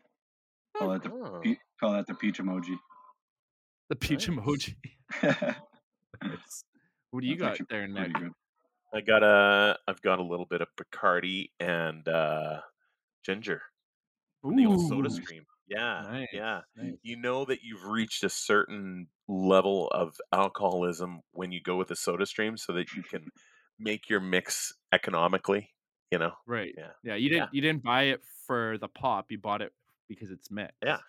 Call 0.77 0.89
that 0.89 1.03
the 1.03 1.11
Oh. 1.11 1.39
pe- 1.43 1.57
call 1.79 1.91
that 1.93 2.07
the 2.07 2.15
peach 2.15 2.39
emoji. 2.39 2.75
The 3.89 3.95
peach 3.95 4.27
Nice. 4.29 4.37
emoji. 4.39 4.75
Nice. 6.23 6.63
What 7.11 7.21
do 7.21 7.27
you 7.27 7.35
got 7.35 7.57
there, 7.69 7.87
pretty 7.87 7.93
Nick? 8.13 8.31
I 8.93 9.01
got 9.01 9.21
a. 9.23 9.77
I've 9.87 10.01
got 10.01 10.17
a 10.19 10.23
little 10.23 10.45
bit 10.45 10.61
of 10.61 10.69
Bacardi 10.77 11.49
and 11.59 12.07
uh, 12.07 12.61
ginger. 13.23 13.61
from 14.41 14.55
the 14.57 14.65
old 14.65 14.87
Soda 14.89 15.07
Ooh, 15.09 15.21
Stream. 15.21 15.45
Yeah, 15.69 16.01
nice, 16.11 16.27
yeah. 16.33 16.61
nice. 16.75 16.93
You 17.03 17.15
know 17.15 17.45
that 17.45 17.59
you've 17.63 17.85
reached 17.85 18.23
a 18.25 18.29
certain 18.29 19.07
level 19.29 19.87
of 19.89 20.15
alcoholism 20.33 21.21
when 21.31 21.51
you 21.53 21.61
go 21.61 21.77
with 21.77 21.89
a 21.91 21.95
Soda 21.95 22.25
Stream, 22.25 22.57
so 22.57 22.73
that 22.73 22.91
you 22.93 23.01
can 23.03 23.25
make 23.79 24.09
your 24.09 24.19
mix 24.19 24.73
economically. 24.91 25.69
You 26.11 26.19
know. 26.19 26.33
Right. 26.45 26.73
Yeah. 26.77 26.91
Yeah. 27.03 27.15
You 27.15 27.29
didn't 27.29 27.43
Yeah. 27.43 27.49
you 27.53 27.61
didn't 27.61 27.83
buy 27.83 28.03
it 28.03 28.21
for 28.45 28.77
the 28.79 28.87
pop. 28.89 29.31
You 29.31 29.39
bought 29.39 29.61
it 29.61 29.71
because 30.09 30.29
it's 30.29 30.51
mixed. 30.51 30.75
Yeah. 30.83 30.99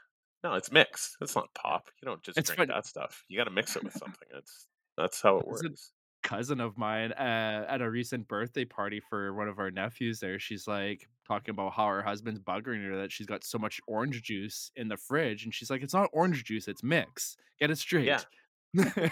No, 0.44 0.54
it's 0.54 0.70
mixed. 0.70 1.16
It's 1.20 1.34
not 1.34 1.52
pop. 1.54 1.88
You 2.02 2.06
don't 2.06 2.22
just 2.22 2.38
It's 2.38 2.48
drink 2.50 2.58
fun- 2.58 2.68
that 2.68 2.86
stuff. 2.86 3.24
You 3.28 3.36
got 3.36 3.44
to 3.44 3.50
mix 3.50 3.76
it 3.76 3.82
with 3.84 3.92
something. 3.94 4.28
That's 4.32 4.66
that's 4.96 5.20
how 5.20 5.38
it- 5.38 5.46
works. 5.46 5.90
Cousin 6.24 6.58
of 6.60 6.76
mine 6.78 7.12
uh, 7.12 7.66
at 7.68 7.80
a 7.82 7.88
recent 7.90 8.26
birthday 8.26 8.64
party 8.64 8.98
for 8.98 9.32
one 9.34 9.46
of 9.46 9.58
our 9.58 9.70
nephews 9.70 10.18
there 10.18 10.38
she's 10.38 10.66
like 10.66 11.06
talking 11.28 11.50
about 11.52 11.72
how 11.74 11.86
her 11.86 12.02
husband's 12.02 12.40
buggering 12.40 12.82
her 12.88 12.96
that 12.96 13.12
she's 13.12 13.26
got 13.26 13.44
so 13.44 13.58
much 13.58 13.80
orange 13.86 14.22
juice 14.22 14.72
in 14.76 14.88
the 14.88 14.96
fridge 14.96 15.44
and 15.44 15.54
she's 15.54 15.70
like 15.70 15.82
it's 15.82 15.94
not 15.94 16.08
orange 16.12 16.42
juice 16.44 16.66
it's 16.66 16.82
mix 16.82 17.36
get 17.60 17.70
it 17.70 17.76
straight 17.78 18.06
Yeah. 18.74 19.08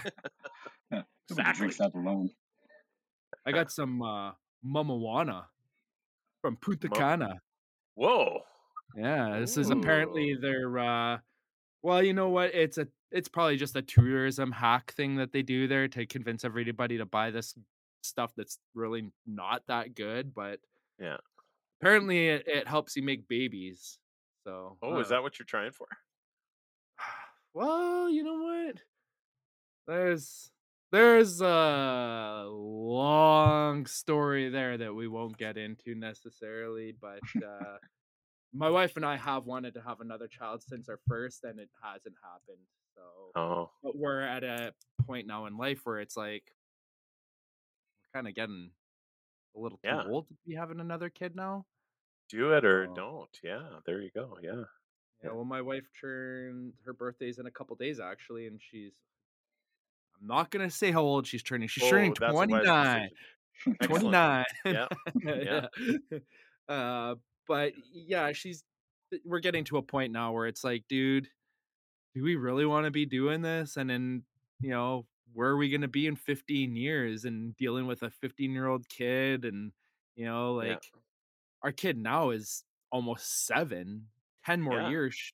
Yeah, 0.90 1.02
Exactly. 1.30 1.68
that 1.78 1.94
alone. 1.94 2.30
i 3.46 3.52
got 3.52 3.70
some 3.70 4.02
uh 4.02 4.32
Mamajuana 4.66 5.44
from 6.40 6.56
punta 6.56 6.88
Mum- 6.88 6.98
cana 6.98 7.40
Whoa. 7.94 8.40
yeah 8.96 9.38
this 9.38 9.56
is 9.56 9.70
apparently 9.70 10.34
their 10.34 10.78
uh 10.78 11.18
well 11.82 12.02
you 12.02 12.12
know 12.14 12.30
what 12.30 12.54
it's 12.54 12.78
a 12.78 12.86
it's 13.12 13.28
probably 13.28 13.56
just 13.56 13.76
a 13.76 13.82
tourism 13.82 14.50
hack 14.52 14.92
thing 14.92 15.16
that 15.16 15.32
they 15.32 15.42
do 15.42 15.66
there 15.68 15.88
to 15.88 16.06
convince 16.06 16.44
everybody 16.44 16.98
to 16.98 17.06
buy 17.06 17.30
this 17.30 17.54
stuff 18.02 18.32
that's 18.36 18.58
really 18.74 19.10
not 19.26 19.62
that 19.68 19.94
good 19.94 20.34
but 20.34 20.58
Yeah. 20.98 21.18
apparently 21.80 22.28
it, 22.28 22.48
it 22.48 22.68
helps 22.68 22.96
you 22.96 23.02
make 23.02 23.28
babies 23.28 23.98
so 24.44 24.78
Oh, 24.82 24.98
is 24.98 25.06
uh, 25.06 25.10
that 25.10 25.22
what 25.22 25.38
you're 25.38 25.46
trying 25.46 25.72
for? 25.72 25.86
well 27.54 28.08
you 28.10 28.22
know 28.24 28.38
what 28.42 28.76
there's 29.86 30.50
there's 30.90 31.40
a 31.40 32.44
long 32.48 33.86
story 33.86 34.48
there 34.50 34.76
that 34.78 34.94
we 34.94 35.08
won't 35.08 35.36
get 35.36 35.56
into 35.56 35.94
necessarily 35.94 36.92
but 37.00 37.20
uh 37.44 37.76
my 38.54 38.70
wife 38.70 38.96
and 38.96 39.04
i 39.06 39.16
have 39.16 39.46
wanted 39.46 39.74
to 39.74 39.82
have 39.82 40.00
another 40.00 40.28
child 40.28 40.62
since 40.62 40.88
our 40.88 41.00
first 41.08 41.44
and 41.44 41.58
it 41.58 41.70
hasn't 41.82 42.16
happened 42.22 42.64
so 42.94 43.02
Oh, 43.34 43.70
but 43.82 43.96
we're 43.96 44.20
at 44.20 44.44
a 44.44 44.72
point 45.06 45.26
now 45.26 45.46
in 45.46 45.56
life 45.56 45.80
where 45.84 46.00
it's 46.00 46.16
like 46.16 46.44
we're 48.14 48.18
kind 48.18 48.28
of 48.28 48.34
getting 48.34 48.70
a 49.56 49.58
little 49.60 49.78
too 49.78 49.88
Yeah. 49.88 50.04
old 50.06 50.28
to 50.28 50.34
be 50.46 50.54
having 50.54 50.80
another 50.80 51.08
kid 51.10 51.34
now 51.36 51.66
do 52.28 52.52
it 52.54 52.64
or 52.64 52.86
Oh. 52.90 52.94
don't. 52.94 53.38
Yeah. 53.42 53.80
There 53.84 54.00
you 54.00 54.10
go. 54.14 54.38
Yeah. 54.42 54.64
Yeah, 55.22 55.32
well, 55.32 55.44
my 55.44 55.60
wife 55.60 55.84
turned 56.00 56.72
her 56.84 56.92
birthday's 56.92 57.38
in 57.38 57.46
a 57.46 57.50
couple 57.50 57.76
days 57.76 58.00
actually, 58.00 58.46
and 58.48 58.60
she's. 58.60 58.92
I'm 60.20 60.26
not 60.26 60.50
gonna 60.50 60.70
say 60.70 60.90
how 60.90 61.02
old 61.02 61.26
she's 61.26 61.42
turning. 61.42 61.68
She's 61.68 61.88
turning 61.88 62.14
Oh, 62.20 62.32
wise 62.32 62.46
29. 62.48 63.10
29. 63.82 64.44
Yeah, 64.64 64.88
yeah. 65.22 65.66
yeah. 66.10 66.18
Uh, 66.68 67.14
but 67.46 67.72
yeah, 67.92 68.32
she's. 68.32 68.64
We're 69.24 69.40
getting 69.40 69.64
to 69.64 69.76
a 69.76 69.82
point 69.82 70.12
now 70.12 70.32
where 70.32 70.46
it's 70.46 70.64
like, 70.64 70.84
dude, 70.88 71.28
do 72.14 72.22
we 72.22 72.36
really 72.36 72.66
want 72.66 72.84
to 72.86 72.90
be 72.90 73.06
doing 73.06 73.42
this? 73.42 73.76
And 73.76 73.88
then, 73.90 74.24
you 74.60 74.70
know, 74.70 75.06
where 75.32 75.50
are 75.50 75.56
we 75.56 75.70
gonna 75.70 75.88
be 75.88 76.06
in 76.06 76.16
15 76.16 76.76
years 76.76 77.24
and 77.24 77.56
dealing 77.56 77.86
with 77.86 78.02
a 78.02 78.10
15 78.10 78.52
year 78.52 78.66
old 78.66 78.88
kid 78.88 79.44
and, 79.44 79.72
you 80.16 80.24
know, 80.26 80.54
like 80.54 80.82
Yeah. 80.94 81.00
our 81.62 81.72
kid 81.72 81.96
now 81.98 82.30
is 82.30 82.64
almost 82.90 83.46
seven. 83.46 84.08
10 84.44 84.60
more 84.62 84.80
Yeah. 84.80 84.90
years. 84.90 85.32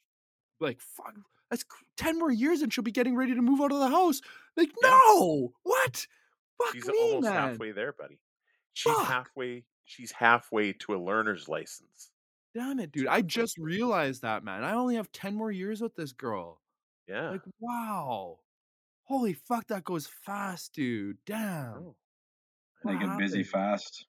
Like, 0.61 0.81
fuck, 0.81 1.15
that's 1.51 1.65
10 1.97 2.19
more 2.19 2.31
years 2.33 2.63
and 2.63 2.73
she'll 2.73 2.85
be 2.85 2.93
getting 2.93 3.17
ready 3.17 3.35
to 3.35 3.43
move 3.43 3.61
out 3.61 3.73
of 3.73 3.79
the 3.81 3.89
house. 3.89 4.21
Like, 4.57 4.71
Yeah. 4.83 4.91
no, 4.91 5.55
what? 5.63 6.07
Fuck 6.59 6.75
She's 6.75 6.87
me, 6.87 6.99
almost 6.99 7.25
man. 7.25 7.33
halfway 7.33 7.73
there, 7.73 7.93
buddy. 7.93 8.21
She's 8.75 8.93
Fuck. 8.95 9.07
halfway. 9.07 9.65
She's 9.85 10.13
halfway 10.13 10.73
to 10.75 10.95
a 10.95 10.99
learner's 10.99 11.49
license. 11.49 12.13
Damn 12.55 12.81
it, 12.81 12.93
dude. 12.93 13.07
I 13.07 13.23
just 13.23 13.57
realized 13.59 14.23
that, 14.23 14.45
man. 14.45 14.65
I 14.65 14.73
only 14.75 14.97
have 14.97 15.13
10 15.13 15.35
more 15.35 15.51
years 15.53 15.81
with 15.81 15.95
this 15.95 16.13
girl. 16.13 16.63
Yeah. 17.09 17.31
Like, 17.31 17.43
wow. 17.59 18.39
Holy 19.05 19.33
fuck, 19.33 19.67
that 19.69 19.85
goes 19.85 20.09
fast, 20.27 20.75
dude. 20.75 21.17
Damn. 21.27 21.75
Oh. 21.79 21.97
They 22.85 22.97
get 22.97 23.19
busy 23.19 23.43
fast. 23.43 24.07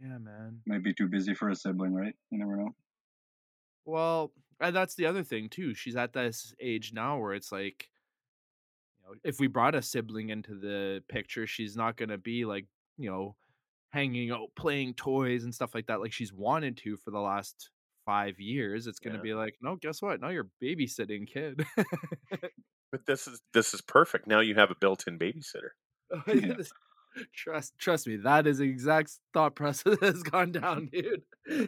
Yeah, 0.00 0.18
man. 0.18 0.60
Might 0.66 0.82
be 0.82 0.94
too 0.94 1.08
busy 1.08 1.34
for 1.34 1.50
a 1.50 1.56
sibling, 1.56 1.92
right? 1.92 2.14
You 2.30 2.38
never 2.38 2.56
know. 2.56 2.74
Well, 3.84 4.32
and 4.60 4.74
that's 4.74 4.94
the 4.94 5.06
other 5.06 5.22
thing 5.22 5.48
too. 5.48 5.74
She's 5.74 5.96
at 5.96 6.12
this 6.12 6.54
age 6.60 6.92
now 6.94 7.18
where 7.18 7.34
it's 7.34 7.52
like, 7.52 7.90
you 8.96 9.08
know, 9.08 9.18
if 9.24 9.40
we 9.40 9.46
brought 9.46 9.74
a 9.74 9.82
sibling 9.82 10.30
into 10.30 10.54
the 10.54 11.02
picture, 11.08 11.46
she's 11.46 11.76
not 11.76 11.96
gonna 11.96 12.18
be 12.18 12.44
like, 12.44 12.66
you 12.96 13.10
know, 13.10 13.36
hanging 13.90 14.30
out, 14.30 14.50
playing 14.56 14.94
toys 14.94 15.44
and 15.44 15.54
stuff 15.54 15.74
like 15.74 15.86
that, 15.86 16.00
like 16.00 16.12
she's 16.12 16.32
wanted 16.32 16.76
to 16.78 16.96
for 16.96 17.10
the 17.10 17.20
last 17.20 17.70
five 18.06 18.38
years. 18.40 18.86
It's 18.86 18.98
gonna 18.98 19.16
Yeah. 19.16 19.22
be 19.22 19.34
like, 19.34 19.56
no, 19.60 19.76
guess 19.76 20.00
what? 20.02 20.20
Now 20.20 20.28
you're 20.30 20.48
babysitting, 20.62 21.26
kid. 21.26 21.64
But 22.92 23.06
this 23.06 23.26
is 23.26 23.40
this 23.52 23.74
is 23.74 23.80
perfect. 23.80 24.28
Now 24.28 24.38
you 24.38 24.54
have 24.54 24.70
a 24.70 24.76
built-in 24.76 25.18
babysitter. 25.18 25.70
Oh, 26.12 26.22
yeah. 26.32 26.54
trust, 27.34 27.76
trust 27.76 28.06
me, 28.06 28.18
that 28.18 28.46
is 28.46 28.58
the 28.58 28.64
exact 28.68 29.10
thought 29.32 29.56
process 29.56 29.98
that 29.98 30.14
has 30.14 30.22
gone 30.22 30.52
down, 30.52 30.90
dude. 30.92 31.22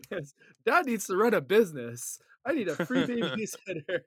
Yes. 0.09 0.35
Dad 0.65 0.87
needs 0.87 1.07
to 1.07 1.17
run 1.17 1.35
a 1.35 1.41
business. 1.41 2.21
I 2.47 2.53
need 2.53 2.69
a 2.69 2.77
free 2.87 3.05
babysitter. 3.09 4.03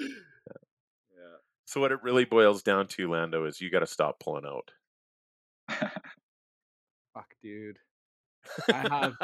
yeah. 0.00 1.36
So 1.66 1.80
what 1.82 1.92
it 1.92 2.02
really 2.02 2.24
boils 2.24 2.62
down 2.62 2.86
to, 2.88 3.10
Lando, 3.10 3.44
is 3.44 3.60
you 3.60 3.70
got 3.70 3.80
to 3.80 3.86
stop 3.86 4.20
pulling 4.20 4.46
out. 4.46 4.70
Fuck, 5.68 7.28
dude. 7.42 7.78
I 8.72 8.88
have 8.88 9.14